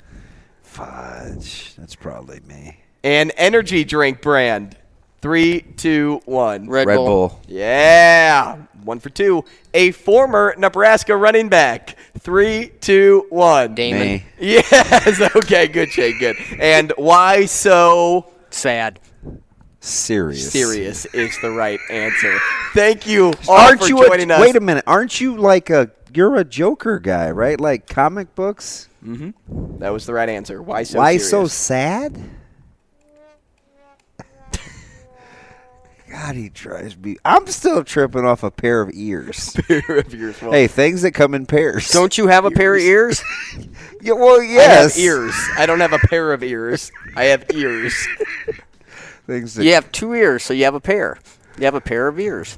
Fudge. 0.63 1.75
That's 1.75 1.95
probably 1.95 2.39
me. 2.47 2.79
An 3.03 3.29
energy 3.31 3.83
drink 3.83 4.21
brand. 4.21 4.75
Three, 5.21 5.61
two, 5.61 6.21
one. 6.25 6.67
Red, 6.67 6.87
Red 6.87 6.95
Bull. 6.95 7.05
Bull. 7.05 7.41
Yeah. 7.47 8.57
One 8.83 8.99
for 8.99 9.11
two. 9.11 9.45
A 9.75 9.91
former 9.91 10.55
Nebraska 10.57 11.15
running 11.15 11.47
back. 11.47 11.95
Three, 12.25 12.71
two, 12.81 13.27
one. 13.29 13.75
Damon. 13.75 14.01
Me. 14.01 14.25
Yes. 14.39 15.21
Okay. 15.35 15.67
Good, 15.67 15.91
Shane. 15.91 16.17
Good. 16.19 16.35
And 16.59 16.91
why 16.97 17.45
so 17.45 18.25
Sad. 18.49 18.99
Serious. 19.79 20.51
serious 20.51 21.05
is 21.05 21.39
the 21.43 21.51
right 21.51 21.79
answer. 21.91 22.35
Thank 22.73 23.05
you 23.05 23.31
all 23.47 23.55
Aren't 23.55 23.81
for 23.81 23.87
you 23.87 24.03
a, 24.03 24.09
us. 24.09 24.41
Wait 24.41 24.55
a 24.55 24.59
minute. 24.59 24.83
Aren't 24.87 25.21
you 25.21 25.37
like 25.37 25.69
a 25.69 25.91
you're 26.15 26.35
a 26.37 26.43
Joker 26.43 26.97
guy, 26.97 27.29
right? 27.29 27.61
Like 27.61 27.87
comic 27.87 28.33
books? 28.33 28.89
Mm-hmm. 29.05 29.77
That 29.77 29.89
was 29.93 30.07
the 30.07 30.13
right 30.13 30.27
answer. 30.27 30.63
Why 30.63 30.81
so 30.81 30.97
Why 30.97 31.17
serious? 31.17 31.29
so 31.29 31.45
sad? 31.45 32.19
God, 36.15 36.35
he 36.35 36.47
drives 36.49 36.95
me. 36.97 37.17
I'm 37.25 37.45
still 37.47 37.83
tripping 37.83 38.23
off 38.25 38.41
a 38.43 38.49
pair 38.49 38.79
of 38.81 38.89
ears. 38.93 39.53
pair 39.67 39.97
of 39.97 40.13
ears. 40.13 40.41
Well, 40.41 40.53
hey, 40.53 40.67
things 40.67 41.01
that 41.01 41.11
come 41.11 41.33
in 41.33 41.45
pairs. 41.45 41.89
Don't 41.89 42.17
you 42.17 42.27
have 42.27 42.45
a 42.45 42.51
pair 42.51 42.73
of 42.75 42.81
ears? 42.81 43.21
yeah, 44.01 44.13
well, 44.13 44.39
I 44.39 44.45
yes. 44.45 44.95
have 44.95 45.03
ears. 45.03 45.35
I 45.57 45.65
don't 45.65 45.81
have 45.81 45.91
a 45.91 45.99
pair 45.99 46.31
of 46.31 46.41
ears. 46.41 46.89
I 47.17 47.25
have 47.25 47.45
ears. 47.53 48.07
Things 49.27 49.55
that 49.55 49.65
You 49.65 49.73
have 49.73 49.91
two 49.91 50.13
ears, 50.13 50.43
so 50.43 50.53
you 50.53 50.63
have 50.63 50.75
a 50.75 50.79
pair. 50.79 51.17
You 51.57 51.65
have 51.65 51.75
a 51.75 51.81
pair 51.81 52.07
of 52.07 52.17
ears. 52.19 52.57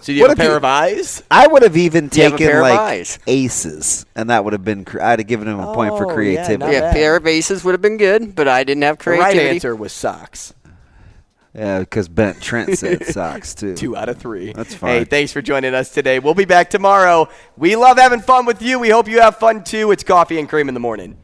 So 0.00 0.10
you 0.12 0.22
What 0.22 0.30
have 0.30 0.38
a 0.38 0.42
pair 0.42 0.50
you- 0.50 0.56
of 0.56 0.64
eyes? 0.64 1.22
I 1.30 1.46
would 1.46 1.62
have 1.62 1.76
even 1.76 2.10
You 2.12 2.22
have 2.24 2.32
taken 2.32 2.46
pair 2.48 2.60
like 2.62 3.06
aces, 3.28 4.04
and 4.16 4.30
that 4.30 4.42
would 4.44 4.52
have 4.52 4.64
been. 4.64 4.84
I'd 5.00 5.20
have 5.20 5.28
given 5.28 5.46
him 5.46 5.60
a 5.60 5.72
point 5.74 5.96
for 5.96 6.06
Oh, 6.06 6.08
yeah, 6.08 6.14
creativity. 6.14 6.56
not 6.58 6.72
yeah, 6.72 6.80
bad. 6.80 6.94
pair 6.94 7.16
of 7.16 7.26
aces 7.26 7.62
would 7.64 7.72
have 7.72 7.82
been 7.82 7.98
good, 7.98 8.34
but 8.34 8.48
I 8.48 8.64
didn't 8.64 8.82
have 8.82 8.98
The 8.98 9.10
right 9.12 9.20
creativity. 9.20 9.48
answer 9.56 9.76
was 9.76 9.92
socks. 9.92 10.52
Yeah, 11.54 11.80
because 11.80 12.08
Bent 12.08 12.40
Trent 12.40 12.76
said 12.78 13.06
socks 13.06 13.54
too. 13.54 13.76
Two 13.76 13.96
out 13.96 14.08
of 14.08 14.18
three. 14.18 14.52
That's 14.52 14.74
fine. 14.74 14.90
Hey, 14.90 15.04
thanks 15.04 15.32
for 15.32 15.40
joining 15.40 15.74
us 15.74 15.90
today. 15.90 16.18
We'll 16.18 16.34
be 16.34 16.44
back 16.44 16.68
tomorrow. 16.68 17.28
We 17.56 17.76
love 17.76 17.96
having 17.96 18.20
fun 18.20 18.44
with 18.44 18.60
you. 18.60 18.80
We 18.80 18.90
hope 18.90 19.08
you 19.08 19.20
have 19.20 19.36
fun 19.36 19.62
too. 19.62 19.92
It's 19.92 20.02
coffee 20.02 20.40
and 20.40 20.48
cream 20.48 20.68
in 20.68 20.74
the 20.74 20.80
morning. 20.80 21.23